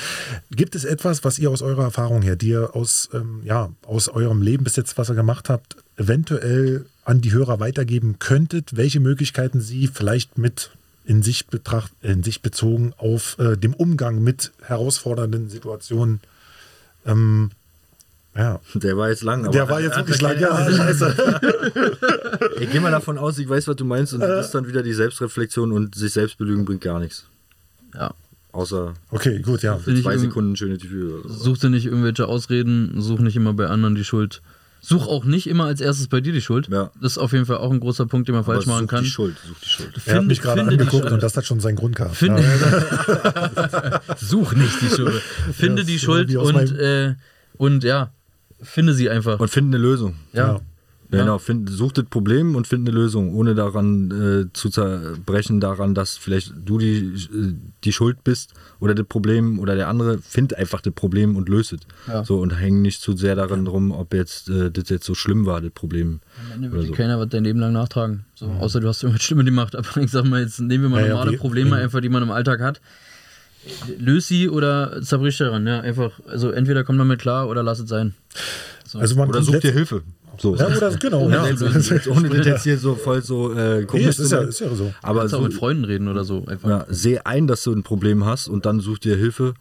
Gibt 0.52 0.76
es 0.76 0.84
etwas, 0.84 1.24
was 1.24 1.36
ihr 1.40 1.50
aus 1.50 1.60
eurer 1.62 1.82
Erfahrung 1.82 2.22
her, 2.22 2.36
die 2.36 2.50
ihr 2.50 2.76
aus, 2.76 3.08
ähm, 3.12 3.40
ja, 3.42 3.70
aus 3.84 4.08
eurem 4.08 4.40
Leben 4.40 4.62
bis 4.62 4.76
jetzt, 4.76 4.96
was 4.98 5.08
ihr 5.10 5.16
gemacht 5.16 5.48
habt, 5.48 5.74
eventuell 5.96 6.86
an 7.08 7.20
die 7.22 7.32
Hörer 7.32 7.58
weitergeben 7.58 8.18
könntet? 8.18 8.76
Welche 8.76 9.00
Möglichkeiten 9.00 9.60
sie 9.60 9.88
vielleicht 9.88 10.36
mit 10.36 10.70
in 11.04 11.22
sich, 11.22 11.46
betracht, 11.46 11.90
in 12.02 12.22
sich 12.22 12.42
bezogen 12.42 12.92
auf 12.98 13.38
äh, 13.38 13.56
dem 13.56 13.72
Umgang 13.72 14.22
mit 14.22 14.52
herausfordernden 14.62 15.48
Situationen 15.48 16.20
ähm, 17.06 17.50
ja, 18.36 18.60
Der 18.74 18.96
war 18.96 19.08
jetzt 19.08 19.22
lang. 19.22 19.44
Aber 19.44 19.52
der 19.52 19.68
war 19.70 19.80
jetzt 19.80 19.96
wirklich 19.96 20.20
lang. 20.20 20.38
Ja, 20.38 20.70
scheiße. 20.70 21.40
Ich 22.60 22.70
gehe 22.70 22.80
mal 22.80 22.90
davon 22.90 23.16
aus, 23.18 23.38
ich 23.38 23.48
weiß, 23.48 23.66
was 23.68 23.76
du 23.76 23.84
meinst. 23.86 24.12
Und 24.12 24.20
Äh. 24.20 24.28
das 24.28 24.46
ist 24.46 24.54
dann 24.54 24.68
wieder 24.68 24.82
die 24.82 24.92
Selbstreflexion 24.92 25.72
und 25.72 25.94
sich 25.94 26.12
selbst 26.12 26.36
belügen 26.38 26.64
bringt 26.66 26.82
gar 26.82 27.00
nichts. 27.00 27.24
Ja. 27.94 28.12
Außer 28.52 28.94
Okay, 29.10 29.40
gut, 29.40 29.62
ja. 29.62 29.78
für 29.78 30.00
zwei 30.00 30.18
Sekunden 30.18 30.56
schöne 30.56 30.78
so. 30.78 31.22
Such 31.28 31.58
dir 31.58 31.70
nicht 31.70 31.86
irgendwelche 31.86 32.26
Ausreden, 32.26 33.00
such 33.00 33.20
nicht 33.20 33.36
immer 33.36 33.54
bei 33.54 33.66
anderen 33.66 33.94
die 33.94 34.04
Schuld. 34.04 34.42
Such 34.80 35.06
auch 35.08 35.24
nicht 35.24 35.46
immer 35.48 35.64
als 35.64 35.80
erstes 35.80 36.08
bei 36.08 36.20
dir 36.20 36.32
die 36.32 36.40
Schuld. 36.40 36.68
Ja. 36.68 36.90
Das 37.02 37.12
ist 37.12 37.18
auf 37.18 37.32
jeden 37.32 37.46
Fall 37.46 37.58
auch 37.58 37.70
ein 37.70 37.80
großer 37.80 38.06
Punkt, 38.06 38.28
den 38.28 38.34
man 38.34 38.44
Aber 38.44 38.54
falsch 38.54 38.66
machen 38.66 38.82
such 38.84 38.88
kann. 38.90 39.04
die 39.04 39.10
Schuld, 39.10 39.36
such 39.46 39.60
die 39.60 39.68
Schuld. 39.68 39.88
Er 39.90 39.94
hat 39.96 40.02
Finde- 40.02 40.26
mich 40.28 40.40
gerade 40.40 40.60
finde 40.64 40.72
angeguckt 40.84 41.10
und 41.10 41.22
das 41.22 41.36
hat 41.36 41.44
schon 41.46 41.60
seinen 41.60 41.76
Grund 41.76 41.96
gehabt. 41.96 42.14
Finde, 42.16 42.42
Ja. 42.42 44.00
Such 44.16 44.52
nicht 44.54 44.80
die 44.80 44.88
Schuld. 44.88 45.20
Finde 45.52 45.82
Das 45.82 45.86
die 45.86 45.98
Schuld 45.98 46.34
und, 46.36 46.72
äh, 46.78 47.14
und 47.56 47.84
ja, 47.84 48.10
finde 48.62 48.94
sie 48.94 49.10
einfach. 49.10 49.40
Und 49.40 49.50
find 49.50 49.68
eine 49.74 49.82
Lösung. 49.82 50.14
ja. 50.32 50.60
Ja. 51.10 51.20
Genau, 51.20 51.38
find, 51.38 51.70
such 51.70 51.92
das 51.92 52.04
Problem 52.04 52.54
und 52.54 52.66
find 52.66 52.86
eine 52.86 52.94
Lösung, 52.96 53.34
ohne 53.34 53.54
daran 53.54 54.10
äh, 54.10 54.52
zu 54.52 54.68
zerbrechen, 54.68 55.58
daran, 55.58 55.94
dass 55.94 56.18
vielleicht 56.18 56.52
du 56.66 56.76
die, 56.76 56.98
äh, 56.98 57.54
die 57.84 57.92
Schuld 57.92 58.24
bist 58.24 58.52
oder 58.78 58.94
das 58.94 59.06
Problem 59.06 59.58
oder 59.58 59.74
der 59.74 59.88
andere. 59.88 60.18
Find 60.18 60.54
einfach 60.54 60.82
das 60.82 60.92
Problem 60.92 61.36
und 61.36 61.48
löse 61.48 61.76
es. 61.76 61.82
Ja. 62.06 62.24
So, 62.24 62.40
und 62.40 62.50
häng 62.50 62.82
nicht 62.82 63.00
zu 63.00 63.16
sehr 63.16 63.36
daran 63.36 63.66
rum, 63.66 63.90
ob 63.90 64.12
jetzt 64.12 64.50
äh, 64.50 64.70
das 64.70 64.90
jetzt 64.90 65.06
so 65.06 65.14
schlimm 65.14 65.46
war, 65.46 65.62
das 65.62 65.70
Problem. 65.70 66.20
Am 66.44 66.56
Ende 66.56 66.72
wird 66.72 66.88
so. 66.88 66.92
keiner 66.92 67.18
was 67.18 67.30
dein 67.30 67.44
Leben 67.44 67.58
lang 67.58 67.72
nachtragen. 67.72 68.26
So, 68.34 68.46
Außer 68.46 68.80
du 68.80 68.88
hast 68.88 69.02
irgendwas 69.02 69.24
Schlimmes 69.24 69.46
gemacht. 69.46 69.76
Aber 69.76 69.96
ich 69.96 70.10
sag 70.10 70.24
mal, 70.26 70.42
jetzt 70.42 70.60
nehmen 70.60 70.84
wir 70.84 70.90
mal 70.90 71.00
Naja, 71.00 71.14
normale 71.14 71.38
Probleme, 71.38 71.76
einfach, 71.76 72.02
die 72.02 72.10
man 72.10 72.22
im 72.22 72.30
Alltag 72.30 72.60
hat. 72.60 72.82
Löse 73.98 74.28
sie 74.28 74.48
oder 74.48 75.00
zerbrich 75.02 75.38
daran. 75.38 75.66
Ja, 75.66 75.80
einfach, 75.80 76.20
also 76.26 76.50
entweder 76.50 76.84
komm 76.84 76.98
damit 76.98 77.20
klar 77.20 77.48
oder 77.48 77.62
lass 77.62 77.80
es 77.80 77.88
sein. 77.88 78.14
So. 78.88 78.98
Also 78.98 79.16
man 79.16 79.28
Oder 79.28 79.42
such 79.42 79.52
komplett- 79.52 79.64
dir 79.64 79.72
Hilfe. 79.76 80.02
So. 80.40 80.54
Ja, 80.56 80.68
oder 80.68 80.90
genau. 80.96 81.22
Ohne 81.24 81.34
Ja. 81.34 81.56
Selbst- 81.56 82.06
Ohne 82.08 82.28
das 82.28 82.46
jetzt 82.46 82.62
hier 82.62 82.78
so 82.78 82.94
voll 82.94 83.22
so 83.22 83.52
äh, 83.52 83.84
komisch 83.84 84.04
Nee, 84.04 84.08
ist 84.10 84.18
ja, 84.20 84.26
sein. 84.38 84.48
ist 84.48 84.60
ja 84.60 84.72
so. 84.74 84.92
Aber 85.02 85.20
kannst 85.20 85.34
auch 85.34 85.38
so, 85.40 85.44
mit 85.44 85.54
Freunden 85.54 85.84
reden 85.84 86.06
oder 86.08 86.24
so. 86.24 86.44
Einfach. 86.46 86.68
ja, 86.68 86.86
seh 86.88 87.18
ein, 87.18 87.46
dass 87.48 87.64
du 87.64 87.72
ein 87.72 87.82
Problem 87.82 88.24
hast 88.24 88.46
und 88.48 88.64
dann 88.64 88.78
such 88.80 88.98
dir 89.00 89.16
Hilfe. 89.16 89.54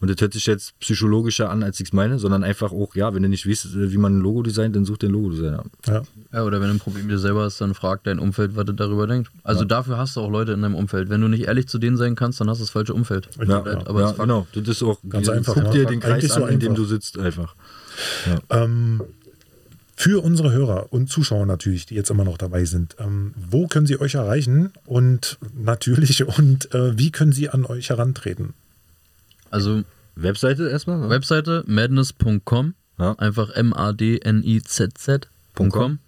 Und 0.00 0.10
das 0.10 0.20
hört 0.20 0.34
sich 0.34 0.44
jetzt 0.46 0.78
psychologischer 0.80 1.48
an, 1.50 1.62
als 1.62 1.78
ich 1.80 1.86
es 1.86 1.92
meine, 1.94 2.18
sondern 2.18 2.42
einfach 2.44 2.72
auch, 2.72 2.94
ja, 2.96 3.14
wenn 3.14 3.22
du 3.22 3.28
nicht 3.28 3.48
weißt, 3.48 3.66
äh, 3.76 3.92
wie 3.92 3.96
man 3.96 4.18
ein 4.18 4.20
Logo 4.20 4.42
designt, 4.42 4.74
dann 4.76 4.84
such 4.84 4.98
dir 4.98 5.06
ein 5.08 5.12
Logo-Designer. 5.12 5.64
Ja. 5.86 6.02
Ja, 6.32 6.42
oder 6.44 6.60
wenn 6.60 6.66
du 6.68 6.74
ein 6.74 6.78
Problem 6.80 7.08
dir 7.08 7.18
selber 7.18 7.44
hast, 7.44 7.60
dann 7.60 7.72
frag 7.72 8.02
dein 8.04 8.18
Umfeld, 8.18 8.54
was 8.56 8.64
du 8.66 8.72
darüber 8.72 9.06
denkt. 9.06 9.30
Also 9.44 9.64
dafür 9.64 9.96
hast 9.96 10.16
du 10.16 10.20
auch 10.20 10.30
Leute 10.30 10.52
in 10.52 10.60
deinem 10.62 10.74
Umfeld. 10.74 11.08
Wenn 11.10 11.20
du 11.22 11.28
nicht 11.28 11.44
ehrlich 11.44 11.68
zu 11.68 11.78
denen 11.78 11.96
sein 11.96 12.16
kannst, 12.16 12.40
dann 12.40 12.50
hast 12.50 12.58
du 12.58 12.64
das 12.64 12.70
falsche 12.70 12.92
Umfeld. 12.92 13.28
Ja, 13.46 13.60
aber 13.60 13.70
ja 13.70 13.78
es 13.78 13.86
ist 13.86 14.16
Fakt. 14.16 14.18
genau. 14.18 14.46
Das 14.52 14.68
ist 14.68 14.82
auch, 14.82 14.98
Ganz 15.08 15.28
einfach, 15.28 15.54
guck 15.54 15.64
ja. 15.66 15.70
dir 15.70 15.86
den 15.86 16.00
Kreis 16.00 16.30
an, 16.32 16.48
in 16.48 16.58
dem 16.58 16.74
du 16.74 16.84
sitzt, 16.84 17.16
einfach. 17.18 17.54
Ähm, 18.50 19.02
für 19.96 20.22
unsere 20.22 20.50
Hörer 20.50 20.92
und 20.92 21.08
Zuschauer 21.08 21.46
natürlich, 21.46 21.86
die 21.86 21.94
jetzt 21.94 22.10
immer 22.10 22.24
noch 22.24 22.36
dabei 22.36 22.64
sind, 22.64 22.96
ähm, 22.98 23.32
wo 23.36 23.68
können 23.68 23.86
sie 23.86 24.00
euch 24.00 24.14
erreichen 24.14 24.72
und 24.86 25.38
natürlich 25.56 26.24
und 26.24 26.74
äh, 26.74 26.98
wie 26.98 27.12
können 27.12 27.30
sie 27.32 27.48
an 27.48 27.64
euch 27.64 27.90
herantreten? 27.90 28.54
Also 29.50 29.84
Webseite 30.16 30.68
erstmal? 30.68 31.08
Webseite 31.10 31.62
madness.com. 31.66 32.74
Ja. 32.98 33.12
Einfach 33.18 33.50
M-A-D-N-I-Z-Z.com. 33.50 35.98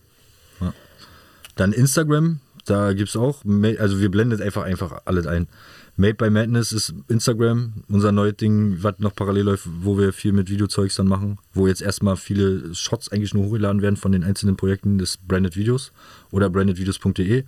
Dann 1.57 1.73
Instagram, 1.73 2.39
da 2.67 2.93
gibt 2.93 3.09
es 3.09 3.17
auch, 3.17 3.43
also 3.79 4.01
wir 4.01 4.11
blenden 4.11 4.43
einfach 4.43 4.65
einfach 4.65 5.01
alles 5.07 5.27
ein. 5.27 5.49
Made 5.99 6.15
by 6.15 6.29
Madness 6.29 6.73
ist 6.73 6.93
Instagram, 7.09 7.73
unser 7.89 8.13
neues 8.13 8.37
Ding, 8.37 8.77
was 8.83 8.99
noch 8.99 9.15
parallel 9.15 9.45
läuft, 9.45 9.67
wo 9.81 9.97
wir 9.97 10.13
viel 10.13 10.33
mit 10.33 10.51
Videozeugs 10.51 10.97
dann 10.97 11.09
machen, 11.09 11.39
wo 11.55 11.67
jetzt 11.67 11.81
erstmal 11.81 12.17
viele 12.17 12.75
Shots 12.75 13.11
eigentlich 13.11 13.33
nur 13.33 13.45
hochgeladen 13.47 13.81
werden 13.81 13.97
von 13.97 14.13
den 14.13 14.23
einzelnen 14.23 14.57
Projekten 14.57 14.99
des 14.99 15.17
Branded 15.17 15.57
Videos 15.57 15.93
oder 16.31 16.51
brandedvideos.de. 16.51 17.45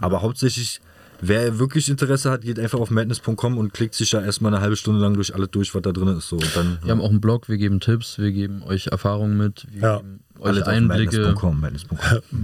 Aber 0.00 0.20
hauptsächlich 0.22 0.80
wer 1.20 1.60
wirklich 1.60 1.88
Interesse 1.88 2.30
hat, 2.32 2.42
geht 2.42 2.58
einfach 2.58 2.80
auf 2.80 2.90
madness.com 2.90 3.56
und 3.56 3.72
klickt 3.72 3.94
sich 3.94 4.10
da 4.10 4.20
erstmal 4.20 4.52
eine 4.52 4.60
halbe 4.60 4.74
Stunde 4.76 5.00
lang 5.00 5.14
durch 5.14 5.32
alles 5.34 5.50
durch, 5.52 5.72
was 5.72 5.82
da 5.82 5.92
drin 5.92 6.08
ist. 6.08 6.28
So, 6.28 6.36
und 6.36 6.56
dann, 6.56 6.78
Wir 6.82 6.90
haben 6.90 7.00
auch 7.00 7.10
einen 7.10 7.20
Blog, 7.20 7.48
wir 7.48 7.56
geben 7.56 7.78
Tipps, 7.78 8.18
wir 8.18 8.32
geben 8.32 8.64
euch 8.64 8.88
Erfahrungen 8.88 9.36
mit, 9.36 9.66
wir 9.70 9.80
Ja. 9.82 9.96
geben 9.98 10.20
euch 10.42 10.66
Einblicke. 10.66 11.34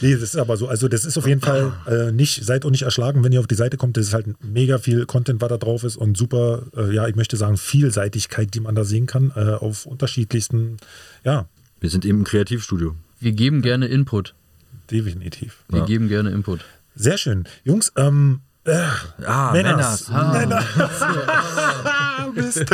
nee, 0.00 0.12
das 0.12 0.22
ist 0.22 0.36
aber 0.36 0.56
so. 0.56 0.68
Also, 0.68 0.88
das 0.88 1.04
ist 1.04 1.16
auf 1.16 1.26
jeden 1.26 1.40
Fall 1.40 1.72
äh, 1.86 2.12
nicht, 2.12 2.44
seid 2.44 2.64
auch 2.64 2.70
nicht 2.70 2.82
erschlagen, 2.82 3.24
wenn 3.24 3.32
ihr 3.32 3.40
auf 3.40 3.46
die 3.46 3.54
Seite 3.54 3.76
kommt. 3.76 3.96
Das 3.96 4.06
ist 4.06 4.14
halt 4.14 4.26
mega 4.44 4.78
viel 4.78 5.06
Content, 5.06 5.40
was 5.40 5.48
da 5.48 5.56
drauf 5.58 5.84
ist 5.84 5.96
und 5.96 6.16
super, 6.16 6.62
äh, 6.76 6.94
ja, 6.94 7.06
ich 7.08 7.16
möchte 7.16 7.36
sagen, 7.36 7.56
Vielseitigkeit, 7.56 8.54
die 8.54 8.60
man 8.60 8.74
da 8.74 8.84
sehen 8.84 9.06
kann, 9.06 9.32
äh, 9.36 9.40
auf 9.54 9.86
unterschiedlichsten, 9.86 10.76
ja, 11.24 11.46
Wir 11.80 11.90
sind 11.90 12.04
eben 12.04 12.18
im 12.18 12.24
Kreativstudio. 12.24 12.94
Wir 13.20 13.32
geben 13.32 13.62
gerne 13.62 13.86
Input. 13.86 14.34
definitiv. 14.90 15.58
Wir 15.68 15.80
Ja. 15.80 15.84
geben 15.86 16.08
gerne 16.08 16.30
Input. 16.30 16.60
Sehr 16.96 17.16
schön. 17.16 17.44
Jungs, 17.64 17.92
ähm, 17.96 18.40
äh, 18.40 18.49
Ah, 18.66 19.52
Männers. 19.52 20.08
Männers. 20.08 20.64
Mist. 22.34 22.64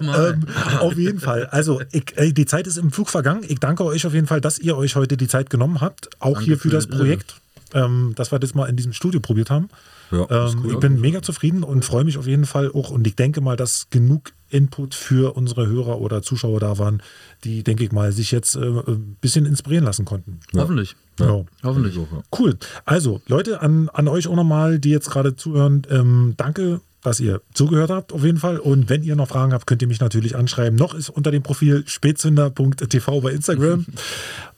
Nochmal. 0.00 0.34
ähm, 0.34 0.46
auf 0.78 0.96
jeden 0.96 1.18
Fall. 1.20 1.46
Also, 1.46 1.80
ich, 1.92 2.12
ey, 2.16 2.32
die 2.32 2.46
Zeit 2.46 2.66
ist 2.66 2.76
im 2.76 2.90
Flug 2.92 3.08
vergangen. 3.08 3.42
Ich 3.48 3.58
danke 3.58 3.84
euch 3.84 4.06
auf 4.06 4.12
jeden 4.14 4.26
Fall, 4.26 4.40
dass 4.40 4.58
ihr 4.58 4.76
euch 4.76 4.96
heute 4.96 5.16
die 5.16 5.28
Zeit 5.28 5.50
genommen 5.50 5.80
habt. 5.80 6.10
Auch 6.20 6.34
Danke 6.34 6.44
hier 6.44 6.56
für 6.56 6.68
für 6.68 6.74
das 6.74 6.86
Projekt, 6.86 7.40
ähm, 7.74 8.12
dass 8.16 8.30
wir 8.32 8.38
das 8.38 8.54
mal 8.54 8.66
in 8.68 8.76
diesem 8.76 8.92
Studio 8.92 9.20
probiert 9.20 9.50
haben. 9.50 9.68
Ja, 10.10 10.26
Ähm, 10.28 10.60
cool. 10.64 10.72
ich 10.72 10.78
bin 10.78 11.00
mega 11.00 11.22
zufrieden 11.22 11.62
und 11.64 11.84
freue 11.84 12.04
mich 12.04 12.18
auf 12.18 12.26
jeden 12.26 12.44
Fall 12.46 12.70
auch. 12.72 12.90
Und 12.90 13.06
ich 13.06 13.16
denke 13.16 13.40
mal, 13.40 13.56
dass 13.56 13.88
genug 13.90 14.32
Input 14.50 14.94
für 14.94 15.36
unsere 15.36 15.66
Hörer 15.66 16.00
oder 16.00 16.22
Zuschauer 16.22 16.60
da 16.60 16.78
waren, 16.78 17.02
die, 17.44 17.62
denke 17.62 17.84
ich 17.84 17.92
mal, 17.92 18.12
sich 18.12 18.30
jetzt 18.30 18.56
äh, 18.56 18.60
ein 18.60 19.16
bisschen 19.20 19.46
inspirieren 19.46 19.84
lassen 19.84 20.04
konnten. 20.04 20.40
Hoffentlich. 20.54 20.96
Ja. 21.18 21.44
Hoffentlich. 21.62 21.94
So, 21.94 22.08
ja. 22.10 22.22
Cool. 22.36 22.56
Also, 22.84 23.20
Leute, 23.26 23.60
an, 23.60 23.88
an 23.90 24.08
euch 24.08 24.26
auch 24.26 24.36
nochmal, 24.36 24.78
die 24.78 24.90
jetzt 24.90 25.10
gerade 25.10 25.36
zuhören, 25.36 25.86
ähm, 25.90 26.34
danke, 26.36 26.80
dass 27.02 27.20
ihr 27.20 27.40
zugehört 27.54 27.90
habt, 27.90 28.12
auf 28.12 28.24
jeden 28.24 28.38
Fall. 28.38 28.58
Und 28.58 28.88
wenn 28.88 29.02
ihr 29.02 29.16
noch 29.16 29.28
Fragen 29.28 29.52
habt, 29.52 29.66
könnt 29.66 29.82
ihr 29.82 29.88
mich 29.88 30.00
natürlich 30.00 30.36
anschreiben. 30.36 30.78
Noch 30.78 30.94
ist 30.94 31.08
unter 31.08 31.30
dem 31.30 31.42
Profil 31.42 31.84
spätzünder.tv 31.86 33.20
bei 33.20 33.32
Instagram. 33.32 33.86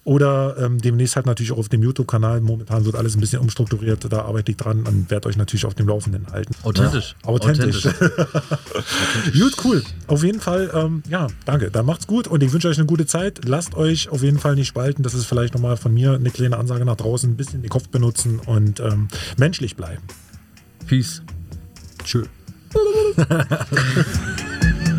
Oder 0.05 0.57
ähm, 0.59 0.79
demnächst 0.79 1.15
halt 1.15 1.27
natürlich 1.27 1.53
auch 1.53 1.59
auf 1.59 1.69
dem 1.69 1.81
YouTube-Kanal. 1.83 2.41
Momentan 2.41 2.85
wird 2.85 2.97
alles 2.97 3.15
ein 3.17 3.21
bisschen 3.21 3.39
umstrukturiert. 3.41 4.05
Da 4.13 4.23
arbeite 4.23 4.51
ich 4.51 4.57
dran 4.57 4.85
und 4.85 5.11
werde 5.11 5.29
euch 5.29 5.37
natürlich 5.37 5.65
auf 5.65 5.75
dem 5.75 5.87
Laufenden 5.87 6.27
halten. 6.33 6.53
Authentisch. 6.65 7.15
Authentisch. 7.23 7.85
gut, 9.33 9.57
cool. 9.65 9.85
Auf 10.09 10.25
jeden 10.25 10.41
Fall, 10.41 10.73
ähm, 10.75 11.05
ja, 11.09 11.29
danke. 11.45 11.71
Dann 11.71 11.87
macht's 11.87 12.09
gut 12.09 12.27
und 12.27 12.43
ich 12.43 12.53
wünsche 12.53 12.67
euch 12.67 12.79
eine 12.79 12.87
gute 12.87 13.07
Zeit. 13.07 13.43
Lasst 13.45 13.77
euch 13.77 14.09
auf 14.09 14.25
jeden 14.25 14.41
Fall 14.41 14.57
nicht 14.57 14.67
spalten. 14.67 15.05
Das 15.05 15.15
ist 15.15 15.27
vielleicht 15.27 15.55
nochmal 15.55 15.77
von 15.77 15.95
mir 15.95 16.15
eine 16.15 16.31
kleine 16.31 16.57
Ansage 16.57 16.85
nach 16.85 16.97
draußen. 16.97 17.31
Ein 17.31 17.37
bisschen 17.37 17.63
den 17.63 17.71
Kopf 17.71 17.89
benutzen 17.89 18.41
und 18.45 18.81
ähm, 18.81 19.07
menschlich 19.37 19.77
bleiben. 19.77 20.03
Peace. 20.89 21.23
Sure. 22.05 22.27